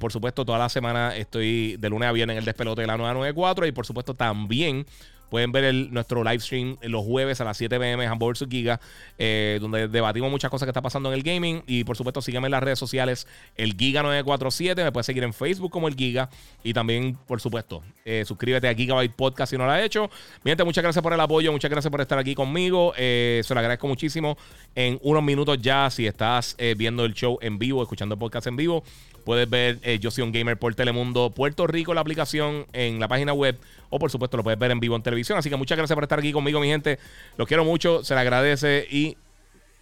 por 0.00 0.10
supuesto, 0.10 0.44
toda 0.44 0.58
la 0.58 0.68
semana 0.68 1.16
estoy 1.16 1.76
de 1.76 1.88
lunes 1.88 2.08
a 2.08 2.12
viernes 2.12 2.34
en 2.34 2.38
el 2.38 2.44
despelote 2.44 2.80
de 2.80 2.88
la 2.88 2.96
994. 2.96 3.66
Y 3.66 3.72
por 3.72 3.86
supuesto, 3.86 4.14
también 4.14 4.84
Pueden 5.30 5.52
ver 5.52 5.74
nuestro 5.90 6.24
live 6.24 6.40
stream 6.40 6.76
los 6.82 7.04
jueves 7.04 7.40
a 7.40 7.44
las 7.44 7.56
7 7.56 7.78
pm 7.78 8.04
en 8.04 8.10
Hamburger 8.10 8.48
Giga, 8.48 8.80
eh, 9.18 9.58
donde 9.60 9.88
debatimos 9.88 10.30
muchas 10.30 10.50
cosas 10.50 10.66
que 10.66 10.70
está 10.70 10.82
pasando 10.82 11.10
en 11.10 11.14
el 11.16 11.22
gaming. 11.22 11.62
Y 11.66 11.84
por 11.84 11.96
supuesto, 11.96 12.22
síganme 12.22 12.46
en 12.46 12.52
las 12.52 12.62
redes 12.62 12.78
sociales, 12.78 13.26
el 13.56 13.76
Giga947. 13.76 14.84
Me 14.84 14.92
puedes 14.92 15.06
seguir 15.06 15.24
en 15.24 15.32
Facebook 15.32 15.70
como 15.70 15.88
el 15.88 15.94
Giga. 15.94 16.30
Y 16.62 16.72
también, 16.72 17.16
por 17.26 17.40
supuesto, 17.40 17.82
eh, 18.04 18.24
suscríbete 18.26 18.68
a 18.68 18.74
Gigabyte 18.74 19.14
Podcast 19.14 19.50
si 19.50 19.58
no 19.58 19.66
lo 19.66 19.72
has 19.72 19.82
hecho. 19.82 20.10
Mi 20.44 20.50
gente, 20.50 20.64
muchas 20.64 20.82
gracias 20.82 21.02
por 21.02 21.12
el 21.12 21.20
apoyo, 21.20 21.52
muchas 21.52 21.70
gracias 21.70 21.90
por 21.90 22.00
estar 22.00 22.18
aquí 22.18 22.34
conmigo. 22.34 22.94
Eh, 22.96 23.42
se 23.44 23.54
lo 23.54 23.60
agradezco 23.60 23.86
muchísimo. 23.86 24.36
En 24.74 24.98
unos 25.02 25.22
minutos 25.22 25.58
ya, 25.60 25.90
si 25.90 26.06
estás 26.06 26.56
viendo 26.76 27.04
el 27.04 27.14
show 27.14 27.38
en 27.40 27.58
vivo, 27.58 27.82
escuchando 27.82 28.18
podcast 28.18 28.46
en 28.46 28.56
vivo, 28.56 28.82
puedes 29.28 29.50
ver 29.50 29.78
Yo 30.00 30.10
soy 30.10 30.24
un 30.24 30.32
gamer 30.32 30.58
por 30.58 30.74
Telemundo 30.74 31.28
Puerto 31.28 31.66
Rico, 31.66 31.92
la 31.92 32.00
aplicación 32.00 32.66
en 32.72 32.98
la 32.98 33.08
página 33.08 33.34
web 33.34 33.58
o 33.90 33.98
por 33.98 34.10
supuesto 34.10 34.38
lo 34.38 34.42
puedes 34.42 34.58
ver 34.58 34.70
en 34.70 34.80
vivo 34.80 34.96
en 34.96 35.02
televisión. 35.02 35.38
Así 35.38 35.50
que 35.50 35.56
muchas 35.56 35.76
gracias 35.76 35.94
por 35.94 36.04
estar 36.04 36.18
aquí 36.18 36.32
conmigo, 36.32 36.60
mi 36.60 36.68
gente. 36.68 36.98
Los 37.36 37.46
quiero 37.46 37.62
mucho, 37.62 38.02
se 38.04 38.14
les 38.14 38.22
agradece 38.22 38.86
y 38.90 39.18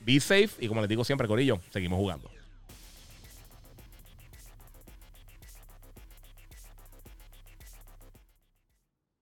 be 0.00 0.18
safe. 0.18 0.50
Y 0.58 0.66
como 0.66 0.80
les 0.80 0.88
digo 0.88 1.04
siempre, 1.04 1.28
Corillo, 1.28 1.60
seguimos 1.70 1.96
jugando. 1.96 2.35